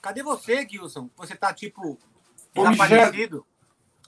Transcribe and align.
Cadê 0.00 0.22
você, 0.22 0.66
Gilson? 0.68 1.10
Você 1.16 1.34
tá 1.34 1.52
tipo 1.52 1.98
desaparecido? 2.54 3.46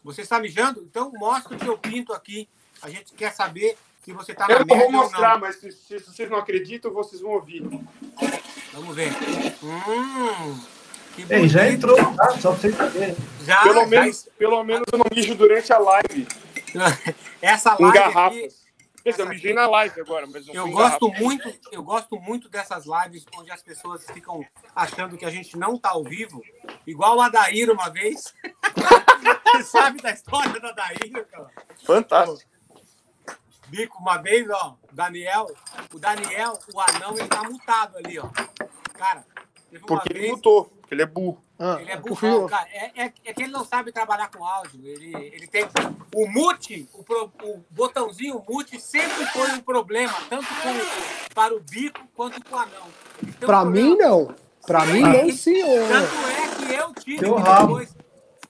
Você 0.03 0.23
está 0.23 0.41
mijando? 0.41 0.83
Então 0.83 1.13
mostra 1.13 1.57
o 1.57 1.59
seu 1.59 1.79
pinto 1.79 2.13
aqui. 2.13 2.49
A 2.81 2.89
gente 2.91 3.13
quer 3.15 3.33
saber 3.33 3.77
se 4.05 4.13
você 4.13 4.35
tá 4.35 4.49
na 4.49 4.55
Eu 4.55 4.67
vou 4.67 4.91
mostrar, 4.91 5.35
ou 5.35 5.41
mas 5.41 5.57
se, 5.57 5.71
se 5.71 5.99
vocês 6.01 6.29
não 6.29 6.39
acreditam, 6.39 6.93
vocês 6.93 7.21
vão 7.23 7.33
ouvir. 7.33 7.63
Vamos 8.73 8.97
ver. 8.97 9.13
Hum, 9.63 10.61
que 11.15 11.27
Ei, 11.33 11.49
já 11.49 11.71
entrou, 11.71 11.97
tá? 11.97 12.31
Só 12.41 12.51
pra 12.51 12.61
vocês 12.61 12.75
saberem. 12.77 13.17
Já, 13.45 13.63
Pelo 13.63 13.81
já 13.83 13.87
menos, 13.87 14.29
pelo 14.37 14.65
menos 14.65 14.85
eu 14.91 14.99
não 14.99 15.05
mijo 15.15 15.35
durante 15.35 15.73
a 15.73 15.79
live 15.79 16.27
Essa 17.41 17.77
live 17.79 17.97
garrafas. 17.97 18.39
aqui, 18.39 18.55
Mijei 19.29 19.53
na 19.53 19.67
live 19.67 20.01
agora, 20.01 20.27
mas 20.27 20.47
não 20.47 20.55
eu 20.55 20.71
gosto 20.71 21.09
garrafa. 21.09 21.25
muito, 21.25 21.61
eu 21.73 21.83
gosto 21.83 22.21
muito 22.21 22.49
dessas 22.49 22.85
lives 22.87 23.25
onde 23.37 23.51
as 23.51 23.63
pessoas 23.63 24.05
ficam 24.11 24.45
achando 24.75 25.17
que 25.17 25.25
a 25.25 25.31
gente 25.31 25.57
não 25.57 25.77
tá 25.77 25.91
ao 25.91 26.05
vivo, 26.05 26.43
igual 26.87 27.17
o 27.17 27.21
Adair 27.21 27.71
uma 27.71 27.91
vez. 27.91 28.33
Você 29.45 29.63
sabe 29.65 30.01
da 30.01 30.13
história 30.13 30.59
do 30.61 30.67
Adair, 30.67 31.27
cara? 31.31 31.51
Fantástico. 31.85 32.51
Bico, 33.69 33.99
uma 33.99 34.19
vez, 34.19 34.49
ó, 34.51 34.77
o 34.91 34.95
Daniel, 34.95 35.47
o 35.93 35.99
Daniel, 35.99 36.59
o 36.75 36.81
anão, 36.81 37.17
ele 37.17 37.27
tá 37.27 37.43
mutado 37.43 37.97
ali, 37.97 38.19
ó. 38.19 38.29
Cara, 38.93 39.25
teve 39.71 39.83
uma 39.85 39.87
Porque 39.87 40.13
ele 40.13 40.21
vez, 40.21 40.33
lutou, 40.33 40.65
porque 40.67 40.95
ele 40.95 41.03
é 41.03 41.07
burro. 41.07 41.43
Ah, 41.65 41.77
ele 41.81 41.93
é 41.93 41.97
confio. 41.97 42.31
burrão, 42.33 42.49
cara. 42.49 42.69
É, 42.73 43.05
é, 43.05 43.13
é 43.25 43.33
que 43.33 43.43
ele 43.45 43.53
não 43.53 43.65
sabe 43.65 43.93
trabalhar 43.93 44.29
com 44.31 44.45
áudio. 44.45 44.81
Ele, 44.85 45.15
ele 45.17 45.47
tem 45.47 45.65
o 46.15 46.27
mute, 46.27 46.89
o, 46.93 47.05
pro- 47.05 47.33
o 47.45 47.65
botãozinho 47.71 48.43
mute 48.49 48.81
sempre 48.81 49.25
foi 49.27 49.49
um 49.53 49.61
problema, 49.61 50.13
tanto 50.29 50.47
com, 50.49 51.33
para 51.35 51.55
o 51.55 51.61
bico 51.61 52.01
quanto 52.17 52.43
com 52.45 52.57
o 52.57 52.59
anão. 52.59 52.87
Um 53.23 53.33
Pra 53.35 53.61
problema. 53.61 53.71
mim, 53.91 53.97
não. 53.97 54.35
Pra 54.67 54.85
mim, 54.87 55.03
não, 55.03 55.31
senhor. 55.31 55.89
Tanto 55.89 56.27
é 56.27 56.67
que 56.67 56.75
eu 56.75 56.95
tive 56.95 57.19
que 57.25 57.41
rabo. 57.41 57.67
depois, 57.69 57.97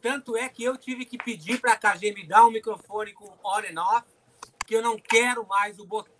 tanto 0.01 0.37
é 0.37 0.49
que 0.49 0.65
eu 0.65 0.77
tive 0.79 1.05
que 1.05 1.19
pedir 1.19 1.61
para 1.61 1.73
a 1.73 1.77
KG 1.77 2.13
me 2.15 2.27
dar 2.27 2.47
um 2.47 2.51
microfone 2.51 3.13
com 3.13 3.27
on 3.45 3.59
and 3.71 3.79
off, 3.81 4.05
que 4.67 4.75
eu 4.75 4.81
não 4.83 4.97
quero 4.99 5.47
mais 5.47 5.79
o 5.79 5.85
botão 5.85 6.13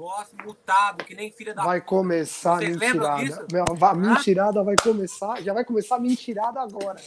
voz 0.00 0.28
mutado, 0.42 1.04
que 1.04 1.14
nem 1.14 1.30
filha 1.30 1.52
da 1.54 1.62
Vai 1.62 1.82
começar 1.82 2.54
a 2.54 2.56
Vocês 2.56 2.76
mentirada. 2.78 3.46
Meu, 3.52 3.64
va- 3.76 3.94
mentirada 3.94 4.64
vai 4.64 4.74
começar. 4.82 5.42
Já 5.42 5.52
vai 5.52 5.62
começar 5.62 5.96
a 5.96 6.00
mentirada 6.00 6.58
agora. 6.58 6.98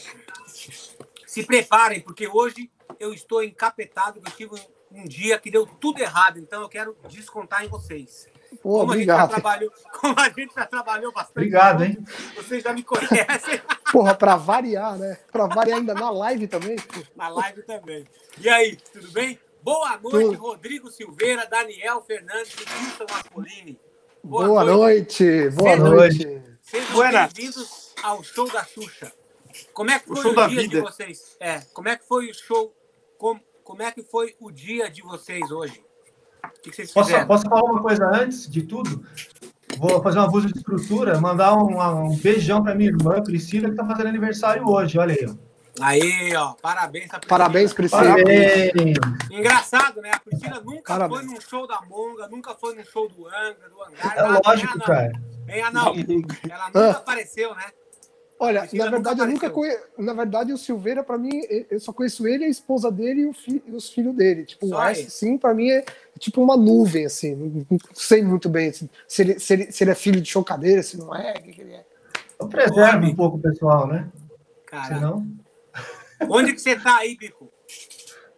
Se 1.26 1.44
preparem, 1.44 2.00
porque 2.00 2.28
hoje 2.28 2.70
eu 3.00 3.12
estou 3.12 3.42
encapetado, 3.42 4.20
eu 4.24 4.32
tive 4.32 4.54
um, 4.92 5.04
dia 5.08 5.36
que 5.40 5.50
deu 5.50 5.66
tudo 5.66 6.00
errado, 6.00 6.38
então 6.38 6.62
eu 6.62 6.68
quero 6.68 6.96
descontar 7.08 7.64
em 7.64 7.68
vocês. 7.68 8.28
Pô, 8.62 8.78
como, 8.78 8.92
a 8.92 8.96
gente 8.96 9.06
já 9.06 9.24
obrigado. 9.24 9.30
trabalhou, 9.30 9.72
como 10.00 10.14
a 10.20 10.28
gente 10.28 10.54
já 10.54 10.64
trabalhou 10.64 11.12
bastante. 11.12 11.38
Obrigado, 11.38 11.82
hein? 11.82 11.98
Vocês 12.36 12.62
já 12.62 12.72
me 12.72 12.84
conhecem 12.84 13.60
Porra, 13.90 14.14
pra 14.14 14.36
variar, 14.36 14.96
né? 14.96 15.18
Pra 15.32 15.48
variar 15.48 15.78
ainda 15.78 15.94
na 15.94 16.10
live 16.10 16.46
também. 16.46 16.76
na 17.16 17.28
live 17.28 17.62
também. 17.64 18.06
E 18.38 18.48
aí, 18.48 18.76
tudo 18.92 19.10
bem? 19.10 19.36
Boa 19.64 19.98
noite, 19.98 20.26
Tudo. 20.26 20.38
Rodrigo 20.38 20.90
Silveira, 20.90 21.46
Daniel 21.46 22.02
Fernandes 22.02 22.52
e 22.52 22.84
Wilson 22.84 23.06
Mascolini. 23.10 23.80
Boa, 24.22 24.62
noite. 24.62 25.48
Boa 25.52 25.74
Boa 25.78 25.90
noite. 25.90 26.42
Sejam 26.60 26.98
bem-vindos 27.10 27.94
ao 28.02 28.22
show 28.22 28.46
da 28.52 28.62
Xuxa. 28.62 29.10
Como 29.72 29.90
é 29.90 29.98
que 29.98 30.12
O 30.12 30.14
foi 30.16 30.22
show 30.22 30.32
o, 30.32 30.34
da 30.34 30.48
dia 30.48 30.60
vida. 30.60 30.76
de 30.76 30.80
vocês? 30.82 31.34
É, 31.40 31.60
como 31.72 31.88
é 31.88 31.96
que 31.96 32.06
foi 32.06 32.30
o 32.30 32.34
show? 32.34 32.74
Como, 33.16 33.40
como 33.62 33.82
é 33.82 33.90
que 33.90 34.02
foi 34.02 34.36
o 34.38 34.50
dia 34.50 34.90
de 34.90 35.00
vocês 35.00 35.50
hoje? 35.50 35.82
O 36.44 36.60
que, 36.60 36.68
que 36.68 36.76
vocês 36.76 36.92
Posso, 36.92 37.06
fizeram? 37.06 37.26
posso 37.26 37.48
falar 37.48 37.62
uma 37.62 37.80
coisa 37.80 38.04
antes 38.14 38.46
de 38.46 38.64
tudo? 38.64 39.02
Vou 39.78 40.02
fazer 40.02 40.18
um 40.18 40.24
abuso 40.24 40.46
de 40.46 40.58
estrutura, 40.58 41.18
mandar 41.18 41.56
um, 41.56 41.80
um 42.04 42.14
beijão 42.18 42.62
pra 42.62 42.74
minha 42.74 42.90
irmã, 42.90 43.22
Priscila, 43.22 43.70
que 43.70 43.76
tá 43.76 43.86
fazendo 43.86 44.08
aniversário 44.08 44.68
hoje. 44.68 44.98
Olha 44.98 45.14
aí. 45.14 45.53
Aí, 45.80 46.34
ó, 46.36 46.52
parabéns 46.54 47.06
a 47.12 47.18
Priscila. 47.18 47.28
Parabéns, 47.28 47.72
Priscila. 47.72 48.02
Parabéns! 48.02 48.72
Engraçado, 49.30 50.00
né? 50.00 50.10
A 50.12 50.20
Priscila 50.20 50.60
nunca 50.60 50.82
Parabéns. 50.94 51.20
foi 51.20 51.28
num 51.34 51.40
show 51.40 51.66
da 51.66 51.80
Monga, 51.82 52.28
nunca 52.28 52.54
foi 52.54 52.74
num 52.76 52.84
show 52.84 53.08
do 53.08 53.26
Angra, 53.26 53.68
do 53.68 53.82
Hangar. 53.82 54.16
É 54.16 54.22
nada, 54.22 54.40
lógico, 54.46 54.78
nem 54.78 54.82
a 54.82 54.86
cara. 54.86 55.12
a 55.68 55.70
não. 55.72 55.86
Ela 56.48 56.66
nunca 56.66 56.80
Ah. 56.80 56.90
apareceu, 56.92 57.54
né? 57.54 57.64
Olha, 58.38 58.68
na 58.72 58.90
verdade, 58.90 59.20
nunca 59.20 59.22
eu 59.22 59.26
nunca 59.32 59.50
conheço. 59.50 59.82
Na 59.96 60.12
verdade, 60.12 60.52
o 60.52 60.58
Silveira, 60.58 61.02
pra 61.04 61.16
mim, 61.16 61.40
eu 61.70 61.78
só 61.80 61.92
conheço 61.92 62.26
ele, 62.26 62.44
a 62.44 62.48
esposa 62.48 62.90
dele 62.90 63.22
e, 63.22 63.26
o 63.26 63.32
fi- 63.32 63.62
e 63.66 63.70
os 63.72 63.88
filhos 63.90 64.14
dele. 64.14 64.44
Tipo, 64.44 64.66
Só 64.68 64.76
o 64.76 64.80
resto, 64.80 65.02
ele. 65.02 65.10
sim, 65.10 65.38
pra 65.38 65.54
mim 65.54 65.70
é 65.70 65.84
tipo 66.18 66.42
uma 66.42 66.56
nuvem, 66.56 67.06
assim. 67.06 67.34
Não, 67.70 67.78
sei 67.94 68.22
muito 68.22 68.48
bem 68.48 68.72
se, 68.72 68.90
se 69.08 69.22
ele, 69.22 69.38
se, 69.38 69.52
ele, 69.52 69.72
se 69.72 69.84
ele 69.84 69.90
é 69.92 69.94
filho 69.94 70.20
de 70.20 70.28
chocadeira, 70.28 70.82
se 70.82 70.96
não 70.98 71.14
é, 71.14 71.32
o 71.32 71.42
que, 71.42 71.52
que 71.52 71.60
ele 71.60 71.74
é. 71.74 71.84
Eu 72.38 72.48
preservo 72.48 73.06
um 73.06 73.14
pouco 73.14 73.36
o 73.38 73.40
pessoal, 73.40 73.86
né? 73.86 74.08
Cara, 74.66 74.96
Senão. 74.96 75.26
Onde 76.30 76.52
que 76.52 76.60
você 76.60 76.76
tá 76.78 76.96
aí, 76.98 77.16
Bico? 77.16 77.52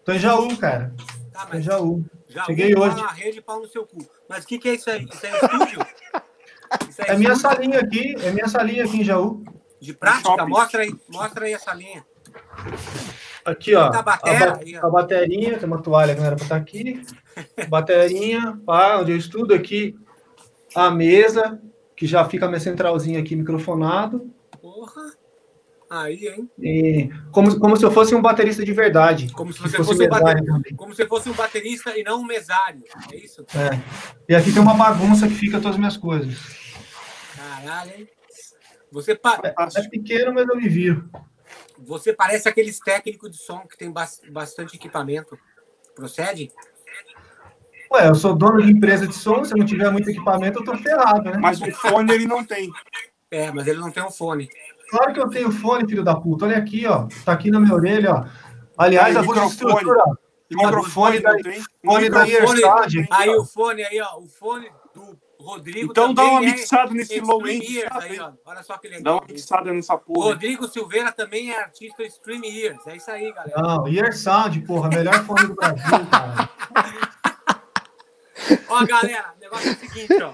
Tô 0.05 0.13
em 0.13 0.19
Jaú, 0.19 0.57
cara. 0.57 0.95
Tá, 1.33 1.47
Tô 1.47 1.53
em 1.53 1.57
mas 1.57 1.65
Jaú. 1.65 2.05
já 2.29 2.45
cheguei 2.45 2.75
ouvi 2.75 2.89
hoje. 2.91 3.03
na 3.03 3.11
rede 3.11 3.41
pau 3.41 3.61
no 3.61 3.69
seu 3.69 3.85
cu. 3.87 3.99
Mas 4.29 4.45
o 4.45 4.47
que, 4.47 4.59
que 4.59 4.69
é 4.69 4.75
isso 4.75 4.89
aí? 4.91 5.05
Isso 5.05 5.27
é 5.27 5.31
estúdio? 5.35 5.87
Isso 6.89 7.03
É 7.03 7.17
minha 7.17 7.33
estúdio 7.33 7.37
salinha 7.57 7.81
aqui, 7.81 8.15
é 8.23 8.31
minha 8.31 8.49
salinha 8.49 8.85
aqui 8.85 8.99
em 9.01 9.05
Jaú. 9.05 9.43
De 9.81 9.93
prática? 9.93 10.47
Mostra 10.47 10.83
aí, 10.83 10.95
mostra 11.09 11.45
aí 11.47 11.53
essa 11.53 11.73
linha. 11.75 12.05
Aqui, 13.45 13.75
ó. 13.75 13.91
Tá 13.91 13.99
a 13.99 14.01
A, 14.01 14.03
batera 14.03 14.51
ba- 14.53 14.59
aí, 14.61 14.77
ó. 14.77 14.87
a 14.87 14.91
baterinha, 14.91 15.59
tem 15.59 15.67
uma 15.69 15.81
toalha 15.83 16.15
que 16.15 16.21
não 16.21 16.27
era 16.27 16.37
pra 16.37 16.45
estar 16.45 16.57
aqui. 16.57 17.03
Baterinha, 17.69 18.59
pá, 18.67 18.97
onde 18.99 19.13
eu 19.13 19.17
estudo 19.17 19.55
aqui. 19.55 19.97
A 20.75 20.91
mesa, 20.91 21.61
que 21.95 22.07
já 22.07 22.25
fica 22.29 22.47
a 22.47 22.49
minha 22.49 22.61
centralzinha 22.61 23.21
aqui 23.21 23.37
microfonado. 23.37 24.31
Porra. 24.61 25.13
Aí, 25.89 26.27
hein? 26.27 26.51
E 26.59 27.11
como, 27.31 27.59
como 27.61 27.77
se 27.77 27.85
eu 27.85 27.91
fosse 27.93 28.15
um 28.15 28.21
baterista 28.21 28.65
de 28.65 28.73
verdade. 28.73 29.33
Como 29.33 29.53
se 29.53 29.61
você 29.61 29.77
fosse 29.77 29.91
fosse 29.91 30.05
um 30.05 30.09
baterista. 30.09 30.61
Como 30.77 30.95
se 30.95 31.07
fosse 31.07 31.31
um 31.31 31.33
baterista 31.33 31.97
e 31.97 32.03
não 32.03 32.21
um 32.21 32.25
mesário. 32.27 32.83
É 33.13 33.17
isso? 33.17 33.43
É. 33.55 33.81
E 34.29 34.35
aqui 34.35 34.53
tem 34.53 34.61
uma 34.61 34.75
bagunça 34.75 35.29
que 35.29 35.35
fica 35.35 35.59
todas 35.59 35.73
as 35.75 35.79
minhas 35.79 35.97
coisas. 35.97 36.37
Caralho, 37.37 37.93
hein? 37.97 38.09
Você, 38.91 39.15
pa- 39.15 39.41
É 39.45 39.89
pequeno, 39.89 40.33
mas 40.35 40.49
eu 40.49 40.57
me 40.57 40.69
viro. 40.69 41.09
você 41.79 42.13
parece 42.13 42.49
aqueles 42.49 42.79
técnicos 42.81 43.31
de 43.31 43.37
som 43.39 43.61
que 43.61 43.77
tem 43.77 43.91
bas- 43.91 44.21
bastante 44.31 44.75
equipamento. 44.77 45.39
Procede? 45.95 46.51
Ué, 47.93 48.09
eu 48.09 48.15
sou 48.17 48.35
dono 48.35 48.61
de 48.61 48.73
empresa 48.73 49.07
de 49.07 49.15
som, 49.15 49.45
se 49.45 49.55
eu 49.55 49.59
não 49.59 49.67
tiver 49.67 49.91
muito 49.91 50.11
equipamento, 50.11 50.59
eu 50.59 50.65
tô 50.65 50.77
ferrado, 50.77 51.31
né? 51.31 51.39
Mas 51.41 51.61
o 51.61 51.71
fone 51.71 52.13
ele 52.13 52.27
não 52.27 52.45
tem. 52.45 52.71
É, 53.31 53.53
mas 53.53 53.67
ele 53.69 53.79
não 53.79 53.93
tem 53.93 54.03
um 54.03 54.11
fone. 54.11 54.49
Claro 54.89 55.13
que 55.13 55.21
eu 55.21 55.29
tenho 55.29 55.51
fone, 55.53 55.89
filho 55.89 56.05
da 56.05 56.15
puta. 56.15 56.45
Olha 56.47 56.59
aqui, 56.59 56.87
ó. 56.87 57.07
Tá 57.25 57.33
aqui 57.33 57.51
na 57.51 57.59
minha 57.61 57.75
orelha, 57.75 58.13
ó. 58.15 58.25
Aliás, 58.79 59.17
Aí, 59.17 59.23
a 59.23 59.25
voz 59.27 59.39
microfone. 59.39 59.73
estrutura. 59.75 60.05
E 60.49 60.57
microfone 60.57 61.21
da- 61.21 61.35
tem. 61.37 61.63
Fone 61.85 62.09
da 62.11 62.23
aqui, 62.23 62.37
Aí 63.11 63.31
ó. 63.31 63.41
o 63.41 63.45
fone 63.45 63.83
aí, 63.85 64.01
ó. 64.01 64.19
O 64.21 64.29
fone 64.29 64.71
do 64.95 65.19
Rodrigo 65.41 65.91
Então 65.91 66.15
dá 66.15 66.23
uma 66.25 66.43
é 66.43 66.47
mixada 66.53 66.93
nesse 66.95 67.15
Extreme 67.15 67.27
low 67.27 67.47
end. 67.49 67.85
Aí, 67.91 68.21
ó. 68.21 68.33
Olha 68.45 68.63
só 68.63 68.79
que 68.79 68.89
Dá 68.89 68.97
legal. 68.97 69.19
uma 69.19 69.27
mixada 69.33 69.73
nessa 69.73 69.99
porra. 69.99 70.29
Rodrigo 70.29 70.69
Silveira 70.69 71.11
também 71.11 71.51
é 71.51 71.59
artista 71.61 72.03
Stream 72.05 72.45
Ears. 72.45 72.87
É 72.87 72.97
isso 72.97 73.11
aí, 73.11 73.33
galera. 73.33 73.61
Não, 73.61 73.89
Earsound, 73.89 74.61
porra, 74.63 74.89
melhor 74.89 75.25
fone 75.25 75.47
do 75.49 75.55
Brasil, 75.55 75.83
cara. 76.11 76.49
Ó, 78.69 78.85
galera, 78.87 79.35
o 79.37 79.41
negócio 79.41 79.69
é 79.69 79.73
o 79.73 79.77
seguinte, 79.77 80.23
ó. 80.23 80.33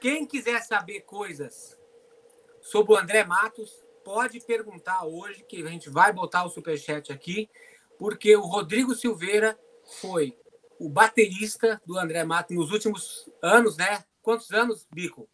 Quem 0.00 0.26
quiser 0.26 0.62
saber 0.62 1.00
coisas 1.02 1.76
sobre 2.64 2.94
o 2.94 2.96
André 2.96 3.24
Matos, 3.24 3.84
pode 4.02 4.40
perguntar 4.40 5.04
hoje, 5.04 5.44
que 5.46 5.62
a 5.62 5.68
gente 5.68 5.90
vai 5.90 6.12
botar 6.12 6.44
o 6.44 6.50
superchat 6.50 7.12
aqui, 7.12 7.48
porque 7.98 8.34
o 8.34 8.40
Rodrigo 8.40 8.94
Silveira 8.94 9.58
foi 10.00 10.36
o 10.78 10.88
baterista 10.88 11.80
do 11.86 11.98
André 11.98 12.24
Matos 12.24 12.56
nos 12.56 12.72
últimos 12.72 13.28
anos, 13.42 13.76
né? 13.76 14.02
Quantos 14.22 14.50
anos, 14.50 14.88
Bico? 14.90 15.28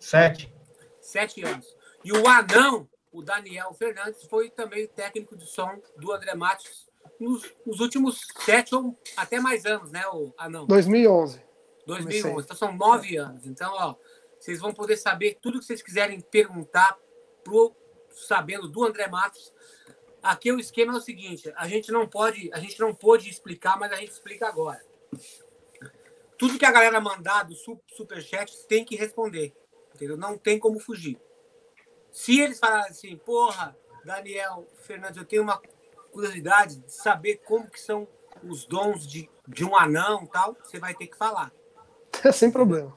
Sete. 0.00 0.52
Sete 1.00 1.44
anos. 1.44 1.76
E 2.04 2.12
o 2.12 2.26
anão, 2.26 2.88
o 3.12 3.22
Daniel 3.22 3.72
Fernandes, 3.74 4.24
foi 4.24 4.50
também 4.50 4.86
técnico 4.88 5.36
de 5.36 5.46
som 5.46 5.80
do 5.96 6.12
André 6.12 6.34
Matos 6.34 6.88
nos, 7.20 7.42
nos 7.64 7.80
últimos 7.80 8.26
sete 8.44 8.74
ou 8.74 8.98
até 9.16 9.40
mais 9.40 9.64
anos, 9.64 9.92
né, 9.92 10.04
o 10.12 10.34
anão? 10.36 10.66
2011. 10.66 11.40
2011. 11.86 12.44
Então 12.44 12.56
são 12.56 12.76
nove 12.76 13.16
anos. 13.16 13.46
Então, 13.46 13.72
ó, 13.74 13.94
vocês 14.38 14.60
vão 14.60 14.72
poder 14.72 14.96
saber 14.96 15.38
tudo 15.40 15.58
que 15.58 15.64
vocês 15.64 15.82
quiserem 15.82 16.20
perguntar 16.20 16.98
pro 17.42 17.74
sabendo 18.10 18.68
do 18.68 18.84
André 18.84 19.08
Matos. 19.08 19.52
Aqui 20.22 20.50
o 20.52 20.58
esquema 20.58 20.94
é 20.94 20.96
o 20.96 21.00
seguinte: 21.00 21.52
a 21.56 21.68
gente 21.68 21.92
não 21.92 22.06
pode, 22.06 22.50
a 22.52 22.58
gente 22.58 22.78
não 22.80 22.94
pôde 22.94 23.28
explicar, 23.28 23.78
mas 23.78 23.92
a 23.92 23.96
gente 23.96 24.10
explica 24.12 24.46
agora. 24.48 24.84
Tudo 26.36 26.58
que 26.58 26.64
a 26.64 26.72
galera 26.72 27.00
mandar 27.00 27.44
do 27.44 27.54
su- 27.54 27.80
superchat 27.88 28.66
tem 28.66 28.84
que 28.84 28.94
responder, 28.94 29.52
entendeu? 29.94 30.16
Não 30.16 30.38
tem 30.38 30.58
como 30.58 30.78
fugir. 30.78 31.20
Se 32.10 32.40
eles 32.40 32.58
falarem 32.58 32.90
assim, 32.90 33.16
porra, 33.16 33.76
Daniel 34.04 34.66
Fernandes, 34.82 35.16
eu 35.18 35.24
tenho 35.24 35.42
uma 35.42 35.60
curiosidade 36.12 36.76
de 36.76 36.92
saber 36.92 37.38
como 37.38 37.68
que 37.70 37.80
são 37.80 38.08
os 38.44 38.66
dons 38.66 39.06
de, 39.06 39.28
de 39.46 39.64
um 39.64 39.76
anão 39.76 40.26
tal, 40.26 40.56
você 40.62 40.78
vai 40.78 40.94
ter 40.94 41.08
que 41.08 41.16
falar. 41.16 41.52
Sem 42.32 42.50
problema. 42.50 42.94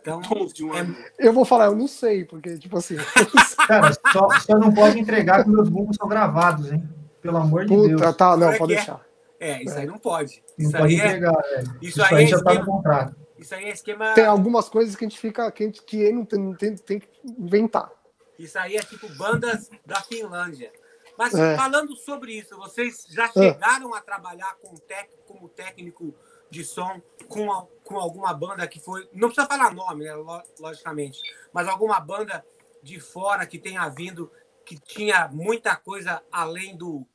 Então, 0.00 0.20
um 0.62 0.74
é, 0.74 0.80
ano. 0.80 0.96
Eu 1.18 1.32
vou 1.32 1.44
falar, 1.44 1.66
eu 1.66 1.76
não 1.76 1.88
sei, 1.88 2.24
porque, 2.24 2.58
tipo 2.58 2.76
assim. 2.78 2.96
Cara, 3.66 3.92
só, 4.12 4.28
só 4.40 4.58
não 4.58 4.72
pode 4.72 4.98
entregar 5.00 5.42
que 5.44 5.50
meus 5.50 5.68
bumbos 5.68 5.96
são 5.96 6.08
gravados, 6.08 6.70
hein? 6.72 6.88
Pelo 7.20 7.38
amor 7.38 7.64
de 7.64 7.74
Deus. 7.74 7.92
Puta, 7.92 8.12
tá, 8.12 8.36
não, 8.36 8.50
é 8.52 8.58
pode 8.58 8.72
é? 8.74 8.76
deixar. 8.76 9.00
é, 9.40 9.62
isso 9.64 9.76
aí 9.76 9.86
não 9.86 9.98
pode. 9.98 10.42
Não 10.58 10.68
Isso 10.68 10.78
pode 10.78 10.94
aí 10.94 11.00
é, 11.00 11.06
entregar, 11.06 11.42
velho. 11.42 11.78
isso 11.82 12.00
Isso 12.00 12.04
aí 12.04 12.14
aí 12.14 12.24
é 12.24 12.26
já 12.28 12.36
tá 12.38 12.44
no 12.44 12.50
esquema, 12.60 12.66
contrato. 12.76 13.16
isso 13.38 13.54
aí 13.54 13.64
é 13.64 13.72
esquema, 13.72 14.14
Tem 14.14 14.24
algumas 14.26 14.68
coisas 14.68 14.94
que 14.94 15.04
a 15.04 15.08
gente 15.08 15.18
fica. 15.18 15.50
que, 15.50 15.62
a 15.62 15.66
gente, 15.66 15.82
que 15.82 16.12
não 16.12 16.24
tem, 16.24 16.54
tem, 16.54 16.76
tem 16.76 16.98
que 17.00 17.08
inventar. 17.26 17.90
isso 18.38 18.58
aí 18.58 18.76
é 18.76 18.80
tipo 18.80 19.08
bandas 19.16 19.68
da 19.84 19.96
Finlândia. 20.02 20.70
Mas 21.18 21.34
É. 21.34 21.56
falando 21.56 21.96
sobre 21.96 22.32
isso, 22.34 22.56
vocês 22.58 23.06
já 23.08 23.26
chegaram 23.32 23.92
a 23.94 24.00
trabalhar 24.02 24.54
com 24.62 24.74
tec, 24.76 25.08
como 25.26 25.48
técnico 25.48 26.14
de 26.50 26.62
som 26.62 27.00
com, 27.26 27.50
a- 27.50 27.66
com 27.86 27.96
alguma 27.98 28.34
banda 28.34 28.66
que 28.66 28.80
foi. 28.80 29.08
Não 29.12 29.28
precisa 29.28 29.46
falar 29.46 29.72
nome, 29.72 30.04
né, 30.04 30.14
lo- 30.14 30.42
logicamente, 30.58 31.20
mas 31.52 31.68
alguma 31.68 32.00
banda 32.00 32.44
de 32.82 32.98
fora 33.00 33.46
que 33.46 33.58
tenha 33.58 33.88
vindo, 33.88 34.30
que 34.64 34.76
tinha 34.78 35.28
muita 35.28 35.76
coisa 35.76 36.20
além 36.30 36.76
do, 36.76 37.06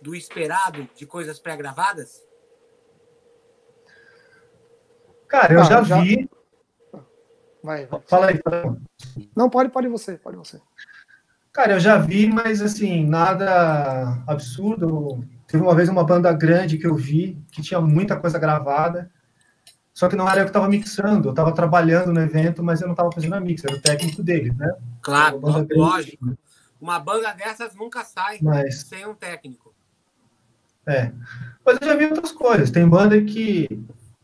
do 0.00 0.14
esperado, 0.14 0.88
de 0.96 1.06
coisas 1.06 1.38
pré-gravadas? 1.38 2.22
Cara, 5.28 5.52
eu 5.52 5.60
Ah, 5.60 5.64
já, 5.64 5.82
já- 5.82 6.00
vi. 6.00 6.28
Vai, 7.62 7.86
vai. 7.86 8.00
Fala 8.06 8.26
aí, 8.28 8.40
fala 8.42 8.78
aí. 9.16 9.30
Não, 9.36 9.48
pode, 9.48 9.70
pode 9.70 9.88
você, 9.88 10.16
pode 10.18 10.36
você. 10.36 10.60
Cara, 11.52 11.74
eu 11.74 11.80
já 11.80 11.98
vi, 11.98 12.26
mas 12.26 12.60
assim, 12.60 13.06
nada 13.06 14.22
absurdo. 14.26 15.24
Teve 15.46 15.62
uma 15.62 15.74
vez 15.74 15.88
uma 15.88 16.04
banda 16.04 16.32
grande 16.32 16.78
que 16.78 16.86
eu 16.86 16.94
vi, 16.94 17.40
que 17.52 17.62
tinha 17.62 17.80
muita 17.80 18.16
coisa 18.18 18.38
gravada, 18.38 19.10
só 19.94 20.08
que 20.08 20.16
não 20.16 20.28
era 20.28 20.40
eu 20.40 20.44
que 20.44 20.50
estava 20.50 20.68
mixando, 20.68 21.28
eu 21.28 21.30
estava 21.30 21.52
trabalhando 21.52 22.12
no 22.12 22.20
evento, 22.20 22.64
mas 22.64 22.80
eu 22.80 22.88
não 22.88 22.94
estava 22.94 23.12
fazendo 23.12 23.34
a 23.34 23.40
mix, 23.40 23.64
era 23.64 23.76
o 23.76 23.80
técnico 23.80 24.24
deles, 24.24 24.54
né? 24.56 24.74
Claro, 25.00 25.38
Uma 25.38 25.64
lógico. 25.70 26.36
Uma 26.80 26.98
banda 26.98 27.32
dessas 27.32 27.74
nunca 27.76 28.02
sai 28.02 28.38
Mas, 28.42 28.80
sem 28.80 29.06
um 29.06 29.14
técnico. 29.14 29.72
é. 30.84 31.12
Mas 31.64 31.78
eu 31.80 31.86
já 31.86 31.96
vi 31.96 32.06
outras 32.06 32.32
coisas. 32.32 32.70
Tem 32.70 32.86
banda 32.86 33.22
que 33.22 33.68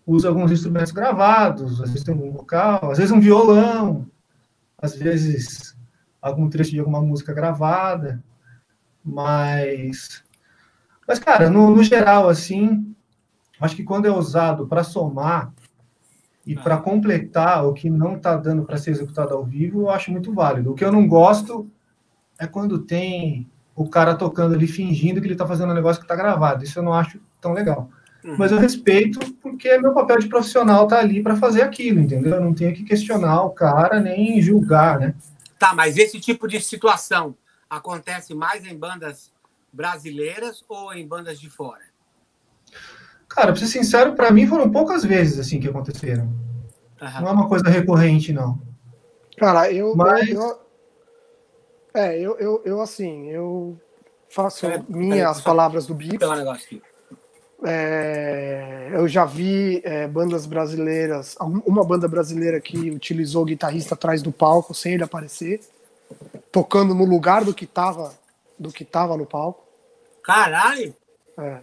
usa 0.04 0.28
alguns 0.28 0.50
instrumentos 0.50 0.90
gravados, 0.90 1.80
às 1.80 1.90
vezes 1.90 2.04
tem 2.04 2.14
um 2.14 2.32
vocal, 2.32 2.90
às 2.90 2.98
vezes 2.98 3.12
um 3.12 3.20
violão, 3.20 4.10
às 4.76 4.96
vezes 4.96 5.76
algum 6.20 6.50
trecho 6.50 6.72
de 6.72 6.80
alguma 6.80 7.00
música 7.00 7.32
gravada, 7.32 8.22
mas, 9.04 10.24
mas 11.06 11.20
cara, 11.20 11.48
no, 11.48 11.70
no 11.70 11.82
geral, 11.84 12.28
assim, 12.28 12.92
acho 13.60 13.76
que 13.76 13.84
quando 13.84 14.06
é 14.06 14.10
usado 14.10 14.66
para 14.66 14.82
somar 14.82 15.52
e 16.46 16.54
para 16.54 16.78
completar 16.78 17.66
o 17.66 17.72
que 17.72 17.90
não 17.90 18.16
está 18.16 18.36
dando 18.36 18.64
para 18.64 18.78
ser 18.78 18.90
executado 18.90 19.34
ao 19.34 19.44
vivo, 19.44 19.82
eu 19.82 19.90
acho 19.90 20.10
muito 20.10 20.32
válido. 20.32 20.72
O 20.72 20.74
que 20.74 20.84
eu 20.84 20.90
não 20.90 21.06
gosto 21.06 21.70
é 22.38 22.46
quando 22.46 22.78
tem 22.78 23.48
o 23.74 23.88
cara 23.88 24.14
tocando 24.14 24.54
ali 24.54 24.66
fingindo 24.66 25.20
que 25.20 25.26
ele 25.26 25.34
está 25.34 25.46
fazendo 25.46 25.70
um 25.70 25.74
negócio 25.74 26.00
que 26.00 26.04
está 26.04 26.16
gravado. 26.16 26.64
Isso 26.64 26.78
eu 26.78 26.82
não 26.82 26.94
acho 26.94 27.20
tão 27.40 27.52
legal. 27.52 27.90
Uhum. 28.24 28.36
Mas 28.38 28.52
eu 28.52 28.58
respeito 28.58 29.18
porque 29.34 29.68
é 29.68 29.78
meu 29.78 29.92
papel 29.92 30.18
de 30.18 30.28
profissional 30.28 30.86
tá 30.86 30.98
ali 30.98 31.22
para 31.22 31.36
fazer 31.36 31.62
aquilo, 31.62 32.00
entendeu? 32.00 32.34
Eu 32.34 32.40
não 32.40 32.54
tenho 32.54 32.74
que 32.74 32.84
questionar 32.84 33.42
o 33.42 33.50
cara 33.50 34.00
nem 34.00 34.40
julgar, 34.40 34.98
né? 34.98 35.14
Tá, 35.58 35.74
mas 35.74 35.96
esse 35.96 36.18
tipo 36.20 36.48
de 36.48 36.60
situação 36.60 37.34
acontece 37.68 38.34
mais 38.34 38.64
em 38.64 38.76
bandas 38.76 39.32
brasileiras 39.72 40.64
ou 40.68 40.92
em 40.92 41.06
bandas 41.06 41.38
de 41.38 41.48
fora? 41.48 41.89
Cara, 43.30 43.52
pra 43.52 43.56
ser 43.56 43.66
sincero, 43.68 44.14
para 44.14 44.30
mim 44.30 44.46
foram 44.46 44.70
poucas 44.70 45.04
vezes 45.04 45.38
assim 45.38 45.58
que 45.60 45.68
aconteceram. 45.68 46.30
Aham. 47.00 47.20
Não 47.22 47.28
é 47.28 47.32
uma 47.32 47.48
coisa 47.48 47.68
recorrente, 47.70 48.32
não. 48.32 48.60
Cara, 49.38 49.72
eu. 49.72 49.94
Mas- 49.96 50.28
eu, 50.28 50.40
eu- 50.42 50.60
é, 51.94 52.18
eu, 52.18 52.36
eu, 52.38 52.62
eu, 52.64 52.80
assim, 52.80 53.28
eu 53.30 53.76
faço 54.28 54.66
minhas 54.88 55.18
peraí, 55.28 55.34
só- 55.36 55.42
palavras 55.42 55.86
do 55.86 55.94
Bico. 55.94 56.18
pegar 56.18 56.36
negócio 56.36 56.64
aqui. 56.66 56.82
É, 57.64 58.88
eu 58.92 59.06
já 59.06 59.24
vi 59.24 59.82
é, 59.84 60.06
bandas 60.08 60.46
brasileiras, 60.46 61.36
uma 61.66 61.84
banda 61.84 62.08
brasileira 62.08 62.58
que 62.60 62.90
utilizou 62.90 63.42
o 63.42 63.44
guitarrista 63.46 63.94
atrás 63.94 64.22
do 64.22 64.32
palco 64.32 64.72
sem 64.74 64.94
ele 64.94 65.04
aparecer, 65.04 65.60
tocando 66.50 66.94
no 66.94 67.04
lugar 67.04 67.44
do 67.44 67.52
que 67.52 67.66
tava, 67.66 68.14
do 68.58 68.70
que 68.72 68.84
tava 68.84 69.16
no 69.16 69.26
palco. 69.26 69.62
Caralho, 70.22 70.94
É, 71.38 71.58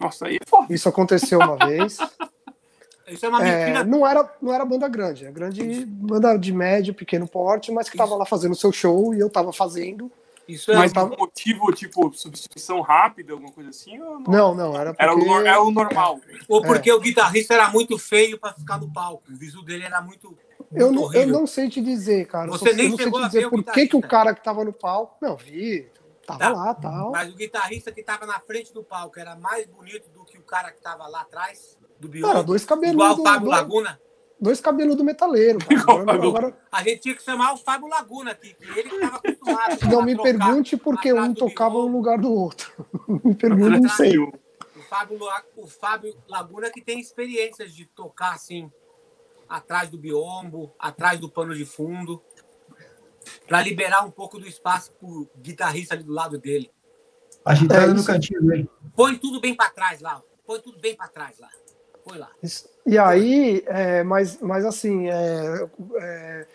Nossa, 0.00 0.26
aí 0.26 0.36
é 0.36 0.46
foda. 0.46 0.72
isso 0.72 0.88
aconteceu 0.88 1.38
uma 1.38 1.56
vez. 1.56 1.98
isso 3.08 3.26
é 3.26 3.28
uma 3.28 3.46
É, 3.46 3.66
mentira. 3.66 3.84
não 3.84 4.06
era 4.06 4.34
não 4.40 4.52
era 4.54 4.64
banda 4.64 4.88
grande, 4.88 5.26
é 5.26 5.30
grande 5.30 5.84
banda 5.86 6.36
de 6.38 6.52
médio, 6.52 6.94
pequeno 6.94 7.28
porte, 7.28 7.70
mas 7.70 7.88
que 7.88 7.96
tava 7.96 8.14
lá 8.16 8.24
fazendo 8.24 8.54
seu 8.54 8.72
show 8.72 9.14
e 9.14 9.20
eu 9.20 9.28
tava 9.28 9.52
fazendo. 9.52 10.10
Isso 10.48 10.72
é 10.72 10.74
Mas 10.74 10.96
algum 10.96 11.16
motivo, 11.16 11.70
tipo, 11.72 12.12
substituição 12.12 12.80
rápida, 12.80 13.32
alguma 13.32 13.52
coisa 13.52 13.70
assim? 13.70 14.00
Ou 14.00 14.18
não? 14.18 14.32
Não, 14.32 14.54
não, 14.54 14.76
era 14.76 14.92
porque 14.92 15.02
Era 15.04 15.14
o, 15.14 15.46
é 15.46 15.58
o 15.60 15.70
normal. 15.70 16.18
ou 16.48 16.60
porque 16.60 16.90
o 16.90 16.98
guitarrista 16.98 17.54
era 17.54 17.70
muito 17.70 17.96
feio 17.96 18.36
para 18.36 18.52
ficar 18.54 18.78
no 18.78 18.92
palco. 18.92 19.22
O 19.30 19.36
visu 19.36 19.62
dele 19.62 19.84
era 19.84 20.00
muito, 20.00 20.26
muito 20.28 20.36
eu 20.74 20.90
não, 20.90 21.14
eu 21.14 21.26
não 21.28 21.46
sei 21.46 21.68
te 21.68 21.80
dizer, 21.80 22.26
cara. 22.26 22.50
Você 22.50 22.72
nem 22.72 22.86
eu 22.86 22.90
não 22.90 22.96
sei 22.96 23.04
chegou 23.04 23.20
te 23.20 23.24
a 23.24 23.26
dizer 23.28 23.46
o 23.46 23.50
por 23.50 23.64
que, 23.64 23.86
que 23.86 23.96
o 23.96 24.00
cara 24.00 24.34
que 24.34 24.42
tava 24.42 24.64
no 24.64 24.72
palco. 24.72 25.16
Não, 25.20 25.36
vi. 25.36 25.86
Tava 26.38 26.54
Tá. 26.54 26.62
lá 26.64 26.74
tal. 26.74 27.10
Mas 27.12 27.32
o 27.32 27.36
guitarrista 27.36 27.92
que 27.92 28.00
estava 28.00 28.26
na 28.26 28.38
frente 28.40 28.72
do 28.72 28.82
palco 28.82 29.18
era 29.18 29.34
mais 29.36 29.66
bonito 29.66 30.08
do 30.10 30.24
que 30.24 30.38
o 30.38 30.42
cara 30.42 30.70
que 30.70 30.78
estava 30.78 31.06
lá 31.06 31.20
atrás 31.22 31.78
do 31.98 32.08
Cara, 32.20 32.34
Bion. 32.34 32.44
dois 32.44 32.62
Igual 32.64 32.78
cabeludos. 32.80 33.18
o 33.18 33.22
Fábio 33.22 33.40
dois, 33.48 33.60
Laguna. 33.60 34.00
dois 34.40 34.60
cabeludos 34.60 35.04
metaleiro. 35.04 35.58
Cara. 35.58 36.00
Agora, 36.00 36.12
agora, 36.26 36.58
A 36.72 36.82
gente 36.82 37.00
tinha 37.00 37.14
que 37.14 37.22
chamar 37.22 37.52
o 37.52 37.56
Fábio 37.58 37.88
Laguna 37.88 38.30
aqui, 38.32 38.54
que 38.54 38.64
ele 38.64 38.88
que 38.88 38.94
estava 38.96 39.16
acostumado. 39.16 39.78
não 39.90 40.02
me 40.02 40.16
pergunte 40.16 40.76
por 40.76 41.00
que 41.00 41.10
atrás 41.10 41.28
um 41.28 41.32
do 41.32 41.38
tocava 41.38 41.74
no 41.74 41.86
lugar 41.88 42.18
do 42.18 42.32
outro. 42.32 42.72
me 43.24 43.34
pergunte, 43.34 43.80
não 43.80 43.88
sei. 43.90 44.18
O 44.18 44.32
Fábio, 44.88 45.18
o 45.56 45.66
Fábio 45.68 46.16
Laguna 46.28 46.70
que 46.70 46.80
tem 46.80 46.98
experiências 46.98 47.72
de 47.72 47.84
tocar 47.86 48.34
assim, 48.34 48.72
atrás 49.48 49.88
do 49.90 49.98
biombo, 49.98 50.72
atrás 50.78 51.20
do 51.20 51.28
pano 51.28 51.54
de 51.54 51.64
fundo, 51.64 52.22
para 53.46 53.60
liberar 53.62 54.04
um 54.04 54.10
pouco 54.10 54.38
do 54.38 54.46
espaço 54.46 54.92
pro 54.92 55.28
guitarrista 55.38 55.94
ali 55.94 56.02
do 56.04 56.12
lado 56.12 56.38
dele. 56.38 56.70
Agitando 57.44 57.90
É 57.92 57.94
no 57.94 58.04
cantinho 58.04 58.42
dele. 58.46 58.70
Põe 58.94 59.16
tudo 59.16 59.40
bem 59.40 59.54
para 59.54 59.70
trás 59.70 60.00
lá. 60.00 60.22
Põe 60.46 60.60
tudo 60.60 60.78
bem 60.78 60.94
para 60.94 61.08
trás 61.08 61.38
lá. 61.38 61.48
Põe 62.04 62.18
lá. 62.18 62.30
E 62.86 62.98
aí, 62.98 63.62
é, 63.66 64.02
mas, 64.02 64.38
mas 64.40 64.64
assim, 64.64 65.08
é, 65.08 65.68
é, 65.96 66.46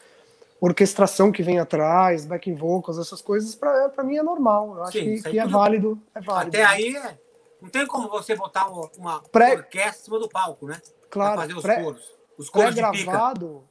orquestração 0.60 1.32
que 1.32 1.44
vem 1.44 1.60
atrás, 1.60 2.26
backing 2.26 2.56
vocals, 2.56 2.98
essas 2.98 3.22
coisas, 3.22 3.56
pra, 3.56 3.89
pra 3.89 4.04
mim 4.04 4.18
é 4.18 4.24
normal. 4.24 4.75
Eu 4.75 4.84
acho 4.84 4.92
Sim, 4.94 5.04
que, 5.06 5.10
isso 5.13 5.28
aí 5.28 5.34
que 5.34 5.39
é 5.39 5.48
válido. 5.48 6.01
É 6.13 6.22
válido. 6.22 6.56
Até 6.58 6.66
aí, 6.66 6.96
é- 6.96 7.20
não 7.62 7.70
tem 7.70 7.86
como 7.88 8.10
você 8.10 8.36
botar 8.36 8.68
uma, 8.68 8.89
uma 8.98 9.20
Pré- 9.30 9.56
orquestra 9.56 10.01
em 10.01 10.04
cima 10.06 10.20
do 10.20 10.30
palco, 10.30 10.68
né? 10.68 10.80
Pra 10.84 11.10
claro, 11.10 11.42
fazer 11.42 11.54
os 11.56 11.62
pré- 11.63 11.82
coros. 11.84 12.16
Os 12.38 12.50
coros 12.50 12.75
de 12.75 12.82
pica. 12.82 12.92
pré-gravado, 12.92 13.63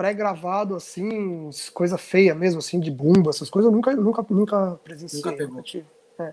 pré-gravado, 0.00 0.74
assim, 0.74 1.50
coisa 1.74 1.98
feia 1.98 2.34
mesmo, 2.34 2.60
assim, 2.60 2.80
de 2.80 2.90
bumba, 2.90 3.28
essas 3.28 3.50
coisas, 3.50 3.70
eu 3.70 3.76
nunca, 3.76 3.94
nunca, 3.94 4.24
nunca 4.30 4.80
presenciei. 4.82 5.22
Nunca 5.22 5.36
pegou. 5.36 5.62
tive. 5.62 5.86
É. 6.18 6.32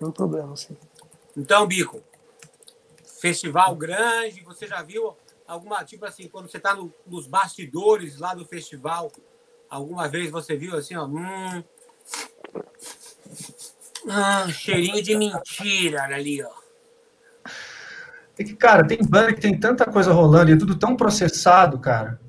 Não 0.00 0.10
problema, 0.10 0.54
assim. 0.54 0.76
Então, 1.36 1.68
Bico, 1.68 2.02
festival 3.20 3.76
grande, 3.76 4.42
você 4.42 4.66
já 4.66 4.82
viu 4.82 5.16
alguma, 5.46 5.84
tipo 5.84 6.04
assim, 6.04 6.26
quando 6.26 6.50
você 6.50 6.58
tá 6.58 6.74
no- 6.74 6.92
nos 7.06 7.28
bastidores 7.28 8.18
lá 8.18 8.34
do 8.34 8.44
festival, 8.44 9.12
alguma 9.70 10.08
vez 10.08 10.32
você 10.32 10.56
viu 10.56 10.76
assim, 10.76 10.96
ó, 10.96 11.06
hum, 11.06 11.62
ah, 14.08 14.48
cheirinho 14.48 15.00
de 15.00 15.14
mentira 15.16 16.02
ali, 16.02 16.42
ó. 16.42 16.50
É 18.38 18.44
que, 18.44 18.54
cara, 18.54 18.86
tem 18.86 18.98
banda 19.02 19.32
que 19.32 19.40
tem 19.40 19.58
tanta 19.58 19.84
coisa 19.84 20.12
rolando 20.12 20.50
e 20.50 20.54
é 20.54 20.56
tudo 20.56 20.76
tão 20.76 20.94
processado, 20.94 21.78
cara, 21.78 22.20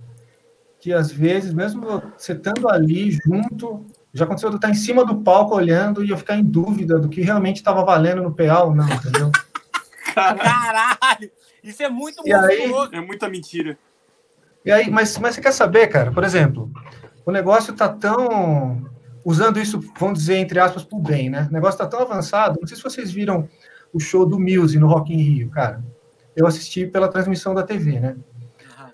que 0.80 0.92
às 0.92 1.12
vezes, 1.12 1.54
mesmo 1.54 2.02
você 2.18 2.34
estando 2.34 2.68
ali 2.68 3.12
junto, 3.12 3.86
já 4.14 4.26
aconteceu 4.26 4.50
de 4.50 4.56
eu 4.56 4.58
estar 4.58 4.70
em 4.70 4.76
cima 4.76 5.06
do 5.06 5.22
palco 5.22 5.56
olhando 5.56 6.04
e 6.04 6.10
eu 6.10 6.18
ficar 6.18 6.36
em 6.36 6.44
dúvida 6.44 6.98
do 6.98 7.10
que 7.10 7.22
realmente 7.22 7.58
estava 7.58 7.84
valendo 7.86 8.24
no 8.24 8.34
PA 8.34 8.64
ou 8.64 8.74
não, 8.74 8.90
entendeu? 8.90 9.32
Caralho! 10.16 11.32
Isso 11.64 11.84
é 11.84 11.90
muito 11.90 12.22
E 12.26 12.34
aí? 12.34 12.72
É 12.92 13.02
muita 13.02 13.30
mentira. 13.30 13.78
E 14.66 14.72
aí, 14.72 14.90
mas, 14.90 15.18
mas 15.20 15.36
você 15.36 15.42
quer 15.42 15.52
saber, 15.52 15.88
cara, 15.88 16.12
por 16.12 16.24
exemplo, 16.24 16.72
o 17.26 17.32
negócio 17.32 17.74
tá 17.74 17.88
tão. 17.88 18.90
Usando 19.24 19.60
isso, 19.60 19.80
vamos 20.00 20.20
dizer, 20.20 20.38
entre 20.38 20.60
aspas, 20.60 20.84
pro 20.84 20.98
bem, 20.98 21.30
né? 21.30 21.48
O 21.50 21.54
negócio 21.54 21.78
tá 21.78 21.86
tão 21.86 22.00
avançado. 22.00 22.58
Não 22.60 22.68
sei 22.68 22.78
se 22.78 22.84
vocês 22.84 23.12
viram 23.12 23.48
o 23.94 24.00
show 24.00 24.26
do 24.26 24.40
Muse 24.40 24.80
no 24.80 24.88
Rock 24.88 25.14
in 25.14 25.18
Rio, 25.18 25.50
cara. 25.50 25.84
Eu 26.40 26.48
assisti 26.48 26.88
pela 26.88 27.10
transmissão 27.10 27.54
da 27.54 27.64
TV, 27.64 28.00
né? 28.00 28.16
Aham. 28.78 28.92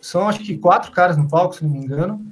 São 0.00 0.28
acho 0.28 0.38
que 0.44 0.56
quatro 0.56 0.92
caras 0.92 1.16
no 1.16 1.28
palco, 1.28 1.56
se 1.56 1.64
não 1.64 1.70
me 1.72 1.80
engano. 1.80 2.24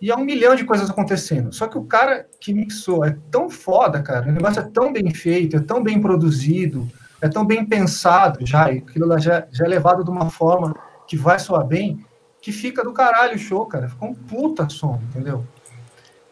E 0.00 0.10
há 0.10 0.16
um 0.16 0.24
milhão 0.24 0.54
de 0.54 0.64
coisas 0.64 0.88
acontecendo. 0.88 1.52
Só 1.52 1.66
que 1.66 1.76
o 1.76 1.84
cara 1.84 2.26
que 2.40 2.54
mixou 2.54 3.04
é 3.04 3.14
tão 3.30 3.50
foda, 3.50 4.00
cara. 4.00 4.28
O 4.28 4.32
negócio 4.32 4.60
é 4.60 4.62
tão 4.62 4.90
bem 4.92 5.12
feito, 5.12 5.56
é 5.56 5.60
tão 5.60 5.82
bem 5.82 6.00
produzido. 6.00 6.88
é 7.20 7.28
tão 7.28 7.44
bem 7.44 7.64
pensado 7.66 8.46
já, 8.46 8.70
e 8.72 8.78
aquilo 8.78 9.06
lá 9.06 9.18
já, 9.18 9.46
já 9.50 9.64
é 9.64 9.68
levado 9.68 10.04
de 10.04 10.10
uma 10.10 10.30
forma 10.30 10.74
que 11.06 11.16
vai 11.16 11.38
soar 11.38 11.66
bem, 11.66 12.04
que 12.40 12.52
fica 12.52 12.84
do 12.84 12.92
caralho 12.92 13.34
o 13.34 13.38
show, 13.38 13.66
cara. 13.66 13.88
Ficou 13.88 14.08
um 14.08 14.14
puta 14.14 14.68
som, 14.68 15.00
entendeu? 15.10 15.44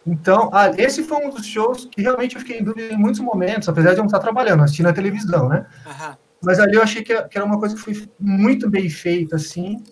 Então, 0.06 0.48
ah, 0.52 0.70
esse 0.78 1.02
foi 1.02 1.26
um 1.26 1.30
dos 1.30 1.44
shows 1.44 1.86
que 1.90 2.00
realmente 2.00 2.36
eu 2.36 2.40
fiquei 2.40 2.60
em 2.60 2.62
dúvida 2.64 2.94
em 2.94 2.96
muitos 2.96 3.20
momentos, 3.20 3.68
apesar 3.68 3.90
de 3.90 3.96
eu 3.96 4.04
não 4.04 4.06
estar 4.06 4.20
trabalhando, 4.20 4.62
assistindo 4.62 4.88
a 4.88 4.92
televisão, 4.92 5.48
né? 5.48 5.66
Aham. 5.84 6.16
Mas 6.46 6.60
ali 6.60 6.76
eu 6.76 6.82
achei 6.82 7.02
que 7.02 7.12
era 7.12 7.44
uma 7.44 7.58
coisa 7.58 7.74
que 7.74 7.80
foi 7.80 8.08
muito 8.20 8.70
bem 8.70 8.88
feita, 8.88 9.34
assim, 9.34 9.82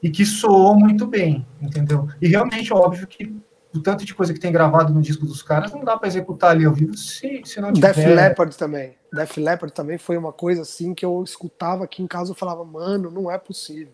e 0.00 0.08
que 0.08 0.24
soou 0.24 0.76
muito 0.76 1.08
bem, 1.08 1.44
entendeu? 1.60 2.06
E 2.22 2.28
realmente, 2.28 2.72
óbvio 2.72 3.04
que 3.04 3.34
o 3.74 3.80
tanto 3.80 4.04
de 4.04 4.14
coisa 4.14 4.32
que 4.32 4.38
tem 4.38 4.52
gravado 4.52 4.94
no 4.94 5.02
disco 5.02 5.26
dos 5.26 5.42
caras 5.42 5.72
não 5.72 5.82
dá 5.82 5.96
para 5.96 6.06
executar 6.06 6.52
ali 6.52 6.64
ao 6.64 6.72
vivo 6.72 6.96
se, 6.96 7.42
se 7.44 7.60
não 7.60 7.72
tiver... 7.72 7.92
Def 7.92 8.06
Leppard 8.06 8.56
também. 8.56 8.96
Def 9.12 9.36
Leppard 9.38 9.74
também 9.74 9.98
foi 9.98 10.16
uma 10.16 10.32
coisa 10.32 10.62
assim 10.62 10.94
que 10.94 11.04
eu 11.04 11.20
escutava 11.24 11.82
aqui 11.82 12.00
em 12.00 12.06
casa 12.06 12.30
eu 12.30 12.36
falava, 12.36 12.64
mano, 12.64 13.10
não 13.10 13.28
é 13.28 13.36
possível. 13.36 13.92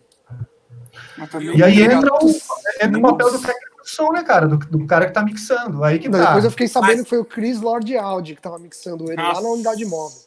E 1.55 1.63
aí 1.63 1.81
entra 1.81 2.13
o, 2.13 2.29
entra 2.29 2.99
o 2.99 3.01
papel 3.01 3.31
do 3.31 3.39
técnico 3.39 3.83
de 3.83 3.89
som, 3.89 4.11
né, 4.11 4.21
cara? 4.21 4.47
Do, 4.47 4.57
do 4.57 4.85
cara 4.85 5.07
que 5.07 5.11
tá 5.11 5.23
mixando. 5.23 5.83
Aí 5.83 5.97
que 5.97 6.07
Não, 6.07 6.19
tá. 6.19 6.25
depois 6.27 6.45
eu 6.45 6.51
fiquei 6.51 6.67
sabendo 6.67 6.97
Mas- 6.97 7.03
que 7.03 7.09
foi 7.09 7.17
o 7.17 7.25
Chris 7.25 7.59
Lord 7.59 7.97
Audi 7.97 8.35
que 8.35 8.41
tava 8.43 8.59
mixando 8.59 9.11
ele 9.11 9.19
lá 9.19 9.29
na 9.29 9.33
Nossa. 9.33 9.47
unidade 9.47 9.83
móvel. 9.85 10.24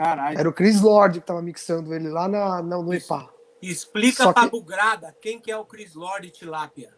Caralho. 0.00 0.38
Era 0.40 0.48
o 0.48 0.52
Chris 0.52 0.80
Lord 0.80 1.20
que 1.20 1.26
tava 1.26 1.42
mixando 1.42 1.94
ele 1.94 2.08
lá 2.08 2.26
na, 2.26 2.62
na, 2.62 2.78
no 2.78 2.94
EPA. 2.94 3.28
Explica 3.60 4.24
Só 4.24 4.32
pra 4.32 4.44
que- 4.44 4.50
Bugrada 4.50 5.14
quem 5.20 5.38
que 5.38 5.50
é 5.50 5.56
o 5.58 5.64
Chris 5.66 5.94
Lord 5.94 6.30
Tilápia. 6.30 6.88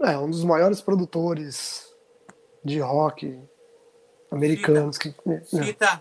É, 0.00 0.16
um 0.16 0.30
dos 0.30 0.42
maiores 0.42 0.80
produtores 0.80 1.94
de 2.64 2.80
rock 2.80 3.38
americanos. 4.30 4.96
Que, 4.96 5.14
é. 5.26 5.40
Cita 5.40 6.00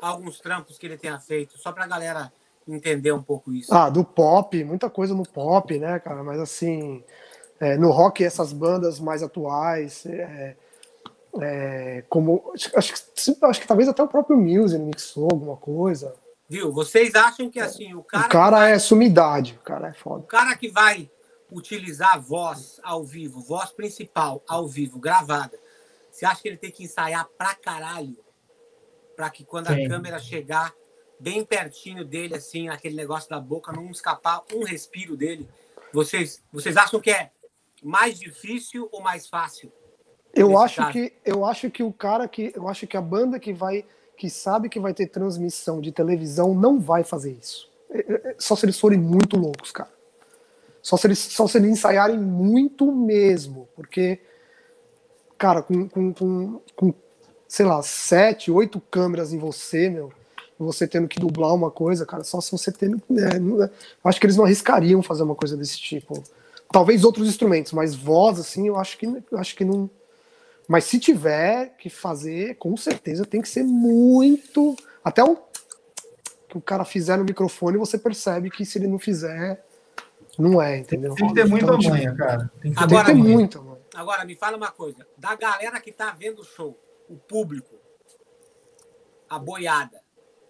alguns 0.00 0.40
trampos 0.40 0.78
que 0.78 0.86
ele 0.86 0.96
tenha 0.96 1.20
feito, 1.20 1.58
só 1.58 1.70
pra 1.70 1.86
galera 1.86 2.32
entender 2.66 3.12
um 3.12 3.22
pouco 3.22 3.52
isso. 3.52 3.74
Ah, 3.74 3.90
do 3.90 4.02
pop, 4.02 4.64
muita 4.64 4.88
coisa 4.88 5.14
no 5.14 5.24
pop, 5.24 5.78
né, 5.78 5.98
cara? 5.98 6.24
Mas 6.24 6.40
assim, 6.40 7.04
é, 7.60 7.76
no 7.76 7.90
rock, 7.90 8.24
essas 8.24 8.54
bandas 8.54 8.98
mais 8.98 9.22
atuais, 9.22 10.06
é, 10.06 10.56
é, 11.40 12.04
como. 12.08 12.52
Acho, 12.54 12.70
que, 12.70 12.78
acho 13.44 13.60
que 13.60 13.66
talvez 13.66 13.88
até 13.88 14.02
o 14.02 14.08
próprio 14.08 14.36
Muse 14.36 14.74
ele 14.74 14.84
mixou 14.84 15.28
alguma 15.30 15.56
coisa. 15.56 16.14
Viu? 16.48 16.72
Vocês 16.72 17.14
acham 17.14 17.48
que 17.48 17.60
assim, 17.60 17.94
o 17.94 18.02
cara, 18.02 18.26
o 18.26 18.28
cara 18.28 18.68
é 18.68 18.78
sumidade, 18.78 19.58
o 19.60 19.64
cara 19.64 19.88
é 19.88 19.92
foda. 19.92 20.24
o 20.24 20.26
cara 20.26 20.56
que 20.56 20.68
vai 20.68 21.10
utilizar 21.52 22.20
voz 22.20 22.80
ao 22.82 23.04
vivo, 23.04 23.40
voz 23.40 23.70
principal 23.70 24.42
ao 24.48 24.66
vivo, 24.66 24.98
gravada, 24.98 25.58
você 26.10 26.24
acha 26.24 26.42
que 26.42 26.48
ele 26.48 26.56
tem 26.56 26.70
que 26.70 26.84
ensaiar 26.84 27.26
pra 27.38 27.54
caralho? 27.54 28.18
Pra 29.14 29.30
que 29.30 29.44
quando 29.44 29.68
Tem. 29.68 29.86
a 29.86 29.88
câmera 29.88 30.18
chegar 30.18 30.74
bem 31.18 31.44
pertinho 31.44 32.04
dele, 32.04 32.34
assim, 32.34 32.68
aquele 32.68 32.96
negócio 32.96 33.28
da 33.28 33.38
boca, 33.38 33.72
não 33.72 33.90
escapar 33.90 34.42
um 34.52 34.64
respiro 34.64 35.16
dele? 35.16 35.48
Vocês, 35.92 36.42
vocês 36.52 36.76
acham 36.76 37.00
que 37.00 37.10
é 37.10 37.30
mais 37.82 38.18
difícil 38.18 38.88
ou 38.90 39.00
mais 39.00 39.28
fácil? 39.28 39.72
Eu 40.34 40.58
acho 40.58 40.80
que 40.92 41.12
eu 41.24 41.44
acho 41.44 41.70
que 41.70 41.82
o 41.82 41.92
cara 41.92 42.26
que 42.28 42.52
eu 42.54 42.68
acho 42.68 42.86
que 42.86 42.96
a 42.96 43.00
banda 43.00 43.38
que 43.38 43.52
vai 43.52 43.84
que 44.16 44.28
sabe 44.30 44.68
que 44.68 44.78
vai 44.78 44.92
ter 44.92 45.06
transmissão 45.06 45.80
de 45.80 45.90
televisão 45.92 46.54
não 46.54 46.78
vai 46.78 47.02
fazer 47.02 47.32
isso. 47.32 47.68
É, 47.90 47.98
é, 48.00 48.34
Só 48.38 48.54
se 48.54 48.64
eles 48.66 48.78
forem 48.78 48.98
muito 48.98 49.36
loucos, 49.36 49.72
cara. 49.72 49.90
Só 50.82 50.96
se 50.96 51.06
eles 51.06 51.18
só 51.18 51.46
se 51.46 51.58
eles 51.58 51.70
ensaiarem 51.70 52.18
muito 52.18 52.90
mesmo, 52.92 53.68
porque 53.74 54.20
cara, 55.36 55.62
com, 55.62 55.88
com, 55.88 56.12
com, 56.12 56.60
com 56.76 56.94
sei 57.48 57.66
lá, 57.66 57.82
sete, 57.82 58.50
oito 58.50 58.80
câmeras 58.90 59.32
em 59.32 59.38
você, 59.38 59.88
meu, 59.88 60.12
você 60.58 60.86
tendo 60.86 61.08
que 61.08 61.18
dublar 61.18 61.54
uma 61.54 61.70
coisa, 61.70 62.04
cara, 62.04 62.22
só 62.22 62.40
se 62.40 62.52
você 62.52 62.70
tendo. 62.70 63.02
é, 63.18 63.38
não- 63.38 63.62
eu 63.62 63.70
acho 64.04 64.20
que 64.20 64.26
eles 64.26 64.36
não 64.36 64.44
arriscariam 64.44 65.02
fazer 65.02 65.22
uma 65.22 65.34
coisa 65.34 65.56
desse 65.56 65.78
tipo. 65.78 66.22
Talvez 66.70 67.02
outros 67.04 67.26
instrumentos, 67.28 67.72
mas 67.72 67.94
voz, 67.94 68.38
assim, 68.38 68.68
eu 68.68 68.76
acho 68.76 68.96
que, 68.98 69.06
eu 69.06 69.38
acho 69.38 69.56
que 69.56 69.64
não. 69.64 69.90
Mas 70.70 70.84
se 70.84 71.00
tiver 71.00 71.74
que 71.78 71.90
fazer, 71.90 72.54
com 72.54 72.76
certeza 72.76 73.26
tem 73.26 73.42
que 73.42 73.48
ser 73.48 73.64
muito. 73.64 74.76
Até 75.02 75.20
o 75.24 75.36
que 76.48 76.56
o 76.56 76.60
cara 76.60 76.84
fizer 76.84 77.16
no 77.16 77.24
microfone, 77.24 77.76
você 77.76 77.98
percebe 77.98 78.50
que 78.50 78.64
se 78.64 78.78
ele 78.78 78.86
não 78.86 78.96
fizer, 78.96 79.66
não 80.38 80.62
é, 80.62 80.78
entendeu? 80.78 81.12
Tem 81.16 81.26
que 81.26 81.34
ter 81.34 81.44
muita 81.44 81.74
Então, 81.74 81.90
manha, 81.90 82.14
cara. 82.14 82.52
Tem 82.62 82.72
que 82.72 82.80
Agora, 82.80 83.06
ter 83.06 83.14
muita 83.14 83.24
manha. 83.24 83.36
muita, 83.36 83.60
mano. 83.60 83.80
Agora, 83.92 84.24
me 84.24 84.36
fala 84.36 84.56
uma 84.56 84.70
coisa. 84.70 85.04
Da 85.18 85.34
galera 85.34 85.80
que 85.80 85.90
tá 85.90 86.12
vendo 86.16 86.42
o 86.42 86.44
show, 86.44 86.78
o 87.08 87.16
público, 87.16 87.74
a 89.28 89.40
boiada, 89.40 90.00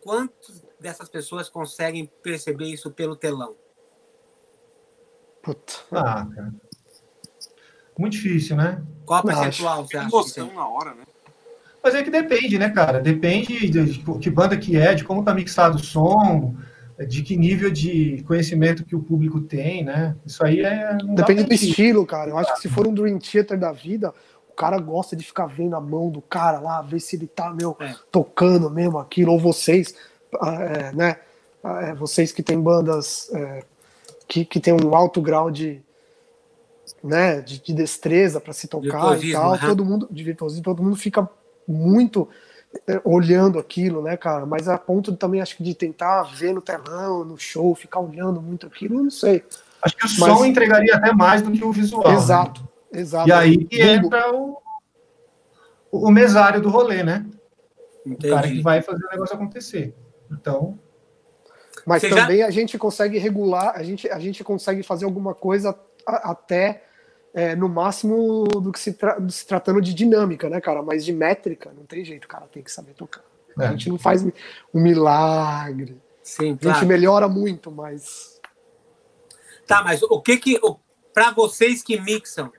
quantas 0.03 0.63
dessas 0.79 1.09
pessoas 1.09 1.49
conseguem 1.49 2.05
perceber 2.23 2.67
isso 2.67 2.91
pelo 2.91 3.17
telão? 3.17 3.57
Puta. 5.43 5.73
Ah, 5.93 6.27
cara. 6.27 6.53
Muito 8.01 8.15
difícil, 8.15 8.57
né? 8.57 8.81
Qual 9.05 9.23
Não, 9.23 9.35
percentual 9.35 9.85
você 9.85 9.99
Tem 9.99 10.01
acha 10.01 10.35
tem? 10.35 10.55
na 10.55 10.67
hora, 10.67 10.95
né? 10.95 11.03
Mas 11.83 11.95
é 11.95 12.03
que 12.03 12.11
depende, 12.11 12.59
né, 12.59 12.71
cara? 12.71 12.99
Depende 12.99 13.69
de, 13.69 13.99
que 14.19 14.31
banda 14.31 14.57
que 14.57 14.77
é, 14.77 14.95
de 14.95 15.05
como 15.05 15.23
tá 15.23 15.35
mixado 15.35 15.77
o 15.77 15.79
som, 15.79 16.55
de 17.07 17.23
que 17.23 17.37
nível 17.37 17.71
de 17.71 18.25
conhecimento 18.27 18.85
que 18.85 18.97
o 18.97 19.03
público 19.03 19.41
tem, 19.43 19.85
né? 19.85 20.17
Isso 20.25 20.43
aí 20.43 20.61
é. 20.61 20.97
Depende 21.15 21.45
do 21.45 21.53
estilo, 21.53 22.07
cara. 22.07 22.31
Eu 22.31 22.39
acho 22.39 22.55
que 22.55 22.61
se 22.63 22.69
for 22.71 22.87
um 22.87 22.95
Dream 22.95 23.19
Theater 23.19 23.59
da 23.59 23.71
vida, 23.73 24.15
o 24.49 24.55
cara 24.55 24.79
gosta 24.79 25.15
de 25.15 25.25
ficar 25.25 25.47
vendo 25.47 25.77
a 25.77 25.81
mão 25.81 26.11
do 26.11 26.23
cara 26.23 26.59
lá, 26.59 26.81
ver 26.81 27.01
se 27.01 27.17
ele 27.17 27.27
tá, 27.27 27.53
meu, 27.53 27.77
É. 27.81 27.95
tocando 28.11 28.71
mesmo 28.71 28.99
aquilo, 28.99 29.33
ou 29.33 29.39
vocês, 29.39 29.95
ah, 30.41 30.55
é, 30.55 30.93
né? 30.95 31.17
ah, 31.63 31.83
é, 31.83 31.95
vocês 31.95 32.33
que 32.33 32.43
têm 32.43 32.59
bandas 32.59 33.31
é, 33.35 33.63
que, 34.27 34.45
que 34.45 34.59
tem 34.59 34.73
um 34.73 34.95
alto 34.95 35.21
grau 35.21 35.51
de, 35.51 35.83
né, 37.03 37.41
de, 37.41 37.61
de 37.61 37.73
destreza 37.75 38.41
para 38.41 38.53
se 38.53 38.69
tocar 38.69 39.23
e 39.23 39.33
tal, 39.33 39.55
aham. 39.55 39.69
todo 39.69 39.85
mundo, 39.85 40.09
de 40.11 40.23
virtuosismo, 40.25 40.63
todo 40.65 40.83
mundo 40.83 40.97
fica 40.97 41.29
muito 41.67 42.29
é, 42.87 43.01
olhando 43.05 43.59
aquilo, 43.59 44.03
né, 44.03 44.17
cara? 44.17 44.47
Mas 44.47 44.69
a 44.69 44.79
ponto 44.79 45.11
de, 45.11 45.17
também, 45.19 45.41
acho 45.41 45.57
que 45.57 45.63
de 45.63 45.75
tentar 45.75 46.23
ver 46.23 46.53
no 46.55 46.61
telão, 46.63 47.25
no 47.25 47.37
show, 47.39 47.75
ficar 47.75 48.01
olhando 48.01 48.41
muito 48.41 48.67
aquilo, 48.67 48.97
eu 48.99 49.03
não 49.05 49.11
sei. 49.11 49.45
Acho 49.83 49.97
que 49.97 50.07
o 50.07 50.09
Mas- 50.09 50.39
som 50.39 50.45
entregaria 50.45 50.95
até 50.97 51.13
mais 51.13 51.43
do 51.43 51.51
que 51.51 51.65
o 51.65 51.73
visual. 51.73 52.07
né? 52.09 52.15
Exato, 52.15 52.69
exato. 52.93 53.29
E 53.29 53.33
aí 53.33 53.65
que 53.65 53.79
Bumbo. 53.79 54.07
entra 54.07 54.33
o, 54.35 54.59
o 55.91 56.11
mesário 56.11 56.61
do 56.61 56.69
rolê, 56.69 57.03
né? 57.03 57.27
O 58.07 58.17
cara 58.17 58.43
que 58.43 58.49
Entendi. 58.49 58.63
vai 58.63 58.81
fazer 58.83 59.05
o 59.05 59.09
negócio 59.11 59.35
acontecer. 59.35 59.95
Então, 60.31 60.79
Mas 61.87 62.03
Você 62.03 62.11
já- 62.11 62.17
também 62.17 62.43
a 62.43 62.51
gente 62.51 62.77
consegue 62.77 63.19
regular, 63.19 63.73
a 63.75 63.83
gente, 63.83 64.09
a 64.11 64.19
gente 64.19 64.45
consegue 64.45 64.83
fazer 64.83 65.07
alguma 65.07 65.35
coisa 65.35 65.75
até 66.07 66.85
é, 67.33 67.55
no 67.55 67.69
máximo 67.69 68.45
do 68.45 68.73
que 68.73 68.81
se, 68.81 68.93
tra- 68.95 69.19
se 69.29 69.47
tratando 69.47 69.81
de 69.81 69.95
dinâmica, 69.95 70.49
né, 70.49 70.61
cara? 70.61 70.83
Mas 70.83 71.05
de 71.05 71.13
métrica, 71.13 71.73
não 71.73 71.85
tem 71.87 72.05
jeito, 72.05 72.25
o 72.25 72.29
cara 72.29 72.47
tem 72.47 72.63
que 72.63 72.73
saber 72.73 72.95
tocar. 72.95 73.25
A 73.59 73.65
É. 73.65 73.71
gente 73.71 73.89
não 73.89 73.99
faz 73.99 74.25
um 74.25 74.31
milagre. 74.75 76.01
Sim, 76.23 76.45
A 76.45 76.47
gente 76.53 76.63
claro. 76.63 76.87
melhora 76.87 77.29
muito, 77.29 77.71
mas. 77.71 78.41
Tá, 79.67 79.83
mas 79.83 80.03
o 80.03 80.21
que 80.21 80.37
que, 80.37 80.59
o, 80.63 80.79
pra 81.15 81.31
vocês 81.33 81.83
que 81.83 82.01
mixam, 82.01 82.53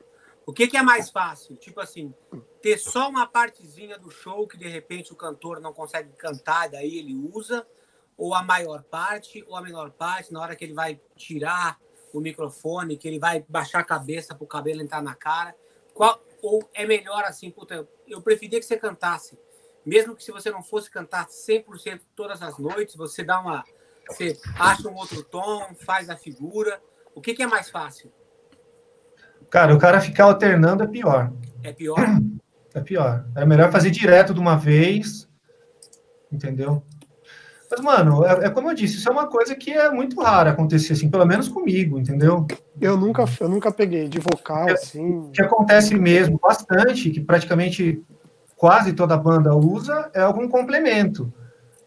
o 0.45 0.53
que 0.53 0.67
que 0.67 0.77
é 0.77 0.81
mais 0.81 1.09
fácil? 1.09 1.55
Tipo 1.57 1.81
assim, 1.81 2.13
ter 2.61 2.77
só 2.77 3.09
uma 3.09 3.27
partezinha 3.27 3.97
do 3.97 4.09
show 4.09 4.47
que 4.47 4.57
de 4.57 4.67
repente 4.67 5.11
o 5.11 5.15
cantor 5.15 5.59
não 5.59 5.73
consegue 5.73 6.09
cantar, 6.17 6.69
daí 6.69 6.97
ele 6.97 7.15
usa, 7.33 7.65
ou 8.17 8.33
a 8.33 8.43
maior 8.43 8.83
parte, 8.83 9.43
ou 9.47 9.55
a 9.55 9.61
menor 9.61 9.91
parte, 9.91 10.31
na 10.31 10.41
hora 10.41 10.55
que 10.55 10.63
ele 10.63 10.73
vai 10.73 10.99
tirar 11.15 11.77
o 12.17 12.21
microfone, 12.21 12.97
que 12.97 13.07
ele 13.07 13.19
vai 13.19 13.45
baixar 13.47 13.79
a 13.79 13.83
cabeça 13.83 14.35
pro 14.35 14.47
cabelo 14.47 14.81
entrar 14.81 15.01
na 15.01 15.15
cara. 15.15 15.55
Qual, 15.93 16.21
ou 16.41 16.67
é 16.73 16.85
melhor 16.85 17.23
assim, 17.23 17.49
puta, 17.49 17.87
eu 18.07 18.21
preferia 18.21 18.59
que 18.59 18.65
você 18.65 18.77
cantasse. 18.77 19.37
Mesmo 19.85 20.15
que 20.15 20.23
se 20.23 20.31
você 20.31 20.51
não 20.51 20.61
fosse 20.61 20.89
cantar 20.89 21.27
100% 21.27 22.01
todas 22.15 22.41
as 22.41 22.57
noites, 22.57 22.95
você 22.95 23.23
dá 23.23 23.39
uma. 23.39 23.63
Você 24.07 24.37
acha 24.59 24.87
um 24.89 24.95
outro 24.95 25.23
tom, 25.23 25.73
faz 25.85 26.09
a 26.09 26.15
figura. 26.15 26.81
O 27.15 27.21
que, 27.21 27.33
que 27.33 27.43
é 27.43 27.47
mais 27.47 27.69
fácil? 27.69 28.11
cara, 29.49 29.75
o 29.75 29.77
cara 29.77 29.99
ficar 29.99 30.23
alternando 30.23 30.83
é 30.83 30.87
pior. 30.87 31.31
É 31.61 31.73
pior? 31.73 31.97
É 32.73 32.79
pior. 32.79 33.25
É 33.35 33.45
melhor 33.45 33.69
fazer 33.69 33.91
direto 33.91 34.33
de 34.33 34.39
uma 34.39 34.55
vez. 34.55 35.27
Entendeu? 36.31 36.81
Mas, 37.71 37.79
mano, 37.79 38.25
é, 38.25 38.47
é 38.47 38.49
como 38.49 38.69
eu 38.69 38.75
disse, 38.75 38.97
isso 38.97 39.07
é 39.07 39.11
uma 39.11 39.27
coisa 39.27 39.55
que 39.55 39.71
é 39.71 39.89
muito 39.89 40.19
rara 40.21 40.51
acontecer, 40.51 40.91
assim, 40.91 41.09
pelo 41.09 41.25
menos 41.25 41.47
comigo, 41.47 41.97
entendeu? 41.97 42.45
Eu 42.81 42.97
nunca, 42.97 43.23
eu 43.39 43.47
nunca 43.47 43.71
peguei 43.71 44.09
de 44.09 44.19
vocal, 44.19 44.69
assim. 44.69 45.19
O 45.19 45.31
que 45.31 45.41
acontece 45.41 45.95
mesmo 45.95 46.37
bastante, 46.37 47.09
que 47.09 47.21
praticamente 47.21 48.03
quase 48.57 48.91
toda 48.91 49.15
banda 49.15 49.55
usa, 49.55 50.11
é 50.13 50.19
algum 50.21 50.49
complemento. 50.49 51.31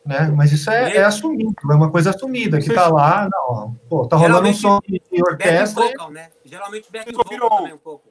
Né? 0.07 0.33
Mas 0.35 0.53
isso 0.53 0.71
é, 0.71 0.97
é 0.97 1.05
assumido, 1.05 1.55
é 1.71 1.75
uma 1.75 1.91
coisa 1.91 2.11
assumida, 2.11 2.59
que 2.61 2.73
tá 2.73 2.89
lá, 2.89 3.29
não, 3.31 3.75
pô, 3.89 4.07
tá 4.07 4.17
rolando 4.17 4.49
um 4.49 4.55
som 4.55 4.79
de 4.87 5.01
orquestra. 5.23 5.83
vocal, 5.83 6.11
né? 6.11 6.29
Geralmente 6.45 6.91
back 6.91 7.05
Vocês 7.07 7.17
ouviram- 7.19 7.49
também 7.49 7.73
um 7.75 7.79
pouco. 7.79 8.09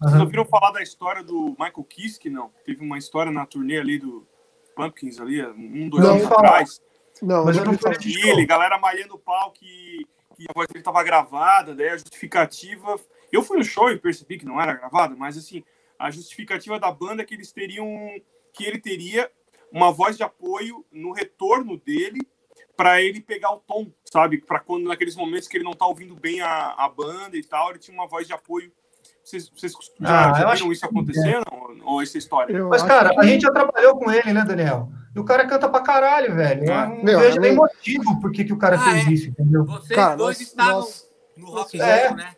Vocês 0.00 0.14
Aham. 0.14 0.22
ouviram 0.24 0.44
falar 0.44 0.72
da 0.72 0.82
história 0.82 1.22
do 1.22 1.50
Michael 1.50 1.84
Kiske, 1.88 2.28
não? 2.28 2.50
Teve 2.64 2.84
uma 2.84 2.98
história 2.98 3.30
na 3.32 3.46
turnê 3.46 3.78
ali 3.78 3.98
do 3.98 4.26
Pumpkins 4.76 5.20
ali, 5.20 5.44
um, 5.46 5.88
dois 5.88 6.04
Não, 6.04 6.16
anos 6.16 6.24
fala. 6.26 6.40
atrás. 6.48 6.80
Não, 7.22 7.44
Mas 7.44 7.56
eu 7.56 7.64
não 7.64 7.78
fui 7.78 7.90
galera 8.46 8.78
malhando 8.78 9.14
o 9.14 9.18
pau 9.18 9.50
que, 9.52 10.06
que 10.36 10.46
a 10.48 10.52
voz 10.52 10.68
dele 10.68 10.84
tava 10.84 11.02
gravada, 11.02 11.74
daí 11.74 11.88
a 11.88 11.96
justificativa. 11.96 12.98
Eu 13.32 13.42
fui 13.42 13.58
no 13.58 13.64
show 13.64 13.90
e 13.90 13.98
percebi 13.98 14.38
que 14.38 14.46
não 14.46 14.60
era 14.60 14.74
gravado, 14.74 15.16
mas 15.16 15.36
assim, 15.36 15.64
a 15.98 16.10
justificativa 16.10 16.78
da 16.78 16.90
banda 16.90 17.22
é 17.22 17.24
que 17.24 17.34
eles 17.34 17.52
teriam. 17.52 17.88
que 18.52 18.64
ele 18.64 18.78
teria 18.78 19.30
uma 19.72 19.90
voz 19.90 20.16
de 20.16 20.22
apoio 20.22 20.84
no 20.92 21.12
retorno 21.12 21.76
dele 21.76 22.20
para 22.76 23.00
ele 23.00 23.20
pegar 23.20 23.52
o 23.52 23.60
tom, 23.60 23.90
sabe? 24.04 24.38
Para 24.38 24.60
quando 24.60 24.86
naqueles 24.86 25.16
momentos 25.16 25.48
que 25.48 25.56
ele 25.56 25.64
não 25.64 25.72
tá 25.72 25.86
ouvindo 25.86 26.14
bem 26.14 26.40
a, 26.40 26.72
a 26.72 26.88
banda 26.88 27.36
e 27.36 27.42
tal, 27.42 27.70
ele 27.70 27.78
tinha 27.78 27.96
uma 27.96 28.06
voz 28.06 28.26
de 28.26 28.32
apoio. 28.32 28.70
Vocês, 29.26 29.50
vocês 29.52 29.72
já, 30.00 30.30
Ah, 30.30 30.38
já 30.38 30.48
acho 30.50 30.62
viram 30.62 30.72
isso 30.72 30.86
acontecendo? 30.86 31.42
Ou, 31.50 31.94
ou 31.94 32.02
essa 32.02 32.16
história? 32.16 32.52
Eu 32.56 32.68
Mas, 32.68 32.80
cara, 32.84 33.10
que- 33.10 33.18
a 33.18 33.24
gente 33.24 33.42
já 33.42 33.50
trabalhou 33.50 33.96
com 33.98 34.08
ele, 34.08 34.32
né, 34.32 34.44
Daniel? 34.44 34.88
E 35.16 35.18
o 35.18 35.24
cara 35.24 35.44
canta 35.48 35.68
pra 35.68 35.80
caralho, 35.80 36.32
velho. 36.36 36.72
Ah. 36.72 36.86
Não 36.86 37.02
Meu, 37.02 37.18
vejo 37.18 37.40
nem 37.40 37.52
motivo 37.56 38.20
por 38.20 38.30
que, 38.30 38.44
que 38.44 38.52
o 38.52 38.56
cara 38.56 38.76
Ah, 38.76 38.78
fez 38.78 39.08
é. 39.08 39.10
isso, 39.10 39.28
entendeu? 39.30 39.64
Vocês 39.64 39.96
Cara, 39.98 40.14
dois 40.14 40.38
nós- 40.38 40.46
estavam 40.48 40.74
nós- 40.74 41.08
no 41.36 41.46
Rock 41.50 41.76
in 41.76 41.80
É. 41.80 42.06
Rio, 42.08 42.16
né? 42.18 42.30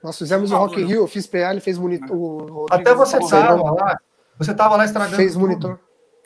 Nós 0.00 0.16
fizemos 0.16 0.52
o 0.52 0.56
Rock 0.56 0.80
in 0.80 0.84
Rio, 0.84 0.98
eu 0.98 1.08
fiz 1.08 1.26
PA, 1.26 1.50
ele 1.50 1.60
fez 1.60 1.76
monitor. 1.76 2.16
o 2.16 2.38
Rodrigo 2.38 2.66
Até 2.70 2.94
você 2.94 3.18
fez- 3.18 3.30
tava 3.30 3.72
lá. 3.72 3.98
Você 4.38 4.54
tava 4.54 4.76
lá 4.76 4.84
estragando. 4.84 5.16
Fez 5.16 5.32
tudo. 5.34 5.80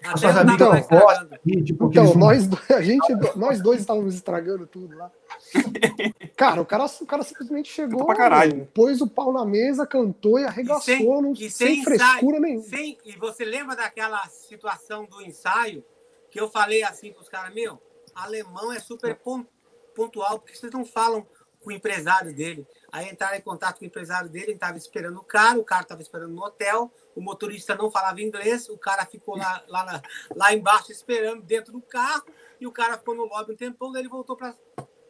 As 0.04 0.20
suas 0.20 0.36
amigas 0.36 0.68
lá 0.68 0.74
não 0.74 1.00
gostam. 1.00 1.38
tipo, 1.64 1.86
Então, 1.86 2.14
nós, 2.14 2.48
a 2.70 2.82
gente, 2.82 3.06
nós 3.34 3.60
dois 3.62 3.80
estávamos 3.80 4.14
estragando 4.14 4.66
tudo 4.66 4.96
lá. 4.96 5.10
Cara, 6.36 6.60
o 6.60 6.66
cara, 6.66 6.84
o 7.00 7.06
cara 7.06 7.22
simplesmente 7.22 7.72
chegou, 7.72 8.06
meu, 8.46 8.66
pôs 8.74 9.00
o 9.00 9.06
pau 9.08 9.32
na 9.32 9.44
mesa, 9.44 9.86
cantou 9.86 10.38
e 10.38 10.44
arregaçou, 10.44 10.82
sem- 10.82 11.04
não- 11.04 11.32
e 11.32 11.50
sem, 11.50 11.76
sem 11.76 11.84
frescura 11.84 12.38
nenhuma. 12.38 12.62
Sem, 12.68 12.98
e 13.04 13.12
você 13.16 13.44
lembra 13.44 13.74
daquela 13.74 14.22
situação 14.28 15.06
do 15.06 15.22
ensaio 15.22 15.82
que 16.30 16.38
eu 16.38 16.48
falei 16.50 16.82
assim 16.82 17.10
para 17.12 17.22
os 17.22 17.28
caras, 17.28 17.54
meu, 17.54 17.80
alemão 18.14 18.70
é 18.72 18.78
super 18.78 19.14
pon- 19.16 19.46
pontual, 19.94 20.38
porque 20.38 20.54
vocês 20.54 20.70
não 20.72 20.84
falam 20.84 21.26
com 21.62 21.70
o 21.70 21.72
empresário 21.72 22.34
dele. 22.34 22.66
Aí 22.92 23.08
entraram 23.08 23.36
em 23.36 23.40
contato 23.40 23.78
com 23.78 23.84
o 23.84 23.88
empresário 23.88 24.28
dele, 24.28 24.46
ele 24.46 24.52
estava 24.52 24.76
esperando 24.76 25.18
o 25.18 25.24
cara, 25.24 25.58
o 25.58 25.64
cara 25.64 25.82
estava 25.82 26.02
esperando 26.02 26.32
no 26.34 26.44
hotel, 26.44 26.92
o 27.16 27.20
motorista 27.22 27.74
não 27.74 27.90
falava 27.90 28.20
inglês, 28.20 28.68
o 28.68 28.78
cara 28.78 29.04
ficou 29.06 29.36
lá, 29.36 29.64
lá, 29.66 29.84
na- 29.84 30.02
lá 30.36 30.52
embaixo 30.54 30.92
esperando 30.92 31.42
dentro 31.42 31.72
do 31.72 31.80
carro, 31.80 32.22
e 32.60 32.66
o 32.66 32.70
cara 32.72 32.96
ficou 32.98 33.14
no 33.16 33.24
lobby 33.24 33.52
um 33.52 33.56
tempão, 33.56 33.90
daí 33.90 34.02
ele 34.02 34.08
voltou 34.08 34.36
para 34.36 34.54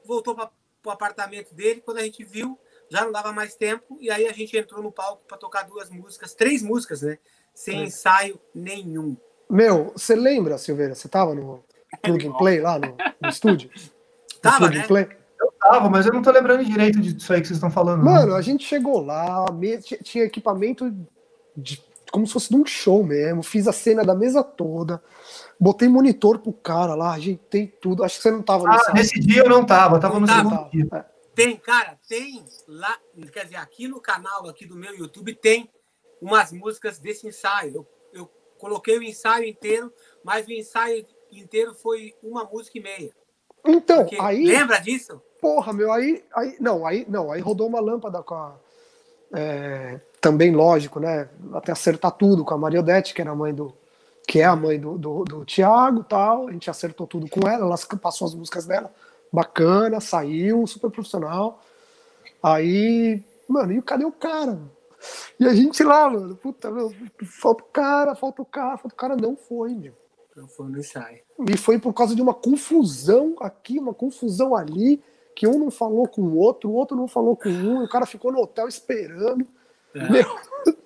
voltou 0.04 0.34
para 0.36 0.50
o 0.86 0.90
apartamento 0.90 1.52
dele, 1.52 1.80
quando 1.84 1.98
a 1.98 2.02
gente 2.04 2.22
viu, 2.22 2.56
já 2.88 3.04
não 3.04 3.10
dava 3.10 3.32
mais 3.32 3.56
tempo, 3.56 3.98
e 4.00 4.08
aí 4.08 4.26
a 4.28 4.32
gente 4.32 4.56
entrou 4.56 4.80
no 4.80 4.92
palco 4.92 5.24
para 5.26 5.36
tocar 5.36 5.64
duas 5.64 5.90
músicas, 5.90 6.32
três 6.32 6.62
músicas, 6.62 7.02
né? 7.02 7.18
Sem 7.52 7.80
É. 7.80 7.84
ensaio 7.86 8.40
nenhum. 8.54 9.16
Meu, 9.50 9.90
você 9.96 10.14
lembra, 10.14 10.56
Silveira? 10.58 10.94
Você 10.94 11.08
tava 11.08 11.34
no 11.34 11.64
Plug 12.02 12.28
and 12.28 12.32
Play 12.34 12.60
lá 12.60 12.78
no, 12.78 12.96
no 13.20 13.28
estúdio? 13.28 13.68
No 13.74 14.40
Tava, 14.40 14.58
Plug 14.58 14.76
and 14.76 14.80
né? 14.82 14.86
Play? 14.86 15.08
Eu 15.40 15.52
tava, 15.52 15.88
mas 15.90 16.06
eu 16.06 16.12
não 16.12 16.22
tô 16.22 16.30
lembrando 16.30 16.64
direito 16.64 17.00
disso 17.00 17.32
aí 17.32 17.40
que 17.40 17.48
vocês 17.48 17.56
estão 17.56 17.70
falando. 17.70 17.98
não. 18.04 18.12
Mano, 18.12 18.34
a 18.36 18.42
gente 18.42 18.64
chegou 18.64 19.00
lá, 19.04 19.44
tinha 20.04 20.24
equipamento 20.24 20.94
de- 21.56 21.82
como 22.16 22.26
se 22.26 22.32
fosse 22.32 22.48
de 22.48 22.56
um 22.56 22.64
show 22.64 23.04
mesmo. 23.04 23.42
Fiz 23.42 23.68
a 23.68 23.72
cena 23.72 24.02
da 24.02 24.14
mesa 24.14 24.42
toda, 24.42 25.02
botei 25.60 25.86
monitor 25.88 26.38
pro 26.38 26.52
cara 26.52 26.94
lá, 26.94 27.12
ajeitei 27.12 27.66
tudo. 27.66 28.02
Acho 28.02 28.16
que 28.16 28.22
você 28.22 28.30
não 28.30 28.42
tava 28.42 28.66
Ah, 28.66 28.72
nessa. 28.72 28.92
nesse 28.94 29.20
dia 29.20 29.42
eu 29.42 29.48
não 29.50 29.66
tava, 29.66 29.96
eu 29.96 30.00
tava 30.00 30.14
Não 30.14 30.20
no 30.22 30.26
tava. 30.26 30.48
segundo 30.48 30.70
dia. 30.70 30.88
É. 30.92 31.04
Tem, 31.34 31.54
cara, 31.56 31.98
tem 32.08 32.42
lá, 32.66 32.96
quer 33.30 33.44
dizer, 33.44 33.56
aqui 33.56 33.86
no 33.86 34.00
canal 34.00 34.48
aqui 34.48 34.64
do 34.64 34.74
meu 34.74 34.94
YouTube 34.96 35.34
tem 35.34 35.68
umas 36.22 36.50
músicas 36.52 36.98
desse 36.98 37.26
ensaio. 37.26 37.74
Eu, 37.74 37.86
eu 38.22 38.30
coloquei 38.58 38.96
o 38.98 39.02
ensaio 39.02 39.44
inteiro, 39.44 39.92
mas 40.24 40.46
o 40.46 40.52
ensaio 40.52 41.04
inteiro 41.30 41.74
foi 41.74 42.14
uma 42.22 42.44
música 42.44 42.78
e 42.78 42.82
meia. 42.82 43.10
Então, 43.66 43.98
Porque- 44.06 44.16
aí, 44.18 44.46
Lembra 44.46 44.78
disso? 44.78 45.20
porra, 45.40 45.72
meu, 45.74 45.92
aí, 45.92 46.24
aí, 46.34 46.56
não, 46.58 46.86
aí, 46.86 47.04
não, 47.08 47.30
aí 47.30 47.40
rodou 47.42 47.66
uma 47.68 47.80
lâmpada 47.80 48.22
com 48.22 48.34
a, 48.34 48.56
é, 49.34 50.00
também 50.26 50.50
lógico, 50.50 50.98
né, 50.98 51.28
até 51.52 51.70
acertar 51.70 52.10
tudo 52.10 52.44
com 52.44 52.52
a 52.52 52.58
Mariodete, 52.58 53.14
que 53.14 53.20
era 53.20 53.30
a 53.30 53.34
mãe 53.34 53.54
do, 53.54 53.72
que 54.26 54.40
é 54.40 54.44
a 54.44 54.56
mãe 54.56 54.76
do, 54.76 54.98
do, 54.98 55.22
do 55.22 55.44
Thiago, 55.44 56.02
tal, 56.02 56.48
a 56.48 56.52
gente 56.52 56.68
acertou 56.68 57.06
tudo 57.06 57.28
com 57.30 57.46
ela, 57.48 57.64
ela 57.64 57.76
passou 58.02 58.26
as 58.26 58.34
músicas 58.34 58.66
dela, 58.66 58.92
bacana, 59.32 60.00
saiu, 60.00 60.66
super 60.66 60.90
profissional, 60.90 61.62
aí, 62.42 63.22
mano, 63.46 63.72
e 63.72 63.80
cadê 63.80 64.04
o 64.04 64.10
cara? 64.10 64.58
E 65.38 65.46
a 65.46 65.54
gente 65.54 65.84
lá, 65.84 66.10
mano, 66.10 66.34
puta, 66.34 66.72
meu, 66.72 66.92
falta 67.24 67.62
o 67.62 67.66
cara, 67.66 68.14
falta 68.16 68.42
o 68.42 68.46
cara, 68.46 68.76
falta 68.78 68.94
o 68.94 68.98
cara, 68.98 69.16
não 69.16 69.36
foi, 69.36 69.74
meu. 69.74 69.94
Não 70.34 70.48
foi 70.48 70.66
no 70.66 70.80
ensaio. 70.80 71.20
E 71.48 71.56
foi 71.56 71.78
por 71.78 71.94
causa 71.94 72.16
de 72.16 72.20
uma 72.20 72.34
confusão 72.34 73.36
aqui, 73.38 73.78
uma 73.78 73.94
confusão 73.94 74.56
ali, 74.56 75.00
que 75.36 75.46
um 75.46 75.56
não 75.56 75.70
falou 75.70 76.08
com 76.08 76.22
o 76.22 76.36
outro, 76.36 76.68
o 76.68 76.74
outro 76.74 76.96
não 76.96 77.06
falou 77.06 77.36
com 77.36 77.48
um, 77.48 77.84
o 77.84 77.88
cara 77.88 78.04
ficou 78.06 78.32
no 78.32 78.40
hotel 78.40 78.66
esperando. 78.66 79.46
É. 79.94 80.08
Meu. 80.10 80.26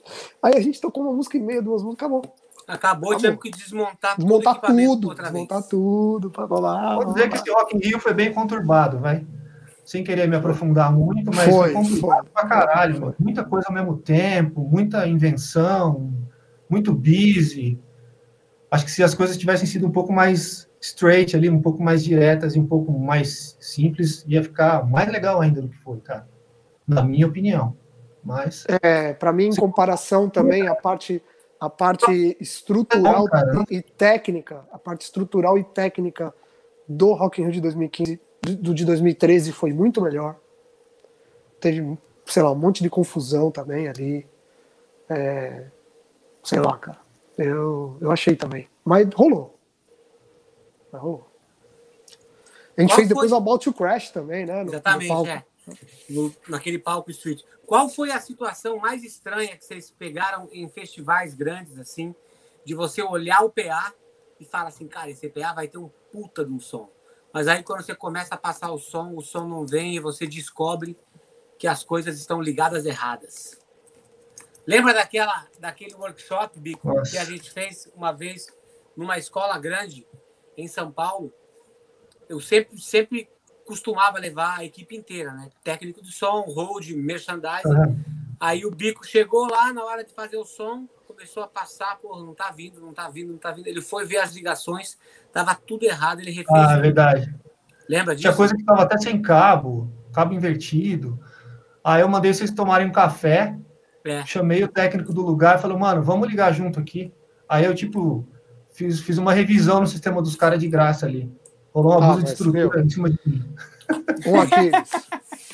Aí 0.43 0.55
a 0.57 0.61
gente 0.61 0.81
tocou 0.81 1.03
uma 1.05 1.13
música 1.13 1.37
e 1.37 1.41
meia, 1.41 1.63
duas 1.63 1.83
músicas, 1.83 2.07
acabou. 2.07 2.35
Acabou, 2.67 3.17
tivemos 3.17 3.41
que 3.41 3.51
desmontar, 3.51 4.17
Desmontar 4.17 4.55
todo 4.55 4.55
o 4.55 4.59
equipamento 4.59 4.93
tudo, 4.95 5.09
outra 5.09 5.25
desmontar 5.25 5.59
vez. 5.59 5.71
tudo. 5.71 6.31
Blá, 6.31 6.47
blá, 6.47 6.95
Vou 6.95 7.05
dizer 7.07 7.29
que 7.29 7.37
esse 7.37 7.51
Rock 7.51 7.77
in 7.77 7.81
Rio 7.81 7.99
foi 7.99 8.15
bem 8.15 8.33
conturbado, 8.33 8.99
vai. 8.99 9.27
Sem 9.85 10.05
querer 10.05 10.29
me 10.29 10.37
aprofundar 10.37 10.93
muito, 10.93 11.33
mas 11.35 11.53
Foi, 11.53 11.73
foi, 11.73 11.73
conturbado 11.73 12.25
foi. 12.27 12.33
pra 12.33 12.47
caralho, 12.47 13.01
mano. 13.01 13.15
Muita 13.19 13.43
coisa 13.45 13.67
ao 13.69 13.75
mesmo 13.75 13.97
tempo, 13.97 14.61
muita 14.61 15.07
invenção, 15.09 16.13
muito 16.69 16.93
busy. 16.95 17.77
Acho 18.71 18.85
que 18.85 18.91
se 18.93 19.03
as 19.03 19.15
coisas 19.15 19.37
tivessem 19.37 19.67
sido 19.67 19.85
um 19.87 19.91
pouco 19.91 20.13
mais 20.13 20.69
straight 20.81 21.35
ali, 21.37 21.51
um 21.51 21.61
pouco 21.61 21.83
mais 21.83 22.05
diretas 22.05 22.55
e 22.55 22.61
um 22.61 22.67
pouco 22.67 22.93
mais 22.93 23.57
simples, 23.59 24.25
ia 24.29 24.45
ficar 24.45 24.89
mais 24.89 25.11
legal 25.11 25.41
ainda 25.41 25.61
do 25.61 25.69
que 25.69 25.77
foi, 25.79 25.99
cara. 25.99 26.29
Na 26.87 27.03
minha 27.03 27.27
opinião. 27.27 27.77
Mas 28.23 28.67
É, 28.83 29.13
para 29.15 29.33
mim, 29.33 29.47
em 29.49 29.57
comparação 29.57 30.29
também, 30.29 30.69
a 30.69 30.75
parte, 30.75 31.23
a 31.59 31.71
parte 31.71 32.37
estrutural 32.41 33.27
Não, 33.53 33.65
e 33.71 33.81
técnica, 33.83 34.67
a 34.71 34.79
parte 34.79 35.03
estrutural 35.03 35.57
e 35.59 35.65
técnica 35.65 36.35
do 36.89 37.13
Rock 37.13 37.41
in 37.41 37.45
Rio 37.45 37.53
de 37.53 37.61
2015, 37.61 38.21
do 38.43 38.75
de 38.75 38.85
2013 38.85 39.53
foi 39.53 39.73
muito 39.73 40.01
melhor. 40.03 40.37
Teve, 41.61 41.99
sei 42.27 42.43
lá, 42.43 42.51
um 42.53 42.57
monte 42.57 42.83
de 42.83 42.91
confusão 42.91 43.51
também 43.51 43.89
ali. 43.89 44.27
É, 45.09 45.67
sei 46.43 46.59
lá, 46.61 46.77
cara. 46.79 46.99
Eu, 47.39 47.97
eu 48.01 48.11
achei 48.11 48.37
também. 48.37 48.69
Mas 48.85 49.09
rolou. 49.15 49.59
Mas 50.93 51.01
rolou. 51.03 51.27
A 52.77 52.81
gente 52.81 52.91
Qual 52.91 52.97
fez 52.97 53.09
foi- 53.09 53.15
depois 53.15 53.33
o 53.33 53.37
About 53.37 53.65
to 53.65 53.73
Crash 53.73 54.11
também, 54.11 54.47
né? 54.47 54.59
no- 54.59 54.65
no 54.65 54.71
Exatamente, 54.71 55.09
palco. 55.09 55.29
é. 55.29 55.45
No- 56.09 56.35
naquele 56.49 56.79
palco 56.79 57.11
street. 57.11 57.43
Qual 57.67 57.89
foi 57.89 58.11
a 58.11 58.21
situação 58.21 58.79
mais 58.79 59.05
estranha 59.05 59.57
que 59.57 59.65
vocês 59.65 59.91
pegaram 59.91 60.49
em 60.53 60.69
festivais 60.69 61.35
grandes, 61.35 61.79
assim, 61.79 62.15
de 62.65 62.75
você 62.75 63.03
olhar 63.03 63.43
o 63.43 63.51
PA 63.51 63.95
e 64.39 64.45
falar 64.45 64.69
assim, 64.69 64.89
cara, 64.89 65.11
esse 65.11 65.29
PA 65.29 65.53
vai 65.53 65.69
ter 65.69 65.79
um 65.79 65.89
puta 66.13 66.45
de 66.45 66.53
um 66.53 66.59
som. 66.61 66.91
Mas 67.33 67.47
aí 67.47 67.63
quando 67.63 67.83
você 67.83 67.95
começa 67.95 68.35
a 68.35 68.39
passar 68.39 68.73
o 68.73 68.79
som, 68.79 69.15
o 69.15 69.23
som 69.23 69.47
não 69.47 69.67
vem 69.67 69.95
e 69.95 70.01
você 70.01 70.27
descobre 70.27 70.99
que 71.59 71.67
as 71.67 71.85
coisas 71.85 72.19
estão 72.19 72.41
ligadas 72.41 72.87
erradas. 72.87 73.61
Lembra 74.67 74.93
daquela, 74.93 75.47
daquele 75.59 75.95
workshop, 75.95 76.59
Bico, 76.59 76.89
Nossa. 76.89 77.11
que 77.11 77.19
a 77.19 77.25
gente 77.25 77.51
fez 77.51 77.91
uma 77.95 78.13
vez 78.13 78.47
numa 78.97 79.19
escola 79.19 79.59
grande 79.59 80.07
em 80.57 80.67
São 80.67 80.91
Paulo? 80.91 81.33
Eu 82.29 82.41
sempre, 82.41 82.81
sempre 82.81 83.29
costumava 83.71 84.19
levar 84.19 84.59
a 84.59 84.65
equipe 84.65 84.97
inteira, 84.97 85.33
né? 85.33 85.49
Técnico 85.63 86.03
de 86.03 86.11
som, 86.11 86.41
hold, 86.41 86.91
merchandising. 86.91 87.73
Aham. 87.73 87.97
Aí 88.41 88.67
o 88.67 88.71
Bico 88.71 89.07
chegou 89.07 89.49
lá 89.49 89.73
na 89.73 89.85
hora 89.85 90.03
de 90.03 90.13
fazer 90.13 90.37
o 90.39 90.45
som, 90.45 90.89
começou 91.07 91.45
a 91.45 91.47
passar, 91.47 91.97
pô, 91.99 92.19
não 92.19 92.35
tá 92.35 92.51
vindo, 92.51 92.81
não 92.81 92.93
tá 92.93 93.09
vindo, 93.09 93.31
não 93.31 93.39
tá 93.39 93.53
vindo. 93.53 93.69
Ele 93.69 93.81
foi 93.81 94.05
ver 94.05 94.17
as 94.17 94.35
ligações, 94.35 94.99
tava 95.33 95.55
tudo 95.55 95.85
errado, 95.85 96.19
ele 96.19 96.33
refez. 96.33 96.49
Ah, 96.51 96.79
verdade. 96.79 97.33
Lembra 97.89 98.17
disso? 98.17 98.23
Tinha 98.23 98.35
coisa 98.35 98.55
que 98.55 98.61
estava 98.61 98.83
até 98.83 98.99
sem 98.99 99.23
cabo, 99.23 99.89
cabo 100.13 100.35
invertido. 100.35 101.21
Aí 101.85 102.01
eu 102.01 102.09
mandei 102.09 102.35
vocês 102.35 102.51
tomarem 102.51 102.89
um 102.89 102.93
café, 102.93 103.57
É. 104.05 104.27
chamei 104.27 104.65
o 104.65 104.69
técnico 104.69 105.13
do 105.13 105.23
lugar 105.23 105.59
e 105.59 105.63
falei, 105.63 105.77
mano, 105.77 106.03
vamos 106.03 106.29
ligar 106.29 106.53
junto 106.53 106.81
aqui. 106.81 107.13
Aí 107.49 107.65
eu, 107.65 107.75
tipo, 107.75 108.27
fiz, 108.73 108.99
fiz 108.99 109.17
uma 109.17 109.33
revisão 109.33 109.81
no 109.81 109.87
sistema 109.87 110.21
dos 110.21 110.35
caras 110.35 110.59
de 110.59 110.67
graça 110.67 111.07
ali. 111.07 111.31
Rolou 111.73 112.01
um 112.01 112.13
Ah, 112.13 112.17
de 112.17 112.25
estrutura 112.25 112.69
meu. 112.69 112.85
em 112.85 112.91
cima 112.91 113.11
de 113.11 113.19
mim. 113.27 113.55
Ô 114.27 114.41
Aquiles, 114.41 114.91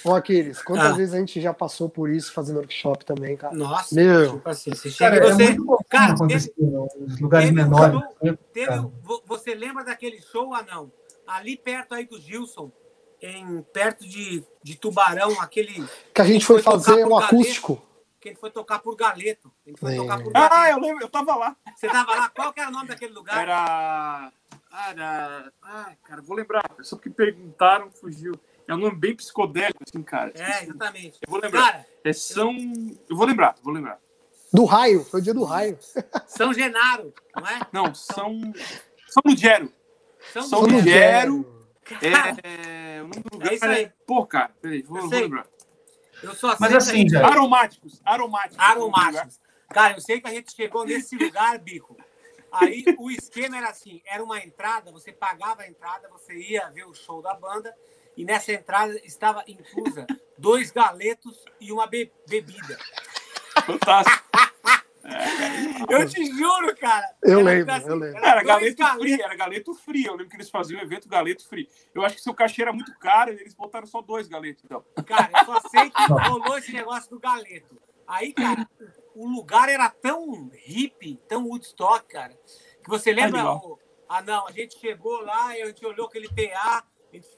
ô 0.04 0.14
Aquiles, 0.16 0.62
quantas 0.62 0.92
Ah. 0.92 0.92
vezes 0.92 1.14
a 1.14 1.18
gente 1.18 1.40
já 1.40 1.54
passou 1.54 1.88
por 1.88 2.10
isso 2.10 2.32
fazendo 2.32 2.56
workshop 2.56 3.04
também, 3.04 3.36
cara? 3.36 3.54
Nossa, 3.54 3.94
Meu. 3.94 4.34
tipo 4.34 4.48
assim, 4.48 4.70
você 4.74 4.90
chega 4.90 5.10
Cara, 5.18 5.26
é 5.26 5.32
você. 5.32 5.44
muito 5.44 5.64
comum 5.64 5.78
cara, 5.88 6.12
acontecer 6.12 6.54
nos 6.58 7.20
lugares 7.20 7.48
teve 7.48 7.62
menores. 7.62 8.00
show- 8.22 8.38
teve- 8.52 8.90
você 9.26 9.54
lembra 9.54 9.84
daquele 9.84 10.20
show, 10.20 10.52
Anão? 10.54 10.92
Ali 11.26 11.56
perto 11.56 11.94
aí 11.94 12.06
do 12.06 12.20
Gilson, 12.20 12.70
em, 13.22 13.62
perto 13.72 14.06
de, 14.06 14.44
de 14.62 14.76
Tubarão, 14.76 15.40
aquele 15.40 15.84
Que 16.14 16.20
a 16.20 16.24
gente 16.24 16.44
foi 16.44 16.62
Foi 16.62 16.72
fazer 16.72 17.04
um 17.04 17.08
Galeto. 17.10 17.34
acústico. 17.34 17.82
que 18.20 18.30
ele 18.30 18.36
foi 18.38 18.50
tocar 18.50 18.80
por 18.80 18.96
Galeto. 18.96 19.50
Ele 19.64 19.76
foi 19.76 19.94
É. 19.94 19.96
tocar 19.96 20.20
por 20.22 20.32
Ah, 20.34 20.48
Galeto. 20.48 20.76
eu 20.78 20.82
lembro, 20.82 21.04
eu 21.04 21.08
tava 21.08 21.36
lá. 21.36 21.56
Você 21.76 21.86
tava 21.86 22.12
lá? 22.14 22.28
Qual 22.28 22.52
que 22.52 22.60
era 22.60 22.68
o 22.70 22.72
nome 22.72 22.88
daquele 22.88 23.12
lugar? 23.14 23.40
Era. 23.40 24.32
Cara, 24.76 25.50
ai, 25.62 25.96
cara, 26.04 26.20
vou 26.20 26.36
lembrar. 26.36 26.62
Só 26.82 26.96
porque 26.96 27.08
perguntaram, 27.08 27.90
fugiu. 27.90 28.34
É 28.68 28.74
um 28.74 28.76
nome 28.76 28.94
bem 28.94 29.16
psicodélico, 29.16 29.82
assim, 29.82 30.02
cara. 30.02 30.32
É, 30.34 30.64
exatamente. 30.64 31.18
Eu 31.22 31.30
vou 31.30 31.40
lembrar. 31.40 31.72
Cara, 31.72 31.86
É 32.04 32.12
São. 32.12 32.54
Eu 33.08 33.16
vou 33.16 33.26
lembrar, 33.26 33.54
vou 33.62 33.72
lembrar. 33.72 33.98
Do 34.52 34.66
raio, 34.66 35.02
foi 35.06 35.20
o 35.20 35.22
dia 35.22 35.32
do 35.32 35.44
raio. 35.44 35.78
São 36.26 36.52
Genaro, 36.52 37.14
não 37.34 37.46
é? 37.48 37.60
Não, 37.72 37.94
São. 37.94 38.38
São 39.08 39.22
Lugero. 39.24 39.72
São, 40.34 40.42
São. 40.42 40.60
Lugero. 40.60 41.66
Cara, 41.82 42.36
É, 42.42 43.00
o 43.02 43.08
nome 43.08 43.22
do 43.22 43.32
lugar. 43.32 43.52
É 43.52 43.54
isso 43.54 43.64
aí. 43.64 43.74
Peraí. 43.76 43.92
Pô, 44.06 44.26
cara, 44.26 44.54
peraí, 44.60 44.82
vou, 44.82 44.98
Eu 44.98 45.08
vou 45.08 45.18
lembrar. 45.20 45.46
eu 46.22 46.34
só 46.34 46.48
sei 46.50 46.56
Mas 46.60 46.68
que 46.68 46.74
a 46.74 46.78
assim. 46.78 47.16
Aromáticos. 47.16 48.02
Aromáticos. 48.04 48.58
aromáticos. 48.58 49.40
Cara, 49.70 49.94
eu 49.94 50.00
sei 50.02 50.20
que 50.20 50.28
a 50.28 50.32
gente 50.32 50.52
chegou 50.54 50.84
nesse 50.84 51.16
lugar, 51.16 51.58
Bico. 51.58 51.96
Aí 52.52 52.84
o 52.98 53.10
esquema 53.10 53.56
era 53.58 53.68
assim: 53.70 54.00
era 54.06 54.22
uma 54.22 54.38
entrada, 54.42 54.90
você 54.92 55.12
pagava 55.12 55.62
a 55.62 55.68
entrada, 55.68 56.08
você 56.08 56.34
ia 56.34 56.68
ver 56.70 56.84
o 56.86 56.94
show 56.94 57.20
da 57.22 57.34
banda, 57.34 57.74
e 58.16 58.24
nessa 58.24 58.52
entrada 58.52 58.94
estava 59.04 59.44
inclusa 59.46 60.06
dois 60.38 60.70
galetos 60.70 61.44
e 61.60 61.70
uma 61.72 61.86
be- 61.86 62.12
bebida. 62.28 62.78
Fantástico. 63.64 64.24
Eu 65.88 66.08
te 66.08 66.24
juro, 66.26 66.76
cara. 66.76 67.14
Eu 67.22 67.38
Era 67.38 67.42
lembro, 67.48 67.74
assim, 67.74 67.86
eu 67.88 67.94
lembro. 67.96 68.18
Era 68.24 68.42
galeto 68.42 68.76
galetos. 68.76 69.02
frio, 69.04 69.22
era 69.24 69.36
galeto 69.36 69.74
frio. 69.74 70.06
Eu 70.08 70.12
lembro 70.12 70.28
que 70.30 70.36
eles 70.36 70.50
faziam 70.50 70.80
um 70.80 70.82
evento 70.82 71.08
galeto 71.08 71.46
frio. 71.48 71.68
Eu 71.94 72.04
acho 72.04 72.16
que 72.16 72.22
seu 72.22 72.34
cachê 72.34 72.62
era 72.62 72.72
muito 72.72 72.92
caro 72.98 73.32
e 73.32 73.36
eles 73.40 73.54
botaram 73.54 73.86
só 73.86 74.02
dois 74.02 74.26
galetos, 74.26 74.64
então. 74.64 74.84
Cara, 75.06 75.30
eu 75.38 75.44
só 75.44 75.60
sei 75.68 75.90
que 75.90 76.02
rolou 76.12 76.58
esse 76.58 76.72
negócio 76.72 77.08
do 77.08 77.20
galeto. 77.20 77.80
Aí, 78.04 78.32
cara, 78.32 78.68
o 79.16 79.26
lugar 79.26 79.68
era 79.68 79.88
tão 79.88 80.48
hippie, 80.52 81.16
tão 81.28 81.46
Woodstock, 81.46 82.06
cara, 82.06 82.38
que 82.82 82.88
você 82.88 83.12
lembra? 83.12 83.42
O- 83.56 83.78
ah, 84.08 84.22
não, 84.22 84.46
a 84.46 84.52
gente 84.52 84.78
chegou 84.78 85.20
lá 85.22 85.56
e 85.56 85.62
a 85.62 85.66
gente 85.66 85.84
olhou 85.84 86.06
aquele 86.06 86.28
PA, 86.28 86.84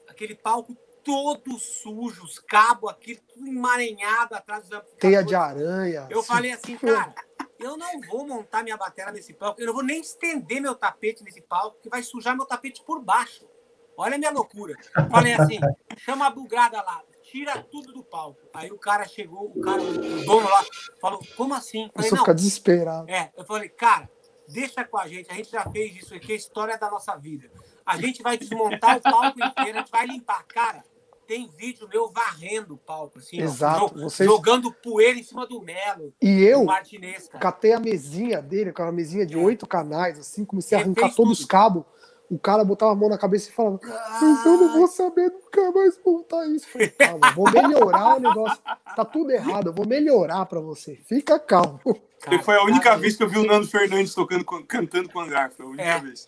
aquele 0.08 0.34
palco 0.34 0.74
todo 1.04 1.58
sujo, 1.58 2.24
os 2.24 2.38
cabos, 2.38 2.90
aquilo 2.90 3.20
tudo 3.28 3.46
emaranhado 3.46 4.34
atrás 4.34 4.64
dos 4.64 4.72
amplificadores. 4.72 4.98
Teia 5.00 5.22
de 5.24 5.34
aranha. 5.34 6.06
Eu 6.10 6.22
falei 6.22 6.52
assim, 6.52 6.76
cara, 6.76 7.14
eu 7.58 7.76
não 7.76 8.00
vou 8.02 8.26
montar 8.26 8.62
minha 8.62 8.76
bateria 8.76 9.12
nesse 9.12 9.32
palco, 9.32 9.60
eu 9.60 9.66
não 9.68 9.72
vou 9.72 9.82
nem 9.82 10.00
estender 10.00 10.60
meu 10.60 10.74
tapete 10.74 11.22
nesse 11.24 11.40
palco, 11.40 11.78
que 11.80 11.88
vai 11.88 12.02
sujar 12.02 12.36
meu 12.36 12.44
tapete 12.44 12.82
por 12.84 13.00
baixo. 13.00 13.48
Olha 13.96 14.16
a 14.16 14.18
minha 14.18 14.30
loucura. 14.30 14.74
Eu 14.94 15.08
falei 15.10 15.32
assim, 15.34 15.60
chama 15.96 16.26
a 16.26 16.30
bugrada 16.30 16.80
lá, 16.82 17.02
tira 17.30 17.62
tudo 17.70 17.92
do 17.92 18.02
palco. 18.02 18.40
Aí 18.54 18.70
o 18.70 18.78
cara 18.78 19.06
chegou, 19.06 19.52
o 19.54 19.60
cara, 19.60 19.82
o 19.82 20.24
dono 20.24 20.48
lá, 20.48 20.64
falou, 21.00 21.20
como 21.36 21.54
assim? 21.54 21.84
Eu 21.84 21.90
falei, 21.94 22.10
não, 22.10 22.18
fica 22.18 22.34
desesperado. 22.34 23.10
é, 23.10 23.30
eu 23.36 23.44
falei, 23.44 23.68
cara, 23.68 24.08
deixa 24.48 24.84
com 24.84 24.98
a 24.98 25.06
gente, 25.06 25.30
a 25.30 25.34
gente 25.34 25.50
já 25.50 25.64
fez 25.70 25.96
isso 25.96 26.14
aqui, 26.14 26.32
é 26.32 26.34
a 26.34 26.38
história 26.38 26.78
da 26.78 26.90
nossa 26.90 27.14
vida. 27.16 27.50
A 27.84 27.96
gente 27.96 28.22
vai 28.22 28.36
desmontar 28.38 28.98
o 28.98 29.00
palco 29.02 29.38
inteiro, 29.42 29.78
a 29.78 29.80
gente 29.82 29.90
vai 29.90 30.06
limpar. 30.06 30.44
Cara, 30.46 30.82
tem 31.26 31.46
vídeo 31.58 31.86
meu 31.92 32.10
varrendo 32.10 32.74
o 32.74 32.78
palco, 32.78 33.18
assim, 33.18 33.40
ó, 33.40 33.44
Exato, 33.44 33.94
jo- 33.94 34.02
vocês- 34.04 34.28
jogando 34.28 34.72
poeira 34.72 35.18
em 35.18 35.22
cima 35.22 35.46
do 35.46 35.60
Melo, 35.60 36.14
E 36.22 36.42
eu 36.42 36.64
Martinez, 36.64 37.28
catei 37.38 37.72
a 37.74 37.80
mesinha 37.80 38.40
dele, 38.40 38.70
aquela 38.70 38.90
mesinha 38.92 39.26
de 39.26 39.36
oito 39.36 39.66
canais, 39.66 40.18
assim, 40.18 40.44
comecei 40.44 40.76
a 40.78 40.80
arrancar 40.80 41.14
todos 41.14 41.40
os 41.40 41.44
cabos. 41.46 41.84
O 42.30 42.38
cara 42.38 42.62
botava 42.62 42.92
a 42.92 42.94
mão 42.94 43.08
na 43.08 43.16
cabeça 43.16 43.48
e 43.48 43.52
falava: 43.52 43.80
Mas 43.82 44.44
eu 44.44 44.58
não 44.58 44.72
vou 44.74 44.86
saber 44.86 45.32
nunca 45.32 45.72
mais 45.72 45.98
montar 46.04 46.46
isso. 46.46 46.66
Eu 46.66 46.72
falei, 46.72 46.88
calma, 46.88 47.30
vou 47.32 47.50
melhorar 47.50 48.16
o 48.16 48.20
negócio. 48.20 48.58
Tá 48.94 49.04
tudo 49.04 49.30
errado, 49.30 49.68
eu 49.68 49.72
vou 49.72 49.86
melhorar 49.86 50.44
pra 50.46 50.60
você. 50.60 50.96
Fica 51.06 51.38
calmo. 51.38 51.80
Cara, 52.20 52.42
foi 52.42 52.56
a 52.56 52.64
única 52.64 52.84
cara, 52.84 52.98
vez 52.98 53.16
que 53.16 53.22
eu 53.22 53.28
vi 53.28 53.38
o 53.38 53.46
Nando 53.46 53.66
Fernandes 53.66 54.12
tocando, 54.14 54.44
cantando 54.44 55.08
com 55.08 55.20
o 55.20 55.22
hangar. 55.22 55.50
Foi 55.52 55.64
a 55.64 55.68
única 55.68 55.82
É. 55.84 56.00
vez. 56.00 56.26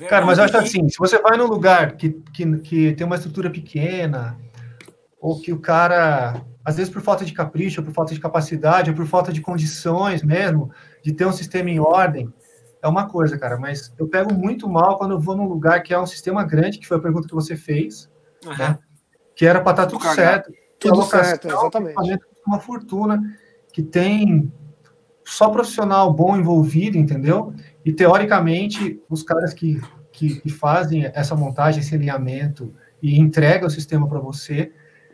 é. 0.00 0.06
Cara, 0.06 0.24
mas 0.24 0.38
eu 0.38 0.44
acho 0.44 0.56
assim, 0.56 0.88
se 0.88 0.98
você 0.98 1.18
vai 1.20 1.36
num 1.36 1.46
lugar 1.46 1.96
que, 1.96 2.10
que, 2.32 2.58
que 2.58 2.92
tem 2.94 3.06
uma 3.06 3.16
estrutura 3.16 3.50
pequena, 3.50 4.38
ou 5.20 5.40
que 5.40 5.52
o 5.52 5.58
cara, 5.58 6.44
às 6.64 6.76
vezes 6.76 6.92
por 6.92 7.00
falta 7.02 7.24
de 7.24 7.32
capricho, 7.32 7.80
ou 7.80 7.84
por 7.86 7.94
falta 7.94 8.14
de 8.14 8.20
capacidade, 8.20 8.90
ou 8.90 8.96
por 8.96 9.06
falta 9.06 9.32
de 9.32 9.40
condições 9.40 10.22
mesmo, 10.22 10.70
de 11.02 11.12
ter 11.12 11.26
um 11.26 11.32
sistema 11.32 11.70
em 11.70 11.80
ordem, 11.80 12.32
é 12.82 12.88
uma 12.88 13.08
coisa, 13.08 13.38
cara, 13.38 13.56
mas 13.56 13.94
eu 13.96 14.08
pego 14.08 14.34
muito 14.34 14.68
mal 14.68 14.98
quando 14.98 15.12
eu 15.12 15.20
vou 15.20 15.36
num 15.36 15.46
lugar 15.46 15.82
que 15.82 15.94
é 15.94 15.98
um 15.98 16.06
sistema 16.06 16.42
grande, 16.42 16.78
que 16.78 16.86
foi 16.86 16.96
a 16.96 17.00
pergunta 17.00 17.28
que 17.28 17.34
você 17.34 17.56
fez, 17.56 18.10
Aham. 18.44 18.76
que 19.36 19.46
era 19.46 19.60
para 19.60 19.70
estar 19.70 19.86
tudo 19.86 20.00
Tudo 20.00 20.14
certo, 20.14 20.52
que 20.52 20.88
Tudo 20.88 20.96
locação, 20.96 21.24
certo, 21.24 21.48
exatamente. 21.48 22.20
uma 22.44 22.58
fortuna, 22.58 23.22
que 23.72 23.82
tem 23.82 24.52
só 25.24 25.48
profissional 25.48 26.12
bom 26.12 26.36
envolvido, 26.36 26.98
entendeu? 26.98 27.54
E 27.84 27.92
teoricamente, 27.92 29.00
os 29.08 29.22
caras 29.22 29.54
que, 29.54 29.80
que, 30.10 30.40
que 30.40 30.50
fazem 30.50 31.04
essa 31.14 31.36
montagem, 31.36 31.80
esse 31.80 31.94
alinhamento 31.94 32.74
e 33.00 33.16
entregam 33.18 33.68
o 33.68 33.70
sistema 33.70 34.08
para 34.08 34.18
você, 34.18 34.72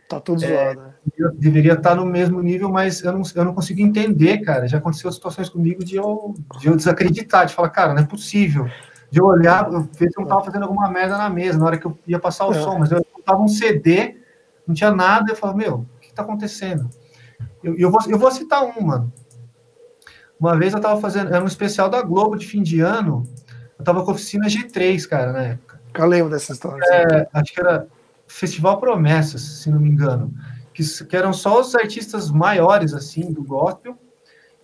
Tá 0.09 0.19
tudo 0.19 0.43
É. 0.43 0.47
zoado. 0.47 0.81
né? 0.81 0.93
eu 1.17 1.31
deveria 1.35 1.73
estar 1.73 1.93
no 1.95 2.05
mesmo 2.05 2.41
nível, 2.41 2.69
mas 2.69 3.03
eu 3.03 3.13
não, 3.13 3.21
eu 3.35 3.45
não 3.45 3.53
consigo 3.53 3.79
entender, 3.79 4.39
cara. 4.39 4.67
Já 4.67 4.79
aconteceu 4.79 5.11
situações 5.11 5.47
comigo 5.49 5.85
de 5.85 5.95
eu, 5.95 6.33
de 6.59 6.67
eu 6.67 6.75
desacreditar, 6.75 7.45
de 7.45 7.53
falar, 7.53 7.69
cara, 7.69 7.93
não 7.93 8.01
é 8.01 8.05
possível. 8.05 8.67
De 9.11 9.19
eu 9.19 9.25
olhar, 9.25 9.71
eu 9.71 9.81
ver 9.83 10.09
se 10.09 10.17
eu 10.17 10.21
não 10.21 10.23
estava 10.23 10.43
fazendo 10.43 10.63
alguma 10.63 10.89
merda 10.89 11.15
na 11.17 11.29
mesa 11.29 11.57
na 11.59 11.65
hora 11.65 11.77
que 11.77 11.85
eu 11.85 11.97
ia 12.07 12.19
passar 12.19 12.47
o 12.47 12.51
É. 12.53 12.59
som, 12.61 12.79
mas 12.79 12.91
eu 12.91 13.05
tava 13.23 13.41
um 13.41 13.47
CD, 13.47 14.17
não 14.67 14.73
tinha 14.73 14.91
nada, 14.91 15.31
eu 15.31 15.35
falava, 15.35 15.57
meu, 15.57 15.75
o 15.75 15.99
que 16.01 16.07
está 16.07 16.23
acontecendo? 16.23 16.89
Eu, 17.63 17.75
eu, 17.77 17.91
vou, 17.91 17.99
eu 18.07 18.17
vou 18.17 18.31
citar 18.31 18.63
um, 18.63 18.81
mano. 18.81 19.13
Uma 20.39 20.57
vez 20.57 20.73
eu 20.73 20.79
tava 20.81 20.99
fazendo, 20.99 21.33
era 21.33 21.43
um 21.43 21.47
especial 21.47 21.87
da 21.89 22.01
Globo 22.01 22.35
de 22.35 22.47
fim 22.47 22.63
de 22.63 22.79
ano, 22.81 23.23
eu 23.77 23.83
tava 23.85 24.03
com 24.03 24.09
a 24.11 24.13
oficina 24.13 24.47
G3, 24.47 25.05
cara, 25.07 25.31
na 25.33 25.43
época 25.43 25.79
Eu 25.93 26.05
lembro 26.07 26.29
dessa 26.31 26.51
história. 26.53 26.83
É, 26.91 27.27
acho 27.33 27.53
que 27.53 27.59
era 27.59 27.87
Festival 28.29 28.79
Promessas, 28.79 29.41
se 29.41 29.69
não 29.69 29.79
me 29.79 29.89
engano, 29.89 30.33
que, 30.73 30.83
que 31.05 31.15
eram 31.17 31.33
só 31.33 31.59
os 31.59 31.75
artistas 31.75 32.29
maiores, 32.29 32.93
assim, 32.93 33.33
do 33.33 33.43
gospel. 33.43 33.97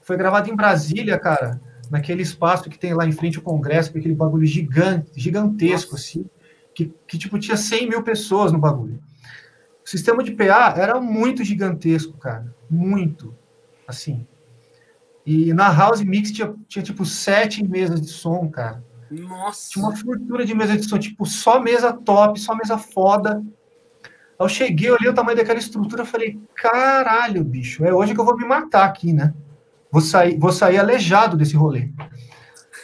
Foi 0.02 0.16
gravado 0.16 0.50
em 0.50 0.56
Brasília, 0.56 1.20
cara, 1.20 1.60
naquele 1.90 2.22
espaço 2.22 2.70
que 2.70 2.78
tem 2.78 2.94
lá 2.94 3.06
em 3.06 3.12
frente 3.12 3.38
ao 3.38 3.44
Congresso, 3.44 3.92
com 3.92 3.98
aquele 3.98 4.14
bagulho 4.14 4.46
gigante, 4.46 5.10
gigantesco, 5.16 5.96
assim, 5.96 6.26
que, 6.74 6.94
que, 7.08 7.18
tipo, 7.18 7.40
tinha 7.40 7.58
100 7.58 7.90
mil 7.90 8.04
pessoas 8.04 8.52
no 8.52 8.60
bagulho. 8.60 9.02
O 9.84 9.90
sistema 9.90 10.24
de 10.24 10.32
PA 10.32 10.74
era 10.78 11.02
muito 11.02 11.44
gigantesco, 11.44 12.18
cara, 12.18 12.54
muito, 12.70 13.36
assim. 13.88 14.26
E 15.26 15.54
na 15.54 15.72
House 15.72 16.02
Mix 16.02 16.32
tinha, 16.32 16.54
tinha 16.68 16.84
tipo, 16.84 17.04
sete 17.04 17.64
mesas 17.64 18.00
de 18.00 18.08
som, 18.08 18.48
cara. 18.48 18.84
Nossa. 19.10 19.70
Tinha 19.72 19.86
uma 19.86 19.96
fortuna 19.96 20.46
de 20.46 20.54
mesa 20.54 20.78
de 20.78 20.84
som, 20.84 21.00
tipo, 21.00 21.26
só 21.26 21.60
mesa 21.60 21.92
top, 21.94 22.40
só 22.40 22.56
mesa 22.56 22.78
foda. 22.78 23.44
Aí 24.38 24.46
eu 24.46 24.50
cheguei, 24.50 24.92
olhei 24.92 25.10
o 25.10 25.14
tamanho 25.14 25.38
daquela 25.38 25.60
estrutura, 25.60 26.04
falei, 26.06 26.40
caralho, 26.56 27.44
bicho, 27.44 27.86
é 27.86 27.94
hoje 27.94 28.14
que 28.14 28.20
eu 28.20 28.26
vou 28.26 28.36
me 28.38 28.46
matar 28.46 28.86
aqui, 28.86 29.14
né? 29.14 29.34
Vou 29.92 30.02
sair, 30.02 30.38
vou 30.38 30.52
sair 30.52 30.78
aleijado 30.78 31.38
desse 31.38 31.56
rolê. 31.56 31.90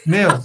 Meu, 0.06 0.30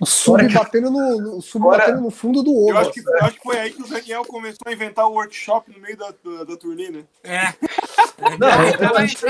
O 0.00 0.06
sub 0.06 0.46
que- 0.46 0.54
batendo 0.54 0.90
no, 0.90 1.40
sub 1.40 1.64
batendo 1.64 2.00
no 2.00 2.10
fundo 2.10 2.42
do 2.42 2.52
ovo. 2.54 2.70
Eu 2.70 2.78
acho, 2.78 2.92
que, 2.92 3.00
eu 3.00 3.18
acho 3.22 3.36
que 3.36 3.42
foi 3.42 3.58
aí 3.58 3.70
que 3.72 3.82
o 3.82 3.88
Daniel 3.88 4.24
começou 4.24 4.58
a 4.66 4.72
inventar 4.72 5.06
o 5.06 5.12
workshop 5.12 5.72
no 5.72 5.80
meio 5.80 5.96
da, 5.96 6.10
da, 6.24 6.44
da 6.44 6.56
turnê, 6.56 6.90
né? 6.90 7.04
É. 7.24 7.52
Não, 8.38 8.48
É, 8.48 8.64
eu- 8.64 8.68
então 8.74 8.88
eu 8.88 8.94
vai 8.94 9.04
achei- 9.04 9.28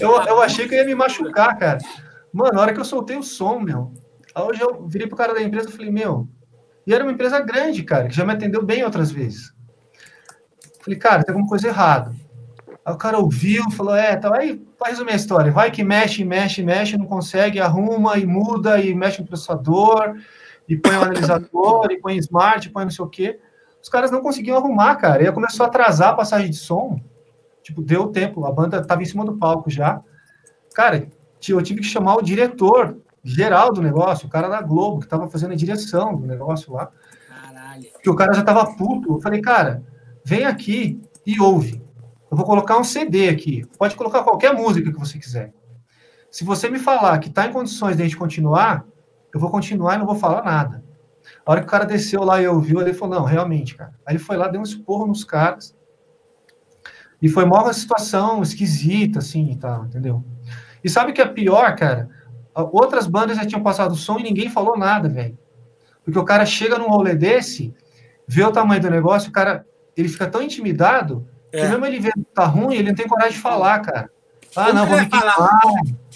eu, 0.00 0.10
eu, 0.10 0.22
eu 0.26 0.42
achei 0.42 0.68
que 0.68 0.74
eu 0.74 0.78
ia 0.78 0.84
me 0.84 0.94
machucar, 0.94 1.56
cara. 1.58 1.78
Mano, 2.32 2.52
na 2.54 2.60
hora 2.62 2.72
que 2.74 2.80
eu 2.80 2.84
soltei 2.84 3.16
o 3.16 3.22
som, 3.22 3.58
meu, 3.60 3.92
aí 4.34 4.42
hoje 4.42 4.60
eu 4.62 4.86
virei 4.88 5.06
pro 5.06 5.16
cara 5.16 5.34
da 5.34 5.42
empresa 5.42 5.68
e 5.68 5.72
falei, 5.72 5.90
meu, 5.90 6.28
e 6.86 6.94
era 6.94 7.04
uma 7.04 7.12
empresa 7.12 7.40
grande, 7.40 7.82
cara, 7.82 8.08
que 8.08 8.14
já 8.14 8.24
me 8.24 8.32
atendeu 8.32 8.64
bem 8.64 8.82
outras 8.84 9.10
vezes. 9.10 9.52
Falei, 10.80 10.98
cara, 10.98 11.22
tem 11.22 11.32
alguma 11.32 11.48
coisa 11.48 11.68
errada. 11.68 12.12
Aí 12.84 12.92
o 12.92 12.98
cara 12.98 13.18
ouviu, 13.18 13.70
falou, 13.70 13.94
é, 13.94 14.12
então 14.12 14.34
aí, 14.34 14.60
vai 14.78 14.90
resumir 14.90 15.12
a 15.12 15.16
história, 15.16 15.52
vai 15.52 15.70
que 15.70 15.84
mexe, 15.84 16.24
mexe, 16.24 16.62
mexe, 16.62 16.98
não 16.98 17.06
consegue, 17.06 17.60
arruma 17.60 18.18
e 18.18 18.26
muda, 18.26 18.80
e 18.80 18.92
mexe 18.92 19.20
no 19.20 19.26
processador, 19.28 20.16
e 20.68 20.76
põe 20.76 20.96
o 20.96 21.02
analisador, 21.02 21.92
e 21.92 22.00
põe 22.00 22.16
smart, 22.16 22.66
e 22.66 22.72
põe 22.72 22.84
não 22.84 22.90
sei 22.90 23.04
o 23.04 23.08
quê. 23.08 23.38
Os 23.80 23.88
caras 23.88 24.10
não 24.10 24.20
conseguiam 24.20 24.56
arrumar, 24.56 24.96
cara, 24.96 25.22
e 25.22 25.26
aí 25.26 25.32
começou 25.32 25.64
a 25.64 25.68
atrasar 25.68 26.10
a 26.10 26.14
passagem 26.14 26.50
de 26.50 26.56
som, 26.56 27.00
tipo, 27.62 27.80
deu 27.80 28.08
tempo, 28.08 28.44
a 28.44 28.50
banda 28.50 28.84
tava 28.84 29.02
em 29.02 29.06
cima 29.06 29.24
do 29.24 29.36
palco 29.36 29.70
já. 29.70 30.02
Cara, 30.74 31.08
eu 31.48 31.62
tive 31.62 31.80
que 31.80 31.86
chamar 31.86 32.16
o 32.16 32.22
diretor 32.22 32.96
geral 33.22 33.72
do 33.72 33.82
negócio, 33.82 34.26
o 34.26 34.30
cara 34.30 34.48
da 34.48 34.60
Globo, 34.60 35.00
que 35.00 35.06
tava 35.06 35.28
fazendo 35.28 35.52
a 35.52 35.56
direção 35.56 36.16
do 36.16 36.26
negócio 36.26 36.72
lá, 36.72 36.90
Caralho. 37.28 37.88
porque 37.92 38.10
o 38.10 38.16
cara 38.16 38.32
já 38.32 38.42
tava 38.42 38.74
puto. 38.74 39.14
Eu 39.14 39.20
falei, 39.20 39.40
cara, 39.40 39.82
vem 40.24 40.44
aqui 40.44 41.00
e 41.24 41.40
ouve. 41.40 41.82
Eu 42.30 42.36
vou 42.36 42.46
colocar 42.46 42.78
um 42.78 42.84
CD 42.84 43.28
aqui. 43.28 43.64
Pode 43.78 43.94
colocar 43.94 44.22
qualquer 44.22 44.54
música 44.54 44.90
que 44.90 44.98
você 44.98 45.18
quiser. 45.18 45.52
Se 46.30 46.44
você 46.44 46.68
me 46.70 46.78
falar 46.78 47.18
que 47.18 47.28
tá 47.28 47.46
em 47.46 47.52
condições 47.52 47.96
de 47.96 48.02
a 48.02 48.06
gente 48.06 48.16
continuar, 48.16 48.86
eu 49.34 49.38
vou 49.38 49.50
continuar 49.50 49.94
e 49.94 49.98
não 49.98 50.06
vou 50.06 50.14
falar 50.14 50.42
nada. 50.42 50.82
A 51.44 51.50
hora 51.50 51.60
que 51.60 51.66
o 51.66 51.70
cara 51.70 51.84
desceu 51.84 52.24
lá 52.24 52.40
e 52.40 52.48
ouviu, 52.48 52.80
ele 52.80 52.94
falou, 52.94 53.16
não, 53.16 53.24
realmente, 53.24 53.74
cara. 53.74 53.94
Aí 54.06 54.14
ele 54.14 54.22
foi 54.22 54.36
lá, 54.36 54.48
deu 54.48 54.60
um 54.60 54.64
esporro 54.64 55.06
nos 55.06 55.24
caras. 55.24 55.76
E 57.20 57.28
foi 57.28 57.44
uma 57.44 57.72
situação 57.72 58.42
esquisita, 58.42 59.20
assim, 59.20 59.50
e 59.50 59.56
tal, 59.56 59.84
entendeu? 59.84 60.24
E 60.82 60.90
sabe 60.90 61.12
o 61.12 61.14
que 61.14 61.20
é 61.20 61.26
pior, 61.26 61.76
cara? 61.76 62.08
Outras 62.54 63.06
bandas 63.06 63.36
já 63.36 63.46
tinham 63.46 63.62
passado 63.62 63.92
o 63.92 63.96
som 63.96 64.18
e 64.18 64.22
ninguém 64.22 64.50
falou 64.50 64.76
nada, 64.76 65.08
velho. 65.08 65.38
Porque 66.04 66.18
o 66.18 66.24
cara 66.24 66.44
chega 66.44 66.78
num 66.78 66.88
rolê 66.88 67.14
desse, 67.14 67.74
vê 68.26 68.44
o 68.44 68.52
tamanho 68.52 68.80
do 68.80 68.90
negócio, 68.90 69.30
o 69.30 69.32
cara 69.32 69.66
ele 69.96 70.08
fica 70.08 70.26
tão 70.26 70.42
intimidado 70.42 71.28
é. 71.52 71.60
que 71.60 71.68
mesmo 71.68 71.86
ele 71.86 72.00
vê 72.00 72.12
que 72.12 72.24
tá 72.34 72.44
ruim, 72.44 72.74
ele 72.74 72.88
não 72.88 72.94
tem 72.94 73.06
coragem 73.06 73.34
de 73.34 73.38
falar, 73.38 73.80
cara. 73.80 74.10
Ah, 74.54 74.66
como 74.66 74.74
não, 74.74 74.86
vou 74.86 74.98
me 74.98 75.08
falar. 75.08 75.36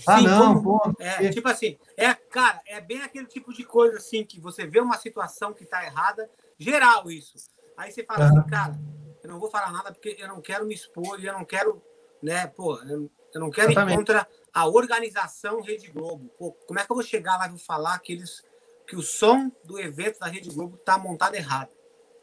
Ah, 0.07 0.18
Sim, 0.18 0.25
não, 0.25 0.62
como, 0.62 0.81
pô. 0.81 0.94
É, 0.99 1.29
tipo 1.31 1.49
assim, 1.49 1.79
é, 1.96 2.14
cara, 2.14 2.61
é 2.66 2.81
bem 2.81 3.03
aquele 3.03 3.27
tipo 3.27 3.53
de 3.53 3.64
coisa 3.64 3.96
assim 3.96 4.25
que 4.25 4.40
você 4.40 4.66
vê 4.66 4.81
uma 4.81 4.96
situação 4.99 5.53
que 5.53 5.64
tá 5.64 5.85
errada, 5.85 6.29
geral 6.59 7.11
isso. 7.11 7.35
Aí 7.77 7.90
você 7.90 8.05
fala 8.05 8.27
assim, 8.27 8.42
cara, 8.49 8.79
eu 9.22 9.31
não 9.31 9.40
vou 9.40 9.51
falar 9.51 9.72
nada 9.72 9.92
porque 9.92 10.16
eu 10.18 10.29
não 10.29 10.40
quero 10.40 10.66
me 10.66 10.75
expor 10.75 11.18
e 11.20 11.27
eu 11.27 11.33
não 11.33 11.44
quero, 11.44 11.83
né, 12.22 12.46
pô, 12.46 12.79
eu, 12.83 13.11
eu 13.35 13.40
não 13.40 13.51
quero 13.51 13.70
Exatamente. 13.70 13.94
ir 13.94 13.96
contra 13.99 14.29
a 14.57 14.66
organização 14.66 15.61
Rede 15.61 15.88
Globo. 15.88 16.31
Pô, 16.38 16.51
como 16.66 16.81
é 16.81 16.85
que 16.85 16.90
eu 16.90 16.97
vou 16.97 17.05
chegar 17.05 17.37
lá 17.37 17.47
e 17.47 17.51
vou 17.51 17.59
falar 17.59 17.99
que 17.99 18.14
eles 18.14 18.42
que 18.88 18.97
o 18.97 19.03
som 19.03 19.53
do 19.64 19.79
evento 19.79 20.19
da 20.19 20.29
Rede 20.29 20.49
Globo 20.49 20.79
tá 20.79 20.97
montado 20.97 21.35
errado? 21.35 21.69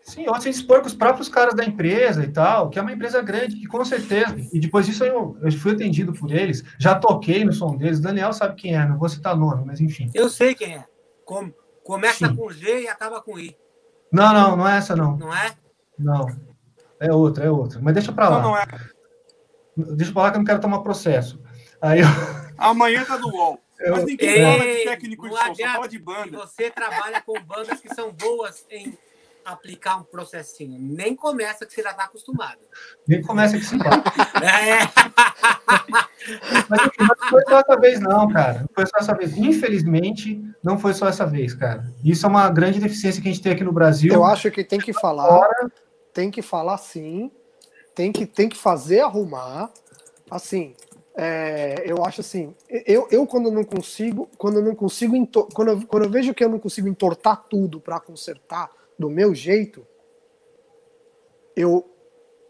Sim, 0.01 0.27
ou 0.27 0.41
se 0.41 0.49
expor 0.49 0.81
com 0.81 0.87
os 0.87 0.95
próprios 0.95 1.29
caras 1.29 1.53
da 1.53 1.63
empresa 1.63 2.23
e 2.23 2.31
tal, 2.31 2.71
que 2.71 2.79
é 2.79 2.81
uma 2.81 2.91
empresa 2.91 3.21
grande, 3.21 3.57
que 3.57 3.67
com 3.67 3.85
certeza, 3.85 4.35
e 4.51 4.59
depois 4.59 4.87
disso 4.87 5.03
eu, 5.03 5.37
eu 5.41 5.51
fui 5.51 5.73
atendido 5.73 6.11
por 6.11 6.31
eles, 6.31 6.63
já 6.79 6.95
toquei 6.95 7.45
no 7.45 7.53
som 7.53 7.77
deles, 7.77 7.99
Daniel 7.99 8.33
sabe 8.33 8.55
quem 8.55 8.75
é, 8.75 8.85
não 8.85 8.97
vou 8.97 9.07
citar 9.07 9.37
nome, 9.37 9.63
mas 9.65 9.79
enfim. 9.79 10.09
Eu 10.13 10.27
sei 10.27 10.55
quem 10.55 10.75
é. 10.75 10.85
Com, 11.23 11.53
começa 11.83 12.27
Sim. 12.27 12.35
com 12.35 12.49
G 12.49 12.81
e 12.81 12.87
acaba 12.87 13.21
com 13.21 13.37
I. 13.37 13.55
Não, 14.11 14.33
não, 14.33 14.57
não 14.57 14.67
é 14.67 14.77
essa 14.77 14.95
não. 14.95 15.17
Não 15.17 15.33
é? 15.33 15.55
Não. 15.99 16.25
É 16.99 17.13
outra, 17.13 17.45
é 17.45 17.51
outra. 17.51 17.79
Mas 17.79 17.93
deixa 17.93 18.11
pra 18.11 18.27
lá. 18.27 18.41
Não, 18.41 18.49
não 18.49 18.57
é. 18.57 18.65
Deixa 19.95 20.11
pra 20.11 20.23
lá 20.23 20.31
que 20.31 20.37
eu 20.37 20.39
não 20.39 20.45
quero 20.45 20.61
tomar 20.61 20.79
processo. 20.79 21.42
Aí 21.83 21.99
eu... 21.99 22.07
Amanhã 22.57 23.03
tá 23.03 23.17
do 23.17 23.27
UOL. 23.27 23.59
Eu... 23.77 23.91
Mas 23.91 24.05
ninguém 24.05 24.29
Ei, 24.29 24.41
fala 24.41 24.71
de 24.71 24.83
técnico 24.85 25.29
de 25.29 25.35
som, 25.35 25.55
só 25.55 25.63
fala 25.73 25.87
de 25.89 25.99
banda. 25.99 26.37
Você 26.37 26.71
trabalha 26.71 27.21
com 27.21 27.33
bandas 27.41 27.81
que 27.81 27.93
são 27.93 28.09
boas 28.13 28.65
em 28.71 28.97
aplicar 29.43 29.97
um 29.97 30.03
processinho. 30.03 30.79
Nem 30.79 31.13
começa 31.13 31.65
que 31.65 31.73
você 31.73 31.83
já 31.83 31.91
está 31.91 32.05
acostumado. 32.05 32.59
Nem 33.05 33.21
começa 33.21 33.57
que 33.57 33.65
se 33.65 33.77
vai. 33.77 33.97
É. 34.41 34.79
Mas 36.69 36.79
não 36.97 37.29
foi 37.29 37.41
só 37.49 37.59
essa 37.59 37.77
vez, 37.77 37.99
não, 37.99 38.29
cara. 38.29 38.59
Não 38.61 38.69
foi 38.73 38.85
só 38.85 38.97
essa 38.99 39.13
vez. 39.13 39.37
Infelizmente, 39.37 40.41
não 40.63 40.79
foi 40.79 40.93
só 40.93 41.09
essa 41.09 41.25
vez, 41.25 41.53
cara. 41.53 41.83
Isso 42.01 42.25
é 42.25 42.29
uma 42.29 42.49
grande 42.49 42.79
deficiência 42.79 43.21
que 43.21 43.27
a 43.27 43.31
gente 43.31 43.43
tem 43.43 43.51
aqui 43.51 43.63
no 43.65 43.73
Brasil. 43.73 44.13
Eu 44.13 44.23
acho 44.23 44.49
que 44.49 44.63
tem 44.63 44.79
que 44.79 44.93
falar. 44.93 45.45
Tem 46.13 46.31
que 46.31 46.41
falar 46.41 46.77
sim. 46.77 47.29
Tem 47.93 48.09
que, 48.09 48.25
tem 48.25 48.47
que 48.47 48.57
fazer 48.57 49.01
arrumar. 49.01 49.69
Assim, 50.31 50.73
é, 51.15 51.83
eu 51.85 52.03
acho 52.03 52.21
assim, 52.21 52.55
eu, 52.69 53.07
eu 53.11 53.27
quando 53.27 53.51
não 53.51 53.63
consigo, 53.63 54.29
quando 54.37 54.61
não 54.61 54.73
consigo, 54.73 55.15
quando 55.53 55.69
eu, 55.69 55.87
quando 55.87 56.03
eu 56.03 56.09
vejo 56.09 56.33
que 56.33 56.43
eu 56.43 56.49
não 56.49 56.59
consigo 56.59 56.87
entortar 56.87 57.43
tudo 57.47 57.79
para 57.79 57.99
consertar, 57.99 58.71
do 58.97 59.09
meu 59.09 59.33
jeito, 59.33 59.85
eu, 61.55 61.89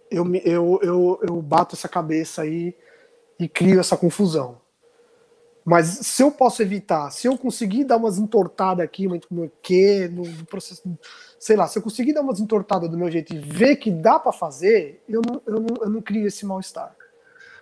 eu, 0.10 0.26
eu, 0.36 0.80
eu, 0.82 1.20
eu 1.24 1.42
bato 1.42 1.76
essa 1.76 1.90
cabeça 1.90 2.44
aí 2.44 2.76
e 3.40 3.48
crio 3.48 3.80
essa 3.80 3.98
confusão. 3.98 4.62
Mas 5.66 5.88
se 5.88 6.22
eu 6.22 6.30
posso 6.30 6.62
evitar, 6.62 7.10
se 7.12 7.28
eu 7.28 7.38
conseguir 7.38 7.86
dar 7.86 7.96
umas 7.96 8.18
entortadas 8.18 8.84
aqui, 8.84 9.08
no 9.08 9.50
que, 9.62 10.10
no, 10.10 10.24
no, 10.24 10.46
processo, 10.46 10.84
sei 11.40 11.56
lá, 11.56 11.68
se 11.68 11.80
eu 11.80 11.82
conseguir 11.82 12.14
dar 12.14 12.22
umas 12.22 12.40
entortadas 12.40 12.90
do 12.90 12.98
meu 12.98 13.10
jeito 13.10 13.34
e 13.34 13.40
ver 13.40 13.78
que 13.78 13.90
dá 13.90 14.20
para 14.20 14.34
fazer, 14.34 15.02
eu 15.08 15.22
não, 15.26 15.42
eu, 15.48 15.62
não, 15.62 15.84
eu 15.84 15.90
não 15.90 16.02
crio 16.02 16.28
esse 16.28 16.46
mal-estar. 16.46 16.94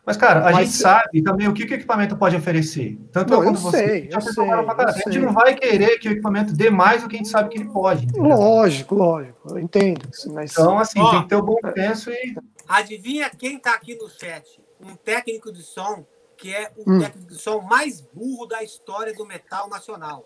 Mas, 0.06 0.18
cara, 0.18 0.40
a 0.40 0.52
Mas, 0.52 0.68
gente 0.68 0.78
sabe 0.78 1.22
também 1.22 1.48
o 1.48 1.54
que, 1.54 1.66
que 1.66 1.74
o 1.74 1.76
equipamento 1.76 2.18
pode 2.18 2.36
oferecer. 2.36 2.98
Tanto 3.12 3.32
não, 3.32 3.44
eu 3.44 3.54
você. 3.54 3.78
Sei, 3.78 4.10
eu 4.12 4.22
sei, 4.22 4.50
a 4.50 4.92
gente 4.92 5.20
não 5.20 5.32
vai 5.32 5.54
querer 5.54 6.00
que 6.00 6.10
o 6.10 6.12
equipamento 6.12 6.54
dê 6.54 6.72
mais 6.72 7.04
do 7.04 7.08
que 7.08 7.16
a 7.16 7.20
gente 7.20 7.30
sabe 7.30 7.50
que 7.50 7.60
ele 7.60 7.70
pode. 7.70 8.06
Entendeu? 8.06 8.36
Lógico, 8.36 8.96
lógico. 8.96 9.50
Eu 9.50 9.60
entendo. 9.60 10.10
Mas... 10.34 10.52
Então, 10.52 10.80
assim, 10.80 11.00
Ó, 11.00 11.12
tem 11.12 11.22
que 11.22 11.30
ter 11.30 11.36
o 11.36 11.44
bom 11.44 11.58
senso 11.76 12.10
e. 12.10 12.36
Adivinha 12.68 13.30
quem 13.30 13.58
está 13.58 13.76
aqui 13.76 13.96
no 13.96 14.10
chat? 14.10 14.60
Um 14.80 14.96
técnico 14.96 15.52
de 15.52 15.62
som 15.62 16.04
que 16.42 16.52
é 16.56 16.72
o 16.76 16.92
hum. 16.92 17.00
técnico 17.00 17.28
de 17.28 17.40
som 17.40 17.62
mais 17.62 18.02
burro 18.02 18.48
da 18.48 18.64
história 18.64 19.14
do 19.14 19.24
metal 19.28 19.70
nacional. 19.70 20.26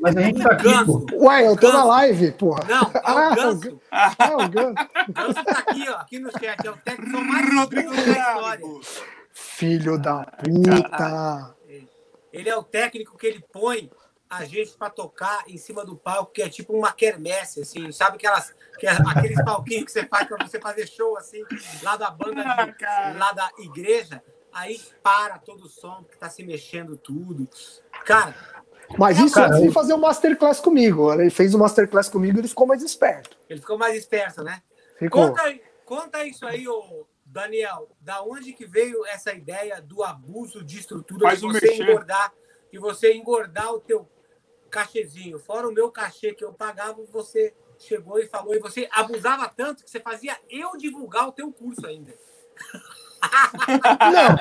Mas 0.00 0.16
a 0.16 0.20
gente 0.20 0.42
tá 0.42 0.52
aqui, 0.52 0.64
Ganso. 0.64 1.06
Ué, 1.12 1.46
eu 1.46 1.56
tô 1.56 1.66
Ganso. 1.66 1.78
na 1.78 1.84
live, 1.84 2.32
porra. 2.32 2.64
Não, 2.68 2.82
é 2.82 2.82
o 2.82 3.00
ah, 3.04 3.34
Ganso. 3.36 3.80
Ah, 3.90 4.16
é 4.18 4.36
o 4.36 4.48
Ganso. 4.48 4.74
O 5.08 5.12
Ganso 5.12 5.44
tá 5.44 5.58
aqui, 5.58 5.88
ó, 5.88 5.94
aqui 5.96 6.18
no 6.18 6.30
chat. 6.32 6.66
É 6.66 6.70
o 6.70 6.76
técnico 6.76 7.20
mais 7.20 7.54
Rodrigo 7.54 7.90
da 7.90 8.02
história. 8.02 8.66
Filho 9.32 9.98
da 9.98 10.24
puta. 10.24 11.54
Ele 12.32 12.48
é 12.48 12.56
o 12.56 12.62
técnico 12.62 13.16
que 13.16 13.26
ele 13.26 13.44
põe 13.52 13.90
a 14.30 14.44
gente 14.44 14.76
para 14.76 14.88
tocar 14.88 15.42
em 15.48 15.58
cima 15.58 15.84
do 15.84 15.96
palco, 15.96 16.32
que 16.32 16.40
é 16.40 16.48
tipo 16.48 16.72
uma 16.72 16.92
quermesse, 16.92 17.62
assim, 17.62 17.90
sabe 17.90 18.16
aquelas, 18.16 18.54
que 18.78 18.86
é 18.86 18.90
aqueles 18.90 19.44
palquinhos 19.44 19.86
que 19.86 19.90
você 19.90 20.06
faz 20.06 20.28
para 20.28 20.46
você 20.46 20.60
fazer 20.60 20.86
show, 20.86 21.18
assim, 21.18 21.44
lá 21.82 21.96
da 21.96 22.10
banda, 22.12 22.42
de, 22.42 23.18
lá 23.18 23.32
da 23.32 23.50
igreja, 23.58 24.22
aí 24.52 24.80
para 25.02 25.36
todo 25.38 25.64
o 25.64 25.68
som, 25.68 26.04
que 26.04 26.16
tá 26.16 26.30
se 26.30 26.44
mexendo 26.44 26.96
tudo. 26.96 27.48
Cara, 28.04 28.32
mas 28.98 29.18
isso 29.18 29.34
Cara, 29.34 29.48
antes 29.48 29.62
de 29.62 29.72
fazer 29.72 29.92
o 29.94 29.98
masterclass 29.98 30.60
comigo. 30.60 31.12
Ele 31.12 31.30
fez 31.30 31.54
o 31.54 31.58
masterclass 31.58 32.08
comigo 32.08 32.38
e 32.38 32.40
ele 32.40 32.48
ficou 32.48 32.66
mais 32.66 32.82
esperto. 32.82 33.36
Ele 33.48 33.60
ficou 33.60 33.78
mais 33.78 33.96
esperto, 33.96 34.42
né? 34.42 34.62
Ficou. 34.98 35.28
Conta, 35.28 35.60
conta 35.84 36.24
isso 36.24 36.44
aí, 36.46 36.66
ô 36.66 37.06
Daniel. 37.24 37.88
Da 38.00 38.22
onde 38.22 38.52
que 38.52 38.66
veio 38.66 39.04
essa 39.06 39.32
ideia 39.32 39.80
do 39.80 40.02
abuso 40.02 40.64
de 40.64 40.78
estrutura 40.78 41.28
Faz 41.28 41.40
de 41.40 41.46
você 41.46 41.66
mexer. 41.66 41.82
engordar 41.82 42.32
e 42.72 42.78
você 42.78 43.12
engordar 43.14 43.72
o 43.72 43.80
teu 43.80 44.08
cachezinho? 44.70 45.38
Fora 45.38 45.68
o 45.68 45.72
meu 45.72 45.90
cachê 45.90 46.32
que 46.34 46.44
eu 46.44 46.52
pagava, 46.52 47.02
você 47.10 47.54
chegou 47.78 48.18
e 48.18 48.26
falou 48.26 48.54
e 48.54 48.58
você 48.58 48.88
abusava 48.92 49.48
tanto 49.48 49.84
que 49.84 49.90
você 49.90 50.00
fazia 50.00 50.36
eu 50.50 50.76
divulgar 50.76 51.28
o 51.28 51.32
teu 51.32 51.50
curso 51.52 51.86
ainda. 51.86 52.12
Não. 54.12 54.36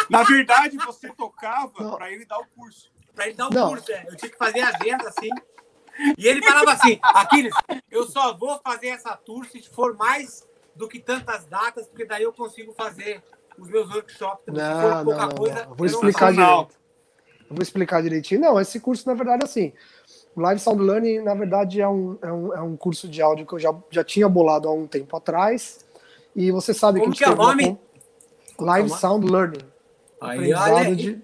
Na 0.10 0.22
verdade, 0.24 0.76
você 0.76 1.08
tocava 1.10 1.96
para 1.96 2.10
ele 2.10 2.26
dar 2.26 2.38
o 2.38 2.46
curso 2.46 2.90
para 3.14 3.26
ele 3.26 3.34
dar 3.34 3.48
um 3.48 3.50
não. 3.50 3.68
curso. 3.68 3.90
É. 3.92 4.04
Eu 4.08 4.16
tinha 4.16 4.30
que 4.30 4.38
fazer 4.38 4.60
agenda 4.60 5.08
assim. 5.08 5.30
E 6.16 6.26
ele 6.26 6.42
falava 6.42 6.72
assim: 6.72 6.98
Aquiles, 7.02 7.54
eu 7.90 8.06
só 8.06 8.36
vou 8.36 8.58
fazer 8.64 8.88
essa 8.88 9.16
tour 9.16 9.46
se 9.46 9.62
for 9.70 9.96
mais 9.96 10.48
do 10.74 10.88
que 10.88 10.98
tantas 10.98 11.44
datas, 11.46 11.86
porque 11.86 12.04
daí 12.04 12.22
eu 12.22 12.32
consigo 12.32 12.72
fazer 12.72 13.22
os 13.58 13.68
meus 13.68 13.90
workshops. 13.90 14.44
Não, 14.46 14.54
se 14.54 14.82
for 14.82 15.04
pouca 15.04 15.26
não, 15.26 15.34
coisa, 15.34 15.66
não. 15.66 15.74
Vou 15.74 15.86
explicar 15.86 16.32
direito. 16.32 16.80
Eu 17.50 17.56
vou 17.56 17.62
explicar 17.62 18.02
direitinho. 18.02 18.40
Não, 18.40 18.60
esse 18.60 18.78
curso, 18.80 19.06
na 19.08 19.14
verdade, 19.14 19.44
assim. 19.44 19.72
O 20.34 20.40
Live 20.40 20.60
Sound 20.60 20.80
Learning, 20.80 21.18
na 21.20 21.34
verdade, 21.34 21.80
é 21.80 21.88
um, 21.88 22.16
é 22.22 22.32
um, 22.32 22.54
é 22.54 22.60
um 22.60 22.76
curso 22.76 23.08
de 23.08 23.20
áudio 23.20 23.44
que 23.44 23.52
eu 23.52 23.58
já, 23.58 23.74
já 23.90 24.04
tinha 24.04 24.28
bolado 24.28 24.68
há 24.68 24.72
um 24.72 24.86
tempo 24.86 25.16
atrás. 25.16 25.84
E 26.34 26.52
você 26.52 26.72
sabe 26.72 27.00
Como 27.00 27.12
que, 27.12 27.18
que 27.18 27.24
é 27.24 27.30
o 27.30 27.34
nome? 27.34 27.78
Live 28.58 28.90
Sound 28.90 29.30
Learning. 29.30 29.64
Aí, 30.20 30.54
olha 30.54 30.76
aí. 30.76 30.96
De... 30.96 31.22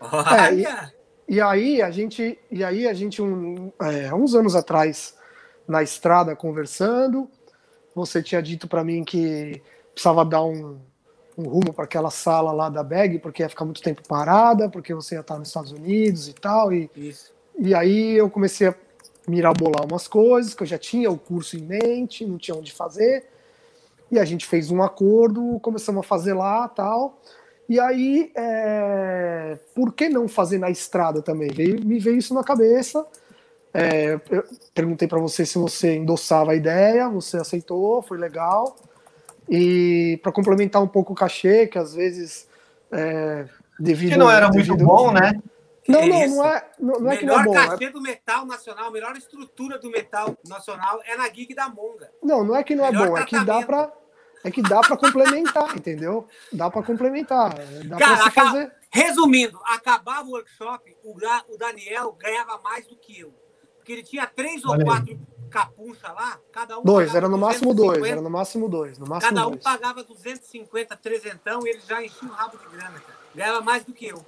Olha. 0.00 0.68
É, 0.68 0.93
e 1.28 1.40
aí 1.40 1.80
a 1.80 1.90
gente, 1.90 2.38
e 2.50 2.62
aí 2.62 2.86
a 2.86 2.92
gente 2.92 3.20
um, 3.22 3.72
é, 3.80 4.12
uns 4.14 4.34
anos 4.34 4.54
atrás 4.54 5.16
na 5.66 5.82
estrada 5.82 6.36
conversando, 6.36 7.28
você 7.94 8.22
tinha 8.22 8.42
dito 8.42 8.68
para 8.68 8.84
mim 8.84 9.04
que 9.04 9.62
precisava 9.92 10.24
dar 10.24 10.44
um, 10.44 10.78
um 11.36 11.44
rumo 11.44 11.72
para 11.72 11.84
aquela 11.84 12.10
sala 12.10 12.52
lá 12.52 12.68
da 12.68 12.82
bag 12.82 13.18
porque 13.18 13.42
ia 13.42 13.48
ficar 13.48 13.64
muito 13.64 13.82
tempo 13.82 14.02
parada, 14.06 14.68
porque 14.68 14.92
você 14.92 15.14
ia 15.14 15.20
estar 15.20 15.38
nos 15.38 15.48
Estados 15.48 15.72
Unidos 15.72 16.28
e 16.28 16.32
tal. 16.34 16.72
E, 16.72 16.90
Isso. 16.96 17.32
e 17.58 17.74
aí 17.74 18.16
eu 18.16 18.28
comecei 18.28 18.68
a 18.68 18.74
mirabolar 19.26 19.84
umas 19.84 20.06
coisas, 20.06 20.54
que 20.54 20.62
eu 20.62 20.66
já 20.66 20.78
tinha 20.78 21.10
o 21.10 21.18
curso 21.18 21.56
em 21.56 21.62
mente, 21.62 22.26
não 22.26 22.36
tinha 22.36 22.56
onde 22.56 22.72
fazer. 22.72 23.26
E 24.10 24.18
a 24.18 24.24
gente 24.24 24.46
fez 24.46 24.70
um 24.70 24.82
acordo, 24.82 25.58
começamos 25.60 26.04
a 26.04 26.06
fazer 26.06 26.34
lá 26.34 26.68
tal. 26.68 27.18
E 27.68 27.80
aí, 27.80 28.30
é, 28.36 29.58
por 29.74 29.92
que 29.92 30.08
não 30.08 30.28
fazer 30.28 30.58
na 30.58 30.70
estrada 30.70 31.22
também? 31.22 31.48
Veio, 31.48 31.84
me 31.84 31.98
veio 31.98 32.18
isso 32.18 32.34
na 32.34 32.44
cabeça. 32.44 33.06
É, 33.72 34.20
eu 34.30 34.44
perguntei 34.72 35.08
para 35.08 35.18
você 35.18 35.44
se 35.44 35.58
você 35.58 35.96
endossava 35.96 36.52
a 36.52 36.54
ideia, 36.54 37.08
você 37.08 37.38
aceitou, 37.38 38.02
foi 38.02 38.18
legal. 38.18 38.76
E 39.48 40.18
para 40.22 40.30
complementar 40.30 40.82
um 40.82 40.88
pouco 40.88 41.12
o 41.12 41.16
cachê, 41.16 41.66
que 41.66 41.78
às 41.78 41.94
vezes 41.94 42.46
é, 42.92 43.46
devido 43.78 44.12
que 44.12 44.16
não 44.16 44.30
era 44.30 44.48
devido, 44.48 44.76
muito 44.76 44.84
bom, 44.84 45.10
né? 45.10 45.32
Não, 45.86 46.06
não, 46.06 46.28
não 46.28 46.46
é, 46.46 46.70
não, 46.78 47.00
não 47.00 47.10
é 47.10 47.16
que 47.16 47.26
não 47.26 47.40
é 47.40 47.44
bom. 47.44 47.50
Melhor 47.50 47.70
cachê 47.70 47.84
é... 47.84 47.90
do 47.90 48.00
metal 48.00 48.46
nacional, 48.46 48.90
melhor 48.90 49.16
estrutura 49.16 49.78
do 49.78 49.90
metal 49.90 50.36
nacional 50.48 51.00
é 51.04 51.16
na 51.16 51.28
gig 51.28 51.54
da 51.54 51.68
Monga. 51.68 52.10
Não, 52.22 52.44
não 52.44 52.56
é 52.56 52.62
que 52.62 52.74
não 52.74 52.86
é 52.86 52.92
melhor 52.92 53.06
é 53.06 53.10
bom, 53.10 53.18
é 53.18 53.24
que 53.24 53.44
dá 53.44 53.62
para 53.62 53.92
é 54.44 54.50
que 54.50 54.62
dá 54.62 54.80
para 54.80 54.96
complementar, 54.96 55.74
entendeu? 55.76 56.28
Dá 56.52 56.70
para 56.70 56.82
complemenar. 56.82 57.54
Dá 57.86 57.96
Cara, 57.96 58.30
fazer. 58.30 58.72
Resumindo, 58.90 59.58
acabava 59.64 60.28
o 60.28 60.32
workshop, 60.32 60.94
o, 61.02 61.16
o 61.48 61.58
Daniel 61.58 62.12
ganhava 62.12 62.60
mais 62.62 62.86
do 62.86 62.94
que 62.94 63.18
eu. 63.18 63.34
Porque 63.78 63.92
ele 63.92 64.02
tinha 64.02 64.26
três 64.26 64.64
ou 64.64 64.78
quatro 64.84 65.18
capucha 65.50 66.12
lá, 66.12 66.38
cada 66.52 66.78
um. 66.78 66.82
Dois, 66.82 67.14
era 67.14 67.28
no 67.28 67.38
máximo 67.38 67.72
dois, 67.72 68.04
era 68.04 68.20
no 68.20 68.30
máximo 68.30 68.68
dois. 68.68 68.98
No 68.98 69.06
máximo 69.06 69.34
cada 69.34 69.46
um 69.46 69.50
dois. 69.52 69.62
pagava 69.62 70.02
250, 70.02 70.96
trezentão 70.96 71.66
e 71.66 71.70
ele 71.70 71.80
já 71.80 72.02
enchia 72.02 72.28
o 72.28 72.32
rabo 72.32 72.58
de 72.58 72.66
grana, 72.66 72.98
cara. 73.00 73.18
Ganhava 73.34 73.60
mais 73.60 73.84
do 73.84 73.92
que 73.92 74.06
eu. 74.06 74.24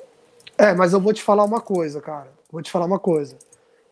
É, 0.57 0.72
mas 0.72 0.92
eu 0.92 1.00
vou 1.00 1.12
te 1.12 1.22
falar 1.22 1.44
uma 1.44 1.61
coisa, 1.61 2.00
cara. 2.00 2.33
Vou 2.50 2.62
te 2.62 2.70
falar 2.70 2.87
uma 2.87 2.98
coisa. 2.98 3.37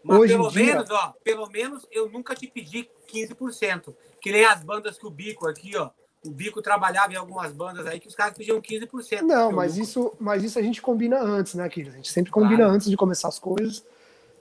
Mas 0.03 0.19
Hoje 0.19 0.35
pelo 0.35 0.51
dia- 0.51 0.67
menos, 0.67 0.91
ó, 0.91 1.15
pelo 1.23 1.49
menos 1.49 1.87
eu 1.91 2.09
nunca 2.09 2.35
te 2.35 2.47
pedi 2.47 2.89
15%. 3.09 3.95
Que 4.21 4.33
nem 4.33 4.45
as 4.45 4.63
bandas 4.63 4.97
que 4.97 5.07
o 5.07 5.11
Bico 5.11 5.47
aqui, 5.49 5.77
ó. 5.77 5.91
O 6.27 6.31
Bico 6.31 6.63
trabalhava 6.63 7.13
em 7.13 7.17
algumas 7.17 7.53
bandas 7.53 7.87
aí 7.87 8.01
que 8.01 8.09
os 8.09 8.15
caras 8.15 8.37
pediam 8.37 8.61
15%. 8.61 9.23
Não, 9.23 9.53
mas 9.53 9.77
isso, 9.77 10.13
mas 10.19 10.43
isso 10.43 10.59
a 10.59 10.63
gente 10.63 10.81
combina 10.81 11.21
antes, 11.21 11.55
né, 11.55 11.69
Kira? 11.69 11.91
A 11.91 11.97
gente 11.97 12.11
sempre 12.11 12.33
combina 12.33 12.57
Claro. 12.65 12.73
antes 12.73 12.89
de 12.89 12.97
começar 12.97 13.29
as 13.29 13.39
coisas. 13.39 13.85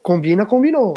Combina, 0.02 0.46
combinou. 0.46 0.94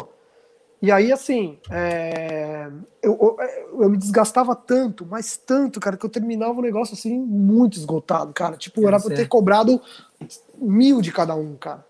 E 0.81 0.91
aí, 0.91 1.11
assim, 1.11 1.57
é, 1.71 2.69
eu, 3.01 3.17
eu, 3.19 3.81
eu 3.83 3.89
me 3.89 3.97
desgastava 3.97 4.55
tanto, 4.55 5.05
mas 5.09 5.35
tanto, 5.35 5.79
cara, 5.79 5.97
que 5.97 6.05
eu 6.05 6.09
terminava 6.09 6.53
o 6.59 6.61
negócio 6.61 6.93
assim, 6.93 7.17
muito 7.17 7.77
esgotado, 7.77 8.31
cara. 8.31 8.55
Tipo, 8.55 8.87
era 8.87 8.99
pra 8.99 9.11
eu 9.11 9.15
ter 9.15 9.27
cobrado 9.27 9.81
mil 10.55 11.01
de 11.01 11.11
cada 11.11 11.33
um, 11.35 11.55
cara. 11.55 11.83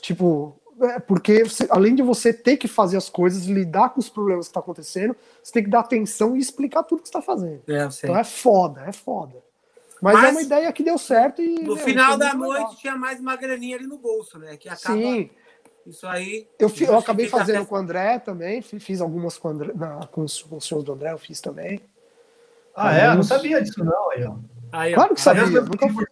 Tipo, 0.00 0.56
porque 1.06 1.44
você- 1.44 1.66
além 1.70 1.94
de 1.94 2.02
você 2.02 2.32
ter 2.32 2.56
que 2.56 2.66
fazer 2.68 2.96
as 2.96 3.08
coisas, 3.08 3.44
lidar 3.46 3.90
com 3.90 4.00
os 4.00 4.08
problemas 4.08 4.48
que 4.48 4.54
tá 4.54 4.60
acontecendo, 4.60 5.14
você 5.42 5.52
tem 5.52 5.64
que 5.64 5.70
dar 5.70 5.80
atenção 5.80 6.36
e 6.36 6.38
explicar 6.40 6.82
tudo 6.82 7.02
que 7.02 7.08
você 7.08 7.12
tá 7.12 7.22
fazendo. 7.22 7.62
É. 7.68 7.88
Então 8.02 8.16
é 8.16 8.24
foda, 8.24 8.82
é 8.86 8.92
foda. 8.92 9.34
Mas, 10.02 10.14
Mas 10.14 10.24
é 10.24 10.30
uma 10.30 10.42
ideia 10.42 10.72
que 10.72 10.82
deu 10.82 10.96
certo 10.96 11.42
e. 11.42 11.56
No 11.62 11.74
meu, 11.74 11.76
final 11.76 12.16
da 12.16 12.34
muito 12.34 12.50
legal. 12.52 12.66
noite 12.68 12.80
tinha 12.80 12.96
mais 12.96 13.20
uma 13.20 13.36
graninha 13.36 13.76
ali 13.76 13.86
no 13.86 13.98
bolso, 13.98 14.38
né? 14.38 14.56
Que 14.56 14.68
acaba. 14.68 14.96
Sim, 14.98 15.28
Isso 15.86 16.06
aí. 16.06 16.48
eu, 16.58 16.68
fi- 16.70 16.84
eu 16.84 16.96
acabei 16.98 17.28
fazendo 17.28 17.66
com 17.66 17.74
o 17.74 17.78
André 17.78 18.18
também, 18.18 18.62
fi- 18.62 18.80
fiz 18.80 19.00
algumas 19.02 19.36
com, 19.36 19.48
André, 19.48 19.72
na, 19.74 20.06
com, 20.06 20.22
os, 20.22 20.42
com 20.42 20.56
os 20.56 20.64
shows 20.66 20.84
do 20.84 20.92
André, 20.94 21.12
eu 21.12 21.18
fiz 21.18 21.40
também. 21.42 21.80
Ah, 22.74 22.96
é? 22.96 23.06
Eu 23.08 23.14
não 23.16 23.22
sabia 23.22 23.60
disso, 23.62 23.84
não. 23.84 24.10
Aí, 24.12 24.24
ó. 24.24 24.34
Aí, 24.72 24.92
ó. 24.92 24.94
Claro 24.94 25.14
que 25.14 25.20
sabia, 25.20 25.42
Sabia 25.44 25.60
nunca- 25.62 25.86
15%, 25.86 26.06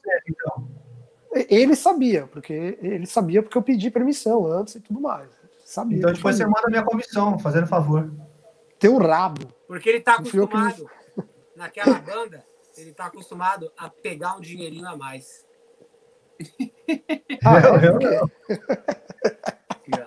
Ele 1.48 1.76
sabia, 1.76 2.26
porque 2.26 2.78
ele 2.80 3.06
sabia 3.06 3.42
porque 3.42 3.56
eu 3.56 3.62
pedi 3.62 3.90
permissão 3.90 4.46
antes 4.46 4.76
e 4.76 4.80
tudo 4.80 5.00
mais. 5.00 5.28
Sabia. 5.64 5.98
Então 5.98 6.12
depois 6.12 6.36
você 6.36 6.46
manda 6.46 6.68
minha 6.68 6.82
comissão, 6.82 7.38
fazendo 7.38 7.66
favor. 7.66 8.10
Teu 8.78 8.96
rabo. 8.96 9.52
Porque 9.66 9.88
ele 9.88 10.00
tá 10.00 10.16
eu 10.16 10.22
que 10.22 10.38
acostumado, 10.38 10.90
naquela 11.54 11.98
banda, 11.98 12.44
ele 12.76 12.92
tá 12.92 13.06
acostumado 13.06 13.70
a 13.76 13.90
pegar 13.90 14.36
um 14.36 14.40
dinheirinho 14.40 14.86
a 14.86 14.96
mais. 14.96 15.44
Ah, 17.44 17.58
eu, 17.84 18.00
é? 18.00 18.20
eu, 18.20 18.28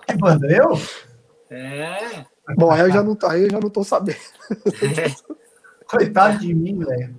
que 0.06 0.16
banda? 0.16 0.46
Eu? 0.50 0.72
É. 1.50 2.24
Bom, 2.56 2.70
aí 2.72 2.80
eu 2.80 2.90
já 2.90 3.02
não, 3.02 3.14
tô- 3.14 3.26
aí 3.26 3.42
eu 3.42 3.50
já 3.50 3.60
não 3.60 3.70
tô 3.70 3.84
sabendo. 3.84 4.18
Coitado 5.86 6.38
de 6.38 6.54
mim, 6.54 6.78
velho. 6.78 7.14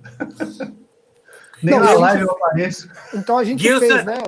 Nem 1.64 1.78
Não, 1.78 1.84
na 1.84 1.94
live 1.94 2.22
eu 2.22 2.30
apareço. 2.30 2.90
Então 3.14 3.38
a 3.38 3.44
gente 3.44 3.62
Gilson- 3.62 3.86
fez, 3.86 4.04
né? 4.04 4.18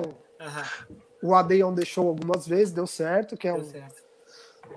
O 1.21 1.33
on 1.33 1.75
the 1.75 1.85
Show 1.85 2.07
algumas 2.07 2.47
vezes, 2.47 2.73
deu 2.73 2.87
certo, 2.87 3.35
que 3.37 3.47
é 3.47 3.53
deu 3.53 3.61
um, 3.61 3.65
certo. 3.65 4.01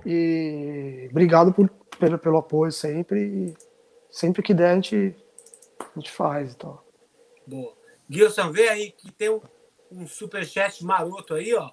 E 0.05 1.09
obrigado 1.11 1.53
por, 1.53 1.69
pelo, 1.99 2.19
pelo 2.19 2.39
apoio 2.39 2.73
sempre. 2.73 3.21
E 3.21 3.55
sempre 4.11 4.43
que 4.43 4.53
der, 4.55 4.71
a 4.73 4.75
gente, 4.75 5.17
a 5.79 5.99
gente 5.99 6.11
faz. 6.11 6.53
Então. 6.55 6.79
Boa. 7.47 7.75
Gilson, 8.09 8.51
vê 8.53 8.69
aí 8.69 8.91
que 8.93 9.13
tem 9.13 9.31
um, 9.31 9.41
um 9.91 10.07
superchat 10.07 10.85
maroto 10.85 11.35
aí, 11.35 11.55
ó. 11.55 11.71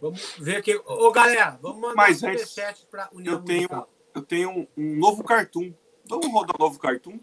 Vamos 0.00 0.34
ver 0.38 0.56
aqui. 0.56 0.74
Ô, 0.84 1.10
galera, 1.12 1.58
vamos 1.62 1.80
mandar 1.80 1.94
Mas 1.94 2.22
um 2.22 2.26
superchat 2.28 2.86
pra 2.90 3.08
União 3.12 3.34
Eu 3.34 3.42
tenho, 3.42 3.60
Musical. 3.62 3.88
eu 4.14 4.22
tenho 4.22 4.50
um, 4.50 4.66
um 4.76 4.96
novo 4.96 5.22
cartoon. 5.24 5.72
Vamos 6.08 6.26
rodar 6.32 6.56
um 6.58 6.64
novo 6.64 6.78
cartoon? 6.78 7.18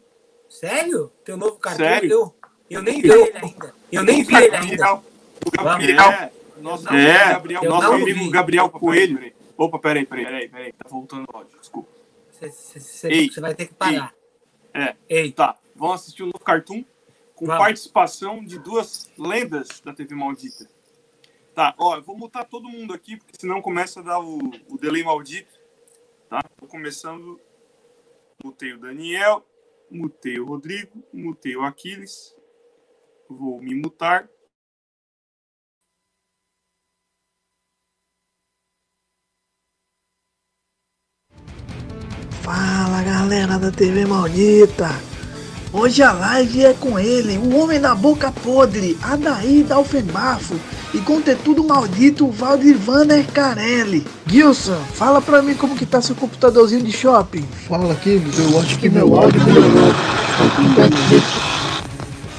Sério? 0.47 1.11
Tem 1.23 1.35
um 1.35 1.37
novo 1.37 1.57
cartão? 1.57 1.85
Sério? 1.85 2.09
Eu, 2.11 2.35
eu 2.69 2.81
nem 2.81 3.01
vi 3.01 3.09
ele 3.09 3.37
ainda. 3.37 3.75
Eu 3.91 4.03
nem 4.03 4.23
vi 4.23 4.35
ele 4.35 4.55
ainda. 4.55 4.93
O 4.95 5.03
Gabriel. 5.51 6.11
Vamos. 6.11 6.39
Nosso 6.61 6.85
não 6.85 6.93
é. 6.93 7.33
Gabriel, 7.33 7.63
nosso 7.63 7.91
amigo. 7.93 8.29
Gabriel 8.29 8.69
Coelho. 8.69 9.33
Opa, 9.57 9.79
peraí, 9.79 10.05
peraí, 10.05 10.25
peraí, 10.25 10.49
peraí. 10.49 10.73
Tá 10.73 10.89
voltando 10.89 11.25
o 11.31 11.37
áudio, 11.37 11.57
desculpa. 11.59 11.89
Você 12.31 13.07
Ei, 13.07 13.29
vai 13.39 13.53
ter 13.53 13.67
que 13.67 13.73
parar. 13.73 14.13
É. 14.73 14.95
Ei, 15.09 15.31
Tá, 15.31 15.57
vamos 15.75 16.01
assistir 16.01 16.23
um 16.23 16.27
novo 16.27 16.39
cartoon 16.39 16.83
com 17.35 17.45
Vamos. 17.45 17.61
participação 17.61 18.43
de 18.43 18.59
duas 18.59 19.11
lendas 19.17 19.81
da 19.83 19.93
TV 19.93 20.15
Maldita. 20.15 20.69
Tá, 21.55 21.73
ó, 21.77 21.97
eu 21.97 22.01
vou 22.01 22.17
mutar 22.17 22.45
todo 22.45 22.69
mundo 22.69 22.93
aqui, 22.93 23.17
porque 23.17 23.33
senão 23.39 23.61
começa 23.61 23.99
a 23.99 24.03
dar 24.03 24.19
o, 24.19 24.37
o 24.69 24.77
delay 24.77 25.03
maldito. 25.03 25.51
Tá? 26.29 26.41
Tô 26.57 26.67
começando. 26.67 27.39
Mutei 28.41 28.71
o 28.71 28.77
Daniel, 28.77 29.45
mutei 29.91 30.39
o 30.39 30.45
Rodrigo, 30.45 31.03
mutei 31.11 31.57
o 31.57 31.63
Aquiles. 31.63 32.33
Vou 33.29 33.61
me 33.61 33.75
mutar. 33.75 34.27
Fala 42.41 43.03
galera 43.03 43.59
da 43.59 43.71
TV 43.71 44.07
Maldita! 44.07 44.89
Hoje 45.71 46.01
a 46.01 46.11
live 46.11 46.65
é 46.65 46.73
com 46.73 46.97
ele, 46.97 47.37
o 47.37 47.55
homem 47.55 47.79
da 47.79 47.93
boca 47.93 48.31
podre, 48.31 48.97
Adair 49.03 49.63
Dalfenbafo, 49.63 50.59
e 50.91 50.97
conteúdo 50.97 51.63
maldito, 51.63 52.27
Valdir 52.31 52.75
Vanner 52.75 53.31
Carelli. 53.31 54.03
Gilson, 54.25 54.83
fala 54.95 55.21
pra 55.21 55.43
mim 55.43 55.53
como 55.53 55.75
que 55.75 55.85
tá 55.85 56.01
seu 56.01 56.15
computadorzinho 56.15 56.81
de 56.83 56.91
shopping. 56.91 57.43
Fala 57.67 57.93
aqui, 57.93 58.19
eu 58.39 58.59
acho 58.59 58.79
que 58.79 58.89
meu 58.89 59.15
áudio 59.15 59.43
melhorou. 59.45 59.93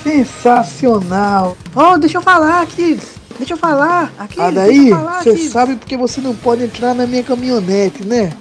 Sensacional! 0.03 1.57
Oh, 1.75 1.99
deixa 1.99 2.19
eu 2.19 2.23
falar 2.23 2.63
aqui, 2.63 2.99
deixa 3.39 3.55
eu 3.55 3.59
falar. 3.59 4.13
Aqui, 4.19 4.39
eu 4.39 4.97
falar, 4.97 5.23
você 5.23 5.31
Aquiles. 5.31 5.53
sabe 5.53 5.77
porque 5.77 5.97
você 5.97 6.21
não 6.21 6.35
pode 6.35 6.65
entrar 6.65 6.95
na 6.95 7.07
minha 7.07 7.23
caminhonete, 7.23 8.05
né? 8.05 8.33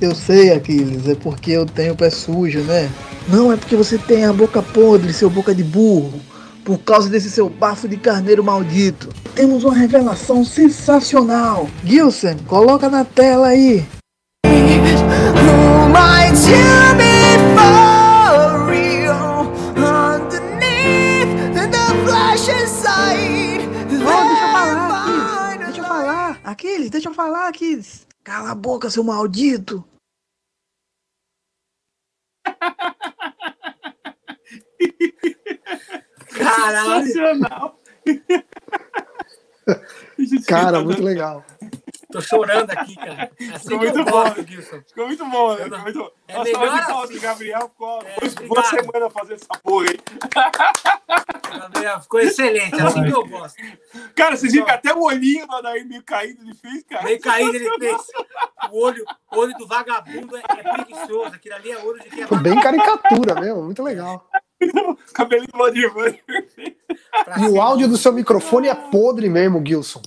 Eu 0.00 0.14
sei, 0.14 0.52
Aquiles, 0.52 1.08
é 1.08 1.14
porque 1.14 1.52
eu 1.52 1.64
tenho 1.64 1.94
pé 1.94 2.10
sujo, 2.10 2.60
né? 2.60 2.90
Não, 3.28 3.52
é 3.52 3.56
porque 3.56 3.76
você 3.76 3.96
tem 3.96 4.24
a 4.24 4.32
boca 4.32 4.60
podre, 4.60 5.12
seu 5.12 5.30
boca 5.30 5.54
de 5.54 5.62
burro. 5.62 6.20
Por 6.64 6.78
causa 6.78 7.08
desse 7.10 7.30
seu 7.30 7.48
bafo 7.48 7.86
de 7.86 7.96
carneiro 7.96 8.42
maldito. 8.42 9.10
Temos 9.34 9.64
uma 9.64 9.74
revelação 9.74 10.44
sensacional. 10.44 11.68
Gilson, 11.84 12.36
coloca 12.46 12.88
na 12.88 13.04
tela 13.04 13.48
aí. 13.48 13.84
Who 14.46 15.88
might 15.90 16.38
you 16.48 16.94
be 16.96 17.38
for 17.54 18.03
deixa 26.90 27.08
eu 27.08 27.14
falar, 27.14 27.48
Aquiles. 27.48 28.06
Cala 28.22 28.50
a 28.50 28.54
boca, 28.54 28.90
seu 28.90 29.04
maldito. 29.04 29.82
caralho. 36.36 37.06
Sensacional! 37.06 37.80
Cara, 40.46 40.80
muito 40.80 41.02
legal. 41.02 41.44
Tô 42.14 42.20
chorando 42.20 42.70
aqui, 42.70 42.94
cara. 42.94 43.28
Assim 43.54 43.58
Ficou 43.58 43.78
muito 43.78 44.04
gosto, 44.04 44.36
bom. 44.36 44.46
Gilson. 44.46 44.82
Ficou 44.86 45.06
muito 45.08 45.26
bom, 45.26 45.54
né? 45.56 45.64
Ficou 45.64 45.78
muito 45.80 45.98
bom. 45.98 46.10
É 46.28 46.34
Nossa, 46.34 46.58
melhor 46.58 47.04
assim. 47.04 47.18
Gabriel 47.18 47.68
ficou 47.68 48.02
É, 48.02 48.44
uma 48.46 48.62
semana 48.62 49.10
fazendo 49.10 49.34
essa 49.34 49.60
porra 49.60 49.86
aí. 49.90 49.98
Gabriel, 51.58 52.00
Ficou 52.02 52.20
excelente, 52.20 52.80
assim 52.80 53.02
que 53.02 53.10
eu 53.10 53.26
gosto. 53.26 53.56
Cara, 54.14 54.36
vocês 54.36 54.52
viram 54.52 54.64
que 54.64 54.70
até 54.70 54.94
o 54.94 55.02
olhinho 55.02 55.44
lá 55.48 55.60
daí 55.60 55.84
meio 55.84 56.04
caído 56.04 56.40
ele 56.44 56.54
fez, 56.54 56.84
cara. 56.84 57.02
Meio 57.02 57.20
caído 57.20 57.56
ele 57.56 57.70
fez. 57.78 58.02
O 58.70 58.80
olho, 58.84 59.04
o 59.32 59.36
olho 59.36 59.58
do 59.58 59.66
vagabundo 59.66 60.36
é, 60.36 60.40
é 60.40 60.72
preguiçoso. 60.72 61.34
Aquilo 61.34 61.54
ali 61.56 61.72
é 61.72 61.78
olho 61.78 62.00
de 62.00 62.10
quem 62.10 62.22
é 62.22 62.26
Foi 62.28 62.38
bem 62.38 62.60
caricatura 62.60 63.40
mesmo, 63.40 63.62
muito 63.64 63.82
legal. 63.82 64.24
Cabelinho 65.12 65.48
do 65.48 65.58
pra 67.24 67.38
E 67.40 67.48
o 67.48 67.60
áudio 67.60 67.88
do 67.88 67.96
seu 67.96 68.12
microfone 68.12 68.68
é 68.68 68.74
podre 68.74 69.28
mesmo, 69.28 69.62
Gilson. 69.66 70.00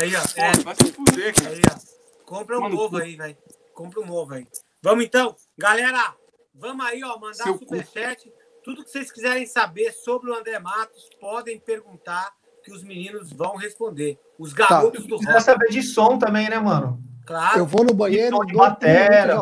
Aí, 0.00 0.12
ó. 0.16 0.20
É, 0.36 0.52
Pô, 0.56 0.62
Vai 0.62 0.74
se 0.74 0.92
fuder, 0.92 1.34
cara. 1.34 1.48
aí, 1.54 1.62
ó. 1.70 2.24
Compra 2.24 2.58
um 2.58 2.62
Mano, 2.62 2.76
novo 2.76 2.96
aí, 2.98 3.16
velho. 3.16 3.36
Compra 3.74 4.00
um 4.00 4.06
novo 4.06 4.34
aí. 4.34 4.46
Vamos 4.82 5.04
então, 5.04 5.34
galera. 5.56 6.14
Vamos 6.54 6.84
aí, 6.86 7.02
ó, 7.04 7.18
mandar 7.18 7.34
Seu 7.44 7.58
superchat. 7.58 8.32
Tudo 8.64 8.84
que 8.84 8.90
vocês 8.90 9.10
quiserem 9.10 9.46
saber 9.46 9.92
sobre 9.92 10.30
o 10.30 10.34
André 10.34 10.58
Matos, 10.58 11.08
podem 11.20 11.58
perguntar 11.58 12.32
que 12.62 12.70
os 12.72 12.82
meninos 12.82 13.32
vão 13.32 13.56
responder. 13.56 14.18
Os 14.38 14.52
garotos 14.52 15.04
do 15.06 15.16
Precisa 15.16 15.32
rock, 15.32 15.44
saber 15.44 15.68
de 15.70 15.82
som 15.82 16.18
também, 16.18 16.50
né, 16.50 16.58
mano? 16.58 17.02
claro. 17.24 17.58
Eu 17.60 17.66
vou 17.66 17.82
no 17.82 17.90
De 17.90 17.94
banheiro. 17.94 18.36
som 18.36 18.44
de 18.44 18.54
matéria. 18.54 19.34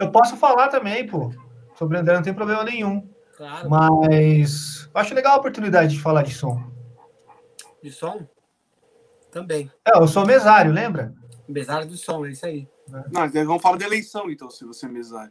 Eu 0.00 0.10
posso 0.10 0.36
falar 0.36 0.68
também, 0.68 1.06
pô. 1.06 1.30
Sobre 1.76 1.96
o 1.96 2.00
André 2.00 2.14
não 2.14 2.22
tem 2.22 2.34
problema 2.34 2.64
nenhum. 2.64 3.08
Claro. 3.36 3.68
Mas 3.70 4.88
acho 4.94 5.14
legal 5.14 5.34
a 5.34 5.38
oportunidade 5.38 5.94
de 5.94 6.00
falar 6.02 6.22
de 6.22 6.34
som. 6.34 6.58
De 7.82 7.92
som? 7.92 8.26
Também. 9.36 9.70
É, 9.86 9.98
eu 9.98 10.08
sou 10.08 10.24
mesário, 10.24 10.72
lembra? 10.72 11.14
Mesário 11.46 11.86
do 11.86 11.94
som, 11.94 12.24
é 12.24 12.30
isso 12.30 12.46
aí. 12.46 12.66
Não, 13.12 13.26
então 13.26 13.44
vamos 13.44 13.60
falar 13.60 13.76
de 13.76 13.84
eleição, 13.84 14.30
então, 14.30 14.48
se 14.48 14.64
você 14.64 14.86
é 14.86 14.88
mesário. 14.88 15.30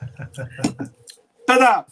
Tada! 1.46 1.86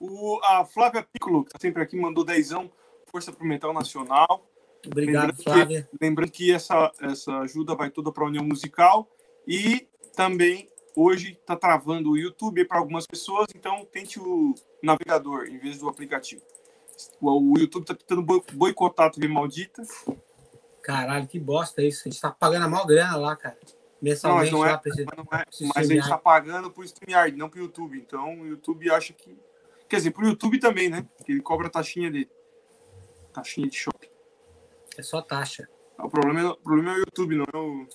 O, 0.00 0.40
a 0.42 0.64
Flávia 0.64 1.06
Piccolo, 1.12 1.44
que 1.44 1.50
tá 1.50 1.58
sempre 1.60 1.82
aqui, 1.82 2.00
mandou 2.00 2.24
dezão, 2.24 2.72
Força 3.10 3.30
pro 3.30 3.46
Metal 3.46 3.74
Nacional. 3.74 4.48
Obrigado, 4.86 5.26
Lembrando 5.26 5.36
que- 5.36 5.42
Flávia. 5.42 5.88
Lembrando 6.00 6.30
que 6.30 6.50
essa, 6.50 6.90
essa 7.02 7.40
ajuda 7.40 7.74
vai 7.74 7.90
toda 7.90 8.10
para 8.10 8.24
a 8.24 8.28
União 8.28 8.42
Musical 8.42 9.06
e 9.46 9.86
também 10.14 10.66
hoje 10.96 11.32
está 11.38 11.54
travando 11.54 12.12
o 12.12 12.16
YouTube 12.16 12.64
para 12.64 12.78
algumas 12.78 13.06
pessoas, 13.06 13.48
então 13.54 13.84
tente 13.84 14.18
o 14.18 14.54
navegador 14.82 15.44
em 15.44 15.58
vez 15.58 15.76
do 15.78 15.90
aplicativo. 15.90 16.40
O, 17.20 17.58
YouTube 17.58 17.82
está 17.82 17.94
tentando 17.94 18.22
boi- 18.22 18.42
boicotar 18.52 19.06
a 19.06 19.10
TV 19.10 19.28
Maldita. 19.28 19.82
Caralho, 20.82 21.26
que 21.26 21.38
bosta 21.38 21.82
isso. 21.82 22.02
A 22.06 22.10
gente 22.10 22.20
tá 22.20 22.30
pagando 22.30 22.64
a 22.64 22.68
maior 22.68 22.86
grana 22.86 23.16
lá, 23.16 23.36
cara. 23.36 23.58
Mensalmente 24.00 24.52
Não, 24.52 24.58
mas 24.60 24.60
não 24.60 24.66
é- 24.66 24.72
lá 24.72 24.78
pra 24.78 24.90
esse- 24.92 25.04
Mas, 25.04 25.16
não 25.16 25.24
é- 25.24 25.44
mas 25.74 25.90
a 25.90 25.92
gente 25.94 26.02
está 26.02 26.18
pagando 26.18 26.70
por 26.70 26.84
StreamYard, 26.84 27.36
não 27.36 27.48
para 27.48 27.60
o 27.60 27.62
YouTube. 27.62 27.98
Então 27.98 28.40
o 28.40 28.46
YouTube 28.46 28.90
acha 28.90 29.12
que. 29.12 29.36
Quer 29.88 29.96
dizer, 29.96 30.10
para 30.10 30.24
o 30.24 30.28
YouTube 30.28 30.58
também, 30.58 30.88
né? 30.88 31.06
Que 31.24 31.32
ele 31.32 31.40
cobra 31.42 31.66
a 31.66 31.70
taxinha 31.70 32.10
dele. 32.10 32.30
Taxinha 33.32 33.68
de 33.68 33.76
shopping. 33.76 34.08
É 34.96 35.02
só 35.02 35.20
taxa. 35.20 35.68
O 35.98 36.08
problema, 36.10 36.40
é, 36.40 36.44
o 36.46 36.56
problema 36.56 36.90
é 36.92 36.94
o 36.96 36.98
YouTube, 37.00 37.36
não 37.36 37.44
é 37.52 37.56
o, 37.56 37.86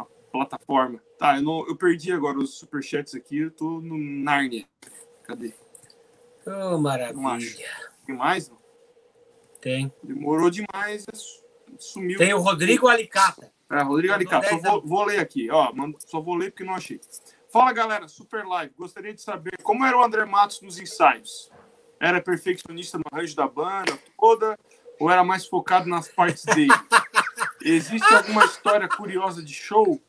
a 0.00 0.04
plataforma. 0.30 1.02
Tá, 1.18 1.36
eu, 1.36 1.42
não, 1.42 1.66
eu 1.66 1.76
perdi 1.76 2.12
agora 2.12 2.38
os 2.38 2.58
superchats 2.58 3.14
aqui, 3.14 3.38
eu 3.38 3.50
tô 3.50 3.80
no 3.80 3.96
Narnia. 3.98 4.66
Cadê? 5.22 5.54
Ô, 6.46 6.78
Não 6.78 7.28
acho. 7.28 7.58
Tem 8.06 8.14
mais? 8.16 8.48
Não? 8.48 8.58
Tem. 9.60 9.92
Demorou 10.02 10.50
demais, 10.50 11.04
é 11.12 11.16
su- 11.16 11.42
sumiu. 11.78 12.18
Tem 12.18 12.32
o 12.34 12.38
Rodrigo 12.40 12.88
Alicata. 12.88 13.52
É, 13.70 13.82
Rodrigo 13.82 14.14
Alicate, 14.14 14.46
só 14.48 14.52
10 14.52 14.62
vou, 14.62 14.82
vou 14.86 15.04
ler 15.04 15.18
aqui, 15.18 15.50
ó, 15.50 15.72
só 16.06 16.20
vou 16.20 16.34
ler 16.36 16.50
porque 16.52 16.62
não 16.64 16.74
achei. 16.74 17.00
Fala 17.52 17.72
galera, 17.72 18.06
super 18.06 18.46
live. 18.46 18.72
Gostaria 18.78 19.12
de 19.12 19.20
saber 19.20 19.56
como 19.62 19.84
era 19.84 19.98
o 19.98 20.04
André 20.04 20.24
Matos 20.24 20.60
nos 20.62 20.78
ensaios. 20.78 21.50
Era 21.98 22.20
perfeccionista 22.20 22.98
no 22.98 23.04
arranjo 23.10 23.34
da 23.34 23.48
banda 23.48 23.98
toda 24.20 24.56
ou 25.00 25.10
era 25.10 25.24
mais 25.24 25.46
focado 25.46 25.88
nas 25.88 26.06
partes 26.08 26.44
dele? 26.44 26.68
Existe 27.64 28.12
alguma 28.14 28.44
história 28.44 28.88
curiosa 28.88 29.42
de 29.42 29.52
show? 29.54 30.00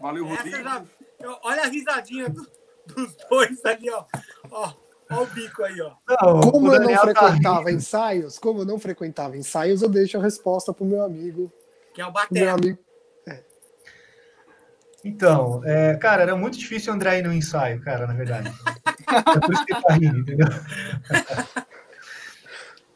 Valeu, 0.00 0.26
Rodrigo. 0.26 0.56
já- 0.62 0.84
Olha 1.42 1.62
a 1.64 1.66
risadinha 1.66 2.28
do- 2.30 2.50
dos 2.86 3.14
dois 3.28 3.62
ali, 3.66 3.90
ó. 3.90 4.04
Ó, 4.50 4.72
ó 5.10 5.22
o 5.22 5.26
bico 5.26 5.62
aí, 5.62 5.80
ó. 5.80 5.92
Não, 6.08 6.40
Como 6.40 6.72
eu 6.74 6.80
não 6.80 6.92
tá 6.94 7.00
frequentava 7.00 7.58
rindo. 7.60 7.70
ensaios, 7.70 8.38
como 8.38 8.60
eu 8.60 8.64
não 8.64 8.78
frequentava 8.78 9.36
ensaios, 9.36 9.82
eu 9.82 9.88
deixo 9.88 10.18
a 10.18 10.22
resposta 10.22 10.72
pro 10.72 10.84
meu 10.84 11.02
amigo. 11.04 11.52
Que 11.94 12.00
é 12.00 12.06
o 12.06 12.12
pro 12.12 12.22
Meu 12.30 12.44
Batera. 12.46 12.52
amigo. 12.52 12.78
Então, 15.02 15.62
é, 15.64 15.94
cara, 15.96 16.22
era 16.22 16.36
muito 16.36 16.58
difícil 16.58 16.92
o 16.92 16.94
André 16.96 17.18
ir 17.20 17.22
no 17.22 17.32
ensaio, 17.32 17.80
cara, 17.80 18.06
na 18.06 18.12
verdade. 18.12 18.52
É 19.08 19.40
por 19.40 19.54
isso 19.54 19.64
que 19.64 19.72
ele 19.72 19.82
tá 19.82 19.94
rindo, 19.94 20.18
entendeu? 20.18 20.46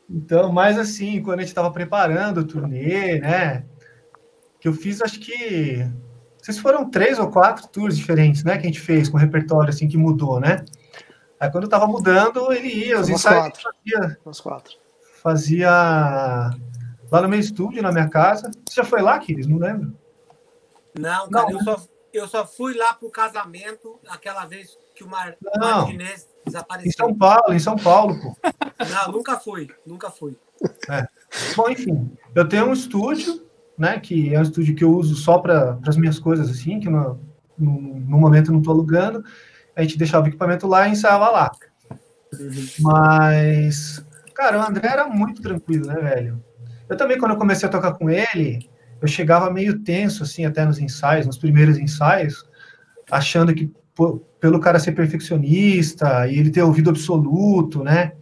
Então, 0.09 0.53
mas 0.53 0.79
assim, 0.79 1.23
quando 1.23 1.41
a 1.41 1.43
gente 1.43 1.55
tava 1.55 1.71
preparando 1.73 2.39
o 2.39 2.45
turnê, 2.45 3.21
né? 3.21 3.65
Que 4.61 4.69
eu 4.69 4.75
fiz, 4.75 5.01
acho 5.01 5.19
que. 5.19 5.87
Vocês 6.41 6.59
foram 6.59 6.91
três 6.91 7.19
ou 7.19 7.31
quatro 7.31 7.67
tours 7.69 7.97
diferentes, 7.97 8.45
né? 8.45 8.59
Que 8.59 8.65
a 8.65 8.67
gente 8.67 8.81
fez 8.81 9.09
com 9.09 9.17
o 9.17 9.21
repertório, 9.21 9.71
assim, 9.71 9.89
que 9.89 9.97
mudou, 9.97 10.39
né? 10.39 10.62
Aí 11.45 11.51
quando 11.51 11.64
eu 11.64 11.70
tava 11.70 11.86
mudando, 11.86 12.51
ele 12.53 12.68
ia, 12.68 12.99
os 12.99 13.09
ensaios 13.09 13.42
quatro. 13.42 13.62
fazia, 13.62 14.18
Nós 14.24 14.40
quatro. 14.40 14.72
fazia 15.22 15.70
lá 17.11 17.22
no 17.22 17.28
meu 17.28 17.38
estúdio, 17.38 17.82
na 17.82 17.92
minha 17.92 18.09
casa. 18.09 18.51
Você 18.66 18.76
já 18.76 18.84
foi 18.84 19.03
lá, 19.03 19.18
Kiris? 19.18 19.47
Não 19.47 19.59
lembro. 19.59 19.95
Não, 20.99 21.28
cara, 21.28 21.51
Não. 21.51 21.59
Eu, 21.59 21.64
só, 21.64 21.86
eu 22.14 22.28
só 22.28 22.47
fui 22.47 22.74
lá 22.74 22.95
pro 22.95 23.11
casamento 23.11 24.01
aquela 24.09 24.47
vez 24.47 24.78
que 24.95 25.05
o 25.05 25.09
Mar 25.09 25.36
Não. 25.57 25.80
Martinez 25.82 26.26
Em 26.47 26.51
desapareceu. 26.51 26.92
São 26.97 27.14
Paulo, 27.14 27.53
em 27.53 27.59
São 27.59 27.76
Paulo, 27.76 28.18
pô. 28.22 28.36
Não, 28.90 29.12
nunca 29.12 29.38
fui. 29.38 29.68
Nunca 29.84 30.11
fui. 30.11 30.38
Bom, 31.57 31.68
enfim, 31.68 32.11
eu 32.34 32.49
tenho 32.49 32.66
um 32.68 32.72
estúdio, 32.72 33.45
né, 33.76 33.99
que 34.01 34.34
é 34.34 34.38
um 34.38 34.42
estúdio 34.42 34.74
que 34.74 34.84
eu 34.84 34.92
uso 34.95 35.14
só 35.14 35.38
para 35.38 35.78
as 35.86 35.97
minhas 35.97 36.18
coisas, 36.18 36.49
assim, 36.49 36.80
que 36.80 36.88
no, 36.88 37.20
no, 37.59 37.72
no 37.80 38.18
momento 38.18 38.47
eu 38.49 38.53
não 38.53 38.61
estou 38.61 38.72
alugando. 38.72 39.22
A 39.77 39.83
gente 39.83 39.99
deixava 39.99 40.25
o 40.25 40.29
equipamento 40.29 40.66
lá 40.66 40.87
e 40.87 40.93
ensaiava 40.93 41.31
lá. 41.31 41.53
Mas, 42.81 44.05
cara, 44.35 44.59
o 44.59 44.62
André 44.62 44.89
era 44.89 45.07
muito 45.07 45.43
tranquilo, 45.43 45.87
né, 45.87 45.95
velho? 45.95 46.43
Eu 46.89 46.97
também, 46.97 47.18
quando 47.18 47.33
eu 47.33 47.39
comecei 47.39 47.68
a 47.68 47.72
tocar 47.72 47.93
com 47.95 48.11
ele, 48.11 48.68
eu 49.01 49.09
chegava 49.09 49.51
meio 49.51 49.81
tenso, 49.81 50.22
assim, 50.22 50.45
até 50.45 50.64
nos 50.64 50.79
ensaios, 50.79 51.27
nos 51.27 51.39
primeiros 51.39 51.79
ensaios, 51.79 52.45
achando 53.11 53.55
que, 53.55 53.72
pô, 53.95 54.20
pelo 54.41 54.61
cara 54.61 54.79
ser 54.79 54.93
perfeccionista 54.93 56.27
e 56.29 56.39
ele 56.39 56.51
ter 56.51 56.62
ouvido 56.62 56.91
absoluto, 56.91 57.83
né? 57.83 58.12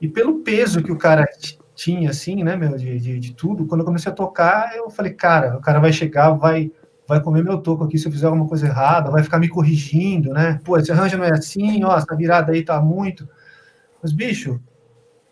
E 0.00 0.08
pelo 0.08 0.40
peso 0.40 0.82
que 0.82 0.90
o 0.90 0.98
cara 0.98 1.26
tinha, 1.74 2.10
assim, 2.10 2.42
né, 2.42 2.56
meu, 2.56 2.76
de, 2.76 2.98
de, 2.98 3.18
de 3.18 3.34
tudo, 3.34 3.66
quando 3.66 3.82
eu 3.82 3.84
comecei 3.86 4.10
a 4.10 4.14
tocar, 4.14 4.76
eu 4.76 4.90
falei, 4.90 5.12
cara, 5.12 5.56
o 5.56 5.60
cara 5.60 5.80
vai 5.80 5.92
chegar, 5.92 6.32
vai, 6.32 6.70
vai 7.06 7.20
comer 7.20 7.42
meu 7.44 7.58
toco 7.58 7.84
aqui 7.84 7.98
se 7.98 8.06
eu 8.06 8.12
fizer 8.12 8.26
alguma 8.26 8.46
coisa 8.46 8.66
errada, 8.66 9.10
vai 9.10 9.22
ficar 9.22 9.38
me 9.38 9.48
corrigindo, 9.48 10.32
né? 10.32 10.60
Pô, 10.64 10.76
esse 10.78 10.90
arranjo 10.90 11.18
não 11.18 11.24
é 11.24 11.32
assim, 11.32 11.82
ó, 11.84 11.96
essa 11.96 12.14
virada 12.16 12.52
aí 12.52 12.62
tá 12.62 12.80
muito. 12.80 13.28
Mas, 14.02 14.12
bicho, 14.12 14.60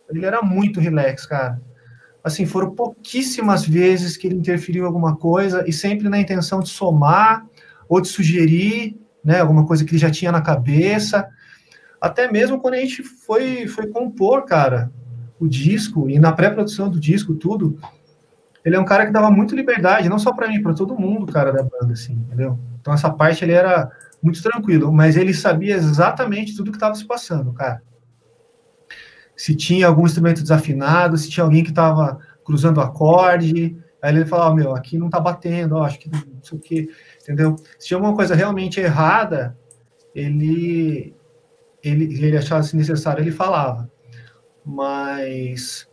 ele 0.08 0.24
era 0.24 0.42
muito 0.42 0.80
relax, 0.80 1.26
cara. 1.26 1.60
Assim, 2.22 2.44
foram 2.44 2.74
pouquíssimas 2.74 3.66
vezes 3.66 4.16
que 4.16 4.26
ele 4.26 4.36
interferiu 4.36 4.84
em 4.84 4.86
alguma 4.86 5.16
coisa 5.16 5.64
e 5.66 5.72
sempre 5.72 6.08
na 6.08 6.18
intenção 6.18 6.60
de 6.60 6.68
somar 6.68 7.46
ou 7.88 8.00
de 8.00 8.08
sugerir, 8.08 8.96
né, 9.24 9.40
alguma 9.40 9.66
coisa 9.66 9.84
que 9.84 9.92
ele 9.92 9.98
já 9.98 10.10
tinha 10.10 10.30
na 10.30 10.42
cabeça. 10.42 11.26
Até 12.00 12.30
mesmo 12.30 12.60
quando 12.60 12.74
a 12.74 12.78
gente 12.78 13.02
foi, 13.02 13.66
foi 13.66 13.86
compor, 13.88 14.44
cara, 14.44 14.92
o 15.38 15.48
disco 15.48 16.08
e 16.08 16.18
na 16.18 16.32
pré-produção 16.32 16.90
do 16.90 17.00
disco, 17.00 17.34
tudo, 17.34 17.78
ele 18.64 18.76
é 18.76 18.80
um 18.80 18.84
cara 18.84 19.06
que 19.06 19.12
dava 19.12 19.30
muito 19.30 19.54
liberdade, 19.54 20.08
não 20.08 20.18
só 20.18 20.32
para 20.32 20.48
mim, 20.48 20.62
para 20.62 20.74
todo 20.74 20.98
mundo, 20.98 21.32
cara, 21.32 21.52
da 21.52 21.62
banda, 21.62 21.92
assim, 21.92 22.12
entendeu? 22.12 22.58
Então 22.80 22.92
essa 22.92 23.10
parte 23.10 23.44
ele 23.44 23.52
era 23.52 23.90
muito 24.22 24.42
tranquilo, 24.42 24.92
mas 24.92 25.16
ele 25.16 25.32
sabia 25.32 25.74
exatamente 25.74 26.54
tudo 26.54 26.70
que 26.70 26.76
estava 26.76 26.94
se 26.94 27.06
passando, 27.06 27.52
cara. 27.52 27.82
Se 29.34 29.54
tinha 29.54 29.86
algum 29.86 30.04
instrumento 30.04 30.42
desafinado, 30.42 31.16
se 31.16 31.30
tinha 31.30 31.44
alguém 31.44 31.64
que 31.64 31.70
estava 31.70 32.18
cruzando 32.44 32.80
acorde, 32.80 33.76
aí 34.02 34.14
ele 34.14 34.26
falava, 34.26 34.54
meu, 34.54 34.74
aqui 34.74 34.98
não 34.98 35.08
tá 35.08 35.18
batendo, 35.18 35.76
ó, 35.76 35.84
acho 35.84 35.98
que 35.98 36.10
não 36.10 36.42
sei 36.42 36.58
o 36.58 36.60
que, 36.60 36.88
entendeu? 37.22 37.56
Se 37.78 37.88
tinha 37.88 37.96
alguma 37.96 38.14
coisa 38.14 38.34
realmente 38.34 38.78
errada, 38.78 39.56
ele 40.14 41.14
ele, 41.82 42.04
ele 42.22 42.36
achasse 42.36 42.76
necessário, 42.76 43.22
ele 43.22 43.32
falava. 43.32 43.90
Mas 44.64 45.88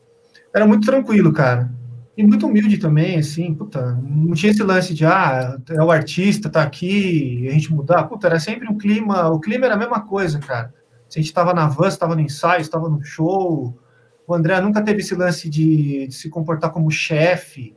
era 0.54 0.68
muito 0.68 0.86
tranquilo, 0.86 1.32
cara. 1.32 1.72
E 2.18 2.24
muito 2.24 2.48
humilde 2.48 2.80
também, 2.80 3.20
assim, 3.20 3.54
puta, 3.54 3.94
não 4.02 4.34
tinha 4.34 4.52
esse 4.52 4.64
lance 4.64 4.92
de, 4.92 5.06
ah, 5.06 5.56
é 5.70 5.84
o 5.84 5.92
artista, 5.92 6.50
tá 6.50 6.64
aqui, 6.64 7.48
a 7.48 7.52
gente 7.52 7.72
mudar. 7.72 8.06
Puta, 8.06 8.26
era 8.26 8.40
sempre 8.40 8.68
um 8.68 8.76
clima, 8.76 9.30
o 9.30 9.40
clima 9.40 9.68
era 9.68 9.76
a 9.76 9.78
mesma 9.78 10.02
coisa, 10.02 10.40
cara. 10.40 10.74
Se 11.08 11.20
a 11.20 11.22
gente 11.22 11.32
tava 11.32 11.54
na 11.54 11.68
van, 11.68 11.88
estava 11.88 12.16
no 12.16 12.22
ensaio, 12.22 12.62
estava 12.62 12.90
no 12.90 13.04
show. 13.04 13.78
O 14.26 14.34
André 14.34 14.60
nunca 14.60 14.82
teve 14.82 15.02
esse 15.02 15.14
lance 15.14 15.48
de, 15.48 16.08
de 16.08 16.16
se 16.16 16.28
comportar 16.28 16.72
como 16.72 16.90
chefe 16.90 17.76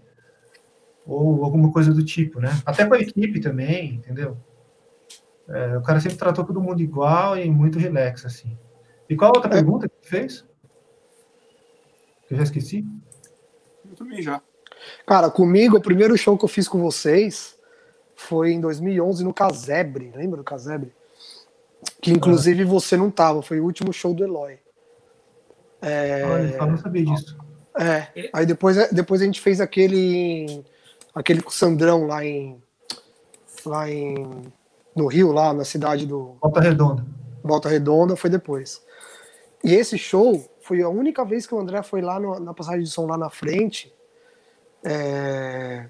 ou 1.04 1.44
alguma 1.44 1.70
coisa 1.70 1.92
do 1.92 2.02
tipo, 2.02 2.40
né? 2.40 2.48
Até 2.64 2.86
com 2.86 2.94
a 2.94 2.98
equipe 2.98 3.40
também, 3.40 3.96
entendeu? 3.96 4.38
É, 5.50 5.76
o 5.76 5.82
cara 5.82 6.00
sempre 6.00 6.16
tratou 6.16 6.46
todo 6.46 6.62
mundo 6.62 6.80
igual 6.80 7.36
e 7.36 7.50
muito 7.50 7.78
relax, 7.78 8.24
assim. 8.24 8.56
E 9.06 9.14
qual 9.14 9.32
a 9.32 9.36
outra 9.36 9.50
pergunta 9.50 9.86
que 9.86 10.08
fez? 10.08 10.46
Que 12.26 12.32
eu 12.32 12.38
já 12.38 12.44
esqueci. 12.44 12.86
Eu 14.00 14.06
também 14.06 14.22
já. 14.22 14.40
Cara, 15.06 15.30
comigo, 15.30 15.76
o 15.76 15.82
primeiro 15.82 16.16
show 16.16 16.36
que 16.38 16.44
eu 16.44 16.48
fiz 16.48 16.66
com 16.66 16.80
vocês 16.80 17.54
foi 18.16 18.52
em 18.52 18.60
2011 18.60 19.22
no 19.22 19.34
Casebre. 19.34 20.10
Lembra 20.16 20.38
do 20.38 20.44
Casebre? 20.44 20.92
Que 22.00 22.10
inclusive 22.10 22.64
você 22.64 22.96
não 22.96 23.10
tava, 23.10 23.42
foi 23.42 23.60
o 23.60 23.64
último 23.64 23.92
show 23.92 24.14
do 24.14 24.24
Eloy. 24.24 24.58
É, 25.82 26.24
Olha, 26.24 26.56
eu 26.56 26.66
não 26.66 26.76
sabia 26.78 27.04
disso. 27.04 27.36
é. 27.78 28.30
Aí 28.32 28.44
depois, 28.44 28.76
depois 28.90 29.22
a 29.22 29.24
gente 29.24 29.40
fez 29.40 29.60
aquele 29.60 30.64
aquele 31.14 31.42
com 31.42 31.48
o 31.48 31.52
Sandrão 31.52 32.06
lá 32.06 32.24
em 32.24 32.62
lá 33.64 33.90
em 33.90 34.52
no 34.94 35.06
Rio, 35.06 35.32
lá 35.32 35.52
na 35.54 35.64
cidade 35.64 36.06
do 36.06 36.36
Volta 36.40 36.60
Redonda. 36.60 37.06
Volta 37.42 37.68
Redonda, 37.68 38.16
foi 38.16 38.28
depois. 38.28 38.82
E 39.64 39.74
esse 39.74 39.96
show 39.96 40.44
foi 40.70 40.82
a 40.82 40.88
única 40.88 41.24
vez 41.24 41.48
que 41.48 41.54
o 41.54 41.58
André 41.58 41.82
foi 41.82 42.00
lá 42.00 42.20
no- 42.20 42.38
na 42.38 42.54
passagem 42.54 42.84
de 42.84 42.90
som 42.90 43.04
lá 43.04 43.18
na 43.18 43.28
frente 43.28 43.92
é, 44.84 45.86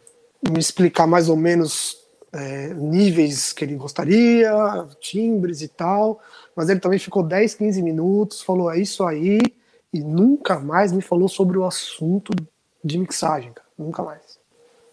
me 0.51 0.59
explicar 0.59 1.07
mais 1.07 1.29
ou 1.29 1.37
menos 1.37 1.99
é, 2.33 2.73
níveis 2.73 3.53
que 3.53 3.63
ele 3.63 3.75
gostaria, 3.77 4.51
timbres 5.01 5.61
e 5.61 5.69
tal. 5.69 6.19
Mas 6.57 6.71
ele 6.71 6.81
também 6.81 6.99
ficou 6.99 7.23
10, 7.23 7.55
15 7.57 7.83
minutos, 7.83 8.41
falou 8.41 8.71
é 8.73 8.79
isso 8.79 9.05
aí, 9.05 9.39
e 9.93 10.01
nunca 10.01 10.59
mais 10.59 10.93
me 10.93 11.03
falou 11.03 11.29
sobre 11.29 11.59
o 11.59 11.65
assunto 11.67 12.33
de 12.83 12.97
mixagem, 12.97 13.53
cara. 13.53 13.69
Nunca 13.77 14.03
mais. 14.03 14.39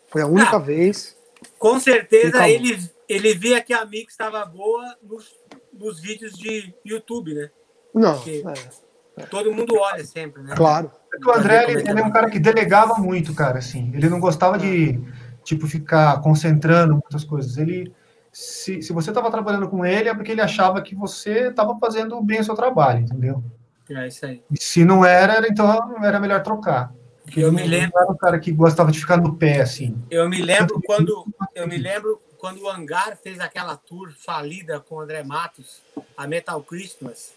Foi 0.09 0.21
a 0.21 0.27
única 0.27 0.57
Ah. 0.57 0.59
vez. 0.59 1.15
Com 1.57 1.79
certeza 1.79 2.45
ele, 2.49 2.77
ele 3.07 3.33
via 3.35 3.61
que 3.61 3.73
a 3.73 3.85
mix 3.85 4.11
estava 4.13 4.43
boa 4.45 4.97
nos, 5.01 5.33
nos 5.71 6.01
vídeos 6.01 6.33
de 6.38 6.73
YouTube, 6.83 7.33
né? 7.33 7.49
Não, 7.93 8.17
Ok. 8.17 8.43
é. 8.45 8.86
Todo 9.26 9.51
mundo 9.51 9.76
olha 9.78 10.03
sempre, 10.05 10.43
né? 10.43 10.53
Claro. 10.55 10.91
É 11.13 11.26
o 11.28 11.32
André, 11.34 11.72
ele, 11.72 11.89
ele 11.89 11.99
é 11.99 12.03
um 12.03 12.11
cara 12.11 12.30
que 12.30 12.39
delegava 12.39 12.95
muito, 12.95 13.34
cara, 13.34 13.57
assim. 13.59 13.91
Ele 13.93 14.09
não 14.09 14.20
gostava 14.20 14.57
de, 14.57 14.99
tipo, 15.43 15.65
ficar 15.68 16.22
concentrando 16.22 16.93
muitas 16.93 17.24
coisas. 17.24 17.57
Ele, 17.57 17.91
se, 18.32 18.82
se 18.82 18.93
você 18.93 19.09
estava 19.09 19.32
trabalhando 19.32 19.68
com 19.68 19.86
ele, 19.86 20.09
é 20.09 20.13
porque 20.13 20.32
ele 20.32 20.41
achava 20.41 20.82
que 20.82 20.93
você 20.93 21.47
estava 21.49 21.78
fazendo 21.80 22.22
bem 22.22 22.39
o 22.39 22.43
seu 22.43 22.55
trabalho, 22.55 22.99
entendeu? 23.01 23.43
É 23.89 24.07
isso 24.07 24.26
aí. 24.26 24.43
E 24.51 24.61
se 24.61 24.84
não 24.84 25.03
era, 25.05 25.47
então 25.47 26.03
era 26.03 26.20
melhor 26.20 26.43
trocar. 26.43 26.93
Porque 27.24 27.39
Eu 27.41 27.51
me 27.51 27.61
não 27.61 27.68
lembro- 27.70 27.99
era 27.99 28.11
um 28.11 28.18
cara 28.18 28.39
que 28.39 28.51
gostava 28.51 28.91
de 28.91 28.99
ficar 28.99 29.18
no 29.18 29.36
pé, 29.36 29.61
assim. 29.61 29.97
Eu 30.11 30.30
me 30.30 30.41
lembro 30.41 30.80
quando 30.86 31.26
eu 31.55 31.68
me 31.68 31.78
lembro 31.78 32.22
quando 32.38 32.61
o 32.61 32.70
Hangar 32.70 33.18
fez 33.22 33.39
aquela 33.39 33.76
tour 33.76 34.11
falida 34.11 34.80
com 34.80 34.95
o 34.95 34.99
André 35.01 35.24
Matos, 35.24 35.82
a 36.15 36.28
Metal 36.28 36.61
Christmas, 36.61 37.34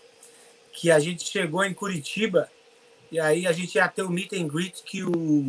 que 0.80 0.90
a 0.90 0.98
gente 0.98 1.28
chegou 1.28 1.62
em 1.62 1.74
Curitiba 1.74 2.50
e 3.12 3.20
aí 3.20 3.46
a 3.46 3.52
gente 3.52 3.74
ia 3.74 3.86
ter 3.86 4.02
o 4.02 4.08
meet 4.08 4.32
and 4.32 4.48
greet 4.48 4.82
que 4.82 5.04
o 5.04 5.46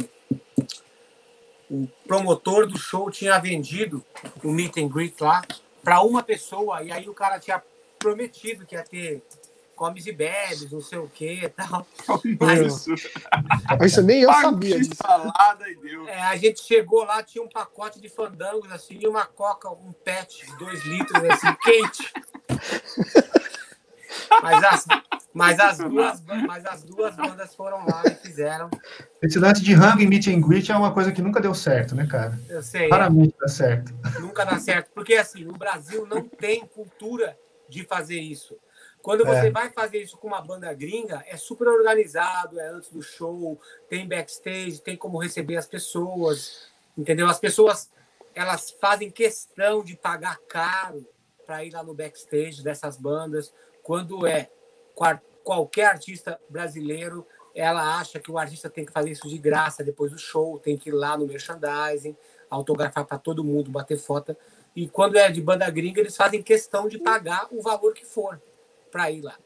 o 1.70 1.88
promotor 2.06 2.68
do 2.68 2.78
show 2.78 3.10
tinha 3.10 3.40
vendido 3.40 4.04
o 4.44 4.52
meet 4.52 4.76
and 4.78 4.90
greet 4.90 5.16
lá 5.22 5.42
para 5.82 6.02
uma 6.02 6.22
pessoa 6.22 6.84
e 6.84 6.92
aí 6.92 7.08
o 7.08 7.14
cara 7.14 7.40
tinha 7.40 7.64
prometido 7.98 8.66
que 8.66 8.76
ia 8.76 8.84
ter 8.84 9.24
comes 9.74 10.06
e 10.06 10.12
bebes, 10.12 10.70
não 10.70 10.82
sei 10.82 11.00
o 11.00 11.08
que, 11.08 11.50
tal. 11.56 11.88
Mas 12.40 12.86
Isso. 12.86 12.94
Isso 13.84 14.02
nem 14.04 14.22
eu 14.22 14.32
sabia 14.32 14.78
disso. 14.78 14.92
salada 14.96 15.68
e 15.68 15.76
deu. 15.76 16.08
É, 16.08 16.22
a 16.22 16.36
gente 16.36 16.62
chegou 16.62 17.04
lá, 17.04 17.24
tinha 17.24 17.44
um 17.44 17.50
pacote 17.50 18.00
de 18.00 18.08
fandangos, 18.08 18.72
assim, 18.72 19.00
e 19.02 19.08
uma 19.08 19.26
coca, 19.26 19.72
um 19.72 19.92
pet 19.92 20.46
de 20.46 20.58
dois 20.60 20.84
litros, 20.86 21.24
assim, 21.24 21.56
quente. 21.64 22.14
Mas 24.42 24.64
as, 24.64 24.86
mas, 25.34 25.60
as 25.60 25.78
duas, 25.78 26.22
mas 26.48 26.66
as 26.66 26.84
duas 26.84 27.16
bandas 27.16 27.56
foram 27.56 27.86
lá 27.86 28.04
e 28.06 28.16
fizeram. 28.16 28.70
Esse 29.22 29.40
lance 29.40 29.62
de 29.62 29.74
rango 29.74 30.02
e 30.02 30.08
meet 30.08 30.28
and 30.28 30.42
greet 30.42 30.72
é 30.72 30.76
uma 30.76 30.94
coisa 30.94 31.12
que 31.12 31.22
nunca 31.22 31.40
deu 31.40 31.54
certo, 31.54 31.96
né, 31.96 32.06
cara? 32.08 32.40
Eu 32.50 32.62
sei, 32.62 32.90
Raramente 32.90 33.36
dá 33.40 33.48
certo. 33.48 33.94
nunca 34.20 34.46
dá 34.46 34.60
certo. 34.60 34.92
Porque, 34.94 35.16
assim, 35.16 35.48
o 35.48 35.54
Brasil 35.54 36.06
não 36.06 36.28
tem 36.28 36.66
cultura 36.66 37.38
de 37.70 37.84
fazer 37.86 38.20
isso. 38.20 38.58
Quando 39.02 39.26
você 39.26 39.48
É. 39.48 39.52
vai 39.52 39.70
fazer 39.72 40.00
isso 40.00 40.18
com 40.18 40.28
uma 40.28 40.42
banda 40.42 40.72
gringa, 40.74 41.24
é 41.28 41.36
super 41.36 41.68
organizado, 41.68 42.60
é 42.60 42.68
antes 42.68 42.90
do 42.90 43.02
show, 43.02 43.60
tem 43.90 44.08
backstage, 44.08 44.80
tem 44.82 44.96
como 44.96 45.18
receber 45.18 45.58
as 45.58 45.66
pessoas, 45.66 46.68
entendeu? 46.98 47.28
As 47.28 47.40
pessoas, 47.40 47.90
elas 48.36 48.70
fazem 48.80 49.10
questão 49.10 49.84
de 49.84 49.96
pagar 49.96 50.38
caro 50.48 51.08
para 51.48 51.66
ir 51.66 51.72
lá 51.72 51.82
no 51.84 51.94
backstage 51.96 52.62
dessas 52.64 52.96
bandas. 52.96 53.52
Quando 53.84 54.26
é 54.28 54.50
qualquer 55.44 55.86
artista 55.86 56.40
brasileiro, 56.50 57.26
ela 57.54 58.00
acha 58.00 58.20
que 58.20 58.32
o 58.32 58.38
artista 58.38 58.70
tem 58.70 58.86
que 58.86 58.92
fazer 58.92 59.12
isso 59.12 59.28
de 59.28 59.38
graça 59.38 59.84
depois 59.84 60.12
do 60.12 60.18
show, 60.18 60.60
tem 60.60 60.78
que 60.78 60.90
ir 60.90 60.94
lá 60.94 61.18
no 61.18 61.28
merchandising, 61.28 62.16
autografar 62.50 63.06
para 63.06 63.18
todo 63.18 63.44
mundo, 63.44 63.72
bater 63.72 63.98
foto. 63.98 64.36
E 64.76 64.88
quando 64.88 65.18
é 65.18 65.30
de 65.30 65.42
banda 65.42 65.70
gringa, 65.70 66.00
eles 66.00 66.16
fazem 66.16 66.42
questão 66.42 66.88
de 66.88 66.98
pagar 66.98 67.48
o 67.52 67.62
valor 67.62 67.94
que 67.94 68.06
for 68.06 68.42
para 68.92 69.12
ir 69.12 69.22
lá. 69.22 69.38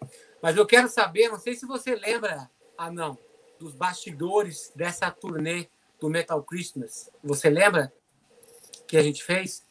Mas 0.41 0.55
eu 0.55 0.65
quero 0.65 0.87
saber, 0.87 1.29
não 1.29 1.39
sei 1.39 1.55
se 1.55 1.65
você 1.65 1.95
lembra, 1.95 2.49
ah 2.77 2.91
não, 2.91 3.17
dos 3.59 3.73
bastidores 3.73 4.71
dessa 4.75 5.09
turnê 5.09 5.67
do 5.99 6.09
Metal 6.09 6.41
Christmas. 6.43 7.09
Você 7.23 7.49
lembra 7.49 7.91
que 8.87 8.97
a 8.97 9.01
gente 9.01 9.23
fez? 9.23 9.65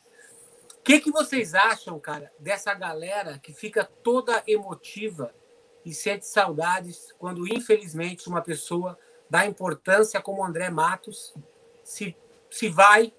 Que, 0.84 1.00
que 1.00 1.10
vocês 1.10 1.54
acham, 1.54 1.98
cara, 1.98 2.30
dessa 2.38 2.74
galera 2.74 3.38
que 3.38 3.54
fica 3.54 3.84
toda 4.02 4.42
emotiva 4.46 5.34
e 5.82 5.94
sente 5.94 6.26
saudades 6.26 7.10
quando, 7.18 7.48
infelizmente, 7.48 8.28
uma 8.28 8.42
pessoa 8.42 8.98
da 9.30 9.46
importância 9.46 10.20
como 10.20 10.44
André 10.44 10.68
Matos 10.68 11.34
se, 11.82 12.14
se 12.50 12.68
vai 12.68 13.14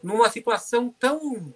numa 0.00 0.30
situação 0.30 0.94
tão 0.96 1.52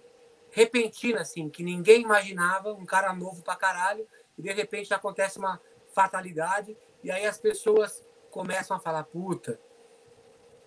repentina 0.51 1.21
assim, 1.21 1.49
que 1.49 1.63
ninguém 1.63 2.01
imaginava, 2.01 2.73
um 2.73 2.85
cara 2.85 3.13
novo 3.13 3.41
pra 3.41 3.55
caralho, 3.55 4.05
e 4.37 4.41
de 4.41 4.51
repente 4.51 4.93
acontece 4.93 5.37
uma 5.37 5.61
fatalidade, 5.93 6.75
e 7.03 7.09
aí 7.09 7.25
as 7.25 7.37
pessoas 7.37 8.05
começam 8.31 8.75
a 8.75 8.79
falar, 8.79 9.03
puta, 9.03 9.59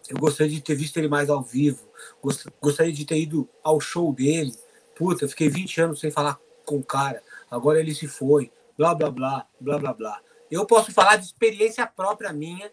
eu 0.08 0.16
gostaria 0.16 0.52
de 0.52 0.62
ter 0.62 0.74
visto 0.74 0.96
ele 0.96 1.08
mais 1.08 1.28
ao 1.28 1.42
vivo, 1.42 1.86
gost- 2.22 2.48
gostaria 2.60 2.92
de 2.92 3.04
ter 3.04 3.18
ido 3.18 3.48
ao 3.62 3.80
show 3.80 4.12
dele, 4.12 4.54
puta, 5.01 5.26
fiquei 5.26 5.48
20 5.48 5.80
anos 5.80 6.01
sem 6.01 6.11
falar 6.11 6.38
com 6.66 6.76
o 6.76 6.84
cara, 6.84 7.22
agora 7.51 7.80
ele 7.80 7.94
se 7.94 8.07
foi, 8.07 8.53
blá, 8.76 8.94
blá, 8.94 9.11
blá, 9.11 9.46
blá, 9.59 9.78
blá, 9.78 9.94
blá. 9.94 10.20
Eu 10.51 10.66
posso 10.66 10.92
falar 10.92 11.16
de 11.16 11.24
experiência 11.24 11.86
própria 11.86 12.34
minha, 12.34 12.70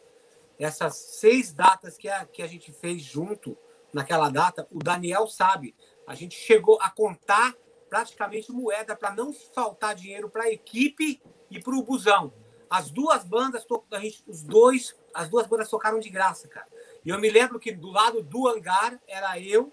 essas 0.60 0.98
seis 0.98 1.54
datas 1.54 1.96
que 1.96 2.10
a, 2.10 2.26
que 2.26 2.42
a 2.42 2.48
gente 2.48 2.74
fez 2.74 3.02
junto 3.02 3.58
naquela 3.94 4.30
data, 4.30 4.68
o 4.70 4.80
Daniel 4.80 5.26
sabe, 5.28 5.74
a 6.06 6.16
gente 6.16 6.36
chegou 6.36 6.78
a 6.82 6.90
contar 6.90 7.56
praticamente 7.90 8.52
moeda 8.52 8.94
para 8.94 9.16
não 9.16 9.32
faltar 9.32 9.96
dinheiro 9.96 10.30
para 10.30 10.44
a 10.44 10.52
equipe 10.52 11.22
e 11.50 11.62
para 11.62 11.78
o 11.78 11.82
busão. 11.82 12.34
As 12.70 12.90
duas 12.90 13.24
bandas, 13.24 13.66
a 13.90 14.00
gente, 14.00 14.22
os 14.28 14.44
dois, 14.44 14.94
as 15.14 15.30
duas 15.30 15.48
bandas 15.48 15.70
tocaram 15.70 15.98
de 16.02 16.10
graça, 16.10 16.50
cara. 16.50 16.68
E 17.06 17.10
eu 17.10 17.18
me 17.22 17.30
lembro 17.30 17.58
que 17.58 17.72
do 17.72 17.90
lado 17.90 18.22
do 18.22 18.50
hangar 18.50 19.00
era 19.08 19.40
eu 19.40 19.72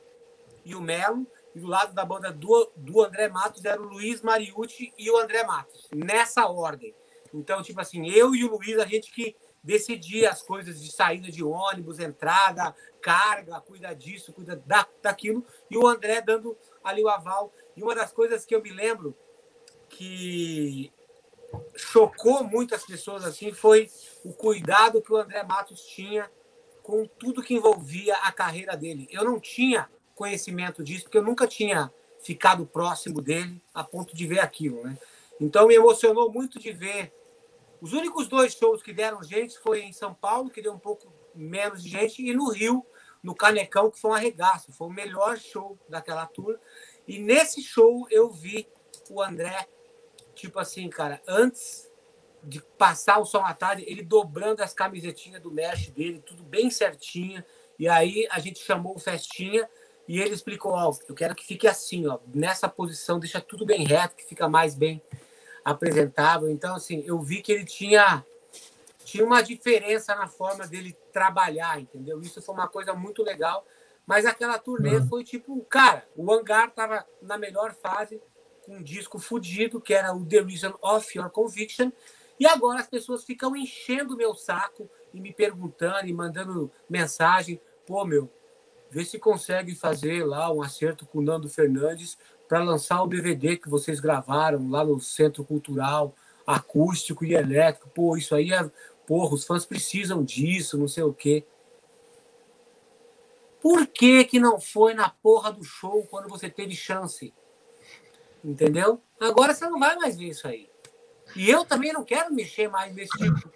e 0.65 0.77
o 0.77 0.81
Melo, 0.81 1.27
e 1.55 1.61
do 1.61 1.67
lado 1.67 1.95
da 1.95 2.05
banda 2.05 2.33
do, 2.33 2.73
do 2.77 3.03
André 3.03 3.29
Matos 3.29 3.65
era 3.65 3.81
o 3.81 3.85
Luiz 3.85 4.23
Mariucci 4.23 4.93
e 4.99 5.11
o 5.11 5.19
André 5.19 5.45
Matos, 5.45 5.89
nessa 5.95 6.47
ordem. 6.47 6.95
Então, 7.33 7.63
tipo 7.63 7.81
assim, 7.81 8.09
eu 8.09 8.35
e 8.35 8.45
o 8.45 8.57
Luiz, 8.57 8.79
a 8.79 8.87
gente 8.87 9.13
que 9.13 9.37
decidia 9.63 10.31
as 10.31 10.43
coisas 10.43 10.83
de 10.83 10.93
saída 10.93 11.31
de 11.31 11.43
ônibus, 11.43 11.99
entrada, 11.99 12.75
carga, 13.01 13.61
cuida 13.61 13.95
disso, 13.95 14.33
cuida 14.33 14.57
da, 14.57 14.87
daquilo, 15.03 15.45
e 15.71 15.77
o 15.77 15.87
André 15.87 16.21
dando 16.21 16.57
ali 16.83 17.03
o 17.03 17.09
aval. 17.09 17.53
E 17.77 17.83
uma 17.83 17.95
das 17.95 18.13
coisas 18.13 18.45
que 18.45 18.55
eu 18.55 18.63
me 18.63 18.71
lembro 18.71 19.17
que 19.89 20.93
chocou 21.77 22.45
muitas 22.45 22.85
pessoas 22.85 23.25
assim 23.25 23.53
foi 23.53 23.89
o 24.25 24.33
cuidado 24.33 25.01
que 25.01 25.13
o 25.13 25.17
André 25.17 25.43
Matos 25.45 25.83
tinha 25.83 26.31
com 26.83 27.07
tudo 27.07 27.43
que 27.43 27.55
envolvia 27.55 28.17
a 28.17 28.31
carreira 28.31 28.77
dele. 28.77 29.09
Eu 29.11 29.25
não 29.25 29.41
tinha 29.41 29.89
conhecimento 30.15 30.83
disso, 30.83 31.05
porque 31.05 31.19
eu 31.19 31.23
nunca 31.23 31.47
tinha 31.47 31.93
ficado 32.21 32.67
próximo 32.67 33.21
dele 33.21 33.63
a 33.73 33.85
ponto 33.85 34.17
de 34.17 34.27
ver 34.27 34.41
aquilo, 34.41 34.83
né? 34.83 34.97
Então 35.41 35.67
me 35.67 35.75
emocionou 35.75 36.33
muito 36.33 36.59
de 36.59 36.73
ver. 36.73 37.13
Os 37.81 37.93
únicos 37.93 38.29
dois 38.29 38.55
shows 38.55 38.83
que 38.83 38.93
deram 38.93 39.23
gente 39.23 39.59
foi 39.59 39.83
em 39.83 39.93
São 39.93 40.15
Paulo, 40.15 40.49
que 40.49 40.63
deu 40.63 40.73
um 40.73 40.79
pouco 40.79 41.13
menos 41.35 41.83
de 41.83 41.89
gente, 41.89 42.23
e 42.23 42.33
no 42.33 42.51
Rio, 42.51 42.87
no 43.23 43.35
Canecão, 43.35 43.91
que 43.91 43.99
foi 43.99 44.13
um 44.13 44.15
arregaço. 44.15 44.73
Foi 44.73 44.87
o 44.87 44.93
melhor 44.93 45.37
show 45.37 45.79
daquela 45.89 46.27
tour. 46.27 46.59
E 47.07 47.19
nesse 47.19 47.63
show 47.63 48.07
eu 48.11 48.31
vi 48.31 48.67
o 49.11 49.21
André, 49.21 49.69
tipo 50.35 50.59
assim, 50.59 50.89
cara, 50.89 51.21
antes 51.27 51.91
de 52.43 52.63
passar 52.63 53.19
o 53.19 53.25
som 53.25 53.45
à 53.45 53.53
tarde, 53.53 53.85
ele 53.87 54.03
dobrando 54.03 54.63
as 54.63 54.73
camisetinhas 54.73 55.43
do 55.43 55.51
mesh 55.51 55.91
dele, 55.91 56.23
tudo 56.25 56.43
bem 56.43 56.71
certinho. 56.71 57.45
E 57.79 57.89
aí 57.89 58.27
a 58.31 58.39
gente 58.39 58.61
chamou 58.61 58.95
o 58.95 59.01
Festinha 59.01 59.69
e 60.07 60.21
ele 60.21 60.35
explicou, 60.35 60.73
ó, 60.73 60.95
eu 61.09 61.15
quero 61.15 61.35
que 61.35 61.47
fique 61.47 61.67
assim, 61.67 62.07
ó, 62.07 62.19
nessa 62.35 62.69
posição, 62.69 63.19
deixa 63.19 63.41
tudo 63.41 63.65
bem 63.65 63.85
reto, 63.85 64.17
que 64.17 64.25
fica 64.25 64.49
mais 64.49 64.75
bem 64.75 65.03
apresentável. 65.65 66.51
Então, 66.51 66.75
assim, 66.75 67.03
eu 67.07 67.21
vi 67.21 67.41
que 67.41 67.53
ele 67.53 67.65
tinha 67.65 68.25
tinha 69.05 69.25
uma 69.25 69.43
diferença 69.43 70.15
na 70.15 70.27
forma 70.27 70.67
dele 70.67 70.97
trabalhar, 71.13 71.79
entendeu? 71.81 72.21
Isso 72.21 72.41
foi 72.41 72.55
uma 72.55 72.67
coisa 72.67 72.95
muito 72.95 73.23
legal. 73.23 73.65
Mas 74.07 74.27
aquela 74.27 74.59
turnê 74.59 74.97
Uhum. 74.97 75.07
foi 75.07 75.25
tipo, 75.25 75.63
cara, 75.65 76.07
o 76.17 76.33
Hangar 76.33 76.71
tava 76.71 77.07
na 77.23 77.39
melhor 77.39 77.75
fase, 77.75 78.21
com 78.65 78.77
um 78.77 78.83
disco 78.83 79.19
fudido, 79.19 79.81
que 79.81 79.95
era 79.95 80.13
o 80.15 80.25
The 80.25 80.41
Reason 80.41 80.75
of 80.83 81.19
Your 81.19 81.31
Conviction, 81.31 81.91
e 82.41 82.47
agora 82.47 82.81
as 82.81 82.87
pessoas 82.87 83.25
ficam 83.25 83.55
enchendo 83.55 84.15
o 84.15 84.17
meu 84.17 84.35
saco 84.35 84.91
e 85.13 85.21
me 85.21 85.33
perguntando 85.33 86.09
e 86.09 86.13
mandando 86.13 86.71
mensagem, 86.89 87.61
pô, 87.87 88.05
meu, 88.05 88.31
vê 88.91 89.05
se 89.05 89.19
consegue 89.19 89.75
fazer 89.75 90.25
lá 90.25 90.53
um 90.53 90.63
acerto 90.63 91.05
com 91.07 91.19
o 91.19 91.23
Nando 91.23 91.49
Fernandes 91.49 92.17
para 92.49 92.63
lançar 92.63 93.03
o 93.03 93.09
DVD 93.09 93.57
que 93.57 93.69
vocês 93.69 94.01
gravaram 94.01 94.69
lá 94.71 94.85
no 94.85 95.01
Centro 95.01 95.45
Cultural, 95.45 96.15
acústico 96.47 97.25
e 97.25 97.35
elétrico. 97.35 97.89
Pô, 97.91 98.17
isso 98.17 98.35
aí 98.35 98.53
é. 98.53 98.71
Porra, 99.07 99.35
os 99.35 99.45
fãs 99.45 99.67
precisam 99.67 100.25
disso, 100.25 100.79
não 100.79 100.89
sei 100.89 101.03
o 101.03 101.13
quê. 101.13 101.45
Por 103.61 103.87
que, 103.87 104.25
que 104.25 104.39
não 104.39 104.61
foi 104.61 104.95
na 104.95 105.09
porra 105.09 105.51
do 105.51 105.65
show 105.65 106.07
quando 106.11 106.29
você 106.29 106.51
teve 106.51 106.75
chance? 106.75 107.33
Entendeu? 108.45 109.03
Agora 109.19 109.55
você 109.55 109.65
não 109.69 109.79
vai 109.79 109.97
mais 109.97 110.17
ver 110.17 110.29
isso 110.29 110.47
aí. 110.47 110.69
E 111.35 111.51
eu 111.51 111.65
também 111.65 111.93
não 111.93 112.05
quero 112.05 112.33
mexer 112.33 112.69
mais 112.69 112.95
nesse 112.95 113.17
tipo. 113.19 113.51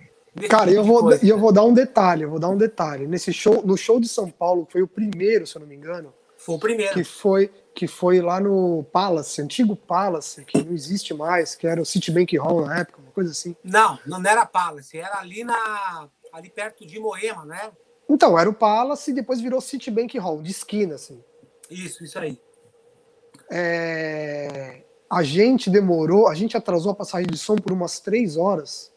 Cara, 0.49 0.71
eu 0.71 0.85
vou, 0.85 1.01
coisa. 1.03 1.25
e 1.25 1.29
eu 1.29 1.39
vou 1.39 1.53
dar 1.53 1.65
um 1.65 1.73
detalhe, 1.75 2.23
eu 2.23 2.31
vou 2.31 2.39
dar 2.39 2.49
um 2.49 2.57
detalhe. 2.57 3.07
Nesse 3.07 3.33
show, 3.33 3.63
no 3.65 3.77
show 3.77 3.99
de 3.99 4.09
São 4.09 4.31
Paulo, 4.31 4.67
que 4.67 4.73
foi 4.73 4.83
o 4.83 4.89
primeiro, 4.89 5.47
se 5.47 5.57
eu 5.57 5.61
não 5.61 5.67
me 5.67 5.75
engano, 5.75 6.13
Foi 6.37 6.55
o 6.55 6.59
primeiro. 6.59 6.95
que 6.95 7.03
foi 7.05 7.51
que 7.75 7.87
foi 7.87 8.21
lá 8.21 8.41
no 8.41 8.83
Palace, 8.93 9.41
antigo 9.41 9.77
Palace, 9.77 10.45
que 10.45 10.61
não 10.63 10.73
existe 10.73 11.15
mais, 11.15 11.55
que 11.55 11.65
era 11.65 11.81
o 11.81 11.85
Citibank 11.87 12.37
Hall 12.37 12.67
na 12.67 12.81
época, 12.81 13.01
uma 13.01 13.13
coisa 13.13 13.31
assim. 13.31 13.55
Não, 13.63 13.97
não 14.05 14.21
era 14.25 14.45
Palace, 14.45 14.99
era 14.99 15.19
ali 15.21 15.45
na 15.45 16.09
ali 16.33 16.51
perto 16.51 16.85
de 16.85 16.99
Moema, 16.99 17.45
né? 17.45 17.71
Então, 18.09 18.37
era 18.39 18.51
o 18.51 18.55
Palace 18.55 19.11
e 19.11 19.15
depois 19.15 19.41
virou 19.41 19.61
Citibank 19.61 20.19
Hall, 20.19 20.43
de 20.43 20.51
esquina, 20.51 20.97
assim. 20.97 21.23
Isso, 21.71 22.03
isso 22.03 22.19
aí. 22.19 22.41
É, 23.51 24.83
A 25.11 25.23
gente 25.23 25.71
demorou, 25.71 26.29
a 26.29 26.35
gente 26.35 26.57
atrasou 26.57 26.93
a 26.93 26.95
passagem 26.95 27.27
de 27.29 27.39
som 27.39 27.57
por 27.57 27.73
umas 27.73 27.99
três 28.01 28.37
horas, 28.37 28.93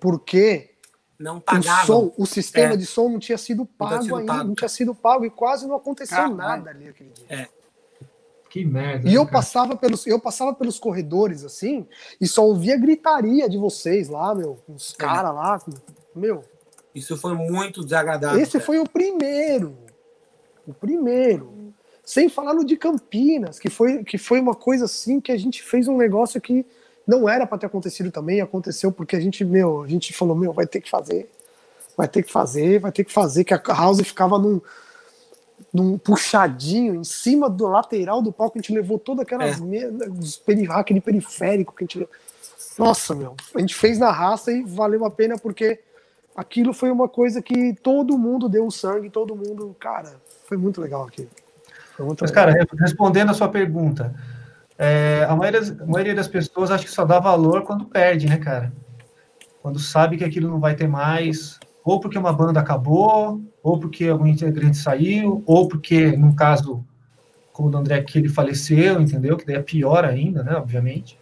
porque 0.00 0.70
Não 1.18 1.38
o 1.38 1.40
pagava. 1.40 1.86
som, 1.86 2.12
o 2.16 2.26
sistema 2.26 2.74
É. 2.74 2.76
de 2.76 2.86
som 2.86 3.08
não 3.08 3.18
tinha 3.18 3.38
sido 3.38 3.66
pago 3.66 4.02
sido 4.02 4.16
ainda, 4.16 4.32
pago. 4.32 4.48
não 4.48 4.54
tinha 4.54 4.68
sido 4.68 4.94
pago 4.94 5.24
e 5.24 5.30
quase 5.30 5.66
não 5.66 5.76
aconteceu 5.76 6.16
Caralho. 6.16 6.36
nada 6.36 6.70
ali 6.70 6.88
aquele 6.88 7.10
dia. 7.10 7.48
Que 8.50 8.64
merda. 8.64 9.06
E 9.08 9.12
eu 9.14 9.24
né, 9.24 9.26
cara? 9.30 9.38
passava 9.38 9.76
pelos, 9.76 10.06
eu 10.06 10.18
passava 10.18 10.54
pelos 10.54 10.78
corredores 10.78 11.44
assim 11.44 11.86
e 12.20 12.26
só 12.26 12.46
ouvia 12.46 12.78
gritaria 12.78 13.48
de 13.48 13.58
vocês 13.58 14.08
lá, 14.08 14.34
meu, 14.34 14.58
os 14.68 14.92
caras 14.94 15.34
lá, 15.34 15.62
meu. 16.14 16.42
Isso 16.94 17.16
foi 17.18 17.34
muito 17.34 17.84
desagradável. 17.84 18.40
Esse 18.40 18.52
cara. 18.52 18.64
foi 18.64 18.78
o 18.78 18.88
primeiro, 18.88 19.76
o 20.66 20.72
primeiro. 20.72 21.74
Sem 22.02 22.30
falar 22.30 22.54
no 22.54 22.64
de 22.64 22.74
Campinas, 22.74 23.58
que 23.58 23.68
foi 23.68 24.02
que 24.02 24.16
foi 24.16 24.40
uma 24.40 24.54
coisa 24.54 24.86
assim 24.86 25.20
que 25.20 25.30
a 25.30 25.36
gente 25.36 25.62
fez 25.62 25.86
um 25.86 25.96
negócio 25.98 26.40
que 26.40 26.64
não 27.08 27.26
era 27.26 27.46
para 27.46 27.56
ter 27.56 27.66
acontecido 27.66 28.12
também, 28.12 28.40
aconteceu 28.42 28.92
porque 28.92 29.16
a 29.16 29.20
gente, 29.20 29.42
meu, 29.44 29.82
a 29.82 29.88
gente 29.88 30.12
falou, 30.12 30.36
meu, 30.36 30.52
vai 30.52 30.66
ter 30.66 30.80
que 30.82 30.90
fazer, 30.90 31.28
vai 31.96 32.06
ter 32.06 32.22
que 32.22 32.30
fazer, 32.30 32.78
vai 32.78 32.92
ter 32.92 33.02
que 33.02 33.12
fazer, 33.12 33.44
que 33.44 33.54
a 33.54 33.62
House 33.68 34.00
ficava 34.02 34.38
num 34.38 34.60
num 35.72 35.98
puxadinho 35.98 36.94
em 36.94 37.04
cima 37.04 37.50
do 37.50 37.66
lateral 37.66 38.22
do 38.22 38.32
palco, 38.32 38.56
a 38.56 38.60
gente 38.60 38.72
levou 38.72 38.98
todas 38.98 39.22
aquelas 39.22 39.58
É. 39.58 39.60
me- 39.60 39.84
os 40.18 40.36
peri- 40.36 40.68
aquele 40.70 41.00
periférico 41.00 41.74
que 41.74 41.84
a 41.84 41.86
gente. 41.86 42.08
Nossa, 42.78 43.14
meu, 43.14 43.34
a 43.54 43.58
gente 43.60 43.74
fez 43.74 43.98
na 43.98 44.10
raça 44.10 44.52
e 44.52 44.62
valeu 44.62 45.04
a 45.04 45.10
pena 45.10 45.36
porque 45.36 45.80
aquilo 46.36 46.72
foi 46.72 46.90
uma 46.90 47.08
coisa 47.08 47.42
que 47.42 47.74
todo 47.82 48.16
mundo 48.16 48.48
deu 48.48 48.70
sangue, 48.70 49.10
todo 49.10 49.34
mundo, 49.34 49.74
cara, 49.80 50.14
foi 50.46 50.56
muito 50.56 50.80
legal 50.80 51.04
muito 52.04 52.20
Mas, 52.22 52.30
legal. 52.30 52.46
cara, 52.46 52.66
respondendo 52.78 53.30
a 53.30 53.34
sua 53.34 53.48
pergunta, 53.48 54.14
é, 54.78 55.26
a, 55.28 55.34
maioria, 55.34 55.60
das- 55.60 55.80
a 55.80 55.86
maioria 55.86 56.14
das 56.14 56.28
pessoas 56.28 56.70
acha 56.70 56.84
que 56.84 56.90
só 56.90 57.04
dá 57.04 57.18
valor 57.18 57.62
quando 57.62 57.84
perde, 57.84 58.26
né, 58.26 58.38
cara? 58.38 58.72
Quando 59.60 59.78
sabe 59.78 60.16
que 60.16 60.24
aquilo 60.24 60.48
não 60.48 60.60
vai 60.60 60.74
ter 60.74 60.86
mais, 60.88 61.58
ou 61.84 62.00
porque 62.00 62.16
uma 62.18 62.32
banda 62.32 62.60
acabou, 62.60 63.40
ou 63.62 63.78
porque 63.78 64.06
algum 64.06 64.26
integrante 64.26 64.76
saiu, 64.76 65.42
ou 65.44 65.68
porque, 65.68 66.16
num 66.16 66.34
caso, 66.34 66.84
como 67.52 67.68
o 67.68 67.70
do 67.72 67.78
André 67.78 67.96
aqui, 67.96 68.18
ele 68.18 68.28
faleceu, 68.28 69.00
entendeu? 69.00 69.36
Que 69.36 69.44
daí 69.44 69.56
é 69.56 69.62
pior 69.62 70.04
ainda, 70.04 70.42
né, 70.44 70.54
obviamente. 70.54 71.18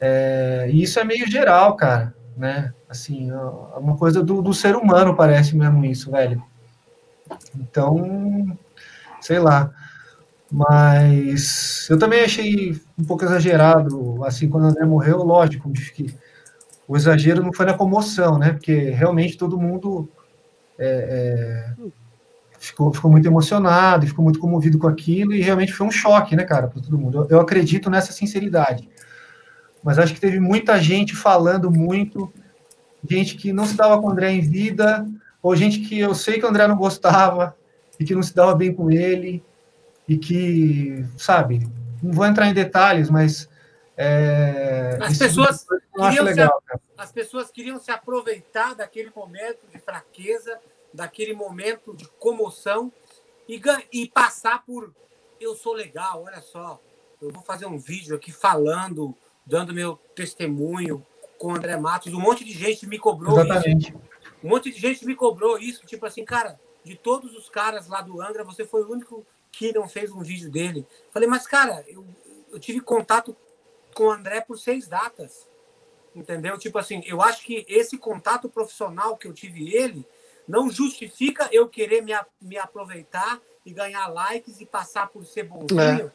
É, 0.00 0.68
e 0.70 0.82
isso 0.82 0.98
é 0.98 1.04
meio 1.04 1.26
geral, 1.26 1.76
cara, 1.76 2.14
né? 2.36 2.72
Assim, 2.88 3.30
é 3.30 3.78
uma 3.78 3.96
coisa 3.96 4.22
do, 4.22 4.40
do 4.40 4.54
ser 4.54 4.76
humano, 4.76 5.16
parece 5.16 5.56
mesmo 5.56 5.84
isso, 5.84 6.10
velho. 6.10 6.42
Então, 7.54 8.56
sei 9.20 9.38
lá. 9.38 9.70
Mas 10.50 11.88
eu 11.90 11.98
também 11.98 12.22
achei 12.22 12.80
um 12.96 13.04
pouco 13.04 13.24
exagerado, 13.24 14.24
assim, 14.24 14.48
quando 14.48 14.64
o 14.64 14.66
André 14.68 14.84
morreu, 14.84 15.18
lógico, 15.18 15.72
que 15.72 16.14
o 16.86 16.96
exagero 16.96 17.42
não 17.42 17.52
foi 17.52 17.66
na 17.66 17.74
comoção, 17.74 18.38
né? 18.38 18.52
Porque 18.52 18.90
realmente 18.90 19.36
todo 19.36 19.58
mundo 19.58 20.08
é, 20.78 21.74
é, 21.78 21.88
ficou, 22.58 22.92
ficou 22.92 23.10
muito 23.10 23.26
emocionado 23.26 24.06
ficou 24.06 24.22
muito 24.22 24.38
comovido 24.38 24.78
com 24.78 24.86
aquilo, 24.86 25.32
e 25.32 25.40
realmente 25.40 25.72
foi 25.72 25.86
um 25.86 25.90
choque, 25.90 26.36
né, 26.36 26.44
cara, 26.44 26.68
para 26.68 26.80
todo 26.80 26.98
mundo. 26.98 27.22
Eu, 27.22 27.36
eu 27.36 27.40
acredito 27.40 27.90
nessa 27.90 28.12
sinceridade. 28.12 28.88
Mas 29.82 29.98
acho 29.98 30.14
que 30.14 30.20
teve 30.20 30.40
muita 30.40 30.80
gente 30.80 31.14
falando 31.14 31.70
muito, 31.70 32.32
gente 33.08 33.36
que 33.36 33.52
não 33.52 33.66
se 33.66 33.76
dava 33.76 34.00
com 34.00 34.08
o 34.08 34.10
André 34.10 34.32
em 34.32 34.40
vida, 34.40 35.06
ou 35.42 35.54
gente 35.54 35.80
que 35.80 35.98
eu 35.98 36.14
sei 36.14 36.38
que 36.38 36.46
o 36.46 36.48
André 36.48 36.66
não 36.66 36.76
gostava 36.76 37.56
e 37.98 38.04
que 38.04 38.14
não 38.14 38.22
se 38.22 38.34
dava 38.34 38.54
bem 38.54 38.72
com 38.72 38.90
ele, 38.90 39.44
e 40.08 40.16
que, 40.16 41.04
sabe, 41.16 41.68
não 42.02 42.12
vou 42.12 42.26
entrar 42.26 42.46
em 42.46 42.54
detalhes, 42.54 43.10
mas. 43.10 43.48
É, 43.96 44.98
As 45.00 45.12
isso 45.12 45.24
pessoas 45.24 45.66
queriam 45.94 46.12
se 46.12 46.20
legal, 46.22 46.62
cara. 46.66 46.80
As 46.98 47.12
pessoas 47.12 47.50
queriam 47.50 47.80
se 47.80 47.90
aproveitar 47.90 48.74
daquele 48.74 49.10
momento 49.14 49.66
de 49.72 49.78
fraqueza, 49.78 50.58
daquele 50.92 51.32
momento 51.32 51.94
de 51.94 52.06
comoção 52.18 52.92
e, 53.48 53.60
e 53.92 54.08
passar 54.08 54.64
por 54.64 54.92
eu 55.40 55.54
sou 55.54 55.74
legal, 55.74 56.24
olha 56.24 56.40
só, 56.40 56.80
eu 57.20 57.30
vou 57.30 57.42
fazer 57.42 57.66
um 57.66 57.78
vídeo 57.78 58.16
aqui 58.16 58.32
falando, 58.32 59.14
dando 59.44 59.74
meu 59.74 59.96
testemunho 60.14 61.04
com 61.38 61.48
o 61.48 61.54
André 61.54 61.76
Matos. 61.76 62.12
Um 62.12 62.20
monte 62.20 62.44
de 62.44 62.52
gente 62.52 62.86
me 62.86 62.98
cobrou 62.98 63.38
isso. 63.38 63.50
Exatamente. 63.50 63.94
Um 64.42 64.48
monte 64.48 64.70
de 64.70 64.80
gente 64.80 65.04
me 65.04 65.14
cobrou 65.14 65.58
isso, 65.58 65.86
tipo 65.86 66.06
assim, 66.06 66.24
cara, 66.24 66.58
de 66.84 66.96
todos 66.96 67.34
os 67.34 67.48
caras 67.48 67.88
lá 67.88 68.00
do 68.00 68.20
Angra, 68.20 68.44
você 68.44 68.64
foi 68.64 68.82
o 68.82 68.90
único 68.90 69.26
não 69.74 69.88
fez 69.88 70.10
um 70.10 70.22
vídeo 70.22 70.50
dele. 70.50 70.86
Falei, 71.10 71.28
mas 71.28 71.46
cara, 71.46 71.84
eu, 71.88 72.04
eu 72.50 72.58
tive 72.58 72.80
contato 72.80 73.36
com 73.94 74.04
o 74.04 74.10
André 74.10 74.40
por 74.40 74.58
seis 74.58 74.86
datas. 74.86 75.48
Entendeu? 76.14 76.56
Tipo 76.56 76.78
assim, 76.78 77.02
eu 77.04 77.20
acho 77.20 77.42
que 77.42 77.66
esse 77.68 77.98
contato 77.98 78.48
profissional 78.48 79.16
que 79.18 79.28
eu 79.28 79.34
tive 79.34 79.74
ele 79.76 80.06
não 80.48 80.70
justifica 80.70 81.48
eu 81.52 81.68
querer 81.68 82.02
me, 82.02 82.12
me 82.40 82.56
aproveitar 82.56 83.40
e 83.66 83.72
ganhar 83.72 84.06
likes 84.06 84.60
e 84.60 84.64
passar 84.64 85.08
por 85.08 85.26
ser 85.26 85.42
bonzinho, 85.42 86.10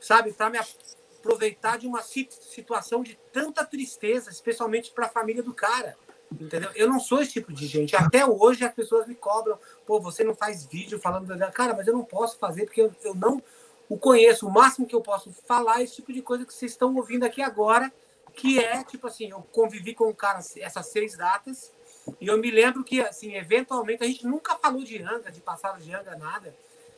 sabe? 0.00 0.32
Para 0.32 0.48
me 0.48 0.58
aproveitar 0.58 1.76
de 1.76 1.86
uma 1.86 2.00
sit- 2.00 2.32
situação 2.32 3.02
de 3.02 3.18
tanta 3.32 3.64
tristeza, 3.64 4.30
especialmente 4.30 4.92
para 4.92 5.06
a 5.06 5.10
família 5.10 5.42
do 5.42 5.52
cara. 5.52 5.98
Entendeu? 6.40 6.70
Eu 6.74 6.88
não 6.88 6.98
sou 6.98 7.22
esse 7.22 7.32
tipo 7.32 7.52
de 7.52 7.66
gente. 7.66 7.94
Até 7.94 8.26
hoje 8.26 8.64
as 8.64 8.74
pessoas 8.74 9.06
me 9.06 9.14
cobram, 9.14 9.58
pô, 9.86 10.00
você 10.00 10.24
não 10.24 10.34
faz 10.34 10.64
vídeo 10.64 10.98
falando 10.98 11.26
cara, 11.52 11.74
mas 11.74 11.86
eu 11.86 11.92
não 11.92 12.04
posso 12.04 12.38
fazer 12.38 12.64
porque 12.64 12.82
eu, 12.82 12.92
eu 13.02 13.14
não 13.14 13.42
o 13.88 13.98
conheço. 13.98 14.46
O 14.46 14.52
máximo 14.52 14.86
que 14.86 14.94
eu 14.94 15.00
posso 15.00 15.32
falar 15.46 15.80
é 15.80 15.84
esse 15.84 15.96
tipo 15.96 16.12
de 16.12 16.22
coisa 16.22 16.44
que 16.44 16.52
vocês 16.52 16.72
estão 16.72 16.94
ouvindo 16.96 17.24
aqui 17.24 17.42
agora, 17.42 17.92
que 18.34 18.58
é 18.58 18.82
tipo 18.82 19.06
assim, 19.06 19.30
eu 19.30 19.42
convivi 19.52 19.94
com 19.94 20.08
o 20.08 20.14
cara 20.14 20.40
essas 20.56 20.86
seis 20.86 21.16
datas 21.16 21.72
e 22.20 22.26
eu 22.26 22.36
me 22.38 22.50
lembro 22.50 22.82
que 22.82 23.00
assim, 23.00 23.34
eventualmente 23.34 24.02
a 24.02 24.06
gente 24.06 24.26
nunca 24.26 24.56
falou 24.56 24.82
de 24.82 25.00
Anga, 25.02 25.30
de 25.30 25.40
passado 25.40 25.80
de 25.80 25.92
Anga, 25.94 26.16
nada. 26.16 26.54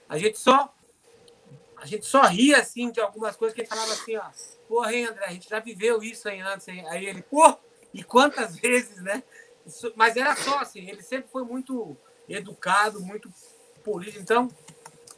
A 0.09 0.17
gente 0.19 0.39
só 0.39 0.73
a 1.77 1.85
gente 1.85 2.07
só 2.07 2.23
ria 2.23 2.59
assim 2.59 2.91
de 2.91 3.01
algumas 3.01 3.37
coisas 3.37 3.55
que 3.55 3.61
ele 3.61 3.69
falava 3.69 3.93
assim, 3.93 4.17
ó, 4.17 4.25
porra, 4.67 4.95
hein, 4.95 5.05
André, 5.05 5.25
a 5.27 5.31
gente 5.31 5.49
já 5.49 5.61
viveu 5.61 6.03
isso 6.03 6.27
aí 6.27 6.41
antes, 6.41 6.67
hein? 6.69 6.85
Aí 6.89 7.05
ele, 7.05 7.23
pô, 7.23 7.55
e 7.99 8.03
quantas 8.05 8.57
vezes, 8.61 9.03
né? 9.03 9.23
Isso- 9.67 9.93
mas 9.97 10.17
era 10.17 10.37
só 10.37 10.59
assim, 10.61 10.89
ele 10.89 11.03
sempre 11.03 11.29
foi 11.31 11.43
muito 11.45 11.97
educado, 12.29 13.01
muito 13.01 13.29
polido, 13.85 14.19
então 14.21 14.49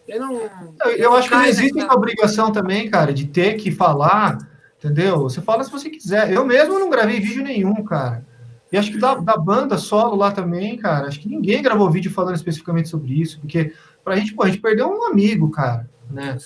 eu 0.07 0.21
não. 0.21 0.75
Eu, 0.85 0.91
eu 0.97 1.15
acho 1.15 1.29
que 1.29 1.35
não 1.35 1.45
existe 1.45 1.81
essa 1.81 1.95
obrigação 1.95 2.53
também, 2.53 2.89
cara, 2.91 3.13
de 3.13 3.27
ter 3.27 3.55
que 3.55 3.71
falar, 3.71 4.39
entendeu? 4.79 5.21
Você 5.21 5.41
fala 5.43 5.65
se 5.65 5.71
você 5.71 5.91
quiser. 5.91 6.33
Eu 6.33 6.47
mesmo 6.47 6.79
não 6.79 6.89
gravei 6.89 7.21
vídeo 7.21 7.43
nenhum, 7.43 7.85
cara. 7.85 8.27
E 8.71 8.77
acho 8.77 8.91
que 8.93 8.99
da, 8.99 9.15
da 9.15 9.37
banda 9.37 9.79
solo 9.79 10.15
lá 10.15 10.31
também, 10.31 10.77
cara, 10.77 11.09
acho 11.09 11.21
que 11.21 11.29
ninguém 11.29 11.63
gravou 11.63 11.91
vídeo 11.91 12.11
falando 12.11 12.37
especificamente 12.37 12.89
sobre 12.89 13.19
isso, 13.19 13.41
porque 13.41 13.73
pra 14.05 14.17
gente, 14.17 14.35
pô, 14.35 14.43
a 14.43 14.49
gente 14.49 14.61
perdeu 14.61 14.89
um 14.89 15.05
amigo, 15.07 15.51
cara, 15.51 15.89
né? 16.11 16.39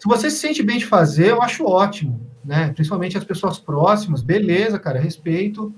Se 0.00 0.08
você 0.08 0.30
se 0.30 0.38
sente 0.38 0.62
bem 0.64 0.78
de 0.78 0.86
fazer, 0.86 1.28
eu 1.30 1.42
acho 1.42 1.64
ótimo, 1.64 2.20
né? 2.44 2.72
Principalmente 2.74 3.18
as 3.18 3.24
pessoas 3.24 3.58
próximas, 3.60 4.22
beleza, 4.22 4.80
cara, 4.80 4.98
respeito. 5.00 5.72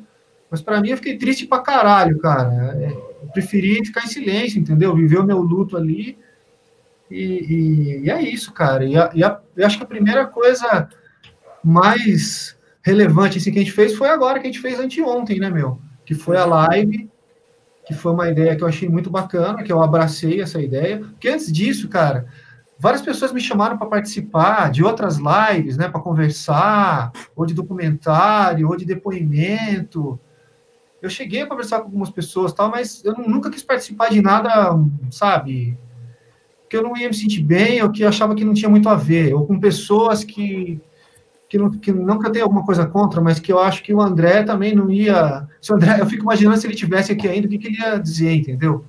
Mas 0.51 0.63
pra 0.63 0.81
mim 0.81 0.91
eu 0.91 0.97
fiquei 0.99 1.19
triste 1.19 1.47
pra 1.47 1.61
caralho, 1.61 2.19
cara. 2.21 2.77
É, 2.81 2.93
Eu 3.25 3.29
preferi 3.33 3.85
ficar 3.85 4.05
em 4.05 4.09
silêncio, 4.09 4.61
entendeu? 4.61 4.95
Viver 4.97 5.19
o 5.21 5.25
meu 5.25 5.39
luto 5.43 5.77
ali. 5.77 6.19
E, 7.11 7.23
e- 7.25 8.01
e 8.07 8.11
é 8.11 8.23
isso, 8.23 8.53
cara. 8.53 8.85
E, 8.85 8.97
a- 8.99 9.11
e 9.15 9.25
a- 9.25 9.41
eu 9.57 9.67
acho 9.67 9.79
que 9.79 9.85
a 9.85 9.89
primeira 9.89 10.27
coisa 10.27 10.89
mais 11.65 12.57
relevante 12.83 13.39
assim, 13.39 13.53
que 13.53 13.59
a 13.59 13.63
gente 13.63 13.73
fez 13.73 13.95
foi 13.95 14.09
agora, 14.09 14.41
que 14.41 14.47
a 14.49 14.51
gente 14.53 14.61
fez 14.61 14.79
anteontem, 14.81 15.39
né, 15.39 15.51
meu? 15.51 15.81
Que 16.05 16.15
foi 16.15 16.37
a 16.37 16.45
live, 16.45 17.09
que 17.87 17.95
foi 17.95 18.13
uma 18.13 18.31
ideia 18.31 18.57
que 18.57 18.63
eu 18.65 18.69
achei 18.69 18.89
muito 18.89 19.11
bacana, 19.11 19.63
que 19.63 19.73
eu 19.73 19.83
abracei 19.83 20.41
essa 20.41 20.61
ideia. 20.61 20.99
Porque 21.01 21.29
antes 21.29 21.53
disso, 21.53 21.89
cara, 21.89 22.27
várias 22.83 23.01
pessoas 23.01 23.33
me 23.33 23.41
chamaram 23.41 23.79
para 23.79 23.87
participar 23.87 24.69
de 24.69 24.83
outras 24.83 25.17
lives, 25.19 25.77
né, 25.77 25.89
para 25.89 26.01
conversar, 26.01 27.13
ou 27.37 27.47
de 27.47 27.55
documentário, 27.55 28.69
ou 28.69 28.77
de 28.77 28.85
depoimento. 28.85 30.19
Eu 31.01 31.09
cheguei 31.09 31.43
a 31.43 31.47
conversar 31.47 31.79
com 31.79 31.85
algumas 31.85 32.11
pessoas, 32.11 32.53
tal, 32.53 32.71
mas 32.73 33.05
eu 33.05 33.13
nu- 33.13 33.29
nunca 33.29 33.51
quis 33.51 33.63
participar 33.63 34.11
de 34.11 34.21
nada, 34.21 34.77
sabe, 35.13 35.79
que 36.69 36.77
eu 36.77 36.83
não 36.83 36.97
ia 36.97 37.07
me 37.07 37.15
sentir 37.15 37.45
bem, 37.45 37.81
ou 37.85 37.93
que 37.93 38.03
eu 38.03 38.09
achava 38.09 38.35
que 38.35 38.45
não 38.45 38.53
tinha 38.53 38.69
muito 38.69 38.89
a 38.89 38.97
ver, 38.97 39.33
ou 39.33 39.47
com 39.47 39.61
pessoas 39.61 40.25
que 40.25 40.81
que 41.49 41.59
não, 41.59 41.71
que 41.71 41.93
não 41.93 42.19
que 42.19 42.41
alguma 42.41 42.65
coisa 42.65 42.87
contra, 42.87 43.21
mas 43.21 43.39
que 43.39 43.53
eu 43.53 43.61
acho 43.61 43.83
que 43.83 43.93
o 43.93 44.01
André 44.01 44.43
também 44.43 44.75
não 44.75 44.91
ia. 44.91 45.47
Se 45.61 45.71
André, 45.71 46.01
eu 46.01 46.07
fico 46.07 46.23
imaginando 46.23 46.57
se 46.57 46.67
ele 46.67 46.75
tivesse 46.75 47.13
aqui 47.13 47.29
ainda, 47.29 47.47
o 47.47 47.51
que, 47.51 47.59
que 47.59 47.67
ele 47.67 47.77
ia 47.79 47.99
dizer, 47.99 48.33
entendeu? 48.35 48.87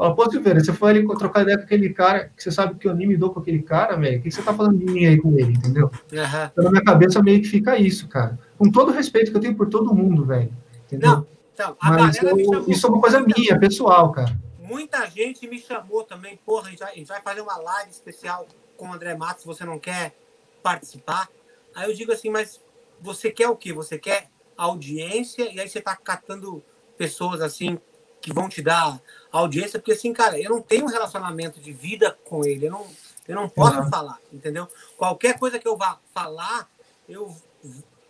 Fala, 0.00 0.16
pô, 0.16 0.30
Silveira, 0.30 0.64
você 0.64 0.72
foi 0.72 0.90
ali 0.92 1.06
trocar 1.06 1.42
ideia 1.42 1.58
com 1.58 1.64
aquele 1.64 1.90
cara, 1.90 2.32
que 2.34 2.42
você 2.42 2.50
sabe 2.50 2.74
que 2.76 2.88
eu 2.88 2.94
nem 2.94 3.06
me 3.06 3.18
dou 3.18 3.34
com 3.34 3.40
aquele 3.40 3.60
cara, 3.60 3.96
velho. 3.96 4.18
O 4.18 4.22
que 4.22 4.30
você 4.30 4.40
tá 4.40 4.54
falando 4.54 4.78
de 4.78 4.86
mim 4.86 5.04
aí 5.04 5.18
com 5.20 5.38
ele, 5.38 5.52
entendeu? 5.52 5.90
Aham. 6.10 6.50
Então, 6.50 6.64
na 6.64 6.70
minha 6.70 6.82
cabeça 6.82 7.22
meio 7.22 7.42
que 7.42 7.48
fica 7.48 7.76
isso, 7.76 8.08
cara. 8.08 8.38
Com 8.56 8.70
todo 8.70 8.88
o 8.88 8.92
respeito 8.94 9.30
que 9.30 9.36
eu 9.36 9.40
tenho 9.42 9.54
por 9.54 9.68
todo 9.68 9.94
mundo, 9.94 10.24
velho. 10.24 10.50
Entendeu? 10.86 11.10
Não, 11.10 11.26
então, 11.52 11.76
Mas 11.82 12.16
eu- 12.16 12.30
chamou. 12.30 12.64
isso 12.66 12.86
é 12.86 12.88
uma 12.88 12.98
coisa 12.98 13.20
minha, 13.20 13.60
pessoal, 13.60 14.10
cara. 14.10 14.34
Muita 14.58 15.04
gente 15.10 15.46
me 15.46 15.58
chamou 15.58 16.02
também, 16.02 16.40
porra, 16.46 16.68
a 16.68 16.70
gente 16.70 16.78
vai, 16.78 16.92
a 16.92 16.96
gente 16.96 17.08
vai 17.08 17.20
fazer 17.20 17.42
uma 17.42 17.58
live 17.58 17.90
especial 17.90 18.46
com 18.78 18.88
o 18.88 18.92
André 18.94 19.14
Matos, 19.14 19.44
você 19.44 19.66
não 19.66 19.78
quer 19.78 20.14
participar? 20.62 21.28
Aí 21.74 21.90
eu 21.90 21.94
digo 21.94 22.10
assim, 22.10 22.30
mas 22.30 22.58
você 23.02 23.30
quer 23.30 23.50
o 23.50 23.56
quê? 23.56 23.70
Você 23.74 23.98
quer 23.98 24.28
audiência 24.56 25.52
e 25.52 25.60
aí 25.60 25.68
você 25.68 25.78
tá 25.78 25.94
catando 25.94 26.62
pessoas 26.96 27.42
assim 27.42 27.78
que 28.22 28.32
vão 28.32 28.48
te 28.48 28.62
dar 28.62 28.98
audiência, 29.32 29.78
porque 29.78 29.92
assim, 29.92 30.12
cara, 30.12 30.38
eu 30.40 30.50
não 30.50 30.62
tenho 30.62 30.84
um 30.84 30.88
relacionamento 30.88 31.60
de 31.60 31.72
vida 31.72 32.18
com 32.24 32.44
ele, 32.44 32.66
eu 32.66 32.72
não, 32.72 32.86
eu 33.28 33.34
não 33.36 33.48
posso 33.48 33.78
Uhum. 33.80 33.90
falar, 33.90 34.18
entendeu? 34.32 34.68
Qualquer 34.96 35.38
coisa 35.38 35.58
que 35.58 35.68
eu 35.68 35.76
vá 35.76 35.98
falar, 36.14 36.68
eu, 37.08 37.34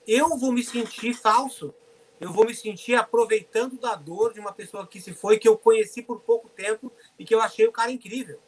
eu 0.07 0.37
vou 0.39 0.53
me 0.53 0.63
sentir 0.65 1.15
falso. 1.15 1.75
Eu 2.21 2.33
vou 2.33 2.45
me 2.47 2.55
sentir 2.55 2.95
aproveitando 2.97 3.79
da 3.79 3.95
dor 3.95 4.35
de 4.35 4.41
uma 4.41 4.53
pessoa 4.53 4.87
que 4.87 5.01
se 5.01 5.15
foi, 5.15 5.39
que 5.39 5.49
eu 5.49 5.57
conheci 5.57 6.03
por 6.03 6.21
pouco 6.21 6.51
tempo 6.51 6.93
e 7.19 7.25
que 7.25 7.35
eu 7.35 7.41
achei 7.41 7.67
o 7.67 7.73
cara 7.73 7.91
incrível. 7.91 8.39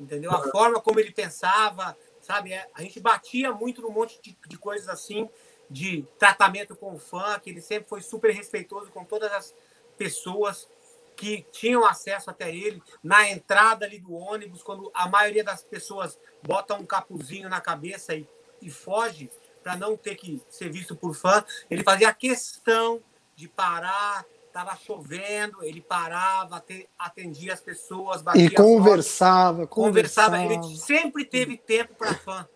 Entendeu? 0.00 0.32
A 0.32 0.42
forma 0.50 0.80
como 0.80 0.98
ele 0.98 1.12
pensava, 1.12 1.96
sabe? 2.22 2.52
É, 2.52 2.68
A 2.74 2.82
gente 2.82 3.00
batia 3.00 3.52
muito 3.52 3.82
num 3.82 3.90
monte 3.90 4.20
de, 4.22 4.36
de 4.48 4.58
coisas 4.58 4.88
assim, 4.88 5.28
de 5.70 6.04
tratamento 6.18 6.74
com 6.74 6.94
o 6.94 6.98
fã, 6.98 7.38
que 7.38 7.50
ele 7.50 7.60
sempre 7.60 7.88
foi 7.88 8.00
super 8.00 8.32
respeitoso 8.32 8.90
com 8.90 9.04
todas 9.04 9.30
as 9.32 9.54
pessoas 9.98 10.68
que 11.16 11.46
tinham 11.52 11.84
acesso 11.84 12.30
até 12.30 12.54
ele 12.54 12.82
na 13.02 13.28
entrada 13.30 13.84
ali 13.86 13.98
do 13.98 14.12
ônibus, 14.14 14.62
quando 14.62 14.90
a 14.94 15.08
maioria 15.08 15.44
das 15.44 15.62
pessoas 15.62 16.18
bota 16.42 16.74
um 16.74 16.86
capuzinho 16.86 17.48
na 17.48 17.60
cabeça 17.60 18.14
e, 18.14 18.26
e 18.60 18.70
foge 18.70 19.30
para 19.62 19.76
não 19.76 19.96
ter 19.96 20.16
que 20.16 20.42
ser 20.48 20.70
visto 20.70 20.96
por 20.96 21.14
fã, 21.14 21.44
ele 21.70 21.84
fazia 21.84 22.12
questão 22.12 23.02
de 23.36 23.48
parar, 23.48 24.24
tava 24.52 24.76
chovendo, 24.76 25.62
ele 25.62 25.80
parava, 25.80 26.56
ate- 26.56 26.88
atendia 26.98 27.52
as 27.54 27.60
pessoas, 27.60 28.22
batia 28.22 28.42
E 28.42 28.50
foto, 28.50 28.62
conversava, 28.62 29.66
conversava. 29.66 30.36
conversava. 30.36 30.54
Ele 30.54 30.78
sempre 30.78 31.24
teve 31.24 31.56
tempo 31.58 31.94
para 31.94 32.14
fã, 32.14 32.48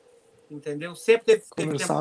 entendeu? 0.50 0.94
Sempre 0.94 1.24
teve, 1.26 1.44
teve 1.54 1.76
tempo 1.76 1.94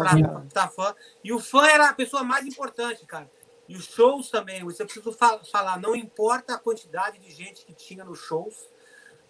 para 0.54 0.68
fã. 0.70 0.96
E 1.24 1.32
o 1.32 1.40
fã 1.40 1.66
era 1.68 1.90
a 1.90 1.94
pessoa 1.94 2.24
mais 2.24 2.46
importante, 2.46 3.06
cara. 3.06 3.30
E 3.68 3.76
os 3.76 3.86
shows 3.86 4.30
também, 4.30 4.66
isso 4.68 4.82
eu 4.82 4.86
preciso 4.86 5.12
fa- 5.12 5.40
falar, 5.52 5.80
não 5.80 5.96
importa 5.96 6.56
a 6.56 6.60
quantidade 6.60 7.18
de 7.18 7.32
gente 7.32 7.66
que 7.66 7.74
tinha 7.74 8.04
nos 8.04 8.20
shows, 8.20 8.70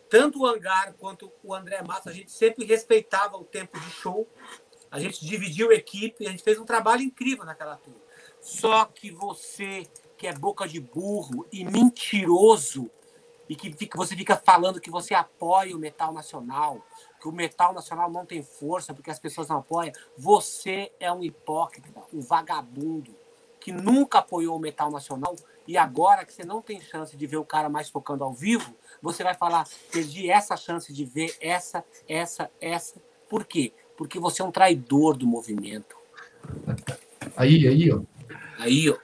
tanto 0.10 0.42
o 0.42 0.46
Hangar 0.46 0.94
quanto 0.94 1.32
o 1.44 1.54
André 1.54 1.82
Matos, 1.82 2.08
a 2.08 2.14
gente 2.14 2.32
sempre 2.32 2.66
respeitava 2.66 3.38
o 3.38 3.44
tempo 3.44 3.80
de 3.80 3.90
show, 3.90 4.28
a 4.92 5.00
gente 5.00 5.26
dividiu 5.26 5.72
equipe, 5.72 6.28
a 6.28 6.32
gente 6.32 6.44
fez 6.44 6.60
um 6.60 6.66
trabalho 6.66 7.02
incrível 7.02 7.46
naquela 7.46 7.78
tour. 7.78 7.96
Só 8.40 8.86
que 8.86 9.10
você, 9.10 9.88
que 10.18 10.28
é 10.28 10.34
boca 10.34 10.68
de 10.68 10.80
burro 10.80 11.46
e 11.52 11.64
mentiroso, 11.64 12.90
e 13.48 13.56
que 13.56 13.72
fica- 13.74 13.98
você 13.98 14.16
fica 14.16 14.36
falando 14.36 14.82
que 14.82 14.90
você 14.90 15.14
apoia 15.14 15.76
o 15.76 15.80
metal 15.80 16.12
nacional, 16.14 16.86
que 17.20 17.28
o 17.28 17.32
metal 17.32 17.74
nacional 17.74 18.10
não 18.12 18.26
tem 18.26 18.44
força 18.44 18.94
porque 18.94 19.12
as 19.12 19.20
pessoas 19.20 19.48
não 19.48 19.58
apoiam, 19.58 19.94
você 20.18 20.92
é 21.00 21.12
um 21.12 21.24
hipócrita, 21.24 22.04
um 22.14 22.22
vagabundo 22.22 23.16
que 23.66 23.72
nunca 23.72 24.20
apoiou 24.20 24.58
o 24.58 24.60
metal 24.60 24.92
nacional 24.92 25.36
e 25.68 25.76
agora 25.76 26.24
que 26.24 26.32
você 26.32 26.46
não 26.46 26.62
tem 26.62 26.80
chance 26.80 27.18
de 27.18 27.26
ver 27.26 27.38
o 27.38 27.44
cara 27.44 27.68
mais 27.68 27.90
tocando 27.90 28.24
ao 28.24 28.32
vivo, 28.32 28.76
você 29.02 29.24
vai 29.24 29.34
falar, 29.34 29.68
perdi 29.92 30.30
essa 30.30 30.56
chance 30.56 30.94
de 30.94 31.04
ver 31.04 31.36
essa, 31.42 31.84
essa, 32.08 32.52
essa. 32.62 33.02
Por 33.28 33.44
quê? 33.44 33.74
Porque 33.98 34.20
você 34.20 34.44
é 34.44 34.46
um 34.46 34.52
traidor 34.52 35.18
do 35.18 35.26
movimento. 35.26 35.98
Aí, 37.36 37.68
aí, 37.68 37.92
ó. 37.92 38.02
Aí, 38.60 38.88
ó. 38.88 38.98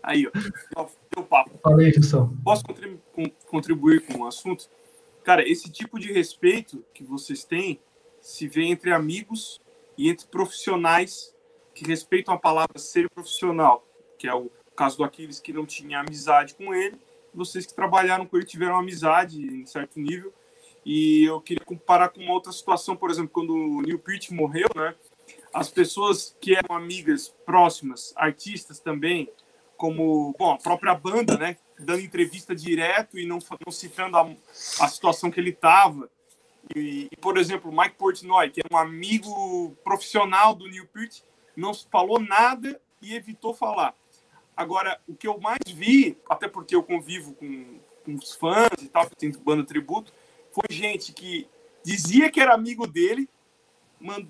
Aí, 0.00 0.30
ó. 0.76 0.86
Teu 1.10 1.24
papo. 1.24 1.58
Falei. 1.60 1.92
Posso 2.44 2.62
contribuir 3.48 4.06
com 4.06 4.20
o 4.20 4.26
assunto? 4.28 4.70
Cara, 5.24 5.42
esse 5.42 5.68
tipo 5.68 5.98
de 5.98 6.12
respeito 6.12 6.84
que 6.94 7.02
vocês 7.02 7.42
têm 7.42 7.80
se 8.20 8.46
vê 8.46 8.66
entre 8.66 8.92
amigos 8.92 9.60
e 9.98 10.08
entre 10.08 10.28
profissionais 10.28 11.34
que 11.80 11.86
respeitam 11.86 12.34
a 12.34 12.38
palavra 12.38 12.78
ser 12.78 13.08
profissional, 13.08 13.86
que 14.18 14.28
é 14.28 14.34
o 14.34 14.50
caso 14.76 14.98
do 14.98 15.04
Aquiles 15.04 15.40
que 15.40 15.50
não 15.50 15.64
tinha 15.64 16.00
amizade 16.00 16.54
com 16.54 16.74
ele, 16.74 16.94
vocês 17.32 17.64
que 17.64 17.72
trabalharam 17.72 18.26
com 18.26 18.36
ele 18.36 18.44
tiveram 18.44 18.76
amizade 18.76 19.40
em 19.40 19.64
certo 19.64 19.98
nível. 19.98 20.30
E 20.84 21.24
eu 21.24 21.40
queria 21.40 21.64
comparar 21.64 22.10
com 22.10 22.20
uma 22.20 22.34
outra 22.34 22.52
situação, 22.52 22.94
por 22.94 23.10
exemplo, 23.10 23.30
quando 23.32 23.54
o 23.54 23.80
Neil 23.80 23.98
Peart 23.98 24.30
morreu, 24.30 24.68
né? 24.76 24.94
As 25.54 25.70
pessoas 25.70 26.36
que 26.38 26.54
eram 26.54 26.76
amigas 26.76 27.28
próximas, 27.46 28.12
artistas 28.14 28.78
também, 28.78 29.30
como 29.76 30.34
bom, 30.38 30.52
a 30.52 30.58
própria 30.58 30.94
banda, 30.94 31.38
né? 31.38 31.56
Dando 31.78 32.00
entrevista 32.00 32.54
direto 32.54 33.18
e 33.18 33.26
não, 33.26 33.38
não 33.64 33.72
citando 33.72 34.18
a, 34.18 34.22
a 34.80 34.88
situação 34.88 35.30
que 35.30 35.40
ele 35.40 35.50
estava. 35.50 36.10
E, 36.76 37.08
e, 37.10 37.16
por 37.16 37.38
exemplo, 37.38 37.72
Mike 37.72 37.96
Portnoy, 37.96 38.50
que 38.50 38.60
é 38.60 38.64
um 38.70 38.76
amigo 38.76 39.74
profissional 39.82 40.54
do 40.54 40.68
Neil 40.68 40.86
Peart, 40.86 41.20
não 41.56 41.72
falou 41.74 42.20
nada 42.20 42.80
e 43.00 43.14
evitou 43.14 43.54
falar. 43.54 43.94
Agora, 44.56 45.00
o 45.08 45.14
que 45.14 45.26
eu 45.26 45.38
mais 45.40 45.60
vi, 45.66 46.18
até 46.28 46.46
porque 46.46 46.74
eu 46.74 46.82
convivo 46.82 47.34
com, 47.34 47.80
com 48.04 48.14
os 48.14 48.34
fãs 48.34 48.82
e 48.82 48.88
tal, 48.88 49.08
que 49.08 49.16
tem 49.16 49.32
banda 49.32 49.64
tributo, 49.64 50.12
foi 50.52 50.64
gente 50.70 51.12
que 51.12 51.48
dizia 51.82 52.30
que 52.30 52.40
era 52.40 52.54
amigo 52.54 52.86
dele, 52.86 53.28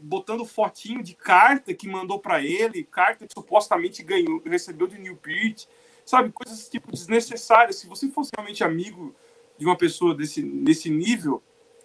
botando 0.02 0.44
fotinho 0.44 1.02
de 1.02 1.14
carta 1.14 1.72
que 1.74 1.88
mandou 1.88 2.18
para 2.18 2.42
ele, 2.42 2.84
carta 2.84 3.26
que 3.26 3.32
supostamente 3.32 4.02
ganhou, 4.02 4.42
recebeu 4.44 4.86
de 4.86 4.98
Neil 4.98 5.16
Peart, 5.16 5.66
sabe? 6.04 6.32
Coisas 6.32 6.68
tipo 6.68 6.90
desnecessárias. 6.90 7.76
Se 7.76 7.86
você 7.86 8.08
fosse 8.08 8.30
realmente 8.36 8.64
amigo 8.64 9.14
de 9.56 9.64
uma 9.64 9.76
pessoa 9.76 10.14
desse, 10.14 10.42
desse 10.42 10.90
nível 10.90 11.42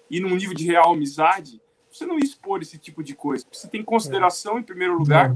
e 0.09 0.19
num 0.19 0.35
nível 0.35 0.53
de 0.53 0.65
real 0.65 0.93
amizade, 0.93 1.61
você 1.97 2.05
não 2.05 2.15
ia 2.19 2.25
expor 2.25 2.61
esse 2.61 2.77
tipo 2.77 3.03
de 3.03 3.15
coisa. 3.15 3.45
Você 3.51 3.67
tem 3.67 3.83
consideração 3.83 4.59
em 4.59 4.63
primeiro 4.63 4.97
lugar, 4.97 5.29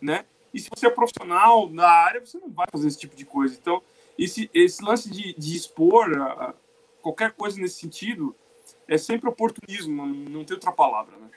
né? 0.00 0.24
E 0.52 0.60
se 0.60 0.68
você 0.74 0.86
é 0.86 0.90
profissional 0.90 1.70
na 1.70 1.88
área, 1.88 2.20
você 2.24 2.38
não 2.38 2.50
vai 2.50 2.66
fazer 2.70 2.88
esse 2.88 2.98
tipo 2.98 3.16
de 3.16 3.24
coisa. 3.24 3.56
Então, 3.60 3.80
esse, 4.18 4.50
esse 4.52 4.84
lance 4.84 5.10
de, 5.10 5.34
de 5.34 5.56
expor 5.56 6.12
a- 6.18 6.24
a 6.48 6.54
qualquer 7.00 7.32
coisa 7.32 7.58
nesse 7.58 7.80
sentido 7.80 8.34
é 8.86 8.98
sempre 8.98 9.28
oportunismo, 9.28 10.06
não, 10.06 10.44
tem 10.44 10.54
outra 10.54 10.70
palavra, 10.72 11.16
né? 11.16 11.28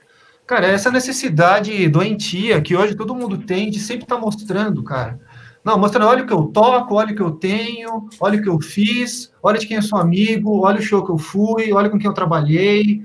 Cara, 0.45 0.67
essa 0.67 0.91
necessidade 0.91 1.87
doentia 1.89 2.61
que 2.61 2.75
hoje 2.75 2.95
todo 2.95 3.15
mundo 3.15 3.37
tem 3.37 3.69
de 3.69 3.79
sempre 3.79 4.03
estar 4.03 4.17
mostrando, 4.17 4.83
cara. 4.83 5.19
Não, 5.63 5.79
mostrando, 5.79 6.07
olha 6.07 6.23
o 6.23 6.27
que 6.27 6.33
eu 6.33 6.43
toco, 6.47 6.93
olha 6.95 7.13
o 7.13 7.15
que 7.15 7.21
eu 7.21 7.31
tenho, 7.31 8.07
olha 8.19 8.37
o 8.39 8.43
que 8.43 8.49
eu 8.49 8.59
fiz, 8.61 9.33
olha 9.41 9.57
de 9.57 9.65
quem 9.65 9.77
eu 9.77 9.81
sou 9.81 9.97
amigo, 9.97 10.59
olha 10.59 10.77
o 10.77 10.83
show 10.83 11.03
que 11.03 11.11
eu 11.11 11.17
fui, 11.17 11.73
olha 11.73 11.89
com 11.89 11.97
quem 11.97 12.07
eu 12.07 12.13
trabalhei. 12.13 13.01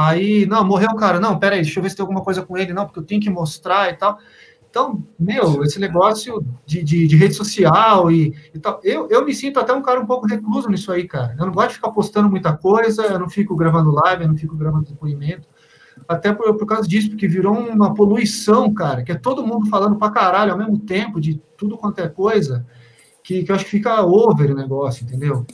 Aí, 0.00 0.46
não, 0.46 0.64
morreu 0.64 0.90
o 0.90 0.96
cara, 0.96 1.18
não, 1.18 1.36
peraí, 1.40 1.60
deixa 1.60 1.80
eu 1.80 1.82
ver 1.82 1.90
se 1.90 1.96
tem 1.96 2.04
alguma 2.04 2.22
coisa 2.22 2.40
com 2.40 2.56
ele, 2.56 2.72
não, 2.72 2.86
porque 2.86 3.00
eu 3.00 3.04
tenho 3.04 3.20
que 3.20 3.28
mostrar 3.28 3.90
e 3.90 3.96
tal. 3.96 4.16
Então, 4.70 5.02
meu, 5.18 5.64
esse 5.64 5.80
negócio 5.80 6.40
de, 6.64 6.84
de, 6.84 7.08
de 7.08 7.16
rede 7.16 7.34
social 7.34 8.08
e, 8.08 8.32
e 8.54 8.58
tal, 8.60 8.78
eu, 8.84 9.08
eu 9.08 9.24
me 9.24 9.34
sinto 9.34 9.58
até 9.58 9.72
um 9.72 9.82
cara 9.82 9.98
um 9.98 10.06
pouco 10.06 10.28
recluso 10.28 10.70
nisso 10.70 10.92
aí, 10.92 11.08
cara. 11.08 11.34
Eu 11.36 11.46
não 11.46 11.52
gosto 11.52 11.70
de 11.70 11.74
ficar 11.74 11.90
postando 11.90 12.30
muita 12.30 12.56
coisa, 12.56 13.06
eu 13.06 13.18
não 13.18 13.28
fico 13.28 13.56
gravando 13.56 13.90
live, 13.90 14.22
eu 14.22 14.28
não 14.28 14.36
fico 14.36 14.56
gravando 14.56 14.84
depoimento 14.84 15.48
até 16.06 16.32
por, 16.32 16.56
por 16.56 16.66
causa 16.66 16.86
disso, 16.86 17.10
porque 17.10 17.26
virou 17.26 17.58
uma 17.58 17.92
poluição, 17.92 18.72
cara, 18.72 19.02
que 19.02 19.10
é 19.10 19.16
todo 19.16 19.44
mundo 19.44 19.68
falando 19.68 19.96
pra 19.96 20.10
caralho 20.10 20.52
ao 20.52 20.58
mesmo 20.58 20.78
tempo, 20.78 21.20
de 21.20 21.42
tudo 21.56 21.76
quanto 21.76 21.98
é 21.98 22.08
coisa, 22.08 22.64
que, 23.24 23.42
que 23.42 23.50
eu 23.50 23.56
acho 23.56 23.64
que 23.64 23.72
fica 23.72 24.00
over 24.02 24.52
o 24.52 24.54
negócio, 24.54 25.04
entendeu? 25.04 25.44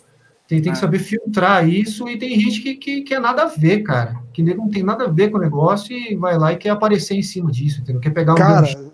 Tem, 0.54 0.62
tem 0.62 0.72
que 0.72 0.78
É. 0.78 0.80
saber 0.80 0.98
filtrar 0.98 1.68
isso, 1.68 2.08
e 2.08 2.18
tem 2.18 2.38
gente 2.38 2.60
que, 2.60 2.74
que, 2.76 3.02
que 3.02 3.14
é 3.14 3.20
nada 3.20 3.42
a 3.42 3.46
ver, 3.46 3.82
cara, 3.82 4.22
que 4.32 4.42
não 4.42 4.68
tem 4.68 4.82
nada 4.82 5.04
a 5.04 5.08
ver 5.08 5.30
com 5.30 5.38
o 5.38 5.40
negócio 5.40 5.96
e 5.96 6.14
vai 6.16 6.38
lá 6.38 6.52
e 6.52 6.56
quer 6.56 6.70
aparecer 6.70 7.14
em 7.14 7.22
cima 7.22 7.50
disso, 7.50 7.80
entendeu? 7.80 8.00
Quer 8.00 8.10
pegar 8.10 8.32
um 8.32 8.36
Cara, 8.36 8.60
gancho. 8.66 8.92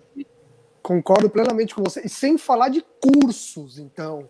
concordo 0.83 1.29
plenamente 1.31 1.75
com 1.75 1.83
você. 1.83 2.03
E 2.05 2.09
sem 2.09 2.37
falar 2.39 2.69
de 2.69 2.85
cursos, 3.01 3.79
então. 3.79 4.29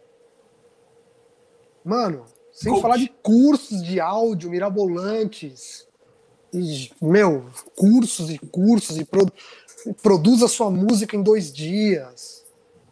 Mano, 1.84 2.24
sem 2.52 2.72
Coach. 2.72 2.82
falar 2.82 2.96
de 2.96 3.08
cursos 3.22 3.82
de 3.82 4.00
áudio 4.00 4.50
mirabolantes. 4.50 5.86
E, 6.52 6.90
meu, 7.00 7.46
cursos 7.76 8.28
e 8.30 8.38
cursos 8.38 8.98
e 8.98 9.04
pro, 9.04 9.26
produz 10.02 10.42
a 10.42 10.48
sua 10.48 10.70
música 10.70 11.16
em 11.16 11.22
dois 11.22 11.52
dias. 11.52 12.44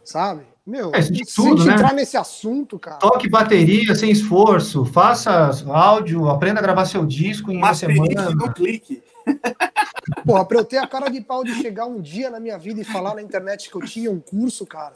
Sabe? 0.03 0.43
Meu, 0.69 0.93
É, 0.93 0.99
isso 0.99 1.11
de 1.11 1.25
se 1.25 1.35
tudo, 1.35 1.47
a 1.47 1.57
gente 1.57 1.67
né? 1.67 1.73
entrar 1.73 1.93
nesse 1.93 2.15
assunto, 2.15 2.77
cara. 2.77 2.97
Toque 2.97 3.27
bateria 3.27 3.95
sem 3.95 4.11
esforço, 4.11 4.85
faça 4.85 5.49
áudio, 5.67 6.29
aprenda 6.29 6.59
a 6.59 6.61
gravar 6.61 6.85
seu 6.85 7.05
disco 7.05 7.51
em 7.51 7.57
uma 7.57 7.67
Masterize 7.69 8.01
semana. 8.07 8.35
no 8.35 8.53
clique. 8.53 9.01
Porra, 10.25 10.45
pra 10.45 10.59
eu 10.59 10.65
ter 10.65 10.77
a 10.77 10.87
cara 10.87 11.09
de 11.09 11.21
pau 11.21 11.43
de 11.43 11.53
chegar 11.55 11.85
um 11.85 11.99
dia 11.99 12.29
na 12.29 12.39
minha 12.39 12.57
vida 12.57 12.81
e 12.81 12.83
falar 12.83 13.15
na 13.15 13.21
internet 13.21 13.69
que 13.69 13.75
eu 13.75 13.81
tinha 13.81 14.11
um 14.11 14.19
curso, 14.19 14.65
cara, 14.65 14.93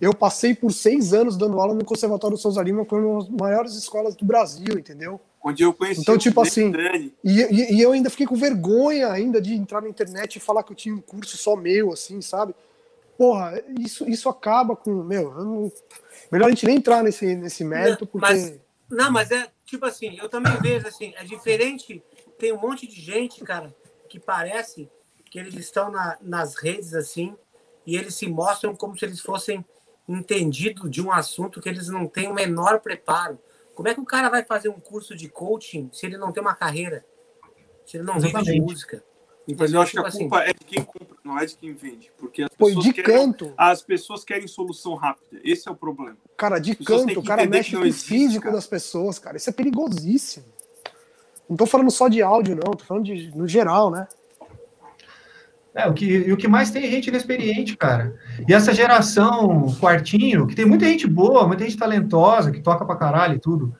Eu 0.00 0.14
passei 0.14 0.54
por 0.54 0.72
seis 0.72 1.12
anos 1.12 1.36
dando 1.36 1.60
aula 1.60 1.74
no 1.74 1.84
Conservatório 1.84 2.36
Souza 2.36 2.62
Lima, 2.62 2.82
que 2.82 2.90
foi 2.90 3.04
uma 3.04 3.20
das 3.20 3.28
maiores 3.28 3.74
escolas 3.74 4.16
do 4.16 4.24
Brasil, 4.24 4.78
entendeu? 4.78 5.20
Onde 5.44 5.62
eu 5.62 5.72
conheci 5.72 6.00
Então, 6.00 6.16
tipo 6.16 6.40
assim. 6.40 6.72
E, 7.22 7.40
e- 7.40 7.74
e 7.74 7.82
eu 7.82 7.92
ainda 7.92 8.08
fiquei 8.08 8.26
com 8.26 8.34
vergonha 8.34 9.08
ainda 9.12 9.40
de 9.40 9.54
entrar 9.54 9.82
na 9.82 9.88
internet 9.88 10.36
e 10.36 10.40
falar 10.40 10.62
que 10.62 10.72
eu 10.72 10.76
tinha 10.76 10.94
um 10.94 11.00
curso 11.00 11.36
só 11.36 11.54
meu, 11.54 11.92
assim, 11.92 12.20
sabe? 12.22 12.54
Porra, 13.22 13.62
isso, 13.78 14.04
isso 14.10 14.28
acaba 14.28 14.74
com. 14.74 14.90
Meu, 15.04 15.30
eu 15.30 15.44
não- 15.44 15.72
melhor 16.28 16.46
a 16.46 16.48
gente 16.48 16.66
nem 16.66 16.78
entrar 16.78 17.04
nesse, 17.04 17.36
nesse 17.36 17.62
mérito, 17.62 18.04
porque. 18.04 18.26
Mas, 18.26 18.60
não, 18.90 19.12
mas 19.12 19.30
é 19.30 19.48
tipo 19.64 19.86
assim, 19.86 20.18
eu 20.18 20.28
também 20.28 20.60
vejo 20.60 20.88
assim, 20.88 21.14
é 21.16 21.22
diferente. 21.22 22.02
Tem 22.36 22.52
um 22.52 22.60
monte 22.60 22.84
de 22.84 23.00
gente, 23.00 23.40
cara, 23.44 23.72
que 24.08 24.18
parece 24.18 24.90
que 25.30 25.38
eles 25.38 25.54
estão 25.54 25.88
na- 25.88 26.18
nas 26.20 26.56
redes 26.56 26.94
assim 26.94 27.36
e 27.86 27.96
eles 27.96 28.16
se 28.16 28.26
mostram 28.26 28.74
como 28.74 28.98
se 28.98 29.04
eles 29.04 29.20
fossem 29.20 29.64
entendidos 30.08 30.90
de 30.90 31.00
um 31.00 31.12
assunto 31.12 31.60
que 31.60 31.68
eles 31.68 31.86
não 31.86 32.08
têm 32.08 32.26
o 32.28 32.34
menor 32.34 32.80
preparo. 32.80 33.38
Como 33.72 33.86
é 33.86 33.94
que 33.94 34.00
o 34.00 34.04
cara 34.04 34.30
vai 34.30 34.44
fazer 34.44 34.68
um 34.68 34.80
curso 34.80 35.14
de 35.14 35.28
coaching 35.28 35.88
se 35.92 36.06
ele 36.06 36.18
não 36.18 36.32
tem 36.32 36.42
uma 36.42 36.56
carreira? 36.56 37.06
Se 37.86 37.98
ele 37.98 38.04
não 38.04 38.14
vive 38.14 38.32
de 38.32 38.36
Exatamente. 38.38 38.60
música? 38.62 39.04
Mas 39.58 39.72
eu 39.72 39.80
acho 39.80 39.92
que 39.92 39.98
a 39.98 40.02
assim, 40.02 40.18
culpa 40.20 40.40
é 40.42 40.52
de 40.52 40.64
quem 40.64 40.84
compra, 40.84 41.16
não 41.24 41.38
é 41.38 41.44
de 41.44 41.56
quem 41.56 41.74
vende. 41.74 42.10
Porque 42.16 42.42
as 42.42 42.50
pessoas, 42.50 42.84
de 42.84 42.92
querem, 42.92 43.10
canto, 43.10 43.54
as 43.56 43.82
pessoas 43.82 44.24
querem 44.24 44.46
solução 44.46 44.94
rápida. 44.94 45.40
Esse 45.42 45.68
é 45.68 45.72
o 45.72 45.74
problema. 45.74 46.16
cara, 46.36 46.58
de 46.58 46.74
canto, 46.76 47.18
o 47.18 47.24
cara 47.24 47.44
mexe 47.46 47.76
com 47.76 47.82
o 47.82 47.86
existe, 47.86 48.08
físico 48.08 48.44
cara. 48.44 48.54
das 48.54 48.66
pessoas, 48.66 49.18
cara. 49.18 49.36
Isso 49.36 49.50
é 49.50 49.52
perigosíssimo. 49.52 50.46
Não 51.48 51.56
tô 51.56 51.66
falando 51.66 51.90
só 51.90 52.08
de 52.08 52.22
áudio, 52.22 52.54
não, 52.54 52.72
tô 52.72 52.84
falando 52.84 53.04
de, 53.04 53.36
no 53.36 53.46
geral, 53.48 53.90
né? 53.90 54.06
É, 55.74 55.88
o 55.88 55.94
que, 55.94 56.04
e 56.04 56.32
o 56.32 56.36
que 56.36 56.46
mais 56.46 56.70
tem 56.70 56.84
é 56.84 56.90
gente 56.90 57.08
inexperiente, 57.08 57.76
cara. 57.76 58.14
E 58.46 58.52
essa 58.52 58.74
geração 58.74 59.74
quartinho, 59.80 60.46
que 60.46 60.54
tem 60.54 60.66
muita 60.66 60.84
gente 60.84 61.06
boa, 61.06 61.46
muita 61.48 61.64
gente 61.64 61.78
talentosa, 61.78 62.50
que 62.50 62.60
toca 62.60 62.84
pra 62.84 62.96
caralho 62.96 63.36
e 63.36 63.40
tudo. 63.40 63.74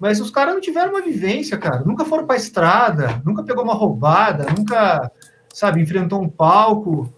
Mas 0.00 0.18
os 0.18 0.30
caras 0.30 0.54
não 0.54 0.62
tiveram 0.62 0.90
uma 0.90 1.02
vivência, 1.02 1.58
cara. 1.58 1.84
Nunca 1.84 2.06
foram 2.06 2.26
pra 2.26 2.34
estrada, 2.34 3.20
nunca 3.22 3.42
pegou 3.42 3.62
uma 3.62 3.74
roubada, 3.74 4.46
nunca, 4.56 5.12
sabe, 5.52 5.82
enfrentou 5.82 6.22
um 6.22 6.28
palco. 6.28 7.12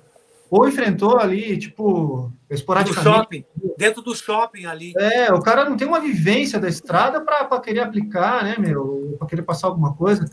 Ou 0.51 0.69
enfrentou 0.69 1.19
ali, 1.19 1.57
tipo, 1.57 2.31
do 2.47 2.55
esporadicamente. 2.55 3.17
shopping, 3.17 3.45
dentro 3.79 4.03
do 4.03 4.15
shopping 4.15 4.67
ali. 4.67 4.93
É, 4.99 5.33
o 5.33 5.41
cara 5.41 5.65
não 5.65 5.79
tem 5.79 5.89
uma 5.89 6.01
vivência 6.01 6.61
da 6.61 6.69
estrada 6.69 7.23
para 7.23 7.59
querer 7.61 7.81
aplicar, 7.81 8.45
né, 8.45 8.57
meu? 8.59 9.17
Para 9.19 9.29
querer 9.29 9.43
passar 9.43 9.69
alguma 9.69 9.95
coisa. 9.95 10.29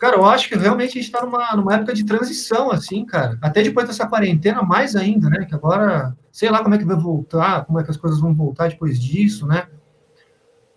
Cara, 0.00 0.16
eu 0.16 0.24
acho 0.24 0.48
que 0.48 0.56
realmente 0.56 0.90
a 0.90 0.94
gente 0.94 1.04
está 1.04 1.24
numa, 1.24 1.54
numa 1.54 1.74
época 1.74 1.94
de 1.94 2.04
transição, 2.04 2.72
assim, 2.72 3.04
cara. 3.04 3.38
Até 3.40 3.62
depois 3.62 3.86
dessa 3.86 4.04
quarentena, 4.04 4.60
mais 4.62 4.96
ainda, 4.96 5.30
né? 5.30 5.44
Que 5.44 5.54
agora, 5.54 6.16
sei 6.32 6.50
lá 6.50 6.60
como 6.60 6.74
é 6.74 6.78
que 6.78 6.84
vai 6.84 6.96
voltar, 6.96 7.64
como 7.64 7.78
é 7.78 7.84
que 7.84 7.90
as 7.92 7.96
coisas 7.96 8.18
vão 8.18 8.34
voltar 8.34 8.68
depois 8.68 9.00
disso, 9.00 9.46
né? 9.46 9.68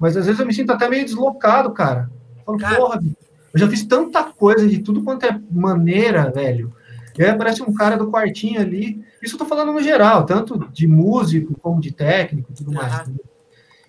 Mas 0.05 0.15
às 0.15 0.27
vezes 0.27 0.39
eu 0.39 0.45
me 0.45 0.53
sinto 0.53 0.71
até 0.71 0.87
meio 0.87 1.03
deslocado, 1.03 1.71
cara. 1.71 2.11
Eu 2.37 2.43
falo, 2.45 2.57
Cara. 2.59 2.75
porra, 2.75 3.03
eu 3.51 3.59
já 3.59 3.67
fiz 3.67 3.83
tanta 3.83 4.23
coisa 4.23 4.67
de 4.67 4.77
tudo 4.77 5.01
quanto 5.01 5.25
é 5.25 5.41
maneira, 5.49 6.29
velho. 6.29 6.71
E 7.17 7.23
aí 7.23 7.31
aparece 7.31 7.63
um 7.63 7.73
cara 7.73 7.97
do 7.97 8.11
quartinho 8.11 8.61
ali. 8.61 9.03
Isso 9.19 9.33
eu 9.33 9.39
tô 9.39 9.45
falando 9.45 9.73
no 9.73 9.81
geral, 9.81 10.23
tanto 10.23 10.69
de 10.71 10.87
músico 10.87 11.59
como 11.59 11.81
de 11.81 11.91
técnico 11.91 12.51
e 12.51 12.53
tudo 12.53 12.71
mais. 12.71 13.09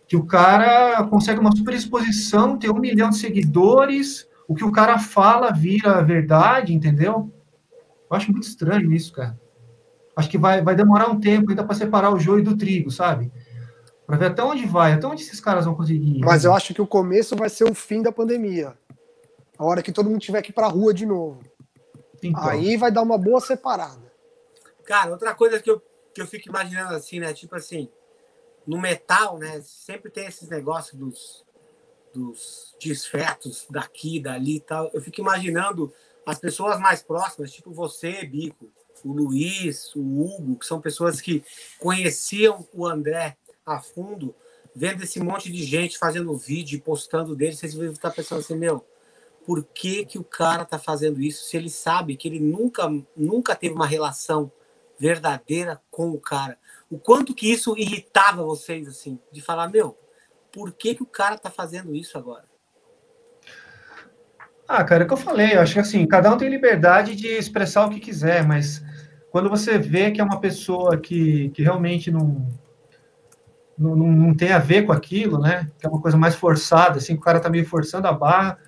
Que 0.09 0.17
o 0.17 0.25
cara 0.25 1.05
consegue 1.05 1.39
uma 1.39 1.55
super 1.55 1.75
exposição, 1.75 2.57
tem 2.57 2.71
um 2.71 2.81
milhão 2.81 3.11
de 3.11 3.19
seguidores, 3.19 4.27
o 4.49 4.55
que 4.55 4.65
o 4.65 4.73
cara 4.73 4.99
fala 4.99 5.53
vira 5.53 6.03
verdade, 6.03 6.73
entendeu? 6.73 7.31
Eu 8.11 8.17
acho 8.17 8.33
muito 8.33 8.49
estranho 8.49 8.91
isso, 8.91 9.13
cara. 9.13 9.39
Acho 10.17 10.31
que 10.31 10.39
vai, 10.39 10.63
vai 10.63 10.75
demorar 10.75 11.11
um 11.11 11.21
tempo 11.21 11.51
ainda 11.51 11.63
para 11.63 11.77
separar 11.77 12.11
o 12.11 12.19
joio 12.19 12.43
do 12.43 12.57
trigo, 12.57 12.91
sabe? 12.91 13.31
Para 14.07 14.17
ver 14.17 14.27
até 14.27 14.43
onde 14.43 14.65
vai, 14.67 14.93
até 14.93 15.07
onde 15.07 15.23
esses 15.23 15.41
caras 15.41 15.65
vão 15.65 15.75
conseguir. 15.75 16.19
ir. 16.19 16.21
Mas 16.21 16.45
eu 16.45 16.55
acho 16.55 16.73
que 16.73 16.81
o 16.81 16.87
começo 16.87 17.35
vai 17.35 17.49
ser 17.49 17.65
o 17.65 17.75
fim 17.75 18.03
da 18.03 18.13
pandemia. 18.13 18.79
A 19.59 19.65
hora 19.65 19.83
que 19.83 19.91
todo 19.91 20.09
mundo 20.09 20.21
tiver 20.21 20.43
que 20.43 20.51
ir 20.51 20.55
pra 20.55 20.69
rua 20.69 20.95
de 20.95 21.05
novo. 21.05 21.43
Então, 22.23 22.49
Aí 22.49 22.77
vai 22.77 22.93
dar 22.93 23.03
uma 23.03 23.19
boa 23.19 23.41
separada. 23.41 24.07
Cara, 24.85 25.11
outra 25.11 25.35
coisa 25.35 25.61
que 25.61 25.71
eu, 25.71 25.83
que 26.15 26.23
eu 26.23 26.27
fico 26.27 26.49
imaginando 26.49 26.95
assim, 26.95 27.19
né? 27.19 27.33
Tipo 27.33 27.57
assim, 27.57 27.89
no 28.67 28.81
metal, 28.81 29.39
né? 29.39 29.61
Sempre 29.63 30.11
tem 30.11 30.27
esses 30.27 30.49
negócios 30.49 30.99
dos, 30.99 31.45
dos 32.15 32.77
desfetos 32.81 33.67
daqui, 33.69 34.21
dali 34.21 34.57
e 34.57 34.61
tal. 34.61 34.89
Eu 34.95 35.03
fico 35.03 35.21
imaginando 35.21 35.93
as 36.25 36.39
pessoas 36.39 36.79
mais 36.79 37.03
próximas, 37.03 37.53
tipo 37.53 37.73
você, 37.73 38.25
Bico, 38.25 38.71
o 39.05 39.13
Luiz, 39.13 39.95
o 39.95 40.01
Hugo, 40.01 40.59
que 40.59 40.67
são 40.67 40.81
pessoas 40.81 41.21
que 41.21 41.45
conheciam 41.79 42.67
o 42.73 42.87
André 42.87 43.37
a 43.67 43.81
fundo, 43.81 44.33
vendo 44.75 45.03
esse 45.03 45.19
monte 45.19 45.51
de 45.51 45.65
gente 45.65 45.99
fazendo 45.99 46.37
vídeo 46.37 46.81
postando 46.81 47.35
dele, 47.35 47.57
vocês 47.57 47.75
devem 47.75 47.91
estar 47.91 48.13
pensando 48.13 48.39
assim, 48.39 48.57
meu, 48.57 48.87
por 49.45 49.65
que, 49.65 50.05
que 50.05 50.19
o 50.19 50.25
cara 50.25 50.65
tá 50.65 50.79
fazendo 50.79 51.21
isso 51.21 51.45
se 51.45 51.57
ele 51.57 51.69
sabe 51.69 52.17
que 52.17 52.29
ele 52.29 52.39
nunca, 52.39 52.89
nunca 53.17 53.57
teve 53.57 53.75
uma 53.75 53.87
relação 53.87 54.51
verdadeira 54.99 55.81
com 55.91 56.11
o 56.11 56.21
cara? 56.21 56.57
O 56.89 56.99
quanto 56.99 57.35
que 57.35 57.51
isso 57.51 57.77
irritava 57.77 58.45
vocês, 58.45 58.87
assim, 58.87 59.19
de 59.33 59.43
falar, 59.43 59.69
meu, 59.69 59.99
por 60.53 60.73
que, 60.73 60.95
que 60.95 61.03
o 61.03 61.07
cara 61.07 61.37
tá 61.37 61.51
fazendo 61.51 61.95
isso 61.95 62.17
agora? 62.17 62.45
Ah, 64.69 64.85
cara, 64.85 65.03
é 65.03 65.05
o 65.05 65.09
que 65.09 65.15
eu 65.15 65.19
falei, 65.19 65.55
eu 65.55 65.61
acho 65.61 65.75
que 65.75 65.81
assim, 65.81 66.07
cada 66.07 66.33
um 66.33 66.39
tem 66.39 66.49
liberdade 66.49 67.15
de 67.15 67.29
expressar 67.29 67.87
o 67.87 67.91
que 67.91 68.01
quiser, 68.01 68.45
mas 68.45 68.83
quando 69.31 69.49
você 69.49 69.79
vê 69.79 70.11
que 70.11 70.21
é 70.21 70.25
uma 70.25 70.41
pessoa 70.41 70.97
que, 70.97 71.51
que 71.51 71.63
realmente 71.63 72.11
não, 72.11 72.49
não, 73.79 73.95
não, 73.95 74.35
tem 74.35 74.53
a 74.53 74.59
ver 74.59 74.87
com 74.87 74.93
aquilo, 74.93 75.39
né? 75.39 75.71
Que 75.79 75.87
é 75.87 75.91
uma 75.91 76.01
coisa 76.01 76.17
mais 76.17 76.35
forçada, 76.35 76.99
assim, 76.99 77.15
o 77.15 77.21
cara 77.21 77.41
tá 77.41 77.51
meio 77.51 77.67
forçando 77.67 78.07
a 78.07 78.13
barra. 78.13 78.59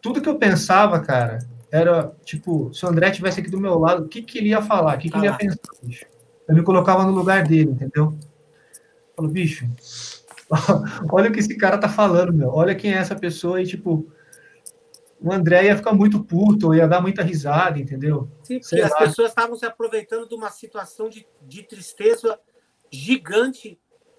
Tudo 0.00 0.20
que 0.20 0.28
eu 0.28 0.38
pensava, 0.38 1.00
cara, 1.00 1.38
era 1.70 2.12
tipo, 2.24 2.72
se 2.72 2.84
o 2.84 2.88
André 2.88 3.10
tivesse 3.10 3.40
aqui 3.40 3.50
do 3.50 3.60
meu 3.60 3.78
lado, 3.78 4.04
o 4.04 4.08
que, 4.08 4.22
que 4.22 4.38
ele 4.38 4.48
ia 4.48 4.62
falar? 4.62 4.96
O 4.96 4.98
que, 4.98 5.10
que 5.10 5.16
ele 5.16 5.26
ia 5.26 5.34
pensar, 5.34 5.58
bicho? 5.82 6.06
Eu 6.46 6.54
me 6.54 6.62
colocava 6.62 7.04
no 7.04 7.12
lugar 7.12 7.44
dele, 7.44 7.70
entendeu? 7.70 8.14
Eu 8.14 9.14
falo, 9.16 9.28
bicho, 9.28 9.66
olha 11.12 11.28
o 11.28 11.32
que 11.32 11.40
esse 11.40 11.56
cara 11.56 11.78
tá 11.78 11.88
falando, 11.88 12.32
meu. 12.32 12.50
Olha 12.50 12.74
quem 12.74 12.92
é 12.92 12.96
essa 12.98 13.14
pessoa 13.14 13.60
e, 13.60 13.66
tipo, 13.66 14.10
o 15.20 15.32
André 15.32 15.64
ia 15.64 15.76
ficar 15.76 15.92
muito 15.92 16.22
puto, 16.22 16.74
ia 16.74 16.86
dar 16.86 17.00
muita 17.00 17.22
risada, 17.22 17.78
entendeu? 17.78 18.30
Sim, 18.42 18.62
Sei 18.62 18.80
porque 18.80 18.92
as 18.92 19.08
pessoas 19.08 19.28
estavam 19.28 19.56
se 19.56 19.66
aproveitando 19.66 20.28
de 20.28 20.34
uma 20.34 20.50
situação 20.50 21.08
de, 21.08 21.26
de 21.42 21.62
tristeza 21.62 22.38
gigante 22.90 23.78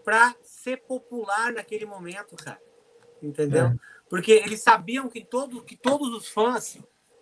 para 0.09 0.35
ser 0.41 0.77
popular 0.87 1.53
naquele 1.53 1.85
momento, 1.85 2.35
cara. 2.35 2.59
Entendeu? 3.21 3.65
É. 3.65 3.75
Porque 4.09 4.31
eles 4.31 4.59
sabiam 4.59 5.07
que, 5.07 5.23
todo, 5.23 5.63
que 5.63 5.77
todos 5.77 6.11
os 6.11 6.27
fãs, 6.27 6.79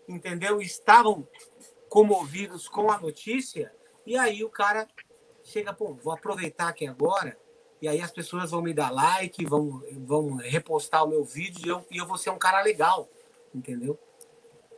entendeu, 0.08 0.62
estavam 0.62 1.28
comovidos 1.90 2.70
com 2.70 2.90
a 2.90 2.98
notícia, 2.98 3.74
e 4.06 4.16
aí 4.16 4.42
o 4.42 4.50
cara 4.50 4.88
chega, 5.44 5.74
pô, 5.74 5.96
vou 5.96 6.14
aproveitar 6.14 6.70
aqui 6.70 6.88
agora, 6.88 7.38
e 7.82 7.90
aí 7.90 8.00
as 8.00 8.10
pessoas 8.12 8.52
vão 8.52 8.62
me 8.62 8.74
dar 8.74 8.90
like, 8.90 9.46
vão, 9.46 9.84
vão 10.06 10.36
repostar 10.36 11.04
o 11.04 11.10
meu 11.10 11.26
vídeo, 11.26 11.66
e 11.66 11.68
eu, 11.68 11.86
e 11.92 11.98
eu 11.98 12.08
vou 12.08 12.18
ser 12.18 12.30
um 12.30 12.40
cara 12.40 12.62
legal, 12.62 13.10
entendeu? 13.54 14.00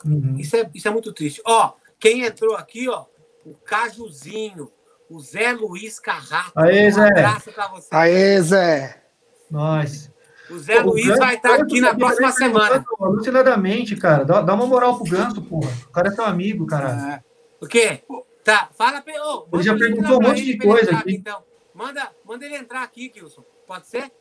Uhum. 0.03 0.36
Isso 0.36 0.55
é, 0.55 0.68
isso 0.74 0.88
é 0.88 0.91
muito 0.91 1.14
triste. 1.14 1.43
Ó, 1.45 1.74
quem 1.99 2.24
entrou 2.24 2.55
aqui, 2.55 2.89
ó, 2.89 3.05
o 3.45 3.53
Cajuzinho, 3.53 4.72
o 5.10 5.20
Zé 5.20 5.51
Luiz 5.53 5.99
Carrato. 5.99 6.51
Aê, 6.55 6.88
um 6.88 6.91
Zé. 6.91 7.07
abraço 7.07 7.51
pra 7.51 7.68
você. 7.70 7.88
Aê, 7.91 8.41
Zé! 8.41 9.03
Nós. 9.49 10.12
O 10.49 10.57
Zé 10.57 10.80
Luiz 10.82 11.07
vai 11.18 11.36
estar 11.36 11.55
aqui 11.62 11.80
na 11.82 11.93
próxima 11.95 12.32
semana. 12.32 12.84
Alucinadamente, 12.99 13.95
cara. 13.95 14.24
Dá, 14.24 14.41
dá 14.41 14.53
uma 14.53 14.66
moral 14.66 14.97
pro 14.97 15.10
Ganso, 15.10 15.41
porra. 15.43 15.70
O 15.88 15.91
cara 15.91 16.10
é 16.10 16.12
teu 16.16 16.26
amigo, 16.26 16.66
cara. 16.66 17.24
O 17.62 17.68
quê? 17.68 18.03
Tá, 18.43 18.70
fala 18.76 19.01
pra 19.01 19.14
ô, 19.28 19.47
manda 19.51 19.64
já 19.64 19.78
perguntou 19.78 20.18
um 20.18 20.22
monte 20.22 20.38
ele 20.39 20.45
de 20.45 20.51
ele 20.53 20.57
coisa 20.66 20.84
entrar 20.86 20.99
aqui. 20.99 21.16
então. 21.16 21.43
Manda, 21.74 22.12
manda 22.26 22.45
ele 22.45 22.55
entrar 22.55 22.82
aqui, 22.84 23.10
Kilson. 23.10 23.43
Pode 23.68 23.88
ser? 23.88 24.12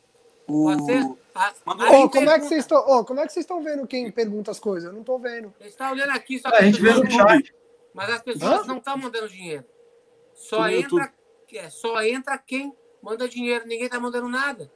O... 0.46 0.64
Pode 0.64 0.84
ser? 0.84 1.02
A- 1.34 1.52
Manda- 1.64 1.84
aí 1.84 1.94
Ô, 2.02 2.10
como 2.10 2.28
é 2.30 2.38
que 2.38 2.46
vocês 2.46 2.60
estão. 2.60 2.78
Ô, 2.78 3.04
como 3.04 3.20
é 3.20 3.26
que 3.26 3.32
vocês 3.32 3.44
estão 3.44 3.62
vendo 3.62 3.86
quem 3.86 4.10
pergunta 4.10 4.50
as 4.50 4.60
coisas? 4.60 4.90
Eu 4.90 4.94
não 4.94 5.02
tô 5.04 5.18
vendo. 5.18 5.54
Ele 5.60 5.68
está 5.68 5.90
olhando 5.90 6.10
aqui, 6.10 6.38
só 6.40 6.50
É, 6.50 6.58
a 6.58 6.62
gente 6.62 6.80
vê 6.82 6.92
no 6.92 7.10
chat. 7.10 7.54
Mas 7.94 8.10
as 8.10 8.22
pessoas 8.22 8.60
Hã? 8.60 8.64
não 8.66 8.76
estão 8.78 8.98
mandando 8.98 9.28
dinheiro. 9.28 9.64
Só 10.38 10.68
entra, 10.70 11.12
é, 11.52 11.68
só 11.68 12.00
entra 12.02 12.38
quem 12.38 12.72
manda 13.02 13.28
dinheiro. 13.28 13.66
Ninguém 13.66 13.88
tá 13.88 13.98
mandando 13.98 14.28
nada. 14.28 14.70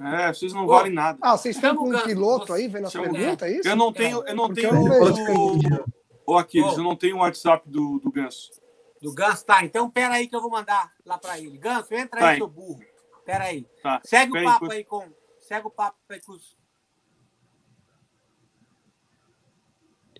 É, 0.00 0.32
vocês 0.32 0.52
não 0.52 0.64
Ô, 0.64 0.66
valem 0.66 0.92
nada. 0.92 1.18
Ah, 1.22 1.36
vocês 1.36 1.54
estão 1.54 1.76
com 1.76 1.88
um 1.88 2.02
piloto 2.02 2.52
aí 2.52 2.66
vendo 2.66 2.88
as 2.88 2.92
perguntas, 2.92 3.48
é 3.48 3.52
isso? 3.52 3.68
Eu 3.68 3.76
não 3.76 3.92
tenho, 3.92 4.26
eu 4.26 4.34
não 4.34 4.48
Porque 4.48 4.62
tenho. 4.62 5.84
Ô, 6.26 6.36
Aquiles, 6.36 6.76
eu 6.76 6.82
não 6.82 6.96
tenho 6.96 7.16
o 7.16 7.20
WhatsApp 7.20 7.68
do, 7.68 8.00
do 8.00 8.10
Ganso. 8.10 8.50
Do 9.00 9.14
Ganso, 9.14 9.44
tá. 9.44 9.64
Então 9.64 9.88
pera 9.88 10.14
aí 10.14 10.26
que 10.26 10.34
eu 10.34 10.40
vou 10.40 10.50
mandar 10.50 10.92
lá 11.06 11.16
pra 11.16 11.38
ele. 11.38 11.56
Ganso, 11.58 11.94
entra 11.94 12.18
Tá 12.18 12.26
aí, 12.26 12.32
aí. 12.32 12.38
seu 12.38 12.48
burro. 12.48 12.80
Pera 13.24 13.44
aí. 13.44 13.66
Tá. 13.82 14.00
Segue 14.04 14.32
Pera 14.32 14.44
o 14.44 14.48
aí, 14.48 14.54
papo 14.54 14.72
aí 14.72 14.84
com. 14.84 15.08
Segue 15.38 15.66
o 15.66 15.70
papo 15.70 15.96
aí 16.10 16.20
com 16.20 16.32
os. 16.32 16.56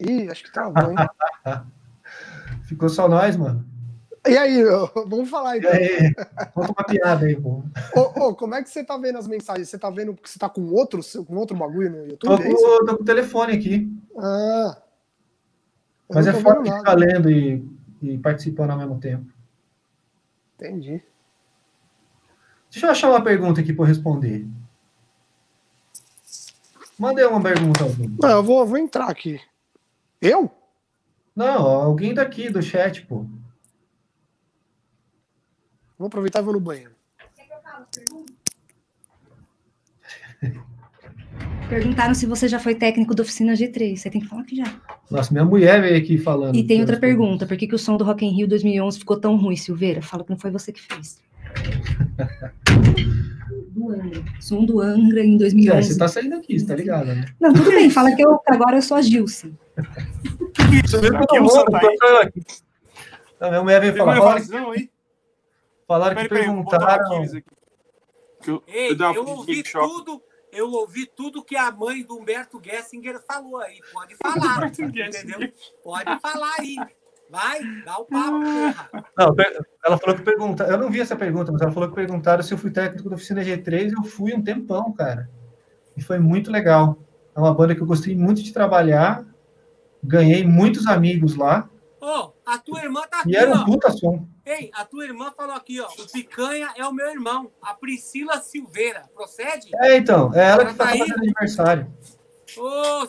Ih, 0.00 0.30
acho 0.30 0.44
que 0.44 0.52
travou, 0.52 0.90
hein? 0.90 0.96
Ficou 2.68 2.88
só 2.88 3.08
nós, 3.08 3.36
mano. 3.36 3.73
E 4.26 4.38
aí, 4.38 4.64
ô, 4.64 4.86
vamos 5.06 5.28
falar 5.28 5.56
E 5.56 5.58
então. 5.58 5.70
aí, 5.70 6.14
conta 6.54 6.72
uma 6.72 6.84
piada 6.86 7.26
aí, 7.26 7.36
pô. 7.36 7.62
Ô, 7.94 8.28
ô, 8.28 8.34
como 8.34 8.54
é 8.54 8.62
que 8.62 8.70
você 8.70 8.82
tá 8.82 8.96
vendo 8.96 9.18
as 9.18 9.28
mensagens? 9.28 9.68
Você 9.68 9.78
tá 9.78 9.90
vendo 9.90 10.14
que 10.14 10.30
você 10.30 10.38
tá 10.38 10.48
com 10.48 10.62
outro, 10.72 11.00
com 11.26 11.36
outro 11.36 11.56
bagulho 11.56 11.90
no 11.90 12.16
Tô 12.16 12.30
YouTube? 12.32 12.42
com, 12.42 12.50
É 12.50 12.86
tô 12.86 12.96
com 12.96 13.02
o 13.02 13.06
telefone 13.06 13.52
aqui. 13.54 13.92
Ah. 14.18 14.78
Mas 16.12 16.26
é 16.26 16.32
foda 16.32 16.62
ficar 16.64 16.94
lendo 16.94 17.30
e, 17.30 17.66
e 18.00 18.18
participando 18.18 18.70
ao 18.70 18.78
mesmo 18.78 18.98
tempo. 18.98 19.30
Entendi. 20.54 21.02
Deixa 22.70 22.86
eu 22.86 22.90
achar 22.90 23.10
uma 23.10 23.22
pergunta 23.22 23.60
aqui 23.60 23.72
para 23.72 23.86
responder. 23.86 24.46
Mandei 26.98 27.24
uma 27.24 27.42
pergunta. 27.42 27.84
Não, 28.20 28.30
eu 28.30 28.42
vou, 28.42 28.64
vou 28.66 28.78
entrar 28.78 29.08
aqui. 29.10 29.40
Eu? 30.20 30.50
Não, 31.34 31.66
alguém 31.66 32.14
daqui 32.14 32.48
do 32.48 32.62
chat, 32.62 33.04
pô. 33.06 33.26
Vou 36.04 36.08
aproveitar 36.08 36.40
e 36.40 36.42
vou 36.42 36.52
no 36.52 36.60
banheiro. 36.60 36.90
Perguntaram 41.66 42.14
se 42.14 42.26
você 42.26 42.46
já 42.46 42.58
foi 42.58 42.74
técnico 42.74 43.14
da 43.14 43.22
oficina 43.22 43.54
G3. 43.54 43.96
Você 43.96 44.10
tem 44.10 44.20
que 44.20 44.26
falar 44.28 44.44
que 44.44 44.54
já. 44.54 44.64
Nossa, 45.10 45.32
minha 45.32 45.46
mulher 45.46 45.80
veio 45.80 45.96
aqui 45.96 46.18
falando. 46.18 46.54
E 46.56 46.62
tem 46.66 46.80
outra 46.82 46.98
pergunta. 46.98 47.46
Por 47.46 47.56
que, 47.56 47.66
que 47.66 47.74
o 47.74 47.78
som 47.78 47.96
do 47.96 48.04
Rock 48.04 48.22
in 48.26 48.36
Rio 48.36 48.46
2011 48.46 48.98
ficou 48.98 49.18
tão 49.18 49.34
ruim, 49.36 49.56
Silveira? 49.56 50.02
Fala 50.02 50.22
que 50.24 50.28
não 50.30 50.36
foi 50.38 50.50
você 50.50 50.72
que 50.72 50.82
fez. 50.82 51.22
do 53.70 53.88
Angra. 53.96 54.22
Som 54.40 54.66
do 54.66 54.82
Angra 54.82 55.24
em 55.24 55.36
É, 55.36 55.38
2011. 55.38 55.88
você 55.94 55.98
tá 55.98 56.06
saindo 56.06 56.34
aqui, 56.36 56.60
você 56.60 56.66
tá 56.66 56.76
ligado, 56.76 57.06
né? 57.06 57.24
Não, 57.40 57.54
tudo 57.54 57.70
bem. 57.70 57.88
Fala 57.88 58.14
que 58.14 58.20
eu, 58.22 58.38
agora 58.46 58.76
eu 58.76 58.82
sou 58.82 58.98
a 58.98 59.00
Gilson. 59.02 59.52
Você 60.84 61.00
viu 61.00 61.12
que 61.12 61.36
eu 61.38 61.46
tô 61.46 61.60
aqui. 62.22 62.40
Não, 63.40 63.48
minha 63.48 63.62
mulher 63.62 63.80
veio 63.80 63.96
falar. 63.96 64.16
Falaram, 64.16 64.36
evasão 64.38 64.74
falaram 65.86 66.16
que 66.16 66.28
Peraí, 66.28 66.44
peraí, 66.46 66.62
botar 66.62 66.76
o 66.76 66.86
perguntaram. 66.86 67.22
Aqui. 67.22 67.44
Que 68.42 68.50
eu, 68.50 68.62
Ei, 68.66 68.90
eu 68.92 69.14
eu 69.14 69.26
ouvi 69.26 69.62
tudo, 69.62 70.22
eu 70.52 70.70
ouvi 70.70 71.06
tudo 71.06 71.44
que 71.44 71.56
a 71.56 71.70
mãe 71.70 72.02
do 72.02 72.16
Humberto 72.18 72.60
Gessinger 72.62 73.20
falou 73.26 73.58
aí. 73.58 73.80
Pode 73.92 74.14
falar, 74.22 74.66
entendeu? 74.66 75.52
Pode 75.82 76.20
falar 76.20 76.54
aí. 76.58 76.76
Vai, 77.30 77.60
dá 77.84 77.98
o 77.98 78.04
papo, 78.04 78.40
porra. 78.40 78.90
Não, 79.16 79.34
ela 79.84 79.98
falou 79.98 80.14
que 80.14 80.22
perguntaram. 80.22 80.70
Eu 80.70 80.78
não 80.78 80.90
vi 80.90 81.00
essa 81.00 81.16
pergunta, 81.16 81.50
mas 81.50 81.60
ela 81.62 81.72
falou 81.72 81.88
que 81.88 81.94
perguntaram 81.94 82.42
se 82.42 82.52
eu 82.52 82.58
fui 82.58 82.70
técnico 82.70 83.08
da 83.08 83.16
oficina 83.16 83.42
G3. 83.42 83.92
Eu 83.92 84.04
fui 84.04 84.34
um 84.34 84.42
tempão, 84.42 84.92
cara. 84.92 85.28
E 85.96 86.02
foi 86.02 86.18
muito 86.18 86.50
legal. 86.50 86.98
É 87.34 87.40
uma 87.40 87.52
banda 87.52 87.74
que 87.74 87.80
eu 87.80 87.86
gostei 87.86 88.14
muito 88.14 88.42
de 88.42 88.52
trabalhar. 88.52 89.24
Ganhei 90.02 90.46
muitos 90.46 90.86
amigos 90.86 91.34
lá. 91.34 91.68
Ô, 92.00 92.32
a 92.44 92.58
tua 92.58 92.82
irmã 92.82 93.00
tá 93.10 93.20
aqui, 93.20 93.32
E 93.32 93.36
era 93.36 93.52
um 93.54 93.64
puta 93.64 93.90
som. 93.90 94.28
Ei, 94.46 94.70
a 94.74 94.84
tua 94.84 95.04
irmã 95.04 95.32
falou 95.36 95.54
aqui, 95.54 95.80
ó. 95.80 95.88
O 95.88 96.12
Picanha 96.12 96.72
é 96.76 96.86
o 96.86 96.92
meu 96.92 97.08
irmão, 97.08 97.50
a 97.62 97.72
Priscila 97.74 98.40
Silveira. 98.40 99.08
Procede? 99.14 99.70
É, 99.76 99.96
então. 99.96 100.32
É 100.34 100.50
ela 100.50 100.62
Ela 100.62 100.66
que 100.66 100.74
tá 100.74 100.84
tá 100.84 100.90
fazendo 100.90 101.18
aniversário. 101.18 101.92
Ô, 102.56 103.06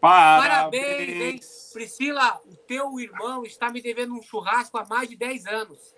Parabéns. 0.00 0.42
Parabéns, 0.48 1.20
hein? 1.20 1.40
Priscila, 1.72 2.40
o 2.46 2.56
teu 2.56 2.98
irmão 3.00 3.44
está 3.44 3.70
me 3.70 3.80
devendo 3.80 4.14
um 4.14 4.22
churrasco 4.22 4.78
há 4.78 4.84
mais 4.86 5.08
de 5.08 5.16
10 5.16 5.46
anos. 5.46 5.94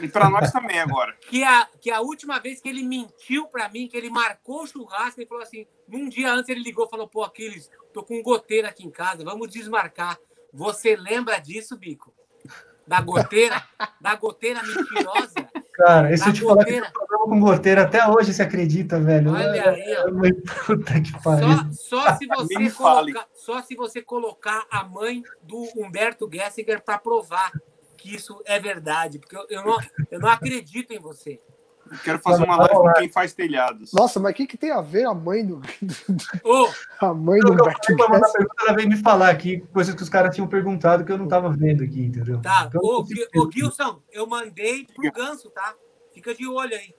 E 0.00 0.08
pra 0.08 0.28
nós 0.28 0.50
também 0.52 0.78
agora. 0.78 1.16
Que 1.28 1.42
a, 1.42 1.68
que 1.80 1.90
a 1.90 2.00
última 2.00 2.38
vez 2.38 2.60
que 2.60 2.68
ele 2.68 2.82
mentiu 2.82 3.46
pra 3.46 3.68
mim, 3.68 3.88
que 3.88 3.96
ele 3.96 4.10
marcou 4.10 4.62
o 4.62 4.66
churrasco, 4.66 5.20
ele 5.20 5.28
falou 5.28 5.42
assim: 5.42 5.66
num 5.88 6.08
dia 6.08 6.32
antes 6.32 6.48
ele 6.48 6.62
ligou 6.62 6.86
e 6.86 6.90
falou: 6.90 7.08
pô, 7.08 7.22
Aquiles, 7.24 7.70
tô 7.92 8.02
com 8.02 8.18
um 8.18 8.22
goteiro 8.22 8.66
aqui 8.68 8.86
em 8.86 8.90
casa, 8.90 9.24
vamos 9.24 9.50
desmarcar. 9.50 10.18
Você 10.52 10.96
lembra 10.96 11.38
disso, 11.38 11.76
Bico? 11.76 12.15
Da 12.86 13.00
goteira? 13.00 13.62
da 14.00 14.14
goteira 14.14 14.62
mentirosa? 14.62 15.48
Cara, 15.72 16.12
e 16.12 16.16
se 16.16 16.24
Da 16.24 16.30
eu 16.30 16.34
te 16.34 16.40
falar 16.42 16.64
que 16.64 16.80
problema 16.80 17.24
com 17.24 17.40
goteira 17.40 17.82
até 17.82 18.06
hoje, 18.08 18.32
você 18.32 18.42
acredita, 18.42 18.98
velho? 18.98 19.32
Olha 19.32 19.44
É- 19.44 19.68
aí, 19.68 19.96
ó. 19.98 20.10
uma 20.10 20.26
Puta 20.66 21.00
que 21.00 21.22
pariu. 21.22 21.48
Só, 21.72 22.04
só 22.04 22.16
se 22.16 22.26
você 22.26 22.70
colocar, 22.70 23.28
só 23.34 23.62
se 23.62 23.74
você 23.74 24.02
colocar 24.02 24.66
a 24.70 24.84
mãe 24.84 25.22
do 25.42 25.68
Humberto 25.76 26.28
Gessinger 26.32 26.82
para 26.82 26.98
provar 26.98 27.52
que 27.96 28.14
isso 28.14 28.40
é 28.46 28.58
verdade, 28.58 29.18
porque 29.18 29.36
eu, 29.36 29.46
eu 29.50 29.64
não, 29.64 29.78
eu 30.10 30.20
não 30.20 30.28
acredito 30.28 30.92
em 30.92 30.98
você. 30.98 31.40
Quero 32.02 32.18
fazer 32.18 32.44
uma 32.44 32.56
live 32.56 32.74
com 32.74 32.92
quem 32.94 33.08
faz 33.08 33.32
telhados. 33.32 33.92
Nossa, 33.92 34.18
mas 34.18 34.32
o 34.32 34.34
que, 34.34 34.46
que 34.46 34.56
tem 34.56 34.70
a 34.70 34.80
ver 34.80 35.06
a 35.06 35.14
mãe 35.14 35.44
do. 35.46 35.60
Ô, 36.44 36.68
A 37.00 37.14
mãe 37.14 37.40
do 37.40 37.48
eu, 37.48 37.52
Humberto 37.54 37.80
pergunta, 37.96 38.30
ela 38.60 38.72
veio 38.74 38.88
me 38.88 38.96
falar 38.96 39.30
aqui 39.30 39.60
coisas 39.72 39.94
que 39.94 40.02
os 40.02 40.08
caras 40.08 40.34
tinham 40.34 40.48
perguntado 40.48 41.04
que 41.04 41.12
eu 41.12 41.18
não 41.18 41.28
tava 41.28 41.50
vendo 41.50 41.84
aqui, 41.84 42.02
entendeu? 42.04 42.40
tá. 42.40 42.66
Então, 42.68 42.80
Ô, 42.82 43.02
ô, 43.36 43.50
Gilson, 43.50 44.00
eu 44.12 44.26
mandei 44.26 44.86
pro 44.86 45.12
Ganso, 45.12 45.50
tá? 45.50 45.74
Fica 46.12 46.34
de 46.34 46.46
olho 46.48 46.74
aí. 46.74 46.94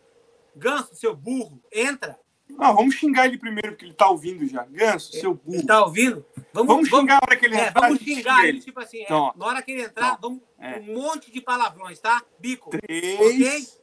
Ganso, 0.55 0.95
seu 0.95 1.15
burro, 1.15 1.61
entra. 1.71 2.17
Não, 2.49 2.73
vamos 2.73 2.95
xingar 2.95 3.25
ele 3.25 3.37
primeiro, 3.37 3.69
porque 3.69 3.85
ele 3.85 3.93
tá 3.93 4.09
ouvindo 4.09 4.47
já. 4.47 4.63
Ganso, 4.71 5.11
seu 5.11 5.33
burro. 5.33 5.57
Ele 5.57 5.65
tá 5.65 5.83
ouvindo? 5.83 6.25
Vamos, 6.53 6.67
Vamos 6.73 6.89
xingar 6.89 7.15
a 7.21 7.25
hora 7.25 7.35
que 7.35 7.45
ele 7.45 7.55
É, 7.55 7.67
entrar, 7.67 7.81
vamos 7.81 7.95
a 7.97 7.99
gente 7.99 8.15
xingar 8.15 8.35
xinga 8.37 8.47
ele, 8.47 8.59
tipo 8.61 8.79
assim, 8.79 8.99
é, 8.99 9.03
Então, 9.03 9.17
ó. 9.19 9.33
na 9.35 9.45
hora 9.45 9.61
que 9.61 9.71
ele 9.71 9.81
entrar, 9.83 10.15
Então, 10.17 10.17
vamos 10.21 10.41
é. 10.57 10.79
um 10.79 10.93
monte 10.95 11.31
de 11.31 11.41
palavrões, 11.41 11.99
tá? 11.99 12.23
Bico. 12.39 12.69
Três, 12.69 13.76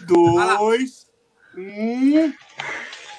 dois, 0.00 1.06
um. 1.56 2.32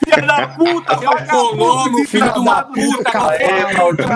Filha 0.05 0.21
da 0.25 0.47
puta, 0.49 0.97
Seu 0.99 1.09
colono, 1.27 2.05
filho 2.05 2.31
de 2.31 2.39
uma 2.39 2.63
puta, 2.63 3.03
cavalo, 3.11 3.37
maldito. 3.77 4.07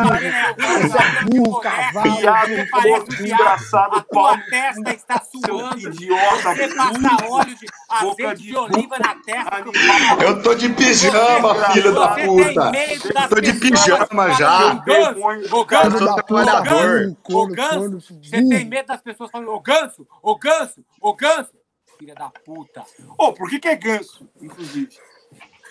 Você 0.80 1.26
burro, 1.26 1.60
cavalo, 1.60 3.04
desgraçado, 3.10 3.95
A 3.97 4.02
tua 4.04 4.38
pau. 4.38 4.38
testa 4.49 4.93
está 4.93 5.22
suando. 5.22 5.80
idiota, 5.80 6.56
Você 6.56 6.68
passa 6.76 7.26
óleo 7.30 7.56
de 7.58 7.68
azeite 7.89 8.41
de 8.43 8.47
de 8.49 8.58
oliva 8.58 8.99
na 8.99 9.16
testa. 9.16 9.56
animal. 9.56 10.22
Eu 10.22 10.41
tô 10.43 10.54
de 10.54 10.70
pijama, 10.70 11.56
filho 11.72 11.93
da 11.93 12.08
puta. 12.10 12.72
das 13.14 13.30
Tô 13.30 13.41
de 13.41 13.54
pijama 13.54 14.32
já. 14.34 14.84
Eu 14.88 15.66
Ganso, 15.66 15.97
sou 15.97 16.06
da 16.06 16.24
trabalhador. 16.24 17.18
Ô, 17.34 17.47
Ganso, 17.47 18.20
você 18.24 18.47
tem 18.47 18.66
medo 18.66 18.86
das 18.88 19.02
pessoas 19.02 19.30
falando, 19.32 19.52
ô 19.52 19.60
Ganso, 19.60 20.08
ô 20.22 20.38
Ganso, 20.38 20.86
ô 21.02 21.14
Ganso. 21.16 21.61
Filha 22.02 22.16
da 22.16 22.32
puta. 22.32 22.84
Ô, 23.16 23.32
por 23.32 23.47
que 23.47 23.60
que 23.60 23.68
é 23.68 23.76
ganso, 23.76 24.28
inclusive? 24.41 24.97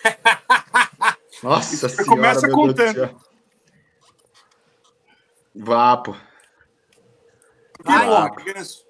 Nossa 1.43 1.75
Você 1.75 1.89
senhora, 1.89 2.05
começa 2.09 2.49
contando. 2.49 3.19
que 7.83 7.91
é 7.91 8.53
ganso? 8.53 8.85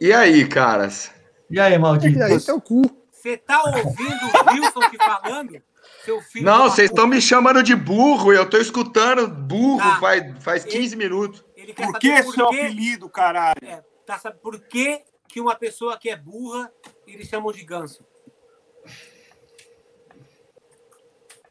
E 0.00 0.12
aí, 0.12 0.46
caras? 0.46 1.12
E 1.50 1.58
aí, 1.58 1.76
maldito? 1.76 2.16
E 2.16 2.22
aí, 2.22 2.40
teu 2.40 2.60
cu. 2.60 2.82
Você 3.10 3.36
tá 3.36 3.60
ouvindo 3.64 4.20
o 4.24 4.52
Wilson 4.52 4.90
te 4.90 4.98
falando? 4.98 5.60
Seu 6.04 6.20
filho 6.22 6.44
Não, 6.44 6.70
vocês 6.70 6.90
estão 6.90 7.08
me 7.08 7.20
chamando 7.20 7.60
de 7.60 7.74
burro. 7.74 8.32
Eu 8.32 8.48
tô 8.48 8.58
escutando 8.58 9.26
burro 9.26 9.80
Tá. 9.80 9.98
faz, 9.98 10.44
faz 10.44 10.64
15 10.64 10.94
minutos. 10.94 11.44
Ele 11.56 11.74
quer 11.74 11.86
Por 11.86 11.98
que 11.98 12.22
seu 12.22 12.46
apelido, 12.46 13.10
caralho? 13.10 13.58
É, 13.64 13.82
tá 14.06 14.16
sabendo 14.16 14.40
por 14.42 14.60
que, 14.60 15.02
que 15.28 15.40
uma 15.40 15.54
pessoa 15.54 15.96
que 15.98 16.08
é 16.08 16.16
burra, 16.16 16.72
eles 17.06 17.28
chamam 17.28 17.52
de 17.52 17.64
ganso? 17.64 18.04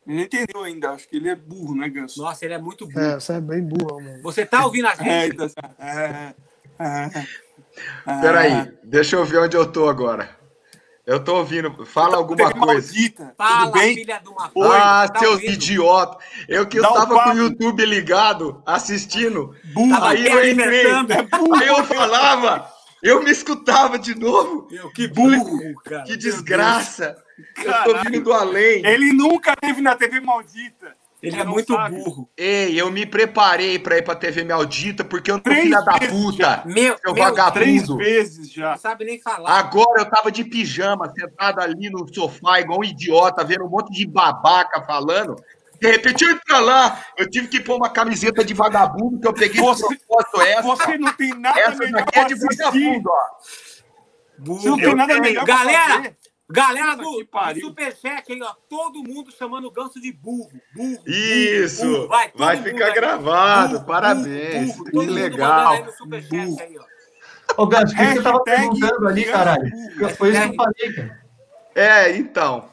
Ele 0.05 0.15
não 0.17 0.23
entendeu 0.23 0.63
ainda, 0.63 0.91
acho 0.91 1.07
que 1.07 1.17
ele 1.17 1.29
é 1.29 1.35
burro, 1.35 1.75
né, 1.75 1.89
ganso? 1.89 2.21
Nossa, 2.21 2.45
ele 2.45 2.53
é 2.53 2.57
muito 2.57 2.87
burro. 2.87 2.99
É, 2.99 3.15
você 3.15 3.33
é 3.33 3.41
bem 3.41 3.61
burro, 3.61 4.01
mano. 4.01 4.21
Você 4.23 4.45
tá 4.45 4.65
ouvindo 4.65 4.87
a 4.87 4.93
É, 4.99 5.25
gente? 5.25 5.33
então, 5.33 5.47
é, 5.79 6.33
é, 6.79 7.09
é. 8.07 8.21
Peraí, 8.21 8.71
deixa 8.83 9.17
eu 9.17 9.25
ver 9.25 9.39
onde 9.39 9.57
eu 9.57 9.69
tô 9.69 9.89
agora. 9.89 10.35
Eu 11.05 11.23
tô 11.23 11.37
ouvindo. 11.37 11.85
Fala 11.85 12.17
alguma 12.17 12.47
Teve 12.47 12.59
coisa. 12.59 12.87
Maldita, 12.93 13.33
Fala, 13.37 13.59
tudo 13.67 13.71
bem? 13.79 13.95
filha 13.95 14.19
de 14.19 14.27
uma 14.27 14.51
Oi, 14.53 14.77
ah, 14.77 15.07
tá 15.07 15.19
seus 15.19 15.41
idiotas. 15.41 16.21
Eu 16.49 16.67
que 16.67 16.79
eu 16.79 16.83
Dá 16.83 16.91
um 16.91 16.93
tava 16.95 17.23
com 17.23 17.29
o 17.29 17.37
YouTube 17.37 17.85
ligado, 17.85 18.61
assistindo. 18.65 19.55
Tava 19.89 20.09
Aí 20.09 20.25
eu 20.27 20.49
entrei. 20.51 20.85
Aí 20.91 21.67
eu 21.67 21.83
falava, 21.85 22.69
eu 23.03 23.23
me 23.23 23.31
escutava 23.31 23.97
de 23.99 24.13
novo. 24.15 24.67
Meu, 24.71 24.89
que 24.91 25.07
burro, 25.07 25.59
cara. 25.83 26.03
Que 26.03 26.17
desgraça. 26.17 27.15
Eu 27.63 27.83
tô 27.83 27.97
vindo 28.03 28.23
do 28.23 28.33
além. 28.33 28.85
Ele 28.85 29.13
nunca 29.13 29.55
teve 29.55 29.81
na 29.81 29.95
TV 29.95 30.19
maldita. 30.19 30.95
Ele 31.21 31.35
é 31.35 31.43
Não 31.43 31.51
muito 31.53 31.73
sabe. 31.73 31.95
burro. 31.95 32.29
Ei, 32.37 32.79
eu 32.79 32.91
me 32.91 33.03
preparei 33.03 33.79
pra 33.79 33.97
ir 33.97 34.03
pra 34.03 34.15
TV 34.15 34.43
Maldita 34.43 35.03
porque 35.03 35.31
eu 35.31 35.35
não 35.37 35.41
Três 35.41 35.63
filha 35.63 35.81
da 35.81 35.93
puta. 35.97 36.61
Meu, 36.63 36.95
Seu 37.03 37.13
meu 37.13 37.23
vagabundo. 37.23 37.53
Três 37.53 37.87
vezes 37.97 38.51
já. 38.51 38.71
não 38.71 38.77
sabe 38.77 39.03
nem 39.03 39.19
falar. 39.19 39.49
Agora 39.57 40.01
eu 40.01 40.05
tava 40.09 40.31
de 40.31 40.43
pijama, 40.43 41.11
sentado 41.17 41.59
ali 41.59 41.89
no 41.89 42.07
sofá, 42.13 42.59
igual 42.59 42.81
um 42.81 42.83
idiota, 42.83 43.43
vendo 43.43 43.65
um 43.65 43.69
monte 43.69 43.91
de 43.91 44.05
babaca 44.07 44.83
falando. 44.83 45.35
De 45.79 45.91
repente 45.91 46.23
eu 46.23 46.31
entro 46.31 46.59
lá, 46.59 47.03
eu 47.17 47.29
tive 47.29 47.47
que 47.47 47.59
pôr 47.59 47.75
uma 47.75 47.89
camiseta 47.89 48.43
de 48.43 48.53
vagabundo 48.53 49.19
que 49.19 49.27
eu 49.27 49.33
peguei 49.33 49.61
Você- 49.61 49.87
de 49.87 49.97
propósito 49.99 50.41
essa. 50.41 50.61
Você 50.63 50.97
não 50.97 51.13
tem 51.13 51.33
nada 51.39 51.59
essa 51.59 51.75
melhor 51.77 51.99
daqui 52.05 52.19
é 52.19 52.23
de 52.25 52.33
assistir. 52.33 52.57
vagabundo, 52.57 53.09
ó. 53.09 53.23
Você 54.39 54.69
não 54.69 54.77
tem 54.77 54.95
nada 54.95 55.19
melhor 55.19 55.45
pra 55.45 55.55
Galera, 55.55 56.17
galera 56.49 56.95
do, 56.95 57.25
do. 57.25 57.61
Superchat 57.61 58.31
aí, 58.31 58.41
ó. 58.41 58.53
Todo 58.69 59.03
mundo 59.03 59.31
chamando 59.37 59.65
o 59.67 59.71
ganso 59.71 59.99
de 60.01 60.11
burro. 60.11 60.49
Burro. 60.75 61.03
Isso, 61.07 61.85
burro, 61.85 62.07
vai, 62.07 62.31
mundo 62.35 62.57
ficar 62.57 62.91
gravado, 62.91 63.73
Burro, 63.73 63.85
parabéns, 63.85 64.75
burro, 64.75 64.91
que 64.91 65.05
legal. 65.07 65.73
aí 65.73 66.47
Burro. 66.47 66.61
aí, 66.61 66.77
ó. 66.79 67.63
Ô, 67.63 67.65
Gans, 67.65 67.91
o 67.91 67.95
que 67.95 68.05
você 68.05 68.21
tava 68.21 68.43
perguntando 68.43 69.07
ali, 69.07 69.25
caralho? 69.25 69.71
Foi 70.17 70.29
isso 70.31 70.41
que 70.41 70.47
eu 70.49 70.55
falei, 70.55 70.93
cara. 70.93 71.21
É, 71.73 72.15
então. 72.17 72.69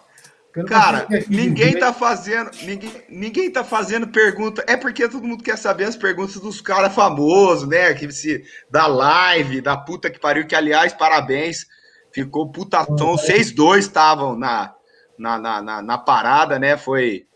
Cara, 0.62 1.08
ninguém 1.28 1.76
tá 1.76 1.92
fazendo, 1.92 2.50
ninguém, 2.62 2.92
ninguém 3.08 3.50
tá 3.50 3.64
fazendo 3.64 4.06
pergunta. 4.06 4.64
É 4.68 4.76
porque 4.76 5.08
todo 5.08 5.26
mundo 5.26 5.42
quer 5.42 5.58
saber 5.58 5.84
as 5.84 5.96
perguntas 5.96 6.36
dos 6.36 6.60
caras 6.60 6.94
famosos, 6.94 7.68
né? 7.68 7.92
Que 7.92 8.10
se 8.12 8.44
da 8.70 8.86
live, 8.86 9.60
da 9.60 9.76
puta 9.76 10.08
que 10.08 10.20
pariu, 10.20 10.46
que 10.46 10.54
aliás, 10.54 10.92
parabéns. 10.92 11.66
Ficou 12.12 12.52
putação. 12.52 12.96
Vocês 12.96 13.50
dois 13.50 13.86
estavam 13.86 14.38
na, 14.38 14.72
na, 15.18 15.36
na, 15.36 15.60
na, 15.60 15.82
na 15.82 15.98
parada, 15.98 16.60
né? 16.60 16.76
Foi 16.76 17.26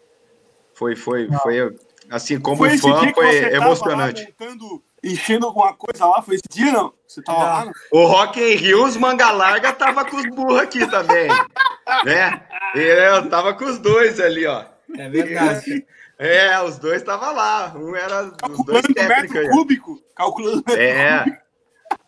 foi 0.73 0.95
foi 0.95 1.29
foi 1.43 1.77
assim 2.09 2.39
como 2.39 2.59
Foi 2.59 2.79
fã 2.79 3.13
foi 3.13 3.41
tava 3.41 3.57
emocionante. 3.57 4.23
lá 4.23 4.47
montando, 4.47 4.83
enchendo 5.03 5.47
alguma 5.47 5.73
coisa 5.75 6.07
lá? 6.07 6.21
Foi 6.23 6.35
esse 6.37 6.45
dia, 6.51 6.73
não? 6.73 6.93
Você 7.07 7.23
tava 7.23 7.39
lá? 7.43 7.65
não? 7.65 7.73
O 7.93 8.07
Rock 8.07 8.41
in 8.41 8.55
Rio, 8.57 8.85
os 8.85 8.97
manga 8.97 9.31
larga 9.31 9.73
tava 9.73 10.05
com 10.05 10.17
os 10.17 10.27
burros 10.35 10.59
aqui 10.61 10.87
também, 10.87 11.29
né? 12.05 12.41
Eu 12.75 13.29
tava 13.29 13.55
com 13.55 13.65
os 13.65 13.79
dois 13.79 14.21
ali, 14.21 14.47
ó. 14.47 14.65
É 14.97 15.09
verdade. 15.09 15.87
É, 16.19 16.61
os 16.63 16.79
dois 16.79 16.97
estavam 17.01 17.35
lá. 17.35 17.73
Um 17.77 17.95
era 17.95 18.25
os 18.25 18.31
dois 18.33 18.41
Calculando 18.41 18.95
técnicos 18.95 19.35
metro 19.35 19.51
cúbico? 19.51 20.03
Calculando 20.17 20.65
metro 20.67 20.83
É. 20.83 21.19
cúbico. 21.25 21.43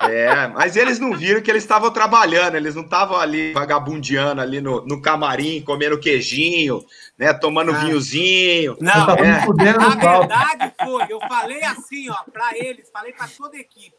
É, 0.02 0.46
mas 0.48 0.76
eles 0.76 0.98
não 0.98 1.14
viram 1.14 1.42
que 1.42 1.50
eles 1.50 1.62
estavam 1.62 1.90
trabalhando, 1.90 2.54
eles 2.56 2.74
não 2.74 2.82
estavam 2.84 3.16
ali 3.18 3.52
vagabundeando 3.52 4.40
ali 4.40 4.58
no, 4.60 4.84
no 4.86 5.02
camarim, 5.02 5.60
comendo 5.62 6.00
queijinho, 6.00 6.82
né? 7.18 7.34
Tomando 7.34 7.72
Ah. 7.72 7.78
vinhozinho. 7.80 8.76
Não, 8.80 9.10
É. 9.16 9.42
fudendo 9.44 9.80
a 9.80 9.90
verdade 9.90 10.72
foi, 10.82 11.04
eu 11.10 11.20
falei 11.28 11.62
assim, 11.64 12.08
ó, 12.10 12.16
pra 12.32 12.50
eles, 12.56 12.88
falei 12.90 13.12
pra 13.12 13.28
toda 13.28 13.56
a 13.56 13.60
equipe. 13.60 13.96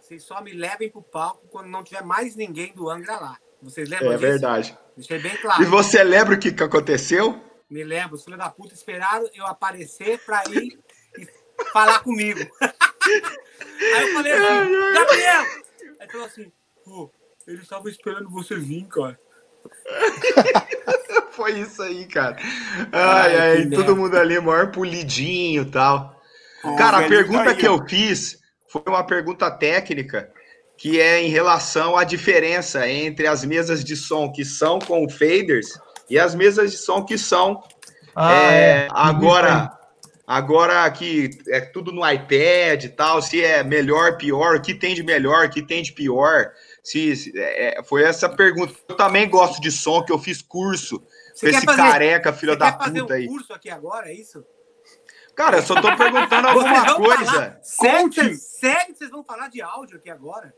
Vocês 0.00 0.22
só 0.22 0.40
me 0.40 0.52
levem 0.52 0.88
pro 0.88 1.02
palco 1.02 1.46
quando 1.50 1.66
não 1.68 1.82
tiver 1.82 2.02
mais 2.04 2.36
ninguém 2.36 2.72
do 2.72 2.88
Angra 2.88 3.16
lá. 3.16 3.36
Vocês 3.60 3.88
lembram 3.88 4.12
É 4.12 4.16
disso? 4.16 4.20
verdade. 4.30 4.78
Deixei 4.96 5.18
bem 5.18 5.36
claro. 5.38 5.62
E 5.62 5.66
você 5.66 6.04
lembra 6.04 6.34
o 6.36 6.38
que, 6.38 6.52
que 6.52 6.62
aconteceu? 6.62 7.40
Me 7.68 7.82
lembro, 7.82 8.14
os 8.14 8.22
filhos 8.22 8.38
da 8.38 8.50
puta 8.50 8.72
esperaram 8.74 9.26
eu 9.34 9.46
aparecer 9.46 10.20
pra 10.24 10.44
ir 10.50 10.78
e 11.18 11.26
falar 11.72 12.00
comigo. 12.00 12.38
Aí 13.06 14.02
eu 14.02 14.12
falei 14.14 14.32
assim, 14.32 14.94
Gabriel! 14.94 15.40
Aí 15.40 15.96
ele 16.00 16.10
falou 16.10 16.26
assim, 16.26 16.52
pô, 16.84 17.10
eles 17.46 17.62
estavam 17.62 17.88
esperando 17.88 18.30
você 18.30 18.56
vir, 18.56 18.86
cara. 18.88 19.18
Foi 21.32 21.52
isso 21.52 21.82
aí, 21.82 22.06
cara. 22.06 22.36
Ai, 22.92 23.36
Ai, 23.36 23.56
ai, 23.62 23.70
todo 23.70 23.96
mundo 23.96 24.16
ali, 24.16 24.38
maior 24.38 24.70
polidinho 24.70 25.62
e 25.62 25.70
tal. 25.70 26.14
Cara, 26.78 26.98
a 26.98 27.08
pergunta 27.08 27.46
tá 27.46 27.54
que 27.54 27.66
eu 27.66 27.84
fiz 27.86 28.38
foi 28.68 28.82
uma 28.86 29.04
pergunta 29.04 29.50
técnica, 29.50 30.30
que 30.76 31.00
é 31.00 31.22
em 31.22 31.28
relação 31.28 31.96
à 31.96 32.04
diferença 32.04 32.88
entre 32.88 33.26
as 33.26 33.44
mesas 33.44 33.84
de 33.84 33.94
som 33.96 34.32
que 34.32 34.44
são 34.44 34.78
com 34.78 35.08
faders 35.08 35.66
e 36.08 36.18
as 36.18 36.34
mesas 36.34 36.70
de 36.70 36.78
som 36.78 37.04
que 37.04 37.18
são 37.18 37.62
Ah, 38.16 38.32
é, 38.32 38.86
é. 38.86 38.88
agora 38.90 39.70
agora 40.26 40.90
que 40.90 41.30
é 41.48 41.60
tudo 41.60 41.92
no 41.92 42.08
iPad 42.08 42.84
e 42.84 42.88
tal, 42.88 43.20
se 43.22 43.42
é 43.42 43.62
melhor, 43.62 44.16
pior, 44.16 44.56
o 44.56 44.60
que 44.62 44.74
tem 44.74 44.94
de 44.94 45.02
melhor, 45.02 45.46
o 45.46 45.50
que 45.50 45.62
tem 45.62 45.82
de 45.82 45.92
pior. 45.92 46.50
Se, 46.82 47.14
se- 47.16 47.32
é, 47.36 47.82
foi 47.84 48.02
essa 48.04 48.28
pergunta. 48.28 48.74
Eu 48.88 48.94
também 48.96 49.28
gosto 49.28 49.60
de 49.60 49.70
som, 49.70 50.02
que 50.04 50.12
eu 50.12 50.18
fiz 50.18 50.42
curso 50.42 51.02
Você 51.34 51.50
com 51.50 51.56
esse 51.56 51.66
fazer- 51.66 51.82
careca, 51.82 52.32
filho 52.32 52.56
da 52.56 52.72
quer 52.72 52.84
fazer 52.84 52.98
um 53.00 53.02
puta 53.04 53.14
aí. 53.14 53.26
curso 53.26 53.52
aqui 53.52 53.70
agora, 53.70 54.08
é 54.10 54.14
isso? 54.14 54.44
Cara, 55.34 55.56
eu 55.58 55.62
só 55.62 55.74
tô 55.80 55.96
perguntando 55.96 56.46
alguma 56.48 56.94
coisa. 56.94 57.24
falar- 57.24 57.58
Sério, 57.62 58.34
sério 58.36 58.86
que 58.92 58.98
vocês 58.98 59.10
vão 59.10 59.24
falar 59.24 59.48
de 59.48 59.60
áudio 59.62 59.96
aqui 59.96 60.10
agora? 60.10 60.54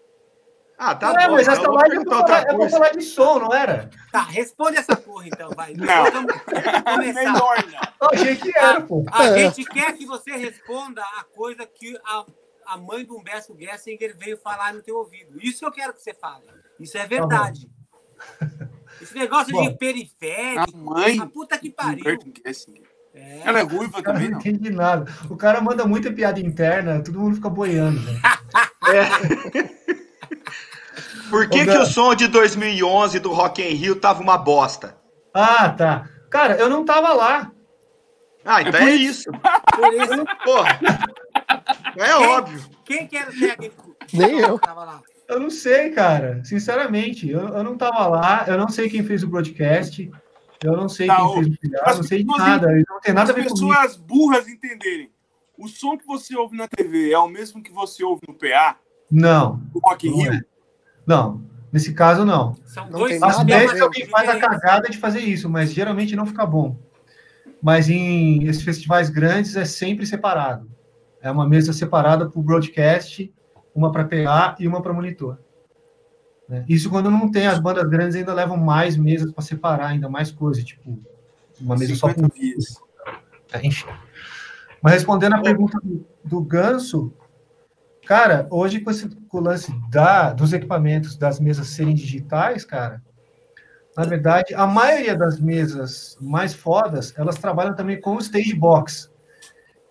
Ah, 0.78 0.94
tá 0.94 1.08
é, 1.22 1.26
bom. 1.26 1.32
mas 1.34 1.42
então 1.42 1.52
essa 1.54 1.62
eu 1.62 1.66
vou 1.66 1.74
live 1.76 1.86
é 1.86 1.98
perguntar 1.98 2.16
pra, 2.24 2.26
falar, 2.26 2.40
é 2.40 2.44
pra 2.44 2.54
coisa. 2.56 2.76
falar 2.76 2.90
de 2.90 3.02
som, 3.02 3.38
não 3.38 3.54
era? 3.54 3.90
Tá, 4.12 4.22
responde 4.24 4.76
essa 4.76 4.94
porra 4.96 5.26
então, 5.26 5.50
vai. 5.56 5.72
Não. 5.74 6.10
Vamos 6.10 6.32
começar. 6.42 6.96
Melhor, 6.98 7.64
não. 7.66 8.08
Eu 8.08 8.10
achei 8.12 8.36
que 8.36 8.58
era, 8.58 8.80
pô. 8.82 9.04
A 9.10 9.24
É. 9.26 9.38
gente 9.50 9.64
quer 9.64 9.92
que 9.94 10.04
você 10.04 10.32
responda 10.36 11.02
a 11.02 11.24
coisa 11.24 11.64
que 11.66 11.96
a, 12.04 12.24
a 12.66 12.76
mãe 12.76 13.04
do 13.04 13.16
Humberto 13.16 13.56
Gessinger 13.58 14.14
veio 14.18 14.36
falar 14.36 14.74
no 14.74 14.82
teu 14.82 14.96
ouvido. 14.96 15.38
Isso 15.42 15.64
eu 15.64 15.72
quero 15.72 15.94
que 15.94 16.02
você 16.02 16.12
fale. 16.12 16.44
Isso 16.78 16.98
é 16.98 17.06
verdade. 17.06 17.70
Esse 19.00 19.14
negócio 19.14 19.52
Bom. 19.52 19.62
de 19.68 19.76
periférico, 19.76 20.74
A 20.74 20.76
mãe. 20.78 21.18
a 21.20 21.26
puta 21.26 21.56
que 21.58 21.70
pariu. 21.70 22.00
Humberto 22.00 22.26
Gessinger. 22.46 22.82
É. 23.14 23.40
Ela 23.46 23.60
é 23.60 23.62
ruiva 23.62 24.02
também, 24.02 24.24
não 24.24 24.32
não? 24.32 24.38
entende 24.40 24.68
nada. 24.68 25.10
O 25.30 25.36
cara 25.38 25.58
manda 25.62 25.86
muita 25.86 26.12
piada 26.12 26.38
interna, 26.38 27.02
todo 27.02 27.18
mundo 27.18 27.36
fica 27.36 27.48
boiando. 27.48 27.98
né? 28.02 28.20
Por 31.30 31.48
que, 31.48 31.62
Ô, 31.62 31.64
que 31.64 31.78
o 31.78 31.86
som 31.86 32.14
de 32.14 32.26
2011 32.28 33.18
do 33.20 33.32
Rock 33.32 33.62
in 33.62 33.74
Rio 33.74 33.96
tava 33.96 34.22
uma 34.22 34.38
bosta? 34.38 34.96
Ah, 35.34 35.68
tá. 35.70 36.08
Cara, 36.30 36.56
eu 36.56 36.70
não 36.70 36.84
tava 36.84 37.12
lá. 37.12 37.50
Ah, 38.44 38.62
então 38.62 38.80
é, 38.80 38.90
isso. 38.92 39.30
Por 39.32 39.92
isso, 39.92 40.24
Porra. 40.44 40.78
É 41.96 42.14
óbvio. 42.14 42.62
quem 42.84 43.06
que 43.06 43.16
era 43.16 43.30
o 43.30 43.38
técnico? 43.38 43.96
Nem 44.12 44.38
eu. 44.38 44.58
Tava 44.58 44.84
lá. 44.84 45.02
Eu 45.28 45.40
não 45.40 45.50
sei, 45.50 45.90
cara. 45.90 46.40
Sinceramente, 46.44 47.28
eu, 47.28 47.40
eu 47.48 47.64
não 47.64 47.76
tava 47.76 48.06
lá. 48.06 48.44
Eu 48.46 48.56
não 48.56 48.68
sei 48.68 48.88
quem 48.88 49.02
fez 49.04 49.22
o 49.24 49.28
broadcast. 49.28 50.10
Eu 50.62 50.76
não 50.76 50.88
sei 50.88 51.06
Tá, 51.08 51.16
quem 51.16 51.34
fez 51.34 51.46
o 51.48 51.60
filial. 51.60 51.82
Eu 51.84 51.90
as 51.90 51.96
não 51.96 52.04
sei 52.04 52.18
de 52.24 52.24
nada. 52.38 52.68
Não 52.88 53.00
tem 53.00 53.12
nada 53.14 53.24
As 53.24 53.30
a 53.30 53.32
ver 53.42 53.48
comigo. 53.48 53.68
pessoas 53.68 53.96
burras 53.96 54.48
entenderem. 54.48 55.10
O 55.58 55.66
som 55.68 55.96
que 55.98 56.06
você 56.06 56.36
ouve 56.36 56.56
na 56.56 56.68
TV 56.68 57.10
é 57.12 57.18
o 57.18 57.28
mesmo 57.28 57.62
que 57.62 57.72
você 57.72 58.04
ouve 58.04 58.22
no 58.28 58.34
PA, 58.34 58.76
Não, 59.10 59.62
no 59.74 59.80
Rock 59.80 60.06
in 60.08 60.10
Não 60.10 60.18
Rio? 60.18 60.32
é. 60.34 60.40
não. 61.06 61.46
Nesse 61.72 61.92
caso, 61.92 62.24
não. 62.24 62.54
São 62.64 62.84
Não 62.88 63.00
dois 63.00 63.22
Às 63.22 63.42
vezes 63.44 63.80
alguém 63.82 64.06
faz 64.06 64.28
a 64.28 64.38
cagada 64.38 64.88
de 64.88 64.96
fazer 64.96 65.20
isso, 65.20 65.48
mas 65.48 65.72
geralmente 65.72 66.16
não 66.16 66.24
fica 66.24 66.46
bom. 66.46 66.76
Mas 67.60 67.90
em 67.90 68.44
esses 68.46 68.62
festivais 68.62 69.10
grandes 69.10 69.56
é 69.56 69.64
sempre 69.64 70.06
separado. 70.06 70.70
É 71.20 71.30
uma 71.30 71.46
mesa 71.46 71.72
separada 71.72 72.30
para 72.30 72.38
o 72.38 72.42
broadcast, 72.42 73.32
uma 73.74 73.90
para 73.92 74.04
PA 74.04 74.56
e 74.58 74.66
uma 74.66 74.80
para 74.80 74.92
monitor. 74.92 75.38
né? 76.48 76.64
Isso 76.68 76.88
quando 76.88 77.10
não 77.10 77.30
tem, 77.30 77.46
as 77.46 77.58
bandas 77.58 77.88
grandes 77.90 78.14
ainda 78.16 78.32
levam 78.32 78.56
mais 78.56 78.96
mesas 78.96 79.30
para 79.32 79.42
separar, 79.42 79.88
ainda 79.88 80.08
mais 80.08 80.30
coisa, 80.30 80.62
tipo, 80.62 80.98
uma 81.60 81.76
mesa 81.76 81.94
só 81.96 82.06
com 82.08 82.22
50 82.22 82.34
dias. 82.38 82.80
é, 83.52 83.66
enfim. 83.66 83.86
Mas 84.80 84.94
respondendo 84.94 85.34
a 85.34 85.42
pergunta 85.42 85.78
do, 85.82 86.06
do 86.24 86.40
Ganso, 86.42 87.12
cara, 88.06 88.46
hoje 88.50 88.80
com, 88.80 88.90
esse, 88.90 89.08
com 89.08 89.38
o 89.38 89.40
lance 89.40 89.72
da, 89.90 90.32
dos 90.32 90.52
equipamentos 90.52 91.16
das 91.16 91.40
mesas 91.40 91.68
serem 91.68 91.94
digitais, 91.94 92.64
cara, 92.64 93.02
na 93.96 94.04
verdade, 94.04 94.54
a 94.54 94.66
maioria 94.66 95.16
das 95.16 95.40
mesas 95.40 96.16
mais 96.20 96.54
fodas, 96.54 97.12
elas 97.16 97.36
trabalham 97.36 97.74
também 97.74 98.00
com 98.00 98.14
o 98.14 98.20
stage 98.20 98.54
box, 98.54 99.10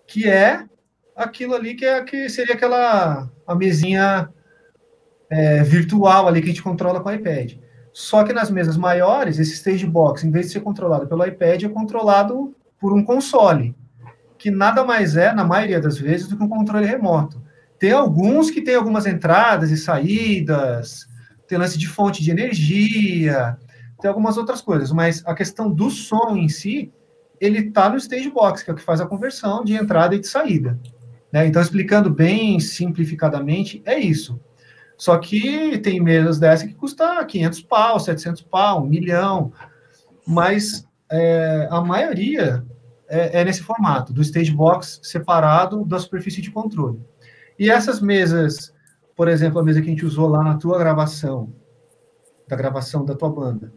que 0.06 0.28
é 0.28 0.64
aquilo 1.14 1.54
ali 1.54 1.74
que, 1.74 1.84
é, 1.84 2.02
que 2.04 2.28
seria 2.28 2.54
aquela 2.54 3.28
a 3.46 3.54
mesinha 3.54 4.28
é, 5.28 5.62
virtual 5.62 6.26
ali 6.26 6.40
que 6.40 6.46
a 6.46 6.50
gente 6.50 6.62
controla 6.62 7.00
com 7.00 7.08
o 7.08 7.12
iPad. 7.12 7.54
Só 7.92 8.22
que 8.24 8.32
nas 8.32 8.50
mesas 8.50 8.76
maiores, 8.76 9.38
esse 9.38 9.54
stage 9.54 9.86
box, 9.86 10.24
em 10.24 10.30
vez 10.30 10.46
de 10.46 10.52
ser 10.52 10.60
controlado 10.60 11.06
pelo 11.06 11.26
iPad, 11.26 11.64
é 11.64 11.68
controlado 11.68 12.54
por 12.78 12.92
um 12.92 13.04
console, 13.04 13.74
que 14.38 14.50
nada 14.50 14.84
mais 14.84 15.16
é, 15.16 15.32
na 15.32 15.44
maioria 15.44 15.80
das 15.80 15.98
vezes, 15.98 16.28
do 16.28 16.36
que 16.36 16.44
um 16.44 16.48
controle 16.48 16.86
remoto. 16.86 17.45
Tem 17.78 17.92
alguns 17.92 18.50
que 18.50 18.62
tem 18.62 18.74
algumas 18.74 19.06
entradas 19.06 19.70
e 19.70 19.76
saídas, 19.76 21.06
tem 21.46 21.58
lance 21.58 21.78
de 21.78 21.86
fonte 21.86 22.22
de 22.22 22.30
energia, 22.30 23.56
tem 24.00 24.08
algumas 24.08 24.36
outras 24.36 24.60
coisas, 24.60 24.92
mas 24.92 25.22
a 25.26 25.34
questão 25.34 25.70
do 25.70 25.90
som 25.90 26.36
em 26.36 26.48
si, 26.48 26.92
ele 27.40 27.58
está 27.58 27.88
no 27.88 27.96
stage 27.96 28.30
box, 28.30 28.62
que 28.62 28.70
é 28.70 28.72
o 28.72 28.76
que 28.76 28.82
faz 28.82 29.00
a 29.00 29.06
conversão 29.06 29.64
de 29.64 29.74
entrada 29.74 30.14
e 30.14 30.18
de 30.18 30.26
saída. 30.26 30.78
né? 31.32 31.46
Então, 31.46 31.60
explicando 31.60 32.10
bem 32.10 32.58
simplificadamente, 32.60 33.82
é 33.84 33.98
isso. 33.98 34.40
Só 34.96 35.18
que 35.18 35.78
tem 35.78 36.00
mesas 36.00 36.38
dessa 36.38 36.66
que 36.66 36.74
custa 36.74 37.22
500 37.24 37.62
pau, 37.62 38.00
700 38.00 38.42
pau, 38.42 38.82
um 38.82 38.86
milhão, 38.86 39.52
mas 40.26 40.86
é, 41.10 41.68
a 41.70 41.80
maioria 41.82 42.64
é, 43.08 43.40
é 43.40 43.44
nesse 43.44 43.62
formato, 43.62 44.12
do 44.12 44.22
stage 44.22 44.50
box 44.50 45.00
separado 45.02 45.84
da 45.84 45.98
superfície 45.98 46.40
de 46.40 46.50
controle. 46.50 46.98
E 47.58 47.70
essas 47.70 48.00
mesas, 48.00 48.74
por 49.16 49.28
exemplo, 49.28 49.58
a 49.60 49.62
mesa 49.64 49.80
que 49.80 49.86
a 49.86 49.90
gente 49.90 50.04
usou 50.06 50.28
lá 50.28 50.42
na 50.42 50.56
tua 50.58 50.78
gravação, 50.78 51.52
da 52.46 52.56
gravação 52.56 53.04
da 53.04 53.14
tua 53.14 53.30
banda, 53.30 53.72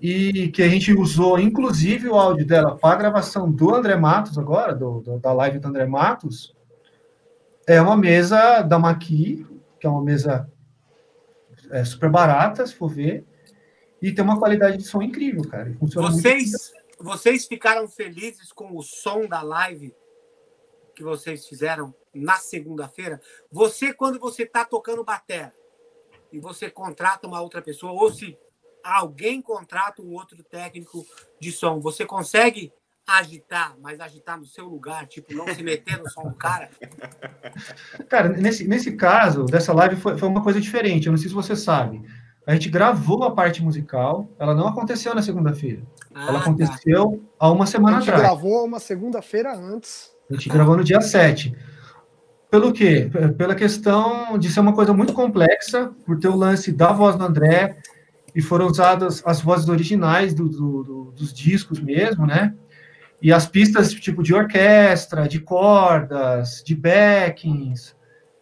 e 0.00 0.48
que 0.48 0.62
a 0.62 0.68
gente 0.68 0.92
usou, 0.92 1.38
inclusive, 1.38 2.08
o 2.08 2.14
áudio 2.14 2.46
dela 2.46 2.76
para 2.76 2.94
a 2.94 2.98
gravação 2.98 3.50
do 3.50 3.74
André 3.74 3.96
Matos 3.96 4.38
agora, 4.38 4.74
do, 4.74 5.00
do- 5.00 5.18
da 5.18 5.32
live 5.32 5.58
do 5.58 5.68
André 5.68 5.86
Matos, 5.86 6.54
é 7.66 7.80
uma 7.80 7.96
mesa 7.96 8.62
da 8.62 8.78
Maqui, 8.78 9.46
que 9.78 9.86
é 9.86 9.90
uma 9.90 10.02
mesa 10.02 10.50
é, 11.70 11.84
super 11.84 12.10
barata, 12.10 12.66
se 12.66 12.74
for 12.74 12.88
ver, 12.88 13.24
e 14.02 14.10
tem 14.12 14.24
uma 14.24 14.38
qualidade 14.38 14.78
de 14.78 14.84
som 14.84 15.02
incrível, 15.02 15.42
cara. 15.48 15.72
funciona. 15.78 16.10
Vocês, 16.10 16.72
vocês 16.98 17.46
ficaram 17.46 17.86
felizes 17.86 18.50
com 18.52 18.76
o 18.76 18.82
som 18.82 19.26
da 19.26 19.42
live 19.42 19.94
que 20.96 21.02
vocês 21.04 21.46
fizeram 21.46 21.94
na 22.14 22.36
segunda-feira, 22.36 23.20
você, 23.50 23.92
quando 23.92 24.18
você 24.18 24.42
está 24.42 24.64
tocando 24.64 25.04
batera 25.04 25.52
e 26.32 26.38
você 26.38 26.70
contrata 26.70 27.26
uma 27.26 27.40
outra 27.40 27.62
pessoa, 27.62 27.92
ou 27.92 28.12
se 28.12 28.36
alguém 28.82 29.40
contrata 29.42 30.02
um 30.02 30.12
outro 30.12 30.42
técnico 30.42 31.04
de 31.40 31.52
som, 31.52 31.80
você 31.80 32.04
consegue 32.04 32.72
agitar, 33.06 33.76
mas 33.80 33.98
agitar 34.00 34.38
no 34.38 34.46
seu 34.46 34.66
lugar, 34.66 35.06
tipo, 35.06 35.34
não 35.34 35.46
se 35.52 35.62
meter 35.62 35.98
no 35.98 36.08
som 36.08 36.22
do 36.22 36.34
cara? 36.34 36.70
Cara, 38.08 38.28
nesse, 38.28 38.68
nesse 38.68 38.92
caso, 38.92 39.44
dessa 39.46 39.72
live 39.72 39.96
foi, 39.96 40.16
foi 40.16 40.28
uma 40.28 40.42
coisa 40.42 40.60
diferente. 40.60 41.06
Eu 41.06 41.12
não 41.12 41.18
sei 41.18 41.28
se 41.28 41.34
você 41.34 41.56
sabe. 41.56 42.02
A 42.46 42.54
gente 42.54 42.68
gravou 42.68 43.24
a 43.24 43.30
parte 43.32 43.62
musical, 43.62 44.28
ela 44.38 44.54
não 44.54 44.66
aconteceu 44.66 45.14
na 45.14 45.22
segunda-feira. 45.22 45.82
Ah, 46.14 46.28
ela 46.28 46.38
tá. 46.38 46.44
aconteceu 46.44 47.22
há 47.38 47.50
uma 47.50 47.64
A 47.64 47.66
semana 47.66 47.98
gente 47.98 48.10
atrás. 48.10 48.22
gravou 48.22 48.64
uma 48.64 48.80
segunda-feira 48.80 49.56
antes. 49.56 50.10
A 50.30 50.34
gente 50.34 50.48
gravou 50.48 50.76
no 50.76 50.84
dia 50.84 51.00
7. 51.00 51.54
Pelo 52.50 52.72
quê? 52.72 53.08
Pela 53.38 53.54
questão 53.54 54.36
de 54.38 54.50
ser 54.50 54.60
uma 54.60 54.72
coisa 54.72 54.92
muito 54.92 55.12
complexa, 55.12 55.92
por 56.04 56.18
ter 56.18 56.28
o 56.28 56.36
lance 56.36 56.72
da 56.72 56.92
voz 56.92 57.14
do 57.16 57.24
André, 57.24 57.78
e 58.34 58.40
foram 58.40 58.66
usadas 58.66 59.22
as 59.24 59.40
vozes 59.40 59.68
originais 59.68 60.34
do- 60.34 60.48
do- 60.48 60.82
do- 60.82 61.12
dos 61.12 61.32
discos 61.32 61.80
mesmo, 61.80 62.26
né? 62.26 62.54
E 63.22 63.32
as 63.32 63.46
pistas 63.46 63.92
tipo 63.92 64.22
de 64.22 64.34
orquestra, 64.34 65.28
de 65.28 65.40
cordas, 65.40 66.62
de 66.64 66.74
backings, 66.74 67.94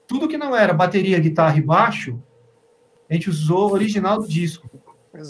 tudo 0.07 0.29
que 0.29 0.39
não 0.39 0.55
era 0.57 0.73
bateria, 0.73 1.19
guitarra 1.19 1.59
e 1.59 1.63
baixo, 1.63 2.19
a 3.11 3.15
gente 3.15 3.29
usou 3.29 3.71
o 3.71 3.73
original 3.73 4.21
do 4.21 4.29
disco. 4.29 4.71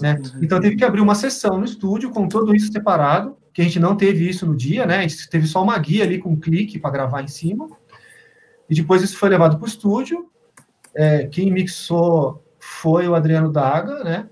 Né? 0.02 0.16
Então 0.42 0.60
teve 0.60 0.76
que 0.76 0.84
abrir 0.84 1.00
uma 1.00 1.14
sessão 1.14 1.56
no 1.58 1.64
estúdio 1.64 2.10
com 2.10 2.28
tudo 2.28 2.54
isso 2.54 2.70
separado, 2.70 3.36
que 3.54 3.62
a 3.62 3.64
gente 3.64 3.80
não 3.80 3.96
teve 3.96 4.28
isso 4.28 4.44
no 4.44 4.54
dia, 4.54 4.84
né? 4.84 4.98
A 4.98 5.02
gente 5.02 5.28
teve 5.30 5.46
só 5.46 5.62
uma 5.62 5.78
guia 5.78 6.04
ali 6.04 6.18
com 6.18 6.30
um 6.30 6.38
clique 6.38 6.78
para 6.78 6.90
gravar 6.90 7.22
em 7.22 7.28
cima. 7.28 7.68
E 8.68 8.74
depois 8.74 9.02
isso 9.02 9.16
foi 9.16 9.28
levado 9.28 9.56
para 9.56 9.64
o 9.64 9.68
estúdio. 9.68 10.30
É, 10.94 11.26
quem 11.26 11.50
mixou 11.50 12.44
foi 12.58 13.08
o 13.08 13.14
Adriano 13.14 13.50
Daga, 13.50 14.04
né? 14.04 14.28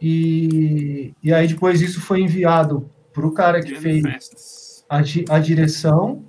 E, 0.00 1.14
e 1.22 1.32
aí 1.32 1.48
depois 1.48 1.80
isso 1.80 2.00
foi 2.00 2.20
enviado 2.20 2.88
para 3.12 3.26
o 3.26 3.32
cara 3.32 3.60
que 3.60 3.74
fez 3.74 4.84
a, 4.88 4.98
a 5.34 5.38
direção 5.38 6.24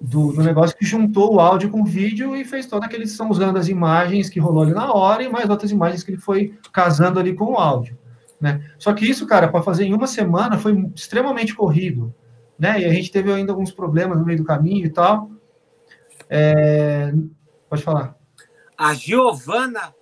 do, 0.00 0.32
do 0.32 0.42
negócio 0.42 0.76
que 0.76 0.84
juntou 0.84 1.34
o 1.34 1.40
áudio 1.40 1.70
com 1.70 1.82
o 1.82 1.86
vídeo 1.86 2.34
e 2.34 2.44
fez 2.44 2.66
toda 2.66 2.86
aquele 2.86 3.06
são 3.06 3.30
usando 3.30 3.58
as 3.58 3.68
imagens 3.68 4.30
que 4.30 4.40
rolou 4.40 4.62
ali 4.62 4.72
na 4.72 4.92
hora 4.92 5.22
e 5.22 5.28
mais 5.28 5.50
outras 5.50 5.70
imagens 5.70 6.02
que 6.02 6.10
ele 6.10 6.20
foi 6.20 6.54
casando 6.72 7.20
ali 7.20 7.34
com 7.34 7.52
o 7.52 7.56
áudio, 7.56 7.98
né? 8.40 8.64
Só 8.78 8.92
que 8.92 9.08
isso, 9.08 9.26
cara, 9.26 9.48
para 9.48 9.62
fazer 9.62 9.84
em 9.84 9.92
uma 9.92 10.06
semana 10.06 10.58
foi 10.58 10.90
extremamente 10.94 11.54
corrido, 11.54 12.14
né? 12.58 12.80
E 12.80 12.84
a 12.84 12.92
gente 12.92 13.10
teve 13.10 13.30
ainda 13.32 13.52
alguns 13.52 13.72
problemas 13.72 14.18
no 14.18 14.24
meio 14.24 14.38
do 14.38 14.44
caminho 14.44 14.86
e 14.86 14.90
tal. 14.90 15.30
É, 16.30 17.12
Pode 17.68 17.82
falar. 17.82 18.16
A 18.78 18.94
Giovana 18.94 19.94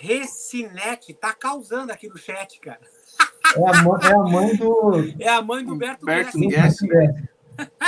Recinetti 0.00 1.14
tá 1.14 1.32
causando 1.32 1.92
aqui 1.92 2.08
no 2.08 2.18
chat, 2.18 2.58
cara. 2.60 2.80
É 3.56 3.68
a, 3.70 3.82
mãe, 3.82 4.00
é 4.02 4.12
a 4.12 4.18
mãe 4.18 4.56
do. 4.56 4.92
É 5.20 5.28
a 5.28 5.40
mãe 5.40 5.64
do 5.64 5.76
Berto 5.76 6.04
Guess. 6.04 6.78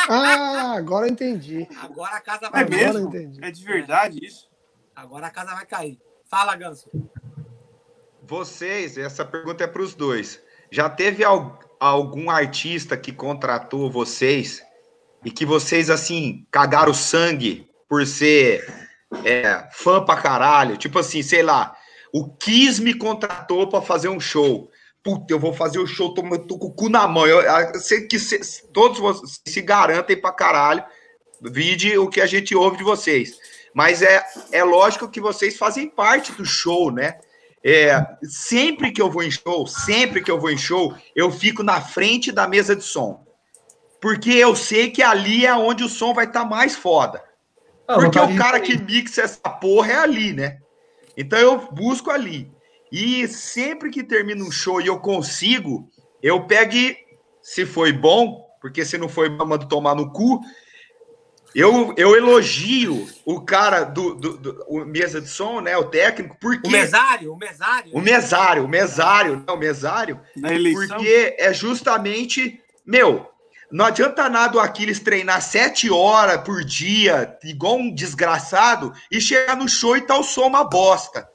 Ah, 0.08 0.72
agora 0.76 1.06
eu 1.06 1.10
entendi. 1.12 1.68
Agora 1.82 2.16
a 2.16 2.20
casa 2.20 2.48
vai 2.48 2.62
É 2.62 2.64
Agora 2.64 2.98
eu 2.98 3.10
mesmo? 3.10 3.44
É 3.44 3.50
de 3.50 3.64
verdade 3.64 4.24
isso? 4.24 4.48
Agora 4.96 5.26
a 5.26 5.30
casa 5.30 5.54
vai 5.54 5.66
cair. 5.66 5.98
Fala, 6.30 6.54
Ganso. 6.56 6.88
Vocês, 8.22 8.96
essa 8.96 9.24
pergunta 9.24 9.64
é 9.64 9.66
para 9.66 9.82
os 9.82 9.94
dois. 9.94 10.40
Já 10.70 10.88
teve 10.88 11.24
al- 11.24 11.58
algum 11.80 12.30
artista 12.30 12.96
que 12.96 13.12
contratou 13.12 13.90
vocês 13.90 14.62
e 15.24 15.30
que 15.30 15.44
vocês, 15.44 15.90
assim, 15.90 16.46
cagaram 16.50 16.94
sangue 16.94 17.67
por 17.88 18.06
ser 18.06 18.66
é, 19.24 19.66
fã 19.72 20.04
pra 20.04 20.16
caralho? 20.16 20.76
Tipo 20.76 20.98
assim, 20.98 21.22
sei 21.22 21.42
lá, 21.42 21.76
o 22.12 22.28
Kiss 22.36 22.80
me 22.80 22.94
contratou 22.94 23.68
para 23.68 23.82
fazer 23.82 24.08
um 24.08 24.20
show. 24.20 24.70
Puta, 25.02 25.32
eu 25.32 25.38
vou 25.38 25.52
fazer 25.54 25.78
o 25.78 25.86
show, 25.86 26.12
tô, 26.12 26.22
tô 26.40 26.58
com 26.58 26.66
o 26.66 26.74
cu 26.74 26.88
na 26.88 27.06
mão. 27.06 27.26
Eu, 27.26 27.40
eu 27.40 27.80
sei 27.80 28.06
que 28.06 28.18
cê- 28.18 28.40
todos 28.72 28.98
vocês 28.98 29.40
se 29.46 29.62
garantem 29.62 30.20
pra 30.20 30.32
caralho. 30.32 30.84
Vide 31.40 31.96
o 31.96 32.08
que 32.08 32.20
a 32.20 32.26
gente 32.26 32.54
ouve 32.54 32.78
de 32.78 32.84
vocês. 32.84 33.36
Mas 33.72 34.02
é, 34.02 34.24
é 34.50 34.64
lógico 34.64 35.08
que 35.08 35.20
vocês 35.20 35.56
fazem 35.56 35.88
parte 35.88 36.32
do 36.32 36.44
show, 36.44 36.90
né? 36.90 37.18
É, 37.64 38.04
sempre 38.22 38.90
que 38.90 39.00
eu 39.00 39.10
vou 39.10 39.22
em 39.22 39.30
show, 39.30 39.66
sempre 39.66 40.22
que 40.22 40.30
eu 40.30 40.40
vou 40.40 40.50
em 40.50 40.58
show, 40.58 40.94
eu 41.14 41.30
fico 41.30 41.62
na 41.62 41.80
frente 41.80 42.32
da 42.32 42.48
mesa 42.48 42.74
de 42.74 42.82
som. 42.82 43.24
Porque 44.00 44.30
eu 44.30 44.54
sei 44.54 44.90
que 44.90 45.02
ali 45.02 45.44
é 45.44 45.54
onde 45.54 45.84
o 45.84 45.88
som 45.88 46.14
vai 46.14 46.24
estar 46.24 46.44
mais 46.44 46.76
foda. 46.76 47.22
Ah, 47.88 47.94
Porque 47.94 48.18
o 48.18 48.36
cara 48.36 48.60
que 48.60 48.76
mixa 48.76 49.22
essa 49.22 49.40
porra 49.48 49.92
é 49.92 49.96
ali, 49.98 50.32
né? 50.34 50.58
Então 51.16 51.38
eu 51.38 51.58
busco 51.72 52.10
ali. 52.10 52.50
E 52.92 53.26
sempre 53.26 53.90
que 53.90 54.04
termina 54.04 54.44
um 54.44 54.50
show 54.50 54.80
e 54.80 54.86
eu 54.86 54.98
consigo, 55.00 55.90
eu 56.22 56.46
pego 56.46 56.74
e, 56.74 56.96
se 57.42 57.64
foi 57.66 57.92
bom, 57.92 58.46
porque 58.60 58.84
se 58.84 58.96
não 58.98 59.08
foi 59.08 59.28
mando 59.28 59.66
tomar 59.68 59.94
no 59.94 60.12
cu, 60.12 60.40
eu, 61.54 61.94
eu 61.96 62.14
elogio 62.14 63.08
o 63.24 63.40
cara 63.40 63.82
do, 63.84 64.14
do, 64.14 64.36
do- 64.36 64.64
o 64.68 64.84
mesa 64.84 65.20
de 65.20 65.28
som, 65.28 65.60
né? 65.60 65.76
O 65.76 65.84
técnico, 65.84 66.36
porque. 66.40 66.68
O 66.68 66.70
mesário, 66.70 67.32
o 67.32 67.36
mesário. 67.38 67.90
O 67.94 68.00
mesário, 68.00 68.64
o 68.64 68.68
mesário, 68.68 69.44
não, 69.46 69.54
o 69.54 69.58
mesário, 69.58 70.20
Na 70.36 70.52
eleição? 70.54 70.88
porque 70.88 71.36
é 71.38 71.52
justamente, 71.52 72.60
meu, 72.86 73.26
não 73.70 73.84
adianta 73.84 74.28
nada 74.28 74.56
o 74.56 74.60
Aquiles 74.60 75.00
treinar 75.00 75.42
sete 75.42 75.90
horas 75.90 76.42
por 76.42 76.64
dia, 76.64 77.36
igual 77.44 77.76
um 77.76 77.94
desgraçado, 77.94 78.92
e 79.10 79.20
chegar 79.20 79.56
no 79.56 79.68
show 79.68 79.96
e 79.96 80.04
o 80.10 80.22
som 80.22 80.46
uma 80.46 80.64
bosta. 80.64 81.28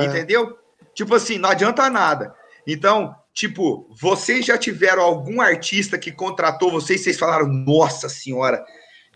É. 0.00 0.04
Entendeu? 0.04 0.58
Tipo 0.94 1.14
assim, 1.14 1.38
não 1.38 1.50
adianta 1.50 1.88
nada. 1.88 2.34
Então, 2.66 3.14
tipo, 3.32 3.88
vocês 4.00 4.44
já 4.44 4.58
tiveram 4.58 5.02
algum 5.02 5.40
artista 5.40 5.96
que 5.96 6.10
contratou 6.10 6.72
vocês, 6.72 7.02
vocês 7.02 7.18
falaram, 7.18 7.46
nossa 7.46 8.08
senhora, 8.08 8.64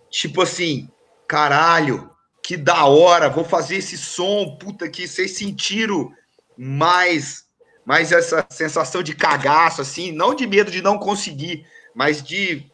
tipo 0.09 0.42
assim, 0.42 0.88
caralho, 1.26 2.10
que 2.42 2.56
da 2.56 2.84
hora, 2.84 3.28
vou 3.28 3.44
fazer 3.44 3.76
esse 3.76 3.98
som, 3.98 4.56
puta 4.60 4.88
que 4.88 5.09
vocês 5.09 5.36
sentiram 5.36 6.12
mais, 6.56 7.47
mais 7.84 8.12
essa 8.12 8.47
sensação 8.51 9.02
de 9.02 9.14
cagaço, 9.14 9.80
assim, 9.80 10.12
não 10.12 10.34
de 10.34 10.47
medo 10.47 10.70
de 10.70 10.82
não 10.82 10.98
conseguir, 10.98 11.66
mas 11.95 12.23
de 12.23 12.71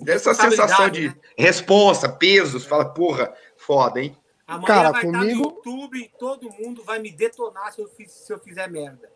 dessa 0.00 0.32
sensação 0.34 0.88
de 0.88 1.08
né? 1.08 1.14
responsa, 1.36 2.08
pesos, 2.08 2.64
fala, 2.64 2.84
porra, 2.84 3.32
foda, 3.56 4.00
hein? 4.00 4.16
Amanhã 4.46 4.66
Cara, 4.66 4.90
vai 4.92 5.04
estar 5.04 5.18
comigo- 5.18 5.42
no 5.42 5.48
YouTube 5.56 5.98
e 5.98 6.08
todo 6.18 6.50
mundo 6.50 6.82
vai 6.84 6.98
me 6.98 7.10
detonar 7.12 7.72
se 7.72 7.80
eu, 7.82 7.88
fiz- 7.88 8.12
se 8.12 8.32
eu 8.32 8.38
fizer 8.38 8.68
merda. 8.70 9.10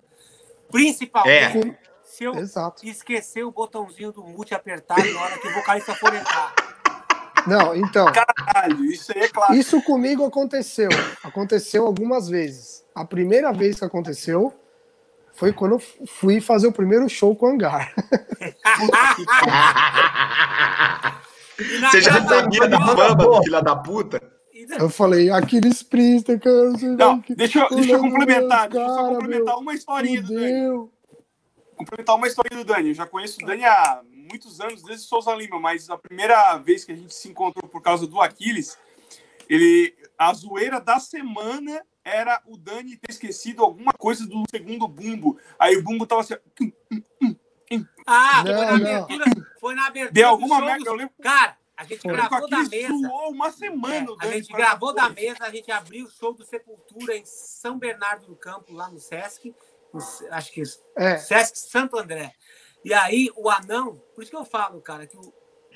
Principalmente 0.70 1.68
É. 1.68 1.78
se 2.02 2.24
eu 2.24 2.34
Exato. 2.34 2.86
esquecer 2.86 3.42
o 3.44 3.50
botãozinho 3.50 4.12
do 4.12 4.22
mute 4.24 4.54
apertado 4.54 5.02
na 5.12 5.22
hora 5.22 5.38
que 5.38 5.48
o 5.48 5.54
vocalista 5.54 5.94
for 5.94 6.12
entrar. 6.14 6.54
Não, 7.46 7.74
então, 7.74 8.06
Caralho, 8.12 8.84
isso 8.84 9.12
aí 9.14 9.22
é 9.22 9.28
claro. 9.28 9.54
isso 9.54 9.82
comigo 9.82 10.24
aconteceu. 10.24 10.88
Aconteceu 11.24 11.86
algumas 11.86 12.28
vezes. 12.28 12.84
A 12.94 13.04
primeira 13.04 13.52
vez 13.52 13.78
que 13.78 13.84
aconteceu 13.84 14.52
foi 15.34 15.52
quando 15.52 15.72
eu 15.72 15.78
fui 16.06 16.40
fazer 16.40 16.66
o 16.66 16.72
primeiro 16.72 17.08
show 17.08 17.34
com 17.34 17.46
o 17.46 17.48
Hangar. 17.50 17.92
Você 21.90 22.00
já 22.02 22.22
sabia 22.26 22.68
da 22.68 22.78
fama 22.80 23.14
do 23.14 23.42
filho 23.42 23.62
da 23.62 23.76
puta? 23.76 24.32
Eu 24.78 24.88
falei, 24.88 25.30
Aquiles 25.30 25.82
Priester, 25.82 26.38
cara. 26.40 26.70
Não, 26.96 27.20
que- 27.20 27.34
deixa 27.34 27.60
eu, 27.60 27.68
deixa 27.70 27.92
eu 27.92 28.00
Olha, 28.00 28.10
complementar. 28.10 28.70
meu 28.70 28.70
Deixa 28.70 28.84
eu 28.86 28.88
só 28.88 28.96
cara, 29.02 29.08
complementar 29.14 29.54
meu, 29.54 29.58
uma 29.62 29.74
historinha 29.74 30.22
do 30.22 30.28
Dani. 30.34 30.90
Complementar 31.76 32.16
uma 32.16 32.26
história 32.28 32.56
do 32.56 32.64
Dani. 32.64 32.88
Eu 32.90 32.94
já 32.94 33.06
conheço 33.06 33.42
o 33.42 33.46
Dani 33.46 33.64
há 33.64 34.00
muitos 34.12 34.60
anos, 34.60 34.82
desde 34.82 35.06
Souza 35.06 35.34
Lima, 35.34 35.58
mas 35.58 35.90
a 35.90 35.98
primeira 35.98 36.56
vez 36.58 36.84
que 36.84 36.92
a 36.92 36.96
gente 36.96 37.12
se 37.12 37.28
encontrou 37.28 37.68
por 37.68 37.82
causa 37.82 38.06
do 38.06 38.20
Aquiles, 38.20 38.78
ele, 39.48 39.94
a 40.16 40.32
zoeira 40.32 40.80
da 40.80 40.98
semana 41.00 41.82
era 42.04 42.42
o 42.46 42.56
Dani 42.56 42.96
ter 42.96 43.10
esquecido 43.10 43.62
alguma 43.62 43.92
coisa 43.92 44.26
do 44.26 44.42
segundo 44.50 44.88
bumbo. 44.88 45.38
Aí 45.58 45.76
o 45.76 45.82
bumbo 45.82 46.06
tava 46.06 46.20
assim. 46.22 46.34
Ah, 48.06 48.44
Não, 48.44 48.54
foi 48.54 48.66
na 48.66 48.74
abertura. 48.74 49.24
Foi 49.60 49.74
na 49.74 49.86
abertura. 49.86 50.12
Do 50.12 50.26
alguma 50.26 50.60
merda, 50.60 50.90
eu 50.90 50.94
lembro. 50.94 51.14
Cara, 51.22 51.56
a 51.76 51.84
gente 51.84 52.06
gravou 52.06 52.48
da 52.48 52.62
mesa. 52.64 53.08
uma 53.28 53.50
semana 53.50 54.12
o 54.12 54.16
É, 54.20 54.26
a 54.26 54.32
gente 54.32 54.52
gravou 54.52 54.92
da 54.92 55.08
mesa, 55.08 55.44
a 55.44 55.50
gente 55.50 55.70
abriu 55.70 56.06
o 56.06 56.10
show 56.10 56.34
do 56.34 56.44
Sepultura 56.44 57.16
em 57.16 57.24
São 57.24 57.78
Bernardo 57.78 58.26
do 58.26 58.36
Campo, 58.36 58.72
lá 58.72 58.90
no 58.90 58.98
Sesc. 58.98 59.54
Acho 60.30 60.52
que 60.52 60.62
É, 60.96 61.18
Sesc 61.18 61.58
Santo 61.58 61.98
André. 61.98 62.34
E 62.84 62.92
aí 62.92 63.30
o 63.36 63.48
anão, 63.48 64.02
por 64.14 64.22
isso 64.22 64.30
que 64.30 64.36
eu 64.36 64.44
falo, 64.44 64.80
cara, 64.80 65.06
que 65.06 65.16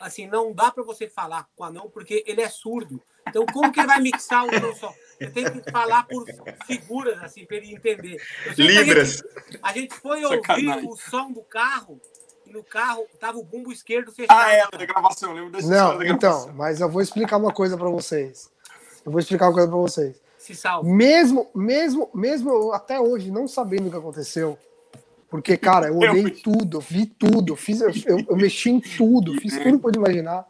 assim, 0.01 0.27
não 0.27 0.53
dá 0.53 0.71
para 0.71 0.83
você 0.83 1.09
falar 1.09 1.49
com 1.55 1.63
o 1.63 1.67
anão 1.67 1.91
porque 1.91 2.23
ele 2.27 2.41
é 2.41 2.49
surdo. 2.49 3.03
Então, 3.29 3.45
como 3.47 3.73
que 3.73 3.81
ele 3.81 3.87
vai 3.87 4.01
mixar 4.01 4.45
o 4.45 4.51
seu 4.51 4.75
som? 4.75 4.95
Você 5.19 5.27
tem 5.31 5.45
que 5.61 5.71
falar 5.71 6.07
por 6.07 6.25
figuras, 6.67 7.23
assim, 7.23 7.45
para 7.47 7.57
ele 7.57 7.73
entender. 7.75 8.21
Que 8.55 8.63
a 8.63 8.67
Libras. 8.67 9.09
gente- 9.49 9.59
A 9.63 9.73
gente 9.73 9.95
foi 9.95 10.25
ouvir 10.25 10.37
Sacanagem. 10.37 10.89
o 10.91 10.97
som 10.97 11.33
do 11.33 11.43
carro 11.43 12.01
e 12.45 12.53
no 12.53 12.63
carro 12.63 13.07
tava 13.19 13.39
o 13.39 13.45
bumbo 13.45 13.73
esquerdo 13.73 14.13
fechado. 14.13 14.39
Ah, 14.39 14.53
é, 14.53 14.67
da 14.79 14.85
gravação, 14.85 15.31
eu 15.31 15.37
lembro 15.37 15.51
dessa 15.53 15.69
Não, 15.69 15.99
da 15.99 16.07
então, 16.07 16.53
mas 16.55 16.81
eu 16.81 16.89
vou 16.89 17.01
explicar 17.01 17.37
uma 17.39 17.53
coisa 17.53 17.77
pra 17.77 17.89
vocês. 17.89 18.51
Eu 19.05 19.11
vou 19.13 19.21
explicar 19.21 19.47
uma 19.47 19.55
coisa 19.55 19.69
pra 19.69 19.77
vocês. 19.79 20.21
Se 20.39 20.55
salva. 20.55 20.89
Mesmo, 20.89 21.49
mesmo, 21.55 22.09
mesmo 22.15 22.73
até 22.73 23.01
hoje 23.01 23.31
não 23.31 23.49
sabendo 23.49 23.89
o 23.89 23.91
que 23.91 23.97
aconteceu, 23.97 24.57
porque, 25.29 25.57
cara, 25.57 25.89
eu 25.89 25.97
olhei 25.97 26.31
tudo, 26.31 26.77
eu 26.77 26.81
vi 26.81 27.07
tudo, 27.07 27.53
eu, 27.53 27.57
fiz, 27.57 27.81
eu, 27.81 27.91
eu- 28.07 28.25
eu 28.29 28.37
mexi 28.37 28.71
em 28.71 28.81
tudo, 28.81 29.35
fiz 29.41 29.59
tudo 29.59 29.91
que 29.91 29.99
imaginar. 29.99 30.47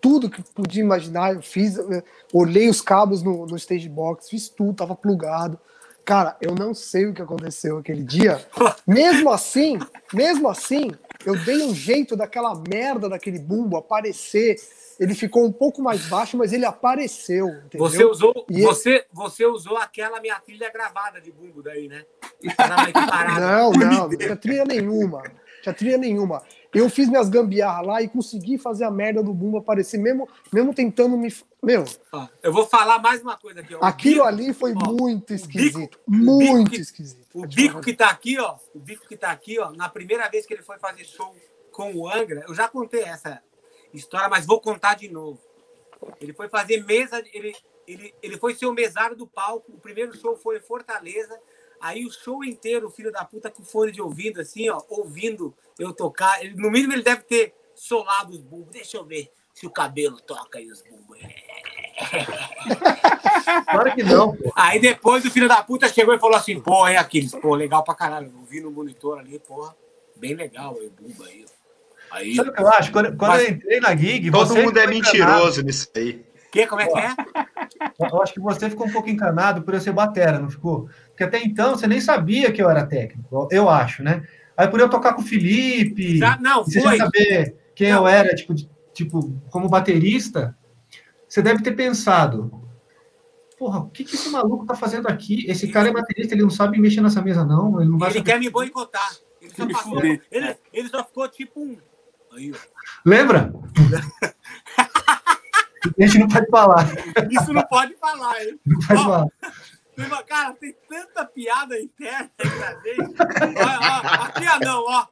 Tudo 0.00 0.30
que 0.30 0.42
podia 0.54 0.82
imaginar, 0.82 1.34
eu 1.34 1.42
fiz, 1.42 1.76
eu 1.76 2.02
olhei 2.32 2.68
os 2.68 2.80
cabos 2.80 3.22
no, 3.22 3.46
no 3.46 3.56
stage 3.56 3.88
box, 3.88 4.28
fiz 4.28 4.48
tudo, 4.48 4.74
tava 4.74 4.94
plugado. 4.94 5.58
Cara, 6.04 6.36
eu 6.40 6.54
não 6.54 6.74
sei 6.74 7.06
o 7.06 7.14
que 7.14 7.22
aconteceu 7.22 7.78
aquele 7.78 8.02
dia. 8.02 8.44
Mesmo 8.86 9.30
assim, 9.30 9.78
mesmo 10.12 10.48
assim, 10.48 10.90
eu 11.24 11.36
dei 11.44 11.62
um 11.62 11.74
jeito 11.74 12.16
daquela 12.16 12.54
merda 12.68 13.08
daquele 13.08 13.38
bumbo 13.38 13.76
aparecer. 13.76 14.56
Ele 14.98 15.14
ficou 15.14 15.46
um 15.46 15.52
pouco 15.52 15.80
mais 15.80 16.06
baixo, 16.08 16.36
mas 16.36 16.52
ele 16.52 16.64
apareceu. 16.64 17.48
Entendeu? 17.48 17.88
Você 17.88 18.04
usou, 18.04 18.46
E 18.50 18.60
você, 18.62 19.06
você 19.12 19.46
usou 19.46 19.76
aquela 19.76 20.20
minha 20.20 20.38
trilha 20.40 20.70
gravada 20.70 21.20
de 21.20 21.30
bumbo 21.30 21.62
daí, 21.62 21.88
né? 21.88 22.04
Mais 22.42 22.92
parada. 23.08 23.40
Não, 23.40 23.70
não, 23.70 24.08
não 24.08 24.08
tinha 24.10 24.36
trilha 24.36 24.64
nenhuma. 24.64 25.22
Tinha 25.62 25.74
trilha 25.74 25.98
nenhuma. 25.98 26.42
Eu 26.72 26.88
fiz 26.88 27.08
minhas 27.08 27.28
gambiarras 27.28 27.86
lá 27.86 28.00
e 28.02 28.08
consegui 28.08 28.56
fazer 28.56 28.84
a 28.84 28.90
merda 28.90 29.22
do 29.22 29.34
bumbo 29.34 29.58
aparecer, 29.58 29.98
mesmo, 29.98 30.28
mesmo 30.52 30.72
tentando 30.72 31.16
me. 31.18 31.34
Meu, 31.62 31.84
Ó, 32.12 32.26
eu 32.42 32.52
vou 32.52 32.66
falar 32.66 32.98
mais 33.00 33.20
uma 33.20 33.36
coisa 33.36 33.60
aqui. 33.60 33.74
Ó. 33.74 33.78
Aquilo 33.82 34.14
bico- 34.16 34.26
ali 34.26 34.54
foi 34.54 34.72
ó, 34.74 34.90
muito 34.92 35.34
esquisito. 35.34 35.98
bico 36.06 36.24
muito 36.24 36.70
que- 36.70 36.76
esquisito. 36.80 37.26
O 37.34 37.46
bico 37.46 37.80
que 37.80 37.92
tá 37.92 38.08
aqui, 38.08 38.38
ó. 38.38 38.56
O 38.74 38.78
bico 38.78 39.06
que 39.06 39.16
tá 39.16 39.30
aqui, 39.30 39.58
ó. 39.58 39.70
Na 39.72 39.88
primeira 39.88 40.28
vez 40.28 40.46
que 40.46 40.54
ele 40.54 40.62
foi 40.62 40.78
fazer 40.78 41.04
show 41.04 41.34
com 41.72 41.92
o 41.94 42.08
Angra, 42.08 42.44
eu 42.48 42.54
já 42.54 42.66
contei 42.68 43.02
essa 43.02 43.42
história, 43.92 44.28
mas 44.28 44.46
vou 44.46 44.60
contar 44.60 44.94
de 44.94 45.08
novo. 45.10 45.38
Ele 46.20 46.32
foi 46.32 46.48
fazer 46.48 46.82
mesa, 46.86 47.22
ele, 47.34 47.54
ele, 47.86 48.14
ele 48.22 48.38
foi 48.38 48.54
ser 48.54 48.66
o 48.66 48.72
mesário 48.72 49.14
do 49.16 49.26
palco. 49.26 49.70
O 49.72 49.78
primeiro 49.78 50.16
show 50.16 50.34
foi 50.36 50.56
em 50.58 50.60
Fortaleza. 50.62 51.38
Aí 51.80 52.04
o 52.04 52.10
show 52.12 52.44
inteiro, 52.44 52.86
o 52.88 52.90
filho 52.90 53.10
da 53.10 53.24
puta 53.24 53.50
com 53.50 53.64
fone 53.64 53.90
de 53.90 54.02
ouvido, 54.02 54.40
assim, 54.40 54.68
ó, 54.68 54.80
ouvindo 54.88 55.54
eu 55.78 55.92
tocar. 55.92 56.44
Ele, 56.44 56.54
no 56.54 56.70
mínimo, 56.70 56.92
ele 56.92 57.02
deve 57.02 57.22
ter 57.22 57.54
solado 57.74 58.32
os 58.32 58.40
bumbos. 58.40 58.70
Deixa 58.72 58.98
eu 58.98 59.04
ver 59.04 59.30
se 59.54 59.66
o 59.66 59.70
cabelo 59.70 60.20
toca 60.20 60.58
aí 60.58 60.70
os 60.70 60.82
bumbos. 60.82 61.18
Claro 63.70 63.94
que 63.94 64.02
não, 64.02 64.36
pô. 64.36 64.52
Aí 64.54 64.80
depois 64.80 65.24
o 65.24 65.30
filho 65.30 65.48
da 65.48 65.62
puta 65.62 65.88
chegou 65.88 66.14
e 66.14 66.18
falou 66.18 66.36
assim: 66.36 66.60
pô, 66.60 66.86
é 66.86 66.96
Aquiles, 66.96 67.32
pô, 67.32 67.54
legal 67.54 67.82
pra 67.82 67.94
caralho. 67.94 68.26
Eu 68.26 68.44
vi 68.44 68.60
no 68.60 68.70
monitor 68.70 69.18
ali, 69.18 69.38
porra, 69.38 69.74
bem 70.16 70.34
legal 70.34 70.76
aí, 70.80 70.86
o 70.86 70.90
bumbo 70.90 71.24
aí. 71.24 71.44
ó. 71.46 72.16
Aí. 72.16 72.34
Sabe 72.34 72.50
o 72.50 72.52
que 72.52 72.62
eu 72.62 72.68
acho? 72.68 72.92
Quando, 72.92 73.16
quando 73.16 73.30
Mas- 73.30 73.42
eu 73.42 73.50
entrei 73.50 73.80
na 73.80 73.94
gig, 73.96 74.30
Todo 74.30 74.48
você 74.48 74.62
mundo 74.62 74.78
é 74.78 74.86
mentiroso 74.86 75.62
nisso 75.62 75.88
aí. 75.96 76.24
Que, 76.50 76.66
como 76.66 76.80
é 76.80 76.86
que 76.88 76.98
é? 76.98 77.14
Eu 78.00 78.20
acho 78.22 78.32
que 78.34 78.40
você 78.40 78.68
ficou 78.68 78.86
um 78.86 78.92
pouco 78.92 79.08
encanado 79.08 79.62
por 79.62 79.72
eu 79.74 79.80
ser 79.80 79.92
batera, 79.92 80.38
não 80.40 80.50
ficou? 80.50 80.88
Porque 81.20 81.36
até 81.36 81.44
então 81.46 81.76
você 81.76 81.86
nem 81.86 82.00
sabia 82.00 82.50
que 82.50 82.62
eu 82.62 82.70
era 82.70 82.86
técnico, 82.86 83.46
eu 83.50 83.68
acho, 83.68 84.02
né? 84.02 84.26
Aí 84.56 84.66
por 84.68 84.80
eu 84.80 84.88
tocar 84.88 85.12
com 85.12 85.20
o 85.20 85.24
Felipe, 85.24 86.16
Já- 86.16 86.38
não, 86.40 86.64
você 86.64 86.80
foi. 86.80 86.96
saber 86.96 87.56
quem 87.74 87.90
Não. 87.90 87.98
eu 87.98 88.08
era, 88.08 88.34
tipo, 88.34 88.54
de- 88.54 88.70
tipo, 88.94 89.30
como 89.50 89.68
baterista, 89.68 90.56
você 91.28 91.42
deve 91.42 91.62
ter 91.62 91.72
pensado, 91.72 92.50
porra, 93.58 93.80
o 93.80 93.90
que, 93.90 94.02
que 94.02 94.14
esse 94.14 94.30
maluco 94.30 94.64
tá 94.64 94.74
fazendo 94.74 95.08
aqui? 95.08 95.44
Esse 95.46 95.68
cara 95.68 95.88
é 95.90 95.92
baterista, 95.92 96.32
ele 96.34 96.42
não 96.42 96.48
sabe 96.48 96.78
mexer 96.80 97.02
nessa 97.02 97.20
mesa, 97.20 97.44
não. 97.44 97.78
Ele 97.82 97.90
não 97.90 97.98
vai 97.98 98.08
Ele 98.08 98.18
saber- 98.20 98.32
quer 98.32 98.38
me 98.40 98.48
boicotar. 98.48 99.10
Ele 99.42 99.52
só, 99.54 99.66
passou, 99.68 100.02
ele, 100.02 100.56
ele 100.72 100.88
só 100.88 101.04
ficou 101.04 101.28
tipo 101.28 101.60
um. 101.60 101.76
Aí. 102.32 102.50
Lembra? 103.04 103.52
a 105.98 106.02
gente 106.06 106.18
não 106.18 106.28
pode 106.28 106.46
falar. 106.48 106.86
Isso 107.30 107.52
não 107.52 107.62
pode 107.66 107.94
falar, 107.96 108.42
hein? 108.42 108.58
Não 108.64 108.78
pode 108.80 109.00
Ó, 109.00 109.04
falar. 109.04 109.26
Cara, 110.26 110.54
tem 110.54 110.72
tanta 110.88 111.24
piada 111.24 111.80
interna 111.80 112.30
aí 112.38 112.50
pra 112.50 112.80
gente. 112.82 113.16
Ó, 113.58 114.20
ó, 114.20 114.24
aqui, 114.24 114.44
ó, 114.46 114.58
não, 114.64 114.84
ó. 114.86 115.06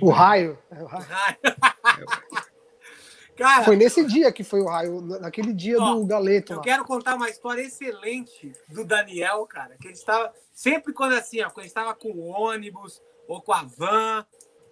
O 0.00 0.10
raio. 0.10 0.58
é, 0.70 0.82
o 0.82 0.86
raio. 0.86 1.38
Cara, 3.36 3.64
Foi 3.64 3.74
nesse 3.74 4.04
dia 4.04 4.30
que 4.30 4.44
foi 4.44 4.60
o 4.60 4.66
raio, 4.66 5.00
naquele 5.00 5.52
dia 5.52 5.76
Ó, 5.80 5.94
do 5.94 6.06
galeto 6.06 6.52
Eu 6.52 6.58
lá. 6.58 6.62
quero 6.62 6.84
contar 6.84 7.16
uma 7.16 7.28
história 7.28 7.62
excelente 7.62 8.52
do 8.68 8.84
Daniel, 8.84 9.44
cara. 9.46 9.76
Que 9.80 9.88
ele 9.88 9.94
estava. 9.94 10.32
Sempre 10.52 10.92
quando 10.92 11.14
assim, 11.14 11.42
ó, 11.42 11.50
quando 11.50 11.66
estava 11.66 11.94
com 11.94 12.10
o 12.12 12.26
ônibus 12.28 13.02
ou 13.26 13.42
com 13.42 13.52
a 13.52 13.64
van, 13.64 14.24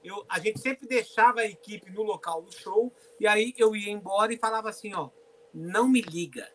eu, 0.04 0.24
a 0.28 0.38
gente 0.38 0.60
sempre 0.60 0.86
deixava 0.86 1.40
a 1.40 1.46
equipe 1.46 1.90
no 1.90 2.02
local 2.02 2.42
do 2.42 2.52
show, 2.54 2.92
e 3.18 3.26
aí 3.26 3.52
eu 3.58 3.74
ia 3.74 3.90
embora 3.90 4.32
e 4.32 4.38
falava 4.38 4.68
assim, 4.68 4.94
ó, 4.94 5.10
não 5.52 5.88
me 5.88 6.00
liga, 6.00 6.48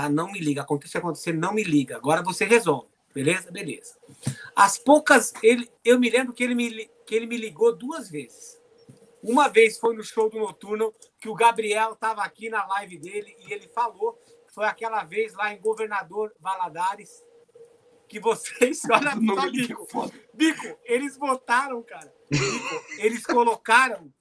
tá? 0.00 0.08
Não 0.08 0.30
me 0.30 0.38
liga. 0.38 0.62
Acontece 0.62 0.90
o 0.90 0.92
que 0.92 0.98
acontecer, 0.98 1.32
não 1.32 1.52
me 1.52 1.62
liga. 1.62 1.96
Agora 1.96 2.22
você 2.22 2.44
resolve. 2.44 2.88
Beleza? 3.14 3.50
Beleza. 3.50 3.96
As 4.54 4.78
poucas. 4.78 5.32
Ele, 5.42 5.68
eu 5.84 5.98
me 5.98 6.08
lembro 6.08 6.32
que 6.32 6.44
ele 6.44 6.54
me, 6.54 6.88
que 7.06 7.14
ele 7.14 7.26
me 7.26 7.36
ligou 7.36 7.74
duas 7.74 8.10
vezes. 8.10 8.58
Uma 9.22 9.48
vez 9.48 9.78
foi 9.78 9.96
no 9.96 10.04
show 10.04 10.30
do 10.30 10.38
Noturno, 10.38 10.94
que 11.20 11.28
o 11.28 11.34
Gabriel 11.34 11.92
estava 11.92 12.22
aqui 12.22 12.48
na 12.48 12.64
live 12.66 12.98
dele 12.98 13.36
e 13.40 13.52
ele 13.52 13.66
falou 13.68 14.16
foi 14.54 14.66
aquela 14.66 15.04
vez 15.04 15.34
lá 15.34 15.52
em 15.52 15.60
Governador 15.60 16.34
Valadares 16.40 17.22
que 18.08 18.18
vocês. 18.18 18.82
Olha 18.90 19.12
só, 19.12 19.46
é 19.46 19.50
Bico. 19.50 20.12
Bico, 20.34 20.78
eles 20.84 21.16
botaram, 21.16 21.82
cara. 21.82 22.12
Bico, 22.30 22.84
eles 22.98 23.24
colocaram 23.24 24.12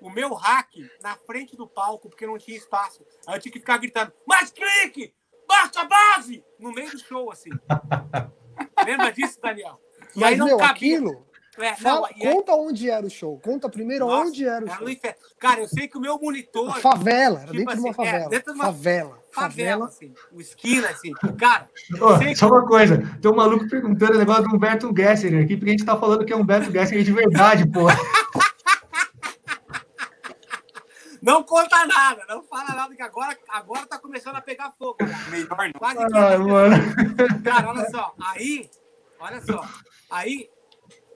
o 0.00 0.10
meu 0.10 0.34
hack 0.34 0.70
na 1.00 1.16
frente 1.16 1.56
do 1.56 1.68
palco 1.68 2.08
porque 2.08 2.26
não 2.26 2.38
tinha 2.38 2.56
espaço. 2.56 3.04
Aí 3.26 3.36
eu 3.36 3.40
tinha 3.40 3.52
que 3.52 3.60
ficar 3.60 3.78
gritando: 3.78 4.12
mais 4.26 4.50
clique! 4.50 5.14
Baixa 5.62 5.80
a 5.80 5.84
base! 5.84 6.44
No 6.58 6.72
meio 6.72 6.90
do 6.90 6.98
show, 6.98 7.30
assim. 7.30 7.50
Lembra 8.86 9.12
disso, 9.12 9.38
Daniel? 9.42 9.80
E 10.16 10.20
Mas, 10.20 10.30
aí 10.32 10.36
não 10.36 10.46
meu, 10.46 10.56
cabia. 10.58 10.72
aquilo. 10.72 11.24
É, 11.56 11.70
não, 11.70 11.76
Fala, 11.76 12.08
aí- 12.08 12.20
conta 12.32 12.52
onde 12.54 12.90
era 12.90 13.06
o 13.06 13.10
show. 13.10 13.38
Conta 13.38 13.68
primeiro 13.68 14.06
Nossa, 14.06 14.28
onde 14.28 14.44
era 14.44 14.64
o 14.64 14.68
show. 14.68 14.86
Cara, 15.38 15.60
eu 15.60 15.68
sei 15.68 15.86
que 15.86 15.96
o 15.96 16.00
meu 16.00 16.18
monitor. 16.18 16.68
A 16.68 16.74
favela, 16.80 17.42
era 17.42 17.52
Tipo 17.52 17.58
dentro 17.58 17.74
de 17.76 17.80
uma 17.80 17.90
assim, 17.90 18.02
é, 18.02 18.04
favela. 18.06 18.28
dentro 18.30 18.52
de 18.52 18.58
uma 18.58 18.64
Favela. 18.64 19.18
favela, 19.32 19.84
assim, 19.86 20.14
o 20.32 20.40
esquina, 20.40 20.88
assim. 20.88 21.12
Cara, 21.38 21.68
eu 21.96 22.18
sei 22.18 22.34
só 22.34 22.48
uma 22.48 22.66
coisa, 22.66 22.98
tem 23.22 23.30
um 23.30 23.36
maluco 23.36 23.68
perguntando 23.68 24.14
o 24.14 24.18
negócio 24.18 24.42
do 24.48 24.56
Humberto 24.56 24.92
Gessinger 24.96 25.44
aqui, 25.44 25.56
porque 25.56 25.70
a 25.70 25.72
gente 25.74 25.84
tá 25.84 25.96
falando 25.96 26.24
que 26.24 26.32
é 26.32 26.36
Humberto 26.36 26.72
Gessinger 26.72 27.04
de 27.04 27.12
verdade, 27.12 27.68
pô. 27.70 27.82
Não 31.24 31.42
conta 31.42 31.86
nada, 31.86 32.22
não 32.28 32.42
fala 32.42 32.74
nada, 32.74 32.94
que 32.94 33.00
agora, 33.00 33.34
agora 33.48 33.86
tá 33.86 33.98
começando 33.98 34.36
a 34.36 34.42
pegar 34.42 34.72
fogo. 34.78 34.96
cara. 34.98 35.10
Melhor 35.30 35.56
não. 35.72 35.72
Quase 35.78 35.98
Ai, 35.98 36.36
500 36.36 36.46
mano. 36.46 37.42
Cara, 37.42 37.68
olha 37.70 37.90
só, 37.90 38.14
aí, 38.22 38.70
olha 39.18 39.40
só, 39.40 39.64
aí, 40.10 40.50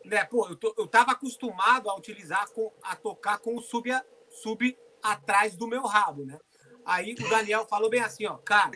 né, 0.06 0.24
pô, 0.24 0.48
eu, 0.48 0.56
tô- 0.56 0.74
eu 0.78 0.86
tava 0.86 1.12
acostumado 1.12 1.90
a 1.90 1.94
utilizar, 1.94 2.48
com, 2.52 2.72
a 2.82 2.96
tocar 2.96 3.38
com 3.38 3.54
o 3.54 3.60
sub, 3.60 3.90
sub 4.30 4.78
atrás 5.02 5.54
do 5.56 5.66
meu 5.68 5.82
rabo, 5.82 6.24
né? 6.24 6.38
Aí 6.86 7.12
o 7.12 7.28
Daniel 7.28 7.66
falou 7.66 7.90
bem 7.90 8.00
assim, 8.00 8.24
ó, 8.26 8.38
cara, 8.38 8.70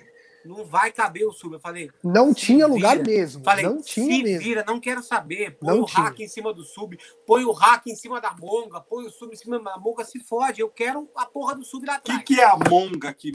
não 0.45 0.65
vai 0.65 0.93
caber 0.93 1.27
o 1.27 1.33
sub. 1.33 1.55
Eu 1.55 1.61
falei, 1.61 1.91
Não 2.03 2.33
tinha 2.35 2.67
lugar 2.67 2.99
vira. 2.99 3.11
mesmo. 3.11 3.45
falei, 3.45 3.65
não 3.65 3.81
tinha 3.83 4.17
se 4.17 4.23
mesmo. 4.23 4.41
vira, 4.41 4.65
não 4.67 4.81
quero 4.81 5.03
saber. 5.03 5.57
Põe 5.59 5.75
Não 5.75 5.83
o 5.83 5.85
hack 5.85 6.21
em 6.21 6.29
cima 6.29 6.53
do 6.53 6.65
sub, 6.65 6.99
põe 7.27 7.45
o 7.45 7.53
hack 7.53 7.87
em 7.87 7.95
cima 7.97 8.21
da 8.21 8.35
monga, 8.39 8.81
põe 8.81 9.07
o 9.07 9.11
sub 9.11 9.33
em 9.33 9.37
cima 9.37 9.59
da 9.61 9.79
monga, 9.79 10.05
se 10.05 10.21
fode. 10.21 10.61
Eu 10.61 10.69
quero 10.69 11.09
a 11.17 11.27
porra 11.27 11.55
do 11.55 11.65
sub 11.65 11.87
lá 11.87 11.99
O 11.99 12.03
que, 12.03 12.19
que 12.21 12.41
é 12.41 12.45
a 12.45 12.57
monga 12.57 13.09
aqui 13.11 13.33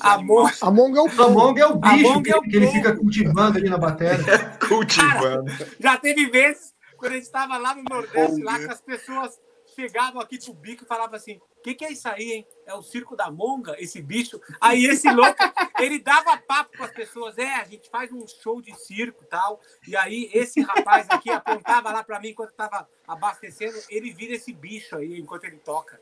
A 0.00 0.18
monga 0.18 0.98
é 0.98 1.02
o 1.02 1.22
A. 1.22 1.28
Monga 1.30 1.60
é 1.60 1.66
o 1.66 1.72
A 1.82 1.92
bicho 1.92 2.12
Monga 2.12 2.30
é 2.32 2.36
o 2.36 2.42
que, 2.42 2.50
que 2.50 2.56
ele 2.56 2.66
fica 2.68 2.96
cultivando 2.96 3.58
ali 3.58 3.68
na 3.68 3.78
bateria. 3.78 4.20
Cultivando. 4.68 5.44
Já 5.78 5.96
teve 5.96 6.26
vezes, 6.30 6.72
quando 6.96 7.12
a 7.12 7.14
gente 7.16 7.24
estava 7.24 7.56
lá 7.58 7.74
no 7.74 7.82
Nordeste, 7.88 8.42
lá 8.42 8.58
que 8.58 8.66
as 8.70 8.80
pessoas 8.80 9.38
chegavam 9.80 10.20
aqui 10.20 10.38
pro 10.38 10.52
bico 10.52 10.84
e 10.84 10.86
falavam 10.86 11.16
assim: 11.16 11.40
o 11.58 11.62
que, 11.62 11.74
que 11.74 11.84
é 11.84 11.92
isso 11.92 12.08
aí, 12.08 12.32
hein? 12.32 12.46
É 12.66 12.74
o 12.74 12.82
circo 12.82 13.16
da 13.16 13.30
monga, 13.30 13.74
esse 13.78 14.00
bicho? 14.02 14.40
Aí 14.60 14.84
esse 14.84 15.10
louco, 15.10 15.42
ele 15.78 15.98
dava 15.98 16.36
papo 16.36 16.76
com 16.76 16.84
as 16.84 16.92
pessoas: 16.92 17.38
é, 17.38 17.54
a 17.54 17.64
gente 17.64 17.88
faz 17.88 18.12
um 18.12 18.26
show 18.26 18.60
de 18.60 18.74
circo 18.78 19.24
e 19.24 19.26
tal. 19.26 19.60
E 19.86 19.96
aí 19.96 20.30
esse 20.32 20.60
rapaz 20.60 21.06
aqui 21.08 21.30
apontava 21.30 21.92
lá 21.92 22.04
para 22.04 22.20
mim 22.20 22.28
enquanto 22.28 22.50
estava 22.50 22.88
abastecendo, 23.06 23.78
ele 23.88 24.12
vira 24.12 24.34
esse 24.34 24.52
bicho 24.52 24.96
aí 24.96 25.18
enquanto 25.18 25.44
ele 25.44 25.58
toca. 25.58 26.00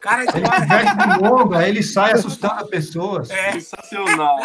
Cara, 0.00 0.22
Ele 0.22 0.30
veste 0.66 0.96
de 0.96 1.22
Monga, 1.22 1.58
aí 1.58 1.68
ele 1.68 1.82
sai 1.82 2.12
assustando 2.12 2.54
as 2.54 2.68
pessoas. 2.68 3.28
é, 3.30 3.52
Sensacional. 3.52 4.40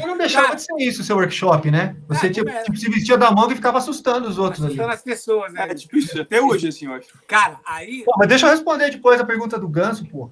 Eu 0.00 0.06
não 0.06 0.16
deixava 0.16 0.46
Cara. 0.46 0.56
de 0.56 0.62
ser 0.62 0.74
isso, 0.78 1.02
seu 1.02 1.16
workshop, 1.16 1.70
né? 1.70 1.96
Você 2.08 2.26
É, 2.26 2.30
tipo, 2.30 2.46
não 2.46 2.52
era. 2.54 2.64
tipo, 2.64 2.76
se 2.78 2.88
vestia 2.88 3.16
da 3.18 3.30
Monga 3.32 3.52
e 3.52 3.56
ficava 3.56 3.78
assustando 3.78 4.28
os 4.28 4.38
outros 4.38 4.60
ali. 4.64 4.74
assustando 4.74 4.92
as 4.94 5.02
pessoas, 5.02 5.52
né? 5.52 5.66
É 5.70 5.74
tipo 5.74 5.96
isso, 5.98 6.20
até 6.20 6.40
hoje, 6.40 6.68
assim, 6.68 6.86
eu 6.86 6.92
acho. 6.94 7.08
Cara, 7.26 7.58
aí. 7.66 8.02
Pô, 8.04 8.14
mas 8.18 8.28
deixa 8.28 8.46
eu 8.46 8.50
responder 8.50 8.90
depois 8.90 9.20
a 9.20 9.24
pergunta 9.24 9.58
do 9.58 9.68
Ganso, 9.68 10.06
pô. 10.08 10.30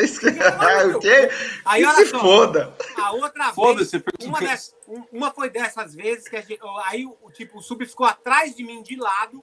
Esse... 0.00 0.26
o 0.28 0.98
quê? 1.00 1.30
Aí 1.64 1.82
Que 1.82 1.88
olha 1.88 2.04
se 2.04 2.10
só. 2.10 2.18
foda. 2.20 2.74
A 2.96 3.12
outra 3.12 3.44
vez. 3.44 3.54
Foda-se, 3.54 3.90
você 3.90 4.00
pergunta 4.00 4.26
Uma, 4.26 4.40
dessas- 4.40 4.74
um- 4.88 5.04
uma 5.12 5.30
foi 5.32 5.48
dessas 5.50 5.94
vezes 5.94 6.28
que 6.28 6.36
a 6.36 6.40
gente, 6.40 6.60
aí 6.86 7.06
o, 7.06 7.30
tipo, 7.30 7.58
o 7.58 7.62
sub 7.62 7.84
ficou 7.86 8.06
atrás 8.06 8.54
de 8.56 8.64
mim 8.64 8.82
de 8.82 8.96
lado 8.96 9.42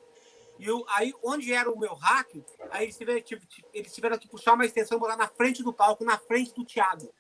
E 0.62 0.68
eu, 0.68 0.86
aí, 0.90 1.12
onde 1.24 1.52
era 1.52 1.72
o 1.72 1.80
meu 1.80 1.96
hack, 1.96 2.36
aí 2.70 2.84
eles 2.84 2.96
tiveram, 2.96 3.20
tipo, 3.20 3.44
eles 3.74 3.92
tiveram 3.96 4.16
que 4.16 4.28
puxar 4.28 4.54
uma 4.54 4.64
extensão 4.64 4.96
e 4.96 5.02
botar 5.02 5.18
na 5.18 5.28
frente 5.28 5.64
do 5.64 5.74
palco, 5.74 6.06
na 6.06 6.20
frente 6.20 6.54
do 6.54 6.64
Thiago. 6.64 7.12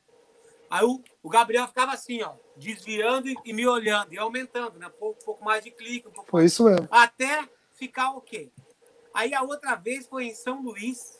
Aí 0.69 0.85
o, 0.85 1.01
o 1.23 1.27
Gabriel 1.27 1.67
ficava 1.67 1.91
assim, 1.91 2.21
ó, 2.21 2.35
desviando 2.55 3.27
e, 3.27 3.35
e 3.43 3.51
me 3.51 3.65
olhando, 3.65 4.13
e 4.13 4.19
aumentando, 4.19 4.77
né? 4.77 4.85
Um 4.85 4.91
pouco, 4.91 5.19
um 5.19 5.25
pouco 5.25 5.43
mais 5.43 5.63
de 5.63 5.71
clique, 5.71 6.07
um 6.07 6.11
pouco 6.11 6.29
Foi 6.29 6.45
isso 6.45 6.65
mesmo. 6.65 6.87
até 6.91 7.49
ficar 7.73 8.11
ok. 8.11 8.53
Aí 9.11 9.33
a 9.33 9.41
outra 9.41 9.73
vez 9.73 10.05
foi 10.05 10.25
em 10.25 10.35
São 10.35 10.61
Luís, 10.61 11.19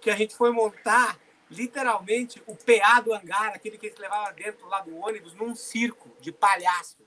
que 0.00 0.10
a 0.10 0.16
gente 0.16 0.36
foi 0.36 0.52
montar 0.52 1.18
literalmente 1.50 2.40
o 2.46 2.54
PA 2.54 3.00
do 3.00 3.12
hangar, 3.12 3.48
aquele 3.48 3.76
que 3.76 3.86
eles 3.86 3.98
levavam 3.98 4.32
dentro 4.32 4.64
lá 4.68 4.80
do 4.82 4.96
ônibus, 4.96 5.34
num 5.34 5.56
circo 5.56 6.08
de 6.20 6.30
palhaço. 6.30 6.98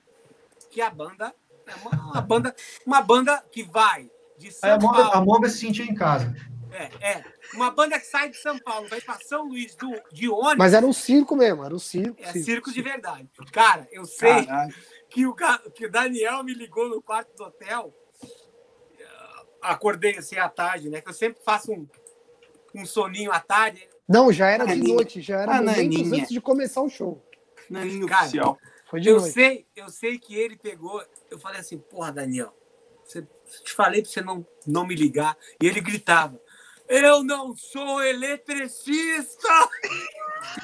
Que 0.70 0.82
a 0.82 0.90
banda 0.90 1.34
é 1.66 1.74
uma, 1.76 1.90
uma 1.90 2.20
banda, 2.20 2.54
uma 2.84 3.00
banda 3.00 3.42
que 3.50 3.62
vai 3.62 4.10
de 4.42 4.48
Aí 4.48 4.52
São 4.52 4.72
a 4.74 4.78
Monga, 4.78 5.02
a 5.04 5.10
Paulo. 5.10 5.26
Monga 5.26 5.48
se 5.48 5.58
sentiu 5.58 5.84
em 5.84 5.94
casa. 5.94 6.34
É, 6.72 7.10
é. 7.12 7.24
Uma 7.54 7.70
banda 7.70 7.98
que 7.98 8.06
sai 8.06 8.30
de 8.30 8.36
São 8.38 8.58
Paulo, 8.58 8.88
vai 8.88 9.00
para 9.00 9.18
São 9.20 9.46
Luís 9.46 9.74
do, 9.74 9.90
de 10.10 10.28
ônibus. 10.28 10.56
Mas 10.56 10.72
era 10.72 10.86
um 10.86 10.92
circo 10.92 11.36
mesmo, 11.36 11.62
era 11.64 11.74
um 11.74 11.78
circo. 11.78 12.16
É 12.22 12.32
circo 12.32 12.72
de 12.72 12.80
verdade. 12.80 13.28
Cara, 13.52 13.86
eu 13.92 14.04
sei 14.06 14.46
que 15.10 15.26
o, 15.26 15.34
que 15.74 15.86
o 15.86 15.90
Daniel 15.90 16.42
me 16.42 16.54
ligou 16.54 16.88
no 16.88 17.02
quarto 17.02 17.34
do 17.36 17.44
hotel. 17.44 17.94
Acordei 19.60 20.16
assim 20.18 20.36
à 20.38 20.48
tarde, 20.48 20.88
né? 20.90 21.00
Que 21.00 21.10
eu 21.10 21.14
sempre 21.14 21.40
faço 21.44 21.70
um, 21.72 21.86
um 22.74 22.84
soninho 22.84 23.30
à 23.30 23.38
tarde. 23.38 23.88
Não, 24.08 24.32
já 24.32 24.48
era 24.48 24.64
de 24.64 24.74
Naninha. 24.74 24.94
noite, 24.94 25.20
já 25.20 25.40
era 25.42 25.52
Ah, 25.52 25.60
momentos 25.62 25.76
naninha. 25.76 26.16
antes 26.22 26.30
de 26.30 26.40
começar 26.40 26.82
o 26.82 26.88
show. 26.88 27.24
Naninho 27.70 28.06
Cara, 28.08 28.22
oficial. 28.22 28.58
Foi 28.90 29.00
de 29.00 29.08
Eu 29.08 29.20
noite. 29.20 29.32
sei, 29.32 29.66
eu 29.76 29.88
sei 29.88 30.18
que 30.18 30.34
ele 30.34 30.56
pegou. 30.56 31.00
Eu 31.30 31.38
falei 31.38 31.60
assim, 31.60 31.78
porra, 31.78 32.10
Daniel, 32.10 32.52
você, 33.12 33.26
te 33.64 33.72
falei 33.72 34.02
pra 34.02 34.10
você 34.10 34.20
não, 34.20 34.46
não 34.66 34.86
me 34.86 34.94
ligar. 34.94 35.36
E 35.60 35.66
ele 35.66 35.80
gritava: 35.80 36.40
Eu 36.88 37.22
não 37.22 37.56
sou 37.56 38.02
eletricista! 38.02 39.48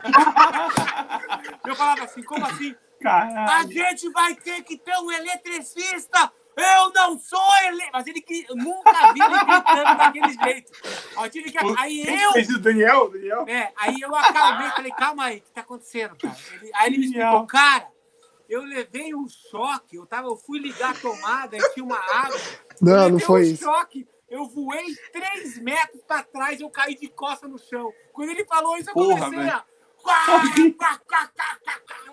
eu 1.66 1.75
falava 1.77 2.05
assim, 2.05 2.23
como 2.23 2.45
assim? 2.45 2.75
A 3.01 3.03
Caralho. 3.03 3.70
gente 3.73 4.11
vai 4.11 4.35
ter 4.35 4.62
que 4.62 4.77
ter 4.77 4.97
um 4.99 5.11
eletricista! 5.12 6.33
Eu 6.57 6.93
não 6.93 7.16
sou 7.20 7.41
ele... 7.66 7.89
Mas 7.93 8.05
ele 8.09 8.25
eu 8.49 8.57
nunca 8.57 9.12
vi 9.12 9.20
ele 9.20 9.39
gritando 9.45 9.97
daquele 9.97 10.33
jeito. 10.33 10.73
Aí 11.16 11.25
eu 11.25 11.31
tive 11.31 11.53
que. 11.53 11.59
Aí 11.79 12.01
eu. 12.20 12.33
fez 12.33 12.49
isso, 12.49 12.59
Daniel? 12.59 13.09
Daniel? 13.11 13.45
É, 13.47 13.73
aí 13.77 14.01
eu 14.01 14.12
acalmei, 14.12 14.69
falei, 14.70 14.91
calma 14.91 15.25
aí, 15.27 15.39
o 15.39 15.41
que 15.41 15.53
tá 15.53 15.61
acontecendo, 15.61 16.16
cara? 16.16 16.37
Ele- 16.55 16.70
aí 16.75 16.87
ele 16.89 16.99
me 16.99 17.07
explicou, 17.07 17.47
cara, 17.47 17.89
eu 18.49 18.62
levei 18.62 19.15
um 19.15 19.29
choque, 19.29 19.97
eu, 19.97 20.07
tava, 20.07 20.29
eu 20.29 20.37
fui 20.37 20.59
ligar 20.59 20.93
a 20.93 20.99
tomada 20.99 21.57
e 21.57 21.75
tinha 21.75 21.85
uma 21.85 21.99
água. 21.99 22.39
Não, 22.81 22.93
eu 22.93 22.99
não 22.99 23.05
levei 23.05 23.27
foi 23.27 23.41
um 23.41 23.45
isso. 23.45 23.65
choque, 23.65 24.09
eu 24.29 24.45
voei 24.47 24.95
três 25.12 25.59
metros 25.59 26.03
pra 26.07 26.23
trás, 26.23 26.61
eu 26.61 26.70
caí 26.70 26.95
de 26.97 27.09
costa 27.09 27.47
no 27.47 27.59
chão. 27.59 27.93
Quando 28.12 28.31
ele 28.31 28.45
falou 28.45 28.77
isso, 28.77 28.91
eu 28.91 28.95
Porra, 28.95 29.25
comecei 29.27 29.49
a... 29.51 29.65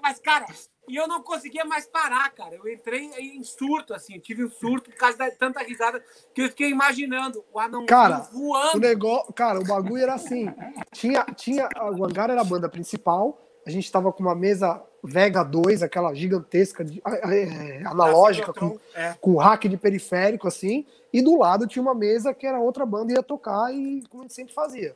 Mas, 0.01 0.19
cara, 0.19 0.45
e 0.87 0.95
eu 0.95 1.07
não 1.07 1.21
conseguia 1.21 1.65
mais 1.65 1.87
parar, 1.87 2.29
cara. 2.31 2.55
Eu 2.55 2.67
entrei 2.67 3.05
em 3.05 3.43
surto, 3.43 3.93
assim, 3.93 4.19
tive 4.19 4.45
um 4.45 4.49
surto 4.49 4.89
por 4.89 4.97
causa 4.97 5.17
da 5.17 5.31
tanta 5.31 5.63
risada 5.63 6.03
que 6.33 6.41
eu 6.41 6.49
fiquei 6.49 6.69
imaginando 6.69 7.43
o 7.51 7.59
anão 7.59 7.85
Cara, 7.85 8.27
O 8.33 8.37
voando. 8.37 8.79
negócio, 8.79 9.33
cara, 9.33 9.59
o 9.59 9.63
bagulho 9.63 10.03
era 10.03 10.13
assim. 10.13 10.47
Tinha, 10.91 11.23
tinha, 11.35 11.69
o 11.97 12.03
hangar 12.05 12.29
era 12.29 12.41
a 12.41 12.45
banda 12.45 12.69
principal. 12.69 13.41
A 13.65 13.69
gente 13.69 13.91
tava 13.91 14.11
com 14.13 14.21
uma 14.21 14.35
mesa 14.35 14.81
Vega 15.03 15.43
2, 15.43 15.83
aquela 15.83 16.13
gigantesca, 16.13 16.83
de- 16.83 17.01
é, 17.05 17.81
analógica, 17.85 18.53
com, 18.53 18.77
É. 18.95 19.15
com 19.21 19.35
rack 19.37 19.67
de 19.69 19.77
periférico, 19.77 20.47
assim. 20.47 20.85
E 21.13 21.21
do 21.21 21.37
lado 21.37 21.67
tinha 21.67 21.81
uma 21.81 21.93
mesa 21.95 22.33
que 22.33 22.45
era 22.45 22.59
outra 22.59 22.85
banda 22.85 23.13
ia 23.13 23.23
tocar 23.23 23.73
e 23.73 24.03
como 24.09 24.23
a 24.23 24.25
gente 24.25 24.33
sempre 24.33 24.53
fazia. 24.53 24.95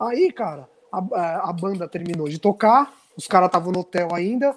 Aí, 0.00 0.30
cara, 0.32 0.68
a, 0.90 0.98
a- 0.98 1.50
a 1.50 1.52
banda 1.52 1.86
terminou 1.88 2.28
de 2.28 2.38
tocar, 2.38 2.94
os 3.16 3.26
caras 3.26 3.46
estavam 3.48 3.72
no 3.72 3.80
hotel 3.80 4.08
ainda, 4.14 4.54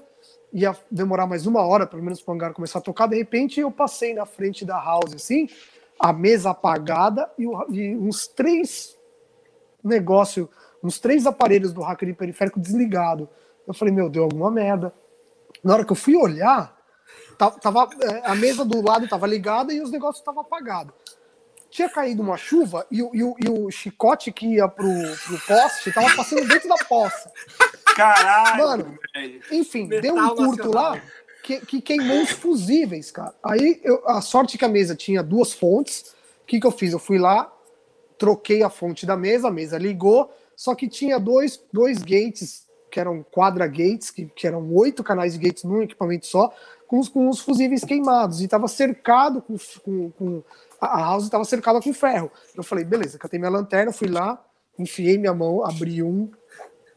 ia 0.53 0.75
demorar 0.89 1.27
mais 1.27 1.45
uma 1.45 1.61
hora, 1.65 1.85
pelo 1.85 2.01
menos, 2.03 2.21
para 2.21 2.31
o 2.31 2.35
hangar 2.35 2.53
começar 2.53 2.79
a 2.79 2.81
tocar. 2.81 3.07
De 3.07 3.17
repente, 3.17 3.59
eu 3.59 3.69
passei 3.71 4.13
na 4.13 4.25
frente 4.25 4.63
da 4.65 4.77
house, 4.81 5.13
assim, 5.13 5.49
a 5.99 6.11
mesa 6.13 6.49
apagada 6.51 7.29
e, 7.37 7.45
o- 7.47 7.65
e 7.69 7.95
uns 7.97 8.27
três 8.27 8.97
negócio, 9.83 10.49
uns 10.83 10.99
três 10.99 11.25
aparelhos 11.25 11.73
do 11.73 11.81
hacker 11.81 12.07
de 12.09 12.13
periférico 12.13 12.59
desligado. 12.59 13.27
Eu 13.67 13.73
falei, 13.73 13.93
meu, 13.93 14.09
deu 14.09 14.23
alguma 14.23 14.51
merda. 14.51 14.93
Na 15.63 15.73
hora 15.73 15.85
que 15.85 15.91
eu 15.91 15.95
fui 15.95 16.15
olhar, 16.15 16.75
ta- 17.37 17.51
tava, 17.51 17.89
é, 18.01 18.21
a 18.29 18.35
mesa 18.35 18.63
do 18.63 18.81
lado 18.85 19.05
estava 19.05 19.25
ligada 19.27 19.73
e 19.73 19.81
os 19.81 19.91
negócios 19.91 20.19
estavam 20.21 20.41
apagados. 20.41 20.93
Tinha 21.69 21.89
caído 21.89 22.21
uma 22.21 22.37
chuva 22.37 22.85
e, 22.89 23.01
o- 23.01 23.11
e 23.13 23.19
e 23.19 23.49
o 23.49 23.69
chicote 23.71 24.31
que 24.31 24.47
ia 24.55 24.67
pro, 24.67 24.85
pro 25.25 25.39
poste 25.47 25.89
estava 25.89 26.15
passando 26.15 26.47
dentro 26.47 26.69
da 26.69 26.77
poça. 26.85 27.31
Caralho, 27.95 28.63
Mano, 28.63 28.99
velho. 29.13 29.41
Enfim, 29.51 29.87
Metal 29.87 30.01
deu 30.01 30.15
um 30.15 30.27
curto 30.35 30.57
nacional. 30.67 30.93
lá 30.93 31.01
que, 31.43 31.65
que 31.65 31.81
queimou 31.81 32.21
os 32.23 32.31
fusíveis, 32.31 33.11
cara. 33.11 33.33
Aí 33.43 33.79
eu- 33.83 34.01
a 34.07 34.21
sorte 34.21 34.57
que 34.57 34.65
a 34.65 34.69
mesa 34.69 34.95
tinha 34.95 35.21
duas 35.23 35.53
fontes. 35.53 36.13
O 36.43 36.45
que, 36.45 36.59
que 36.59 36.67
eu 36.67 36.71
fiz? 36.71 36.93
Eu 36.93 36.99
fui 36.99 37.17
lá, 37.17 37.51
troquei 38.17 38.63
a 38.63 38.69
fonte 38.69 39.05
da 39.05 39.17
mesa, 39.17 39.47
a 39.47 39.51
mesa 39.51 39.77
ligou, 39.77 40.31
só 40.55 40.75
que 40.75 40.87
tinha 40.87 41.19
dois, 41.19 41.61
dois 41.73 41.99
gates, 42.03 42.64
que 42.95 42.99
eram 43.01 43.21
quadra 43.29 43.67
gates, 43.67 44.09
que, 44.09 44.25
que 44.25 44.47
eram 44.47 44.73
oito 44.73 45.03
canais 45.03 45.33
de 45.33 45.39
gates 45.39 45.65
num 45.65 45.81
equipamento 45.81 46.25
só, 46.25 46.49
com 46.87 46.97
os, 46.97 47.09
com 47.09 47.27
os 47.27 47.41
fusíveis 47.41 47.83
queimados. 47.83 48.39
E 48.39 48.45
estava 48.45 48.69
cercado 48.69 49.41
com, 49.41 49.57
com, 49.83 50.11
com- 50.11 50.43
a 50.79 50.97
house 51.01 51.25
estava 51.25 51.43
cercada 51.43 51.81
com 51.81 51.93
ferro. 51.93 52.31
Eu 52.55 52.63
falei, 52.63 52.85
beleza, 52.85 53.19
catei 53.19 53.37
minha 53.37 53.51
lanterna, 53.51 53.91
fui 53.91 54.07
lá, 54.07 54.41
enfiei 54.79 55.17
minha 55.17 55.33
mão, 55.33 55.61
abri 55.65 56.01
um 56.01 56.31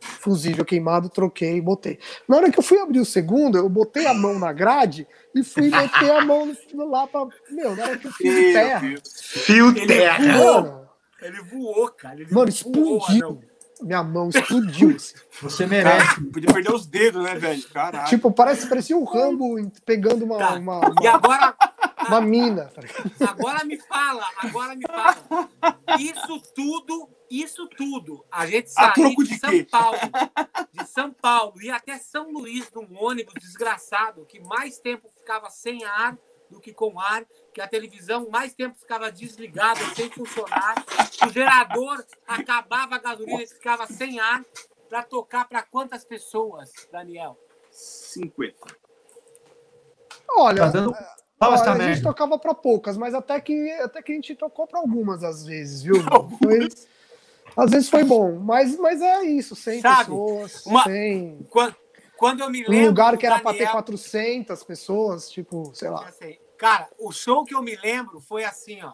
fusível 0.00 0.64
queimado, 0.64 1.08
troquei, 1.08 1.60
botei. 1.60 1.98
Na 2.28 2.36
hora 2.36 2.48
que 2.52 2.60
eu 2.60 2.62
fui 2.62 2.78
abrir 2.78 3.00
o 3.00 3.04
segundo, 3.04 3.58
eu 3.58 3.68
botei 3.68 4.06
a 4.06 4.14
mão 4.14 4.38
na 4.38 4.52
grade 4.52 5.04
e 5.34 5.42
fui 5.42 5.62
meter 5.68 6.12
a 6.12 6.24
mão 6.24 6.52
no- 6.72 6.88
lá 6.88 7.08
pra. 7.08 7.26
Meu, 7.50 7.74
na 7.74 7.82
hora 7.82 7.98
que 7.98 8.06
eu 8.06 8.12
Meu 8.20 8.52
terra. 8.52 8.80
Fio 9.02 9.68
Ele 9.70 9.86
terra. 9.88 10.38
voou, 10.38 10.62
Mano, 10.62 10.88
ele 11.22 11.42
voou, 11.42 11.88
cara. 11.88 12.14
Ele 12.20 12.32
mano, 12.32 12.34
voou, 12.34 12.48
explodiu. 12.48 13.26
anão. 13.26 13.40
Minha 13.80 14.02
mão 14.02 14.28
explodiu. 14.28 14.94
assim. 14.96 15.14
Você 15.42 15.66
merece. 15.66 16.06
Cara, 16.16 16.20
podia 16.32 16.52
perder 16.52 16.72
os 16.72 16.86
dedos, 16.86 17.22
né, 17.22 17.34
velho? 17.36 17.62
Caralho. 17.68 18.08
Tipo, 18.08 18.30
parece, 18.32 18.66
parecia 18.68 18.96
um 18.96 19.04
Rambo 19.04 19.56
pegando 19.84 20.24
uma, 20.24 20.38
Tá. 20.38 20.54
uma, 20.54 20.80
E 21.00 21.06
uma, 21.06 21.14
agora, 21.14 21.56
uma 22.08 22.20
mina. 22.20 22.70
tá 23.18 23.30
agora 23.30 23.64
me 23.64 23.78
fala, 23.78 24.24
agora 24.38 24.74
me 24.74 24.84
fala. 24.86 25.48
Isso 25.98 26.40
tudo, 26.54 27.08
isso 27.30 27.68
tudo, 27.68 28.24
a 28.32 28.46
gente 28.46 28.70
saiu 28.70 29.14
de 29.16 29.24
de 29.28 29.38
São 29.38 29.50
quê? 29.50 29.66
Paulo, 29.70 29.98
de 30.72 30.86
São 30.86 31.12
Paulo 31.12 31.62
e 31.62 31.70
até 31.70 31.98
São 31.98 32.32
Luís 32.32 32.70
num 32.74 32.88
ônibus 33.02 33.34
desgraçado 33.40 34.24
que 34.26 34.40
mais 34.40 34.78
tempo 34.78 35.08
ficava 35.16 35.50
sem 35.50 35.84
ar 35.84 36.16
do 36.50 36.60
que 36.60 36.72
com 36.72 36.98
ar, 36.98 37.24
que 37.52 37.60
a 37.60 37.68
televisão 37.68 38.28
mais 38.30 38.54
tempo 38.54 38.78
ficava 38.78 39.10
desligada, 39.10 39.80
sem 39.94 40.10
funcionar, 40.10 40.74
o 41.26 41.30
gerador 41.30 42.04
acabava 42.26 42.94
a 42.94 42.98
gasolina 42.98 43.42
e 43.42 43.46
ficava 43.46 43.86
sem 43.86 44.18
ar 44.18 44.44
para 44.88 45.02
tocar 45.02 45.46
para 45.48 45.62
quantas 45.62 46.04
pessoas, 46.04 46.70
Daniel? 46.90 47.38
50. 47.70 48.56
Olha, 50.30 50.62
Tá 50.64 50.68
dando 50.68 50.92
pau 51.38 51.52
olha, 51.52 51.72
a 51.72 51.92
gente 51.92 52.02
tocava 52.02 52.38
pra 52.38 52.54
poucas, 52.54 52.96
mas 52.96 53.14
até 53.14 53.40
que, 53.40 53.70
até 53.72 54.02
que 54.02 54.12
a 54.12 54.14
gente 54.14 54.34
tocou 54.34 54.66
pra 54.66 54.80
algumas 54.80 55.22
às 55.22 55.44
vezes, 55.44 55.82
viu? 55.82 55.94
Foi, 56.42 56.68
às 57.56 57.70
vezes 57.70 57.88
foi 57.88 58.04
bom, 58.04 58.38
mas, 58.38 58.76
mas 58.78 59.00
é 59.00 59.22
isso, 59.22 59.56
100 59.56 59.80
Sabe, 59.80 60.10
pessoas, 60.10 60.66
uma- 60.66 60.84
100. 60.84 61.46
Quando, 61.50 61.76
quando 62.18 62.40
eu 62.40 62.50
me 62.50 62.66
Um 62.66 62.70
lembro. 62.70 62.86
lugar 62.88 63.12
do 63.12 63.18
que 63.18 63.26
era 63.26 63.36
pra 63.40 63.52
ter 63.52 63.58
Daniel- 63.58 63.72
400 63.72 64.64
pessoas, 64.64 65.30
tipo, 65.30 65.72
sei 65.74 65.88
lá. 65.88 66.10
Sei. 66.12 66.38
Cara, 66.58 66.88
o 66.98 67.12
show 67.12 67.44
que 67.44 67.54
eu 67.54 67.62
me 67.62 67.76
lembro 67.76 68.20
foi 68.20 68.44
assim, 68.44 68.82
ó. 68.82 68.92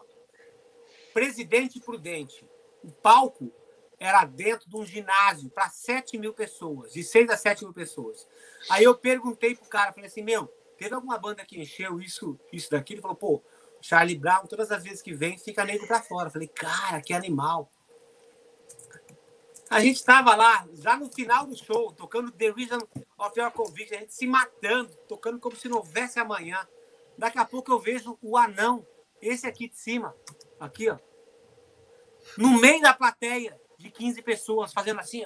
Presidente 1.13 1.79
Prudente. 1.79 2.45
O 2.83 2.91
palco 2.91 3.51
era 3.99 4.25
dentro 4.25 4.69
de 4.69 4.75
um 4.75 4.85
ginásio 4.85 5.49
para 5.49 5.69
7 5.69 6.17
mil 6.17 6.33
pessoas, 6.33 6.91
de 6.93 7.03
6 7.03 7.29
a 7.29 7.37
7 7.37 7.63
mil 7.63 7.73
pessoas. 7.73 8.27
Aí 8.69 8.83
eu 8.83 8.95
perguntei 8.95 9.55
pro 9.55 9.65
cara, 9.69 9.93
falei 9.93 10.07
assim, 10.07 10.21
meu, 10.21 10.47
teve 10.77 10.93
alguma 10.93 11.17
banda 11.17 11.45
que 11.45 11.59
encheu 11.59 11.99
isso, 11.99 12.37
isso 12.51 12.69
daqui? 12.69 12.93
Ele 12.93 13.01
falou, 13.01 13.15
pô, 13.15 13.41
Charlie 13.81 14.17
Brown, 14.17 14.45
todas 14.45 14.69
as 14.71 14.83
vezes 14.83 15.01
que 15.01 15.13
vem, 15.13 15.37
fica 15.37 15.63
nego 15.63 15.87
pra 15.87 16.01
fora. 16.01 16.27
Eu 16.27 16.31
falei, 16.31 16.47
cara, 16.49 17.01
que 17.01 17.13
animal. 17.13 17.71
A 19.69 19.79
gente 19.79 19.95
estava 19.95 20.35
lá, 20.35 20.67
já 20.73 20.95
no 20.95 21.11
final 21.11 21.45
do 21.45 21.55
show, 21.55 21.91
tocando 21.91 22.31
The 22.31 22.51
Reason 22.51 22.79
of 23.17 23.39
Your 23.39 23.51
Conviction, 23.51 23.97
a 23.97 23.99
gente 24.01 24.13
se 24.13 24.27
matando, 24.27 24.93
tocando 25.07 25.39
como 25.39 25.55
se 25.55 25.67
não 25.67 25.77
houvesse 25.77 26.19
amanhã. 26.19 26.67
Daqui 27.17 27.39
a 27.39 27.45
pouco 27.45 27.71
eu 27.71 27.79
vejo 27.79 28.17
o 28.21 28.37
anão, 28.37 28.85
esse 29.21 29.47
aqui 29.47 29.67
de 29.67 29.77
cima, 29.77 30.15
aqui, 30.59 30.89
ó, 30.89 30.97
no 32.37 32.59
meio 32.59 32.81
da 32.81 32.93
plateia 32.93 33.59
de 33.77 33.89
15 33.89 34.21
pessoas, 34.21 34.73
fazendo 34.73 34.99
assim. 34.99 35.25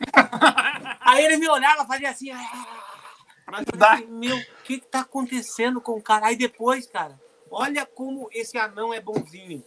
Aí 1.00 1.24
ele 1.24 1.36
me 1.36 1.48
olhava, 1.48 1.86
fazia 1.86 2.10
assim. 2.10 2.30
Pra 3.44 3.60
Eu 3.60 3.78
falei 3.78 4.06
Meu, 4.06 4.36
o 4.36 4.62
que, 4.64 4.80
que 4.80 4.86
tá 4.86 5.00
acontecendo 5.00 5.80
com 5.80 5.92
o 5.92 6.02
cara? 6.02 6.26
Aí 6.26 6.36
depois, 6.36 6.86
cara, 6.86 7.18
Olha 7.50 7.84
como 7.84 8.28
esse 8.32 8.56
anão 8.56 8.94
é 8.94 9.00
bonzinho. 9.00 9.64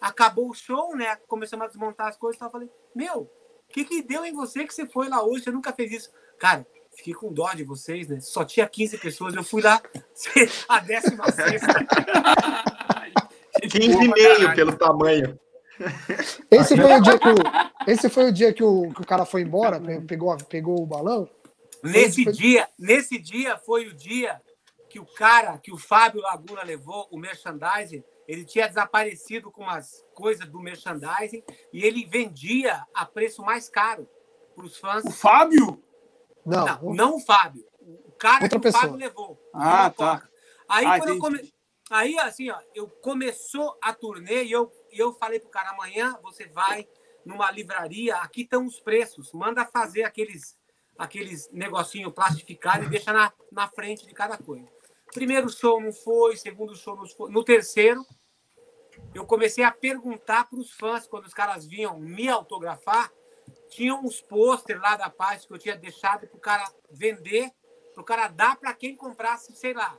Acabou 0.00 0.50
o 0.50 0.54
show, 0.54 0.96
né? 0.96 1.14
Começamos 1.28 1.64
a 1.64 1.68
desmontar 1.68 2.08
as 2.08 2.16
coisas. 2.16 2.40
Eu 2.40 2.50
falei, 2.50 2.68
meu, 2.94 3.20
o 3.22 3.72
que, 3.72 3.84
que 3.84 4.02
deu 4.02 4.24
em 4.24 4.32
você 4.32 4.64
que 4.64 4.74
você 4.74 4.86
foi 4.86 5.08
lá 5.08 5.22
hoje? 5.24 5.44
Você 5.44 5.50
nunca 5.50 5.72
fez 5.72 5.92
isso. 5.92 6.10
Cara, 6.38 6.66
fiquei 6.96 7.14
com 7.14 7.32
dó 7.32 7.50
de 7.52 7.64
vocês, 7.64 8.08
né? 8.08 8.20
Só 8.20 8.44
tinha 8.44 8.66
15 8.68 8.98
pessoas. 8.98 9.34
Eu 9.34 9.44
fui 9.44 9.62
lá 9.62 9.80
a 10.68 10.78
16. 10.80 11.62
15 13.70 13.90
e 14.04 14.08
meio 14.08 14.54
pelo 14.54 14.76
tamanho. 14.76 15.38
Esse 16.50 16.76
foi 16.76 16.92
o 16.94 17.00
dia 17.02 17.18
que 17.18 17.28
o, 17.28 17.34
esse 17.90 18.08
foi 18.08 18.24
o, 18.28 18.32
dia 18.32 18.52
que 18.52 18.62
o, 18.62 18.90
que 18.92 19.00
o 19.00 19.06
cara 19.06 19.24
foi 19.24 19.42
embora, 19.42 19.80
pe- 19.80 20.00
pegou, 20.02 20.36
pegou 20.48 20.80
o 20.82 20.86
balão. 20.86 21.28
Nesse 21.82 22.24
Foi- 22.24 22.32
dia, 22.32 22.68
nesse 22.78 23.18
dia 23.18 23.56
foi 23.58 23.86
o 23.88 23.94
dia 23.94 24.40
que 24.88 25.00
o 25.00 25.06
cara, 25.06 25.58
que 25.58 25.72
o 25.72 25.78
Fábio 25.78 26.20
Laguna 26.20 26.62
levou, 26.62 27.08
o 27.10 27.18
merchandising, 27.18 28.04
ele 28.26 28.44
tinha 28.44 28.68
desaparecido 28.68 29.50
com 29.50 29.62
umas 29.62 30.04
coisas 30.14 30.48
do 30.48 30.60
merchandising 30.60 31.42
e 31.72 31.84
ele 31.84 32.06
vendia 32.06 32.84
a 32.94 33.04
preço 33.04 33.42
mais 33.42 33.68
caro 33.68 34.08
para 34.54 34.64
os 34.64 34.76
fãs. 34.78 35.04
O 35.04 35.10
Fábio? 35.10 35.82
Não, 36.44 36.66
Não, 36.66 36.94
não 36.94 37.16
o 37.16 37.20
Fábio. 37.20 37.64
O 37.80 38.12
cara 38.12 38.44
Outra 38.44 38.48
que 38.48 38.56
o 38.56 38.60
pessoa. 38.60 38.82
Fábio 38.82 38.96
levou. 38.96 39.40
Ah, 39.52 39.90
tá. 39.90 40.28
Aí, 40.68 40.86
Ah, 40.86 40.98
quando 40.98 41.08
eu 41.10 41.18
come... 41.18 41.52
Aí, 41.90 42.18
assim, 42.18 42.48
ó, 42.48 42.58
eu 42.74 42.88
começou 42.88 43.76
a 43.82 43.92
turnê 43.92 44.44
e 44.44 44.52
eu, 44.52 44.72
eu 44.90 45.12
falei 45.12 45.38
pro 45.38 45.50
cara, 45.50 45.70
amanhã 45.70 46.16
você 46.22 46.46
vai 46.46 46.88
numa 47.24 47.50
livraria, 47.50 48.16
aqui 48.16 48.42
estão 48.42 48.64
os 48.66 48.80
preços, 48.80 49.30
manda 49.32 49.66
fazer 49.66 50.04
aqueles, 50.04 50.56
aqueles 50.98 51.50
negocinho 51.52 52.10
plastificado 52.10 52.84
e 52.84 52.88
deixa 52.88 53.12
na, 53.12 53.30
na 53.50 53.68
frente 53.68 54.06
de 54.06 54.14
cada 54.14 54.38
coisa. 54.38 54.66
Primeiro 55.12 55.48
show 55.50 55.80
não 55.80 55.92
foi, 55.92 56.36
segundo 56.36 56.74
show 56.74 56.96
não 56.96 57.06
foi. 57.06 57.30
No 57.30 57.44
terceiro, 57.44 58.04
eu 59.14 59.26
comecei 59.26 59.62
a 59.62 59.70
perguntar 59.70 60.48
para 60.48 60.58
os 60.58 60.70
fãs, 60.72 61.06
quando 61.06 61.26
os 61.26 61.34
caras 61.34 61.66
vinham 61.66 61.98
me 61.98 62.28
autografar, 62.28 63.12
tinha 63.68 63.94
uns 63.94 64.20
pôster 64.20 64.80
lá 64.80 64.96
da 64.96 65.10
parte 65.10 65.46
que 65.46 65.52
eu 65.54 65.58
tinha 65.58 65.76
deixado 65.76 66.26
para 66.26 66.36
o 66.36 66.40
cara 66.40 66.72
vender, 66.90 67.50
para 67.92 68.00
o 68.00 68.04
cara 68.04 68.28
dar 68.28 68.56
para 68.56 68.72
quem 68.74 68.96
comprasse, 68.96 69.54
sei 69.54 69.74
lá, 69.74 69.98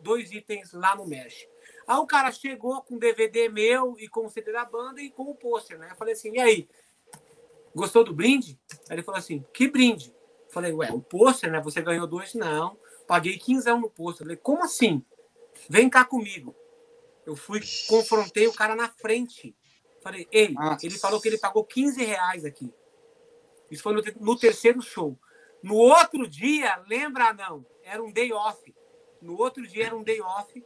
dois 0.00 0.32
itens 0.32 0.72
lá 0.72 0.96
no 0.96 1.06
Mesh. 1.06 1.46
Aí 1.86 1.96
o 1.96 2.06
cara 2.06 2.32
chegou 2.32 2.82
com 2.82 2.98
DVD 2.98 3.48
meu 3.48 3.96
e 3.98 4.08
com 4.08 4.26
o 4.26 4.30
CD 4.30 4.52
da 4.52 4.64
banda 4.64 5.00
e 5.00 5.10
com 5.10 5.24
o 5.24 5.34
pôster, 5.34 5.78
né? 5.78 5.88
Eu 5.90 5.96
falei 5.96 6.14
assim, 6.14 6.32
e 6.32 6.40
aí? 6.40 6.68
Gostou 7.74 8.02
do 8.02 8.14
brinde? 8.14 8.58
Aí 8.88 8.96
ele 8.96 9.02
falou 9.02 9.18
assim, 9.18 9.44
que 9.52 9.68
brinde? 9.68 10.14
Eu 10.46 10.52
falei, 10.52 10.72
ué, 10.72 10.90
o 10.92 11.00
pôster, 11.00 11.50
né? 11.50 11.60
Você 11.60 11.80
ganhou 11.82 12.06
dois? 12.06 12.34
Não. 12.34 12.76
Paguei 13.10 13.36
15 13.36 13.68
no 13.72 13.90
pôster. 13.90 14.22
Eu 14.22 14.26
falei, 14.26 14.36
como 14.36 14.62
assim? 14.62 15.04
Vem 15.68 15.90
cá 15.90 16.04
comigo. 16.04 16.54
Eu 17.26 17.34
fui, 17.34 17.60
confrontei 17.88 18.46
o 18.46 18.52
cara 18.52 18.76
na 18.76 18.88
frente. 18.88 19.52
Falei, 20.00 20.28
ei, 20.30 20.52
Nossa. 20.52 20.86
ele 20.86 20.96
falou 20.96 21.20
que 21.20 21.26
ele 21.26 21.36
pagou 21.36 21.64
15 21.64 22.04
reais 22.04 22.44
aqui. 22.44 22.72
Isso 23.68 23.82
foi 23.82 23.94
no, 23.94 24.02
no 24.20 24.38
terceiro 24.38 24.80
show. 24.80 25.18
No 25.60 25.74
outro 25.74 26.28
dia, 26.28 26.80
lembra 26.88 27.32
não? 27.32 27.66
Era 27.82 28.00
um 28.00 28.12
day 28.12 28.32
off. 28.32 28.72
No 29.20 29.36
outro 29.36 29.66
dia 29.66 29.86
era 29.86 29.96
um 29.96 30.04
day 30.04 30.20
off. 30.20 30.64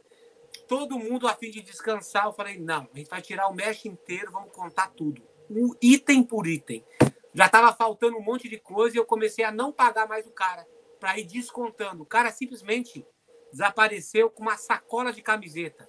Todo 0.67 0.99
mundo 0.99 1.27
a 1.27 1.33
fim 1.33 1.49
de 1.49 1.63
descansar. 1.63 2.25
Eu 2.25 2.33
falei, 2.33 2.59
não, 2.59 2.87
a 2.93 2.95
gente 2.95 3.09
vai 3.09 3.23
tirar 3.23 3.47
o 3.47 3.55
mesh 3.55 3.85
inteiro, 3.85 4.31
vamos 4.31 4.53
contar 4.53 4.91
tudo. 4.91 5.19
Um 5.49 5.71
item 5.81 6.21
por 6.21 6.45
item. 6.45 6.85
Já 7.33 7.47
estava 7.47 7.73
faltando 7.73 8.17
um 8.17 8.23
monte 8.23 8.47
de 8.47 8.59
coisa 8.59 8.95
e 8.95 8.99
eu 8.99 9.05
comecei 9.05 9.43
a 9.43 9.51
não 9.51 9.71
pagar 9.71 10.07
mais 10.07 10.27
o 10.27 10.31
cara 10.31 10.63
para 11.05 11.19
ir 11.19 11.25
descontando. 11.25 12.01
O 12.01 12.05
cara 12.05 12.31
simplesmente 12.31 13.05
desapareceu 13.51 14.27
com 14.27 14.41
uma 14.41 14.57
sacola 14.57 15.13
de 15.13 15.21
camiseta. 15.21 15.87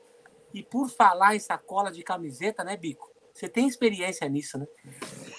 E 0.52 0.62
por 0.62 0.90
falar 0.90 1.34
em 1.34 1.38
sacola 1.40 1.90
de 1.90 2.02
camiseta, 2.02 2.62
né, 2.62 2.76
Bico? 2.76 3.10
Você 3.32 3.48
tem 3.48 3.66
experiência 3.66 4.28
nisso, 4.28 4.58
né? 4.58 4.66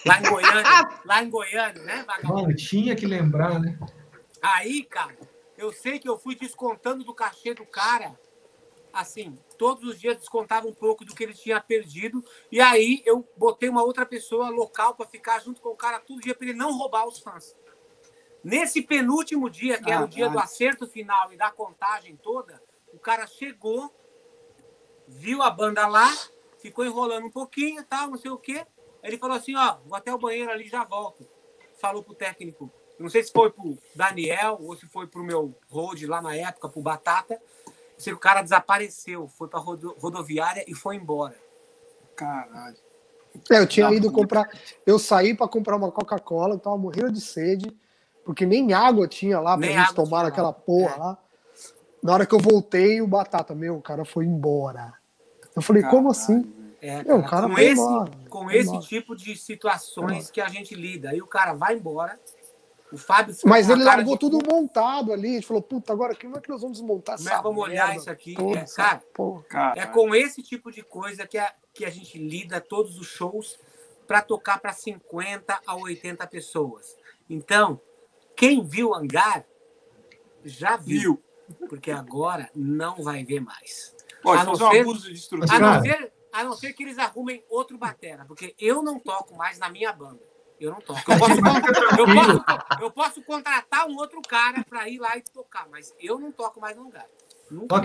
Lá 0.04 0.20
em 0.20 0.24
Goiânia, 0.24 0.64
lá 1.06 1.24
em 1.24 1.30
Goiânia, 1.30 1.84
né, 1.84 2.04
vagabundo? 2.08 2.42
Mano, 2.42 2.56
tinha 2.56 2.96
que 2.96 3.06
lembrar, 3.06 3.60
né? 3.60 3.78
Aí, 4.42 4.84
cara, 4.84 5.16
eu 5.56 5.72
sei 5.72 6.00
que 6.00 6.10
eu 6.10 6.18
fui 6.18 6.36
descontando 6.36 7.04
do 7.04 7.14
cachê 7.14 7.54
do 7.54 7.66
cara. 7.66 8.20
Assim, 8.92 9.38
todos 9.60 9.84
os 9.84 10.00
dias 10.00 10.18
descontava 10.18 10.68
um 10.68 10.74
pouco 10.74 11.06
do 11.06 11.14
que 11.14 11.24
ele 11.24 11.36
tinha 11.36 11.62
perdido. 11.62 12.26
E 12.52 12.60
aí 12.60 13.04
eu 13.06 13.30
botei 13.38 13.70
uma 13.70 13.84
outra 13.84 14.08
pessoa 14.08 14.50
local 14.50 14.96
para 14.96 15.06
ficar 15.06 15.40
junto 15.40 15.62
com 15.62 15.70
o 15.70 15.78
cara 15.78 16.00
todo 16.00 16.20
dia 16.20 16.34
para 16.34 16.48
ele 16.48 16.58
não 16.58 16.76
roubar 16.76 17.08
os 17.08 17.20
fãs. 17.20 17.56
Nesse 18.48 18.82
penúltimo 18.82 19.50
dia, 19.50 19.78
que 19.78 19.92
era 19.92 20.06
o 20.06 20.08
dia 20.08 20.28
do 20.30 20.36
Caralho. 20.36 20.46
acerto 20.46 20.88
final 20.88 21.34
e 21.34 21.36
da 21.36 21.52
contagem 21.52 22.16
toda, 22.16 22.64
o 22.94 22.98
cara 22.98 23.28
chegou, 23.28 23.94
viu 25.06 25.42
a 25.44 25.50
banda 25.50 25.86
lá, 25.86 26.08
ficou 26.58 26.86
enrolando 26.86 27.26
um 27.26 27.30
pouquinho, 27.30 27.84
tal, 27.84 28.10
não 28.10 28.18
sei 28.18 28.32
o 28.32 28.38
quê. 28.38 28.66
Aí 29.04 29.10
Ele 29.10 29.18
falou 29.18 29.36
assim, 29.36 29.54
ó, 29.54 29.80
vou 29.86 29.98
até 29.98 30.14
o 30.14 30.18
banheiro 30.18 30.50
ali, 30.50 30.66
já 30.70 30.86
volto. 30.86 31.28
Falou 31.82 32.02
pro 32.02 32.16
técnico, 32.16 32.72
não 32.98 33.10
sei 33.10 33.22
se 33.22 33.34
foi 33.34 33.52
pro 33.52 33.78
Daniel 33.94 34.58
ou 34.62 34.78
se 34.78 34.86
foi 34.86 35.08
pro 35.08 35.26
meu 35.26 35.54
road 35.70 36.08
lá 36.08 36.22
na 36.22 36.34
época, 36.34 36.70
pro 36.70 36.82
Batata. 36.82 37.38
Que 38.02 38.14
o 38.14 38.18
cara 38.18 38.42
desapareceu, 38.42 39.28
foi 39.28 39.50
pra 39.50 39.60
rodo- 39.60 39.94
rodoviária 40.00 40.64
e 40.68 40.74
foi 40.74 40.96
embora. 40.96 41.36
Caralho. 42.16 42.78
É, 43.52 43.60
eu 43.60 43.68
tinha 43.68 43.92
ido 43.92 44.10
comprar. 44.10 44.50
Eu 44.86 44.98
saí 44.98 45.36
para 45.36 45.50
comprar 45.50 45.76
uma 45.76 45.92
Coca-Cola, 45.92 46.56
eu 46.56 46.60
tava 46.60 46.78
morrendo 46.78 47.12
de 47.12 47.20
sede, 47.22 47.76
porque 48.28 48.46
nem 48.46 48.74
água 48.74 49.08
tinha 49.08 49.40
lá 49.40 49.58
pra 49.58 49.66
Nem 49.68 49.78
gente 49.80 49.96
tomar 49.96 50.26
aquela 50.26 50.52
porra 50.52 50.94
É. 50.96 51.00
lá. 51.00 51.18
Na 52.04 52.14
hora 52.14 52.26
que 52.26 52.36
eu 52.36 52.40
voltei, 52.40 53.02
o 53.02 53.08
Batata, 53.08 53.56
meu, 53.56 53.78
o 53.78 53.82
cara 53.82 54.04
foi 54.04 54.26
embora. 54.26 54.94
Eu 55.56 55.62
falei, 55.62 55.82
como 55.84 56.12
assim? 56.12 56.54
É, 56.82 57.04
Meu, 57.04 57.20
o 57.20 57.24
cara 57.28 57.48
com 57.48 57.54
foi 57.54 57.64
esse, 57.64 57.82
embora, 57.82 58.12
com 58.30 58.52
esse 58.52 58.70
embora. 58.70 58.86
tipo 58.86 59.16
de 59.16 59.36
situações 59.36 60.30
que 60.30 60.40
a 60.42 60.48
gente 60.50 60.76
lida. 60.76 61.10
Aí 61.10 61.22
o 61.22 61.26
cara 61.26 61.54
vai 61.54 61.76
embora, 61.76 62.20
o 62.92 62.98
Fábio 62.98 63.34
Mas 63.46 63.68
ele 63.70 63.84
largou 63.84 64.14
de 64.14 64.20
tudo 64.20 64.40
montado 64.48 65.12
ali. 65.12 65.30
A 65.30 65.34
gente 65.36 65.48
falou, 65.48 65.64
puta, 65.64 65.92
agora 65.94 66.14
como 66.16 66.38
é 66.38 66.42
que 66.42 66.50
nós 66.50 66.62
vamos 66.62 66.78
desmontar 66.78 67.18
Como 67.18 67.30
é 67.30 67.32
essa 67.32 67.38
que 67.42 67.44
vamos 67.48 67.64
olhar 67.64 67.96
isso 67.96 68.10
aqui? 68.12 68.36
toda, 68.36 68.60
É, 68.60 68.66
cara? 68.76 69.02
É 69.16 69.42
Caralho. 69.50 69.92
com 69.94 70.14
esse 70.14 70.44
tipo 70.44 70.70
de 70.72 70.84
coisa 70.84 71.26
que 71.26 71.38
a, 71.40 71.52
que 71.74 71.84
a 71.86 71.90
gente 71.90 72.20
lida 72.20 72.62
todos 72.62 73.00
os 73.00 73.08
shows 73.08 73.58
para 74.06 74.22
tocar 74.22 74.60
para 74.60 74.72
50 74.74 75.60
a 75.66 75.76
80 75.76 76.28
pessoas. 76.28 76.96
Então, 77.30 77.82
quem 78.38 78.64
viu 78.64 78.94
Hangar 78.96 79.44
já 80.46 80.78
viu, 80.78 81.22
Viu. 81.50 81.68
porque 81.68 81.92
agora 81.92 82.50
não 82.56 83.04
vai 83.04 83.26
ver 83.26 83.42
mais. 83.42 83.96
Pode 84.22 84.42
A 84.42 84.46
não 84.46 84.52
fazer 84.56 84.64
um 84.66 84.72
ser- 84.72 84.80
abuso 84.82 85.08
de 85.10 85.14
estrutura. 85.16 85.54
A 85.56 85.60
não, 85.60 85.82
ser, 85.82 86.14
a 86.32 86.44
não 86.44 86.54
ser 86.56 86.74
que 86.74 86.84
eles 86.84 86.98
arrumem 86.98 87.44
outro 87.50 87.78
batera, 87.78 88.24
porque 88.26 88.56
eu 88.60 88.82
não 88.82 89.00
toco 89.00 89.36
mais 89.36 89.60
na 89.60 89.70
minha 89.70 89.92
banda. 89.92 90.20
Eu 90.60 90.72
não 90.72 90.80
toco. 90.82 91.00
Eu 91.12 91.20
posso, 91.20 91.34
eu 92.00 92.06
posso, 92.06 92.82
eu 92.84 92.92
posso 92.92 93.22
contratar 93.24 93.88
um 93.88 93.96
outro 93.98 94.22
cara 94.28 94.64
para 94.68 94.88
ir 94.90 94.98
lá 95.00 95.16
e 95.18 95.22
tocar, 95.22 95.68
mas 95.70 95.94
eu 96.00 96.18
não 96.18 96.32
toco 96.32 96.60
mais 96.62 96.76
no 96.76 96.84
Hangar. 96.88 97.06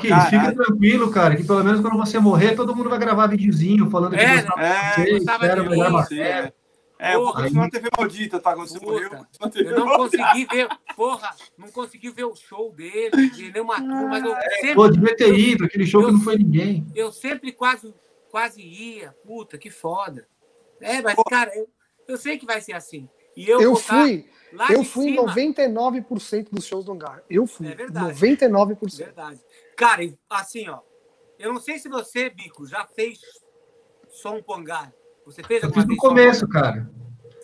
Que 0.00 0.08
Caralho. 0.08 0.30
fica 0.30 0.54
tranquilo, 0.54 1.10
cara, 1.10 1.36
que 1.36 1.44
pelo 1.44 1.62
menos 1.62 1.80
quando 1.80 1.96
você 1.96 2.18
morrer, 2.18 2.56
todo 2.56 2.74
mundo 2.74 2.88
vai 2.90 2.98
gravar 2.98 3.26
videozinho 3.28 3.88
falando 3.90 4.14
que 4.14 4.20
É, 4.20 4.42
gostava 4.42 4.62
É, 4.62 4.72
de 4.72 4.94
você, 5.04 5.10
gostava 5.12 5.46
era 5.46 5.62
de 5.62 5.68
mim, 5.68 6.20
é. 6.20 6.52
É, 7.04 7.16
eu 7.16 7.24
vou 7.24 7.34
continuar 7.34 7.66
a 7.66 7.70
TV 7.70 7.88
maldita, 7.98 8.38
tá? 8.40 8.54
Quando 8.54 8.68
você 8.68 8.78
Puta. 8.78 8.92
morreu, 8.92 9.10
eu 9.10 9.64
Eu 9.64 9.78
não 9.78 9.86
maldita. 9.86 10.22
consegui 10.24 10.46
ver, 10.46 10.68
porra, 10.94 11.34
não 11.58 11.68
consegui 11.72 12.10
ver 12.10 12.24
o 12.24 12.36
show 12.36 12.72
dele, 12.72 13.28
de 13.30 13.50
nenhuma 13.50 13.74
turma, 13.76 14.06
mas 14.08 14.24
eu 14.24 14.34
Pô, 14.74 14.84
sempre, 14.86 15.00
devia 15.00 15.16
ter 15.16 15.34
ido, 15.34 15.64
aquele 15.64 15.84
show 15.84 16.06
que 16.06 16.12
não 16.12 16.20
foi 16.20 16.36
ninguém. 16.38 16.86
eu 16.94 17.10
sempre 17.10 17.50
quase, 17.50 17.92
quase 18.30 18.62
ia. 18.62 19.10
Puta, 19.26 19.58
que 19.58 19.68
foda. 19.68 20.28
É, 20.80 21.02
mas, 21.02 21.16
cara, 21.28 21.50
eu, 21.56 21.68
eu 22.06 22.16
sei 22.16 22.38
que 22.38 22.46
vai 22.46 22.60
ser 22.60 22.74
assim. 22.74 23.08
E 23.36 23.48
eu, 23.48 23.60
Eu 23.60 23.74
tá 23.74 23.80
fui, 23.80 24.30
lá 24.52 24.72
eu 24.72 24.84
fui 24.84 25.06
em 25.10 25.16
cima. 25.16 25.34
99% 25.34 26.50
dos 26.52 26.64
shows 26.64 26.84
do 26.84 26.92
Hangar. 26.92 27.24
Eu 27.28 27.46
fui. 27.48 27.66
É 27.66 27.74
verdade. 27.74 28.14
99%. 28.20 28.96
Verdade. 28.96 29.40
Cara, 29.76 30.02
assim, 30.30 30.68
ó. 30.68 30.80
Eu 31.38 31.52
não 31.52 31.60
sei 31.60 31.78
se 31.78 31.88
você, 31.88 32.30
Bico, 32.30 32.64
já 32.66 32.86
fez 32.86 33.18
som 34.10 34.40
pangar. 34.40 34.92
Você 35.24 35.42
fez 35.42 35.62
Eu 35.62 35.68
alguma 35.68 35.84
fiz 35.84 35.94
no 35.94 35.96
começo, 35.96 36.48
cara. 36.48 36.90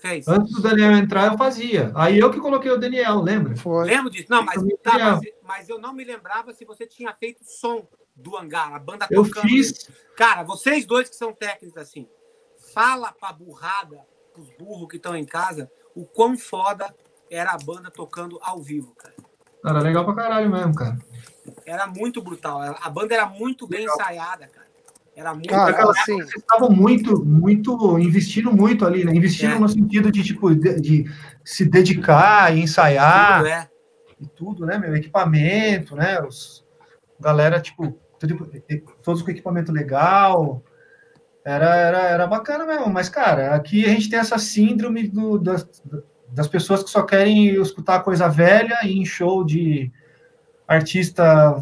Fez. 0.01 0.29
Antes 0.29 0.55
do 0.55 0.63
Daniel 0.63 0.93
entrar, 0.93 1.33
eu 1.33 1.39
fazia. 1.39 1.91
Aí 1.95 2.19
eu 2.19 2.31
que 2.31 2.41
coloquei 2.41 2.71
o 2.71 2.79
Daniel, 2.79 3.21
lembra? 3.21 3.57
Foi. 3.57 3.85
Lembro 3.85 4.11
disso? 4.11 4.27
Não, 4.31 4.43
mas, 4.43 4.63
Eu 4.63 4.79
tá, 4.79 4.99
mas, 4.99 5.21
mas 5.43 5.69
eu 5.69 5.79
não 5.79 5.93
me 5.93 6.05
lembrava 6.05 6.53
se 6.53 6.65
você 6.65 6.87
tinha 6.87 7.13
feito 7.13 7.45
som 7.45 7.87
do 8.15 8.37
hangar, 8.37 8.75
a 8.75 8.79
banda 8.79 9.07
Eu 9.11 9.25
tocando. 9.25 9.49
fiz. 9.49 9.89
Cara, 10.17 10.43
vocês 10.43 10.85
dois 10.87 11.09
que 11.09 11.17
são 11.17 11.33
técnicos 11.33 11.81
assim, 11.81 12.09
fala 12.73 13.13
pra 13.13 13.33
burrada, 13.33 14.01
pros 14.33 14.51
burros 14.59 14.89
que 14.89 14.97
estão 14.97 15.17
em 15.17 15.25
casa, 15.25 15.71
o 15.95 16.05
quão 16.05 16.37
foda 16.37 16.95
era 17.31 17.53
a 17.53 17.59
banda 17.59 17.91
tocando 17.91 18.39
ao 18.43 18.61
vivo, 18.61 18.95
cara. 18.95 19.15
Era 19.65 19.81
legal 19.81 20.05
pra 20.05 20.15
caralho 20.15 20.51
mesmo, 20.51 20.75
cara. 20.75 20.97
Era 21.67 21.87
muito 21.87 22.23
brutal. 22.23 22.61
A 22.81 22.91
banda 22.91 23.15
era 23.15 23.27
muito 23.27 23.67
bem 23.67 23.85
ensaiada, 23.85 24.47
cara. 24.47 24.68
Era 25.19 25.35
muito 25.35 25.49
Cara, 25.49 25.67
legal. 25.67 25.91
assim, 25.91 26.17
Vocês 26.19 26.35
estavam 26.37 26.71
muito, 26.71 27.25
muito, 27.25 27.99
investindo 27.99 28.53
muito 28.53 28.87
ali, 28.87 29.05
né? 29.05 29.13
Investindo 29.13 29.57
É. 29.57 29.59
no 29.59 29.69
sentido 29.69 30.13
de, 30.13 30.23
tipo, 30.23 30.55
de, 30.55 30.81
de 30.81 31.11
se 31.45 31.65
dedicar 31.65 32.57
e 32.57 32.61
ensaiar 32.61 33.39
Tudo, 33.39 33.49
é. 33.49 33.69
e 34.21 34.27
tudo, 34.29 34.65
né, 34.67 34.79
meu? 34.79 34.95
Equipamento, 34.95 35.97
né? 35.97 36.21
Os, 36.23 36.65
galera, 37.19 37.61
tipo, 37.61 37.99
tudo- 38.21 38.49
todos 39.03 39.21
com 39.23 39.31
equipamento 39.33 39.73
legal. 39.73 40.63
Era, 41.45 41.75
era, 41.75 41.99
era 42.03 42.27
bacana 42.29 42.65
mesmo, 42.65 42.89
mas, 42.89 43.09
cara, 43.09 43.57
aqui 43.57 43.85
a 43.85 43.89
gente 43.89 44.09
tem 44.09 44.21
essa 44.21 44.39
síndrome 44.39 45.09
do- 45.09 45.37
das, 45.39 45.67
das 46.31 46.47
pessoas 46.47 46.85
que 46.85 46.91
só 46.91 47.03
querem 47.03 47.61
escutar 47.61 48.05
coisa 48.05 48.29
velha 48.29 48.79
e 48.85 49.01
em 49.01 49.05
show 49.05 49.43
de 49.45 49.91
artista 50.69 51.61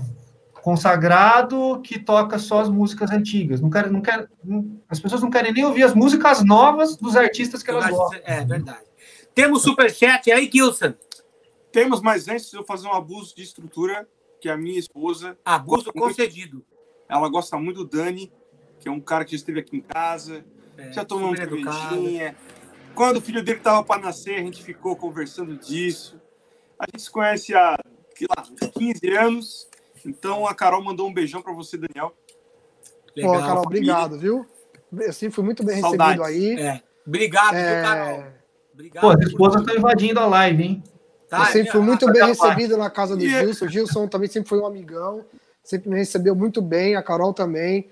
consagrado 0.66 1.80
que 1.80 1.96
toca 1.96 2.40
só 2.40 2.58
as 2.60 2.68
músicas 2.68 3.12
antigas. 3.12 3.60
Não 3.60 3.70
quer, 3.70 3.88
não 3.88 4.00
quer, 4.00 4.28
não- 4.42 4.80
as 4.88 4.98
pessoas 4.98 5.22
não 5.22 5.30
querem 5.30 5.52
nem 5.52 5.64
ouvir 5.64 5.84
as 5.84 5.94
músicas 5.94 6.44
novas 6.44 6.96
dos 6.96 7.14
artistas 7.16 7.62
que 7.62 7.70
elas 7.70 7.88
gostam. 7.88 8.20
É 8.24 8.44
verdade. 8.44 8.84
Temos 9.32 9.62
superchat 9.62 10.28
aí, 10.32 10.50
Gilson. 10.52 10.92
Temos, 11.70 12.00
mas 12.02 12.26
antes 12.26 12.52
eu 12.52 12.64
fazer 12.64 12.88
um 12.88 12.92
abuso 12.92 13.36
de 13.36 13.42
estrutura, 13.44 14.08
que 14.40 14.48
a 14.48 14.56
minha 14.56 14.78
esposa. 14.78 15.38
Abuso 15.44 15.92
muito- 15.94 16.00
concedido. 16.16 16.64
Ela 17.08 17.28
gosta 17.28 17.56
muito 17.56 17.84
do 17.84 17.96
Dani, 17.96 18.32
que 18.80 18.88
é 18.88 18.90
um 18.90 19.00
cara 19.00 19.24
que 19.24 19.30
já 19.32 19.36
esteve 19.36 19.60
aqui 19.60 19.76
em 19.76 19.80
casa, 19.80 20.44
É, 20.76 20.92
já 20.92 21.04
tomou 21.04 21.28
uma 21.28 21.36
cervejinha. 21.36 22.34
Quando 22.92 23.18
o 23.18 23.20
filho 23.20 23.42
dele 23.42 23.58
estava 23.58 23.84
para 23.84 24.00
nascer, 24.00 24.34
a 24.34 24.42
gente 24.42 24.62
ficou 24.64 24.96
conversando 24.96 25.56
disso. 25.56 26.20
A 26.78 26.86
gente 26.86 27.02
se 27.02 27.10
conhece 27.10 27.54
há 27.54 27.76
sei 28.16 28.26
lá, 28.36 28.42
uns 28.42 28.70
15 28.72 29.08
anos. 29.16 29.68
Então 30.06 30.46
a 30.46 30.54
Carol 30.54 30.82
mandou 30.82 31.08
um 31.08 31.12
beijão 31.14 31.42
para 31.42 31.52
você, 31.52 31.76
Daniel. 31.76 32.14
Pô, 33.20 33.32
Carol, 33.32 33.62
obrigado, 33.64 34.18
viu? 34.18 34.46
Eu 34.92 35.12
sempre 35.12 35.34
fui 35.34 35.44
muito 35.44 35.64
bem 35.64 35.80
Saudades. 35.80 36.24
recebido 36.26 36.58
aí. 36.58 36.60
É. 36.66 36.82
Obrigado, 37.06 37.54
É, 37.54 37.74
viu, 37.74 37.84
Carol? 37.84 38.24
Obrigado. 38.74 39.02
Pô, 39.02 39.10
as 39.10 39.16
por- 39.16 39.26
esposas 39.26 39.60
estão 39.62 39.76
invadindo 39.76 40.20
a 40.20 40.26
live, 40.26 40.62
hein? 40.62 40.84
Tá, 41.28 41.40
eu 41.40 41.44
sempre 41.46 41.72
fui 41.72 41.80
é, 41.80 41.84
muito 41.84 42.08
a- 42.08 42.12
bem 42.12 42.22
a- 42.22 42.26
recebido 42.26 42.76
na 42.76 42.88
casa 42.90 43.16
do 43.16 43.24
E- 43.24 43.28
Gilson. 43.28 43.64
O 43.64 43.68
Gilson 43.68 44.08
também 44.08 44.28
sempre 44.28 44.48
foi 44.48 44.60
um 44.60 44.66
amigão. 44.66 45.24
Sempre 45.64 45.90
me 45.90 45.96
recebeu 45.96 46.34
muito 46.36 46.62
bem. 46.62 46.94
A 46.94 47.02
Carol 47.02 47.32
também. 47.34 47.90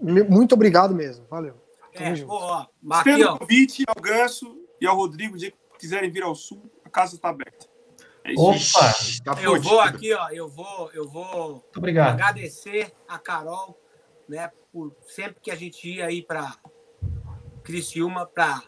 Muito 0.00 0.54
obrigado 0.54 0.94
mesmo. 0.94 1.24
Valeu. 1.30 1.54
É, 1.94 2.14
pô, 2.22 2.34
ó, 2.34 2.66
Estendo 2.98 3.28
o 3.34 3.38
convite 3.38 3.84
ao 3.86 4.02
Ganso 4.02 4.56
e 4.80 4.86
ao 4.86 4.96
Rodrigo, 4.96 5.36
de 5.36 5.50
que 5.50 5.56
quiserem 5.78 6.10
vir 6.10 6.22
ao 6.22 6.34
sul, 6.34 6.62
a 6.84 6.88
casa 6.88 7.14
está 7.14 7.28
aberta. 7.28 7.66
É. 8.24 8.32
Opa, 8.36 8.94
Tá 9.24 9.42
Eu 9.42 9.60
vou 9.60 9.80
aqui, 9.80 10.12
ó. 10.12 10.28
Eu 10.30 10.48
vou, 10.48 10.90
eu 10.92 11.08
vou 11.08 11.64
agradecer 11.74 12.92
a 13.08 13.18
Carol, 13.18 13.78
né, 14.28 14.50
por 14.72 14.94
sempre 15.06 15.40
que 15.40 15.50
a 15.50 15.56
gente 15.56 15.88
ia 15.88 16.06
aí 16.06 16.22
para 16.22 16.56
Criciúma 17.62 18.26
para 18.26 18.62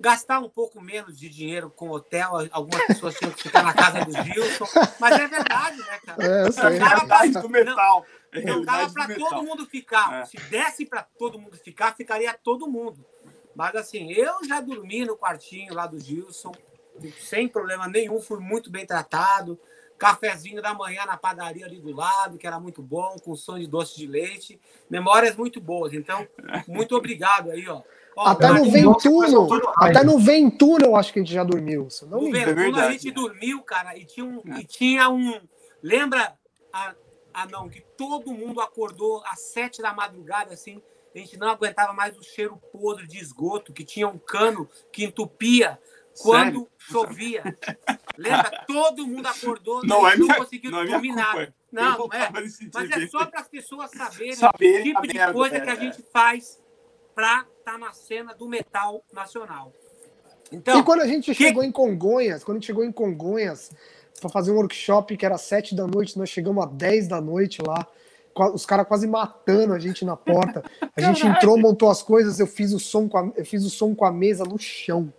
gastar 0.00 0.38
um 0.38 0.48
pouco 0.48 0.80
menos 0.80 1.18
de 1.18 1.28
dinheiro 1.28 1.70
com 1.70 1.90
hotel. 1.90 2.32
Algumas 2.52 2.86
pessoas 2.86 3.14
tinham 3.16 3.32
que 3.32 3.42
ficar 3.42 3.62
na 3.62 3.74
casa 3.74 4.04
do 4.04 4.12
Gilson, 4.12 4.66
mas 5.00 5.18
é 5.18 5.26
verdade, 5.26 5.78
né, 5.78 5.98
cara? 6.04 6.24
É, 6.24 6.46
eu 6.46 6.52
sei. 6.52 6.78
É 6.78 7.40
do 7.40 7.48
metal. 7.48 8.06
É 8.32 8.42
Não 8.42 8.62
dava 8.62 8.92
para 8.92 9.06
do 9.06 9.16
todo 9.16 9.42
mundo 9.42 9.66
ficar. 9.66 10.22
É. 10.22 10.24
Se 10.26 10.36
desse 10.48 10.86
para 10.86 11.02
todo 11.02 11.38
mundo 11.38 11.56
ficar, 11.56 11.96
ficaria 11.96 12.32
todo 12.34 12.68
mundo. 12.68 13.04
Mas 13.54 13.74
assim, 13.74 14.12
eu 14.12 14.44
já 14.46 14.60
dormi 14.60 15.04
no 15.04 15.16
quartinho 15.16 15.74
lá 15.74 15.86
do 15.86 15.98
Gilson, 15.98 16.52
sem 17.20 17.48
problema 17.48 17.88
nenhum, 17.88 18.20
fui 18.20 18.38
muito 18.38 18.70
bem 18.70 18.86
tratado. 18.86 19.58
Cafezinho 19.98 20.62
da 20.62 20.72
manhã 20.72 21.04
na 21.06 21.16
padaria 21.16 21.66
ali 21.66 21.80
do 21.80 21.92
lado, 21.92 22.38
que 22.38 22.46
era 22.46 22.60
muito 22.60 22.80
bom, 22.80 23.16
com 23.24 23.34
som 23.34 23.58
de 23.58 23.66
doce 23.66 23.96
de 23.96 24.06
leite. 24.06 24.60
Memórias 24.88 25.34
muito 25.34 25.60
boas. 25.60 25.92
Então, 25.92 26.26
muito 26.68 26.94
obrigado 26.96 27.50
aí, 27.50 27.68
ó. 27.68 27.82
Ó, 28.16 28.26
Até 28.26 28.48
no 28.52 28.70
Ventuno, 28.70 29.48
até 29.76 30.04
no 30.04 30.18
Ventuno 30.18 30.84
eu 30.86 30.96
acho 30.96 31.12
que 31.12 31.20
a 31.20 31.22
gente 31.22 31.32
já 31.32 31.44
dormiu. 31.44 31.90
Se 31.90 32.04
não 32.06 32.20
no. 32.20 32.32
Ventuno 32.32 32.50
a 32.50 32.62
verdade, 32.62 32.92
gente 32.92 33.06
né? 33.08 33.12
dormiu, 33.12 33.62
cara, 33.62 33.96
e 33.96 34.04
tinha 34.04 34.26
um. 34.26 34.42
E 34.56 34.64
tinha 34.64 35.08
um 35.08 35.40
lembra, 35.82 36.34
a, 36.72 36.94
a 37.32 37.46
não, 37.46 37.68
que 37.68 37.80
todo 37.96 38.32
mundo 38.32 38.60
acordou 38.60 39.22
às 39.26 39.40
sete 39.40 39.80
da 39.80 39.92
madrugada, 39.92 40.52
assim, 40.52 40.82
a 41.14 41.18
gente 41.18 41.36
não 41.36 41.48
aguentava 41.48 41.92
mais 41.92 42.16
o 42.16 42.22
cheiro 42.22 42.60
podre 42.72 43.06
de 43.06 43.18
esgoto, 43.18 43.72
que 43.72 43.84
tinha 43.84 44.08
um 44.08 44.18
cano 44.18 44.68
que 44.92 45.04
entupia 45.04 45.78
quando 46.22 46.68
chovia. 46.78 47.42
Lembra? 48.16 48.64
Todo 48.66 49.06
mundo 49.06 49.26
acordou, 49.26 49.84
Não 49.84 50.04
a 50.04 50.12
é 50.12 50.16
não 50.16 50.26
minha- 50.26 50.36
conseguiu 50.38 50.70
não 50.70 50.80
é 50.80 50.86
dormir 50.86 51.12
nada. 51.14 51.54
Não, 51.70 51.98
não 51.98 52.08
é. 52.12 52.30
Mas 52.30 52.58
é 52.90 53.06
só 53.08 53.26
para 53.26 53.40
as 53.40 53.48
pessoas 53.48 53.90
saberem 53.90 54.34
Saberem 54.34 54.80
o 54.80 54.84
tipo 54.84 54.98
a 54.98 55.02
de 55.02 55.14
merda, 55.14 55.32
coisa 55.32 55.56
é, 55.56 55.60
que 55.60 55.70
a 55.70 55.74
é. 55.74 55.80
gente 55.80 56.02
faz 56.12 56.58
para 57.14 57.44
estar 57.58 57.78
na 57.78 57.92
cena 57.92 58.34
do 58.34 58.48
metal 58.48 59.04
nacional. 59.12 59.72
Então, 60.50 60.80
e 60.80 60.82
quando 60.82 61.02
a 61.02 61.06
gente 61.06 61.26
que- 61.26 61.34
chegou 61.44 61.62
em 61.62 61.70
Congonhas, 61.70 62.42
quando 62.42 62.56
a 62.56 62.60
gente 62.60 62.66
chegou 62.66 62.84
em 62.84 62.90
Congonhas 62.92 63.70
para 64.20 64.30
fazer 64.30 64.50
um 64.50 64.54
workshop 64.56 65.16
que 65.16 65.26
era 65.26 65.36
sete 65.36 65.74
da 65.74 65.86
noite, 65.86 66.18
nós 66.18 66.28
chegamos 66.30 66.64
às 66.64 66.72
10 66.72 67.06
da 67.06 67.20
noite 67.20 67.60
lá, 67.62 67.86
os 68.54 68.64
caras 68.64 68.86
quase 68.86 69.06
matando 69.06 69.74
a 69.74 69.78
gente 69.78 70.04
na 70.04 70.16
porta. 70.16 70.62
A 70.96 71.00
gente 71.00 71.26
entrou, 71.26 71.58
montou 71.58 71.90
as 71.90 72.02
coisas, 72.02 72.38
eu 72.40 72.46
fiz 72.46 72.72
o 72.72 72.78
som 72.78 73.08
com 73.08 73.18
a, 73.18 73.32
eu 73.36 73.44
fiz 73.44 73.64
o 73.64 73.70
som 73.70 73.94
com 73.94 74.04
a 74.04 74.12
mesa 74.12 74.44
no 74.44 74.58
chão. 74.58 75.12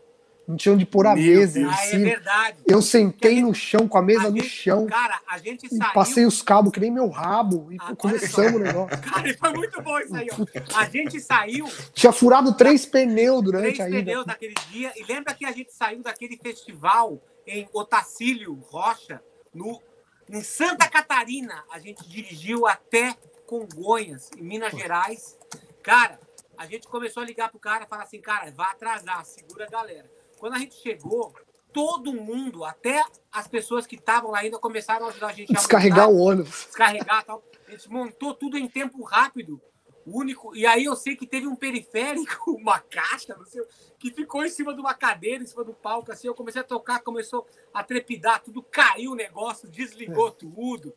Não 0.50 0.58
tinha 0.58 0.74
onde 0.74 0.84
pôr 0.84 1.06
a 1.06 1.14
Meu 1.16 1.24
mesa 1.24 1.60
ah, 1.70 1.86
é 1.86 1.98
verdade. 2.00 2.58
Eu 2.68 2.82
sentei 2.82 3.34
Porque 3.36 3.42
no 3.44 3.54
chão 3.54 3.88
com 3.88 4.00
a 4.00 4.02
mesa 4.02 4.28
a 4.28 4.30
no 4.32 4.38
gente- 4.38 4.50
chão. 4.50 4.88
Cara, 4.88 5.22
a 5.30 5.38
gente 5.38 5.68
E 5.68 5.78
saiu. 5.78 5.94
passei 5.94 6.26
os 6.26 6.42
cabos 6.42 6.72
que 6.72 6.80
nem 6.80 6.90
meu 6.90 7.08
rabo 7.08 7.72
e 7.72 7.78
Ah, 7.80 7.96
começamos 7.96 8.56
o 8.56 8.60
negócio. 8.64 9.00
Cara, 9.00 9.38
foi 9.38 9.54
muito 9.54 9.80
bom 9.84 10.00
isso 10.00 10.16
aí, 10.16 10.28
ó. 10.32 10.76
A 10.80 10.86
gente 10.90 11.20
saiu 11.20 11.68
Tinha 11.94 12.12
furado 12.12 12.52
três 12.56 12.84
pneus 12.84 13.44
durante 13.44 13.76
três 13.76 13.80
a 13.80 13.90
ida. 13.90 14.02
pneus 14.02 14.26
naquele 14.26 14.56
dia. 14.72 14.92
E 14.96 15.04
lembra 15.04 15.36
que 15.36 15.46
a 15.46 15.52
gente 15.52 15.72
saiu 15.72 16.02
daquele 16.02 16.36
festival 16.36 17.22
em 17.46 17.70
Otacílio 17.72 18.56
Rocha, 18.72 19.22
no, 19.54 19.80
em 20.28 20.42
Santa 20.42 20.88
Catarina. 20.90 21.64
A 21.72 21.78
gente 21.78 22.10
dirigiu 22.10 22.66
até 22.66 23.16
Congonhas, 23.46 24.32
em 24.36 24.42
Minas 24.42 24.72
Gerais. 24.74 25.38
Cara, 25.84 26.20
a 26.58 26.66
gente 26.66 26.88
começou 26.88 27.22
a 27.22 27.26
ligar 27.26 27.50
pro 27.50 27.60
cara 27.60 27.84
e 27.84 27.88
falar 27.88 28.02
assim, 28.04 28.20
cara, 28.20 28.52
vai 28.52 28.72
atrasar, 28.72 29.24
segura 29.26 29.66
a 29.66 29.70
galera. 29.70 30.10
Quando 30.40 30.54
a 30.54 30.60
gente 30.60 30.76
chegou, 30.76 31.34
todo 31.74 32.14
mundo, 32.14 32.64
até 32.64 33.04
as 33.32 33.48
pessoas 33.48 33.86
que 33.86 33.96
estavam 33.96 34.32
lá 34.32 34.40
ainda, 34.40 34.58
começaram 34.58 35.06
a 35.06 35.10
ajudar 35.10 35.28
a 35.28 35.34
gente 35.34 35.52
a 35.52 35.60
Descarregar 35.60 36.08
montar 36.08 36.18
o 36.18 36.18
ônibus. 36.26 36.66
descarregar 36.66 37.22
e 37.22 37.26
tal. 37.26 37.44
A 37.68 37.72
gente 37.72 37.90
montou 37.90 38.34
tudo 38.34 38.58
em 38.58 38.68
tempo 38.68 39.04
rápido. 39.04 39.62
O 40.06 40.18
único. 40.18 40.56
E 40.56 40.66
aí 40.66 40.86
eu 40.86 40.96
sei 40.96 41.16
que 41.16 41.28
teve 41.28 41.46
um 41.46 41.56
periférico, 41.56 42.52
uma 42.58 42.80
caixa, 42.80 43.36
não 43.38 43.46
sei, 43.46 43.62
que 44.00 44.10
ficou 44.12 44.44
em 44.44 44.50
cima 44.50 44.74
de 44.74 44.80
uma 44.80 44.94
cadeira, 44.94 45.44
em 45.44 45.48
cima 45.48 45.64
do 45.64 45.74
palco, 45.74 46.12
assim. 46.12 46.28
Eu 46.28 46.34
comecei 46.34 46.62
a 46.62 46.64
tocar, 46.64 47.02
começou 47.02 47.46
a 47.74 47.84
trepidar, 47.84 48.42
tudo 48.42 48.64
caiu 48.64 49.12
o 49.12 49.16
negócio, 49.16 49.70
desligou 49.70 50.32
tudo. 50.32 50.94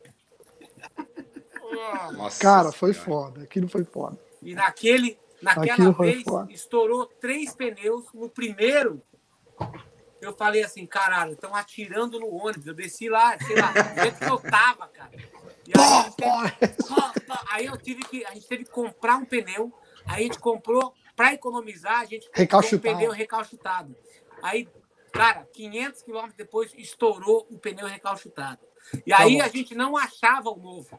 Nossa 2.13 2.41
Cara, 2.41 2.73
foi 2.73 2.93
Senhora. 2.95 3.11
foda. 3.11 3.43
Aquilo 3.43 3.69
foi 3.69 3.85
foda. 3.85 4.19
E 4.43 4.55
naquele, 4.55 5.19
naquela 5.41 5.73
Aquilo 5.73 5.93
vez, 5.93 6.25
estourou 6.51 7.07
três 7.07 7.55
pneus. 7.55 8.05
No 8.15 8.29
primeiro, 8.29 9.03
eu 10.21 10.33
falei 10.37 10.63
assim, 10.63 10.87
caralho, 10.87 11.33
estão 11.33 11.55
atirando 11.55 12.19
no 12.21 12.29
ônibus. 12.29 12.67
Eu 12.67 12.75
desci 12.75 13.09
lá, 13.09 13.37
sei 13.39 13.57
lá, 13.57 13.73
do 13.73 14.19
que 14.19 14.25
eu 14.25 14.39
tava, 14.51 14.87
cara. 14.89 15.11
E 15.67 15.73
aí, 15.77 16.13
teve-. 16.17 16.83
Aí 17.51 17.67
eu 17.67 17.77
tive 17.77 18.03
que, 18.05 18.25
a 18.25 18.33
gente 18.33 18.47
teve 18.47 18.65
que 18.65 18.71
comprar 18.71 19.17
um 19.17 19.25
pneu. 19.25 19.73
Aí 20.07 20.21
a 20.21 20.23
gente 20.23 20.39
comprou, 20.39 20.95
para 21.17 21.35
economizar, 21.35 22.01
a 22.01 22.05
gente 22.05 22.29
comprou 22.31 22.63
um 22.75 22.79
pneu 22.79 23.11
recalchutado. 23.11 23.97
Aí, 24.43 24.69
cara, 25.13 25.47
500 25.53 26.03
quilômetros 26.03 26.37
depois, 26.37 26.73
estourou 26.77 27.47
o 27.51 27.59
pneu 27.59 27.87
recalchutado. 27.87 28.61
E 29.07 29.11
Tá 29.11 29.23
aí 29.23 29.37
bom. 29.39 29.43
a 29.43 29.49
gente 29.49 29.75
não 29.75 29.97
achava 29.97 30.51
o 30.51 30.57
novo. 30.57 30.99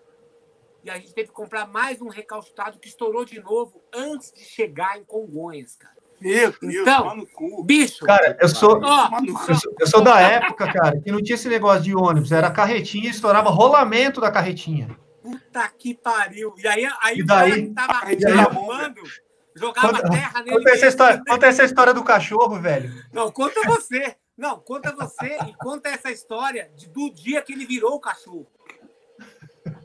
E 0.84 0.90
a 0.90 0.98
gente 1.00 1.14
teve 1.14 1.30
que 1.30 1.34
comprar 1.34 1.66
mais 1.66 2.02
um 2.02 2.10
recalchutado 2.10 2.78
que 2.78 2.90
estourou 2.90 3.24
de 3.24 3.40
novo 3.40 3.82
antes 3.94 4.34
de 4.34 4.44
chegar 4.44 4.98
em 4.98 5.04
Congonhas, 5.04 5.76
cara. 5.76 6.03
Meu 6.24 6.54
Deus, 6.62 6.76
Então. 6.76 7.28
Bicho, 7.66 8.06
Cara, 8.06 8.38
eu 8.40 8.48
sou, 8.48 8.80
cu. 8.80 8.86
eu 9.50 9.56
sou, 9.56 9.76
eu 9.80 9.88
sou 9.88 10.02
da 10.02 10.20
época, 10.22 10.72
cara, 10.72 11.00
que 11.00 11.12
não 11.12 11.22
tinha 11.22 11.36
esse 11.36 11.50
negócio 11.50 11.84
de 11.84 11.96
ônibus, 11.96 12.32
era 12.32 12.50
carretinha 12.50 13.08
e 13.08 13.12
estourava 13.12 13.50
rolamento 13.50 14.22
da 14.22 14.32
carretinha. 14.32 14.98
puta 15.22 15.68
que 15.78 15.94
pariu. 15.94 16.54
E 16.58 16.68
aí, 16.68 16.88
aí 17.02 17.18
E 17.20 17.24
o 17.24 17.26
cara 17.26 17.50
daí? 17.50 17.68
que 17.68 17.74
tava 17.74 17.94
arrumando, 18.42 19.02
jogava 19.56 19.88
Conta- 19.94 20.10
terra 20.10 20.40
nele. 20.42 20.58
Conta 20.58 20.70
essa, 20.72 20.88
história, 20.88 21.22
conta 21.28 21.46
essa 21.48 21.64
história 21.64 21.94
do 21.94 22.04
cachorro, 22.04 22.60
velho. 22.60 22.92
Não, 23.14 23.32
conta 23.32 23.62
você. 23.66 24.16
Não, 24.38 24.60
conta 24.60 24.92
você 24.96 25.38
e 25.48 25.54
conta 25.58 25.90
essa 25.90 26.10
história 26.12 26.70
de- 26.76 26.88
do 26.90 27.10
dia 27.14 27.42
que 27.42 27.54
ele 27.54 27.66
virou 27.66 27.94
o 27.96 28.00
cachorro. 28.00 28.48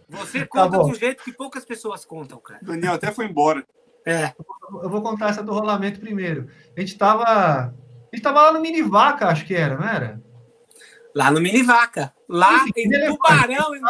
Você 0.08 0.46
conta 0.46 0.70
Tá 0.70 0.78
bom. 0.78 0.88
do 0.90 0.94
jeito 0.98 1.22
que 1.22 1.32
poucas 1.32 1.64
pessoas 1.64 2.04
contam, 2.04 2.38
cara. 2.38 2.60
Daniel 2.62 2.94
até 2.94 3.12
foi 3.12 3.26
embora. 3.26 3.64
É. 4.10 4.34
Eu 4.82 4.90
vou 4.90 5.02
contar 5.02 5.30
essa 5.30 5.42
do 5.42 5.52
rolamento 5.52 6.00
primeiro. 6.00 6.48
A 6.76 6.80
gente 6.80 6.96
tava. 6.96 7.24
A 7.24 7.72
gente 8.14 8.22
tava 8.22 8.42
lá 8.42 8.52
no 8.52 8.60
Minivaca, 8.60 9.28
acho 9.28 9.44
que 9.44 9.54
era, 9.54 9.76
não 9.76 9.86
era? 9.88 10.20
Lá 11.14 11.30
no 11.30 11.40
Minivaca. 11.40 12.12
Lá 12.28 12.56
Enfim, 12.56 12.72
em 12.76 12.94
é 12.94 13.06
Tubarão, 13.08 13.74
em, 13.74 13.82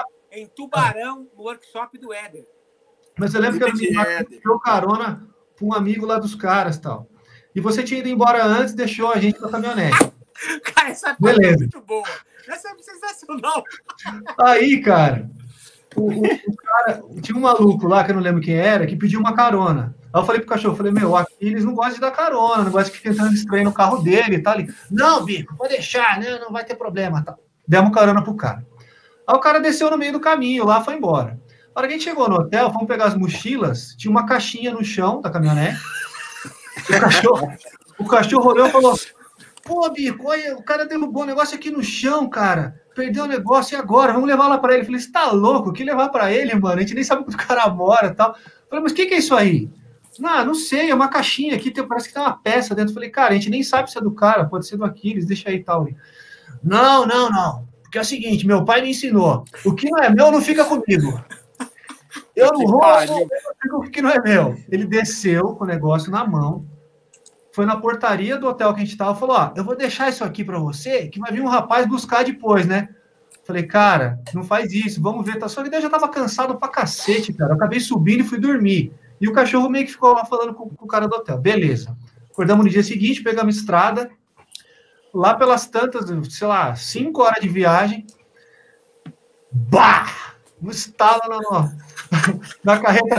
em 0.43 0.47
Tubarão, 0.47 1.27
no 1.37 1.43
workshop 1.43 1.99
do 1.99 2.13
Éder. 2.13 2.47
Mas 3.19 3.35
eu 3.35 3.41
lembro 3.41 3.59
que 3.73 3.99
é. 3.99 4.25
deu 4.25 4.59
carona 4.61 5.29
pra 5.57 5.67
um 5.67 5.73
amigo 5.75 6.07
lá 6.07 6.19
dos 6.19 6.35
caras 6.35 6.77
e 6.77 6.81
tal. 6.81 7.09
E 7.55 7.61
você 7.61 7.83
tinha 7.83 7.99
ido 8.01 8.09
embora 8.09 8.45
antes, 8.45 8.75
deixou 8.75 9.11
a 9.13 9.19
gente 9.19 9.41
na 9.41 9.49
caminhonete. 9.49 9.99
Cara, 10.73 10.91
essa 10.91 11.17
foi 11.17 11.35
Beleza. 11.35 11.59
muito 11.59 11.81
boa. 11.81 12.07
Essa 12.47 12.69
é 12.69 12.75
sensacional. 12.81 13.65
Aí, 14.41 14.81
cara, 14.81 15.29
o, 15.97 16.03
o- 16.03 16.23
o 16.23 16.57
cara, 16.57 17.03
tinha 17.21 17.37
um 17.37 17.41
maluco 17.41 17.89
lá, 17.89 18.05
que 18.05 18.13
eu 18.13 18.15
não 18.15 18.23
lembro 18.23 18.41
quem 18.41 18.55
era, 18.55 18.87
que 18.87 18.95
pediu 18.97 19.19
uma 19.19 19.35
carona. 19.35 19.97
Aí 20.13 20.21
eu 20.21 20.25
falei 20.25 20.41
pro 20.41 20.51
cachorro, 20.51 20.77
falei, 20.77 20.93
meu, 20.93 21.15
aqui 21.17 21.35
eles 21.41 21.65
não 21.65 21.75
gostam 21.75 21.95
de 21.95 22.01
dar 22.01 22.11
carona, 22.11 22.65
não 22.65 22.71
gostam 22.71 22.93
de 22.93 22.99
ficar 22.99 23.11
entrando 23.11 23.35
estranho 23.35 23.65
no 23.65 23.73
carro 23.73 23.99
dele 23.99 24.37
e 24.37 24.43
tal. 24.43 24.59
Ele, 24.59 24.73
não, 24.91 25.25
Bico, 25.25 25.57
pode 25.57 25.75
deixar, 25.75 26.19
né? 26.19 26.39
Não 26.39 26.51
vai 26.51 26.65
ter 26.65 26.75
problema. 26.75 27.23
Tal. 27.23 27.39
Demos 27.67 27.93
carona 27.93 28.23
pro 28.23 28.35
cara. 28.35 28.67
Aí 29.27 29.37
o 29.37 29.41
cara 29.41 29.61
desceu 29.61 29.91
no 29.91 29.99
meio 29.99 30.13
do 30.13 30.21
caminho 30.21 30.65
lá, 30.65 30.83
foi 30.83 30.95
embora. 30.95 31.39
Na 31.75 31.81
hora 31.81 31.89
que 31.89 31.95
a 31.95 31.97
gente 31.99 32.09
chegou 32.09 32.29
no 32.29 32.37
hotel, 32.37 32.73
fomos 32.73 32.89
pegar 32.89 33.05
as 33.05 33.15
mochilas, 33.15 33.95
tinha 33.97 34.11
uma 34.11 34.27
caixinha 34.27 34.73
no 34.73 34.83
chão 34.83 35.21
da 35.21 35.31
caminhonete. 35.31 35.79
O 36.89 37.01
cachorro, 37.01 37.53
o 37.99 38.05
cachorro 38.07 38.51
olhou 38.51 38.67
e 38.67 38.71
falou: 38.71 38.99
Pô, 39.63 39.91
Bico, 39.91 40.29
olha, 40.29 40.57
o 40.57 40.63
cara 40.63 40.87
derrubou 40.87 41.25
um 41.25 41.27
negócio 41.27 41.55
aqui 41.55 41.71
no 41.71 41.85
chão, 41.85 42.27
cara. 42.29 42.81
Perdeu 42.95 43.25
o 43.25 43.29
negócio, 43.29 43.77
e 43.77 43.79
agora? 43.79 44.15
Vamos 44.15 44.27
levar 44.27 44.49
lá 44.49 44.57
pra 44.57 44.73
ele. 44.73 44.83
Eu 44.83 44.87
falei, 44.87 45.01
você 45.01 45.13
tá 45.13 45.31
louco? 45.31 45.69
O 45.69 45.73
que 45.73 45.85
levar 45.85 46.09
pra 46.09 46.33
ele, 46.33 46.55
mano? 46.55 46.77
A 46.77 46.81
gente 46.81 46.95
nem 46.95 47.05
sabe 47.05 47.23
onde 47.23 47.35
o 47.35 47.39
cara 47.39 47.69
mora 47.69 48.07
e 48.07 48.15
tal. 48.15 48.35
Falei, 48.69 48.83
mas 48.83 48.93
o 48.93 48.95
que, 48.95 49.07
que 49.07 49.15
é 49.15 49.19
isso 49.19 49.35
aí? 49.35 49.71
Não, 50.19 50.45
não 50.45 50.55
sei, 50.55 50.91
é 50.91 50.95
uma 50.95 51.09
caixinha 51.09 51.55
aqui, 51.55 51.71
tem- 51.71 51.87
parece 51.87 52.09
que 52.09 52.15
tem 52.15 52.23
uma 52.23 52.37
peça 52.37 52.75
dentro. 52.75 52.91
Eu 52.91 52.95
falei, 52.95 53.11
cara, 53.11 53.33
a 53.33 53.35
gente 53.35 53.51
nem 53.51 53.63
sabe 53.63 53.91
se 53.91 53.99
é 53.99 54.01
do 54.01 54.11
cara, 54.11 54.45
pode 54.45 54.67
ser 54.67 54.77
do 54.77 54.85
Aquiles, 54.85 55.27
deixa 55.27 55.49
aí 55.49 55.57
e 55.57 55.65
tal. 55.65 55.89
Não, 56.63 57.07
não, 57.07 57.31
não. 57.31 57.69
Porque 57.83 57.99
é 57.99 58.01
o 58.01 58.05
seguinte, 58.05 58.47
meu 58.47 58.65
pai 58.65 58.83
me 58.83 58.91
ensinou: 58.91 59.45
o 59.65 59.75
que 59.75 59.91
não 59.91 59.99
é 59.99 60.11
meu 60.11 60.31
não 60.31 60.43
fica 60.43 60.65
comigo. 60.65 61.23
Eu 62.35 62.53
não 62.53 62.67
com 63.71 63.77
o 63.79 63.91
que 63.91 64.01
não 64.01 64.11
é 64.11 64.21
meu. 64.21 64.57
Ele 64.71 64.87
desceu 64.87 65.55
com 65.55 65.65
o 65.65 65.67
negócio 65.67 66.11
na 66.11 66.25
mão, 66.25 66.65
foi 67.53 67.67
na 67.67 67.77
portaria 67.77 68.39
do 68.39 68.47
hotel 68.47 68.73
que 68.73 68.81
a 68.81 68.85
gente 68.85 68.97
tava 68.97 69.15
falou: 69.15 69.37
Ó, 69.37 69.53
eu 69.57 69.65
vou 69.65 69.77
deixar 69.77 70.09
isso 70.09 70.23
aqui 70.23 70.45
para 70.45 70.59
você, 70.59 71.09
que 71.09 71.19
vai 71.19 71.33
vir 71.33 71.41
um 71.41 71.49
rapaz 71.49 71.87
buscar 71.87 72.25
depois, 72.25 72.67
né? 72.67 72.89
Falei, 73.45 73.63
cara, 73.63 74.21
não 74.35 74.45
faz 74.45 74.73
isso, 74.73 75.01
vamos 75.01 75.25
ver. 75.25 75.39
Tá? 75.39 75.49
Só 75.49 75.63
que 75.63 75.71
daí 75.71 75.79
eu 75.79 75.83
já 75.85 75.91
tava 75.91 76.09
cansado 76.09 76.57
pra 76.57 76.69
cacete, 76.69 77.33
cara. 77.33 77.53
Eu 77.53 77.57
acabei 77.57 77.81
subindo 77.81 78.21
e 78.21 78.25
fui 78.25 78.39
dormir. 78.39 78.93
E 79.21 79.29
o 79.29 79.33
cachorro 79.33 79.69
meio 79.69 79.85
que 79.87 79.93
ficou 79.93 80.13
lá 80.13 80.25
falando 80.25 80.55
com, 80.55 80.69
com 80.69 80.85
o 80.85 80.89
cara 80.89 81.09
do 81.09 81.17
hotel. 81.17 81.39
Beleza. 81.39 81.97
Acordamos 82.31 82.65
no 82.65 82.71
dia 82.71 82.83
seguinte, 82.83 83.23
pegamos 83.23 83.57
estrada. 83.57 84.11
Lá 85.13 85.35
pelas 85.35 85.67
tantas, 85.67 86.07
sei 86.33 86.47
lá, 86.47 86.75
cinco 86.77 87.23
horas 87.23 87.41
de 87.43 87.49
viagem. 87.49 88.07
Bah! 89.51 90.07
Um 90.61 90.71
estalo 90.71 91.21
na, 91.29 91.73
na 92.65 92.81
carreta 92.81 93.17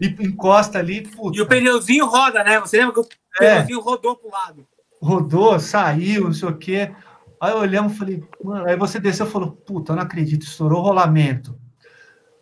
e 0.00 0.06
encosta 0.20 0.78
ali. 0.78 1.02
Puta. 1.02 1.36
E 1.36 1.40
o 1.42 1.46
pneuzinho 1.46 2.06
roda, 2.06 2.42
né? 2.42 2.58
Você 2.60 2.78
lembra 2.78 2.94
que 2.94 3.00
o 3.00 3.06
É. 3.40 3.54
pneuzinho 3.54 3.80
rodou 3.80 4.16
pro 4.16 4.30
lado? 4.30 4.66
rodou, 5.00 5.60
saiu, 5.60 6.24
não 6.24 6.32
sei 6.32 6.48
o 6.48 6.56
quê. 6.56 6.90
Aí 7.38 7.52
olhamos 7.52 7.92
e 7.92 7.96
falei, 7.96 8.24
mano, 8.42 8.66
aí 8.66 8.76
você 8.76 8.98
desceu 8.98 9.26
e 9.26 9.30
falou, 9.30 9.52
puta, 9.52 9.92
eu 9.92 9.96
não 9.96 10.02
acredito, 10.02 10.42
estourou 10.42 10.80
o 10.80 10.82
rolamento. 10.84 11.56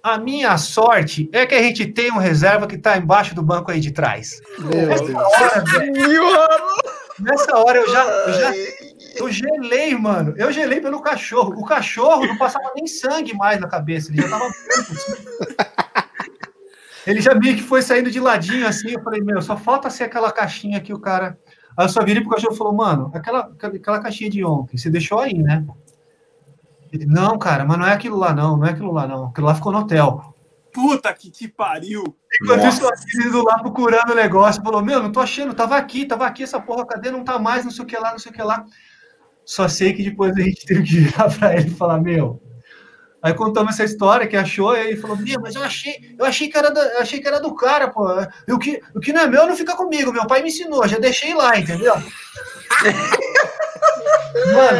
A 0.04 0.18
minha 0.18 0.58
sorte 0.58 1.30
é 1.32 1.46
que 1.46 1.54
a 1.54 1.62
gente 1.62 1.86
tem 1.86 2.12
um 2.12 2.18
reserva 2.18 2.66
que 2.66 2.76
tá 2.76 2.98
embaixo 2.98 3.34
do 3.34 3.42
banco 3.42 3.70
aí 3.70 3.80
de 3.80 3.90
trás. 3.90 4.38
Meu 4.58 4.86
Nessa 4.86 5.02
Deus. 5.02 5.16
hora, 5.16 5.64
nessa 7.18 7.56
hora 7.56 7.78
eu 7.78 7.90
já, 7.90 8.04
eu 8.04 8.32
já 8.34 8.52
eu 9.16 9.32
gelei, 9.32 9.94
mano. 9.94 10.34
Eu 10.36 10.52
gelei 10.52 10.78
pelo 10.78 11.00
cachorro. 11.00 11.54
O 11.56 11.64
cachorro 11.64 12.26
não 12.26 12.36
passava 12.36 12.70
nem 12.76 12.86
sangue 12.86 13.32
mais 13.34 13.58
na 13.58 13.66
cabeça, 13.66 14.12
ele 14.12 14.20
já 14.20 14.28
tava 14.28 14.44
branco. 14.44 15.64
Ele 17.06 17.20
já 17.22 17.34
meio 17.34 17.56
que 17.56 17.62
foi 17.62 17.80
saindo 17.80 18.10
de 18.10 18.20
ladinho 18.20 18.66
assim. 18.66 18.90
Eu 18.90 19.02
falei, 19.02 19.22
meu, 19.22 19.40
só 19.40 19.56
falta 19.56 19.88
ser 19.88 20.04
aquela 20.04 20.30
caixinha 20.30 20.82
que 20.82 20.92
o 20.92 21.00
cara. 21.00 21.38
Aí 21.78 21.86
eu 21.86 21.88
só 21.88 22.04
virei 22.04 22.22
pro 22.22 22.32
cachorro 22.32 22.54
e 22.54 22.58
falou, 22.58 22.74
mano, 22.74 23.10
aquela, 23.14 23.50
aquela 23.58 24.00
caixinha 24.00 24.28
de 24.28 24.44
ontem, 24.44 24.76
você 24.76 24.90
deixou 24.90 25.18
aí, 25.18 25.32
né? 25.32 25.64
Não, 27.06 27.38
cara, 27.38 27.64
mas 27.64 27.78
não 27.78 27.86
é 27.86 27.92
aquilo 27.92 28.16
lá, 28.16 28.32
não, 28.34 28.56
não 28.56 28.66
é 28.66 28.70
aquilo 28.70 28.92
lá, 28.92 29.06
não. 29.06 29.26
Aquilo 29.26 29.46
lá 29.46 29.54
ficou 29.54 29.72
no 29.72 29.78
hotel. 29.78 30.34
Puta 30.72 31.12
que 31.14 31.30
te 31.30 31.46
pariu. 31.46 32.02
Enquanto 32.42 32.66
isso, 32.66 32.84
ele 33.14 33.28
indo 33.28 33.44
lá 33.44 33.58
procurando 33.58 34.10
o 34.10 34.14
negócio, 34.14 34.62
falou, 34.62 34.82
meu, 34.82 35.02
não 35.02 35.12
tô 35.12 35.20
achando, 35.20 35.54
tava 35.54 35.76
aqui, 35.76 36.04
tava 36.04 36.26
aqui, 36.26 36.42
essa 36.42 36.60
porra, 36.60 36.84
cadê? 36.86 37.10
Não 37.10 37.22
tá 37.22 37.38
mais, 37.38 37.64
não 37.64 37.70
sei 37.70 37.84
o 37.84 37.86
que 37.86 37.96
lá, 37.96 38.10
não 38.10 38.18
sei 38.18 38.32
o 38.32 38.34
que 38.34 38.42
lá. 38.42 38.64
Só 39.44 39.68
sei 39.68 39.92
que 39.92 40.02
depois 40.02 40.36
a 40.36 40.40
gente 40.40 40.64
teve 40.66 40.82
que 40.82 41.00
virar 41.00 41.30
pra 41.38 41.54
ele 41.54 41.68
e 41.68 41.74
falar, 41.74 42.00
meu. 42.00 42.42
Aí 43.22 43.32
contamos 43.32 43.72
essa 43.72 43.84
história 43.84 44.26
que 44.26 44.36
achou, 44.36 44.76
e 44.76 44.88
ele 44.88 44.96
falou, 44.96 45.16
meu, 45.16 45.40
mas 45.40 45.54
eu 45.54 45.62
achei, 45.62 46.14
eu 46.18 46.26
achei 46.26 46.48
que 46.48 46.58
era, 46.58 46.70
da, 46.70 46.98
achei 46.98 47.20
que 47.20 47.28
era 47.28 47.40
do 47.40 47.54
cara, 47.54 47.88
pô. 47.88 48.06
E 48.46 48.52
O 48.52 48.58
que, 48.58 48.82
o 48.94 49.00
que 49.00 49.12
não 49.14 49.22
é 49.22 49.26
meu 49.26 49.46
não 49.46 49.56
fica 49.56 49.74
comigo, 49.74 50.12
meu 50.12 50.26
pai 50.26 50.42
me 50.42 50.48
ensinou, 50.48 50.86
já 50.86 50.98
deixei 50.98 51.32
lá, 51.34 51.56
entendeu? 51.58 51.94
Mano, 54.54 54.78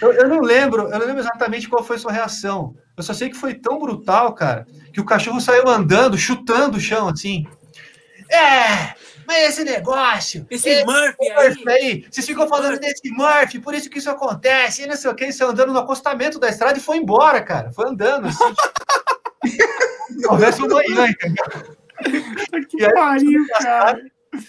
eu, 0.00 0.12
eu 0.12 0.28
não 0.28 0.40
lembro, 0.40 0.82
eu 0.82 0.98
não 0.98 1.06
lembro 1.06 1.20
exatamente 1.20 1.68
qual 1.68 1.84
foi 1.84 1.96
a 1.96 1.98
sua 1.98 2.12
reação. 2.12 2.74
Eu 2.96 3.02
só 3.02 3.12
sei 3.12 3.28
que 3.28 3.36
foi 3.36 3.54
tão 3.54 3.78
brutal, 3.78 4.32
cara, 4.34 4.66
que 4.92 5.00
o 5.00 5.04
cachorro 5.04 5.40
saiu 5.40 5.68
andando, 5.68 6.16
chutando 6.16 6.78
o 6.78 6.80
chão, 6.80 7.08
assim. 7.08 7.46
É, 8.30 8.94
mas 9.26 9.50
esse 9.50 9.64
negócio. 9.64 10.46
Esse 10.50 10.84
Murphy 10.84 11.32
Murphy 11.34 11.68
aí. 11.68 11.82
aí, 11.82 12.06
vocês 12.10 12.26
ficam 12.26 12.48
falando 12.48 12.78
desse 12.78 13.10
Murphy, 13.10 13.58
por 13.58 13.74
isso 13.74 13.90
que 13.90 13.98
isso 13.98 14.10
acontece, 14.10 14.82
e 14.82 14.86
não 14.86 14.96
sei 14.96 15.10
o 15.10 15.14
que, 15.14 15.24
ele 15.24 15.32
saiu 15.32 15.50
andando 15.50 15.72
no 15.72 15.78
acostamento 15.78 16.38
da 16.38 16.48
estrada 16.48 16.78
e 16.78 16.82
foi 16.82 16.96
embora, 16.96 17.42
cara. 17.42 17.72
Foi 17.72 17.88
andando, 17.88 18.28
assim. 18.28 18.54
Se 20.16 20.26
houvesse 20.28 20.62
um 20.62 20.68
manhã, 20.68 21.08
entendeu? 21.08 21.44
Que 22.68 22.82
E 22.82 22.84
aí, 22.84 22.92
pariu, 22.92 23.46
cara. 23.58 24.00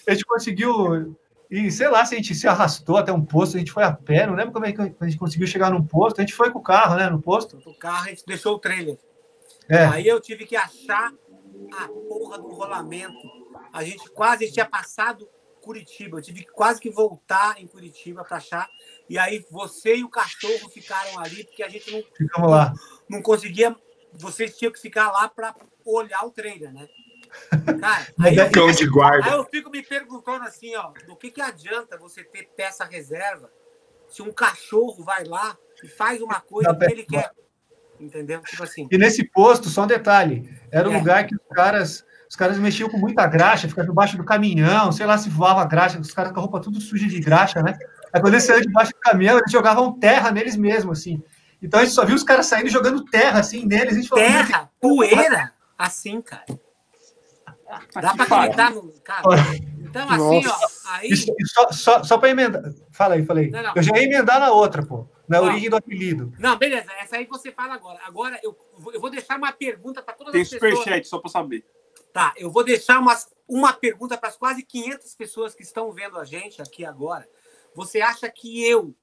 A 0.07 0.11
gente 0.11 0.25
conseguiu. 0.25 1.17
E 1.49 1.71
sei 1.71 1.87
lá 1.87 2.05
se 2.05 2.13
a 2.13 2.17
gente 2.17 2.35
se 2.35 2.47
arrastou 2.47 2.97
até 2.97 3.11
um 3.11 3.23
posto, 3.23 3.55
a 3.55 3.59
gente 3.59 3.71
foi 3.71 3.83
a 3.83 3.91
pé, 3.91 4.27
não 4.27 4.35
lembro 4.35 4.51
como 4.51 4.65
é 4.65 4.73
que 4.73 4.81
a 4.81 5.05
gente 5.05 5.17
conseguiu 5.17 5.47
chegar 5.47 5.71
num 5.71 5.85
posto, 5.85 6.19
a 6.19 6.21
gente 6.21 6.33
foi 6.33 6.51
com 6.51 6.59
o 6.59 6.63
carro, 6.63 6.95
né, 6.95 7.09
no 7.09 7.21
posto. 7.21 7.57
O 7.65 7.73
carro, 7.73 8.05
a 8.05 8.09
gente 8.09 8.25
deixou 8.25 8.55
o 8.55 8.59
trailer. 8.59 8.97
É, 9.69 9.85
Aí 9.85 10.07
eu 10.07 10.19
tive 10.19 10.45
que 10.45 10.55
achar 10.55 11.11
a 11.73 11.87
porra 11.87 12.37
do 12.37 12.49
rolamento. 12.49 13.17
A 13.71 13.83
gente 13.83 14.09
quase 14.09 14.51
tinha 14.51 14.65
passado 14.65 15.27
Curitiba. 15.61 16.17
Eu 16.17 16.21
tive 16.21 16.45
que 16.45 16.51
quase 16.51 16.79
que 16.79 16.89
voltar 16.89 17.61
em 17.61 17.67
Curitiba 17.67 18.23
para 18.23 18.37
achar. 18.37 18.69
E 19.09 19.17
aí 19.17 19.45
você 19.51 19.97
e 19.97 20.03
o 20.03 20.09
cachorro 20.09 20.69
ficaram 20.69 21.19
ali, 21.19 21.43
porque 21.43 21.61
a 21.61 21.69
gente 21.69 21.91
não, 21.91 22.01
ficamos 22.15 22.49
lá. 22.49 22.73
não 23.09 23.21
conseguia. 23.21 23.75
Vocês 24.13 24.57
tinham 24.57 24.71
que 24.71 24.79
ficar 24.79 25.11
lá 25.11 25.27
para 25.27 25.53
olhar 25.85 26.25
o 26.25 26.31
trailer, 26.31 26.73
né? 26.73 26.87
Cara, 27.79 28.07
aí 28.19 28.35
eu, 28.37 28.51
Cão 28.51 28.71
de 28.71 28.85
guarda. 28.87 29.25
aí 29.25 29.33
eu 29.33 29.45
fico 29.45 29.69
me 29.69 29.81
perguntando 29.83 30.43
assim, 30.45 30.75
ó, 30.75 30.91
do 31.07 31.15
que, 31.15 31.31
que 31.31 31.41
adianta 31.41 31.97
você 31.97 32.23
ter 32.23 32.49
peça 32.55 32.83
reserva 32.85 33.49
se 34.07 34.21
um 34.21 34.31
cachorro 34.31 35.03
vai 35.03 35.23
lá 35.25 35.57
e 35.83 35.87
faz 35.87 36.21
uma 36.21 36.39
coisa 36.39 36.73
que 36.75 36.85
ele 36.91 37.03
quer? 37.03 37.31
Entendeu? 37.99 38.41
Tipo 38.41 38.63
assim. 38.63 38.87
E 38.91 38.97
nesse 38.97 39.23
posto, 39.23 39.69
só 39.69 39.83
um 39.83 39.87
detalhe, 39.87 40.49
era 40.71 40.87
um 40.87 40.93
É. 40.93 40.97
lugar 40.97 41.25
que 41.25 41.35
os 41.35 41.41
caras, 41.55 42.05
os 42.29 42.35
caras 42.35 42.57
mexiam 42.59 42.89
com 42.89 42.97
muita 42.97 43.25
graxa, 43.25 43.67
ficava 43.67 43.87
debaixo 43.87 44.15
do 44.17 44.23
caminhão, 44.23 44.91
sei 44.91 45.05
lá 45.05 45.17
se 45.17 45.29
voava 45.29 45.65
graxa, 45.65 45.99
os 45.99 46.11
caras 46.13 46.31
com 46.31 46.39
a 46.39 46.41
roupa 46.43 46.59
tudo 46.61 46.79
suja 46.79 47.07
de 47.07 47.19
graxa, 47.19 47.61
né? 47.61 47.77
Aí 48.13 48.21
quando 48.21 48.35
eles 48.35 48.43
saíam 48.43 48.61
debaixo 48.61 48.91
do 48.91 48.99
caminhão, 48.99 49.37
eles 49.39 49.51
jogavam 49.51 49.97
terra 49.99 50.31
neles 50.31 50.55
mesmos, 50.55 50.99
assim. 50.99 51.21
Então 51.61 51.79
a 51.79 51.83
gente 51.83 51.95
só 51.95 52.05
viu 52.05 52.15
os 52.15 52.23
caras 52.23 52.45
saindo 52.45 52.69
jogando 52.69 53.03
terra, 53.05 53.39
assim, 53.39 53.65
neles. 53.65 53.93
A 53.93 53.99
gente 53.99 54.07
falou, 54.07 54.23
"Meu 54.29 54.45
terra, 54.45 54.69
poeira, 54.79 55.53
assim, 55.77 56.21
cara. 56.21 56.45
Dá 57.93 58.13
pra 58.15 58.23
acreditar 58.25 58.71
no. 58.71 58.91
Cara, 59.01 59.23
então, 59.79 60.09
assim, 60.09 60.47
ó, 60.47 60.55
aí. 60.85 61.09
Isso, 61.09 61.33
só, 61.53 61.71
só, 61.71 62.03
só 62.03 62.17
para 62.17 62.29
emendar. 62.29 62.63
Fala 62.91 63.15
aí, 63.15 63.25
falei. 63.25 63.49
Não, 63.49 63.61
não. 63.63 63.73
Eu 63.75 63.83
já 63.83 63.95
ia 63.97 64.03
emendar 64.03 64.39
na 64.39 64.51
outra, 64.51 64.85
pô. 64.85 65.07
Na 65.27 65.41
Ó. 65.41 65.45
origem 65.45 65.69
do 65.69 65.75
apelido. 65.75 66.31
Não, 66.39 66.57
beleza, 66.57 66.89
essa 67.01 67.17
aí 67.17 67.25
você 67.25 67.51
fala 67.51 67.73
agora. 67.73 67.99
Agora 68.05 68.39
eu, 68.41 68.57
vou- 68.77 68.93
eu 68.93 69.01
vou 69.01 69.09
deixar 69.09 69.37
uma 69.37 69.51
pergunta 69.51 70.01
para 70.01 70.13
todas 70.13 70.31
Tem 70.31 70.41
as 70.41 70.49
pessoas. 70.49 70.77
superchat, 70.77 71.07
só 71.07 71.19
pra 71.19 71.29
saber. 71.29 71.65
Tá, 72.13 72.33
eu 72.37 72.49
vou 72.49 72.63
deixar 72.63 72.99
umas, 72.99 73.27
uma 73.47 73.73
pergunta 73.73 74.17
para 74.17 74.29
as 74.29 74.37
quase 74.37 74.63
500 74.63 75.13
pessoas 75.15 75.53
que 75.53 75.63
estão 75.63 75.91
vendo 75.91 76.17
a 76.17 76.23
gente 76.23 76.61
aqui 76.61 76.85
agora. 76.85 77.27
Você 77.75 77.99
acha 77.99 78.29
que 78.29 78.65
eu, 78.65 78.95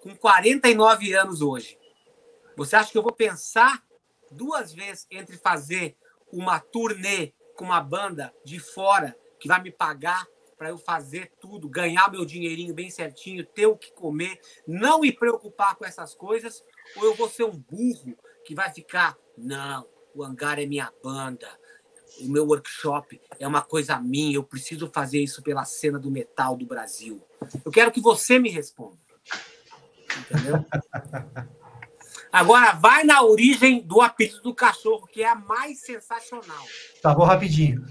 com 0.00 0.14
49 0.16 1.14
anos 1.14 1.40
hoje, 1.40 1.78
você 2.56 2.74
acha 2.76 2.90
que 2.90 2.98
eu 2.98 3.02
vou 3.02 3.12
pensar 3.12 3.82
duas 4.30 4.72
vezes 4.72 5.06
entre 5.10 5.36
fazer 5.36 5.96
uma 6.34 6.58
turnê 6.58 7.32
com 7.56 7.64
uma 7.64 7.80
banda 7.80 8.34
de 8.44 8.58
fora 8.58 9.16
que 9.38 9.48
vai 9.48 9.62
me 9.62 9.70
pagar 9.70 10.26
para 10.56 10.68
eu 10.68 10.78
fazer 10.78 11.32
tudo, 11.40 11.68
ganhar 11.68 12.10
meu 12.10 12.24
dinheirinho 12.24 12.74
bem 12.74 12.90
certinho, 12.90 13.44
ter 13.44 13.66
o 13.66 13.76
que 13.76 13.92
comer, 13.92 14.40
não 14.66 15.00
me 15.00 15.12
preocupar 15.12 15.74
com 15.76 15.84
essas 15.84 16.14
coisas, 16.14 16.64
ou 16.96 17.04
eu 17.04 17.14
vou 17.14 17.28
ser 17.28 17.44
um 17.44 17.58
burro 17.58 18.16
que 18.44 18.54
vai 18.54 18.72
ficar, 18.72 19.16
não, 19.36 19.86
o 20.14 20.22
hangar 20.22 20.58
é 20.58 20.66
minha 20.66 20.92
banda, 21.02 21.48
o 22.20 22.28
meu 22.28 22.46
workshop 22.46 23.20
é 23.38 23.46
uma 23.46 23.62
coisa 23.62 23.98
minha, 23.98 24.36
eu 24.36 24.44
preciso 24.44 24.88
fazer 24.88 25.18
isso 25.18 25.42
pela 25.42 25.64
cena 25.64 25.98
do 25.98 26.10
metal 26.10 26.56
do 26.56 26.64
Brasil. 26.64 27.20
Eu 27.64 27.72
quero 27.72 27.90
que 27.90 28.00
você 28.00 28.38
me 28.38 28.48
responda. 28.48 28.98
Entendeu? 30.30 30.64
Agora, 32.34 32.72
vai 32.72 33.04
na 33.04 33.22
origem 33.22 33.80
do 33.80 34.00
apelido 34.00 34.42
do 34.42 34.52
cachorro, 34.52 35.06
que 35.06 35.22
é 35.22 35.28
a 35.28 35.36
mais 35.36 35.82
sensacional. 35.82 36.64
Tá, 37.00 37.14
vou 37.14 37.24
rapidinho. 37.24 37.84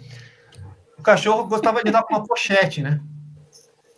O 1.00 1.02
cachorro 1.02 1.46
gostava 1.46 1.82
de 1.82 1.90
dar 1.90 2.04
com 2.04 2.14
uma 2.14 2.28
pochete, 2.28 2.82
né? 2.82 3.00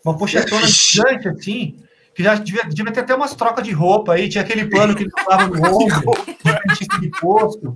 Uma 0.05 0.15
pochetona 0.15 0.67
gigante 0.67 1.27
assim. 1.27 1.83
que 2.13 2.21
já 2.21 2.35
devia, 2.35 2.63
devia 2.65 2.93
ter 2.93 2.99
até 2.99 3.15
umas 3.15 3.33
trocas 3.33 3.63
de 3.65 3.71
roupa 3.71 4.13
aí, 4.13 4.29
tinha 4.29 4.43
aquele 4.43 4.69
pano 4.69 4.95
que 4.95 5.01
ele 5.01 5.09
tava 5.09 5.47
no 5.47 5.55
ombro, 5.65 6.13
frentista 6.13 6.99
de 6.99 7.09
posto. 7.19 7.75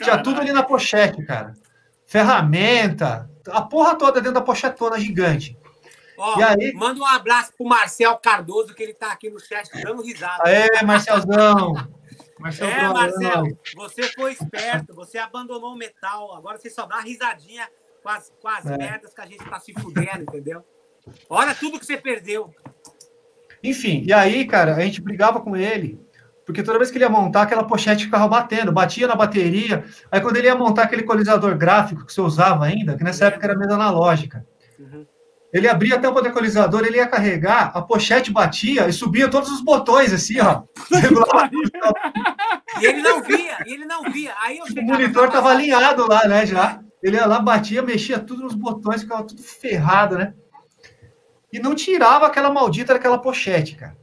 Tinha 0.00 0.16
tudo 0.22 0.40
ali 0.40 0.52
na 0.52 0.62
pochete, 0.62 1.24
cara. 1.24 1.54
Ferramenta, 2.06 3.28
a 3.48 3.62
porra 3.62 3.96
toda 3.96 4.20
dentro 4.20 4.34
da 4.34 4.42
pochetona 4.42 4.96
gigante. 5.00 5.58
Ó, 6.18 6.38
E 6.38 6.42
aí? 6.42 6.72
manda 6.74 7.00
um 7.00 7.06
abraço 7.06 7.52
pro 7.56 7.66
Marcel 7.66 8.16
Cardoso, 8.18 8.74
que 8.74 8.82
ele 8.82 8.94
tá 8.94 9.12
aqui 9.12 9.28
no 9.30 9.38
chat 9.40 9.68
dando 9.82 10.02
risada. 10.02 10.42
Aê, 10.44 10.82
Marcelzão! 10.84 11.74
Marcelzão, 12.38 12.76
É, 12.78 12.88
Marcel, 12.92 13.44
você 13.74 14.02
foi 14.14 14.32
esperto, 14.32 14.94
você 14.94 15.16
abandonou 15.18 15.72
o 15.72 15.76
metal. 15.76 16.34
Agora 16.36 16.58
você 16.58 16.68
só 16.68 16.84
dá 16.86 17.00
risadinha 17.00 17.66
com 18.02 18.08
as, 18.10 18.30
com 18.40 18.48
as 18.48 18.66
É. 18.66 18.76
merdas 18.76 19.14
que 19.14 19.20
a 19.20 19.26
gente 19.26 19.44
tá 19.44 19.58
se 19.58 19.72
fudendo, 19.72 20.22
entendeu? 20.22 20.62
Olha 21.30 21.54
tudo 21.54 21.78
que 21.78 21.86
você 21.86 21.96
perdeu. 21.96 22.54
Enfim, 23.62 24.02
e 24.06 24.12
aí, 24.12 24.46
cara, 24.46 24.76
a 24.76 24.80
gente 24.80 25.00
brigava 25.00 25.40
com 25.40 25.56
ele, 25.56 25.98
porque 26.44 26.62
toda 26.62 26.78
vez 26.78 26.90
que 26.90 26.98
ele 26.98 27.04
ia 27.04 27.10
montar, 27.10 27.42
aquela 27.42 27.64
pochete 27.64 28.04
ficava 28.04 28.28
batendo, 28.28 28.70
batia 28.70 29.06
na 29.06 29.16
bateria. 29.16 29.84
Aí 30.12 30.20
quando 30.20 30.36
ele 30.36 30.46
ia 30.46 30.54
montar 30.54 30.82
aquele 30.84 31.02
equalizador 31.02 31.56
gráfico 31.56 32.04
que 32.04 32.12
você 32.12 32.20
usava 32.20 32.64
ainda, 32.66 32.96
que 32.96 33.02
nessa 33.04 33.26
época 33.26 33.46
era 33.46 33.56
mesa 33.58 33.74
analógica, 33.74 34.46
Uhum. 34.78 35.06
Ele 35.52 35.68
abria 35.68 35.96
a 35.96 35.98
tampa 35.98 36.20
do 36.20 36.28
equalizador, 36.28 36.84
ele 36.84 36.96
ia 36.98 37.06
carregar, 37.06 37.70
a 37.74 37.80
pochete 37.82 38.32
batia 38.32 38.88
e 38.88 38.92
subia 38.92 39.28
todos 39.28 39.50
os 39.50 39.60
botões, 39.60 40.12
assim, 40.12 40.40
ó. 40.40 40.62
E 42.80 42.86
ele 42.86 43.00
não 43.02 43.22
via, 43.22 43.56
ele 43.64 43.84
não 43.86 44.02
via. 44.10 44.34
Aí 44.42 44.58
eu 44.58 44.64
O 44.64 44.82
monitor 44.84 45.30
passar- 45.30 45.50
alinhado 45.50 46.06
lá, 46.06 46.26
né, 46.28 46.44
já. 46.44 46.80
Ele 47.02 47.16
ia 47.16 47.26
lá, 47.26 47.40
batia, 47.40 47.82
mexia 47.82 48.18
tudo 48.18 48.42
nos 48.42 48.54
botões, 48.54 49.02
ficava 49.02 49.22
tudo 49.24 49.42
ferrado, 49.42 50.18
né? 50.18 50.34
E 51.52 51.58
não 51.58 51.74
tirava 51.74 52.26
aquela 52.26 52.50
maldita 52.50 52.92
daquela 52.94 53.18
pochete, 53.18 53.76
cara. 53.76 53.96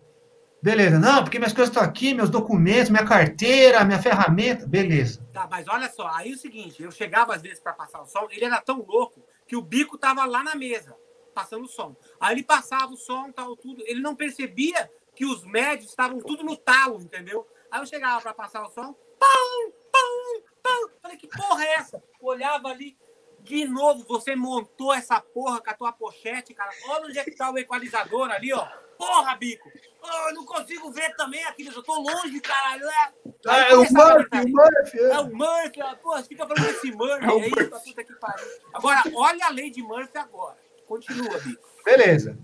Beleza, 0.61 0.98
não, 0.98 1.22
porque 1.24 1.38
minhas 1.38 1.52
coisas 1.52 1.70
estão 1.70 1.84
aqui, 1.84 2.14
meus 2.14 2.30
documentos, 2.30 2.90
minha 2.90 3.03
carteira, 3.03 3.84
minha 3.84 3.99
ferramenta, 3.99 4.65
beleza. 4.65 5.20
Tá, 5.34 5.45
mas 5.52 5.68
olha 5.68 5.90
só, 5.91 6.07
aí 6.15 6.32
é 6.32 6.36
o 6.36 6.38
seguinte, 6.38 6.82
eu 6.82 6.90
chegava 6.90 7.36
às 7.36 7.41
vezes 7.41 7.60
para 7.60 7.74
passar 7.74 8.02
o 8.02 8.06
som, 8.06 8.28
ele 8.32 8.45
era 8.45 8.61
tão 8.61 8.78
louco 8.88 9.22
que 9.45 9.57
o 9.57 9.61
bico 9.61 9.98
tava 9.98 10.24
lá 10.26 10.41
na 10.41 10.56
mesa, 10.56 10.95
passando 11.34 11.65
o 11.65 11.68
som. 11.68 11.95
Aí 12.19 12.35
ele 12.35 12.43
passava 12.43 12.93
o 12.93 12.97
som, 12.97 13.31
tal, 13.31 13.55
tudo, 13.57 13.84
ele 13.85 13.99
não 14.01 14.15
percebia 14.15 14.89
que 15.15 15.26
os 15.26 15.43
médios 15.43 15.89
estavam 15.89 16.19
tudo 16.19 16.43
no 16.43 16.55
talo, 16.57 17.01
entendeu? 17.01 17.47
Aí 17.69 17.80
eu 17.81 17.85
chegava 17.85 18.22
para 18.22 18.34
passar 18.34 18.64
o 18.64 18.69
som, 18.69 18.93
pão, 19.19 19.73
pão, 19.91 20.41
pão. 20.61 20.89
Falei, 21.01 21.18
que 21.18 21.27
porra 21.27 21.64
é 21.65 21.73
essa? 21.76 22.03
Olhava 22.22 22.69
ali, 22.69 22.97
de 23.41 23.65
novo, 23.68 24.05
você 24.07 24.35
montou 24.35 24.93
essa 24.93 25.19
porra 25.19 25.60
com 25.61 25.69
a 25.69 25.73
tua 25.73 25.91
pochete, 25.91 26.53
cara. 26.53 26.72
Olha 26.88 27.05
onde 27.07 27.19
é 27.19 27.23
que 27.23 27.35
tá 27.35 27.51
o 27.51 27.57
equalizador 27.57 28.31
ali, 28.31 28.53
ó. 28.53 28.65
Porra, 28.97 29.35
bico! 29.35 29.69
Oh, 30.01 30.30
eu 30.30 30.35
não 30.35 30.45
consigo 30.45 30.91
ver 30.91 31.15
também 31.15 31.43
aqui, 31.45 31.65
eu 31.65 31.84
tô 31.84 31.93
longe, 31.99 32.39
caralho. 32.39 32.85
É, 32.88 33.14
Aí 33.47 33.72
É 33.72 33.76
o 33.76 33.80
Murphy, 33.80 34.38
o 34.38 34.49
Murphy. 34.49 34.99
é 34.99 35.19
o 35.19 35.35
Murphy, 35.35 35.80
você 36.03 36.23
fica 36.30 36.47
falando 36.47 36.65
desse 36.65 36.91
Murphy 36.93 37.26
É 37.26 37.30
aí, 37.30 37.49
Murphy. 37.49 37.89
puta 37.89 38.03
que 38.03 38.14
pariu. 38.15 38.47
Agora, 38.73 39.01
olha 39.15 39.45
a 39.45 39.49
lei 39.49 39.69
de 39.72 39.81
Murphy 39.81 40.18
agora. 40.18 40.57
Continua, 40.94 41.40
Bico. 41.40 41.64
Beleza. 41.84 42.38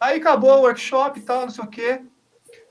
Aí 0.00 0.18
acabou 0.18 0.50
o 0.50 0.62
workshop 0.62 1.20
e 1.20 1.22
tal, 1.22 1.42
não 1.42 1.50
sei 1.50 1.62
o 1.64 1.68
quê. 1.68 2.02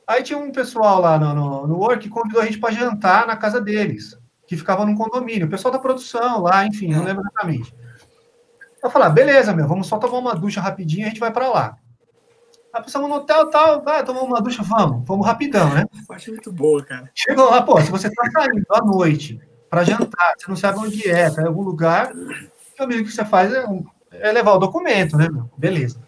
Aí 0.06 0.22
tinha 0.22 0.38
um 0.38 0.52
pessoal 0.52 1.00
lá 1.00 1.18
no, 1.18 1.34
no, 1.34 1.66
no 1.68 1.78
work 1.78 2.04
que 2.04 2.10
convidou 2.10 2.42
a 2.42 2.46
gente 2.46 2.60
para 2.60 2.74
jantar 2.74 3.26
na 3.26 3.38
casa 3.38 3.62
deles, 3.62 4.18
que 4.46 4.58
ficava 4.58 4.86
num 4.86 4.96
condomínio. 4.96 5.48
O 5.48 5.50
pessoal 5.50 5.72
da 5.72 5.80
produção 5.80 6.42
lá, 6.42 6.66
enfim, 6.66 6.90
não 6.90 7.06
lembro 7.06 7.22
exatamente. 7.24 7.74
Eu 8.84 8.90
falei, 8.90 9.08
ah, 9.08 9.12
beleza, 9.12 9.54
meu, 9.54 9.66
vamos 9.66 9.88
só 9.88 9.98
tomar 9.98 10.18
uma 10.18 10.36
ducha 10.36 10.60
rapidinho 10.60 11.04
e 11.04 11.06
a 11.06 11.08
gente 11.08 11.22
vai 11.22 11.32
para 11.32 11.48
lá. 11.48 11.78
Aí 12.74 12.84
passamos 12.84 13.08
no 13.08 13.16
hotel 13.16 13.50
tal, 13.50 13.82
vai 13.82 14.04
tomar 14.04 14.24
uma 14.24 14.42
ducha, 14.42 14.62
vamos, 14.62 15.08
vamos 15.08 15.26
rapidão, 15.26 15.74
né? 15.74 15.86
Eu 16.10 16.16
acho 16.16 16.32
muito 16.32 16.52
boa, 16.52 16.84
cara. 16.84 17.10
Chegou 17.16 17.50
lá, 17.50 17.62
pô, 17.62 17.80
se 17.82 17.90
você 17.90 18.10
tá 18.14 18.30
saindo 18.30 18.66
à 18.72 18.82
noite 18.82 19.40
para 19.70 19.86
jantar, 19.86 20.34
você 20.38 20.50
não 20.50 20.58
sabe 20.58 20.80
onde 20.80 21.10
é, 21.10 21.32
tá 21.32 21.44
em 21.44 21.48
algum 21.48 21.64
lugar, 21.64 22.12
o 22.14 22.84
amigo 22.84 23.06
que 23.06 23.12
você 23.12 23.24
faz 23.24 23.54
é, 23.54 23.66
um- 23.66 23.86
é 24.22 24.32
levar 24.32 24.54
o 24.54 24.60
documento, 24.60 25.18
né, 25.18 25.30
meu? 25.30 25.50
Beleza. 25.58 26.00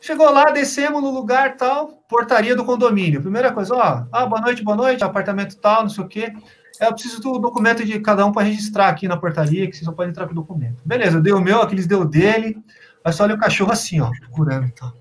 Chegou 0.00 0.30
lá, 0.30 0.50
descemos 0.50 1.02
no 1.02 1.10
lugar 1.10 1.56
tal, 1.56 1.88
portaria 2.08 2.56
do 2.56 2.64
condomínio. 2.64 3.20
Primeira 3.20 3.52
coisa, 3.52 3.74
ó, 3.74 4.06
ah, 4.10 4.26
boa 4.26 4.40
noite, 4.40 4.62
boa 4.62 4.76
noite, 4.76 5.04
apartamento 5.04 5.56
tal, 5.58 5.82
não 5.82 5.90
sei 5.90 6.04
o 6.04 6.08
quê. 6.08 6.32
É, 6.80 6.86
eu 6.86 6.92
preciso 6.94 7.20
do 7.20 7.38
documento 7.38 7.84
de 7.84 8.00
cada 8.00 8.24
um 8.24 8.32
para 8.32 8.46
registrar 8.46 8.88
aqui 8.88 9.06
na 9.06 9.18
portaria, 9.18 9.68
que 9.68 9.76
você 9.76 9.84
só 9.84 9.92
pode 9.92 10.10
entrar 10.10 10.24
com 10.24 10.32
o 10.32 10.36
documento. 10.36 10.82
Beleza, 10.84 11.18
eu 11.18 11.22
dei 11.22 11.32
o 11.32 11.40
meu, 11.40 11.60
aqueles 11.60 11.86
deu 11.86 12.00
o 12.00 12.04
dele, 12.06 12.56
aí 13.04 13.12
só 13.12 13.24
olha 13.24 13.34
o 13.34 13.38
cachorro 13.38 13.72
assim, 13.72 14.00
ó, 14.00 14.10
procurando 14.20 14.72
tal. 14.72 14.92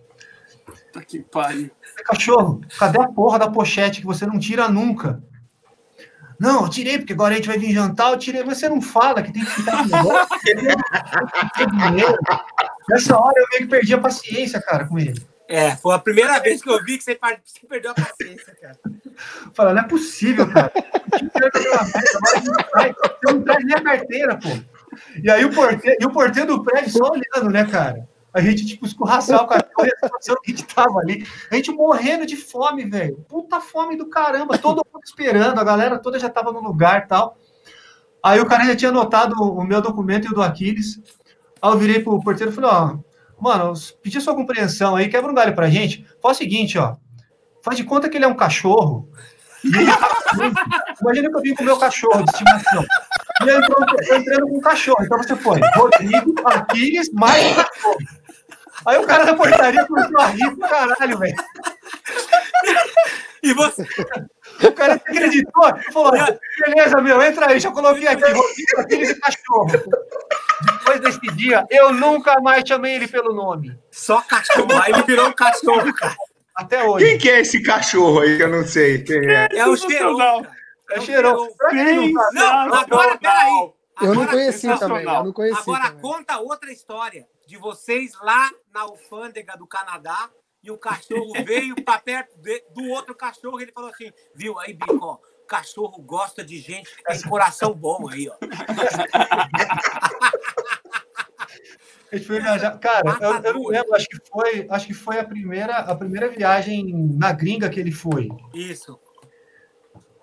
Puta 0.66 1.06
que 1.06 1.20
pariu. 1.20 1.72
Cachorro, 2.04 2.60
cadê 2.78 3.00
a 3.00 3.08
porra 3.08 3.40
da 3.40 3.50
pochete 3.50 4.02
que 4.02 4.06
você 4.06 4.26
não 4.26 4.38
tira 4.38 4.68
nunca? 4.68 5.24
Não, 6.40 6.64
eu 6.64 6.70
tirei, 6.70 6.98
porque 6.98 7.14
agora 7.14 7.34
a 7.34 7.38
gente 7.38 7.48
vai 7.48 7.58
vir 7.58 7.74
jantar, 7.74 8.12
eu 8.12 8.18
tirei, 8.18 8.44
você 8.44 8.70
não 8.70 8.82
fala 8.82 9.22
que 9.22 9.34
tem 9.34 9.44
que 9.44 9.52
ficar 9.52 9.86
no 9.86 9.98
negócio. 9.98 10.28
Nessa 12.90 13.18
hora 13.18 13.34
eu 13.38 13.46
meio 13.52 13.62
que 13.64 13.68
perdi 13.68 13.94
a 13.94 14.00
paciência, 14.00 14.62
cara, 14.62 14.86
com 14.86 14.98
ele. 14.98 15.22
É, 15.48 15.76
foi 15.76 15.96
a 15.96 16.00
primeira 16.00 16.40
vez 16.40 16.62
que 16.62 16.70
eu 16.70 16.84
vi 16.84 16.98
que 16.98 17.04
você, 17.04 17.18
você 17.44 17.68
perdeu 17.68 17.92
a 17.92 17.96
paciência, 17.96 18.56
cara. 18.62 18.78
Falei, 19.54 19.74
não 19.74 19.82
é 19.82 19.88
possível, 19.88 20.48
cara. 20.50 20.72
Merda, 20.76 21.60
agora 21.60 22.42
não 22.46 22.54
traz- 22.54 22.96
Você 22.96 23.34
não 23.34 23.42
traz 23.42 23.66
nem 23.66 23.76
a 23.76 23.82
carteira, 23.82 24.38
pô. 24.38 24.50
E 25.24 25.30
aí 25.30 25.46
o 25.46 25.54
porteiro, 25.54 26.08
o 26.08 26.12
porteiro 26.12 26.48
do 26.56 26.64
prédio 26.64 26.92
só 26.92 27.12
olhando, 27.12 27.50
né, 27.52 27.66
cara? 27.66 28.08
A 28.34 28.42
gente, 28.42 28.66
tipo, 28.66 28.86
escorraçar 28.86 29.44
o 29.44 29.48
cachorro 29.48 29.66
a 30.46 30.50
gente 30.50 30.66
tava 30.66 31.00
ali. 31.00 31.26
A 31.52 31.56
gente 31.56 31.72
morrendo 31.72 32.26
de 32.26 32.36
fome, 32.36 32.86
velho. 32.86 33.26
Puta 33.28 33.60
fome 33.60 33.96
do 33.96 34.08
caramba. 34.08 34.58
Todo 34.58 34.86
mundo 34.94 35.04
esperando, 35.04 35.60
a 35.60 35.64
galera 35.64 35.98
toda 35.98 36.20
já 36.20 36.30
tava 36.30 36.52
no 36.52 36.62
lugar 36.62 37.08
tal. 37.08 37.38
Aí 38.24 38.40
o 38.40 38.46
cara 38.46 38.66
já 38.66 38.76
tinha 38.76 38.90
anotado 38.90 39.36
o 39.42 39.64
meu 39.64 39.82
documento 39.82 40.28
e 40.28 40.32
o 40.32 40.34
do 40.34 40.44
Aquiles. 40.44 41.02
Aí 41.62 41.72
eu 41.72 41.78
virei 41.78 42.02
pro 42.02 42.22
porteiro 42.22 42.52
e 42.52 42.56
falei, 42.56 42.70
ó, 42.70 42.98
mano, 43.40 43.74
pedi 44.04 44.20
sua 44.22 44.36
compreensão 44.36 44.96
aí, 44.96 45.10
quebra 45.10 45.32
um 45.32 45.36
galho 45.36 45.56
pra 45.56 45.70
gente. 45.70 46.06
Faz 46.22 46.38
o 46.38 46.40
seguinte, 46.40 46.78
ó. 46.78 46.96
Faz 47.64 47.78
de 47.78 47.84
conta 47.84 48.10
que 48.10 48.18
ele 48.18 48.26
é 48.26 48.28
um 48.28 48.36
cachorro. 48.36 49.10
Imagina 51.02 51.30
que 51.30 51.36
eu 51.36 51.42
vim 51.42 51.56
com 51.56 51.64
o 51.64 51.66
meu 51.66 51.78
cachorro 51.78 52.24
de 52.24 52.32
estimação. 52.32 52.86
E 53.46 53.50
eu 53.50 53.60
entrou- 53.60 53.86
eu 54.08 54.16
entrando 54.18 54.48
com 54.48 54.58
um 54.58 54.62
cachorro. 54.62 55.04
Então 55.04 55.18
você 55.18 55.36
foi 55.36 55.60
Rodrigo, 55.76 56.34
Aquiles, 56.46 57.10
mais 57.14 57.46
um 57.46 57.56
cachorro. 57.56 57.98
Aí 58.86 58.98
o 58.98 59.06
cara 59.06 59.26
da 59.26 59.36
portaria 59.36 59.86
começou 59.86 60.20
a 60.20 60.28
rir 60.28 60.56
pro 60.56 60.70
caralho, 60.70 61.18
velho. 61.18 61.36
E 63.42 63.54
você, 63.54 63.84
O 64.64 64.72
cara 64.74 64.94
acreditou. 64.96 65.64
Falou, 65.94 66.12
beleza, 66.66 67.02
meu, 67.02 67.22
entra 67.22 67.48
aí. 67.52 67.60
Já 67.60 67.72
coloquei 67.72 68.08
aqui, 68.08 68.22
Rodrigo, 68.24 68.80
Aquiles 68.80 69.10
e 69.12 69.16
cachorro. 69.20 69.68
Depois 70.62 71.00
desse 71.00 71.36
dia, 71.36 71.66
eu 71.70 71.94
nunca 71.94 72.40
mais 72.42 72.64
chamei 72.68 72.96
ele 72.96 73.08
pelo 73.08 73.34
nome. 73.34 73.78
só 73.92 74.22
cachorro. 74.22 74.68
Aí 74.82 74.92
ele 74.94 75.04
virou 75.04 75.28
um 75.30 75.34
cachorro, 75.34 75.94
cara. 75.94 76.16
Até 76.56 76.84
hoje. 76.84 77.06
Quem 77.06 77.18
que 77.18 77.30
é 77.30 77.40
esse 77.40 77.62
cachorro 77.64 78.20
aí 78.20 78.36
que 78.36 78.44
eu 78.44 78.50
não 78.50 78.66
sei 78.66 79.02
quem 79.02 79.26
é? 79.30 79.48
É 79.54 79.66
o 79.66 79.78
cheirão, 79.78 80.18
cara. 80.18 80.59
É 80.92 81.02
cheirão. 81.02 81.48
Não 81.72 82.12
Não, 82.34 82.74
agora, 82.76 83.18
peraí. 83.18 83.72
Eu 84.02 84.14
não 84.16 84.26
conheci 84.28 84.68
também, 84.80 85.04
eu 85.04 85.24
não 85.26 85.34
conheci 85.34 85.60
Agora 85.60 85.88
também. 85.88 86.02
conta 86.02 86.40
outra 86.40 86.72
história 86.72 87.28
de 87.46 87.58
vocês 87.58 88.14
lá 88.22 88.50
na 88.74 88.82
alfândega 88.82 89.58
do 89.58 89.68
Canadá 89.68 90.30
e 90.64 90.72
o 90.72 90.78
cachorro 90.78 91.34
veio 91.46 91.76
para 91.84 92.00
perto 92.00 92.38
de- 92.40 92.64
do 92.74 92.86
outro 92.92 93.14
cachorro 93.14 93.60
e 93.60 93.64
ele 93.64 93.72
falou 93.74 93.90
assim, 93.90 94.10
viu 94.34 94.58
aí, 94.58 94.72
Bico, 94.74 95.00
ó, 95.06 95.18
cachorro 95.46 96.02
gosta 96.02 96.46
de 96.46 96.60
gente 96.60 96.96
que 96.96 97.04
tem 97.04 97.22
coração 97.24 97.74
bom 97.74 98.08
aí, 98.10 98.30
ó. 98.30 98.36
A 102.12 102.16
gente 102.16 102.26
foi 102.28 102.40
viajar. 102.40 102.78
Cara, 102.80 103.18
eu, 103.22 103.34
eu 103.44 103.54
não 103.54 103.68
lembro, 103.68 103.96
acho 103.96 104.08
que 104.08 104.18
foi, 104.32 104.68
acho 104.70 104.88
que 104.88 104.94
foi 104.94 105.20
a 105.20 105.24
primeira, 105.24 105.76
a 105.78 105.96
primeira 105.96 106.28
viagem 106.30 106.92
na 107.18 107.32
gringa 107.32 107.70
que 107.70 107.80
ele 107.80 107.92
foi. 107.92 108.30
Isso. 108.54 109.00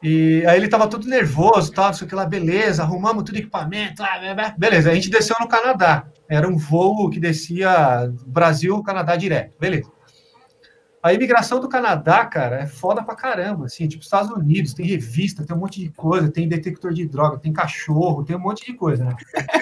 E 0.02 0.44
aí 0.46 0.58
ele 0.58 0.68
tava 0.68 0.88
todo 0.88 1.08
nervoso, 1.08 1.72
tal, 1.72 1.86
não 1.86 1.94
sei 1.94 2.06
o 2.06 2.08
que 2.08 2.14
lá, 2.14 2.26
beleza, 2.26 2.82
arrumamos 2.82 3.24
tudo 3.24 3.38
equipamento, 3.38 4.02
lá, 4.02 4.54
beleza. 4.56 4.90
A 4.90 4.94
gente 4.94 5.10
desceu 5.10 5.36
no 5.40 5.48
Canadá. 5.48 6.06
Era 6.28 6.46
um 6.48 6.56
voo 6.56 7.08
que 7.08 7.18
descia 7.18 8.12
Brasil, 8.26 8.82
Canadá 8.82 9.16
direto, 9.16 9.54
beleza. 9.58 9.90
A 11.02 11.12
imigração 11.12 11.60
do 11.60 11.68
Canadá, 11.68 12.26
cara, 12.26 12.62
é 12.62 12.66
foda 12.66 13.00
pra 13.00 13.14
caramba, 13.14 13.66
assim, 13.66 13.86
tipo 13.86 14.02
Estados 14.02 14.28
Unidos, 14.28 14.74
tem 14.74 14.84
revista, 14.84 15.46
tem 15.46 15.54
um 15.54 15.60
monte 15.60 15.80
de 15.80 15.88
coisa, 15.90 16.28
tem 16.30 16.48
detector 16.48 16.92
de 16.92 17.06
droga, 17.06 17.38
tem 17.38 17.52
cachorro, 17.52 18.24
tem 18.24 18.34
um 18.34 18.40
monte 18.40 18.66
de 18.66 18.74
coisa, 18.74 19.04
né? 19.04 19.16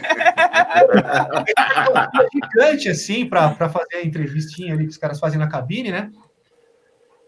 É 0.75 2.29
gigante, 2.33 2.89
assim, 2.89 3.27
para 3.29 3.69
fazer 3.69 3.97
a 3.97 4.05
entrevistinha 4.07 4.73
ali 4.73 4.85
que 4.85 4.91
os 4.91 4.97
caras 4.97 5.21
fazem 5.21 5.39
na 5.39 5.47
cabine, 5.49 5.91
né? 5.91 6.11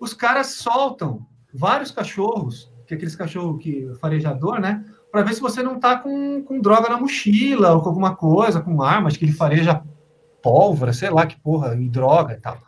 Os 0.00 0.12
caras 0.12 0.54
soltam 0.54 1.26
vários 1.52 1.90
cachorros, 1.90 2.72
que 2.86 2.94
é 2.94 2.96
aqueles 2.96 3.16
cachorros 3.16 3.62
que 3.62 3.90
farejador, 4.00 4.60
né? 4.60 4.84
Para 5.10 5.22
ver 5.22 5.34
se 5.34 5.40
você 5.40 5.62
não 5.62 5.78
tá 5.78 5.96
com, 5.96 6.42
com 6.42 6.60
droga 6.60 6.88
na 6.88 6.98
mochila 6.98 7.72
ou 7.72 7.82
com 7.82 7.88
alguma 7.88 8.14
coisa, 8.14 8.60
com 8.60 8.82
arma, 8.82 9.08
acho 9.08 9.18
que 9.18 9.24
ele 9.24 9.32
fareja 9.32 9.82
pólvora, 10.42 10.92
sei 10.92 11.10
lá 11.10 11.26
que 11.26 11.40
porra, 11.40 11.74
e 11.74 11.88
droga 11.88 12.34
e 12.34 12.40
tal. 12.40 12.58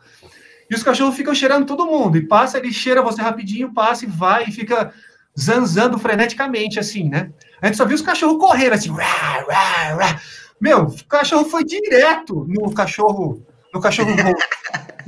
E 0.69 0.75
os 0.75 0.83
cachorros 0.83 1.15
ficam 1.15 1.33
cheirando 1.33 1.65
todo 1.65 1.85
mundo. 1.85 2.17
E 2.17 2.27
passa, 2.27 2.57
ele 2.57 2.71
cheira 2.71 3.01
você 3.01 3.21
rapidinho, 3.21 3.73
passa 3.73 4.05
e 4.05 4.07
vai 4.07 4.45
e 4.45 4.51
fica 4.51 4.93
zanzando 5.39 5.97
freneticamente, 5.97 6.79
assim, 6.79 7.09
né? 7.09 7.31
A 7.61 7.67
gente 7.67 7.77
só 7.77 7.85
viu 7.85 7.95
os 7.95 8.01
cachorros 8.01 8.37
correndo 8.37 8.73
assim. 8.73 8.91
Rá, 8.91 9.45
rá, 9.49 9.95
rá. 9.95 10.21
Meu, 10.59 10.83
o 10.83 11.05
cachorro 11.05 11.45
foi 11.45 11.63
direto 11.63 12.45
no 12.47 12.73
cachorro, 12.73 13.45
no 13.73 13.79
cachorro 13.79 14.11
road. 14.11 14.35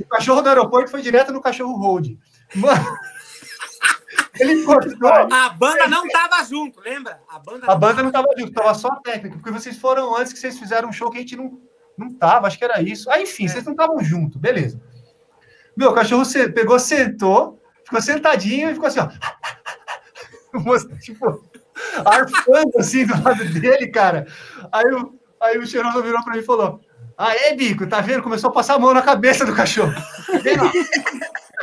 O 0.00 0.06
cachorro 0.06 0.42
do 0.42 0.48
aeroporto 0.48 0.90
foi 0.90 1.00
direto 1.00 1.32
no 1.32 1.40
cachorro 1.40 1.76
road. 1.76 2.18
Mano, 2.54 2.98
ele 4.42 4.64
cortou. 4.64 5.08
A 5.10 5.48
banda 5.50 5.86
não 5.88 6.08
tava 6.08 6.44
junto, 6.44 6.80
lembra? 6.80 7.20
A 7.28 7.38
banda 7.38 7.66
A 7.70 7.74
banda 7.74 8.02
não 8.02 8.10
tava 8.10 8.28
junto, 8.36 8.52
tava 8.52 8.74
só 8.74 8.88
a 8.88 8.96
técnica, 8.96 9.36
porque 9.36 9.50
vocês 9.50 9.76
foram 9.76 10.16
antes 10.16 10.32
que 10.32 10.38
vocês 10.38 10.58
fizeram 10.58 10.88
um 10.88 10.92
show 10.92 11.10
que 11.10 11.18
a 11.18 11.20
gente 11.20 11.36
não, 11.36 11.60
não 11.96 12.12
tava, 12.12 12.46
acho 12.46 12.58
que 12.58 12.64
era 12.64 12.82
isso. 12.82 13.10
Aí, 13.10 13.22
enfim, 13.22 13.48
vocês 13.48 13.64
não 13.64 13.72
estavam 13.72 14.02
junto, 14.02 14.38
beleza. 14.38 14.80
Meu, 15.76 15.90
o 15.90 15.94
cachorro 15.94 16.24
pegou, 16.54 16.78
sentou, 16.78 17.60
ficou 17.84 18.00
sentadinho 18.00 18.70
e 18.70 18.74
ficou 18.74 18.88
assim, 18.88 19.00
ó. 19.00 19.08
Tipo, 21.00 21.42
arfando 22.04 22.78
assim 22.78 23.06
do 23.06 23.22
lado 23.22 23.44
dele, 23.44 23.88
cara. 23.88 24.26
Aí 24.70 24.84
o, 24.92 25.18
aí 25.40 25.58
o 25.58 25.66
cheiroso 25.66 26.02
virou 26.02 26.22
pra 26.22 26.34
mim 26.34 26.40
e 26.40 26.44
falou: 26.44 26.80
Aê, 27.16 27.54
bico, 27.54 27.86
tá 27.86 28.00
vendo? 28.00 28.22
Começou 28.22 28.50
a 28.50 28.52
passar 28.52 28.74
a 28.74 28.78
mão 28.78 28.92
na 28.92 29.02
cabeça 29.02 29.44
do 29.44 29.54
cachorro. 29.54 29.92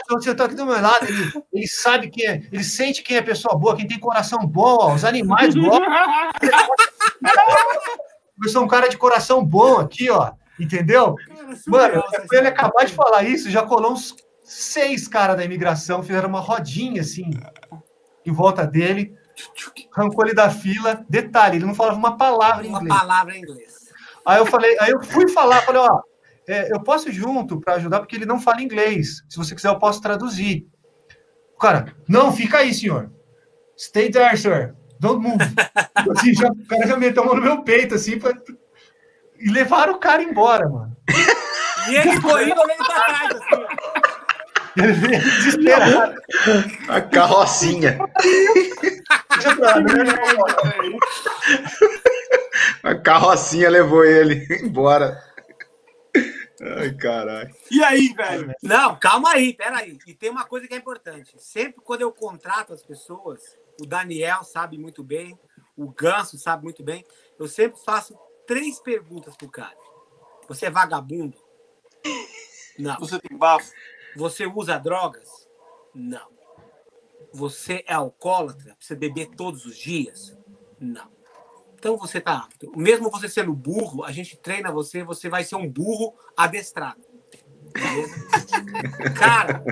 ó? 0.10 0.14
O 0.14 0.16
cachorro 0.16 0.22
sentou 0.22 0.46
aqui 0.46 0.56
do 0.56 0.66
meu 0.66 0.82
lado, 0.82 1.06
ele, 1.06 1.44
ele 1.54 1.68
sabe 1.68 2.10
quem 2.10 2.28
é, 2.28 2.42
ele 2.52 2.64
sente 2.64 3.04
quem 3.04 3.18
é 3.18 3.22
pessoa 3.22 3.58
boa, 3.58 3.76
quem 3.76 3.88
tem 3.88 4.00
coração 4.00 4.46
bom, 4.46 4.78
ó, 4.80 4.94
os 4.94 5.06
animais 5.06 5.56
gostam. 5.56 5.82
Eu 8.42 8.50
sou 8.50 8.64
um 8.64 8.68
cara 8.68 8.88
de 8.88 8.98
coração 8.98 9.44
bom 9.44 9.80
aqui, 9.80 10.10
ó. 10.10 10.32
Entendeu? 10.60 11.16
Mano, 11.68 12.04
depois 12.12 12.32
ele 12.40 12.48
acabar 12.48 12.86
de 12.86 12.94
falar 12.94 13.24
isso, 13.24 13.50
já 13.50 13.64
colou 13.64 13.94
uns 13.94 14.16
seis 14.44 15.08
caras 15.08 15.38
da 15.38 15.46
imigração, 15.46 16.04
fizeram 16.04 16.30
uma 16.30 16.40
rodinha 16.40 17.02
assim 17.02 17.30
em 18.26 18.32
volta 18.32 18.66
dele, 18.66 19.14
arrancou 19.94 20.26
ele 20.26 20.34
da 20.34 20.50
fila. 20.50 21.06
Detalhe, 21.10 21.58
ele 21.58 21.66
não 21.66 21.76
falava 21.76 21.98
uma 21.98 22.18
palavra 22.18 22.66
em 22.66 22.70
Uma 22.70 22.80
inglês. 22.80 23.00
palavra 23.00 23.36
em 23.36 23.42
inglês. 23.42 23.74
Aí 24.26 24.38
eu 24.38 24.46
falei, 24.46 24.78
aí 24.80 24.92
eu 24.92 25.02
fui 25.02 25.28
falar, 25.30 25.62
falei, 25.62 25.82
ó, 25.82 26.02
é, 26.52 26.74
eu 26.74 26.82
posso 26.82 27.10
ir 27.10 27.14
junto 27.14 27.60
para 27.60 27.76
ajudar 27.76 28.00
porque 28.00 28.16
ele 28.16 28.26
não 28.26 28.40
fala 28.40 28.62
inglês. 28.62 29.24
Se 29.30 29.38
você 29.38 29.54
quiser, 29.56 29.70
eu 29.70 29.80
posso 29.80 30.02
traduzir. 30.02 30.66
O 31.56 31.60
cara, 31.60 31.94
não, 32.08 32.32
fica 32.32 32.58
aí, 32.60 32.74
senhor. 32.74 33.12
Stay 33.78 34.10
there, 34.10 34.36
sir. 34.38 34.74
Don't 35.00 35.22
move. 35.26 35.38
Assim, 36.18 36.34
já- 36.34 36.50
o 36.50 36.66
cara 36.68 36.88
já 36.88 36.98
meteu 36.98 37.24
a 37.24 37.26
mão 37.26 37.36
no 37.36 37.42
meu 37.42 37.64
peito, 37.64 37.96
assim, 37.96 38.20
pra- 38.20 38.34
e 39.40 39.50
levaram 39.50 39.94
o 39.94 39.98
cara 40.00 40.22
embora, 40.22 40.68
mano. 40.68 40.96
E 41.90 41.96
ele 41.96 42.20
correndo 42.22 42.60
olhando 42.60 42.86
pra 42.86 43.06
trás, 43.06 43.32
assim, 43.36 43.64
ó. 43.64 44.84
Ele 44.84 44.92
veio 44.94 45.22
desesperado. 45.22 46.16
A 46.90 47.02
carrocinha. 47.02 47.98
Lá. 49.58 49.76
A 52.84 52.96
carrocinha 52.96 53.70
levou 53.70 54.04
ele 54.06 54.46
embora. 54.62 55.18
Ai, 56.62 56.94
caralho. 56.94 57.56
E 57.72 57.84
aí, 57.84 58.14
velho? 58.14 58.54
Não, 58.62 58.98
calma 58.98 59.32
aí, 59.32 59.54
peraí. 59.54 59.98
E 60.06 60.14
tem 60.14 60.30
uma 60.30 60.46
coisa 60.46 60.68
que 60.68 60.74
é 60.74 60.78
importante. 60.78 61.34
Sempre 61.38 61.82
quando 61.82 62.02
eu 62.02 62.12
contrato 62.12 62.74
as 62.74 62.84
pessoas, 62.84 63.58
o 63.80 63.86
Daniel 63.86 64.44
sabe 64.44 64.78
muito 64.78 65.04
bem, 65.04 65.40
o 65.78 65.90
Ganso 65.90 66.38
sabe 66.38 66.64
muito 66.64 66.84
bem, 66.84 67.06
eu 67.38 67.48
sempre 67.48 67.80
faço 67.80 68.18
três 68.46 68.80
perguntas 68.80 69.36
pro 69.38 69.50
cara. 69.50 69.78
Você 70.48 70.66
é 70.66 70.70
vagabundo? 70.70 71.38
Não. 72.78 72.98
Você 73.00 73.20
tem 73.20 73.38
bafo? 73.38 73.72
Você 74.16 74.46
usa 74.46 74.78
drogas? 74.78 75.48
Não. 75.94 76.28
Você 77.32 77.84
é 77.88 77.94
alcoólatra? 77.94 78.76
Você 78.80 78.96
beber 78.96 79.28
todos 79.36 79.66
os 79.66 79.78
dias? 79.78 80.38
Não. 80.80 81.19
Então 81.80 81.98
você 81.98 82.20
tá 82.20 82.38
apto. 82.38 82.72
Mesmo 82.78 83.10
você 83.10 83.30
sendo 83.30 83.54
burro, 83.54 84.04
a 84.04 84.12
gente 84.12 84.38
treina 84.38 84.70
você, 84.72 85.02
você 85.02 85.30
vai 85.30 85.46
ser 85.46 85.56
um 85.56 85.68
burro 85.68 86.14
adestrado. 86.36 87.02
Cara, 89.18 89.64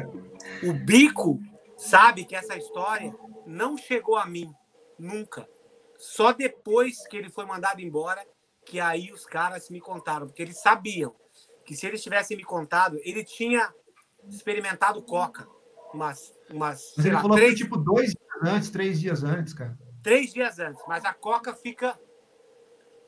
o 0.63 0.73
bico 0.73 1.39
sabe 1.75 2.23
que 2.23 2.35
essa 2.35 2.55
história 2.55 3.13
não 3.45 3.77
chegou 3.77 4.15
a 4.15 4.25
mim 4.25 4.49
nunca. 4.97 5.47
Só 5.97 6.31
depois 6.31 7.05
que 7.07 7.17
ele 7.17 7.29
foi 7.29 7.45
mandado 7.45 7.81
embora, 7.81 8.25
que 8.65 8.79
aí 8.79 9.11
os 9.11 9.25
caras 9.25 9.69
me 9.69 9.81
contaram, 9.81 10.27
porque 10.27 10.41
eles 10.41 10.61
sabiam 10.61 11.13
que 11.65 11.75
se 11.75 11.85
eles 11.85 12.01
tivessem 12.01 12.37
me 12.37 12.43
contado, 12.43 12.97
ele 13.03 13.23
tinha 13.23 13.73
experimentado 14.29 15.01
coca, 15.01 15.45
umas, 15.93 16.33
umas 16.49 16.93
Mas 16.95 17.03
sei 17.03 17.05
ele 17.05 17.15
lá, 17.15 17.21
falou 17.21 17.35
que 17.35 17.43
três, 17.43 17.57
tipo 17.57 17.77
dois 17.77 18.11
dias 18.11 18.43
antes, 18.43 18.69
três 18.69 18.99
dias 19.01 19.23
antes, 19.23 19.53
cara. 19.53 19.77
Três 20.07 20.31
dias 20.31 20.57
antes, 20.57 20.81
mas 20.87 21.03
a 21.03 21.13
coca 21.13 21.53
fica 21.53 21.99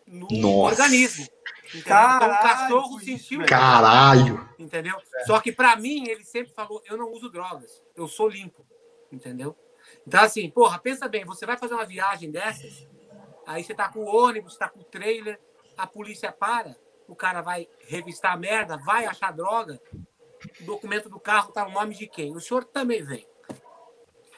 no 0.05 0.27
Nossa. 0.29 0.83
organismo. 0.83 1.25
Entendeu? 1.69 1.83
Caralho, 1.85 2.25
então 2.25 2.29
o 2.29 2.41
cachorro 2.41 2.99
sentiu. 2.99 3.45
Caralho. 3.45 4.49
entendeu? 4.59 5.01
Só 5.25 5.39
que 5.39 5.53
pra 5.53 5.77
mim 5.77 6.09
ele 6.09 6.25
sempre 6.25 6.51
falou: 6.51 6.83
eu 6.85 6.97
não 6.97 7.09
uso 7.13 7.29
drogas, 7.29 7.81
eu 7.95 8.05
sou 8.05 8.27
limpo, 8.27 8.67
entendeu? 9.09 9.57
Então 10.05 10.21
assim, 10.21 10.49
porra, 10.49 10.77
pensa 10.77 11.07
bem, 11.07 11.23
você 11.23 11.45
vai 11.45 11.55
fazer 11.55 11.73
uma 11.73 11.85
viagem 11.85 12.29
dessas, 12.29 12.85
aí 13.47 13.63
você 13.63 13.73
tá 13.73 13.87
com 13.87 13.99
o 13.99 14.13
ônibus, 14.13 14.57
tá 14.57 14.67
com 14.67 14.81
o 14.81 14.83
trailer, 14.83 15.39
a 15.77 15.87
polícia 15.87 16.33
para, 16.33 16.75
o 17.07 17.15
cara 17.15 17.41
vai 17.41 17.69
revistar 17.87 18.33
a 18.33 18.37
merda, 18.37 18.75
vai 18.75 19.05
achar 19.05 19.31
droga, 19.31 19.81
o 20.59 20.65
documento 20.65 21.07
do 21.07 21.17
carro 21.19 21.53
tá 21.53 21.63
no 21.63 21.71
nome 21.71 21.95
de 21.95 22.07
quem? 22.07 22.35
O 22.35 22.41
senhor 22.41 22.65
também 22.65 23.01
vem. 23.05 23.25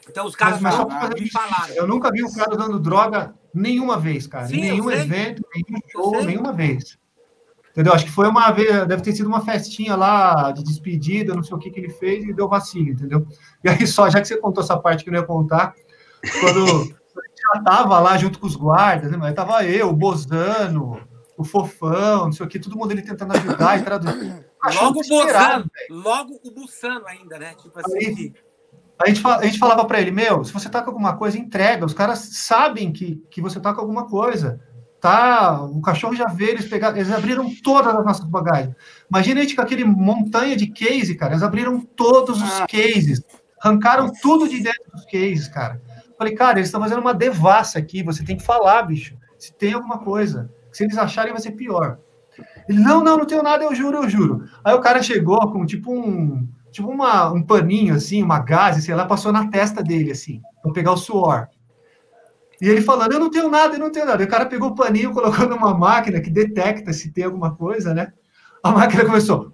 Então 0.10 0.26
os 0.26 0.36
caras 0.36 0.60
Mas, 0.60 0.76
mas 0.78 0.88
falam, 0.90 1.10
me 1.18 1.30
falaram. 1.30 1.74
Eu 1.76 1.88
nunca 1.88 2.12
vi 2.12 2.24
um 2.24 2.34
cara 2.34 2.54
usando 2.54 2.80
droga 2.80 3.34
nenhuma 3.54 3.98
vez, 4.00 4.28
cara. 4.28 4.48
Sim, 4.48 4.62
nenhum 4.62 4.92
evento, 4.92 5.44
nenhum 5.54 5.82
show, 5.90 6.24
nenhuma 6.24 6.52
vez. 6.54 6.98
Entendeu? 7.72 7.94
Acho 7.94 8.06
que 8.06 8.12
foi 8.12 8.28
uma 8.28 8.52
vez, 8.52 8.70
deve 8.86 9.02
ter 9.02 9.14
sido 9.14 9.28
uma 9.28 9.42
festinha 9.42 9.96
lá 9.96 10.52
de 10.52 10.62
despedida, 10.64 11.34
não 11.34 11.44
sei 11.44 11.56
o 11.56 11.60
que 11.60 11.72
que 11.72 11.80
ele 11.80 11.90
fez 11.90 12.26
e 12.26 12.34
deu 12.34 12.48
vacilo, 12.50 12.90
entendeu? 12.90 13.26
E 13.64 13.70
aí 13.70 13.88
só, 13.88 14.10
já 14.10 14.20
que 14.20 14.28
você 14.28 14.38
contou 14.38 14.62
essa 14.62 14.78
parte 14.78 15.04
que 15.04 15.10
eu 15.10 15.14
não 15.14 15.22
ia 15.22 15.26
contar, 15.26 15.74
quando 16.42 16.88
já 17.54 17.62
tava 17.64 18.00
lá 18.00 18.18
junto 18.18 18.40
com 18.40 18.48
os 18.48 18.58
guardas, 18.58 19.10
né? 19.10 19.18
Mas 19.18 19.34
tava 19.34 19.64
eu, 19.64 19.90
o 19.90 19.94
Bozano, 19.94 21.00
o 21.38 21.46
Fofão, 21.46 22.26
não 22.26 22.32
sei 22.34 22.46
o 22.46 22.50
que, 22.50 22.60
todo 22.60 22.78
mundo 22.78 22.92
ali 22.92 23.02
tentando 23.02 23.36
ajudar 23.38 23.80
e 23.80 23.84
traduzir. 23.84 24.46
Logo 24.76 25.00
o 25.00 25.08
Bozano, 25.08 25.72
logo 25.90 26.40
o 26.44 26.52
Bussano 26.52 27.08
ainda, 27.08 27.40
né? 27.40 27.56
Tipo 27.56 27.80
assim, 27.80 27.98
Aí- 27.98 28.16
que- 28.16 28.34
A 29.04 29.08
gente, 29.10 29.26
a 29.26 29.44
gente 29.44 29.58
falava 29.58 29.84
para 29.86 30.00
ele, 30.00 30.12
meu, 30.12 30.44
se 30.44 30.54
você 30.54 30.70
tá 30.70 30.82
com 30.82 30.92
alguma 30.92 31.18
coisa, 31.18 31.38
entrega. 31.38 31.86
Os 31.86 31.94
caras 31.94 32.20
sabem 32.34 32.92
que, 32.92 33.24
que 33.30 33.42
você 33.42 33.60
tá 33.60 33.74
com 33.74 33.82
alguma 33.82 34.08
coisa. 34.08 34.62
Tá, 35.00 35.64
o 35.64 35.82
cachorro 35.82 36.16
já 36.16 36.28
vê, 36.28 36.52
eles 36.52 36.70
pegaram, 36.70 36.96
eles 36.96 37.12
abriram 37.12 37.52
todas 37.64 37.96
as 37.96 38.06
nossas 38.06 38.26
bagagens. 38.26 38.76
Imagina 39.10 39.40
a 39.40 39.44
gente 39.44 39.56
com 39.56 39.62
aquele 39.64 39.84
montanha 39.84 40.56
de 40.56 40.68
case, 40.68 41.16
cara. 41.16 41.34
Eles 41.34 41.42
abriram 41.42 41.82
todos 41.82 42.40
os 42.40 42.60
cases, 42.70 43.24
arrancaram 43.60 44.12
tudo 44.22 44.48
de 44.48 44.62
dentro 44.62 44.92
dos 44.94 45.04
cases, 45.06 45.48
cara. 45.48 45.82
Falei, 46.16 46.36
cara, 46.36 46.60
eles 46.60 46.68
estão 46.68 46.80
fazendo 46.80 47.02
uma 47.02 47.16
devassa 47.16 47.80
aqui. 47.80 48.04
Você 48.04 48.24
tem 48.24 48.38
que 48.38 48.44
falar, 48.44 48.84
bicho, 48.84 49.18
se 49.40 49.52
tem 49.52 49.74
alguma 49.74 49.98
coisa. 49.98 50.54
Se 50.72 50.84
eles 50.84 50.98
acharem, 51.00 51.34
vai 51.34 51.42
ser 51.42 51.54
pior. 51.54 51.98
Ele, 52.70 52.80
não, 52.80 53.04
não, 53.04 53.18
não 53.18 53.26
tenho 53.26 53.42
nada, 53.42 53.64
eu 53.64 53.74
juro, 53.74 53.98
eu 53.98 54.10
juro. 54.10 54.48
Aí 54.64 54.76
o 54.76 54.82
cara 54.82 55.02
chegou 55.02 55.52
com 55.52 55.66
tipo 55.66 55.92
um, 55.92 56.48
tipo 56.72 56.90
uma, 56.90 57.32
um 57.32 57.44
paninho 57.44 57.96
assim, 57.96 58.24
uma 58.24 58.40
gaze, 58.40 58.82
sei 58.82 58.96
lá, 58.96 59.06
passou 59.06 59.32
na 59.32 59.50
testa 59.50 59.84
dele 59.84 60.12
assim, 60.12 60.42
para 60.62 60.72
pegar 60.72 60.94
o 60.94 60.98
suor. 60.98 61.48
E 62.62 62.68
ele 62.70 62.82
falando, 62.82 63.14
eu 63.14 63.20
não 63.20 63.30
tenho 63.30 63.50
nada, 63.50 63.76
eu 63.76 63.80
não 63.80 63.92
tenho 63.92 64.06
nada. 64.06 64.22
E 64.22 64.26
o 64.26 64.30
cara 64.30 64.46
pegou 64.46 64.70
o 64.70 64.76
paninho, 64.76 65.12
colocou 65.14 65.48
numa 65.50 65.74
máquina 65.74 66.22
que 66.22 66.30
detecta 66.30 66.94
se 66.94 67.12
tem 67.12 67.24
alguma 67.24 67.56
coisa, 67.56 67.94
né? 67.94 68.14
A 68.64 68.72
máquina 68.72 69.04
começou. 69.04 69.52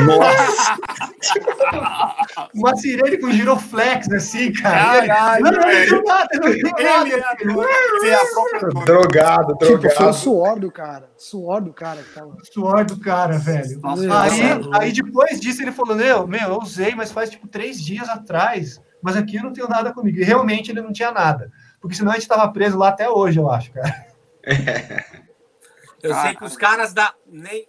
Nossa. 0.00 0.76
Uma 2.54 2.76
sirene 2.76 3.18
com 3.18 3.30
giroflex, 3.30 4.10
assim, 4.12 4.52
cara. 4.52 5.06
Caralho, 5.06 5.44
não, 5.44 5.52
não 5.52 5.60
tenho 5.60 6.02
nada, 6.04 6.28
não 6.34 6.52
tenho 6.52 6.62
nada. 6.72 7.08
Ele 7.08 8.10
é 8.10 8.14
é. 8.14 8.84
Drogado, 8.84 9.56
Tipo, 9.56 9.66
foi 9.66 9.74
o 9.74 9.78
drogado. 9.78 10.14
suor 10.14 10.58
do 10.58 10.70
cara. 10.70 11.10
Suor 11.16 11.60
do 11.62 11.72
cara 11.72 12.02
que 12.02 12.14
tava. 12.14 12.36
suor 12.52 12.84
do 12.84 12.98
cara, 12.98 13.38
velho. 13.38 13.80
Nossa, 13.80 14.02
aí, 14.02 14.54
nossa. 14.54 14.82
aí 14.82 14.92
depois 14.92 15.40
disso 15.40 15.62
ele 15.62 15.72
falou, 15.72 15.94
meu, 15.96 16.26
meu, 16.26 16.48
eu 16.48 16.58
usei, 16.58 16.94
mas 16.94 17.12
faz 17.12 17.30
tipo 17.30 17.46
três 17.48 17.80
dias 17.80 18.08
atrás, 18.08 18.80
mas 19.02 19.16
aqui 19.16 19.36
eu 19.36 19.42
não 19.42 19.52
tenho 19.52 19.68
nada 19.68 19.92
comigo. 19.92 20.18
E 20.18 20.24
realmente 20.24 20.70
ele 20.70 20.80
não 20.80 20.92
tinha 20.92 21.10
nada. 21.10 21.50
Porque 21.80 21.96
senão 21.96 22.12
a 22.12 22.14
gente 22.14 22.28
tava 22.28 22.50
preso 22.52 22.78
lá 22.78 22.88
até 22.88 23.08
hoje, 23.08 23.38
eu 23.38 23.50
acho, 23.50 23.72
cara. 23.72 24.06
Eu 26.02 26.14
sei 26.16 26.34
que 26.34 26.44
os 26.44 26.56
caras 26.56 26.92
da. 26.92 27.14
Nem, 27.24 27.64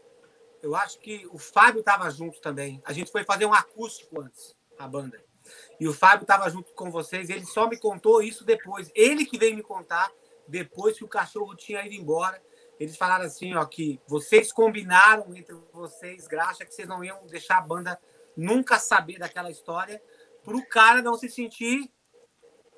eu 0.63 0.75
acho 0.75 0.97
que 0.99 1.27
o 1.29 1.37
Fábio 1.37 1.81
estava 1.81 2.09
junto 2.09 2.39
também. 2.39 2.81
A 2.85 2.93
gente 2.93 3.11
foi 3.11 3.25
fazer 3.25 3.45
um 3.45 3.53
acústico 3.53 4.21
antes, 4.21 4.55
a 4.79 4.87
banda. 4.87 5.21
E 5.77 5.87
o 5.87 5.93
Fábio 5.93 6.23
estava 6.23 6.49
junto 6.49 6.73
com 6.73 6.89
vocês. 6.89 7.29
Ele 7.29 7.45
só 7.45 7.67
me 7.67 7.77
contou 7.77 8.23
isso 8.23 8.45
depois. 8.45 8.89
Ele 8.95 9.25
que 9.25 9.37
veio 9.37 9.57
me 9.57 9.61
contar 9.61 10.09
depois 10.47 10.97
que 10.97 11.03
o 11.03 11.07
cachorro 11.07 11.53
tinha 11.53 11.85
ido 11.85 11.95
embora. 11.95 12.41
Eles 12.79 12.95
falaram 12.95 13.25
assim, 13.25 13.53
ó, 13.53 13.65
que 13.65 13.99
vocês 14.07 14.53
combinaram 14.53 15.35
entre 15.35 15.53
vocês, 15.73 16.27
graxa, 16.27 16.65
que 16.65 16.73
vocês 16.73 16.87
não 16.87 17.03
iam 17.03 17.27
deixar 17.27 17.57
a 17.57 17.61
banda 17.61 17.99
nunca 18.35 18.79
saber 18.79 19.19
daquela 19.19 19.51
história, 19.51 20.01
para 20.43 20.55
o 20.55 20.65
cara 20.65 21.01
não 21.01 21.15
se 21.15 21.29
sentir, 21.29 21.91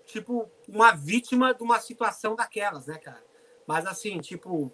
tipo, 0.06 0.52
uma 0.68 0.92
vítima 0.92 1.54
de 1.54 1.64
uma 1.64 1.80
situação 1.80 2.36
daquelas, 2.36 2.88
né, 2.88 2.98
cara? 2.98 3.24
Mas 3.66 3.86
assim, 3.86 4.20
tipo, 4.20 4.72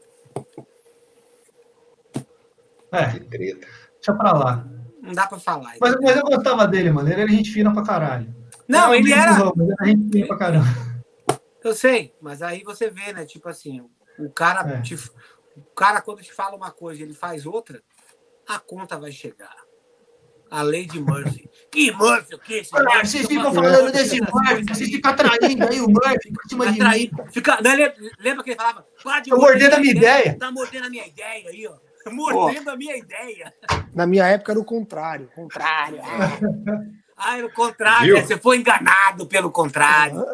É, 2.92 3.12
Que 3.12 3.20
treta. 3.22 3.68
deixa 3.96 4.14
pra 4.14 4.34
lá. 4.34 4.68
não 5.02 5.14
dá 5.14 5.28
para 5.28 5.40
falar. 5.40 5.74
Mas, 5.80 5.96
mas 6.02 6.16
eu 6.18 6.24
gostava 6.24 6.68
dele, 6.68 6.92
mano. 6.92 7.10
Ele 7.10 7.22
era 7.22 7.30
gente 7.32 7.52
fina 7.52 7.74
pra 7.74 7.84
caralho. 7.84 8.34
Não, 8.68 8.94
ele 8.94 9.14
um 9.14 9.18
era. 9.18 9.34
burrão, 9.34 9.54
mas 9.56 9.70
era 9.70 9.86
gente 9.86 10.12
fina 10.12 10.28
pra 10.28 10.38
caramba. 10.38 10.68
Eu 11.64 11.74
sei, 11.76 12.14
mas 12.22 12.42
aí 12.42 12.64
você 12.64 12.90
vê, 12.90 13.14
né? 13.14 13.26
Tipo 13.26 13.48
assim, 13.50 13.88
o 14.20 14.30
cara, 14.32 14.68
É. 14.70 14.82
te, 14.82 14.96
o 14.96 15.62
cara 15.76 16.02
quando 16.02 16.22
te 16.22 16.34
fala 16.34 16.56
uma 16.56 16.72
coisa 16.72 17.00
e 17.02 17.04
ele 17.04 17.14
faz 17.14 17.46
outra, 17.46 17.82
a 18.48 18.60
conta 18.60 18.98
vai 19.00 19.12
chegar. 19.12 19.56
A 20.50 20.62
lei 20.64 20.86
de 20.86 21.00
Murphy. 21.00 21.50
Que 21.72 21.90
Murphy, 21.94 22.36
o 22.36 22.40
que? 22.40 22.56
Esse 22.56 22.76
Olha, 22.76 22.84
Murphy 22.84 23.08
vocês 23.08 23.28
fica 23.28 23.40
ficam 23.40 23.54
falando 23.54 23.92
desse 23.94 24.20
Murphy, 24.20 24.66
vocês 24.68 24.90
ficam 24.90 25.16
traindo 25.16 25.64
aí 25.70 25.80
o 25.80 25.88
Murphy 25.90 26.34
pra 26.34 26.44
cima 26.50 26.72
de 26.74 26.80
mim. 26.84 27.12
Fica, 27.32 27.62
não, 27.62 27.72
lembra, 28.20 28.44
que 28.44 28.50
ele 28.50 28.58
falava? 28.58 28.86
Tô 29.02 29.10
morder 29.10 29.38
mordendo 29.38 29.74
a 29.76 29.80
minha 29.80 29.92
ideia. 29.94 30.38
Tá 30.38 30.52
mordendo 30.52 30.88
a 30.88 30.90
minha 30.90 31.08
ideia 31.08 31.48
aí, 31.50 31.66
ó. 31.68 31.78
Mordendo 32.12 32.70
a 32.72 32.76
minha 32.78 32.98
ideia. 32.98 33.54
Na 33.94 34.06
minha 34.08 34.26
época 34.26 34.52
era 34.54 34.60
o 34.60 34.66
contrário. 34.66 35.30
Contrário. 35.36 36.00
Ah, 37.18 37.38
é 37.38 37.44
o 37.46 37.52
contrário, 37.54 38.06
Viu? 38.08 38.16
né? 38.16 38.22
você 38.24 38.38
foi 38.38 38.58
enganado 38.58 39.28
pelo 39.28 39.52
contrário. 39.52 40.26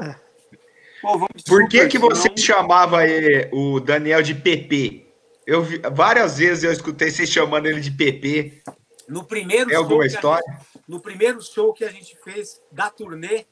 Pô, 1.01 1.13
vamos 1.13 1.27
de 1.35 1.43
Por 1.43 1.67
que 1.67 1.85
que 1.87 1.97
você 1.97 2.29
chamava 2.37 3.05
ele- 3.07 3.49
o 3.51 3.79
Daniel 3.79 4.21
de 4.21 4.33
PP? 4.33 5.05
Eu 5.45 5.63
vi- 5.63 5.81
várias 5.93 6.37
vezes 6.37 6.63
eu 6.63 6.71
escutei 6.71 7.09
vocês 7.11 7.29
chamando 7.29 7.65
ele 7.67 7.79
de 7.81 7.91
PP. 7.91 8.61
No 9.07 9.23
primeiro 9.23 9.71
É 9.71 9.75
alguma 9.75 9.95
show 9.95 9.99
que 9.99 10.03
a 10.05 10.15
história? 10.15 10.43
gente- 10.53 10.83
no 10.87 10.99
primeiro 11.01 11.41
show 11.41 11.73
que 11.73 11.83
a 11.83 11.89
gente 11.91 12.17
fez 12.23 12.61
da 12.71 12.89
turnê 12.89 13.45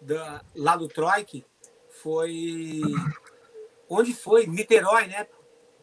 da, 0.00 0.42
lá 0.54 0.76
do 0.76 0.88
Troik, 0.88 1.44
foi. 2.02 2.80
Onde 3.88 4.14
foi? 4.14 4.46
Niterói, 4.46 5.06
né? 5.06 5.26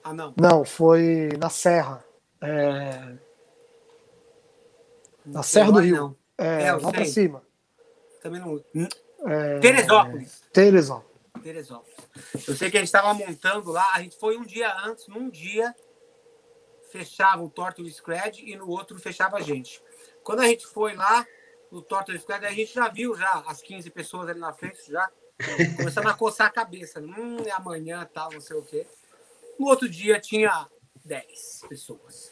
Ah, 0.09 0.13
não. 0.13 0.33
Não, 0.35 0.65
foi 0.65 1.29
na 1.39 1.51
Serra. 1.51 2.03
É, 2.41 3.15
Na 5.23 5.43
Serra 5.43 5.71
do 5.71 5.79
Rio. 5.79 5.95
Não. 5.95 6.15
é, 6.37 6.63
É, 6.63 6.71
lá 6.73 6.91
pra 6.91 7.05
sei. 7.05 7.13
cima. 7.13 7.43
Também 8.23 8.41
não. 8.41 8.63
É, 9.27 9.59
Teresópolis. 9.59 10.41
Teresópolis. 10.51 11.43
Teresópolis. 11.43 11.95
Eu 12.47 12.55
sei 12.55 12.71
que 12.71 12.77
a 12.77 12.79
gente 12.79 12.87
estava 12.87 13.13
montando 13.13 13.71
lá, 13.71 13.85
a 13.93 14.01
gente 14.01 14.17
foi 14.17 14.35
um 14.35 14.43
dia 14.43 14.75
antes, 14.83 15.07
num 15.07 15.29
dia 15.29 15.75
fechava 16.91 17.43
o 17.43 17.49
Torture 17.51 17.87
Scred 17.91 18.43
e 18.43 18.55
no 18.55 18.67
outro 18.67 18.97
fechava 18.97 19.37
a 19.37 19.41
gente. 19.41 19.79
Quando 20.23 20.39
a 20.39 20.47
gente 20.47 20.65
foi 20.65 20.95
lá 20.95 21.23
no 21.71 21.83
Torture 21.83 22.17
Scred, 22.17 22.47
a 22.47 22.51
gente 22.51 22.73
já 22.73 22.87
viu 22.89 23.15
já 23.15 23.43
as 23.45 23.61
15 23.61 23.91
pessoas 23.91 24.27
ali 24.27 24.39
na 24.39 24.51
frente, 24.53 24.91
já 24.91 25.07
começando 25.77 26.07
a 26.07 26.15
coçar 26.15 26.47
a 26.47 26.51
cabeça. 26.51 26.99
Hum, 26.99 27.37
é 27.45 27.51
amanhã, 27.51 28.09
tal, 28.11 28.31
não 28.33 28.41
sei 28.41 28.57
o 28.57 28.63
quê. 28.63 28.87
No 29.59 29.67
outro 29.67 29.89
dia 29.89 30.21
tinha 30.21 30.67
10 31.03 31.65
pessoas. 31.67 32.31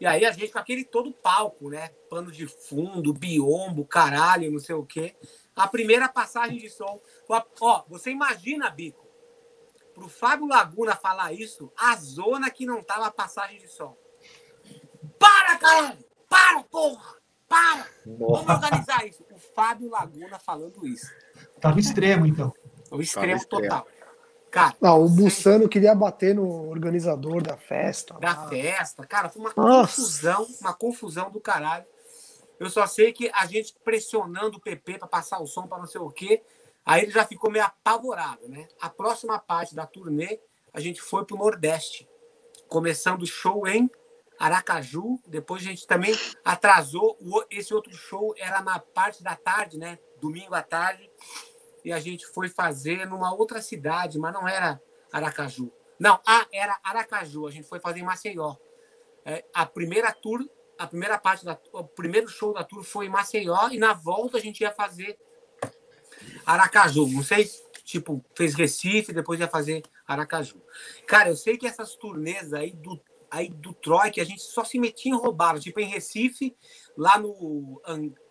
E 0.00 0.06
aí 0.06 0.24
a 0.24 0.30
gente 0.30 0.52
com 0.52 0.58
aquele 0.58 0.84
todo 0.84 1.12
palco, 1.12 1.68
né? 1.68 1.88
Pano 2.08 2.30
de 2.30 2.46
fundo, 2.46 3.12
biombo, 3.12 3.84
caralho, 3.84 4.50
não 4.50 4.60
sei 4.60 4.74
o 4.74 4.86
quê. 4.86 5.14
A 5.54 5.66
primeira 5.68 6.08
passagem 6.08 6.58
de 6.58 6.70
som. 6.70 7.00
Ó, 7.60 7.84
você 7.88 8.10
imagina, 8.10 8.70
Bico, 8.70 9.06
pro 9.92 10.08
Fábio 10.08 10.46
Laguna 10.46 10.96
falar 10.96 11.32
isso, 11.34 11.70
a 11.76 11.96
zona 11.96 12.50
que 12.50 12.64
não 12.64 12.82
tava 12.82 13.06
a 13.06 13.10
passagem 13.10 13.58
de 13.58 13.68
som. 13.68 13.94
Para, 15.18 15.58
caralho! 15.58 15.98
Para, 16.28 16.62
porra! 16.62 17.16
Para! 17.46 17.86
Vamos 18.06 18.48
organizar 18.48 19.06
isso. 19.06 19.22
O 19.30 19.38
Fábio 19.38 19.90
Laguna 19.90 20.38
falando 20.38 20.86
isso. 20.86 21.12
Tava 21.60 21.78
extremo, 21.78 22.24
então. 22.24 22.54
O 22.90 23.02
extremo 23.02 23.36
extremo. 23.36 23.62
total. 23.64 23.86
Cara, 24.50 24.74
Não, 24.80 25.02
o 25.04 25.08
sem- 25.08 25.16
Bussano 25.16 25.68
queria 25.68 25.94
bater 25.94 26.34
no 26.34 26.68
organizador 26.68 27.42
da 27.42 27.56
festa. 27.56 28.14
da 28.14 28.34
lá. 28.34 28.48
festa. 28.48 29.06
Cara, 29.06 29.28
foi 29.28 29.40
uma 29.42 29.52
Nossa. 29.56 29.96
confusão, 29.96 30.46
uma 30.60 30.74
confusão 30.74 31.30
do 31.30 31.40
caralho. 31.40 31.86
Eu 32.58 32.68
só 32.68 32.86
sei 32.86 33.12
que 33.12 33.30
a 33.32 33.46
gente 33.46 33.74
pressionando 33.84 34.58
o 34.58 34.60
PP 34.60 34.98
para 34.98 35.08
passar 35.08 35.40
o 35.40 35.46
som 35.46 35.66
para 35.66 35.78
não 35.78 35.86
sei 35.86 36.00
o 36.00 36.10
quê, 36.10 36.42
aí 36.84 37.02
ele 37.02 37.10
já 37.12 37.24
ficou 37.24 37.50
meio 37.50 37.64
apavorado, 37.64 38.48
né? 38.48 38.66
A 38.80 38.90
próxima 38.90 39.38
parte 39.38 39.74
da 39.74 39.86
turnê, 39.86 40.40
a 40.72 40.80
gente 40.80 41.00
foi 41.00 41.24
pro 41.24 41.36
Nordeste, 41.38 42.08
começando 42.68 43.22
o 43.22 43.26
show 43.26 43.66
em 43.66 43.88
Aracaju, 44.38 45.18
depois 45.26 45.62
a 45.62 45.66
gente 45.66 45.86
também 45.86 46.14
atrasou, 46.44 47.16
o- 47.20 47.44
esse 47.50 47.72
outro 47.74 47.92
show 47.94 48.34
era 48.36 48.60
na 48.62 48.78
parte 48.78 49.22
da 49.22 49.36
tarde, 49.36 49.78
né? 49.78 49.98
Domingo 50.20 50.54
à 50.54 50.62
tarde, 50.62 51.10
e 51.84 51.92
a 51.92 52.00
gente 52.00 52.26
foi 52.26 52.48
fazer 52.48 53.06
numa 53.06 53.34
outra 53.34 53.60
cidade, 53.60 54.18
mas 54.18 54.32
não 54.32 54.46
era 54.46 54.80
Aracaju. 55.12 55.72
Não, 55.98 56.18
ah, 56.26 56.46
era 56.52 56.78
Aracaju, 56.82 57.46
a 57.46 57.50
gente 57.50 57.68
foi 57.68 57.80
fazer 57.80 58.00
em 58.00 58.04
Maceió. 58.04 58.56
É, 59.24 59.44
a 59.52 59.66
primeira 59.66 60.12
tour, 60.12 60.42
a 60.78 60.86
primeira 60.86 61.18
parte 61.18 61.44
da 61.44 61.58
o 61.72 61.84
primeiro 61.84 62.26
show 62.28 62.54
da 62.54 62.64
tour 62.64 62.82
foi 62.82 63.06
em 63.06 63.10
Maceió 63.10 63.68
e 63.70 63.78
na 63.78 63.92
volta 63.92 64.38
a 64.38 64.40
gente 64.40 64.62
ia 64.62 64.72
fazer 64.72 65.18
Aracaju. 66.46 67.06
Não 67.06 67.22
sei, 67.22 67.50
tipo, 67.84 68.24
fez 68.34 68.54
Recife, 68.54 69.12
depois 69.12 69.38
ia 69.38 69.48
fazer 69.48 69.82
Aracaju. 70.06 70.60
Cara, 71.06 71.28
eu 71.28 71.36
sei 71.36 71.58
que 71.58 71.66
essas 71.66 71.94
turnês 71.96 72.52
aí 72.54 72.72
do 72.72 73.00
aí 73.30 73.48
do 73.48 73.72
Troy 73.72 74.10
que 74.10 74.20
a 74.20 74.24
gente 74.24 74.42
só 74.42 74.64
se 74.64 74.78
metia 74.78 75.12
em 75.12 75.14
roubado, 75.14 75.60
tipo 75.60 75.78
em 75.78 75.86
Recife, 75.86 76.56
lá 76.96 77.18
no 77.18 77.80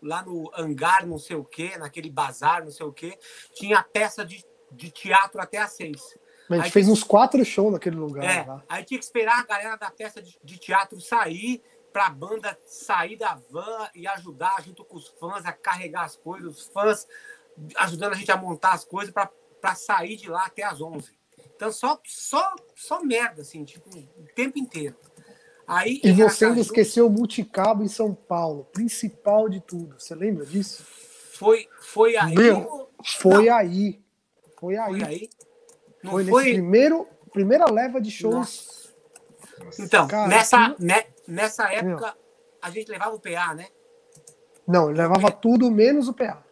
lá 0.02 0.23
no 0.23 0.52
hangar, 0.56 1.06
não 1.06 1.18
sei 1.18 1.36
o 1.36 1.44
quê, 1.45 1.77
naquele 1.77 2.10
bazar, 2.10 2.64
não 2.64 2.72
sei 2.72 2.86
o 2.86 2.94
quê, 2.94 3.18
tinha 3.53 3.81
peça 3.84 4.26
de, 4.26 4.44
de 4.72 4.91
teatro 4.91 5.40
até 5.41 5.57
às 5.57 5.72
seis. 5.73 6.02
A 6.49 6.56
gente 6.56 6.65
Aí- 6.65 6.72
fez 6.72 6.88
uns 6.90 7.03
quatro 7.03 7.44
shows 7.45 7.72
naquele 7.73 7.95
lugar 7.98 8.23
É, 8.23 8.44
lá. 8.45 8.64
aí 8.68 8.84
tinha 8.84 8.99
que 8.99 9.06
esperar 9.06 9.40
a 9.40 9.45
galera 9.45 9.76
da 9.76 9.91
peça 9.91 10.22
de, 10.22 10.38
de 10.44 10.57
teatro 10.57 10.99
sair 10.99 11.61
para 11.94 12.07
a 12.07 12.10
banda 12.10 12.57
sair 12.65 13.18
da 13.18 13.36
van 13.52 13.88
e 13.95 14.07
ajudar 14.07 14.61
junto 14.64 14.84
com 14.84 14.95
os 14.98 15.07
fãs 15.19 15.45
a 15.45 15.52
carregar 15.52 16.03
as 16.06 16.15
coisas, 16.15 16.57
os 16.57 16.68
fãs 16.68 17.07
ajudando 17.77 18.14
a 18.14 18.15
gente 18.15 18.31
a 18.31 18.38
montar 18.38 18.73
as 18.73 18.84
coisas 18.86 19.14
para 19.14 19.76
sair 19.76 20.15
de 20.15 20.30
lá 20.30 20.45
até 20.45 20.64
as 20.64 20.81
11. 20.81 21.14
Então 21.56 21.72
só 21.72 21.99
só 22.06 22.56
só 22.76 23.02
merda 23.03 23.41
assim, 23.41 23.64
tipo, 23.65 23.90
o 23.90 24.26
tempo 24.34 24.57
inteiro. 24.57 24.95
Aí 25.72 26.02
E 26.04 26.12
você 26.12 26.46
ainda 26.46 26.60
esqueceu 26.60 27.06
o 27.06 27.12
multicabo 27.12 27.84
em 27.84 27.88
São 27.88 28.12
Paulo, 28.14 28.66
principal 28.74 29.48
de 29.48 29.62
tudo. 29.62 30.00
Você 30.00 30.16
lembra 30.16 30.44
disso? 30.44 30.84
foi 31.34 31.70
foi 31.80 32.18
aí, 32.18 32.36
Meu, 32.36 32.90
Foi 33.20 33.48
aí. 33.48 34.02
Foi 34.60 34.76
aí. 34.76 35.00
foi 35.00 35.04
aí. 35.04 35.30
Não 36.04 36.12
Foi 36.12 36.24
nesse 36.24 36.32
foi, 36.32 36.54
primeiro, 36.54 37.08
primeira 37.32 37.72
leva 37.72 38.02
de 38.02 38.10
shows. 38.10 38.34
Nossa. 38.34 38.90
Então, 39.78 40.08
Cara, 40.08 40.28
nessa, 40.28 40.58
aquilo- 40.58 40.88
né, 40.88 41.06
nessa 41.28 41.72
época, 41.72 42.18
a 42.62 42.70
gente 42.72 42.90
levava 42.90 43.16
o 43.16 43.20
PA, 43.20 43.54
né? 43.54 43.68
Não, 44.68 44.88
levava 44.88 45.32
tudo 45.32 45.70
menos 45.70 46.08
o 46.08 46.14
PA. 46.14 46.44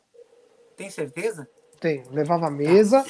Tem 0.76 0.92
certeza? 0.92 1.50
Tem, 1.80 2.04
levava 2.12 2.52
mesa, 2.52 3.04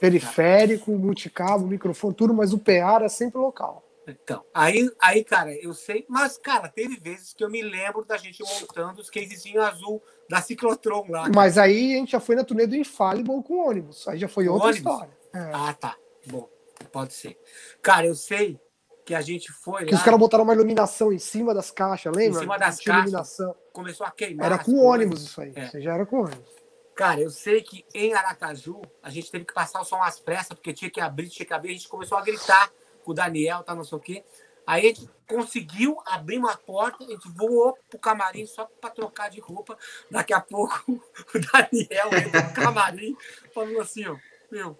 periférico, 0.00 0.90
multicabo, 0.92 1.66
microfone, 1.66 2.14
tudo, 2.14 2.34
mas 2.34 2.52
o 2.52 2.58
PA 2.58 2.96
era 2.96 3.08
sempre 3.08 3.38
local. 3.38 3.84
Então, 4.22 4.44
aí, 4.52 4.90
aí, 5.00 5.24
cara, 5.24 5.52
eu 5.54 5.72
sei, 5.74 6.04
mas, 6.08 6.36
cara, 6.38 6.68
teve 6.68 6.96
vezes 6.98 7.32
que 7.32 7.42
eu 7.42 7.50
me 7.50 7.62
lembro 7.62 8.04
da 8.04 8.16
gente 8.16 8.42
montando 8.42 9.00
os 9.00 9.10
casezinhos 9.10 9.64
azul 9.64 10.02
da 10.28 10.40
Ciclotron 10.40 11.06
lá. 11.08 11.28
Mas 11.34 11.58
aí 11.58 11.94
a 11.94 11.98
gente 11.98 12.12
já 12.12 12.20
foi 12.20 12.34
na 12.34 12.44
turnê 12.44 12.66
do 12.66 12.76
Infallible 12.76 13.42
com 13.42 13.68
ônibus. 13.68 14.06
Aí 14.08 14.18
já 14.18 14.28
foi 14.28 14.48
outra 14.48 14.68
ônibus? 14.68 14.92
história. 14.92 15.18
É. 15.34 15.50
Ah, 15.52 15.74
tá. 15.74 15.96
Bom, 16.26 16.48
pode 16.90 17.14
ser. 17.14 17.38
Cara, 17.80 18.06
eu 18.06 18.14
sei 18.14 18.60
que 19.04 19.14
a 19.14 19.20
gente 19.20 19.50
foi 19.52 19.84
Que 19.84 19.92
lá, 19.92 19.98
os 19.98 20.04
caras 20.04 20.20
botaram 20.20 20.44
uma 20.44 20.54
iluminação 20.54 21.12
em 21.12 21.18
cima 21.18 21.52
das 21.52 21.70
caixas, 21.70 22.14
lembra? 22.14 22.38
Em 22.38 22.42
cima 22.42 22.58
das 22.58 22.80
caixas. 22.80 23.02
iluminação. 23.02 23.56
começou 23.72 24.06
a 24.06 24.10
queimar. 24.10 24.46
Era 24.46 24.58
com 24.58 24.78
ônibus 24.78 25.22
isso 25.22 25.40
aí. 25.40 25.52
É. 25.54 25.68
Você 25.68 25.80
já 25.80 25.94
era 25.94 26.06
com 26.06 26.20
ônibus. 26.20 26.62
Cara, 26.94 27.20
eu 27.20 27.30
sei 27.30 27.62
que 27.62 27.84
em 27.94 28.12
Aracaju 28.12 28.82
a 29.02 29.10
gente 29.10 29.30
teve 29.30 29.44
que 29.44 29.54
passar 29.54 29.80
o 29.80 29.84
som 29.84 30.02
às 30.02 30.20
pressas, 30.20 30.54
porque 30.54 30.72
tinha 30.72 30.90
que 30.90 31.00
abrir, 31.00 31.28
tinha 31.28 31.46
que 31.46 31.54
abrir. 31.54 31.70
A 31.70 31.72
gente 31.72 31.88
começou 31.88 32.18
a 32.18 32.22
gritar 32.22 32.70
com 33.04 33.12
o 33.12 33.14
Daniel, 33.14 33.62
tá, 33.62 33.74
não 33.74 33.84
sei 33.84 33.98
o 33.98 34.00
quê. 34.00 34.24
Aí 34.66 34.84
a 34.84 34.88
gente 34.88 35.10
conseguiu 35.26 35.98
abrir 36.06 36.38
uma 36.38 36.56
porta, 36.56 37.04
a 37.04 37.06
gente 37.06 37.28
voou 37.28 37.76
pro 37.90 37.98
camarim 37.98 38.46
só 38.46 38.64
para 38.80 38.90
trocar 38.90 39.28
de 39.28 39.40
roupa. 39.40 39.76
Daqui 40.10 40.32
a 40.32 40.40
pouco 40.40 40.84
o 40.88 41.38
Daniel 41.38 42.08
entra 42.14 42.42
no 42.42 42.54
camarim 42.54 43.16
falando 43.52 43.80
assim, 43.80 44.06
ó, 44.06 44.16
meu, 44.50 44.78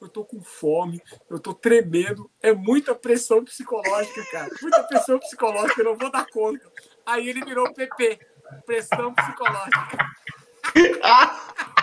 eu 0.00 0.08
tô 0.08 0.24
com 0.24 0.42
fome, 0.42 1.02
eu 1.30 1.38
tô 1.38 1.54
tremendo, 1.54 2.30
é 2.42 2.52
muita 2.52 2.94
pressão 2.94 3.44
psicológica, 3.44 4.24
cara. 4.30 4.50
Muita 4.60 4.82
pressão 4.84 5.18
psicológica, 5.18 5.80
eu 5.80 5.84
não 5.86 5.96
vou 5.96 6.10
dar 6.10 6.26
conta. 6.30 6.70
Aí 7.04 7.28
ele 7.28 7.44
virou 7.44 7.72
PP, 7.72 8.18
pressão 8.66 9.14
psicológica. 9.14 9.98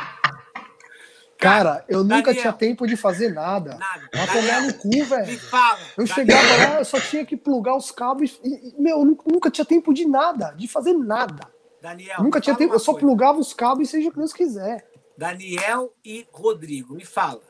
Cara, 1.41 1.83
eu 1.89 2.03
nunca 2.03 2.25
Daniel. 2.25 2.41
tinha 2.41 2.53
tempo 2.53 2.85
de 2.85 2.95
fazer 2.95 3.33
nada. 3.33 3.75
Nada. 3.75 4.09
Vai 4.13 4.27
tomar 4.27 4.61
no 4.61 4.73
cu, 4.75 4.87
me 4.87 5.01
velho. 5.01 5.39
fala. 5.39 5.79
Eu 5.97 6.05
Daniel, 6.05 6.15
chegava 6.37 6.69
lá, 6.73 6.79
eu 6.79 6.85
só 6.85 6.99
tinha 6.99 7.25
que 7.25 7.35
plugar 7.35 7.75
os 7.75 7.89
cabos 7.89 8.39
e, 8.43 8.69
e, 8.69 8.81
meu, 8.81 8.99
eu 8.99 9.05
nunca, 9.05 9.49
tinha 9.49 9.65
tempo 9.65 9.91
de 9.91 10.05
nada, 10.07 10.51
de 10.51 10.67
fazer 10.67 10.93
nada. 10.93 11.51
Daniel, 11.81 12.21
nunca 12.21 12.39
tinha 12.39 12.55
tempo, 12.55 12.75
eu 12.75 12.79
só 12.79 12.91
coisa. 12.91 13.07
plugava 13.07 13.39
os 13.39 13.53
cabos 13.55 13.87
e 13.87 13.91
seja 13.91 14.09
o 14.09 14.11
que 14.11 14.19
Deus 14.19 14.31
quiser. 14.33 14.87
Daniel 15.17 15.91
e 16.05 16.27
Rodrigo, 16.31 16.93
me 16.93 17.03
fala. 17.05 17.41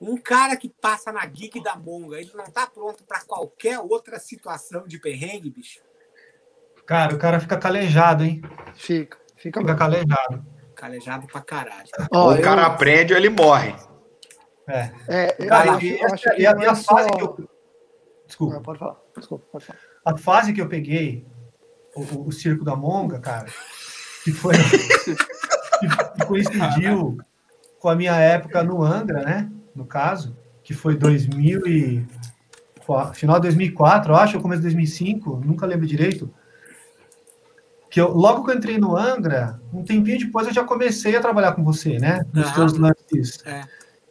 Um 0.00 0.16
cara 0.16 0.56
que 0.56 0.68
passa 0.68 1.10
na 1.12 1.26
geek 1.26 1.60
da 1.60 1.74
monga, 1.74 2.20
ele 2.20 2.30
não 2.34 2.44
tá 2.44 2.68
pronto 2.68 3.02
para 3.04 3.20
qualquer 3.22 3.80
outra 3.80 4.20
situação 4.20 4.86
de 4.86 5.00
perrengue, 5.00 5.50
bicho? 5.50 5.80
Cara, 6.86 7.14
o 7.14 7.18
cara 7.18 7.40
fica 7.40 7.56
calejado, 7.56 8.22
hein? 8.22 8.42
Fica, 8.74 9.18
fica 9.36 9.60
Fica 9.60 9.74
calejado. 9.74 10.53
Calejado 10.88 11.26
pra 11.26 11.40
caralho. 11.40 11.88
Ó, 12.12 12.34
o 12.34 12.42
cara 12.42 12.60
eu- 12.60 12.66
aprende 12.66 13.14
ou 13.14 13.18
ele 13.18 13.30
morre. 13.30 13.74
É. 14.68 14.90
É, 15.08 15.36
eu 15.38 15.48
Cara, 15.48 15.72
acho, 15.72 15.84
e 15.86 15.98
eu 15.98 16.06
acho 16.12 16.28
e 16.38 16.46
a, 16.46 16.54
não 16.54 16.62
e 16.62 16.64
é 16.66 16.68
a 16.68 16.74
fase 16.74 16.84
só- 16.84 17.16
que 17.16 17.22
eu. 17.22 17.48
Desculpa. 18.26 18.56
Ah, 18.56 18.60
pode 18.60 18.78
falar, 18.78 18.96
desculpa, 19.16 19.46
pode 19.50 19.64
falar. 19.64 19.78
A 20.04 20.16
fase 20.18 20.52
que 20.52 20.60
eu 20.60 20.68
peguei, 20.68 21.26
o, 21.96 22.02
o- 22.02 22.26
o 22.28 22.32
Circo 22.32 22.66
da 22.66 22.76
Monga, 22.76 23.18
cara, 23.18 23.46
que 24.24 24.30
foi. 24.32 24.54
que, 24.58 25.86
que 26.18 26.26
coincidiu 26.26 27.16
com 27.78 27.88
a 27.88 27.96
minha 27.96 28.16
época 28.16 28.62
no 28.62 28.82
Angra, 28.82 29.22
né? 29.22 29.50
No 29.74 29.86
caso, 29.86 30.36
que 30.62 30.74
foi 30.74 30.96
2000 30.96 31.66
e. 31.66 32.06
Final 33.14 33.36
de 33.36 33.42
2004, 33.48 34.12
eu 34.12 34.16
acho, 34.16 34.36
ou 34.36 34.42
começo 34.42 34.60
de 34.60 34.66
2005, 34.68 35.40
nunca 35.42 35.64
lembro 35.64 35.86
direito. 35.86 36.30
Que 37.94 38.00
eu, 38.00 38.08
logo 38.12 38.42
que 38.42 38.50
eu 38.50 38.56
entrei 38.56 38.76
no 38.76 38.96
Angra, 38.96 39.60
um 39.72 39.84
tempinho 39.84 40.18
depois 40.18 40.48
eu 40.48 40.52
já 40.52 40.64
comecei 40.64 41.14
a 41.14 41.20
trabalhar 41.20 41.52
com 41.52 41.62
você, 41.62 41.96
né? 42.00 42.26
Nos 42.32 42.50
teus 42.50 42.72
lances 42.76 43.40
É. 43.46 43.60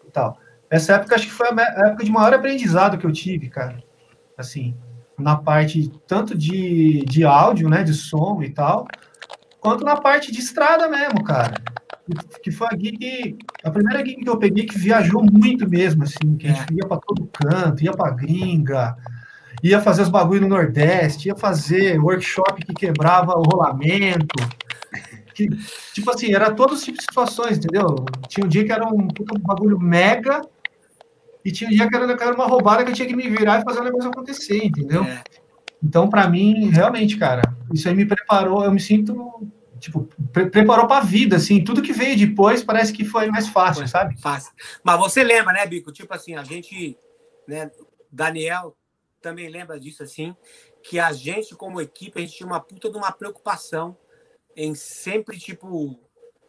e 0.08 0.10
tal. 0.10 0.38
Essa 0.70 0.94
época 0.94 1.16
acho 1.16 1.26
que 1.28 1.34
foi 1.34 1.50
a 1.50 1.88
época 1.88 2.06
de 2.06 2.10
maior 2.10 2.34
aprendizado 2.34 2.98
que 2.98 3.06
eu 3.06 3.12
tive, 3.12 3.50
cara. 3.50 3.84
Assim, 4.38 4.74
na 5.20 5.36
parte 5.36 5.92
tanto 6.08 6.34
de, 6.34 7.04
de 7.04 7.26
áudio, 7.26 7.68
né, 7.68 7.84
de 7.84 7.94
som 7.94 8.42
e 8.42 8.50
tal, 8.52 8.88
quanto 9.60 9.84
na 9.84 9.98
parte 9.98 10.32
de 10.32 10.40
estrada 10.40 10.88
mesmo, 10.88 11.22
cara. 11.22 11.54
Que- 12.42 12.52
foi 12.52 12.68
a 12.72 12.78
gig, 12.78 13.38
a 13.66 13.70
primeira 13.70 14.00
gig 14.06 14.16
que 14.24 14.30
eu 14.30 14.38
peguei 14.38 14.66
que 14.66 14.78
viajou 14.78 15.22
muito 15.30 15.70
mesmo, 15.70 16.04
assim, 16.04 16.38
que 16.40 16.48
a 16.48 16.54
gente 16.54 16.74
ia 16.74 16.88
para 16.88 17.02
todo 17.06 17.30
canto, 17.34 17.84
ia 17.84 17.92
para 17.92 18.12
gringa, 18.12 18.96
ia 19.64 19.80
fazer 19.80 20.02
os 20.02 20.10
bagulho 20.10 20.42
no 20.42 20.50
Nordeste, 20.50 21.30
ia 21.30 21.36
fazer 21.36 21.98
workshop 21.98 22.66
que 22.66 22.74
quebrava 22.74 23.34
o 23.38 23.44
rolamento. 23.44 24.36
Que, 25.34 25.48
tipo 25.94 26.12
assim, 26.12 26.36
era 26.36 26.54
todos 26.54 26.80
os 26.80 26.86
tipos 26.86 27.00
de 27.00 27.06
situações, 27.06 27.58
entendeu? 27.58 27.96
Tinha 28.28 28.46
um 28.46 28.50
dia 28.50 28.66
que 28.66 28.72
era 28.72 28.86
um 28.86 29.08
puta 29.08 29.40
bagulho 29.40 29.80
mega, 29.80 30.42
e 31.44 31.52
tinha 31.52 31.70
um 31.70 31.74
dia 31.74 31.90
que 31.90 31.96
era, 31.96 32.16
que 32.16 32.24
era 32.24 32.36
uma 32.36 32.46
roubada 32.46 32.84
que 32.84 32.92
eu 32.92 32.96
tinha 32.96 33.08
que 33.08 33.16
me 33.16 33.30
virar 33.30 33.62
e 33.62 33.64
fazer 33.64 33.80
o 33.80 33.84
negócio 33.84 34.10
acontecer, 34.10 34.64
entendeu? 34.64 35.04
É. 35.04 35.24
Então, 35.82 36.10
para 36.10 36.28
mim, 36.30 36.70
realmente, 36.70 37.18
cara, 37.18 37.42
isso 37.74 37.88
aí 37.90 37.96
me 37.96 38.06
preparou, 38.06 38.64
eu 38.64 38.72
me 38.72 38.80
sinto, 38.80 39.50
tipo, 39.80 40.08
pre- 40.32 40.50
preparou 40.50 40.88
pra 40.88 41.00
vida, 41.00 41.38
assim, 41.38 41.64
tudo 41.64 41.82
que 41.82 41.92
veio 41.92 42.18
depois 42.18 42.64
parece 42.64 42.94
que 42.94 43.04
foi 43.04 43.28
mais 43.28 43.48
fácil, 43.48 43.88
sabe? 43.88 44.18
Fácil. 44.22 44.52
Mas 44.84 45.00
você 45.00 45.24
lembra, 45.24 45.52
né, 45.52 45.66
Bico? 45.66 45.92
Tipo 45.92 46.14
assim, 46.14 46.36
a 46.36 46.44
gente, 46.44 46.96
né, 47.48 47.72
Daniel 48.12 48.76
também 49.24 49.50
lembra 49.50 49.80
disso, 49.80 50.04
assim, 50.04 50.36
que 50.84 51.00
a 51.00 51.12
gente, 51.14 51.56
como 51.56 51.82
equipe, 51.82 52.20
a 52.20 52.22
gente 52.22 52.36
tinha 52.36 52.46
uma 52.46 52.60
puta 52.60 52.92
de 52.92 52.98
uma 52.98 53.12
preocupação 53.12 53.98
em 54.56 54.76
sempre, 54.76 55.40
tipo, 55.40 55.98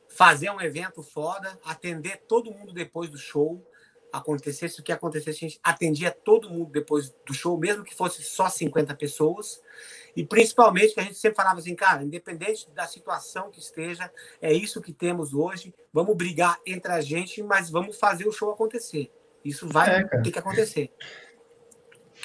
fazer 0.09 0.51
um 0.51 0.61
evento 0.61 1.03
foda, 1.03 1.59
atender 1.65 2.25
todo 2.29 2.51
mundo 2.53 2.73
depois 2.75 3.09
do 3.09 3.17
show, 3.17 3.65
acontecesse 4.13 4.81
o 4.81 4.83
que 4.83 4.93
acontecesse, 4.93 5.45
a 5.45 5.49
gente 5.49 5.61
atendia 5.63 6.11
todo 6.11 6.51
mundo 6.51 6.71
depois 6.71 7.11
do 7.27 7.35
show, 7.35 7.59
mesmo 7.59 7.83
que 7.83 7.95
fosse 7.95 8.23
só 8.23 8.49
50 8.49 8.95
pessoas. 8.95 9.61
E 10.15 10.25
principalmente 10.25 10.95
que 10.95 11.01
a 11.01 11.03
gente 11.03 11.17
sempre 11.17 11.37
falava 11.37 11.59
assim, 11.59 11.75
cara, 11.75 12.05
independente 12.05 12.71
da 12.71 12.87
situação 12.87 13.51
que 13.51 13.59
esteja, 13.59 14.11
é 14.41 14.53
isso 14.53 14.81
que 14.81 14.93
temos 14.93 15.35
hoje. 15.35 15.75
Vamos 15.93 16.17
brigar 16.17 16.61
entre 16.65 16.93
a 16.93 17.01
gente, 17.01 17.43
mas 17.43 17.71
vamos 17.71 17.99
fazer 17.99 18.29
o 18.29 18.33
show 18.33 18.51
acontecer. 18.51 19.11
Isso 19.45 19.69
vai 19.69 20.03
É, 20.03 20.23
ter 20.23 20.31
que 20.31 20.39
acontecer. 20.39 20.93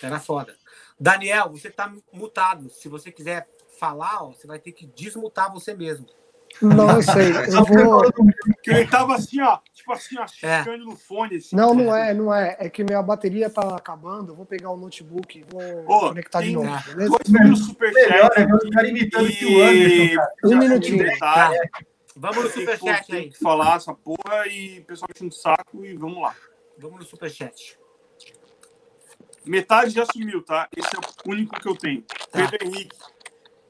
Era 0.02 0.20
foda. 0.20 0.56
Daniel, 1.00 1.50
você 1.50 1.70
tá 1.70 1.92
mutado. 2.12 2.70
Se 2.70 2.88
você 2.90 3.12
quiser 3.12 3.48
falar, 3.80 4.24
ó, 4.24 4.28
você 4.34 4.46
vai 4.48 4.60
ter 4.60 4.72
que 4.72 4.86
desmutar 4.88 5.52
você 5.52 5.74
mesmo. 5.74 6.06
Não, 6.62 6.90
eu 6.98 7.04
sei. 7.04 7.30
Eu 7.32 7.64
vou. 7.64 8.02
Porque 8.12 8.72
ele 8.72 8.88
tava 8.88 9.16
assim, 9.16 9.40
ó, 9.42 9.60
tipo 9.74 9.94
assim, 9.94 10.16
ó, 10.18 10.26
É. 10.46 10.78
no 10.78 10.96
fone, 10.96 11.36
assim. 11.38 11.56
Não, 11.56 11.74
não 11.74 11.96
é, 11.96 12.14
não 12.14 12.34
é. 12.34 12.58
É 12.60 12.70
que 12.70 12.84
minha 12.84 13.02
bateria 13.02 13.50
tá 13.50 13.76
acabando. 13.76 14.32
Eu 14.32 14.36
vou 14.36 14.46
pegar 14.46 14.72
o 14.72 14.78
notebook 14.78 15.38
e 15.40 15.44
vou 15.44 15.86
Ô, 15.86 16.00
conectar 16.10 16.42
de 16.42 16.52
novo, 16.52 16.68
beleza? 16.88 17.10
Dois 17.10 17.30
mil 17.30 17.42
Melhor 17.44 17.56
superchats. 17.56 18.38
é 18.38 18.46
os 18.56 18.70
caras 18.72 18.90
imitando 18.90 19.28
que 19.30 19.46
o 19.46 19.50
E- 19.50 19.62
Anderson, 19.62 20.16
cara. 20.16 20.34
Um 20.44 20.50
já 20.50 20.56
minutinho. 20.58 21.04
detalhe, 21.06 21.70
Vamos 22.16 22.38
no 22.44 22.50
que- 22.52 22.60
superchat 22.60 23.08
tem 23.08 23.16
aí. 23.20 23.30
que 23.30 23.40
falar 23.40 23.78
essa 23.78 23.94
porra 23.94 24.48
e 24.48 24.80
o 24.80 24.84
pessoal 24.86 25.08
enchendo 25.16 25.30
o 25.32 25.34
saco 25.34 25.86
e 25.86 25.96
vamos 25.96 26.22
lá. 26.22 26.36
Vamos 26.78 27.00
no 27.00 27.06
superchat. 27.06 27.78
Metade 29.50 29.90
já 29.90 30.06
sumiu, 30.06 30.44
tá? 30.44 30.70
Esse 30.78 30.96
é 30.96 31.00
o 31.00 31.32
único 31.32 31.60
que 31.60 31.68
eu 31.68 31.76
tenho. 31.76 32.04
Tá. 32.04 32.16
Pedro 32.32 32.68
Henrique, 32.68 32.96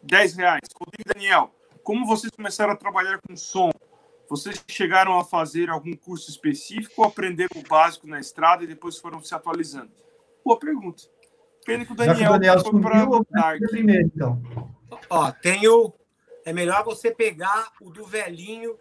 10 0.03 0.35
reais. 0.35 0.61
Rodrigo 0.77 1.13
Daniel, 1.13 1.55
como 1.83 2.05
vocês 2.05 2.29
começaram 2.33 2.73
a 2.73 2.75
trabalhar 2.75 3.17
com 3.25 3.33
som? 3.37 3.71
Vocês 4.29 4.61
chegaram 4.67 5.17
a 5.17 5.23
fazer 5.23 5.69
algum 5.69 5.95
curso 5.95 6.29
específico 6.29 6.95
ou 6.97 7.05
aprenderam 7.05 7.61
o 7.61 7.63
básico 7.65 8.05
na 8.07 8.19
estrada 8.19 8.65
e 8.65 8.67
depois 8.67 8.97
foram 8.97 9.23
se 9.23 9.33
atualizando? 9.33 9.89
Boa 10.43 10.59
pergunta. 10.59 11.03
Pena 11.65 11.85
que 11.85 11.93
o 11.93 11.95
Já 11.95 12.03
que 12.03 12.11
o 12.11 12.13
Daniel, 12.13 12.31
Daniel 12.33 12.59
foi 12.59 12.81
para 12.81 13.57
primeiro, 13.69 14.11
então. 14.13 14.41
Ó, 15.09 15.31
tem 15.31 15.65
o. 15.69 15.93
É 16.43 16.51
melhor 16.51 16.83
você 16.83 17.09
pegar 17.09 17.71
o 17.79 17.89
do 17.89 18.03
velhinho, 18.03 18.77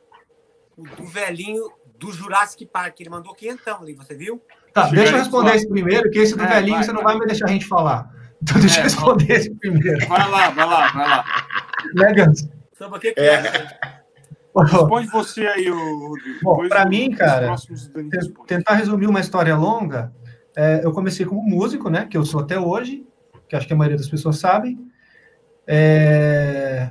o 0.77 0.83
do 0.83 1.05
velhinho 1.05 1.71
do 1.97 2.11
Jurassic 2.11 2.67
Park. 2.67 2.99
Ele 2.99 3.11
mandou 3.11 3.37
quinhentão 3.37 3.83
ali, 3.83 3.95
você 3.95 4.17
viu? 4.17 4.43
Tá, 4.83 4.89
Chega 4.89 4.97
deixa 5.01 5.13
eu 5.15 5.19
responder 5.19 5.55
esse 5.57 5.69
primeiro, 5.69 6.11
que 6.11 6.19
esse 6.19 6.37
do 6.37 6.45
É, 6.45 6.47
velhinho 6.47 6.75
vai, 6.77 6.85
você 6.85 6.93
não 6.93 7.03
vai. 7.03 7.19
me 7.19 7.27
deixar 7.27 7.47
a 7.47 7.49
gente 7.49 7.67
falar. 7.67 8.11
Então 8.41 8.61
deixa 8.61 8.77
É, 8.77 8.81
eu 8.81 8.85
responder 8.85 9.33
esse 9.33 9.51
primeiro. 9.57 10.07
Vai 10.07 10.31
lá, 10.31 10.51
vai 10.51 10.67
lá, 10.67 10.89
vai 10.93 11.09
lá. 11.09 11.25
Né, 11.95 12.13
Gans? 12.13 12.49
Que 13.01 13.13
que 13.13 13.21
é. 13.21 13.43
Responde 14.57 15.07
você 15.09 15.47
aí, 15.47 15.69
Rodrigo. 15.69 16.39
Bom, 16.43 16.65
o- 16.85 16.89
mim, 16.89 17.11
cara, 17.11 17.47
próximos 17.47 17.91
tentar 18.47 18.75
resumir 18.75 19.07
uma 19.09 19.19
história 19.21 19.57
longa, 19.57 20.13
é, 20.57 20.81
eu 20.85 20.93
comecei 20.93 21.27
como 21.27 21.43
músico, 21.43 21.91
né, 21.91 22.07
que 22.09 22.17
eu 22.17 22.25
sou 22.25 22.41
até 22.41 22.59
hoje, 22.59 23.05
que 23.49 23.57
acho 23.57 23.67
que 23.67 23.73
a 23.73 23.77
maioria 23.77 23.97
das 23.99 24.09
pessoas 24.09 24.39
sabem. 24.39 24.79
É, 25.67 26.91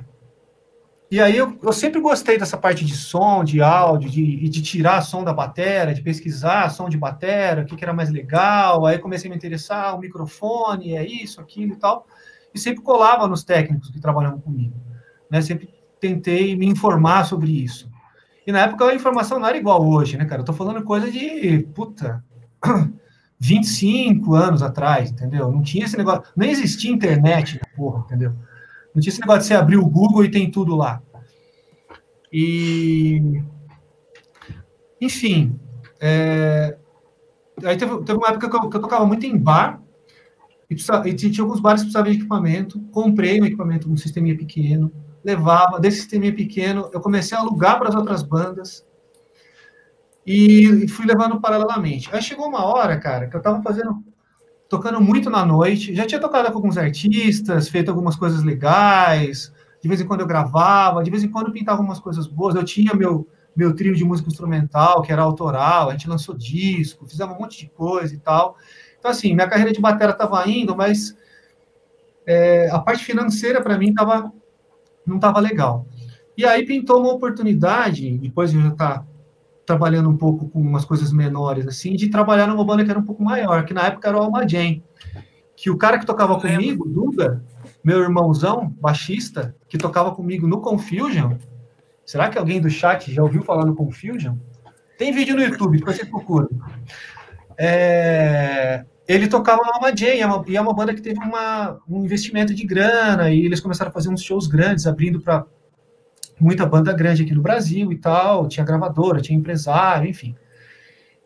E 1.10 1.20
aí 1.22 1.36
eu, 1.38 1.58
eu 1.62 1.72
sempre 1.72 2.00
gostei 2.00 2.36
dessa 2.36 2.58
parte 2.58 2.84
de 2.84 2.94
som, 2.94 3.42
de 3.42 3.62
áudio, 3.62 4.10
de, 4.10 4.46
de 4.48 4.62
tirar 4.62 5.00
som 5.00 5.24
da 5.24 5.32
batera, 5.32 5.94
de 5.94 6.02
pesquisar 6.02 6.68
som 6.70 6.86
de 6.86 6.98
batera, 6.98 7.62
o 7.62 7.64
que, 7.64 7.76
que 7.76 7.84
era 7.84 7.94
mais 7.94 8.10
legal. 8.10 8.84
Aí 8.84 8.98
comecei 8.98 9.28
a 9.28 9.30
me 9.30 9.36
interessar, 9.36 9.96
o 9.96 10.00
microfone, 10.00 10.96
é 10.96 11.06
isso, 11.06 11.40
aquilo 11.40 11.72
e 11.72 11.76
tal. 11.76 12.06
E 12.52 12.58
sempre 12.58 12.82
colava 12.82 13.26
nos 13.26 13.42
técnicos 13.42 13.90
que 13.90 14.00
trabalhavam 14.00 14.38
comigo. 14.38 14.74
Né? 15.30 15.40
Sempre 15.40 15.70
tentei 15.98 16.54
me 16.54 16.66
informar 16.66 17.24
sobre 17.24 17.50
isso. 17.52 17.90
E 18.46 18.52
na 18.52 18.60
época 18.60 18.84
a 18.84 18.94
informação 18.94 19.38
não 19.38 19.48
era 19.48 19.56
igual 19.56 19.86
hoje, 19.86 20.18
né, 20.18 20.26
cara? 20.26 20.42
Eu 20.42 20.44
tô 20.44 20.52
falando 20.52 20.82
coisa 20.82 21.10
de, 21.10 21.66
puta, 21.74 22.22
25 23.40 24.34
anos 24.34 24.62
atrás, 24.62 25.10
entendeu? 25.10 25.50
Não 25.50 25.62
tinha 25.62 25.84
esse 25.84 25.96
negócio, 25.96 26.24
nem 26.36 26.50
existia 26.50 26.90
internet, 26.90 27.60
porra, 27.76 28.04
entendeu? 28.04 28.34
Não 28.94 29.00
tinha 29.00 29.10
esse 29.10 29.20
negócio 29.20 29.42
de 29.42 29.46
você 29.48 29.54
abrir 29.54 29.76
o 29.76 29.86
Google 29.86 30.24
e 30.24 30.30
tem 30.30 30.50
tudo 30.50 30.74
lá. 30.74 31.02
E. 32.32 33.42
Enfim. 35.00 35.58
é, 36.00 36.76
Aí 37.64 37.76
teve, 37.76 38.02
teve 38.02 38.18
uma 38.18 38.28
época 38.28 38.48
que 38.48 38.56
eu, 38.56 38.70
que 38.70 38.76
eu 38.76 38.80
tocava 38.80 39.04
muito 39.04 39.26
em 39.26 39.36
bar, 39.36 39.82
e, 40.70 40.74
e 40.74 41.14
tinha 41.14 41.42
alguns 41.42 41.60
bares 41.60 41.80
que 41.82 41.86
precisavam 41.86 42.12
de 42.12 42.18
equipamento. 42.18 42.80
Comprei 42.92 43.40
um 43.40 43.46
equipamento, 43.46 43.90
um 43.90 43.96
sisteminha 43.96 44.36
pequeno, 44.36 44.92
levava. 45.24 45.80
Desse 45.80 45.98
sisteminha 45.98 46.34
pequeno, 46.34 46.90
eu 46.92 47.00
comecei 47.00 47.36
a 47.36 47.40
alugar 47.40 47.78
para 47.78 47.88
as 47.88 47.94
outras 47.94 48.22
bandas. 48.22 48.86
E, 50.26 50.84
e 50.84 50.88
fui 50.88 51.06
levando 51.06 51.40
paralelamente. 51.40 52.14
Aí 52.14 52.20
chegou 52.20 52.46
uma 52.46 52.64
hora, 52.64 52.98
cara, 52.98 53.28
que 53.28 53.36
eu 53.36 53.40
tava 53.40 53.62
fazendo 53.62 54.04
tocando 54.68 55.00
muito 55.00 55.30
na 55.30 55.44
noite. 55.44 55.94
Já 55.94 56.06
tinha 56.06 56.20
tocado 56.20 56.48
com 56.48 56.58
alguns 56.58 56.76
artistas, 56.76 57.68
feito 57.68 57.88
algumas 57.88 58.16
coisas 58.16 58.42
legais. 58.42 59.52
De 59.80 59.88
vez 59.88 60.00
em 60.00 60.06
quando 60.06 60.20
eu 60.20 60.26
gravava, 60.26 61.02
de 61.02 61.10
vez 61.10 61.22
em 61.22 61.28
quando 61.28 61.52
pintava 61.52 61.80
umas 61.80 62.00
coisas 62.00 62.26
boas. 62.26 62.54
Eu 62.54 62.64
tinha 62.64 62.94
meu, 62.94 63.26
meu 63.56 63.74
trio 63.74 63.94
de 63.94 64.04
música 64.04 64.28
instrumental, 64.28 65.02
que 65.02 65.12
era 65.12 65.22
autoral, 65.22 65.88
a 65.88 65.92
gente 65.92 66.08
lançou 66.08 66.36
disco, 66.36 67.06
fizemos 67.06 67.36
um 67.36 67.40
monte 67.40 67.58
de 67.60 67.70
coisa 67.70 68.14
e 68.14 68.18
tal. 68.18 68.56
Então, 68.98 69.10
assim, 69.10 69.34
minha 69.34 69.48
carreira 69.48 69.72
de 69.72 69.80
batera 69.80 70.12
estava 70.12 70.46
indo, 70.48 70.76
mas 70.76 71.16
é, 72.26 72.68
a 72.70 72.78
parte 72.78 73.04
financeira, 73.04 73.62
para 73.62 73.78
mim, 73.78 73.94
tava, 73.94 74.32
não 75.06 75.16
estava 75.16 75.40
legal. 75.40 75.86
E 76.36 76.44
aí 76.44 76.66
pintou 76.66 77.00
uma 77.00 77.12
oportunidade, 77.12 78.18
depois 78.18 78.50
de 78.50 78.58
eu 78.58 78.62
já 78.62 78.68
estar 78.68 79.06
trabalhando 79.68 80.08
um 80.08 80.16
pouco 80.16 80.48
com 80.48 80.60
umas 80.62 80.86
coisas 80.86 81.12
menores, 81.12 81.66
assim, 81.66 81.94
de 81.94 82.08
trabalhar 82.08 82.46
numa 82.46 82.64
banda 82.64 82.82
que 82.82 82.90
era 82.90 82.98
um 82.98 83.04
pouco 83.04 83.22
maior, 83.22 83.66
que 83.66 83.74
na 83.74 83.82
época 83.82 84.08
era 84.08 84.16
o 84.16 84.22
Alma 84.22 84.48
Jam. 84.48 84.80
Que 85.54 85.68
o 85.68 85.76
cara 85.76 85.98
que 85.98 86.06
tocava 86.06 86.40
comigo, 86.40 86.88
Duda, 86.88 87.44
meu 87.84 88.00
irmãozão, 88.00 88.74
baixista, 88.80 89.54
que 89.68 89.76
tocava 89.76 90.14
comigo 90.14 90.48
no 90.48 90.62
Confusion. 90.62 91.34
Será 92.02 92.30
que 92.30 92.38
alguém 92.38 92.62
do 92.62 92.70
chat 92.70 93.12
já 93.12 93.22
ouviu 93.22 93.42
falar 93.42 93.66
no 93.66 93.74
Confusion? 93.74 94.36
Tem 94.96 95.12
vídeo 95.12 95.36
no 95.36 95.42
YouTube, 95.42 95.76
depois 95.76 95.98
você 95.98 96.06
procura. 96.06 96.48
É, 97.58 98.86
ele 99.06 99.28
tocava 99.28 99.62
no 99.66 99.74
Alma 99.74 99.94
Jam, 99.94 100.14
e 100.14 100.20
é 100.20 100.26
uma- 100.26 100.44
e 100.48 100.56
é 100.56 100.60
uma 100.62 100.72
banda 100.72 100.94
que 100.94 101.02
teve 101.02 101.20
uma, 101.20 101.78
um 101.86 102.02
investimento 102.02 102.54
de 102.54 102.64
grana, 102.64 103.30
e 103.30 103.44
eles 103.44 103.60
começaram 103.60 103.90
a 103.90 103.92
fazer 103.92 104.08
uns 104.08 104.22
shows 104.22 104.46
grandes, 104.46 104.86
abrindo 104.86 105.20
para 105.20 105.44
muita 106.40 106.66
banda 106.66 106.92
grande 106.92 107.22
aqui 107.22 107.34
no 107.34 107.42
Brasil 107.42 107.92
e 107.92 107.96
tal, 107.96 108.48
tinha 108.48 108.64
gravadora, 108.64 109.20
tinha 109.20 109.38
empresário, 109.38 110.08
enfim. 110.08 110.34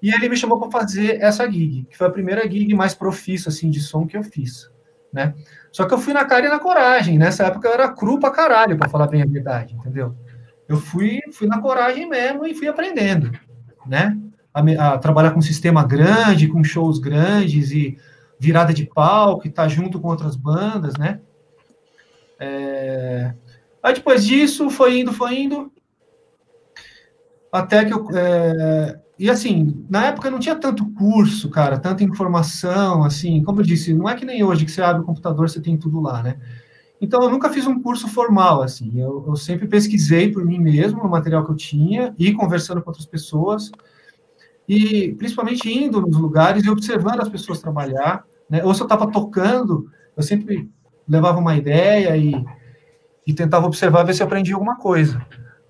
E 0.03 0.13
ele 0.13 0.29
me 0.29 0.37
chamou 0.37 0.59
para 0.59 0.81
fazer 0.81 1.23
essa 1.23 1.49
gig, 1.51 1.87
que 1.89 1.97
foi 1.97 2.09
a 2.09 2.11
primeira 2.11 2.43
gig 2.51 2.75
mais 2.75 2.95
profissa 2.95 3.51
assim 3.51 3.71
de 3.71 3.81
som 3.81 4.07
que 4.07 4.17
eu 4.17 4.23
fiz, 4.25 4.69
né? 5.13 5.35
Só 5.71 5.87
que 5.87 5.95
eu 5.95 5.99
fui 5.99 6.13
na 6.13 6.25
cara 6.25 6.47
e 6.47 6.49
na 6.49 6.59
coragem. 6.59 7.17
Nessa 7.17 7.47
época 7.47 7.69
eu 7.69 7.73
era 7.73 7.89
cru 7.89 8.19
pra 8.19 8.31
caralho, 8.31 8.77
para 8.77 8.89
falar 8.89 9.07
bem 9.07 9.23
a 9.23 9.27
verdade, 9.27 9.75
entendeu? 9.75 10.17
Eu 10.69 10.77
fui, 10.77 11.21
fui 11.33 11.47
na 11.47 11.61
coragem 11.61 12.09
mesmo 12.09 12.45
e 12.47 12.55
fui 12.55 12.67
aprendendo, 12.67 13.31
né? 13.87 14.19
A, 14.53 14.95
a 14.95 14.99
trabalhar 14.99 15.31
com 15.31 15.39
um 15.39 15.43
sistema 15.43 15.87
grande, 15.87 16.49
com 16.49 16.65
shows 16.65 16.99
grandes 16.99 17.71
e 17.71 17.97
virada 18.39 18.75
de 18.75 18.85
palco, 18.85 19.47
e 19.47 19.51
estar 19.51 19.69
junto 19.69 20.01
com 20.01 20.09
outras 20.09 20.35
bandas, 20.35 20.97
né? 20.97 21.21
É, 22.41 23.33
Aí 23.83 23.95
depois 23.95 24.25
disso, 24.25 24.71
foi 24.71 25.01
indo, 25.01 25.13
foi 25.13 25.41
indo. 25.41 25.73
Até 27.51 27.85
que 27.85 27.93
eu. 27.93 28.07
é, 28.15 28.99
E 29.19 29.29
assim, 29.29 29.85
na 29.91 30.07
época 30.07 30.31
não 30.31 30.39
tinha 30.39 30.57
tanto 30.57 30.89
curso, 30.93 31.51
cara, 31.51 31.79
tanta 31.79 32.03
informação, 32.05 33.05
assim, 33.05 33.43
como 33.43 33.61
eu 33.61 33.65
disse, 33.65 33.93
não 33.93 34.09
é 34.09 34.15
que 34.15 34.25
nem 34.25 34.43
hoje 34.43 34.65
que 34.65 34.71
você 34.71 34.83
abre 34.83 35.03
o 35.03 35.05
computador, 35.05 35.49
você 35.49 35.61
tem 35.61 35.77
tudo 35.77 36.01
lá, 36.01 36.23
né? 36.23 36.37
Então 37.01 37.21
eu 37.23 37.31
nunca 37.31 37.51
fiz 37.51 37.67
um 37.67 37.81
curso 37.83 38.07
formal, 38.09 38.63
assim, 38.63 39.01
eu, 39.01 39.25
eu 39.27 39.37
sempre 39.37 39.67
pesquisei 39.67 40.31
por 40.31 40.45
mim 40.45 40.59
mesmo 40.59 41.03
no 41.03 41.09
material 41.09 41.45
que 41.45 41.51
eu 41.51 41.57
tinha 41.57 42.15
e 42.19 42.33
conversando 42.33 42.81
com 42.81 42.91
outras 42.91 43.07
pessoas 43.07 43.71
e 44.69 45.13
principalmente 45.19 45.69
indo 45.69 46.01
nos 46.01 46.17
lugares 46.17 46.65
e 46.65 46.71
observando 46.71 47.21
as 47.21 47.29
pessoas 47.29 47.61
trabalhar, 47.61 48.25
né? 48.49 48.65
Ou 48.65 48.73
se 48.73 48.81
eu 48.81 48.87
estava 48.87 49.11
tocando, 49.11 49.91
eu 50.17 50.23
sempre 50.23 50.71
levava 51.09 51.39
uma 51.39 51.57
ideia 51.57 52.17
e 52.17 52.33
e 53.27 53.33
tentava 53.33 53.67
observar, 53.67 54.05
ver 54.05 54.15
se 54.15 54.23
aprendia 54.23 54.55
alguma 54.55 54.77
coisa, 54.77 55.25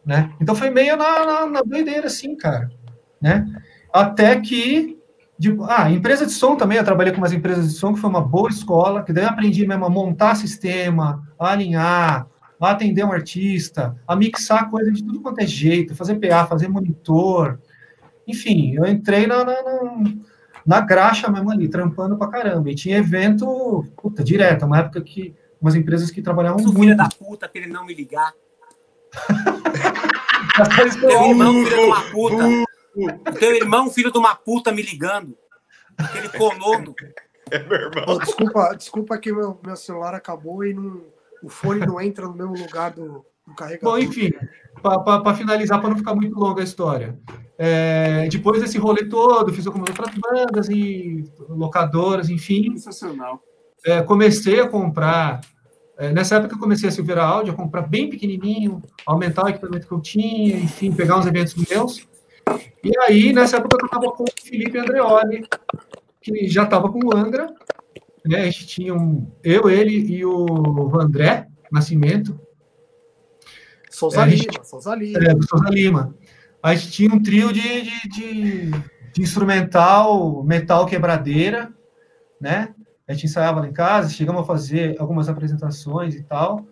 né? 0.05 0.33
Então 0.41 0.55
foi 0.55 0.71
meio 0.71 0.97
na, 0.97 1.25
na, 1.25 1.47
na 1.47 1.63
doideira, 1.63 2.07
assim, 2.07 2.37
cara, 2.37 2.71
né? 3.21 3.47
Até 3.93 4.41
que, 4.41 4.99
de, 5.39 5.57
ah, 5.69 5.91
empresa 5.91 6.25
de 6.25 6.33
som 6.33 6.57
também, 6.57 6.79
eu 6.79 6.85
trabalhei 6.85 7.13
com 7.13 7.19
umas 7.19 7.33
empresas 7.33 7.69
de 7.69 7.75
som, 7.75 7.93
que 7.93 8.01
foi 8.01 8.09
uma 8.09 8.21
boa 8.21 8.49
escola, 8.49 9.03
que 9.03 9.13
daí 9.13 9.25
eu 9.25 9.31
aprendi 9.31 9.67
mesmo 9.67 9.85
a 9.85 9.91
montar 9.91 10.35
sistema, 10.35 11.23
a 11.39 11.51
alinhar, 11.51 12.27
a 12.61 12.71
atender 12.71 13.05
um 13.05 13.13
artista, 13.13 13.95
a 14.07 14.17
mixar 14.17 14.71
coisa 14.71 14.91
de 14.91 15.05
tudo 15.05 15.21
quanto 15.21 15.41
é 15.41 15.47
jeito, 15.47 15.95
fazer 15.95 16.15
PA, 16.17 16.47
fazer 16.47 16.69
monitor, 16.69 17.59
enfim, 18.27 18.75
eu 18.77 18.87
entrei 18.87 19.27
na, 19.27 19.45
na, 19.45 19.63
na, 19.63 20.05
na 20.65 20.81
graxa 20.81 21.29
mesmo 21.29 21.51
ali, 21.51 21.69
trampando 21.69 22.17
pra 22.17 22.29
caramba, 22.29 22.71
e 22.71 22.75
tinha 22.75 22.99
evento, 22.99 23.85
puta, 23.97 24.23
direto, 24.23 24.65
uma 24.65 24.79
época 24.79 25.03
que 25.03 25.35
umas 25.63 25.77
empresas 25.77 26.11
que 26.11 26.21
trabalhavam 26.21 26.59
Isso, 26.59 26.73
muito. 26.73 26.81
filho 26.81 26.97
da 26.97 27.09
puta, 27.09 27.49
pra 27.49 27.63
ele 27.63 27.73
não 27.73 27.87
me 27.87 27.95
ligar. 27.95 28.35
Teu 31.01 31.31
irmão, 31.31 31.53
filho 31.65 31.69
de 31.69 31.85
uma 31.85 32.03
puta. 32.11 33.39
Teu 33.39 33.55
irmão, 33.55 33.91
filho 33.91 34.13
de 34.13 34.19
uma 34.19 34.35
puta, 34.35 34.73
me 34.73 34.83
ligando. 34.83 35.39
Aquele 35.97 36.29
colono. 36.31 36.95
É 37.51 37.59
meu 37.61 37.79
irmão. 37.79 38.05
Ô, 38.09 38.19
desculpa, 38.19 38.75
desculpa 38.77 39.19
que 39.19 39.33
meu, 39.33 39.61
meu 39.65 39.77
celular 39.77 40.15
acabou 40.15 40.65
e 40.65 40.75
não, 40.75 41.03
o 41.43 41.49
fone 41.49 41.87
não 41.87 42.01
entra 42.01 42.27
no 42.27 42.35
mesmo 42.35 42.57
lugar 42.57 42.91
do, 42.91 43.25
do 43.47 43.55
carregador. 43.55 43.93
Bom, 43.93 43.99
enfim, 43.99 44.31
para 44.83 45.35
finalizar, 45.35 45.81
para 45.81 45.91
não 45.91 45.97
ficar 45.97 46.15
muito 46.15 46.39
longa 46.39 46.61
a 46.61 46.65
história. 46.65 47.19
É, 47.59 48.27
depois 48.29 48.61
desse 48.61 48.79
rolê 48.79 49.05
todo, 49.05 49.53
fiz 49.53 49.67
algumas 49.67 49.89
outras 49.91 50.15
bandas 50.17 50.69
e 50.69 51.31
locadoras, 51.49 52.29
enfim. 52.31 52.77
Sensacional. 52.77 53.41
É, 53.85 54.03
comecei 54.03 54.61
a 54.61 54.69
comprar. 54.69 55.41
É, 56.05 56.13
nessa 56.13 56.37
época 56.37 56.55
eu 56.55 56.59
comecei 56.59 56.89
a 56.89 56.93
Silveira 56.93 57.23
Áudio, 57.23 57.53
a 57.53 57.57
comprar 57.57 57.83
bem 57.83 58.09
pequenininho, 58.11 58.83
aumentar 59.07 59.45
o 59.45 59.49
equipamento 59.49 59.87
que 59.87 59.93
eu 59.93 60.01
tinha, 60.01 60.57
enfim, 60.57 60.93
pegar 60.93 61.19
uns 61.19 61.27
eventos 61.27 61.55
meus. 61.55 62.07
E 62.85 62.91
aí, 63.01 63.33
nessa 63.33 63.59
época, 63.59 63.77
eu 63.81 63.87
estava 63.87 64.11
com 64.13 64.25
o 64.25 64.27
Felipe 64.45 64.77
Andreoli, 64.79 65.47
que 66.21 66.49
já 66.49 66.65
estava 66.65 66.91
com 66.91 66.99
o 67.05 67.17
Angra. 67.17 67.47
Né? 68.25 68.41
A 68.41 68.45
gente 68.45 68.67
tinha 68.67 68.95
um, 68.95 69.31
eu, 69.43 69.69
ele 69.71 69.93
e 70.13 70.25
o 70.25 71.01
André 71.01 71.47
Nascimento, 71.71 72.39
Souza 73.91 74.21
É, 74.21 74.23
a 74.25 74.29
gente- 74.29 74.49
Lima, 74.51 74.65
Souza 74.65 74.95
Lima. 74.95 75.19
é, 75.19 75.31
Souza 75.49 75.69
Lima. 75.71 76.15
A 76.63 76.75
gente 76.75 76.93
tinha 76.93 77.15
um 77.15 77.23
trio 77.23 77.53
de, 77.53 77.61
de, 77.83 78.09
de- 78.09 78.71
de 79.13 79.21
instrumental, 79.23 80.43
metal 80.45 80.87
quebradeira, 80.87 81.73
né? 82.41 82.75
A 83.13 83.15
gente 83.15 83.27
ensaiava 83.27 83.61
lá 83.61 83.69
em 83.69 83.73
casa, 83.73 84.11
chegamos 84.11 84.43
a 84.43 84.45
fazer 84.45 84.97
algumas 84.99 85.29
apresentações 85.29 86.15
e 86.15 86.23
tal. 86.23 86.67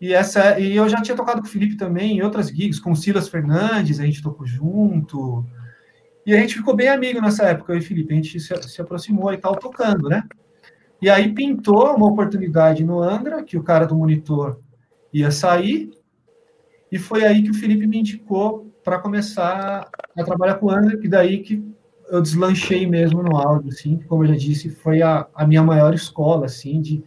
E, 0.00 0.12
essa, 0.12 0.58
e 0.60 0.76
eu 0.76 0.88
já 0.88 1.02
tinha 1.02 1.16
tocado 1.16 1.40
com 1.40 1.46
o 1.48 1.50
Felipe 1.50 1.76
também 1.76 2.18
em 2.18 2.22
outras 2.22 2.48
gigs, 2.48 2.80
com 2.80 2.92
o 2.92 2.96
Silas 2.96 3.28
Fernandes, 3.28 3.98
a 3.98 4.04
gente 4.04 4.22
tocou 4.22 4.46
junto. 4.46 5.44
E 6.24 6.34
a 6.34 6.40
gente 6.40 6.54
ficou 6.54 6.74
bem 6.74 6.88
amigo 6.88 7.20
nessa 7.20 7.44
época, 7.44 7.72
eu 7.72 7.78
e 7.78 7.82
Felipe, 7.82 8.12
a 8.12 8.16
gente 8.16 8.38
se, 8.38 8.62
se 8.62 8.80
aproximou 8.80 9.32
e 9.32 9.38
tal, 9.38 9.56
tocando, 9.56 10.08
né? 10.08 10.22
E 11.00 11.10
aí 11.10 11.32
pintou 11.32 11.94
uma 11.94 12.06
oportunidade 12.06 12.84
no 12.84 13.02
Angra, 13.02 13.42
que 13.42 13.56
o 13.56 13.62
cara 13.62 13.86
do 13.86 13.96
monitor 13.96 14.60
ia 15.12 15.30
sair, 15.30 15.90
e 16.90 16.98
foi 16.98 17.24
aí 17.24 17.42
que 17.42 17.50
o 17.50 17.54
Felipe 17.54 17.86
me 17.86 17.98
indicou 17.98 18.72
para 18.84 18.98
começar 18.98 19.88
a 20.16 20.24
trabalhar 20.24 20.54
com 20.54 20.66
o 20.66 20.70
Angra, 20.70 20.96
que 20.98 21.08
daí 21.08 21.42
que 21.42 21.75
eu 22.08 22.22
deslanchei 22.22 22.86
mesmo 22.86 23.22
no 23.22 23.36
áudio, 23.36 23.70
assim, 23.70 23.98
como 24.08 24.24
eu 24.24 24.28
já 24.28 24.36
disse, 24.36 24.70
foi 24.70 25.02
a, 25.02 25.26
a 25.34 25.46
minha 25.46 25.62
maior 25.62 25.94
escola, 25.94 26.46
assim, 26.46 26.80
de... 26.80 27.02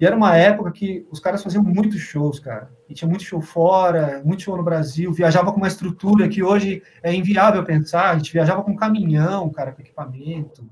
E 0.00 0.04
era 0.04 0.16
uma 0.16 0.36
época 0.36 0.72
que 0.72 1.06
os 1.12 1.20
caras 1.20 1.42
faziam 1.42 1.62
muitos 1.62 2.00
shows, 2.00 2.40
cara. 2.40 2.72
E 2.88 2.94
tinha 2.94 3.08
muito 3.08 3.22
show 3.22 3.40
fora, 3.40 4.20
muito 4.24 4.42
show 4.42 4.56
no 4.56 4.62
Brasil, 4.62 5.12
viajava 5.12 5.52
com 5.52 5.58
uma 5.58 5.68
estrutura 5.68 6.28
que 6.28 6.42
hoje 6.42 6.82
é 7.04 7.14
inviável 7.14 7.62
pensar, 7.62 8.10
a 8.10 8.16
gente 8.16 8.32
viajava 8.32 8.64
com 8.64 8.74
caminhão, 8.74 9.48
cara, 9.50 9.70
com 9.70 9.80
equipamento, 9.80 10.68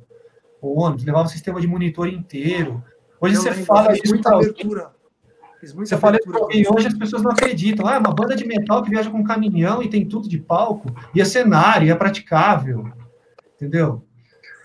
ônibus, 0.60 1.04
levava 1.04 1.26
um 1.26 1.28
sistema 1.28 1.60
de 1.60 1.66
monitor 1.68 2.08
inteiro. 2.08 2.82
Hoje 3.20 3.36
Eu 3.36 3.42
você 3.42 3.52
fala 3.52 3.92
isso 3.92 4.08
muita 4.08 4.34
abertura. 4.34 4.90
Fiz 5.60 5.72
muita 5.72 5.90
você 5.90 5.96
fala 5.96 6.16
abertura. 6.16 6.38
pra 6.38 6.46
alguém 6.46 6.66
hoje, 6.68 6.88
as 6.88 6.94
pessoas 6.98 7.22
não 7.22 7.30
acreditam. 7.30 7.86
Ah, 7.86 7.98
uma 7.98 8.12
banda 8.12 8.34
de 8.34 8.44
metal 8.44 8.82
que 8.82 8.90
viaja 8.90 9.10
com 9.10 9.22
caminhão 9.22 9.80
e 9.80 9.88
tem 9.88 10.04
tudo 10.04 10.28
de 10.28 10.38
palco, 10.38 10.92
e 11.14 11.20
é 11.20 11.24
cenário, 11.24 11.86
e 11.86 11.90
é 11.90 11.94
praticável, 11.94 12.90
entendeu? 13.60 14.02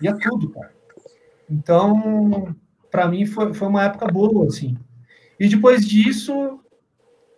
E 0.00 0.08
é 0.08 0.14
tudo, 0.14 0.50
cara. 0.50 0.74
Então, 1.50 2.56
para 2.90 3.06
mim 3.08 3.26
foi, 3.26 3.52
foi 3.52 3.68
uma 3.68 3.84
época 3.84 4.06
boa, 4.06 4.46
assim. 4.46 4.76
E 5.38 5.48
depois 5.48 5.86
disso, 5.86 6.60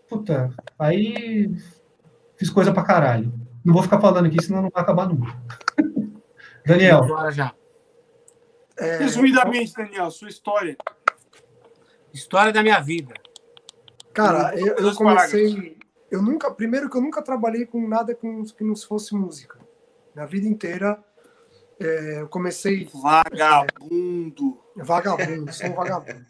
puta, 0.09 0.51
aí 0.79 1.53
fiz 2.37 2.49
coisa 2.49 2.73
pra 2.73 2.85
caralho. 2.85 3.33
Não 3.65 3.75
vou 3.75 3.83
ficar 3.83 4.01
falando 4.01 4.27
aqui, 4.27 4.43
senão 4.43 4.63
não 4.63 4.71
vai 4.71 4.83
acabar 4.83 5.09
nunca. 5.09 5.37
Daniel, 6.65 7.03
Agora 7.05 7.33
já. 7.33 7.55
É, 8.77 8.99
Resumidamente, 8.99 9.75
Daniel, 9.75 10.11
sua 10.11 10.29
história. 10.29 10.77
História 12.13 12.53
da 12.53 12.63
minha 12.63 12.81
vida. 12.81 13.15
Cara, 14.15 14.57
eu, 14.59 14.77
eu 14.77 14.95
comecei. 14.95 15.77
Eu 16.11 16.23
nunca. 16.23 16.51
Primeiro 16.51 16.89
que 16.89 16.97
eu 16.97 17.03
nunca 17.03 17.21
trabalhei 17.21 17.67
com 17.67 17.87
nada 17.87 18.15
com, 18.15 18.45
que 18.45 18.65
não 18.65 18.77
fosse 18.77 19.15
música. 19.15 19.59
Na 20.15 20.25
vida 20.25 20.47
inteira. 20.47 21.03
É, 21.81 22.21
eu 22.21 22.29
comecei 22.29 22.89
Vagabundo. 22.93 24.59
vagabundo, 24.77 25.53
sou 25.53 25.67
um 25.69 25.75
vagabundo. 25.75 26.27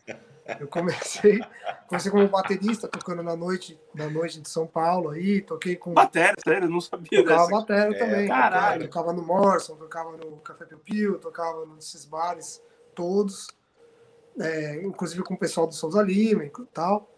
Eu 0.58 0.66
comecei, 0.66 1.40
comecei 1.86 2.10
como 2.10 2.26
baterista, 2.26 2.88
tocando 2.88 3.22
na 3.22 3.36
noite, 3.36 3.78
na 3.94 4.08
noite 4.08 4.40
de 4.40 4.48
São 4.48 4.66
Paulo 4.66 5.10
aí, 5.10 5.42
toquei 5.42 5.76
com. 5.76 5.92
Batéria, 5.92 6.34
sério, 6.42 6.64
eu 6.66 6.70
não 6.70 6.80
sabia 6.80 7.22
Tocava 7.22 7.64
dessa. 7.66 7.72
É, 7.74 7.92
também. 7.98 8.28
caralho. 8.28 8.84
Tocava 8.88 9.12
no 9.12 9.22
Morrison, 9.22 9.76
tocava 9.76 10.16
no 10.16 10.36
Café 10.38 10.64
Piu 10.64 10.78
Piu, 10.78 11.18
tocava 11.18 11.66
nesses 11.74 12.04
bares 12.06 12.62
todos. 12.94 13.48
é, 14.40 14.82
inclusive 14.84 15.22
com 15.22 15.34
o 15.34 15.38
pessoal 15.38 15.66
do 15.66 15.74
Souza 15.74 16.00
Lima 16.02 16.44
e 16.44 16.50
tal. 16.72 17.10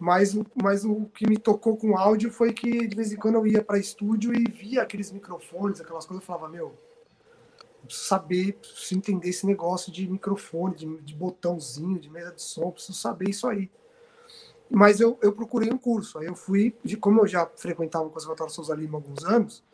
Mas, 0.00 0.34
o- 0.34 0.46
mas 0.62 0.84
o 0.84 1.06
que 1.06 1.28
me 1.28 1.36
tocou 1.36 1.76
com 1.76 1.96
áudio 1.96 2.30
foi 2.30 2.52
que 2.52 2.86
de 2.86 2.96
vez 2.96 3.12
em 3.12 3.16
quando 3.16 3.34
eu 3.34 3.46
ia 3.46 3.62
para 3.62 3.78
estúdio 3.78 4.32
e 4.34 4.44
via 4.50 4.82
aqueles 4.82 5.12
microfones, 5.12 5.80
aquelas 5.80 6.06
coisas, 6.06 6.22
eu 6.22 6.26
falava, 6.26 6.48
meu, 6.48 6.66
eu 6.66 6.78
preciso 7.88 8.06
saber, 8.06 8.52
preciso 8.54 8.94
entender 8.96 9.28
esse 9.28 9.46
negócio 9.46 9.90
de 9.90 10.08
microfone, 10.08 10.76
de, 10.76 10.86
de 11.02 11.14
botãozinho, 11.14 11.98
de 11.98 12.10
mesa 12.10 12.32
de 12.32 12.42
som, 12.42 12.70
preciso 12.70 12.98
saber 12.98 13.30
isso 13.30 13.48
aí. 13.48 13.70
Mas 14.70 15.00
eu, 15.00 15.18
eu 15.22 15.32
procurei 15.32 15.72
um 15.72 15.78
curso. 15.78 16.18
Aí 16.18 16.26
eu 16.26 16.34
fui, 16.34 16.76
de, 16.84 16.96
como 16.96 17.20
eu 17.20 17.26
já 17.26 17.46
frequentava 17.56 18.04
o 18.04 18.10
Conservatório 18.10 18.52
Souza 18.52 18.74
Lima 18.74 18.98
há 18.98 19.00
alguns 19.00 19.24
anos, 19.24 19.64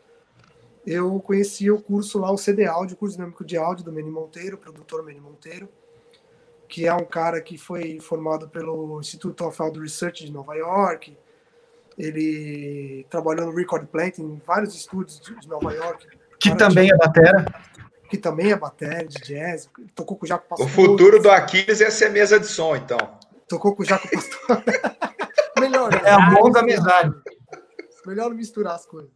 eu 0.86 1.18
conheci 1.20 1.70
o 1.70 1.80
curso 1.80 2.18
lá, 2.18 2.30
o 2.30 2.38
CD 2.38 2.66
Áudio, 2.66 2.94
o 2.94 2.98
curso 2.98 3.16
dinâmico 3.16 3.44
de 3.44 3.56
áudio 3.56 3.84
do 3.84 3.92
Meni 3.92 4.10
Monteiro, 4.10 4.58
produtor 4.58 5.02
Meni 5.02 5.20
Monteiro, 5.20 5.68
que 6.68 6.86
é 6.86 6.94
um 6.94 7.04
cara 7.04 7.40
que 7.40 7.56
foi 7.58 7.98
formado 8.00 8.48
pelo 8.48 9.00
Institute 9.00 9.42
of 9.42 9.60
Audio 9.60 9.82
Research 9.82 10.24
de 10.24 10.32
Nova 10.32 10.54
York. 10.54 11.16
Ele 11.96 13.06
trabalhou 13.08 13.46
no 13.46 13.54
Record 13.54 13.86
Plant 13.86 14.18
em 14.18 14.40
vários 14.44 14.74
estúdios 14.74 15.20
de 15.20 15.34
de 15.40 15.48
Nova 15.48 15.72
York. 15.72 16.06
Que 16.38 16.54
também 16.54 16.90
é 16.90 16.96
batera. 16.96 17.46
Que 18.08 18.18
também 18.18 18.52
é 18.52 18.56
bateria 18.56 19.06
de 19.06 19.20
jazz, 19.22 19.68
tocou 19.94 20.16
com 20.16 20.24
o 20.24 20.28
Jaco 20.28 20.46
O 20.46 20.48
Pastor. 20.48 20.68
futuro 20.68 21.20
do 21.20 21.30
Aquiles 21.30 21.80
ia 21.80 21.90
ser 21.90 22.10
mesa 22.10 22.38
de 22.38 22.46
som, 22.46 22.76
então. 22.76 22.98
Tocou 23.48 23.74
com 23.74 23.82
o 23.82 23.86
Jaco 23.86 24.08
Pastor. 24.10 24.62
Melhor, 25.58 25.90
né? 25.90 26.00
É 26.04 26.10
a 26.10 26.30
bom 26.30 26.50
da 26.50 26.60
amizade. 26.60 27.14
Melhor 28.06 28.28
não 28.28 28.36
misturar 28.36 28.74
as 28.74 28.86
coisas. 28.86 29.10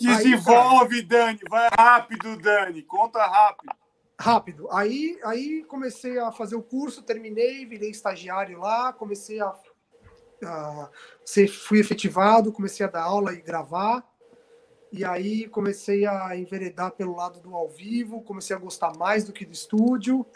Desenvolve, 0.00 1.02
Dani. 1.02 1.38
Vai 1.48 1.68
rápido, 1.78 2.36
Dani. 2.36 2.82
Conta 2.82 3.24
rápido. 3.24 3.72
Rápido. 4.18 4.68
Aí, 4.70 5.18
aí 5.24 5.64
comecei 5.64 6.18
a 6.18 6.30
fazer 6.32 6.56
o 6.56 6.62
curso, 6.62 7.02
terminei, 7.02 7.66
virei 7.66 7.90
estagiário 7.90 8.58
lá, 8.58 8.92
comecei 8.92 9.40
a, 9.40 9.52
a 10.44 10.90
ser, 11.24 11.48
fui 11.48 11.80
efetivado, 11.80 12.52
comecei 12.52 12.84
a 12.86 12.88
dar 12.88 13.02
aula 13.02 13.32
e 13.32 13.40
gravar. 13.40 14.04
E 14.92 15.06
aí 15.06 15.48
comecei 15.48 16.04
a 16.04 16.36
enveredar 16.36 16.92
pelo 16.92 17.16
lado 17.16 17.40
do 17.40 17.56
ao 17.56 17.66
vivo, 17.66 18.20
comecei 18.20 18.54
a 18.54 18.58
gostar 18.58 18.94
mais 18.98 19.24
do 19.24 19.32
que 19.32 19.46
do 19.46 19.52
estúdio. 19.52 20.26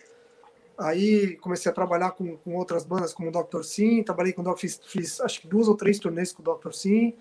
Aí 0.78 1.36
comecei 1.36 1.70
a 1.70 1.74
trabalhar 1.74 2.12
com, 2.12 2.38
com 2.38 2.54
outras 2.54 2.82
bandas 2.82 3.12
como 3.12 3.28
o 3.28 3.32
Dr. 3.32 3.62
Sim, 3.62 4.02
trabalhei 4.02 4.32
com 4.32 4.42
o. 4.42 4.56
Fiz, 4.56 4.80
fiz 4.86 5.20
acho 5.20 5.42
que 5.42 5.46
duas 5.46 5.68
ou 5.68 5.76
três 5.76 5.98
turnês 5.98 6.32
com 6.32 6.42
o 6.42 6.54
Dr. 6.54 6.72
Sim. 6.72 7.14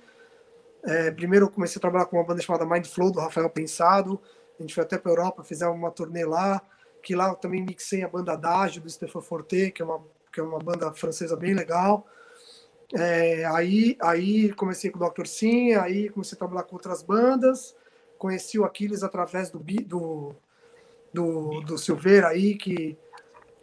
É, 0.84 1.12
primeiro 1.12 1.50
comecei 1.50 1.78
a 1.78 1.82
trabalhar 1.82 2.06
com 2.06 2.16
uma 2.16 2.24
banda 2.24 2.42
chamada 2.42 2.66
Mind 2.66 2.86
Flow, 2.86 3.12
do 3.12 3.20
Rafael 3.20 3.50
Pensado. 3.50 4.18
A 4.58 4.62
gente 4.62 4.74
foi 4.74 4.84
até 4.84 4.98
para 4.98 5.12
Europa, 5.12 5.44
fizemos 5.44 5.76
uma 5.76 5.92
turnê 5.92 6.24
lá, 6.24 6.62
que 7.04 7.16
lá 7.16 7.30
eu 7.30 7.36
também 7.36 7.62
mixei 7.62 8.02
a 8.04 8.08
banda 8.08 8.38
Dágio, 8.38 8.82
do 8.82 8.90
Stefan 8.90 9.22
Forte, 9.22 9.72
que 9.72 9.82
é 9.82 9.86
uma, 9.86 10.02
que 10.32 10.40
é 10.40 10.44
uma 10.44 10.60
banda 10.60 10.94
francesa 10.94 11.36
bem 11.36 11.54
legal. 11.54 12.08
É, 12.94 13.46
aí, 13.46 13.98
aí 14.02 14.54
comecei 14.54 14.90
com 14.92 15.04
o 15.04 15.10
Dr. 15.10 15.26
Sim, 15.26 15.74
aí 15.74 16.10
comecei 16.10 16.36
a 16.36 16.40
trabalhar 16.40 16.64
com 16.64 16.76
outras 16.76 17.02
bandas, 17.02 17.76
conheci 18.18 18.60
o 18.60 18.66
Aquiles 18.66 19.04
através 19.04 19.50
do, 19.50 19.60
do, 19.60 20.36
do, 21.14 21.62
do 21.62 21.78
Silveira 21.78 22.28
aí, 22.28 22.56
que, 22.56 22.98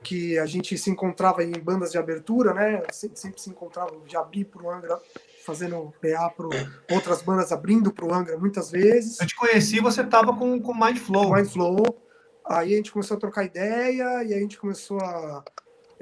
que 0.03 0.39
a 0.39 0.47
gente 0.47 0.77
se 0.77 0.90
encontrava 0.90 1.44
em 1.44 1.53
bandas 1.53 1.93
de 1.93 1.99
abertura, 1.99 2.53
né? 2.53 2.82
Sempre, 2.93 3.19
sempre 3.19 3.40
se 3.40 3.51
encontrava 3.51 3.94
o 3.94 4.09
Jabi 4.09 4.44
pro 4.44 4.70
Angra, 4.70 5.01
fazendo 5.44 5.93
PA 6.01 6.31
para 6.31 6.47
outras 6.94 7.23
bandas 7.23 7.53
abrindo 7.53 7.93
pro 7.93 8.12
Angra 8.12 8.36
muitas 8.36 8.70
vezes. 8.70 9.20
Eu 9.20 9.27
te 9.27 9.36
conheci, 9.36 9.81
você 9.81 10.05
tava 10.05 10.36
com 10.36 10.61
com 10.61 10.74
Mind 10.74 10.99
Flow. 10.99 11.35
Mind 11.35 11.47
Flow. 11.47 12.03
Aí 12.44 12.74
a 12.74 12.77
gente 12.77 12.93
começou 12.93 13.16
a 13.16 13.20
trocar 13.20 13.44
ideia 13.44 14.24
e 14.24 14.35
a 14.35 14.39
gente 14.39 14.59
começou 14.59 14.99
a. 15.01 15.44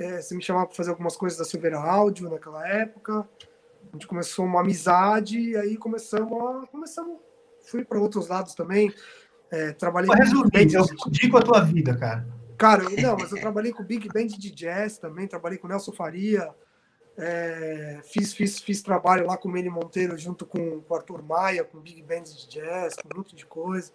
é, 0.01 0.23
você 0.23 0.35
me 0.35 0.43
chamava 0.43 0.67
para 0.67 0.77
fazer 0.77 0.91
algumas 0.91 1.17
coisas 1.17 1.39
da 1.39 1.45
Silveira 1.45 1.79
Áudio 1.79 2.31
naquela 2.31 2.67
época. 2.67 3.29
A 3.89 3.93
gente 3.93 4.07
começou 4.07 4.45
uma 4.45 4.61
amizade 4.61 5.39
e 5.39 5.57
aí 5.57 5.77
começamos 5.77 6.33
a. 6.33 6.67
Começamos, 6.69 7.19
fui 7.67 7.85
para 7.85 8.01
outros 8.01 8.29
lados 8.29 8.55
também. 8.55 8.93
É, 9.51 9.73
trabalhei 9.73 10.09
com 10.09 10.49
Big 10.49 10.75
eu 10.75 10.87
digo 11.09 11.37
a 11.39 11.43
tua 11.43 11.61
vida, 11.61 11.97
cara. 11.97 12.27
Cara, 12.57 12.85
eu- 12.85 13.03
não, 13.03 13.17
mas 13.17 13.33
eu 13.33 13.41
trabalhei 13.41 13.73
com 13.73 13.83
Big 13.83 14.09
Band 14.09 14.27
de 14.27 14.51
Jazz 14.51 14.99
também, 14.99 15.27
trabalhei 15.27 15.59
com 15.59 15.67
Nelson 15.67 15.93
Faria, 15.93 16.55
é, 17.17 18.01
fiz, 18.05 18.33
fiz, 18.33 18.61
fiz 18.61 18.83
trabalho 18.83 19.27
lá 19.27 19.37
com 19.37 19.49
o 19.49 19.53
Manny 19.53 19.69
Monteiro 19.69 20.17
junto 20.17 20.47
com 20.47 20.83
o 20.89 20.95
Arthur 20.95 21.23
Maia, 21.23 21.65
com 21.65 21.79
Big 21.81 22.03
Band 22.03 22.23
de 22.23 22.49
Jazz, 22.49 22.95
com 22.97 23.09
um 23.13 23.19
monte 23.19 23.35
de 23.35 23.45
coisa. 23.45 23.93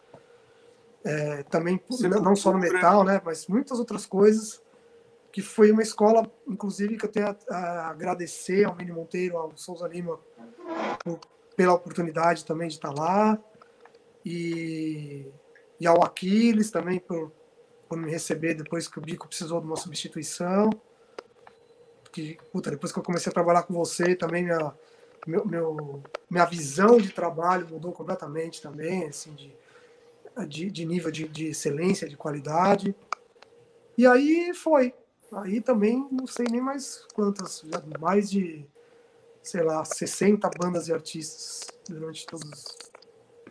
É, 1.03 1.43
também, 1.43 1.79
não, 2.01 2.21
não 2.21 2.35
só 2.35 2.51
no 2.51 2.57
metal, 2.57 3.03
né, 3.03 3.21
mas 3.23 3.45
muitas 3.47 3.79
outras 3.79 4.07
coisas, 4.07 4.61
que 5.35 5.41
foi 5.41 5.69
uma 5.69 5.81
escola, 5.81 6.31
inclusive, 6.47 6.95
que 6.95 7.03
eu 7.05 7.11
tenho 7.11 7.27
a, 7.27 7.35
a 7.57 7.89
agradecer 7.89 8.63
ao 8.63 8.73
Manny 8.73 8.93
Monteiro, 8.93 9.35
ao 9.35 9.51
Souza 9.57 9.85
Lima, 9.85 10.17
por- 11.03 11.19
pela 11.57 11.73
oportunidade 11.73 12.45
também 12.45 12.69
de 12.69 12.75
estar 12.75 12.93
lá, 12.93 13.37
e, 14.25 15.27
e 15.77 15.85
ao 15.85 16.01
Aquiles 16.05 16.71
também 16.71 16.99
por, 16.99 17.33
por 17.89 17.97
me 17.97 18.09
receber 18.09 18.53
depois 18.53 18.87
que 18.87 18.97
o 18.97 19.01
Bico 19.01 19.27
precisou 19.27 19.59
de 19.59 19.67
uma 19.67 19.75
substituição. 19.75 20.69
Que, 22.13 22.37
puta, 22.53 22.71
depois 22.71 22.93
que 22.93 22.99
eu 22.99 23.03
comecei 23.03 23.29
a 23.29 23.33
trabalhar 23.33 23.63
com 23.63 23.73
você, 23.73 24.15
também 24.15 24.41
minha, 24.41 24.73
meu, 25.27 25.45
meu- 25.45 26.01
minha 26.29 26.45
visão 26.45 26.95
de 26.95 27.11
trabalho 27.11 27.67
mudou 27.69 27.91
completamente 27.91 28.61
também, 28.61 29.03
assim, 29.09 29.33
de, 29.33 29.53
de, 30.47 30.71
de 30.71 30.85
nível 30.85 31.11
de, 31.11 31.27
de 31.27 31.47
excelência, 31.47 32.07
de 32.07 32.15
qualidade. 32.15 32.95
E 33.97 34.07
aí 34.07 34.53
foi. 34.53 34.93
Aí 35.35 35.59
também 35.59 36.07
não 36.11 36.25
sei 36.25 36.45
nem 36.49 36.61
mais 36.61 37.05
quantas, 37.13 37.61
já 37.65 37.83
mais 37.99 38.29
de, 38.31 38.65
sei 39.43 39.63
lá, 39.63 39.83
60 39.83 40.49
bandas 40.57 40.87
e 40.87 40.93
artistas 40.93 41.67
durante 41.89 42.25
todos. 42.25 42.63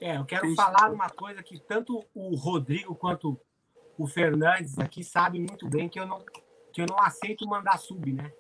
É, 0.01 0.17
eu 0.17 0.25
quero 0.25 0.47
Isso. 0.47 0.57
falar 0.57 0.91
uma 0.91 1.11
coisa 1.11 1.43
que 1.43 1.61
tanto 1.61 2.03
o 2.15 2.35
Rodrigo 2.37 2.95
quanto 2.95 3.39
o 3.99 4.07
Fernandes 4.07 4.79
aqui 4.79 5.05
sabem 5.05 5.41
muito 5.41 5.69
bem 5.69 5.89
que 5.89 6.01
eu 6.01 6.07
não 6.07 6.25
que 6.73 6.83
eu 6.83 6.87
não 6.87 6.99
aceito 6.99 7.47
mandar 7.47 7.79
sub, 7.79 8.13
né? 8.13 8.33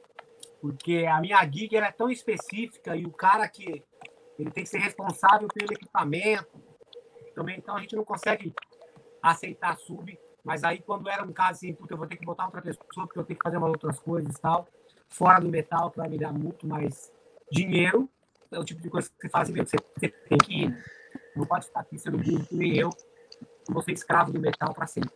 Porque 0.60 1.06
a 1.08 1.20
minha 1.20 1.40
gig 1.44 1.76
ela 1.76 1.86
é 1.86 1.92
tão 1.92 2.10
específica 2.10 2.96
e 2.96 3.06
o 3.06 3.12
cara 3.12 3.48
que 3.48 3.84
ele 4.36 4.50
tem 4.50 4.64
que 4.64 4.70
ser 4.70 4.78
responsável 4.78 5.46
pelo 5.46 5.72
equipamento 5.72 6.60
também, 7.32 7.58
então 7.58 7.76
a 7.76 7.80
gente 7.80 7.94
não 7.94 8.04
consegue 8.04 8.52
aceitar 9.22 9.76
sub. 9.76 10.18
Mas 10.44 10.62
aí 10.62 10.80
quando 10.80 11.08
era 11.08 11.24
um 11.24 11.32
caso 11.32 11.52
assim, 11.52 11.74
puta, 11.74 11.94
eu 11.94 11.98
vou 11.98 12.06
ter 12.06 12.16
que 12.16 12.24
botar 12.24 12.44
outra 12.44 12.60
pessoa 12.60 12.84
porque 13.06 13.18
eu 13.18 13.24
tenho 13.24 13.38
que 13.38 13.42
fazer 13.42 13.56
umas 13.56 13.70
outras 13.70 13.98
coisas 13.98 14.34
e 14.34 14.40
tal, 14.40 14.68
fora 15.08 15.40
do 15.40 15.48
metal 15.48 15.90
que 15.90 15.96
vai 15.96 16.08
me 16.08 16.18
dar 16.18 16.32
muito 16.32 16.66
mais 16.66 17.10
dinheiro, 17.50 18.08
é 18.50 18.58
o 18.58 18.64
tipo 18.64 18.80
de 18.80 18.90
coisa 18.90 19.08
que 19.08 19.14
você 19.22 19.28
faz 19.28 19.48
mesmo, 19.48 19.68
você, 19.68 19.76
você 19.98 20.08
tem 20.08 20.38
que 20.38 20.62
ir. 20.62 20.70
né? 20.70 20.84
Não 21.34 21.46
pode 21.46 21.64
estar 21.64 21.80
aqui 21.80 21.98
sendo 21.98 22.18
burro 22.18 22.46
que 22.46 22.54
nem 22.54 22.76
eu, 22.76 22.90
ser 23.82 23.92
escravo 23.92 24.32
do 24.32 24.40
metal 24.40 24.72
para 24.74 24.86
sempre. 24.86 25.10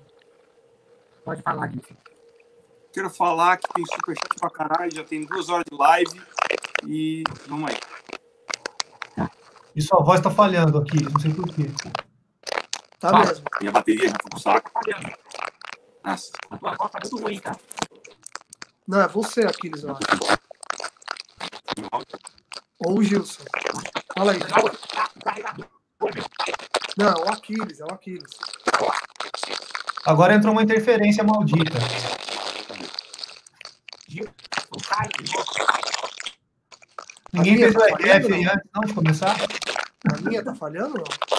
Pode 1.25 1.43
falar 1.43 1.69
disso. 1.69 1.95
Quero 2.93 3.11
falar 3.11 3.59
que 3.59 3.73
tem 3.73 3.85
superchat 3.85 4.41
pra 4.41 4.51
caralho, 4.51 4.95
já 4.95 5.05
tem 5.05 5.25
duas 5.25 5.49
horas 5.49 5.65
de 5.71 5.77
live. 5.77 6.23
E 6.87 7.23
vamos 7.47 7.71
aí. 7.71 7.77
E 9.77 9.83
sua 9.83 10.03
voz 10.03 10.21
tá 10.21 10.31
falhando 10.31 10.79
aqui, 10.79 11.01
não 11.05 11.21
sei 11.21 11.33
porquê. 11.33 11.71
Tá 12.99 13.11
Fala. 13.11 13.27
mesmo. 13.27 13.45
Minha 13.61 13.73
bateria 13.73 14.09
já 14.09 14.17
foi 14.21 14.31
pro 14.31 14.41
saco. 14.41 14.71
Nossa, 16.05 16.33
A 16.51 16.57
tua 16.59 16.75
voz 16.75 16.91
tá 16.91 16.99
muito 17.03 17.19
ruim, 17.23 17.39
cara. 17.39 17.59
Não, 18.87 19.01
é 19.03 19.09
você, 19.09 19.43
Aquiles, 19.43 19.83
eu 19.83 19.91
acho. 19.93 20.01
Ou 22.81 22.99
o 22.99 23.03
Gilson. 23.05 23.45
Fala 24.17 24.33
aí. 24.33 24.39
Não, 26.97 27.09
é 27.09 27.15
o 27.15 27.29
Aquiles, 27.29 27.81
é 27.81 27.85
o 27.85 27.93
Aquiles. 27.93 28.33
Agora 30.05 30.35
entrou 30.35 30.53
uma 30.53 30.63
interferência 30.63 31.23
maldita. 31.23 31.79
Ninguém 37.33 37.59
fez 37.59 37.75
o 37.75 37.79
tá 37.79 37.85
aí 37.85 38.45
não? 38.45 38.53
antes 38.53 38.71
não 38.75 38.81
de 38.83 38.95
começar? 38.95 39.37
A 40.13 40.17
minha 40.23 40.43
tá 40.43 40.55
falhando 40.55 40.95
ou 40.95 41.05
não? 41.05 41.38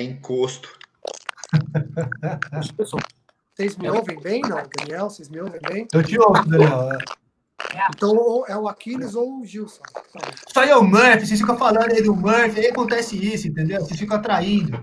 É 0.00 0.02
encosto. 0.02 0.78
Vocês 3.54 3.76
me 3.76 3.90
ouvem 3.90 4.18
bem, 4.18 4.40
não, 4.40 4.62
Daniel? 4.78 5.10
Vocês 5.10 5.28
me 5.28 5.38
ouvem 5.40 5.60
bem? 5.60 5.86
Eu 5.92 6.02
te 6.02 6.18
ouço, 6.18 6.48
Daniel. 6.48 6.96
Então, 7.94 8.16
ou 8.16 8.46
é 8.46 8.56
o 8.56 8.66
Aquiles 8.66 9.14
ou 9.14 9.40
o 9.40 9.44
Gilson. 9.44 9.82
Isso 10.48 10.58
aí 10.58 10.70
é 10.70 10.76
o 10.76 10.82
Murphy, 10.82 11.26
vocês 11.26 11.38
ficam 11.38 11.58
falando 11.58 11.92
aí 11.92 12.02
do 12.02 12.16
Murphy, 12.16 12.60
aí 12.60 12.68
acontece 12.68 13.14
isso, 13.14 13.46
entendeu? 13.48 13.80
Vocês 13.80 14.00
ficam 14.00 14.16
atraindo. 14.16 14.82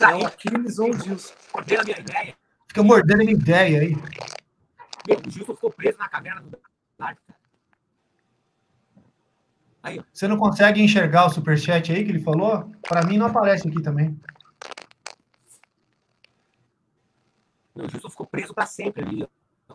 É 0.00 0.14
o 0.14 0.26
Aquiles 0.26 0.78
ou 0.78 0.90
o 0.90 1.00
Gilson. 1.00 1.34
mordendo 1.52 1.80
a 1.80 1.84
minha 1.84 1.98
ideia. 1.98 2.34
Fica 2.68 2.82
mordendo 2.84 3.20
a 3.20 3.24
minha 3.24 3.32
ideia 3.32 3.80
aí. 3.80 3.96
O 5.26 5.28
Gilson 5.28 5.54
ficou 5.56 5.72
preso 5.72 5.98
na 5.98 6.08
caverna 6.08 6.40
do. 6.42 6.56
Aí. 9.82 10.00
Você 10.12 10.28
não 10.28 10.36
consegue 10.36 10.80
enxergar 10.80 11.26
o 11.26 11.30
superchat 11.30 11.90
aí 11.90 12.04
que 12.04 12.12
ele 12.12 12.22
falou? 12.22 12.70
Pra 12.88 13.02
mim 13.02 13.18
não 13.18 13.26
aparece 13.26 13.66
aqui 13.66 13.82
também. 13.82 14.16
Meu, 17.74 17.86
o 17.86 17.88
Gilson 17.88 18.10
ficou 18.10 18.26
preso 18.26 18.54
para 18.54 18.66
sempre 18.66 19.02
ali. 19.04 19.28
ó. 19.68 19.74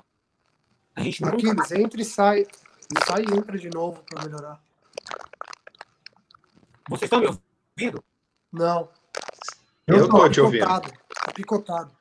A 0.96 1.02
gente 1.02 1.22
nunca 1.22 1.36
Aquiles, 1.36 1.72
entra 1.72 2.02
e 2.02 2.06
sai. 2.06 2.42
E 2.42 3.06
sai 3.06 3.22
e 3.24 3.38
entra 3.38 3.58
de 3.58 3.70
novo 3.70 4.02
para 4.04 4.24
melhorar. 4.26 4.62
Vocês 6.90 7.04
estão 7.04 7.20
me 7.20 7.28
ouvindo? 7.28 8.04
Não, 8.52 8.90
Eu 9.86 10.08
tô 10.10 10.30
te 10.30 10.40
ouvindo. 10.40 10.62
picotado. 10.66 10.92
Tá 11.26 11.32
picotado. 11.34 11.92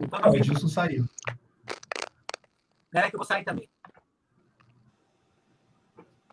Não 0.00 0.08
me 0.08 0.08
Ah, 0.12 0.30
o. 0.30 0.42
Gilson 0.42 0.68
saiu. 0.68 1.08
Espera 2.86 3.06
aí 3.06 3.10
que 3.10 3.16
eu 3.16 3.18
vou 3.20 3.26
sair 3.26 3.44
também. 3.44 3.68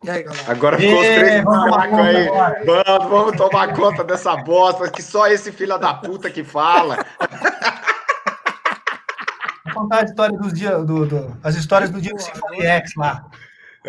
Aí? 0.08 0.26
Agora 0.48 0.78
ficou 0.78 1.00
os 1.00 1.06
três 1.06 1.44
vamos 1.44 1.64
tomar 1.66 1.90
macacos 1.90 2.00
aí. 2.08 2.66
Vamos, 2.66 3.10
vamos 3.10 3.36
tomar 3.38 3.74
conta 3.76 4.04
dessa 4.04 4.36
bosta 4.38 4.90
que 4.92 5.02
só 5.02 5.28
esse 5.28 5.52
filho 5.52 5.78
da 5.78 5.94
puta 5.94 6.30
que 6.30 6.44
fala. 6.44 6.98
Vou 9.66 9.74
contar 9.84 10.00
a 10.00 10.04
história 10.04 10.38
dos 10.38 10.54
dias, 10.54 10.86
do, 10.86 11.06
do- 11.06 11.38
as 11.44 11.56
histórias 11.56 11.90
do 11.90 12.00
dia 12.02 12.14
do 12.14 12.22
Symphony 12.22 12.66
X 12.66 12.92
lá. 12.96 13.26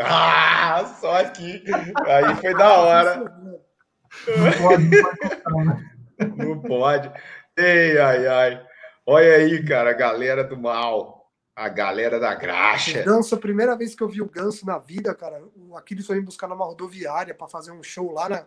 Ah, 0.00 0.84
só 1.00 1.20
aqui. 1.20 1.62
Aí 2.06 2.34
foi 2.36 2.54
da 2.54 2.72
hora. 2.72 3.16
Não 3.16 4.52
pode, 4.62 4.84
não 4.84 5.02
pode 5.02 5.18
contar, 5.18 5.64
né? 5.64 5.90
Não 6.36 6.60
pode. 6.60 7.12
Ei, 7.56 7.98
ai, 7.98 8.26
ai. 8.26 8.62
Olha 9.06 9.32
aí, 9.36 9.64
cara, 9.64 9.90
a 9.90 9.94
galera 9.94 10.44
do 10.44 10.56
mal. 10.56 11.17
A 11.58 11.68
galera 11.68 12.20
da 12.20 12.32
O 12.32 12.38
graxa. 12.38 13.02
Ganso, 13.02 13.34
a 13.34 13.38
primeira 13.38 13.76
vez 13.76 13.92
que 13.92 14.00
eu 14.00 14.08
vi 14.08 14.22
o 14.22 14.30
Ganso 14.30 14.64
na 14.64 14.78
vida, 14.78 15.12
cara, 15.12 15.42
o 15.56 15.76
Aquiles 15.76 16.06
foi 16.06 16.14
me 16.14 16.22
buscar 16.22 16.46
numa 16.46 16.64
rodoviária 16.64 17.34
para 17.34 17.48
fazer 17.48 17.72
um 17.72 17.82
show 17.82 18.12
lá 18.12 18.28
na, 18.28 18.46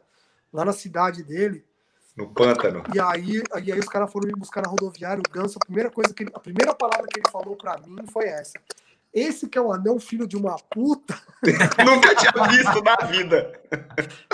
lá 0.54 0.64
na 0.64 0.72
cidade 0.72 1.22
dele. 1.22 1.66
No 2.16 2.30
pântano. 2.30 2.84
E 2.96 3.00
aí, 3.02 3.44
e 3.66 3.72
aí 3.74 3.78
os 3.78 3.90
caras 3.90 4.10
foram 4.10 4.28
me 4.28 4.34
buscar 4.40 4.62
na 4.62 4.70
rodoviária. 4.70 5.22
O 5.22 5.30
Ganso, 5.30 5.58
a 5.62 5.66
primeira 5.66 5.92
coisa 5.92 6.14
que 6.14 6.24
ele, 6.24 6.32
a 6.34 6.40
primeira 6.40 6.74
palavra 6.74 7.06
que 7.06 7.20
ele 7.20 7.30
falou 7.30 7.58
para 7.58 7.78
mim 7.80 7.98
foi 8.14 8.28
essa. 8.28 8.54
Esse 9.14 9.50
que 9.50 9.58
é 9.58 9.62
um 9.62 9.74
anão 9.74 10.00
filho 10.00 10.26
de 10.26 10.38
uma 10.38 10.56
puta. 10.56 11.20
Nunca 11.84 12.16
tinha 12.16 12.48
visto 12.48 12.82
na 12.82 12.96
vida. 13.08 13.62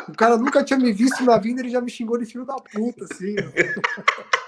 O 0.07 0.15
cara 0.15 0.37
nunca 0.37 0.63
tinha 0.63 0.77
me 0.77 0.93
visto 0.93 1.23
na 1.23 1.39
vida, 1.39 1.61
ele 1.61 1.69
já 1.69 1.81
me 1.81 1.89
xingou 1.89 2.15
de 2.19 2.25
filho 2.25 2.45
da 2.45 2.57
puta, 2.57 3.05
assim. 3.05 3.35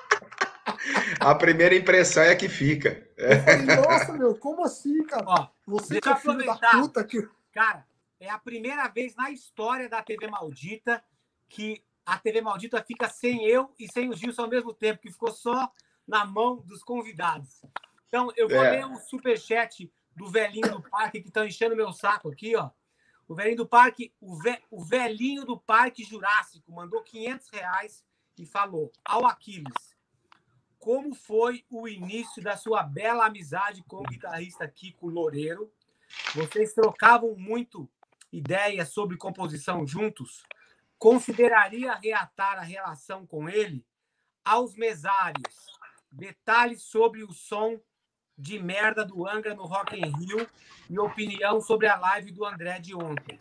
A 1.20 1.36
primeira 1.36 1.76
impressão 1.76 2.24
é 2.24 2.32
a 2.32 2.36
que 2.36 2.48
fica. 2.50 3.08
Falei, 3.46 3.76
nossa, 3.76 4.14
meu, 4.14 4.36
como 4.38 4.64
assim, 4.64 5.04
cara? 5.06 5.24
Ó, 5.28 5.48
Você 5.68 6.00
deixa 6.00 6.02
que 6.02 6.10
é 6.10 6.12
eu 6.12 6.16
filho 6.18 6.46
da 6.46 6.54
aproveitar. 6.54 6.82
puta 6.82 7.04
que. 7.04 7.28
Cara, 7.52 7.86
é 8.20 8.30
a 8.30 8.38
primeira 8.40 8.88
vez 8.88 9.16
na 9.16 9.32
história 9.32 9.90
da 9.90 10.02
TV 10.02 10.28
Maldita 10.28 11.04
que 11.48 11.84
a 12.06 12.18
TV 12.18 12.42
Maldita 12.42 12.84
fica 12.84 13.08
sem 13.10 13.46
eu 13.46 13.74
e 13.80 13.92
sem 13.92 14.10
o 14.10 14.14
Gilson 14.16 14.44
ao 14.44 14.50
mesmo 14.50 14.74
tempo, 14.74 15.02
que 15.02 15.12
ficou 15.12 15.32
só 15.32 15.72
na 16.08 16.26
mão 16.26 16.58
dos 16.58 16.84
convidados. 16.84 17.62
Então, 18.08 18.32
eu 18.36 18.48
vou 18.50 18.64
É. 18.64 18.72
ler 18.72 18.86
o 18.86 18.96
superchat 18.98 19.92
do 20.16 20.28
velhinho 20.28 20.72
do 20.72 20.82
parque 20.82 21.22
que 21.22 21.28
estão 21.28 21.46
enchendo 21.46 21.76
meu 21.76 21.92
saco 21.94 22.32
aqui, 22.32 22.56
ó. 22.56 22.70
O 23.28 23.36
velhinho 23.36 23.58
do 23.58 23.68
parque, 23.68 24.12
o, 24.20 24.36
ve- 24.40 24.60
o 24.72 24.84
velhinho 24.84 25.46
do 25.46 25.56
Parque 25.60 26.04
Jurássico 26.04 26.72
mandou 26.72 27.04
500 27.04 27.48
reais 27.50 28.04
e 28.36 28.44
falou 28.44 28.92
ao 29.06 29.28
Aquiles, 29.28 29.96
como 30.80 31.14
foi 31.14 31.66
o 31.70 31.88
início 31.88 32.42
da 32.42 32.56
sua 32.56 32.84
bela 32.84 33.26
amizade 33.26 33.84
com 33.84 33.98
o 33.98 34.04
guitarrista 34.04 34.68
Kiko 34.68 35.10
Loureiro? 35.10 35.72
Vocês 36.34 36.74
trocavam 36.74 37.36
muito 37.36 37.88
ideias 38.32 38.90
sobre 38.90 39.18
composição 39.18 39.86
juntos? 39.86 40.44
Consideraria 40.98 41.94
reatar 41.96 42.58
a 42.58 42.62
relação 42.62 43.28
com 43.28 43.50
ele? 43.50 43.86
Aos 44.44 44.76
mesários, 44.76 45.68
detalhes 46.12 46.82
sobre 46.82 47.24
o 47.24 47.32
som 47.34 47.80
de 48.38 48.58
merda 48.58 49.04
do 49.04 49.28
Angra 49.28 49.54
no 49.54 49.66
Rock 49.66 50.00
in 50.00 50.12
Rio 50.18 50.50
e 50.90 50.98
opinião 50.98 51.60
sobre 51.60 51.88
a 51.88 52.00
live 52.00 52.32
do 52.32 52.46
André 52.46 52.80
de 52.80 52.96
ontem. 52.96 53.38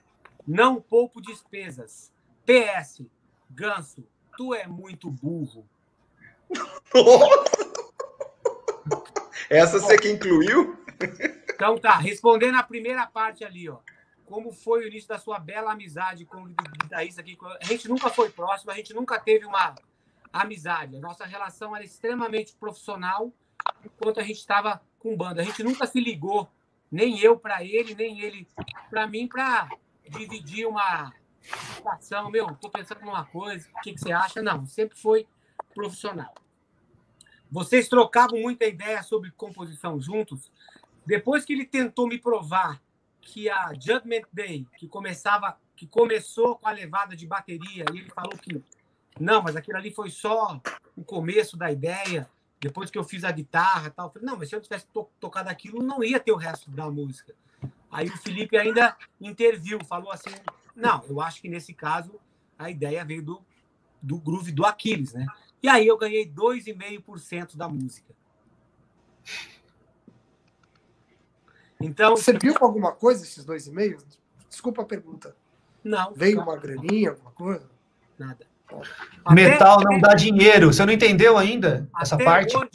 Não 0.46 0.80
poupo 0.80 1.20
despesas. 1.20 2.12
PS, 2.44 3.06
Ganso, 3.48 4.04
tu 4.36 4.52
é 4.52 4.66
muito 4.66 5.08
burro. 5.08 5.68
Essa 9.50 9.78
você 9.78 9.96
que 9.98 10.10
incluiu? 10.10 10.76
Então 11.54 11.78
tá, 11.78 11.96
respondendo 11.96 12.56
a 12.56 12.62
primeira 12.62 13.06
parte 13.06 13.44
ali, 13.44 13.68
ó. 13.68 13.78
Como 14.24 14.52
foi 14.52 14.84
o 14.84 14.86
início 14.88 15.08
da 15.08 15.18
sua 15.18 15.38
bela 15.38 15.72
amizade 15.72 16.26
com 16.26 16.42
o 16.42 16.48
guitarrista 16.82 17.22
aqui? 17.22 17.38
A 17.60 17.64
gente 17.64 17.88
nunca 17.88 18.10
foi 18.10 18.28
próximo, 18.28 18.70
a 18.70 18.74
gente 18.74 18.92
nunca 18.92 19.18
teve 19.18 19.46
uma 19.46 19.74
amizade. 20.32 20.96
A 20.96 21.00
nossa 21.00 21.24
relação 21.24 21.74
era 21.74 21.84
extremamente 21.84 22.54
profissional 22.54 23.32
enquanto 23.84 24.20
a 24.20 24.22
gente 24.22 24.38
estava 24.38 24.82
com 24.98 25.16
banda. 25.16 25.40
A 25.40 25.44
gente 25.44 25.62
nunca 25.62 25.86
se 25.86 25.98
ligou, 25.98 26.46
nem 26.90 27.18
eu 27.20 27.38
para 27.38 27.64
ele, 27.64 27.94
nem 27.94 28.20
ele 28.20 28.46
para 28.90 29.06
mim, 29.06 29.26
para 29.26 29.70
dividir 30.10 30.66
uma 30.66 31.12
situação. 31.74 32.30
Meu, 32.30 32.54
tô 32.56 32.68
pensando 32.68 33.00
numa 33.00 33.24
coisa, 33.24 33.68
o 33.76 33.80
que, 33.80 33.94
que 33.94 34.00
você 34.00 34.12
acha? 34.12 34.42
Não, 34.42 34.66
sempre 34.66 34.98
foi 34.98 35.26
profissional. 35.78 36.34
Vocês 37.48 37.88
trocavam 37.88 38.40
muita 38.40 38.66
ideia 38.66 39.00
sobre 39.04 39.30
composição 39.30 40.00
juntos? 40.00 40.50
Depois 41.06 41.44
que 41.44 41.52
ele 41.52 41.64
tentou 41.64 42.08
me 42.08 42.18
provar 42.18 42.82
que 43.20 43.48
a 43.48 43.72
Judgment 43.74 44.24
Day, 44.32 44.66
que 44.76 44.88
começava, 44.88 45.56
que 45.76 45.86
começou 45.86 46.56
com 46.56 46.66
a 46.66 46.72
levada 46.72 47.14
de 47.14 47.28
bateria, 47.28 47.84
e 47.94 47.98
ele 47.98 48.10
falou 48.10 48.36
que 48.36 48.60
não, 49.20 49.40
mas 49.40 49.54
aquilo 49.54 49.78
ali 49.78 49.92
foi 49.92 50.10
só 50.10 50.60
o 50.96 51.04
começo 51.04 51.56
da 51.56 51.70
ideia. 51.70 52.28
Depois 52.60 52.90
que 52.90 52.98
eu 52.98 53.04
fiz 53.04 53.22
a 53.22 53.30
guitarra, 53.30 53.88
tal, 53.90 54.06
eu 54.06 54.12
falei, 54.12 54.26
não, 54.26 54.36
mas 54.36 54.48
se 54.48 54.56
eu 54.56 54.60
tivesse 54.60 54.86
to- 54.88 55.08
tocado 55.20 55.48
aquilo, 55.48 55.80
não 55.80 56.02
ia 56.02 56.18
ter 56.18 56.32
o 56.32 56.36
resto 56.36 56.68
da 56.72 56.90
música. 56.90 57.32
Aí 57.88 58.08
o 58.08 58.18
Felipe 58.18 58.56
ainda 58.56 58.96
interviu, 59.20 59.78
falou 59.84 60.10
assim, 60.10 60.34
não, 60.74 61.04
eu 61.04 61.20
acho 61.20 61.40
que 61.40 61.48
nesse 61.48 61.72
caso 61.72 62.18
a 62.58 62.68
ideia 62.68 63.04
veio 63.04 63.22
do, 63.22 63.40
do 64.02 64.18
groove 64.18 64.50
do 64.50 64.66
Aquiles, 64.66 65.14
né? 65.14 65.24
E 65.62 65.68
aí 65.68 65.86
eu 65.86 65.96
ganhei 65.98 66.26
2,5% 66.26 67.56
da 67.56 67.68
música. 67.68 68.14
Então, 71.80 72.16
Serviu 72.16 72.54
para 72.54 72.66
alguma 72.66 72.92
coisa 72.92 73.22
esses 73.24 73.44
dois 73.44 73.66
e-mails? 73.66 74.04
Desculpa 74.48 74.82
a 74.82 74.84
pergunta. 74.84 75.36
não. 75.84 76.12
Veio 76.14 76.40
uma 76.40 76.56
graninha, 76.56 77.10
alguma 77.10 77.30
coisa? 77.32 77.68
Nada. 78.18 78.46
Metal 79.30 79.80
não 79.82 80.00
dá 80.00 80.14
dinheiro. 80.14 80.72
Você 80.72 80.84
não 80.84 80.92
entendeu 80.92 81.38
ainda 81.38 81.88
essa 82.00 82.18
parte? 82.18 82.56
hoje, 82.56 82.70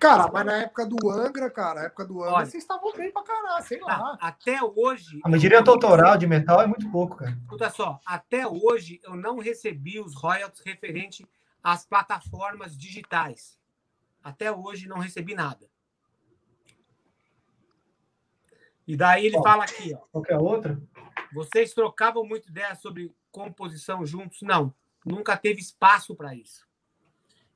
Cara, 0.00 0.28
mas 0.30 0.44
na 0.44 0.58
época 0.58 0.84
do 0.86 1.10
Angra, 1.10 1.48
cara, 1.50 1.80
na 1.80 1.86
época 1.86 2.04
do 2.04 2.20
Angra, 2.22 2.34
Olha. 2.34 2.46
vocês 2.46 2.62
estavam 2.62 2.92
bem 2.92 3.10
pra 3.10 3.22
caralho, 3.22 3.64
sei 3.64 3.80
lá. 3.80 4.18
até 4.20 4.58
hoje. 4.62 5.18
A 5.24 5.30
direito 5.36 5.70
autoral 5.70 6.18
de 6.18 6.26
metal 6.26 6.60
é 6.60 6.66
muito 6.66 6.90
pouco, 6.90 7.16
cara. 7.16 7.30
Escuta 7.30 7.70
só, 7.70 7.98
até 8.04 8.46
hoje 8.46 9.00
eu 9.02 9.16
não 9.16 9.38
recebi 9.38 9.98
os 9.98 10.14
royalties 10.14 10.62
referente 10.64 11.26
às 11.64 11.86
plataformas 11.86 12.76
digitais. 12.76 13.58
Até 14.22 14.52
hoje 14.52 14.86
não 14.86 14.98
recebi 14.98 15.34
nada. 15.34 15.70
E 18.86 18.94
daí 18.94 19.24
ele 19.26 19.40
fala 19.42 19.64
aqui, 19.64 19.94
ó. 19.94 19.98
Qualquer 20.12 20.38
outra? 20.38 20.78
Vocês 21.32 21.72
trocavam 21.72 22.24
muita 22.24 22.50
ideia 22.50 22.74
sobre 22.74 23.10
composição 23.32 24.04
juntos? 24.04 24.42
Não, 24.42 24.74
nunca 25.04 25.38
teve 25.38 25.58
espaço 25.60 26.14
para 26.14 26.34
isso. 26.34 26.68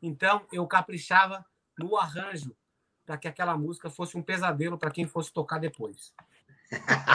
Então 0.00 0.46
eu 0.50 0.66
caprichava 0.66 1.44
no 1.78 1.96
arranjo 1.96 2.56
para 3.04 3.18
que 3.18 3.28
aquela 3.28 3.56
música 3.58 3.90
fosse 3.90 4.16
um 4.16 4.22
pesadelo 4.22 4.78
para 4.78 4.90
quem 4.90 5.06
fosse 5.06 5.30
tocar 5.30 5.58
depois. 5.58 6.14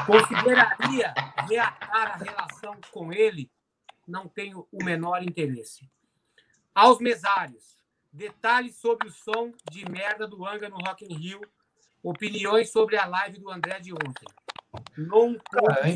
Consideraria 0.06 1.14
reatar 1.48 2.14
a 2.14 2.18
relação 2.18 2.80
com 2.92 3.12
ele? 3.12 3.52
Não 4.08 4.28
tenho 4.28 4.68
o 4.72 4.84
menor 4.84 5.24
interesse. 5.24 5.90
Aos 6.74 7.00
mesários, 7.00 7.78
detalhes 8.12 8.76
sobre 8.78 9.08
o 9.08 9.12
som 9.12 9.52
de 9.72 9.90
merda 9.90 10.28
do 10.28 10.46
Anga 10.46 10.70
no 10.70 10.78
Rock 10.78 11.06
in 11.06 11.16
Rio, 11.16 11.42
opiniões 12.02 12.72
sobre 12.72 12.98
a 12.98 13.06
live 13.06 13.40
do 13.40 13.50
André 13.52 13.80
de 13.80 13.94
ontem. 13.94 14.28
Não 14.98 15.32
hein? 15.84 15.96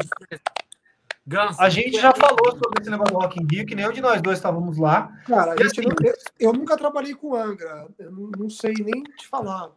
Ganso, 1.25 1.59
A 1.61 1.67
gente 1.67 1.99
já 1.99 2.13
falou 2.13 2.51
sobre 2.51 2.79
esse 2.81 2.89
negócio 2.89 3.13
do 3.13 3.19
Rock 3.19 3.41
in 3.41 3.47
Rio, 3.51 3.65
que 3.65 3.75
nenhum 3.75 3.91
de 3.91 3.99
nós 4.01 4.21
dois 4.21 4.37
estávamos 4.37 4.77
lá. 4.77 5.11
Cara, 5.27 5.53
a 5.53 5.57
gente 5.57 5.79
assim- 5.79 5.81
não- 5.81 5.95
eu, 6.09 6.13
eu 6.39 6.53
nunca 6.53 6.77
trabalhei 6.77 7.13
com 7.15 7.35
Angra, 7.35 7.87
eu 7.99 8.11
não, 8.11 8.29
não 8.37 8.49
sei 8.49 8.73
nem 8.79 9.03
te 9.03 9.27
falar. 9.27 9.71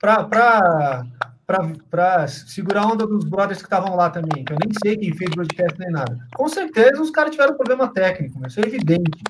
Pra, 0.00 0.24
pra, 0.24 1.04
pra, 1.46 1.58
pra 1.90 2.26
segurar 2.28 2.84
a 2.84 2.86
onda 2.86 3.06
dos 3.06 3.24
brothers 3.24 3.58
que 3.60 3.66
estavam 3.66 3.94
lá 3.94 4.08
também, 4.08 4.42
que 4.42 4.52
eu 4.54 4.56
nem 4.58 4.72
sei 4.82 4.96
quem 4.96 5.14
fez 5.14 5.28
broadcast 5.30 5.78
nem 5.78 5.90
nada. 5.90 6.18
Com 6.34 6.48
certeza 6.48 7.02
os 7.02 7.10
caras 7.10 7.32
tiveram 7.32 7.54
problema 7.54 7.92
técnico, 7.92 8.38
mas 8.40 8.52
isso 8.52 8.60
é 8.60 8.62
evidente. 8.66 9.22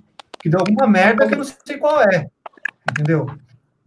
Que 0.43 0.49
deu 0.49 0.61
alguma 0.61 0.87
merda 0.87 1.27
que 1.27 1.35
eu 1.35 1.39
não 1.39 1.45
sei 1.45 1.77
qual 1.79 2.01
é. 2.03 2.27
Entendeu? 2.91 3.27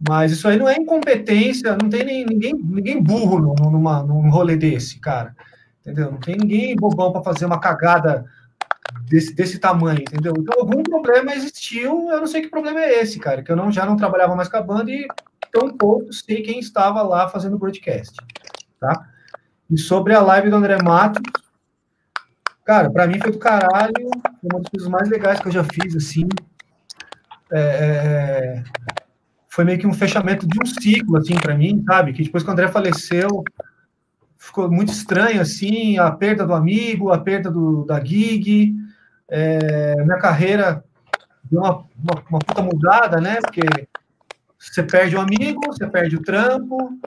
Mas 0.06 0.32
isso 0.32 0.46
aí 0.46 0.58
não 0.58 0.68
é 0.68 0.74
incompetência, 0.74 1.76
não 1.80 1.88
tem 1.88 2.04
nem, 2.04 2.26
ninguém, 2.26 2.54
ninguém 2.54 3.02
burro 3.02 3.38
num- 3.38 3.70
numa, 3.70 4.02
num 4.02 4.30
rolê 4.30 4.56
desse, 4.56 5.00
cara. 5.00 5.34
Entendeu? 5.80 6.10
Não 6.12 6.18
tem 6.20 6.36
ninguém 6.36 6.76
bobão 6.76 7.12
para 7.12 7.22
fazer 7.22 7.46
uma 7.46 7.60
cagada 7.60 8.24
desse, 9.08 9.34
desse 9.34 9.58
tamanho, 9.58 10.00
entendeu? 10.00 10.32
Então 10.38 10.54
algum 10.60 10.82
problema 10.82 11.34
existiu, 11.34 12.10
eu 12.10 12.20
não 12.20 12.26
sei 12.26 12.42
que 12.42 12.48
problema 12.48 12.80
é 12.80 13.00
esse, 13.00 13.18
cara, 13.18 13.42
que 13.42 13.50
eu 13.50 13.56
não, 13.56 13.70
já 13.70 13.84
não 13.86 13.96
trabalhava 13.96 14.34
mais 14.34 14.48
com 14.48 14.56
a 14.56 14.62
banda 14.62 14.90
e 14.90 15.06
tão 15.52 15.70
pouco 15.76 16.12
sei 16.12 16.42
quem 16.42 16.58
estava 16.58 17.02
lá 17.02 17.28
fazendo 17.28 17.56
o 17.56 17.58
broadcast, 17.58 18.16
tá? 18.80 19.08
E 19.70 19.78
sobre 19.78 20.14
a 20.14 20.20
live 20.20 20.50
do 20.50 20.56
André 20.56 20.76
Matos, 20.82 21.22
cara, 22.64 22.90
para 22.90 23.06
mim 23.06 23.18
foi 23.20 23.32
do 23.32 23.38
caralho, 23.38 23.92
foi 23.94 24.50
uma 24.50 24.60
das 24.60 24.70
coisas 24.70 24.88
mais 24.88 25.08
legais 25.08 25.40
que 25.40 25.48
eu 25.48 25.52
já 25.52 25.64
fiz, 25.64 25.96
assim. 25.96 26.28
É, 27.52 27.60
é, 27.60 28.64
foi 29.48 29.64
meio 29.64 29.78
que 29.78 29.86
um 29.86 29.92
fechamento 29.94 30.46
de 30.46 30.58
um 30.60 30.66
ciclo, 30.66 31.16
assim, 31.16 31.34
para 31.34 31.54
mim, 31.54 31.82
sabe? 31.86 32.12
Que 32.12 32.24
depois 32.24 32.42
que 32.42 32.48
o 32.48 32.52
André 32.52 32.68
faleceu, 32.68 33.44
ficou 34.36 34.70
muito 34.70 34.92
estranho, 34.92 35.40
assim, 35.40 35.98
a 35.98 36.10
perda 36.10 36.46
do 36.46 36.54
amigo, 36.54 37.12
a 37.12 37.18
perda 37.18 37.50
do, 37.50 37.84
da 37.84 38.02
gig, 38.02 38.74
é, 39.28 39.94
minha 40.02 40.18
carreira 40.18 40.84
deu 41.44 41.60
uma, 41.60 41.72
uma, 41.72 42.24
uma 42.30 42.38
puta 42.40 42.62
mudada, 42.62 43.20
né? 43.20 43.36
Porque 43.40 43.62
você 44.58 44.82
perde 44.82 45.16
o 45.16 45.20
amigo, 45.20 45.60
você 45.66 45.86
perde 45.86 46.16
o 46.16 46.22
trampo, 46.22 46.98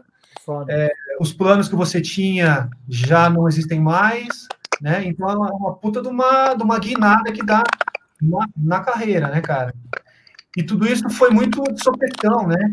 é, 0.69 0.91
os 1.19 1.33
planos 1.33 1.67
que 1.67 1.75
você 1.75 2.01
tinha 2.01 2.69
já 2.87 3.29
não 3.29 3.47
existem 3.47 3.79
mais, 3.79 4.47
né? 4.81 5.03
Então 5.05 5.29
é 5.29 5.35
uma, 5.35 5.51
uma 5.51 5.75
puta 5.75 6.01
de 6.01 6.07
uma, 6.07 6.53
de 6.53 6.63
uma 6.63 6.79
guinada 6.79 7.31
que 7.31 7.43
dá 7.43 7.63
na, 8.21 8.47
na 8.55 8.79
carreira, 8.79 9.27
né, 9.27 9.41
cara? 9.41 9.73
E 10.55 10.63
tudo 10.63 10.87
isso 10.87 11.09
foi 11.09 11.29
muito 11.29 11.61
de 11.63 11.83
sopetão, 11.83 12.47
né? 12.47 12.71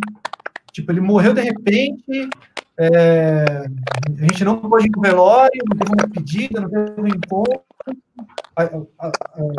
Tipo, 0.73 0.93
ele 0.93 1.01
morreu 1.01 1.35
de 1.35 1.43
repente, 1.43 2.29
é, 2.77 3.67
a 4.19 4.23
gente 4.23 4.45
não 4.45 4.59
pôde 4.59 4.87
ir 4.87 4.91
no 4.95 5.01
velório, 5.01 5.63
não 5.69 5.77
teve 5.77 5.93
uma 5.93 6.11
pedida, 6.11 6.61
não 6.61 6.69
teve 6.69 7.01
um 7.01 7.07
encontro. 7.07 7.63
A, 8.57 8.63
a, 8.63 9.07
a, 9.09 9.13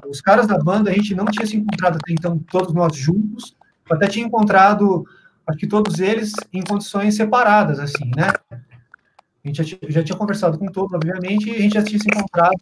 os 0.09 0.21
caras 0.21 0.47
da 0.47 0.57
banda, 0.57 0.89
a 0.89 0.93
gente 0.93 1.15
não 1.15 1.25
tinha 1.25 1.45
se 1.45 1.55
encontrado 1.55 1.97
até 1.97 2.11
então, 2.11 2.37
todos 2.51 2.73
nós 2.73 2.95
juntos. 2.95 3.55
Até 3.89 4.07
tinha 4.07 4.25
encontrado, 4.25 5.05
acho 5.47 5.57
que 5.59 5.67
todos 5.67 5.99
eles, 5.99 6.33
em 6.51 6.61
condições 6.61 7.15
separadas, 7.15 7.79
assim, 7.79 8.11
né? 8.15 8.31
A 8.51 9.47
gente 9.47 9.57
já 9.57 9.63
tinha, 9.63 9.91
já 9.91 10.03
tinha 10.03 10.17
conversado 10.17 10.57
com 10.57 10.65
todos, 10.65 10.91
obviamente, 10.93 11.49
e 11.49 11.55
a 11.55 11.59
gente 11.59 11.75
já 11.75 11.83
tinha 11.83 11.99
se 11.99 12.07
encontrado, 12.09 12.59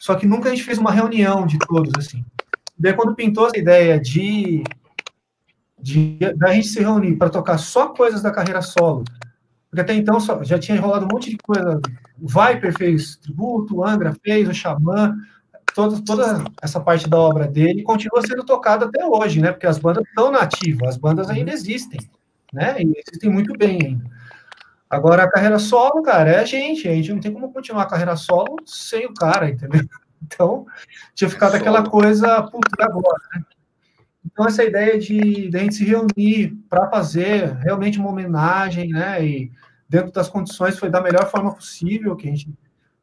só 0.00 0.14
que 0.14 0.26
nunca 0.26 0.48
a 0.48 0.52
gente 0.52 0.64
fez 0.64 0.78
uma 0.78 0.92
reunião 0.92 1.46
de 1.46 1.58
todos, 1.58 1.92
assim. 1.96 2.24
Daí, 2.82 2.94
quando 2.94 3.14
pintou 3.14 3.46
essa 3.46 3.56
ideia 3.56 4.00
de, 4.00 4.64
de 5.80 6.18
da 6.36 6.52
gente 6.52 6.66
se 6.66 6.80
reunir 6.80 7.14
para 7.14 7.30
tocar 7.30 7.56
só 7.56 7.90
coisas 7.90 8.20
da 8.20 8.32
carreira 8.32 8.60
solo, 8.60 9.04
porque 9.70 9.80
até 9.80 9.94
então 9.94 10.18
só, 10.18 10.42
já 10.42 10.58
tinha 10.58 10.80
rolado 10.80 11.04
um 11.04 11.08
monte 11.08 11.30
de 11.30 11.38
coisa. 11.38 11.80
O 12.20 12.26
Viper 12.26 12.76
fez 12.76 13.16
tributo, 13.18 13.76
o 13.76 13.86
Angra 13.86 14.12
fez, 14.24 14.48
o 14.48 14.52
Xamã, 14.52 15.14
toda, 15.72 16.02
toda 16.04 16.44
essa 16.60 16.80
parte 16.80 17.08
da 17.08 17.18
obra 17.20 17.46
dele 17.46 17.84
continua 17.84 18.20
sendo 18.20 18.42
tocada 18.42 18.86
até 18.86 19.06
hoje, 19.06 19.40
né? 19.40 19.52
Porque 19.52 19.66
as 19.68 19.78
bandas 19.78 20.04
estão 20.04 20.32
nativas, 20.32 20.88
as 20.88 20.96
bandas 20.96 21.30
ainda 21.30 21.52
existem, 21.52 22.00
né? 22.52 22.82
E 22.82 22.92
existem 23.06 23.30
muito 23.30 23.56
bem 23.56 23.78
ainda. 23.80 24.10
Agora, 24.90 25.22
a 25.22 25.30
carreira 25.30 25.60
solo, 25.60 26.02
cara, 26.02 26.32
é 26.32 26.40
a 26.40 26.44
gente. 26.44 26.88
A 26.88 26.94
gente 26.94 27.12
não 27.12 27.20
tem 27.20 27.32
como 27.32 27.52
continuar 27.52 27.84
a 27.84 27.88
carreira 27.88 28.16
solo 28.16 28.56
sem 28.66 29.06
o 29.06 29.14
cara, 29.14 29.48
entendeu? 29.48 29.86
Então, 30.24 30.66
tinha 31.14 31.28
ficado 31.28 31.54
aquela 31.54 31.88
coisa, 31.88 32.42
puta, 32.42 32.84
agora, 32.84 33.22
né? 33.34 33.44
Então, 34.24 34.46
essa 34.46 34.64
ideia 34.64 34.98
de, 34.98 35.50
de 35.50 35.56
a 35.56 35.60
gente 35.60 35.74
se 35.74 35.84
reunir 35.84 36.56
para 36.68 36.88
fazer 36.88 37.54
realmente 37.56 37.98
uma 37.98 38.08
homenagem, 38.08 38.88
né? 38.90 39.24
E 39.24 39.52
dentro 39.88 40.12
das 40.12 40.28
condições 40.28 40.78
foi 40.78 40.88
da 40.88 41.00
melhor 41.02 41.28
forma 41.30 41.52
possível 41.54 42.16
que 42.16 42.28
a 42.28 42.30
gente 42.30 42.48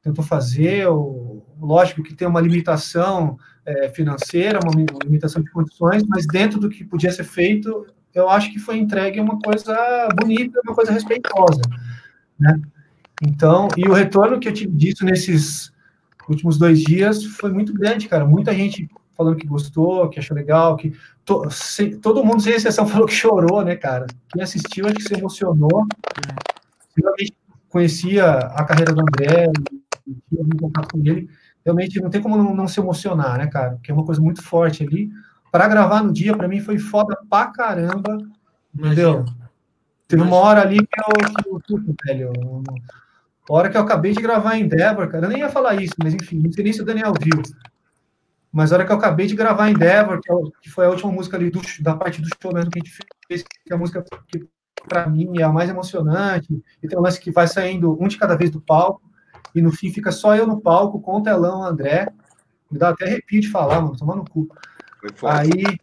tentou 0.01 0.23
fazer. 0.23 0.87
O, 0.87 1.43
lógico 1.59 2.01
que 2.01 2.15
tem 2.15 2.27
uma 2.27 2.41
limitação 2.41 3.37
é, 3.65 3.89
financeira, 3.89 4.59
uma 4.63 4.73
limitação 5.03 5.43
de 5.43 5.51
condições, 5.51 6.03
mas 6.07 6.25
dentro 6.25 6.59
do 6.59 6.69
que 6.69 6.85
podia 6.85 7.11
ser 7.11 7.25
feito, 7.25 7.85
eu 8.13 8.29
acho 8.29 8.51
que 8.51 8.57
foi 8.59 8.77
entregue 8.77 9.19
uma 9.19 9.37
coisa 9.39 10.07
bonita, 10.19 10.59
uma 10.65 10.73
coisa 10.73 10.91
respeitosa, 10.91 11.61
né? 12.39 12.59
Então, 13.21 13.67
e 13.75 13.87
o 13.87 13.93
retorno 13.93 14.39
que 14.39 14.47
eu 14.47 14.53
tive 14.53 14.71
disso 14.71 15.03
nesses 15.03 15.71
últimos 16.29 16.57
dois 16.57 16.81
dias 16.81 17.23
foi 17.23 17.51
muito 17.51 17.73
grande, 17.73 18.07
cara. 18.07 18.25
Muita 18.25 18.53
gente 18.53 18.89
falando 19.15 19.35
que 19.35 19.47
gostou, 19.47 20.09
que 20.09 20.19
achou 20.19 20.35
legal, 20.35 20.77
que 20.77 20.93
to, 21.25 21.49
se, 21.51 21.97
todo 21.97 22.23
mundo, 22.23 22.41
sem 22.41 22.53
exceção, 22.53 22.87
falou 22.87 23.05
que 23.05 23.13
chorou, 23.13 23.63
né, 23.63 23.75
cara? 23.75 24.07
Quem 24.31 24.41
assistiu 24.41 24.85
acho 24.85 24.95
que 24.95 25.03
se 25.03 25.13
emocionou. 25.13 25.85
Realmente 26.97 27.33
conhecia 27.69 28.31
a 28.31 28.63
carreira 28.63 28.93
do 28.93 29.01
André, 29.01 29.51
tinha 30.29 30.41
algum 30.41 30.57
contato 30.57 30.93
com 30.93 30.99
ele. 30.99 31.29
Realmente 31.65 32.01
não 32.01 32.09
tem 32.09 32.21
como 32.21 32.37
não, 32.37 32.55
não 32.55 32.67
se 32.67 32.79
emocionar, 32.79 33.37
né, 33.37 33.47
cara? 33.47 33.71
Porque 33.71 33.91
é 33.91 33.93
uma 33.93 34.05
coisa 34.05 34.21
muito 34.21 34.41
forte 34.41 34.83
ali. 34.83 35.11
Para 35.51 35.67
gravar 35.67 36.03
no 36.03 36.13
dia, 36.13 36.35
para 36.35 36.47
mim, 36.47 36.59
foi 36.59 36.77
foda 36.77 37.17
pra 37.29 37.47
caramba. 37.47 38.17
Entendeu? 38.73 39.25
Teve 40.07 40.23
uma 40.23 40.37
hora 40.37 40.61
ali 40.61 40.77
que 40.77 41.01
eu, 41.01 41.59
que 41.59 41.73
eu 41.73 41.95
velho. 42.05 42.31
A 43.49 43.53
hora 43.53 43.69
que 43.69 43.77
eu 43.77 43.81
acabei 43.81 44.13
de 44.13 44.21
gravar 44.21 44.55
em 44.55 44.63
Endeavor, 44.63 45.09
cara, 45.09 45.25
eu 45.25 45.29
nem 45.29 45.39
ia 45.39 45.49
falar 45.49 45.81
isso, 45.81 45.95
mas 46.01 46.13
enfim, 46.13 46.39
não 46.39 46.51
sei 46.51 46.63
nem 46.63 46.71
se 46.71 46.81
o 46.81 46.85
Daniel 46.85 47.13
viu. 47.19 47.41
Mas 48.51 48.71
a 48.71 48.75
hora 48.75 48.85
que 48.85 48.91
eu 48.91 48.95
acabei 48.95 49.25
de 49.25 49.35
gravar 49.35 49.69
Endeavor, 49.69 50.19
que, 50.21 50.31
é 50.31 50.35
que 50.61 50.69
foi 50.69 50.85
a 50.85 50.89
última 50.89 51.11
música 51.11 51.35
ali 51.35 51.49
do, 51.49 51.59
da 51.81 51.95
parte 51.95 52.21
do 52.21 52.29
show 52.41 52.53
mesmo 52.53 52.69
que 52.69 52.79
a 52.79 52.83
gente 52.83 52.95
fez, 53.27 53.43
que 53.43 53.71
é 53.71 53.75
a 53.75 53.77
música 53.77 54.03
que 54.27 54.47
para 54.87 55.07
mim 55.07 55.39
é 55.39 55.43
a 55.43 55.49
mais 55.49 55.69
emocionante, 55.69 56.63
e 56.81 56.87
tem 56.87 56.97
um 56.97 57.01
lance 57.01 57.19
que 57.19 57.31
vai 57.31 57.47
saindo 57.47 57.97
um 58.01 58.07
de 58.07 58.17
cada 58.17 58.35
vez 58.35 58.51
do 58.51 58.61
palco, 58.61 59.01
e 59.53 59.61
no 59.61 59.71
fim 59.71 59.91
fica 59.91 60.11
só 60.11 60.35
eu 60.35 60.45
no 60.45 60.61
palco 60.61 61.01
com 61.01 61.17
o 61.17 61.23
telão, 61.23 61.63
André. 61.63 62.07
Me 62.69 62.77
dá 62.77 62.89
até 62.89 63.05
arrepio 63.05 63.41
de 63.41 63.49
falar, 63.49 63.81
mano, 63.81 63.97
tomando 63.97 64.19
no 64.19 64.29
cu. 64.29 64.47
Aí, 65.23 65.79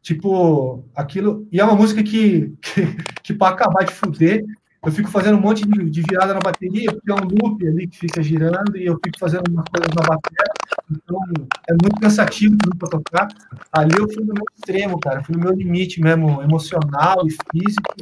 tipo, 0.00 0.82
aquilo. 0.94 1.46
E 1.52 1.60
é 1.60 1.64
uma 1.64 1.74
música 1.74 2.02
que, 2.02 2.56
que, 2.62 2.96
que 3.22 3.34
para 3.34 3.54
acabar 3.54 3.84
de 3.84 3.92
fuder, 3.92 4.42
eu 4.84 4.92
fico 4.92 5.10
fazendo 5.10 5.36
um 5.36 5.40
monte 5.40 5.66
de, 5.66 5.90
de, 5.90 6.02
virada 6.02 6.34
na 6.34 6.40
bateria, 6.40 6.92
porque 6.92 7.10
é 7.10 7.14
um 7.14 7.26
loop 7.26 7.66
ali 7.66 7.88
que 7.88 7.98
fica 7.98 8.22
girando, 8.22 8.76
e 8.76 8.86
eu 8.86 8.98
fico 9.04 9.18
fazendo 9.18 9.42
umas 9.50 9.64
coisas 9.68 9.90
na 9.94 10.02
bateria, 10.06 10.44
então 10.90 11.20
é 11.68 11.72
muito 11.72 12.00
cansativo 12.00 12.56
para 12.78 12.88
tocar. 12.88 13.28
Ali 13.72 13.96
eu 13.98 14.08
fui 14.08 14.24
no 14.24 14.34
meu 14.34 14.44
extremo, 14.56 14.98
cara, 15.00 15.22
fui 15.24 15.34
no 15.34 15.42
meu 15.42 15.52
limite 15.52 16.00
mesmo, 16.00 16.40
emocional 16.42 17.26
e 17.26 17.30
físico. 17.30 17.94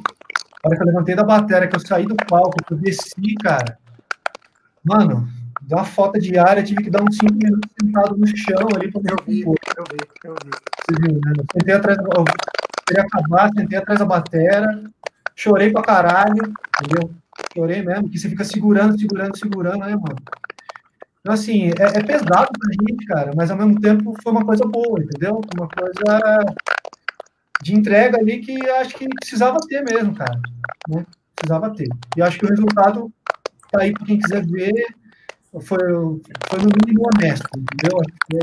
A 0.62 0.68
hora 0.68 0.76
que 0.76 0.82
eu 0.82 0.86
levantei 0.86 1.14
da 1.14 1.24
bateria, 1.24 1.66
que 1.66 1.76
eu 1.76 1.80
saí 1.80 2.06
do 2.06 2.16
palco, 2.28 2.62
que 2.66 2.74
eu 2.74 2.78
desci, 2.78 3.34
cara, 3.42 3.78
mano, 4.84 5.26
deu 5.62 5.78
uma 5.78 5.84
falta 5.84 6.20
de 6.20 6.38
ar, 6.38 6.58
eu 6.58 6.64
tive 6.64 6.84
que 6.84 6.90
dar 6.90 7.02
uns 7.02 7.16
5 7.16 7.32
minutos 7.34 7.70
sentado 7.80 8.16
no 8.16 8.26
chão 8.26 8.68
ali 8.76 8.92
para 8.92 9.12
eu 9.12 9.24
vi, 9.26 9.40
eu 9.42 9.54
vi, 9.90 9.98
eu 10.24 10.34
vi. 10.44 10.50
Você 10.50 11.00
viu, 11.00 11.20
né? 11.24 11.32
Eu 11.38 11.44
sentei 11.52 11.74
atrás, 11.74 11.98
eu 11.98 12.24
queria 12.86 13.02
acabar, 13.02 13.50
sentei 13.56 13.78
atrás 13.78 13.98
da 13.98 14.04
bateria, 14.04 14.84
chorei 15.36 15.70
pra 15.70 15.82
caralho, 15.82 16.52
entendeu? 16.82 17.14
Chorei 17.54 17.82
mesmo, 17.82 18.08
que 18.08 18.18
você 18.18 18.28
fica 18.28 18.44
segurando, 18.44 18.98
segurando, 18.98 19.36
segurando, 19.36 19.78
né, 19.78 19.94
mano? 19.94 20.16
Então, 21.20 21.34
assim, 21.34 21.68
é, 21.68 21.98
é, 21.98 22.02
pesado 22.02 22.50
pra 22.58 22.72
gente, 22.72 23.04
cara, 23.06 23.32
mas 23.36 23.50
ao 23.50 23.56
mesmo 23.56 23.80
tempo 23.80 24.14
foi 24.22 24.32
uma 24.32 24.44
coisa 24.44 24.64
boa, 24.64 25.00
entendeu? 25.00 25.40
Uma 25.56 25.68
coisa 25.68 26.56
de 27.62 27.74
entrega 27.74 28.18
ali 28.18 28.38
que 28.38 28.58
acho 28.70 28.96
que 28.96 29.08
precisava 29.08 29.58
ter 29.68 29.82
mesmo, 29.82 30.14
cara. 30.14 30.40
Né? 30.88 31.04
Precisava 31.34 31.74
ter. 31.74 31.88
E 32.16 32.22
acho 32.22 32.38
que 32.38 32.46
o 32.46 32.48
resultado 32.48 33.12
tá 33.70 33.82
aí 33.82 33.92
para 33.92 34.06
quem 34.06 34.18
quiser 34.18 34.46
ver. 34.46 34.86
Foi, 35.62 35.78
foi 36.48 36.58
no 36.60 36.68
mínimo 36.84 37.08
honesto, 37.12 37.48
entendeu? 37.56 37.98
Foi, 38.30 38.40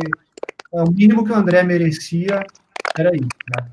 é, 0.73 0.83
o 0.83 0.91
mínimo 0.91 1.23
que 1.23 1.31
o 1.31 1.35
André 1.35 1.63
merecia 1.63 2.45
era 2.97 3.15
isso, 3.15 3.29
né? 3.55 3.65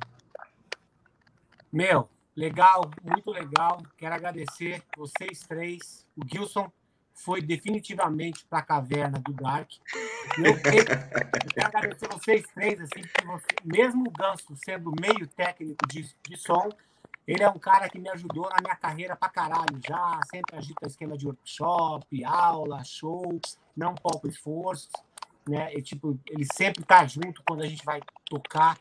Meu, 1.73 2.09
Legal, 2.41 2.91
muito 3.03 3.31
legal. 3.31 3.83
Quero 3.99 4.15
agradecer 4.15 4.83
vocês 4.97 5.41
três. 5.41 6.07
O 6.17 6.27
Gilson 6.27 6.73
foi 7.13 7.43
definitivamente 7.43 8.47
para 8.47 8.61
a 8.61 8.63
caverna 8.63 9.19
do 9.19 9.35
Dark. 9.35 9.71
Eu 10.39 10.59
quero, 10.59 10.87
quero 11.53 11.67
agradecer 11.67 12.09
vocês 12.09 12.47
três, 12.55 12.81
assim, 12.81 13.03
você, 13.27 13.47
mesmo 13.63 14.09
o 14.09 14.11
Ganso 14.11 14.57
sendo 14.65 14.91
meio 14.99 15.27
técnico 15.27 15.87
de, 15.87 16.09
de 16.27 16.37
som, 16.39 16.71
ele 17.27 17.43
é 17.43 17.51
um 17.51 17.59
cara 17.59 17.91
que 17.91 17.99
me 17.99 18.09
ajudou 18.09 18.49
na 18.49 18.63
minha 18.63 18.77
carreira 18.77 19.15
para 19.15 19.29
caralho 19.29 19.79
já, 19.87 20.19
sempre 20.31 20.57
agita 20.57 20.87
esquema 20.87 21.19
de 21.19 21.27
workshop, 21.27 22.25
aula, 22.25 22.83
show, 22.85 23.39
não 23.77 23.95
pouco 23.95 24.27
esforço, 24.27 24.89
né? 25.47 25.75
E, 25.75 25.83
tipo, 25.83 26.19
ele 26.27 26.47
sempre 26.55 26.83
tá 26.85 27.07
junto 27.07 27.43
quando 27.47 27.63
a 27.63 27.67
gente 27.67 27.85
vai 27.85 28.01
tocar 28.25 28.79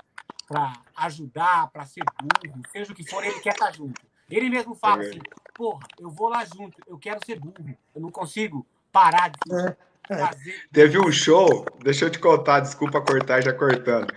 para 0.50 0.74
ajudar, 0.98 1.70
para 1.72 1.86
ser 1.86 2.04
burro, 2.20 2.62
seja 2.72 2.92
o 2.92 2.96
que 2.96 3.08
for, 3.08 3.24
ele 3.24 3.40
quer 3.40 3.54
estar 3.54 3.68
tá 3.68 3.72
junto. 3.72 4.02
Ele 4.30 4.50
mesmo 4.50 4.74
fala 4.74 5.04
assim: 5.04 5.20
porra, 5.54 5.88
eu 6.00 6.10
vou 6.10 6.28
lá 6.28 6.44
junto, 6.44 6.76
eu 6.88 6.98
quero 6.98 7.24
ser 7.24 7.40
burro, 7.40 7.78
eu 7.96 8.02
não 8.02 8.10
consigo 8.10 8.66
parar 8.92 9.30
de 9.30 9.38
é, 9.54 9.78
é. 10.10 10.18
fazer. 10.18 10.56
Teve 10.74 11.00
um 11.00 11.12
show, 11.12 11.66
deixa 11.84 12.06
eu 12.06 12.10
te 12.10 12.18
contar, 12.18 12.62
desculpa 12.62 13.00
cortar, 13.00 13.42
já 13.42 13.54
cortando. 13.54 14.12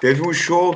Teve 0.00 0.26
um 0.26 0.32
show, 0.32 0.74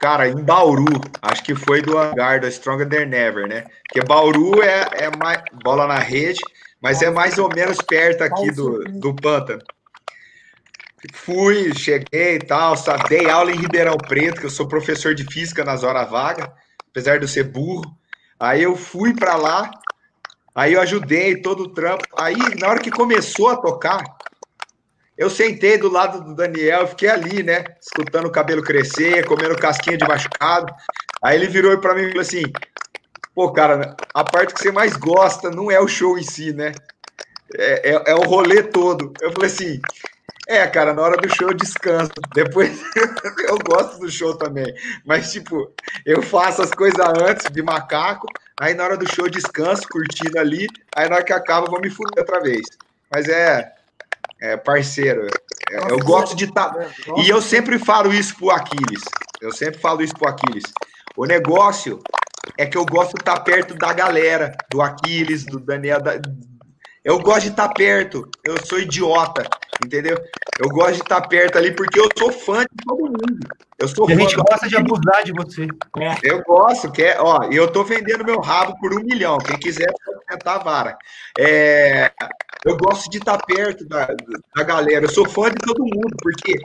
cara, 0.00 0.28
em 0.28 0.42
Bauru, 0.42 1.00
acho 1.22 1.44
que 1.44 1.54
foi 1.54 1.80
do 1.80 1.96
hangar 1.96 2.40
da 2.40 2.50
Stronger 2.50 2.88
Than 2.88 3.06
Never, 3.06 3.48
né? 3.48 3.66
Porque 3.86 4.04
Bauru 4.04 4.60
é, 4.60 4.88
é 5.04 5.16
mais 5.16 5.40
bola 5.62 5.86
na 5.86 5.98
rede, 5.98 6.40
mas 6.80 7.00
é 7.00 7.10
mais 7.10 7.38
ou 7.38 7.48
menos 7.48 7.78
perto 7.78 8.22
aqui 8.22 8.50
do, 8.50 8.82
do 8.84 9.14
pântano. 9.14 9.62
Fui, 11.10 11.74
cheguei 11.74 12.36
e 12.36 12.38
tal, 12.38 12.74
dei 13.08 13.28
aula 13.28 13.50
em 13.50 13.56
Ribeirão 13.56 13.96
Preto, 13.96 14.40
que 14.40 14.46
eu 14.46 14.50
sou 14.50 14.68
professor 14.68 15.14
de 15.14 15.24
física 15.24 15.64
nas 15.64 15.82
horas 15.82 16.08
vagas, 16.08 16.48
apesar 16.88 17.18
de 17.18 17.24
eu 17.24 17.28
ser 17.28 17.44
burro. 17.44 17.84
Aí 18.38 18.62
eu 18.62 18.76
fui 18.76 19.12
para 19.14 19.34
lá, 19.34 19.70
aí 20.54 20.74
eu 20.74 20.80
ajudei 20.80 21.42
todo 21.42 21.64
o 21.64 21.68
trampo. 21.68 22.04
Aí, 22.16 22.36
na 22.58 22.68
hora 22.68 22.80
que 22.80 22.90
começou 22.90 23.48
a 23.48 23.56
tocar, 23.56 24.02
eu 25.18 25.28
sentei 25.28 25.76
do 25.76 25.90
lado 25.90 26.22
do 26.22 26.34
Daniel, 26.34 26.86
fiquei 26.86 27.08
ali, 27.08 27.42
né, 27.42 27.64
escutando 27.80 28.26
o 28.26 28.32
cabelo 28.32 28.62
crescer, 28.62 29.26
comendo 29.26 29.58
casquinha 29.58 29.96
de 29.96 30.06
machucado. 30.06 30.72
Aí 31.22 31.36
ele 31.36 31.46
virou 31.48 31.76
para 31.78 31.94
mim 31.94 32.02
e 32.02 32.08
falou 32.08 32.22
assim: 32.22 32.42
pô, 33.34 33.52
cara, 33.52 33.96
a 34.14 34.24
parte 34.24 34.54
que 34.54 34.60
você 34.60 34.70
mais 34.70 34.96
gosta 34.96 35.50
não 35.50 35.70
é 35.70 35.80
o 35.80 35.88
show 35.88 36.16
em 36.16 36.22
si, 36.22 36.52
né? 36.52 36.72
É, 37.54 37.90
é, 37.90 38.02
é 38.12 38.14
o 38.14 38.22
rolê 38.22 38.62
todo. 38.62 39.12
Eu 39.20 39.32
falei 39.32 39.50
assim, 39.50 39.80
é, 40.48 40.66
cara, 40.66 40.92
na 40.92 41.02
hora 41.02 41.16
do 41.16 41.28
show 41.28 41.48
eu 41.48 41.54
descanso. 41.54 42.12
Depois 42.34 42.82
eu 43.48 43.58
gosto 43.58 43.98
do 43.98 44.10
show 44.10 44.36
também. 44.36 44.66
Mas, 45.04 45.32
tipo, 45.32 45.72
eu 46.04 46.20
faço 46.22 46.62
as 46.62 46.70
coisas 46.70 46.98
antes 47.20 47.50
de 47.50 47.62
macaco, 47.62 48.26
aí 48.60 48.74
na 48.74 48.84
hora 48.84 48.96
do 48.96 49.08
show 49.08 49.26
eu 49.26 49.30
descanso, 49.30 49.88
curtindo 49.88 50.38
ali, 50.38 50.66
aí 50.96 51.08
na 51.08 51.16
hora 51.16 51.24
que 51.24 51.32
acaba 51.32 51.66
eu 51.66 51.70
vou 51.70 51.80
me 51.80 51.90
fuder 51.90 52.18
outra 52.18 52.40
vez. 52.40 52.66
Mas 53.10 53.28
é, 53.28 53.72
é 54.40 54.56
parceiro. 54.56 55.28
É, 55.70 55.92
eu 55.92 55.98
gosto 56.00 56.34
de 56.34 56.46
estar. 56.46 56.70
Tá... 56.70 56.88
E 57.18 57.28
eu 57.28 57.40
sempre 57.40 57.78
falo 57.78 58.12
isso 58.12 58.36
pro 58.36 58.50
Aquiles. 58.50 59.02
Eu 59.40 59.52
sempre 59.52 59.80
falo 59.80 60.02
isso 60.02 60.14
pro 60.14 60.28
Aquiles. 60.28 60.64
O 61.16 61.24
negócio 61.24 62.00
é 62.58 62.66
que 62.66 62.76
eu 62.76 62.84
gosto 62.84 63.14
de 63.14 63.20
estar 63.20 63.38
perto 63.40 63.74
da 63.74 63.92
galera, 63.92 64.56
do 64.70 64.82
Aquiles, 64.82 65.44
do 65.44 65.60
Daniel. 65.60 66.02
Da... 66.02 66.20
Eu 67.04 67.18
gosto 67.18 67.42
de 67.42 67.48
estar 67.48 67.68
perto. 67.70 68.28
Eu 68.44 68.56
sou 68.64 68.78
idiota, 68.78 69.42
entendeu? 69.84 70.16
Eu 70.58 70.68
gosto 70.68 70.94
de 70.94 71.02
estar 71.02 71.20
perto 71.22 71.58
ali 71.58 71.74
porque 71.74 71.98
eu 71.98 72.08
sou 72.16 72.32
fã 72.32 72.60
de 72.60 72.84
todo 72.86 73.02
mundo. 73.02 73.40
Eu 73.78 73.88
sou 73.88 74.08
E 74.08 74.12
a 74.12 74.16
fã 74.16 74.22
gente 74.22 74.36
gosta 74.36 74.68
de 74.68 74.76
abusar 74.76 75.24
de 75.24 75.32
você. 75.32 75.66
Eu 76.22 76.42
gosto, 76.44 76.92
que 76.92 77.02
é, 77.02 77.20
ó, 77.20 77.50
e 77.50 77.56
eu 77.56 77.70
tô 77.70 77.82
vendendo 77.82 78.24
meu 78.24 78.40
rabo 78.40 78.78
por 78.78 78.94
um 78.94 79.02
milhão. 79.02 79.38
Quem 79.38 79.58
quiser 79.58 79.90
pode 80.04 80.20
tentar 80.28 80.54
a 80.54 80.58
vara. 80.58 80.98
É, 81.36 82.12
eu 82.64 82.76
gosto 82.76 83.10
de 83.10 83.18
estar 83.18 83.38
perto 83.44 83.84
da, 83.86 84.06
da 84.54 84.62
galera. 84.62 85.04
Eu 85.04 85.10
sou 85.10 85.28
fã 85.28 85.50
de 85.50 85.56
todo 85.56 85.82
mundo, 85.82 86.16
porque 86.22 86.56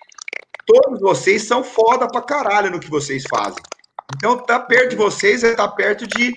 todos 0.67 0.99
vocês 0.99 1.43
são 1.43 1.64
foda 1.64 2.07
pra 2.07 2.22
caralho 2.22 2.69
no 2.69 2.80
que 2.80 2.90
vocês 2.90 3.24
fazem. 3.27 3.64
Então, 4.16 4.38
tá 4.38 4.59
perto 4.59 4.91
de 4.91 4.95
vocês 4.95 5.43
é 5.43 5.51
estar 5.51 5.67
perto 5.69 6.07
de, 6.07 6.33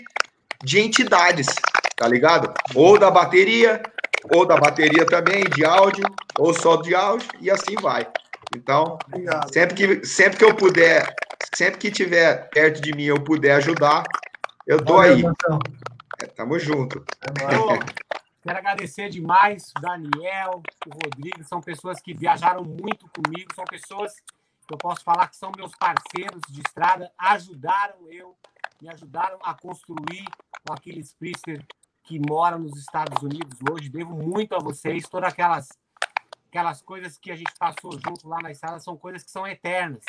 de 0.62 0.80
entidades, 0.80 1.46
tá 1.96 2.06
ligado? 2.06 2.52
Ou 2.74 2.98
da 2.98 3.10
bateria, 3.10 3.82
ou 4.32 4.46
da 4.46 4.56
bateria 4.56 5.06
também, 5.06 5.44
de 5.44 5.64
áudio, 5.64 6.04
ou 6.38 6.52
só 6.52 6.76
de 6.76 6.94
áudio, 6.94 7.28
e 7.40 7.50
assim 7.50 7.74
vai. 7.80 8.06
Então, 8.54 8.98
Obrigado. 9.06 9.52
sempre 9.52 9.74
que, 9.74 10.06
sempre 10.06 10.38
que 10.38 10.44
eu 10.44 10.54
puder, 10.54 11.14
sempre 11.54 11.78
que 11.78 11.90
tiver 11.90 12.48
perto 12.50 12.80
de 12.80 12.92
mim 12.92 13.04
eu 13.04 13.22
puder 13.22 13.56
ajudar, 13.56 14.04
eu 14.66 14.84
tô 14.84 14.94
Valeu, 14.94 15.14
aí. 15.14 15.24
É, 16.20 16.26
tamo 16.26 16.58
junto. 16.58 17.00
Pô, 17.00 17.78
quero 18.42 18.58
agradecer 18.58 19.08
demais 19.08 19.72
o 19.76 19.80
Daniel, 19.80 20.62
o 20.86 20.90
Rodrigo, 20.90 21.44
são 21.44 21.60
pessoas 21.60 22.00
que 22.00 22.12
viajaram 22.12 22.64
muito 22.64 23.08
comigo, 23.08 23.54
são 23.54 23.64
pessoas 23.64 24.12
que 24.66 24.74
eu 24.74 24.78
posso 24.78 25.02
falar 25.02 25.28
que 25.28 25.36
são 25.36 25.50
meus 25.56 25.72
parceiros 25.76 26.40
de 26.48 26.60
estrada, 26.60 27.10
ajudaram 27.18 28.10
eu, 28.10 28.36
me 28.80 28.88
ajudaram 28.88 29.38
a 29.42 29.54
construir 29.54 30.24
o 30.68 30.72
Aquiles 30.72 31.12
Priester 31.12 31.64
que 32.02 32.18
mora 32.18 32.58
nos 32.58 32.78
Estados 32.78 33.22
Unidos 33.22 33.58
hoje. 33.70 33.88
Devo 33.88 34.14
muito 34.14 34.54
a 34.54 34.58
vocês, 34.58 35.08
todas 35.08 35.32
aquelas 35.32 35.68
aquelas 36.48 36.82
coisas 36.82 37.16
que 37.16 37.30
a 37.30 37.36
gente 37.36 37.52
passou 37.56 37.92
junto 37.92 38.28
lá 38.28 38.38
na 38.42 38.50
estrada 38.50 38.80
são 38.80 38.96
coisas 38.96 39.22
que 39.22 39.30
são 39.30 39.46
eternas. 39.46 40.04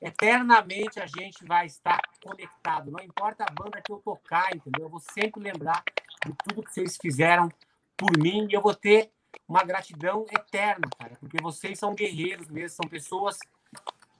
Eternamente 0.00 0.98
a 0.98 1.06
gente 1.06 1.44
vai 1.44 1.66
estar 1.66 2.00
conectado, 2.22 2.90
não 2.90 3.04
importa 3.04 3.44
a 3.44 3.52
banda 3.52 3.82
que 3.82 3.92
eu 3.92 3.98
tocar, 3.98 4.54
entendeu? 4.54 4.86
Eu 4.86 4.88
vou 4.88 5.00
sempre 5.00 5.42
lembrar 5.42 5.84
de 6.24 6.32
tudo 6.42 6.62
que 6.62 6.72
vocês 6.72 6.96
fizeram 6.96 7.50
por 7.96 8.16
mim 8.18 8.46
e 8.50 8.54
eu 8.54 8.62
vou 8.62 8.74
ter 8.74 9.10
uma 9.46 9.62
gratidão 9.62 10.24
eterna, 10.30 10.88
cara, 10.98 11.16
porque 11.20 11.36
vocês 11.42 11.78
são 11.78 11.94
guerreiros 11.94 12.48
mesmo, 12.48 12.76
são 12.76 12.88
pessoas 12.88 13.38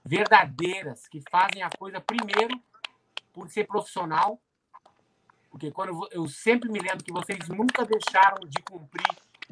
verdadeiras 0.05 1.09
que 1.09 1.23
fazem 1.31 1.63
a 1.63 1.71
coisa 1.71 1.99
primeiro 1.99 2.61
por 3.35 3.51
ser 3.51 3.67
profissional, 3.67 4.41
porque 5.51 5.71
quando 5.71 6.09
eu, 6.11 6.27
sempre 6.27 6.71
me 6.71 6.79
lembro 6.79 7.05
que 7.05 7.13
vocês 7.13 7.49
nunca 7.49 7.85
deixaram 7.85 8.49
de 8.49 8.63
cumprir 8.63 9.07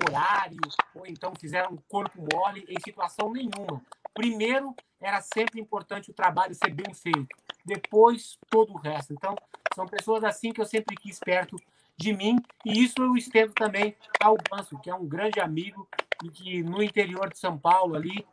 horário 0.09 0.59
ou 0.95 1.07
então 1.07 1.35
fizeram 1.35 1.77
corpo 1.89 2.27
mole 2.33 2.65
em 2.69 2.81
situação 2.81 3.31
nenhuma. 3.31 3.83
Primeiro 4.15 4.75
era 5.01 5.21
sempre 5.21 5.61
importante 5.61 6.11
o 6.11 6.15
trabalho 6.15 6.55
ser 6.55 6.73
bem 6.73 6.95
feito, 6.95 7.29
depois 7.65 8.39
todo 8.49 8.73
o 8.73 8.79
resto. 8.79 9.13
Então 9.13 9.37
são 9.75 9.87
pessoas 9.87 10.25
assim 10.25 10.53
que 10.53 10.61
eu 10.61 10.67
sempre 10.67 10.97
quis 10.97 11.19
perto 11.19 11.57
de 11.97 12.13
mim 12.13 12.39
e 12.65 12.83
isso 12.83 12.95
eu 12.99 13.17
estendo 13.17 13.53
também 13.53 13.95
ao 14.21 14.37
Ganso, 14.37 14.79
que 14.79 14.91
é 14.91 14.95
um 14.95 15.07
grande 15.07 15.41
amigo 15.41 15.89
e 16.25 16.31
que 16.31 16.63
no 16.63 16.83
interior 16.83 17.29
de 17.31 17.39
São 17.39 17.59
Paulo 17.59 17.95
ali 17.95 18.27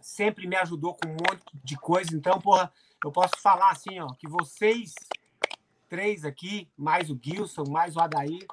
sempre 0.00 0.46
me 0.46 0.56
ajudou 0.56 0.94
com 0.94 1.08
um 1.08 1.12
monte 1.12 1.44
de 1.62 1.76
coisa. 1.76 2.14
Então, 2.14 2.40
porra, 2.40 2.72
eu 3.04 3.12
posso 3.12 3.36
falar 3.40 3.70
assim, 3.70 4.00
ó, 4.00 4.08
que 4.14 4.28
vocês 4.28 4.94
três 5.88 6.24
aqui, 6.24 6.68
mais 6.76 7.10
o 7.10 7.18
Gilson, 7.22 7.64
mais 7.68 7.96
o 7.96 8.00
Adair, 8.00 8.46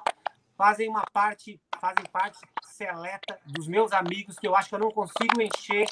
fazem 0.58 0.90
uma 0.90 1.04
parte, 1.10 1.58
fazem 1.80 2.04
parte 2.12 2.38
seleta 2.62 3.40
dos 3.46 3.66
meus 3.66 3.92
amigos 3.92 4.36
que 4.38 4.46
eu 4.46 4.54
acho 4.54 4.68
que 4.68 4.74
eu 4.74 4.78
não 4.78 4.90
consigo 4.90 5.40
encher 5.40 5.86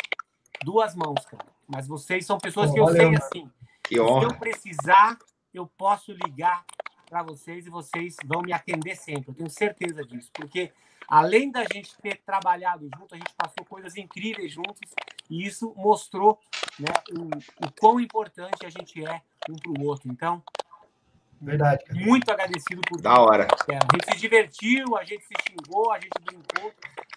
duas 0.62 0.94
mãos, 0.94 1.24
cara. 1.24 1.46
Mas 1.66 1.88
vocês 1.88 2.26
são 2.26 2.36
pessoas 2.36 2.70
que 2.70 2.78
eu 2.78 2.84
valeu, 2.84 3.08
sei 3.08 3.16
assim. 3.16 3.50
Que 3.82 3.94
Se 3.94 4.00
honra. 4.00 4.24
eu 4.24 4.34
precisar, 4.38 5.18
eu 5.54 5.66
posso 5.66 6.12
ligar 6.12 6.64
para 7.08 7.22
vocês 7.22 7.66
e 7.66 7.70
vocês 7.70 8.16
vão 8.26 8.42
me 8.42 8.52
atender 8.52 8.94
sempre. 8.94 9.30
Eu 9.30 9.34
tenho 9.34 9.48
certeza 9.48 10.04
disso, 10.04 10.30
porque 10.34 10.70
além 11.08 11.50
da 11.50 11.64
gente 11.72 11.96
ter 12.02 12.20
trabalhado 12.26 12.86
junto, 12.94 13.14
a 13.14 13.18
gente 13.18 13.32
passou 13.34 13.64
coisas 13.64 13.96
incríveis 13.96 14.52
juntos 14.52 14.92
e 15.30 15.46
isso 15.46 15.72
mostrou 15.74 16.38
né, 16.78 16.92
o, 17.12 17.66
o 17.66 17.72
quão 17.78 17.98
importante 18.00 18.64
a 18.64 18.70
gente 18.70 19.04
é 19.04 19.20
um 19.48 19.56
para 19.56 19.72
o 19.82 19.84
outro. 19.86 20.10
Então, 20.10 20.42
Verdade, 21.40 21.84
cara. 21.84 22.00
muito 22.00 22.30
agradecido 22.32 22.80
por 22.88 23.00
Da 23.00 23.20
hora. 23.20 23.46
É, 23.68 23.76
a 23.76 23.80
gente 23.92 24.12
se 24.12 24.18
divertiu, 24.20 24.96
a 24.96 25.04
gente 25.04 25.24
se 25.24 25.34
xingou, 25.48 25.92
a 25.92 26.00
gente 26.00 26.10
brincou, 26.24 26.72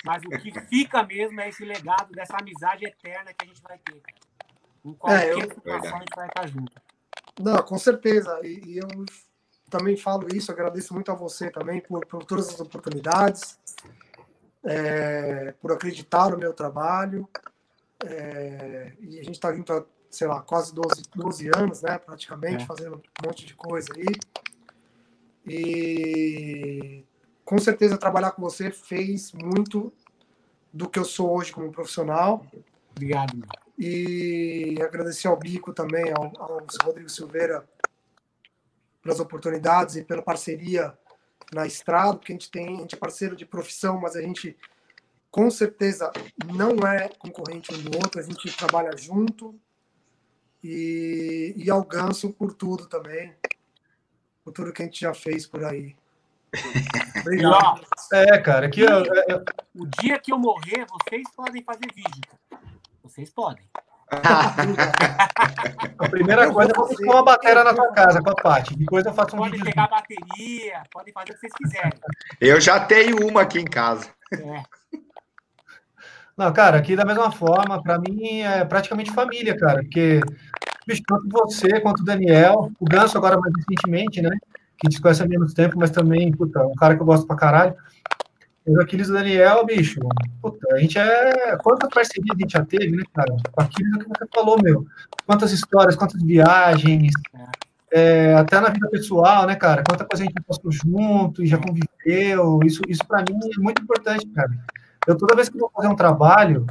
mas 0.06 0.22
o 0.24 0.30
que 0.30 0.52
fica 0.68 1.02
mesmo 1.04 1.42
é 1.42 1.50
esse 1.50 1.66
legado 1.66 2.12
dessa 2.12 2.38
amizade 2.38 2.86
eterna 2.86 3.34
que 3.34 3.44
a 3.46 3.48
gente 3.48 3.62
vai 3.64 3.78
ter. 3.80 4.00
cara. 4.00 4.16
Em 4.86 4.94
qualquer 4.94 5.28
É, 5.28 5.34
eu- 5.34 5.42
situação 5.42 5.60
a 5.76 5.80
Verdade. 5.80 6.00
gente 6.00 6.16
vai 6.16 6.28
estar 6.28 6.48
junto. 6.48 6.82
Não, 7.40 7.64
com 7.64 7.78
certeza. 7.80 8.40
E, 8.44 8.62
e 8.66 8.78
eu 8.78 8.88
também 9.70 9.98
falo 9.98 10.28
isso, 10.36 10.52
agradeço 10.52 10.94
muito 10.94 11.12
a 11.12 11.16
você 11.16 11.50
também 11.50 11.82
por, 11.82 12.06
por 12.06 12.24
todas 12.24 12.50
as 12.50 12.60
oportunidades, 12.60 13.58
é, 14.64 15.54
por 15.62 15.72
acreditar 15.72 16.30
no 16.30 16.38
meu 16.38 16.54
trabalho. 16.54 17.28
É, 18.06 18.94
e 19.00 19.20
a 19.20 19.24
gente 19.24 19.36
está 19.36 19.54
junto 19.54 19.72
há, 19.74 19.86
sei 20.10 20.28
lá, 20.28 20.42
quase 20.42 20.74
12, 20.74 21.04
12 21.16 21.50
anos, 21.56 21.82
né? 21.82 21.98
Praticamente, 21.98 22.64
É. 22.64 22.66
fazendo 22.66 22.96
um 22.98 23.28
monte 23.28 23.46
de 23.46 23.54
coisa 23.56 23.88
aí. 23.96 24.06
E 25.46 27.04
com 27.44 27.58
certeza 27.58 27.98
trabalhar 27.98 28.32
com 28.32 28.42
você 28.42 28.72
fez 28.72 29.32
muito 29.34 29.92
do 30.74 30.88
que 30.90 30.98
eu 31.00 31.06
sou 31.06 31.36
hoje 31.38 31.52
como 31.52 31.72
profissional. 31.72 32.46
Obrigado. 32.92 33.36
meu. 33.36 33.48
E 33.78 34.78
agradecer 34.82 35.28
ao 35.28 35.38
Bico 35.38 35.74
também, 35.74 36.12
ao, 36.12 36.32
ao 36.40 36.66
Rodrigo 36.84 37.10
Silveira, 37.10 37.68
pelas 39.02 39.20
oportunidades 39.20 39.96
e 39.96 40.04
pela 40.04 40.22
parceria 40.22 40.96
na 41.52 41.66
estrada, 41.66 42.18
porque 42.18 42.32
a 42.32 42.36
gente 42.36 42.52
tem, 42.52 42.78
a 42.78 42.82
gente 42.82 42.96
é 42.96 42.98
parceiro 42.98 43.36
de 43.36 43.46
profissão, 43.46 44.00
mas 44.00 44.16
a 44.16 44.22
gente 44.22 44.56
com 45.32 45.50
certeza 45.50 46.11
não 46.53 46.85
é 46.85 47.08
concorrente 47.18 47.74
um 47.74 47.82
do 47.82 47.98
outro, 47.98 48.19
a 48.19 48.24
gente 48.24 48.51
trabalha 48.56 48.95
junto. 48.98 49.58
E, 50.64 51.53
e 51.58 51.72
ao 51.72 51.82
Ganso 51.84 52.32
por 52.34 52.53
tudo 52.53 52.85
também, 52.85 53.34
por 54.43 54.51
tudo 54.53 54.72
que 54.72 54.84
a 54.84 54.85
gente 54.85 55.01
já 55.01 55.11
fez 55.14 55.48
por 55.48 55.64
aí. 55.64 55.95
Obrigado. 57.22 57.82
É, 58.14 58.38
cara, 58.38 58.68
aqui 58.68 58.82
eu, 58.82 59.03
eu- 59.27 59.43
o 59.74 59.88
dia 59.88 60.19
que 60.19 60.32
eu 60.32 60.38
morrer, 60.38 60.85
vocês 60.88 61.24
podem 61.35 61.64
fazer 61.64 61.88
vídeo. 61.95 62.22
cara. 62.50 62.61
Vocês 63.01 63.30
podem. 63.32 63.64
a 65.98 66.10
primeira 66.10 66.43
Eu 66.43 66.53
coisa 66.53 66.72
é 66.72 66.76
vou 66.76 66.88
fazer- 66.88 67.06
uma 67.06 67.24
bateria 67.24 67.64
na 67.64 67.74
tua 67.74 67.92
casa 67.93 68.22
com 68.22 68.30
a 68.30 68.35
Paty. 68.35 68.76
Depois 68.76 69.06
eu 69.06 69.14
faço 69.14 69.35
um 69.35 69.43
vídeo. 69.50 69.64
pegar 69.66 69.88
bateria, 69.88 70.84
podem 70.92 71.14
fazer 71.14 71.32
o 71.32 71.34
que 71.34 71.40
vocês 71.40 71.53
quiserem. 71.53 71.93
Eu 72.40 72.60
já 72.60 72.80
tenho 72.85 73.26
uma 73.27 73.42
aqui 73.43 73.60
em 73.60 73.66
casa. 73.66 74.10
É. 74.34 74.64
Não, 76.42 76.52
cara, 76.52 76.76
aqui 76.76 76.95
da 76.95 77.06
mesma 77.06 77.32
forma, 77.32 77.84
pra 77.84 78.00
mim 78.00 78.40
é 78.40 78.66
praticamente 78.66 79.11
família, 79.11 79.56
cara, 79.56 79.84
porque 79.84 80.22
bicho, 80.88 81.03
tanto 81.08 81.30
você 81.30 81.80
quanto 81.80 82.00
o 82.00 82.03
Daniel, 82.03 82.72
o 82.80 82.86
Ganso 82.86 83.16
agora 83.16 83.40
mais 83.40 83.53
recentemente, 83.56 84.24
né? 84.24 84.36
Que 84.76 84.92
se 84.92 85.00
conhece 85.00 85.22
há 85.22 85.28
menos 85.28 85.53
tempo, 85.53 85.78
mas 85.78 85.92
também, 85.92 86.32
puta, 86.32 86.66
um 86.66 86.74
cara 86.74 86.95
que 86.95 87.02
eu 87.03 87.06
gosto 87.06 87.28
pra 87.28 87.36
caralho. 87.36 87.76
O 88.66 88.82
Aquiles 88.82 89.10
e 89.10 89.11
o 89.11 89.14
Daniel, 89.14 89.64
bicho, 89.68 90.00
puta, 90.42 90.74
a 90.74 90.80
gente 90.80 90.98
é. 90.98 91.56
Quantas 91.58 91.88
parcerias 91.94 92.36
a 92.36 92.42
gente 92.42 92.53
já 92.53 92.66
teve, 92.66 92.90
né, 92.90 93.03
cara? 93.14 93.32
O 93.34 93.61
Aquiles 93.61 93.94
é 93.94 93.95
o 93.98 94.00
que 94.00 94.08
você 94.08 94.28
falou, 94.34 94.58
meu. 94.64 94.84
Quantas 95.28 95.52
histórias, 95.52 95.95
quantas 95.95 96.24
viagens, 96.24 97.14
é, 97.92 98.34
até 98.34 98.60
na 98.60 98.70
vida 98.70 98.90
pessoal, 98.90 99.45
né, 99.45 99.56
cara? 99.56 99.84
Quanta 99.88 100.06
coisa 100.06 100.24
a 100.24 100.26
gente 100.26 100.42
passou 100.42 100.72
junto 100.72 101.44
e 101.44 101.45
já 101.45 101.60
conviveu. 101.60 102.61
Isso, 102.66 102.82
isso 102.88 103.06
para 103.08 103.20
mim 103.20 103.38
é 103.44 103.61
muito 103.61 103.84
importante, 103.84 104.26
cara. 104.30 104.50
Eu 105.08 105.18
toda 105.18 105.36
vez 105.36 105.50
que 105.50 105.56
eu 105.56 105.62
vou 105.62 105.72
fazer 105.76 105.88
um 105.88 105.96
trabalho, 105.96 106.66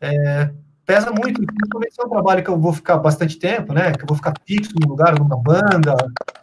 é, 0.00 0.50
pesa 0.84 1.10
muito, 1.10 1.44
principalmente 1.44 1.94
se 1.94 2.00
é 2.00 2.04
um 2.04 2.10
trabalho 2.10 2.42
que 2.42 2.50
eu 2.50 2.58
vou 2.58 2.72
ficar 2.72 2.98
bastante 2.98 3.38
tempo, 3.38 3.72
né? 3.72 3.92
Que 3.92 4.02
eu 4.02 4.06
vou 4.06 4.16
ficar 4.16 4.34
fixo 4.44 4.72
num 4.80 4.88
lugar, 4.88 5.18
numa 5.18 5.36
banda, 5.36 5.94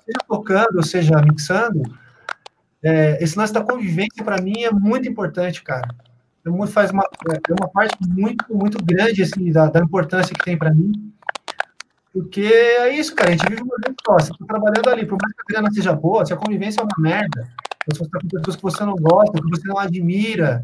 seja 0.06 0.20
tocando, 0.28 0.86
seja 0.86 1.22
mixando. 1.22 1.82
é, 2.84 3.22
esse 3.22 3.38
lance 3.38 3.54
da 3.54 3.62
convivência, 3.62 4.24
para 4.24 4.42
mim, 4.42 4.64
é 4.64 4.72
muito 4.72 5.08
importante, 5.08 5.62
cara. 5.64 5.88
É 6.46 6.50
muito, 6.50 6.72
faz 6.72 6.92
uma, 6.92 7.04
é 7.04 7.54
uma 7.60 7.70
parte 7.70 7.98
muito, 8.08 8.46
muito 8.56 8.84
grande, 8.84 9.22
assim, 9.22 9.52
da, 9.52 9.68
da 9.68 9.82
importância 9.82 10.34
que 10.34 10.44
tem 10.44 10.58
para 10.58 10.74
mim. 10.74 11.14
Porque 12.14 12.42
é 12.42 12.96
isso, 12.96 13.14
cara, 13.14 13.30
a 13.30 13.32
gente 13.34 13.48
vive 13.48 13.62
uma 13.62 13.76
vez 13.84 13.96
só. 14.06 14.14
Você 14.14 14.32
tá 14.32 14.46
trabalhando 14.48 14.90
ali, 14.90 15.06
por 15.06 15.18
mais 15.22 15.34
que 15.34 15.42
a 15.42 15.54
grana 15.54 15.72
seja 15.72 15.94
boa, 15.94 16.26
se 16.26 16.34
a 16.34 16.38
convivência 16.38 16.82
é 16.82 16.84
uma 16.84 16.98
merda, 16.98 17.48
você 17.86 18.08
tá 18.10 18.20
com 18.20 18.28
pessoas 18.28 18.56
que 18.56 18.64
você 18.64 18.86
não 18.86 18.96
gosta, 18.96 19.40
que 19.40 19.50
você 19.50 19.68
não 19.68 19.78
admira, 19.78 20.64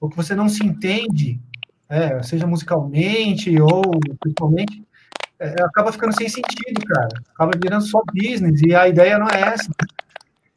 ou 0.00 0.08
que 0.08 0.16
você 0.16 0.34
não 0.34 0.48
se 0.48 0.64
entende, 0.64 1.40
é, 1.88 2.22
seja 2.22 2.46
musicalmente 2.46 3.60
ou 3.60 3.82
principalmente, 4.20 4.84
é, 5.38 5.54
acaba 5.62 5.92
ficando 5.92 6.16
sem 6.16 6.28
sentido, 6.28 6.82
cara. 6.86 7.08
Acaba 7.34 7.52
virando 7.62 7.84
só 7.84 8.02
business, 8.12 8.60
e 8.62 8.74
a 8.74 8.88
ideia 8.88 9.18
não 9.18 9.28
é 9.28 9.40
essa. 9.40 9.70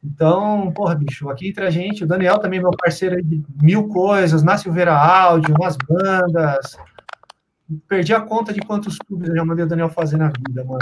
Então, 0.03 0.71
porra, 0.71 0.95
bicho, 0.95 1.29
aqui 1.29 1.49
entre 1.49 1.65
a 1.65 1.69
gente, 1.69 2.03
o 2.03 2.07
Daniel 2.07 2.39
também 2.39 2.59
meu 2.59 2.71
parceiro 2.71 3.21
de 3.21 3.43
mil 3.61 3.89
coisas, 3.89 4.41
na 4.41 4.57
Silveira 4.57 4.95
Áudio, 4.95 5.53
nas 5.59 5.77
bandas. 5.77 6.77
Perdi 7.87 8.13
a 8.13 8.21
conta 8.21 8.53
de 8.53 8.61
quantos 8.61 8.97
clubes 8.97 9.29
eu 9.29 9.35
já 9.35 9.45
mandei 9.45 9.65
o 9.65 9.67
Daniel 9.67 9.89
fazer 9.89 10.17
na 10.17 10.29
vida, 10.29 10.63
mano. 10.63 10.79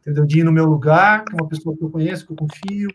Entendeu? 0.00 0.24
De 0.24 0.40
ir 0.40 0.44
no 0.44 0.52
meu 0.52 0.64
lugar, 0.64 1.24
com 1.24 1.36
uma 1.38 1.48
pessoa 1.48 1.76
que 1.76 1.84
eu 1.84 1.90
conheço, 1.90 2.24
que 2.24 2.32
eu 2.32 2.36
confio, 2.36 2.88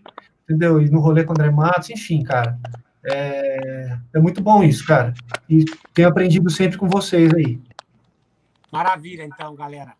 entendeu? 0.43 0.81
E 0.81 0.89
no 0.89 1.01
rolê 1.01 1.23
com 1.23 1.33
o 1.33 1.35
André 1.37 1.51
Matos, 1.51 1.89
enfim, 1.89 2.23
cara. 2.23 2.57
É, 3.05 3.97
é 4.13 4.19
muito 4.19 4.41
bom 4.41 4.63
isso, 4.63 4.85
cara. 4.85 5.13
E 5.49 5.65
tenho 5.93 6.07
aprendido 6.07 6.49
sempre 6.49 6.77
com 6.77 6.87
vocês 6.87 7.33
aí. 7.33 7.59
Maravilha, 8.71 9.23
então, 9.23 9.55
galera. 9.55 9.93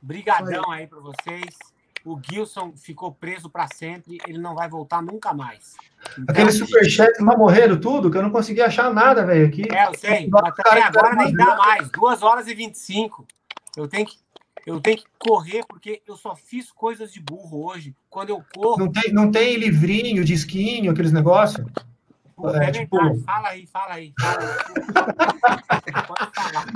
Brigadão 0.00 0.70
aí 0.70 0.86
para 0.86 1.00
vocês. 1.00 1.56
O 2.04 2.20
Gilson 2.22 2.72
ficou 2.76 3.10
preso 3.10 3.50
para 3.50 3.66
sempre, 3.66 4.18
ele 4.28 4.38
não 4.38 4.54
vai 4.54 4.68
voltar 4.68 5.02
nunca 5.02 5.34
mais. 5.34 5.74
Então, 6.12 6.24
Aquele 6.28 6.52
superchat 6.52 7.20
mas 7.20 7.36
morreram 7.36 7.80
tudo, 7.80 8.08
que 8.08 8.16
eu 8.16 8.22
não 8.22 8.30
consegui 8.30 8.62
achar 8.62 8.94
nada, 8.94 9.26
velho, 9.26 9.48
aqui. 9.48 9.64
É, 9.72 9.88
eu 9.88 9.94
sei, 9.94 10.28
mas 10.30 10.54
também 10.54 10.84
agora 10.84 11.16
nem 11.16 11.32
dá 11.34 11.56
mais. 11.56 11.90
2 11.90 12.22
horas 12.22 12.46
e 12.46 12.54
25. 12.54 13.26
Eu 13.76 13.88
tenho 13.88 14.06
que 14.06 14.16
eu 14.64 14.80
tenho 14.80 14.96
que 14.96 15.04
correr 15.16 15.64
porque 15.68 16.02
eu 16.06 16.16
só 16.16 16.34
fiz 16.34 16.72
coisas 16.72 17.12
de 17.12 17.20
burro 17.20 17.66
hoje. 17.66 17.94
Quando 18.10 18.30
eu 18.30 18.42
corro. 18.52 18.78
Não 18.78 18.90
tem, 18.90 19.12
não 19.12 19.30
tem 19.30 19.56
livrinho, 19.56 20.24
disquinho, 20.24 20.90
aqueles 20.90 21.12
negócios? 21.12 21.64
Pô, 22.36 22.54
é, 22.54 22.68
é 22.68 22.70
tipo... 22.70 22.98
Fala 23.20 23.48
aí, 23.48 23.66
fala 23.66 23.94
aí. 23.94 24.12
Fala 24.20 24.38
aí. 24.40 25.92
Pode 26.06 26.30
falar. 26.34 26.66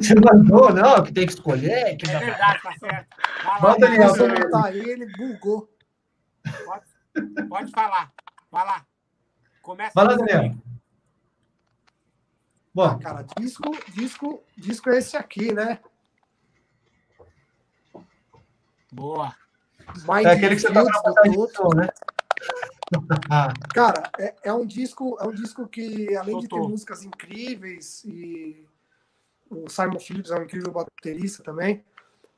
Você 0.00 0.14
mandou, 0.16 0.72
não, 0.74 1.04
que 1.04 1.12
tem 1.12 1.26
que 1.26 1.32
escolher. 1.32 1.96
Que 1.96 2.10
é 2.10 2.18
verdade, 2.18 2.62
tá 2.62 2.72
certo. 2.80 3.16
Bota 3.60 3.78
Daniel, 3.78 4.08
Você 4.08 4.26
não 4.26 4.50
tá 4.50 4.66
aí, 4.66 4.90
ele 4.90 5.06
bugou. 5.16 5.70
Pode, 6.64 7.48
pode 7.48 7.70
falar. 7.70 8.12
Vai 8.50 8.66
lá. 8.66 8.84
Começa 9.62 9.92
Vai 9.94 10.04
lá, 10.04 10.16
Daniel. 10.16 10.56
Bom. 12.74 12.82
Ah, 12.82 12.98
cara, 12.98 13.24
disco, 13.38 13.70
disco, 13.94 14.44
disco 14.58 14.90
é 14.90 14.98
esse 14.98 15.16
aqui, 15.16 15.52
né? 15.52 15.78
Boa. 18.92 19.32
Mind 20.08 20.26
é 20.26 20.32
aquele 20.32 20.56
que 20.56 20.62
você 20.62 20.72
tá 20.72 20.82
do 20.82 21.76
né? 21.76 21.88
Cara, 23.74 24.10
é, 24.18 24.34
é, 24.44 24.52
um 24.52 24.66
disco, 24.66 25.16
é 25.20 25.26
um 25.26 25.32
disco 25.32 25.66
que, 25.66 26.14
além 26.16 26.38
de 26.38 26.48
ter 26.48 26.56
músicas 26.56 27.02
incríveis, 27.02 28.04
e 28.04 28.66
o 29.50 29.68
Simon 29.68 29.98
Phillips 29.98 30.30
é 30.30 30.38
um 30.38 30.42
incrível 30.44 30.72
baterista 30.72 31.42
também, 31.42 31.84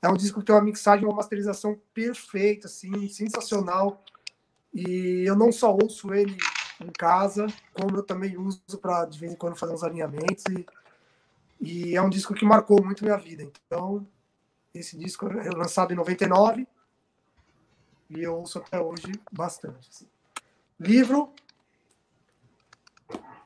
é 0.03 0.09
um 0.09 0.17
disco 0.17 0.41
que 0.41 0.47
tem 0.47 0.55
uma 0.55 0.63
mixagem, 0.63 1.05
uma 1.05 1.17
masterização 1.17 1.79
perfeita, 1.93 2.67
assim, 2.67 3.09
sensacional. 3.09 4.03
E 4.73 5.25
eu 5.27 5.35
não 5.35 5.51
só 5.51 5.73
ouço 5.73 6.13
ele 6.13 6.37
em 6.81 6.93
casa, 6.93 7.47
como 7.73 7.97
eu 7.97 8.03
também 8.03 8.37
uso 8.37 8.61
para 8.81 9.07
de 9.07 9.19
vez 9.19 9.33
em 9.33 9.37
quando 9.37 9.57
fazer 9.57 9.73
uns 9.73 9.83
alinhamentos. 9.83 10.45
E, 10.51 10.67
e 11.61 11.97
é 11.97 12.03
um 12.03 12.11
disco 12.11 12.35
que 12.35 12.45
marcou 12.45 12.85
muito 12.85 13.05
minha 13.05 13.17
vida. 13.17 13.43
Então, 13.43 14.07
esse 14.75 14.97
disco 14.97 15.27
é 15.27 15.51
lançado 15.51 15.93
em 15.93 15.97
99 15.97 16.67
e 18.11 18.23
eu 18.23 18.37
ouço 18.37 18.59
até 18.59 18.81
hoje 18.81 19.13
bastante. 19.33 19.89
Assim. 19.91 20.07
Livro 20.79 21.33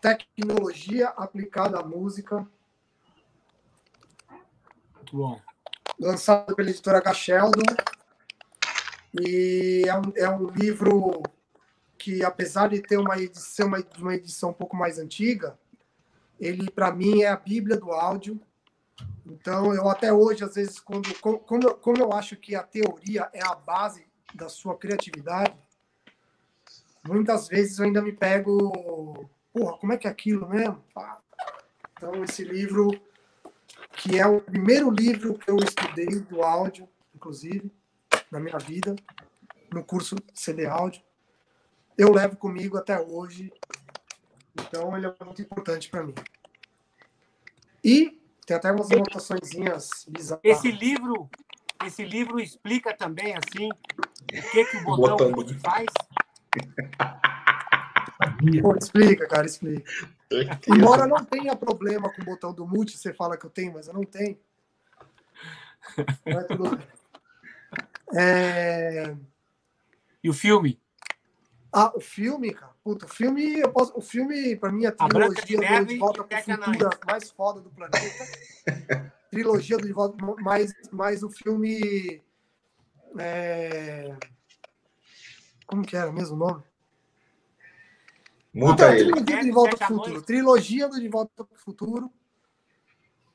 Tecnologia 0.01 1.09
aplicada 1.11 1.79
à 1.79 1.83
música. 1.83 2.47
Muito 4.97 5.17
bom. 5.17 5.41
Lançado 5.99 6.57
pela 6.57 6.71
editora 6.71 6.99
H. 6.99 7.15
Sheldon. 7.15 7.75
E 9.21 9.85
é 9.87 9.95
um, 9.95 10.13
é 10.17 10.29
um 10.29 10.47
livro 10.47 11.23
que, 11.99 12.25
apesar 12.25 12.69
de 12.71 12.81
ter 12.81 12.97
uma 12.97 13.19
edição, 13.19 13.67
uma, 13.67 13.85
uma 13.99 14.15
edição 14.15 14.51
um 14.51 14.55
pouco 14.55 14.75
mais 14.75 14.99
antiga, 14.99 15.59
ele, 16.41 16.71
para 16.71 16.91
mim, 16.91 17.23
é 17.23 17.29
a 17.29 17.37
Bíblia 17.37 17.77
do 17.77 17.93
áudio. 17.93 18.41
Então, 19.27 19.75
eu 19.75 19.89
até 19.89 20.11
hoje, 20.11 20.43
às 20.43 20.55
vezes, 20.55 20.81
quando, 20.81 21.13
como, 21.21 21.39
como 21.39 21.99
eu 21.99 22.13
acho 22.13 22.37
que 22.37 22.55
a 22.55 22.63
teoria 22.63 23.29
é 23.35 23.47
a 23.47 23.55
base 23.55 24.07
da 24.35 24.49
sua 24.49 24.77
criatividade, 24.79 25.55
muitas 27.11 27.49
vezes 27.49 27.79
eu 27.79 27.85
ainda 27.85 28.01
me 28.03 28.13
pego, 28.13 29.29
porra, 29.53 29.77
como 29.79 29.93
é 29.93 29.97
que 29.97 30.07
é 30.07 30.11
aquilo 30.11 30.49
mesmo? 30.49 30.83
Então, 31.93 32.25
esse 32.25 32.45
livro, 32.45 32.91
que 33.93 34.19
é 34.19 34.27
o 34.27 34.41
primeiro 34.41 34.91
livro 34.91 35.35
que 35.35 35.51
eu 35.51 35.57
estudei 35.57 36.21
do 36.21 36.43
áudio, 36.43 36.89
inclusive, 37.15 37.71
na 38.31 38.41
minha 38.41 38.59
vida, 38.59 38.97
no 39.73 39.85
curso 39.85 40.17
CD 40.35 40.67
áudio, 40.67 41.03
eu 41.99 42.13
levo 42.13 42.37
comigo 42.37 42.79
até 42.79 42.99
hoje. 42.99 43.53
Então, 44.55 44.97
ele 44.97 45.07
é 45.07 45.25
muito 45.25 45.43
importante 45.43 45.91
para 45.91 46.03
mim. 46.03 46.15
E 47.85 48.21
tem 48.47 48.57
até 48.57 48.71
umas 48.73 48.91
anotaçõezinhas 48.91 50.07
bizarras. 50.09 50.43
Esse 50.43 50.71
livro, 50.71 51.29
esse 51.85 52.05
livro 52.05 52.41
explica 52.41 52.97
também, 52.97 53.35
assim, 53.37 53.69
o 53.69 54.51
que, 54.51 54.65
que 54.65 54.77
o 54.79 54.85
botão, 54.85 55.33
botão. 55.33 55.59
faz? 55.61 55.87
Pô, 58.63 58.77
explica, 58.77 59.27
cara, 59.27 59.47
explica. 59.47 59.91
Embora 60.69 61.07
não 61.07 61.25
tenha 61.25 61.57
problema 61.57 62.13
com 62.13 62.23
o 62.23 62.25
botão 62.25 62.53
do 62.53 62.67
multi, 62.67 62.97
você 62.97 63.13
fala 63.13 63.37
que 63.37 63.47
eu 63.47 63.51
tenho, 63.51 63.73
mas 63.73 63.89
eu 63.89 63.95
não 63.95 64.05
tenho. 64.05 64.39
Não 66.27 66.41
é 66.41 66.45
tudo 66.45 66.77
bem. 66.77 66.87
É... 68.15 69.17
E 70.23 70.29
o 70.29 70.35
filme? 70.35 70.81
Ah, 71.73 71.93
o 71.95 72.01
filme, 72.01 72.53
cara. 72.53 72.73
Puta, 72.83 73.07
o 73.07 73.09
filme, 73.09 73.61
eu 73.61 73.71
posso, 73.73 73.97
o 73.97 74.01
filme, 74.01 74.57
pra 74.57 74.73
mim, 74.73 74.85
é 74.85 74.89
a 74.89 74.93
trilogia 74.93 75.77
a 75.77 75.81
do 75.81 75.87
De 75.87 75.99
Volta 75.99 76.25
para 76.25 76.41
o 76.41 76.43
Futuro 76.43 76.91
mais 77.07 77.31
foda 77.31 77.61
do 77.61 77.71
planeta. 77.71 79.11
trilogia 79.31 79.77
do 79.77 79.87
De 79.87 79.93
Volta, 79.93 80.17
mais, 80.43 80.73
mais 80.91 81.23
o 81.23 81.31
filme. 81.31 82.23
É... 83.19 84.17
Como 85.71 85.87
que 85.87 85.97
era 85.97 86.11
mesmo 86.11 86.35
o 86.35 86.39
nome? 86.39 86.63
Muda 88.53 88.93
então, 88.93 88.93
ele. 88.93 89.23
Trilogia 89.23 89.39
do 89.39 89.45
De 89.45 89.51
Volta 89.53 89.77
para 89.77 89.85
o 89.85 89.89
Futuro. 89.89 90.23
Trilogia 90.23 90.89
do 90.89 91.01
De 91.01 91.09
Volta 91.09 91.45
para 91.45 91.55
o 91.55 91.59
Futuro. 91.61 92.13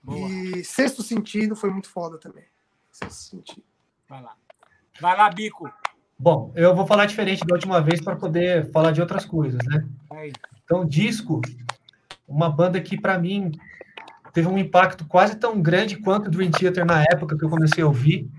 Boa. 0.03 0.29
E 0.29 0.63
Sexto 0.65 1.01
Sentido 1.01 1.55
foi 1.55 1.69
muito 1.69 1.89
foda 1.89 2.17
também. 2.17 2.43
Sexto 2.91 3.21
Sentido. 3.21 3.63
Vai 4.09 4.21
lá. 4.21 4.35
Vai 4.99 5.15
lá, 5.17 5.29
Bico. 5.29 5.71
Bom, 6.19 6.51
eu 6.57 6.75
vou 6.75 6.85
falar 6.85 7.05
diferente 7.05 7.45
da 7.45 7.55
última 7.55 7.79
vez 7.79 8.01
para 8.01 8.17
poder 8.17 8.69
falar 8.71 8.91
de 8.91 8.99
outras 8.99 9.23
coisas, 9.23 9.61
né? 9.67 9.87
Então, 10.65 10.85
Disco, 10.85 11.41
uma 12.27 12.49
banda 12.49 12.81
que 12.81 12.99
para 12.99 13.17
mim 13.17 13.53
teve 14.33 14.49
um 14.49 14.57
impacto 14.57 15.05
quase 15.05 15.37
tão 15.37 15.61
grande 15.61 15.95
quanto 15.95 16.27
o 16.27 16.31
Dream 16.31 16.51
Theater 16.51 16.85
na 16.85 17.01
época 17.03 17.37
que 17.37 17.45
eu 17.45 17.49
comecei 17.49 17.81
a 17.81 17.87
ouvir, 17.87 18.29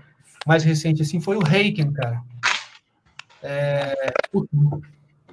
mais 0.45 0.63
recente 0.63 1.01
assim, 1.01 1.19
foi 1.19 1.35
o 1.35 1.43
Reiken, 1.43 1.91
cara. 1.93 2.23
É, 3.49 4.13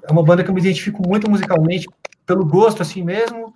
é 0.04 0.12
uma 0.12 0.22
banda 0.22 0.44
que 0.44 0.50
eu 0.50 0.54
me 0.54 0.60
identifico 0.60 1.02
muito 1.06 1.28
musicalmente, 1.28 1.88
pelo 2.24 2.46
gosto 2.46 2.80
assim 2.80 3.02
mesmo, 3.02 3.52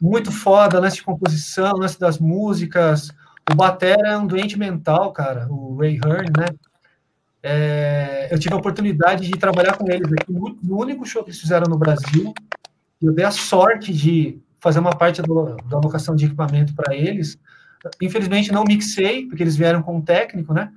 muito 0.00 0.30
foda, 0.30 0.78
lance 0.78 0.96
de 0.96 1.02
composição, 1.02 1.72
lance 1.78 1.98
das 1.98 2.18
músicas. 2.18 3.08
O 3.50 3.54
Batera 3.54 4.10
é 4.10 4.18
um 4.18 4.26
doente 4.26 4.58
mental, 4.58 5.12
cara, 5.12 5.46
o 5.48 5.76
Ray 5.78 5.96
Hearn, 6.04 6.30
né? 6.36 6.46
É, 7.42 8.28
eu 8.30 8.38
tive 8.38 8.54
a 8.54 8.58
oportunidade 8.58 9.26
de 9.26 9.38
trabalhar 9.38 9.76
com 9.76 9.90
eles 9.90 10.10
aqui 10.12 10.32
no, 10.32 10.78
único 10.78 11.06
show 11.06 11.22
que 11.22 11.30
eles 11.30 11.40
fizeram 11.40 11.66
no 11.68 11.78
Brasil. 11.78 12.34
Eu 13.00 13.12
dei 13.12 13.24
a 13.24 13.30
sorte 13.30 13.92
de 13.92 14.38
fazer 14.60 14.78
uma 14.78 14.96
parte 14.96 15.22
do, 15.22 15.56
da 15.68 15.76
alocação 15.76 16.14
de 16.14 16.26
equipamento 16.26 16.74
para 16.74 16.94
eles. 16.94 17.38
Infelizmente 18.00 18.52
não 18.52 18.64
mixei, 18.64 19.26
porque 19.26 19.42
eles 19.42 19.56
vieram 19.56 19.82
com 19.82 19.96
um 19.96 20.02
técnico, 20.02 20.54
né? 20.54 20.70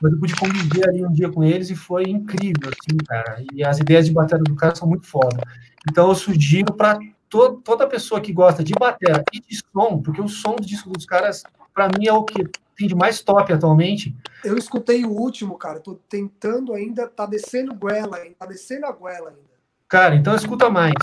Mas 0.00 0.12
eu 0.12 0.18
pude 0.18 0.36
conviver 0.36 0.88
ali 0.88 1.04
um 1.04 1.12
dia 1.12 1.30
com 1.30 1.42
eles 1.42 1.70
e 1.70 1.74
foi 1.74 2.04
incrível, 2.04 2.68
assim, 2.68 2.96
cara. 3.06 3.44
E 3.52 3.64
as 3.64 3.78
ideias 3.78 4.06
de 4.06 4.12
bateria 4.12 4.44
do 4.44 4.54
cara 4.54 4.74
são 4.74 4.88
muito 4.88 5.06
foda. 5.06 5.42
Então 5.90 6.08
eu 6.08 6.14
sugiro 6.14 6.72
para 6.72 6.98
to, 7.28 7.60
toda 7.64 7.86
pessoa 7.86 8.20
que 8.20 8.32
gosta 8.32 8.62
de 8.62 8.72
bateria 8.74 9.24
e 9.32 9.40
de 9.40 9.60
som, 9.72 10.00
porque 10.00 10.20
o 10.20 10.28
som 10.28 10.56
do 10.56 10.66
disco 10.66 10.90
dos 10.90 11.04
caras, 11.04 11.42
para 11.74 11.88
mim, 11.88 12.06
é 12.06 12.12
o 12.12 12.24
que 12.24 12.44
tem 12.76 12.86
de 12.86 12.94
mais 12.94 13.20
top 13.20 13.52
atualmente. 13.52 14.16
Eu 14.44 14.56
escutei 14.56 15.04
o 15.04 15.10
último, 15.10 15.58
cara. 15.58 15.80
Tô 15.80 15.94
tentando 16.08 16.72
ainda, 16.72 17.08
tá 17.08 17.26
descendo 17.26 17.74
goela 17.74 18.18
ainda, 18.18 18.36
tá 18.38 18.46
descendo 18.46 18.86
a 18.86 18.92
goela 18.92 19.30
ainda. 19.30 19.48
Cara, 19.88 20.14
então 20.14 20.36
escuta 20.36 20.70
mais. 20.70 20.94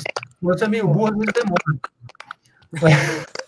Você 0.42 0.66
é 0.66 0.68
meio 0.68 0.88
burro, 0.88 1.18
vezes 1.18 1.34
demora. 1.34 1.80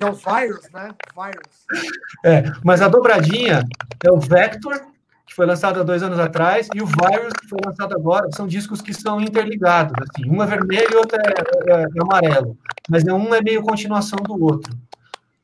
É 0.00 0.06
o 0.06 0.12
Virus, 0.12 0.70
né? 0.72 0.94
Virus. 1.14 1.92
É, 2.24 2.44
mas 2.64 2.80
a 2.80 2.88
dobradinha 2.88 3.62
é 4.04 4.10
o 4.10 4.18
Vector, 4.18 4.80
que 5.26 5.34
foi 5.34 5.46
lançado 5.46 5.80
há 5.80 5.82
dois 5.82 6.02
anos 6.02 6.18
atrás, 6.18 6.68
e 6.74 6.80
o 6.80 6.86
Virus, 6.86 7.32
que 7.40 7.48
foi 7.48 7.58
lançado 7.64 7.94
agora, 7.94 8.28
são 8.34 8.46
discos 8.46 8.80
que 8.80 8.94
são 8.94 9.20
interligados, 9.20 9.92
assim, 10.02 10.30
um 10.30 10.42
é 10.42 10.46
vermelho 10.46 10.88
e 10.92 10.96
outro 10.96 11.18
é, 11.18 11.72
é- 11.72 11.82
é 11.82 11.86
amarelo, 12.00 12.56
mas 12.88 13.06
é 13.06 13.12
um 13.12 13.34
é 13.34 13.42
meio 13.42 13.62
continuação 13.62 14.18
do 14.18 14.42
outro. 14.42 14.74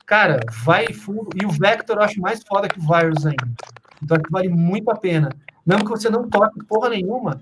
Cara, 0.07 0.41
vai 0.65 0.93
fundo, 0.93 1.29
e 1.35 1.45
o 1.45 1.51
Vector 1.51 1.97
eu 1.97 2.03
acho 2.03 2.21
mais 2.21 2.43
foda 2.47 2.69
que 2.69 2.79
o 2.79 2.83
Virus 2.83 3.27
ainda, 3.27 3.47
então 4.03 4.17
vale 4.31 4.49
muito 4.49 4.91
a 4.91 4.97
pena, 4.97 5.31
mesmo 5.67 5.85
que 5.85 5.91
você 5.91 6.09
não 6.11 6.29
toque 6.29 6.63
porra 6.65 6.91
nenhuma, 6.91 7.41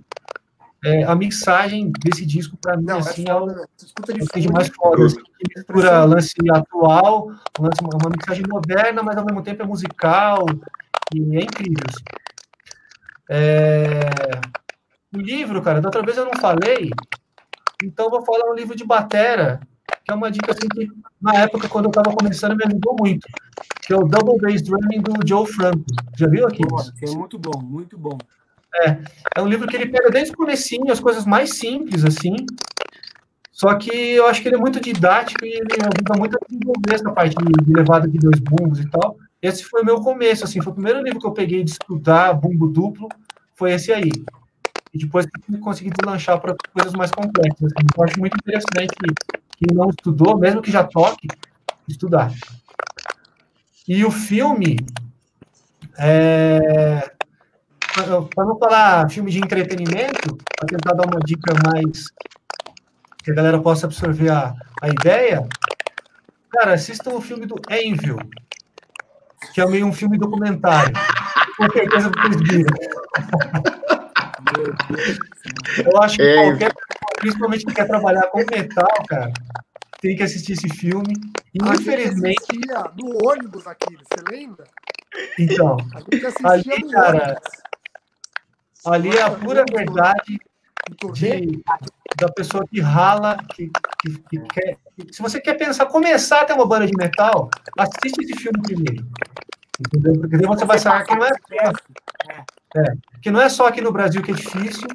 é, 0.84 1.04
a 1.04 1.14
mixagem 1.14 1.92
desse 2.00 2.26
disco, 2.26 2.56
pra 2.60 2.76
mim, 2.76 2.84
Não, 2.84 2.96
é 2.96 2.98
assim, 2.98 3.24
é 3.28 3.34
o 3.34 3.40
foda, 3.40 3.54
né? 3.54 3.64
Você 3.76 3.86
escuta 3.86 4.40
de 4.40 4.48
mais 4.52 4.68
foda, 4.68 5.04
assim, 5.06 5.16
que 5.16 5.58
mistura 5.58 6.04
lance 6.04 6.34
atual, 6.50 7.30
um 7.58 7.62
lance, 7.62 7.80
uma 7.82 8.10
mixagem 8.10 8.44
moderna, 8.48 9.02
mas 9.02 9.16
ao 9.16 9.24
mesmo 9.24 9.42
tempo 9.42 9.62
é 9.62 9.66
musical, 9.66 10.44
e 11.14 11.36
é 11.36 11.42
incrível. 11.42 11.84
assim. 11.88 12.04
É, 13.28 14.10
O 15.14 15.18
livro, 15.18 15.62
cara, 15.62 15.80
da 15.80 15.88
outra 15.88 16.02
vez 16.02 16.16
eu 16.16 16.24
não 16.24 16.40
falei, 16.40 16.90
então 17.82 18.06
eu 18.06 18.10
vou 18.10 18.24
falar 18.24 18.50
um 18.50 18.54
livro 18.54 18.74
de 18.74 18.84
batera, 18.84 19.60
que 20.04 20.10
é 20.10 20.14
uma 20.14 20.30
dica 20.30 20.52
assim 20.52 20.68
que, 20.68 20.90
na 21.20 21.34
época, 21.34 21.68
quando 21.68 21.86
eu 21.86 21.90
estava 21.90 22.14
começando, 22.16 22.56
me 22.56 22.64
ajudou 22.64 22.96
muito, 22.98 23.26
que 23.82 23.92
é 23.92 23.96
o 23.96 24.04
Double 24.04 24.38
Bass 24.40 24.62
Drumming 24.62 25.02
do 25.02 25.26
Joe 25.26 25.46
Franco. 25.46 25.84
Já 26.16 26.26
viu 26.26 26.46
aqui? 26.46 26.62
Que 26.98 27.10
é 27.10 27.14
muito 27.14 27.38
bom, 27.38 27.60
muito 27.62 27.96
bom. 27.98 28.18
É 28.74 29.40
um 29.40 29.46
livro 29.46 29.68
que 29.68 29.76
ele 29.76 29.88
pega 29.88 30.10
desde 30.10 30.32
o 30.32 30.36
comecinho, 30.36 30.90
as 30.90 31.00
coisas 31.00 31.26
mais 31.26 31.54
simples, 31.56 32.04
assim. 32.04 32.34
Só 33.50 33.74
que 33.74 33.90
eu 33.90 34.26
acho 34.26 34.42
que 34.42 34.48
ele 34.48 34.56
é 34.56 34.58
muito 34.58 34.80
didático 34.80 35.44
e 35.44 35.50
ele 35.50 35.68
ajuda 35.80 36.18
muito 36.18 36.36
a 36.36 36.46
desenvolver 36.48 36.94
essa 36.94 37.12
parte 37.12 37.36
de, 37.36 37.72
levada 37.72 38.08
de 38.08 38.18
dois 38.18 38.40
bumbos 38.40 38.80
e 38.80 38.88
tal. 38.88 39.16
Esse 39.40 39.64
foi 39.64 39.82
o 39.82 39.84
meu 39.84 40.00
começo, 40.00 40.44
assim, 40.44 40.60
foi 40.60 40.72
o 40.72 40.74
primeiro 40.74 41.02
livro 41.02 41.20
que 41.20 41.26
eu 41.26 41.32
peguei 41.32 41.62
de 41.62 41.70
estudar 41.70 42.32
bumbo 42.32 42.66
duplo, 42.66 43.08
foi 43.54 43.72
esse 43.72 43.92
aí. 43.92 44.10
E 44.92 44.98
depois 44.98 45.26
consegui 45.60 45.90
deslanchar 45.90 46.40
para 46.40 46.56
coisas 46.72 46.92
mais 46.92 47.10
complexas. 47.10 47.72
Assim. 47.72 47.86
Eu 47.96 48.04
acho 48.04 48.18
muito 48.18 48.36
interessante 48.36 48.94
que 48.98 49.38
quem 49.58 49.76
não 49.76 49.90
estudou, 49.90 50.38
mesmo 50.38 50.62
que 50.62 50.70
já 50.70 50.82
toque, 50.82 51.28
estudar. 51.88 52.32
E 53.86 54.04
o 54.04 54.10
filme, 54.10 54.76
é, 55.98 57.12
para 57.94 58.44
não 58.46 58.58
falar 58.58 59.10
filme 59.10 59.30
de 59.30 59.38
entretenimento, 59.38 60.36
para 60.56 60.66
tentar 60.68 60.94
dar 60.94 61.06
uma 61.06 61.20
dica 61.20 61.52
mais 61.66 62.06
que 63.22 63.30
a 63.30 63.34
galera 63.34 63.60
possa 63.60 63.86
absorver 63.86 64.30
a, 64.30 64.54
a 64.82 64.88
ideia, 64.88 65.46
cara, 66.50 66.74
assistam 66.74 67.10
o 67.12 67.20
filme 67.20 67.46
do 67.46 67.54
Envil, 67.70 68.16
que 69.54 69.60
é 69.60 69.66
meio 69.66 69.86
um 69.86 69.92
filme 69.92 70.18
documentário. 70.18 70.92
Com 71.56 71.70
certeza 71.70 72.10
vocês 72.10 72.36
viram. 72.50 72.74
Eu 75.86 76.02
acho 76.02 76.16
que 76.16 76.22
Envil. 76.22 76.50
qualquer 76.50 76.72
pessoa, 76.74 77.12
principalmente 77.20 77.64
que 77.64 77.74
quer 77.74 77.86
trabalhar 77.86 78.26
com 78.28 78.38
metal, 78.38 78.86
cara, 79.08 79.32
tem 80.00 80.16
que 80.16 80.22
assistir 80.22 80.52
esse 80.52 80.68
filme. 80.68 81.14
E, 81.54 81.58
A 81.62 81.66
gente 81.66 81.82
infelizmente, 81.82 82.42
assistia 82.50 82.84
no 82.96 83.28
ônibus 83.28 83.66
aqui, 83.66 83.96
você 83.96 84.24
lembra? 84.36 84.64
então, 85.38 85.76
A 85.94 86.00
gente 86.00 86.26
assistia 86.26 86.50
Ali, 86.50 86.82
no 86.84 86.90
cara, 86.90 87.22
ônibus. 87.22 87.42
Ali 88.86 89.10
é 89.10 89.22
a 89.22 89.30
pura 89.30 89.64
verdade 89.70 90.38
de, 91.14 91.62
da 92.18 92.28
pessoa 92.32 92.64
que 92.66 92.80
rala, 92.80 93.36
que, 93.54 93.70
que, 94.00 94.18
que 94.30 94.38
quer. 94.48 94.76
que- 94.96 95.12
se 95.12 95.22
você 95.22 95.40
quer 95.40 95.54
pensar, 95.54 95.86
começar 95.86 96.40
a 96.42 96.44
ter 96.44 96.52
uma 96.54 96.66
banda 96.66 96.86
de 96.86 96.92
metal, 96.96 97.48
assiste 97.78 98.22
esse 98.24 98.34
filme 98.34 98.60
primeiro. 98.62 99.06
Entendeu? 99.80 100.12
Porque 100.20 100.36
daí 100.36 100.46
você 100.46 100.64
vai 100.64 100.78
saber 100.78 101.04
que 101.04 101.14
não 101.14 101.24
é, 101.24 101.30
é, 102.76 102.82
que 103.20 103.30
não 103.30 103.40
é 103.40 103.48
só 103.48 103.66
aqui 103.66 103.80
no 103.80 103.92
Brasil 103.92 104.22
que 104.22 104.30
é 104.30 104.34
difícil, 104.34 104.86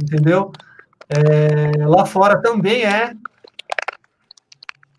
entendeu? 0.00 0.52
É, 1.08 1.86
lá 1.86 2.06
fora 2.06 2.40
também 2.40 2.84
é. 2.84 3.14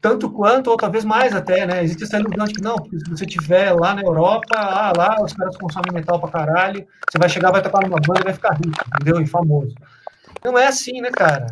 Tanto 0.05 0.29
quanto, 0.29 0.69
ou 0.69 0.77
talvez 0.77 1.03
mais 1.03 1.33
até, 1.33 1.65
né? 1.65 1.83
Existe 1.83 2.03
essa 2.03 2.19
ilusão 2.19 2.45
de 2.45 2.53
que 2.53 2.61
não, 2.61 2.75
porque 2.75 2.99
se 2.99 3.09
você 3.09 3.25
estiver 3.25 3.71
lá 3.71 3.95
na 3.95 4.03
Europa, 4.03 4.55
ah, 4.55 4.93
lá 4.95 5.17
os 5.19 5.33
caras 5.33 5.57
consomem 5.57 5.91
metal 5.91 6.19
pra 6.19 6.29
caralho, 6.29 6.85
você 7.09 7.17
vai 7.17 7.27
chegar, 7.27 7.49
vai 7.49 7.63
tocar 7.63 7.81
numa 7.81 7.99
banda 7.99 8.19
e 8.19 8.23
vai 8.25 8.33
ficar 8.33 8.53
rico, 8.53 8.85
entendeu? 9.01 9.19
E 9.19 9.25
famoso. 9.25 9.73
Não 10.43 10.59
é 10.59 10.67
assim, 10.67 11.01
né, 11.01 11.09
cara? 11.09 11.47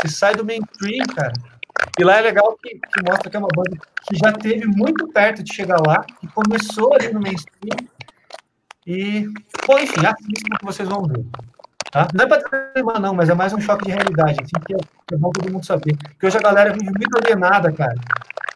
Você 0.00 0.08
sai 0.08 0.34
do 0.34 0.46
mainstream, 0.46 1.06
cara. 1.14 1.34
E 1.98 2.02
lá 2.02 2.16
é 2.16 2.22
legal 2.22 2.56
que, 2.62 2.70
que 2.70 3.02
mostra 3.06 3.28
que 3.28 3.36
é 3.36 3.38
uma 3.38 3.48
banda 3.54 3.76
que 4.08 4.16
já 4.16 4.32
teve 4.32 4.66
muito 4.66 5.06
perto 5.08 5.42
de 5.42 5.54
chegar 5.54 5.86
lá, 5.86 6.02
que 6.02 6.26
começou 6.28 6.94
ali 6.94 7.12
no 7.12 7.20
mainstream. 7.20 7.86
E, 8.86 9.28
bom, 9.66 9.78
enfim, 9.78 10.06
assistam 10.06 10.56
que 10.58 10.64
vocês 10.64 10.88
vão 10.88 11.02
ver. 11.02 11.22
Tá? 11.90 12.06
Não 12.14 12.24
é 12.24 12.28
para 12.28 12.42
desanimar, 12.42 13.00
não, 13.00 13.14
mas 13.14 13.28
é 13.28 13.34
mais 13.34 13.52
um 13.52 13.60
choque 13.60 13.86
de 13.86 13.90
realidade, 13.90 14.36
assim, 14.42 14.52
é, 14.56 14.76
que 15.08 15.14
é 15.14 15.18
bom 15.18 15.30
todo 15.30 15.52
mundo 15.52 15.66
saber. 15.66 15.96
Porque 15.96 16.26
hoje 16.26 16.36
a 16.38 16.40
galera 16.40 16.72
vive 16.72 16.84
muito 16.84 17.18
alienada, 17.18 17.72
cara. 17.72 17.96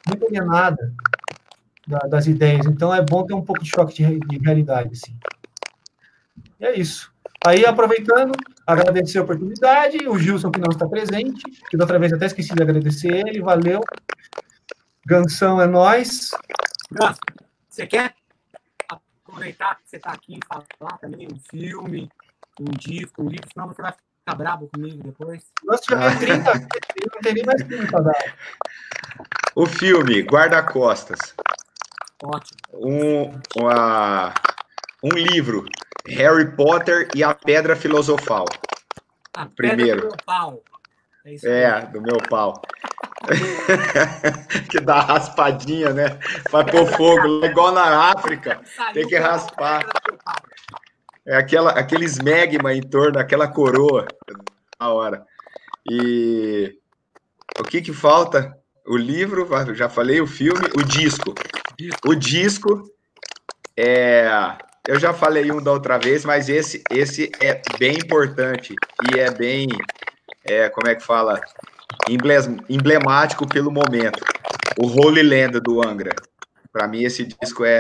Muito 0.07 0.27
alienada 0.27 0.93
da- 1.87 2.07
das 2.09 2.27
ideias. 2.27 2.65
Então 2.67 2.95
é 2.95 3.03
bom 3.03 3.27
ter 3.27 3.35
um 3.35 3.43
pouco 3.43 3.63
de 3.63 3.71
choque 3.71 3.95
de, 3.95 4.19
de 4.21 4.39
realidade, 4.39 4.91
assim. 4.93 5.17
E 6.61 6.65
é 6.65 6.79
isso. 6.79 7.13
Aí, 7.45 7.67
aproveitando, 7.67 8.33
agradecer 8.67 9.19
a 9.19 9.23
oportunidade, 9.23 9.99
o 10.09 10.17
Gilson 10.19 10.51
que 10.51 10.61
não 10.61 10.71
está 10.71 10.89
presente, 10.89 11.43
que 11.69 11.77
da 11.77 11.85
outra 11.85 11.99
vez 11.99 12.13
até 12.13 12.27
esqueci 12.27 12.55
de 12.55 12.63
agradecer 12.63 13.13
ele, 13.13 13.43
valeu. 13.43 13.81
Gansão 15.05 15.61
é 15.61 15.67
nós. 15.67 16.31
Você 17.69 17.87
quer 17.87 18.15
aproveitar 18.89 19.75
que 19.75 19.83
você 19.91 19.97
está 19.97 20.13
aqui 20.13 20.39
e 20.39 20.41
falar 20.79 20.97
também 20.99 21.29
um 21.31 21.39
filme, 21.51 22.09
um 22.61 22.65
disco, 22.79 23.23
um 23.23 23.29
livro, 23.29 23.49
senão 23.53 23.69
você 23.69 23.83
vai 23.83 23.93
ficar 23.93 24.37
bravo 24.37 24.69
comigo 24.69 25.03
depois? 25.03 25.43
Nós 25.65 25.81
tivemos 25.81 26.19
30, 26.19 26.51
eu 26.53 27.11
não 27.15 27.21
tem 27.21 27.35
nem 27.35 27.45
mais 27.45 27.63
30 27.63 27.87
pra 27.89 28.01
dar. 28.01 28.35
O 29.57 29.67
filme 29.67 30.21
Guarda-Costas. 30.23 31.19
Ótimo. 32.23 32.59
Um, 32.73 33.41
uma- 33.61 34.33
um 35.03 35.11
livro, 35.11 35.65
Harry 36.09 36.51
Potter 36.57 37.09
e 37.15 37.23
a 37.23 37.35
Pedra 37.35 37.77
Filosofal. 37.77 38.47
A 39.37 39.47
Primeiro. 39.47 39.85
pedra 39.85 39.97
do 40.01 40.07
meu 40.09 40.17
pau. 40.25 40.63
É 41.27 41.33
isso 41.35 41.49
É, 41.49 41.81
do 41.87 42.01
meu 42.01 42.19
pau. 42.29 42.63
que 44.71 44.81
dá 44.81 45.01
raspadinha, 45.01 45.93
né? 45.93 46.19
Vai 46.51 46.65
pôr 46.65 46.87
fogo, 46.87 47.45
igual 47.45 47.73
na 47.73 48.13
África. 48.13 48.61
Tem 48.93 49.07
que 49.07 49.17
raspar. 49.19 49.85
pedra 49.85 50.01
do 50.05 50.13
meu 50.13 50.19
pau. 50.25 50.35
É 51.27 51.37
aquela, 51.37 51.71
aqueles 51.71 52.19
magma 52.19 52.75
em 52.75 52.83
torno 52.83 53.13
daquela 53.13 53.49
coroa. 53.49 54.07
Da 54.79 54.89
hora. 54.89 55.25
E 55.91 56.77
o 57.59 57.65
que 57.65 57.81
que 57.81 57.93
falta? 57.93 58.57
O 58.87 58.97
livro, 58.97 59.49
já 59.75 59.89
falei, 59.89 60.21
o 60.21 60.27
filme, 60.27 60.69
o 60.77 60.83
disco. 60.83 61.35
O 62.07 62.15
disco 62.15 62.91
é. 63.77 64.29
Eu 64.87 65.01
já 65.01 65.15
falei 65.15 65.51
um 65.51 65.63
da 65.63 65.73
outra 65.73 65.97
vez, 65.97 66.27
mas 66.27 66.51
esse, 66.51 66.85
esse 66.91 67.33
é 67.41 67.63
bem 67.79 67.95
importante 67.95 68.75
e 69.11 69.19
é 69.19 69.31
bem, 69.31 69.67
é, 70.45 70.69
como 70.69 70.91
é 70.91 70.95
que 70.95 71.03
fala, 71.03 71.41
emblemático 72.69 73.49
pelo 73.49 73.71
momento. 73.71 74.23
O 74.79 74.87
Holy 74.87 75.23
Land 75.23 75.61
do 75.61 75.83
Angra. 75.83 76.15
Para 76.71 76.87
mim 76.87 77.03
esse 77.03 77.25
disco 77.25 77.65
é 77.65 77.79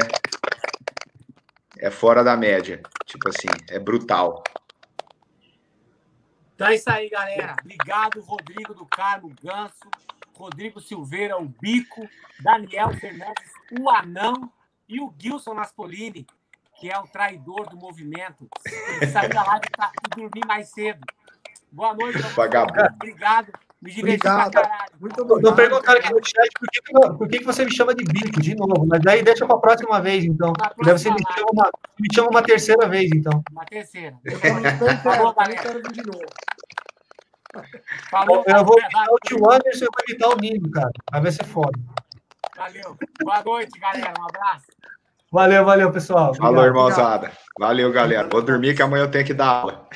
é 1.79 1.91
fora 1.91 2.23
da 2.23 2.37
média. 2.37 2.83
Tipo 3.05 3.29
assim, 3.29 3.49
é 3.71 3.79
brutal. 3.79 4.43
Então 6.55 6.69
é 6.69 6.75
isso 6.77 6.89
aí, 6.89 7.09
galera. 7.09 7.57
Obrigado, 7.61 8.21
Rodrigo 8.21 8.75
do 8.75 8.87
Carmo 8.87 9.35
Ganso, 9.43 9.89
Rodrigo 10.37 10.81
Silveira, 10.81 11.37
o 11.37 11.49
Bico, 11.49 12.09
Daniel 12.41 12.93
Fernandes, 12.95 13.53
o 13.79 13.91
Anão 13.91 14.53
e 14.89 15.01
o 15.01 15.13
Gilson 15.19 15.55
Naspolini, 15.55 16.27
que 16.79 16.91
é 16.91 16.99
o 16.99 17.09
traidor 17.09 17.69
do 17.69 17.77
movimento. 17.77 18.49
Ele 19.01 19.11
saiu 19.11 19.31
da 19.31 19.43
live 19.43 19.67
ir 19.67 20.17
dormir 20.17 20.47
mais 20.47 20.69
cedo. 20.69 21.05
Boa 21.73 21.95
noite. 21.95 22.19
Vagabundo. 22.19 22.81
Obrigado. 22.95 23.53
Me 23.85 23.91
diverti 23.93 24.27
Obrigado. 24.27 24.51
pra 24.51 24.63
caralho. 24.63 24.91
Muito 24.99 25.17
Não 25.25 25.31
obrigado. 25.37 25.57
perguntaram 25.57 26.01
aqui 26.01 26.13
no 26.15 26.21
chat 26.27 26.49
por 26.59 26.69
que, 26.71 26.81
eu- 26.97 27.15
por 27.19 27.29
que, 27.29 27.39
que 27.41 27.45
você 27.45 27.65
me 27.67 27.71
chama 27.77 27.95
de 27.95 28.03
bico 28.03 28.41
de 28.41 28.55
novo, 28.55 28.87
mas 28.87 29.01
daí 29.03 29.23
deixa 29.23 29.45
pra 29.47 29.59
próxima 29.59 30.01
vez, 30.01 30.25
então. 30.25 30.53
Próxima 30.55 30.85
Deve 30.87 30.99
ser 30.99 31.11
me 31.11 31.17
live. 31.23 31.35
chama 31.39 31.51
uma, 31.53 31.71
me 32.01 32.09
chama 32.15 32.29
uma 32.31 32.43
terceira 32.43 32.89
vez, 32.89 33.11
então. 33.15 33.43
Uma 33.53 33.65
terceira. 33.67 34.17
Eu 34.25 34.41
também 34.41 34.97
Falou, 35.03 35.35
quero, 35.35 35.83
vir 35.83 35.93
de 35.93 36.03
novo. 36.07 36.25
Falou, 38.11 38.43
Eu 38.47 38.65
vou 38.65 38.79
imitar 38.81 39.07
o 39.11 39.17
tio 39.27 39.51
Anderson 39.51 39.85
e 39.85 39.87
eu 39.87 39.91
vou 39.93 40.05
imitar 40.09 40.31
o 40.31 40.37
Nino, 40.41 40.71
cara. 40.71 40.91
Aí 41.13 41.21
vai 41.21 41.31
ser 41.31 41.45
foda. 41.45 41.79
Valeu. 42.57 42.97
Boa 43.23 43.43
noite, 43.45 43.79
galera. 43.79 44.15
Um 44.19 44.25
abraço. 44.25 44.65
Valeu, 45.31 45.65
valeu, 45.65 45.93
pessoal. 45.93 46.35
Falou, 46.35 46.53
Obrigado. 46.53 46.67
irmãozada. 46.75 47.33
Valeu, 47.59 47.93
galera. 47.93 48.29
Vou 48.31 48.41
dormir 48.43 48.75
que 48.75 48.83
amanhã 48.83 49.05
eu 49.05 49.11
tenho 49.11 49.25
que 49.27 49.35
dar 49.35 49.47
aula. 49.47 49.87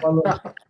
Falou. 0.00 0.22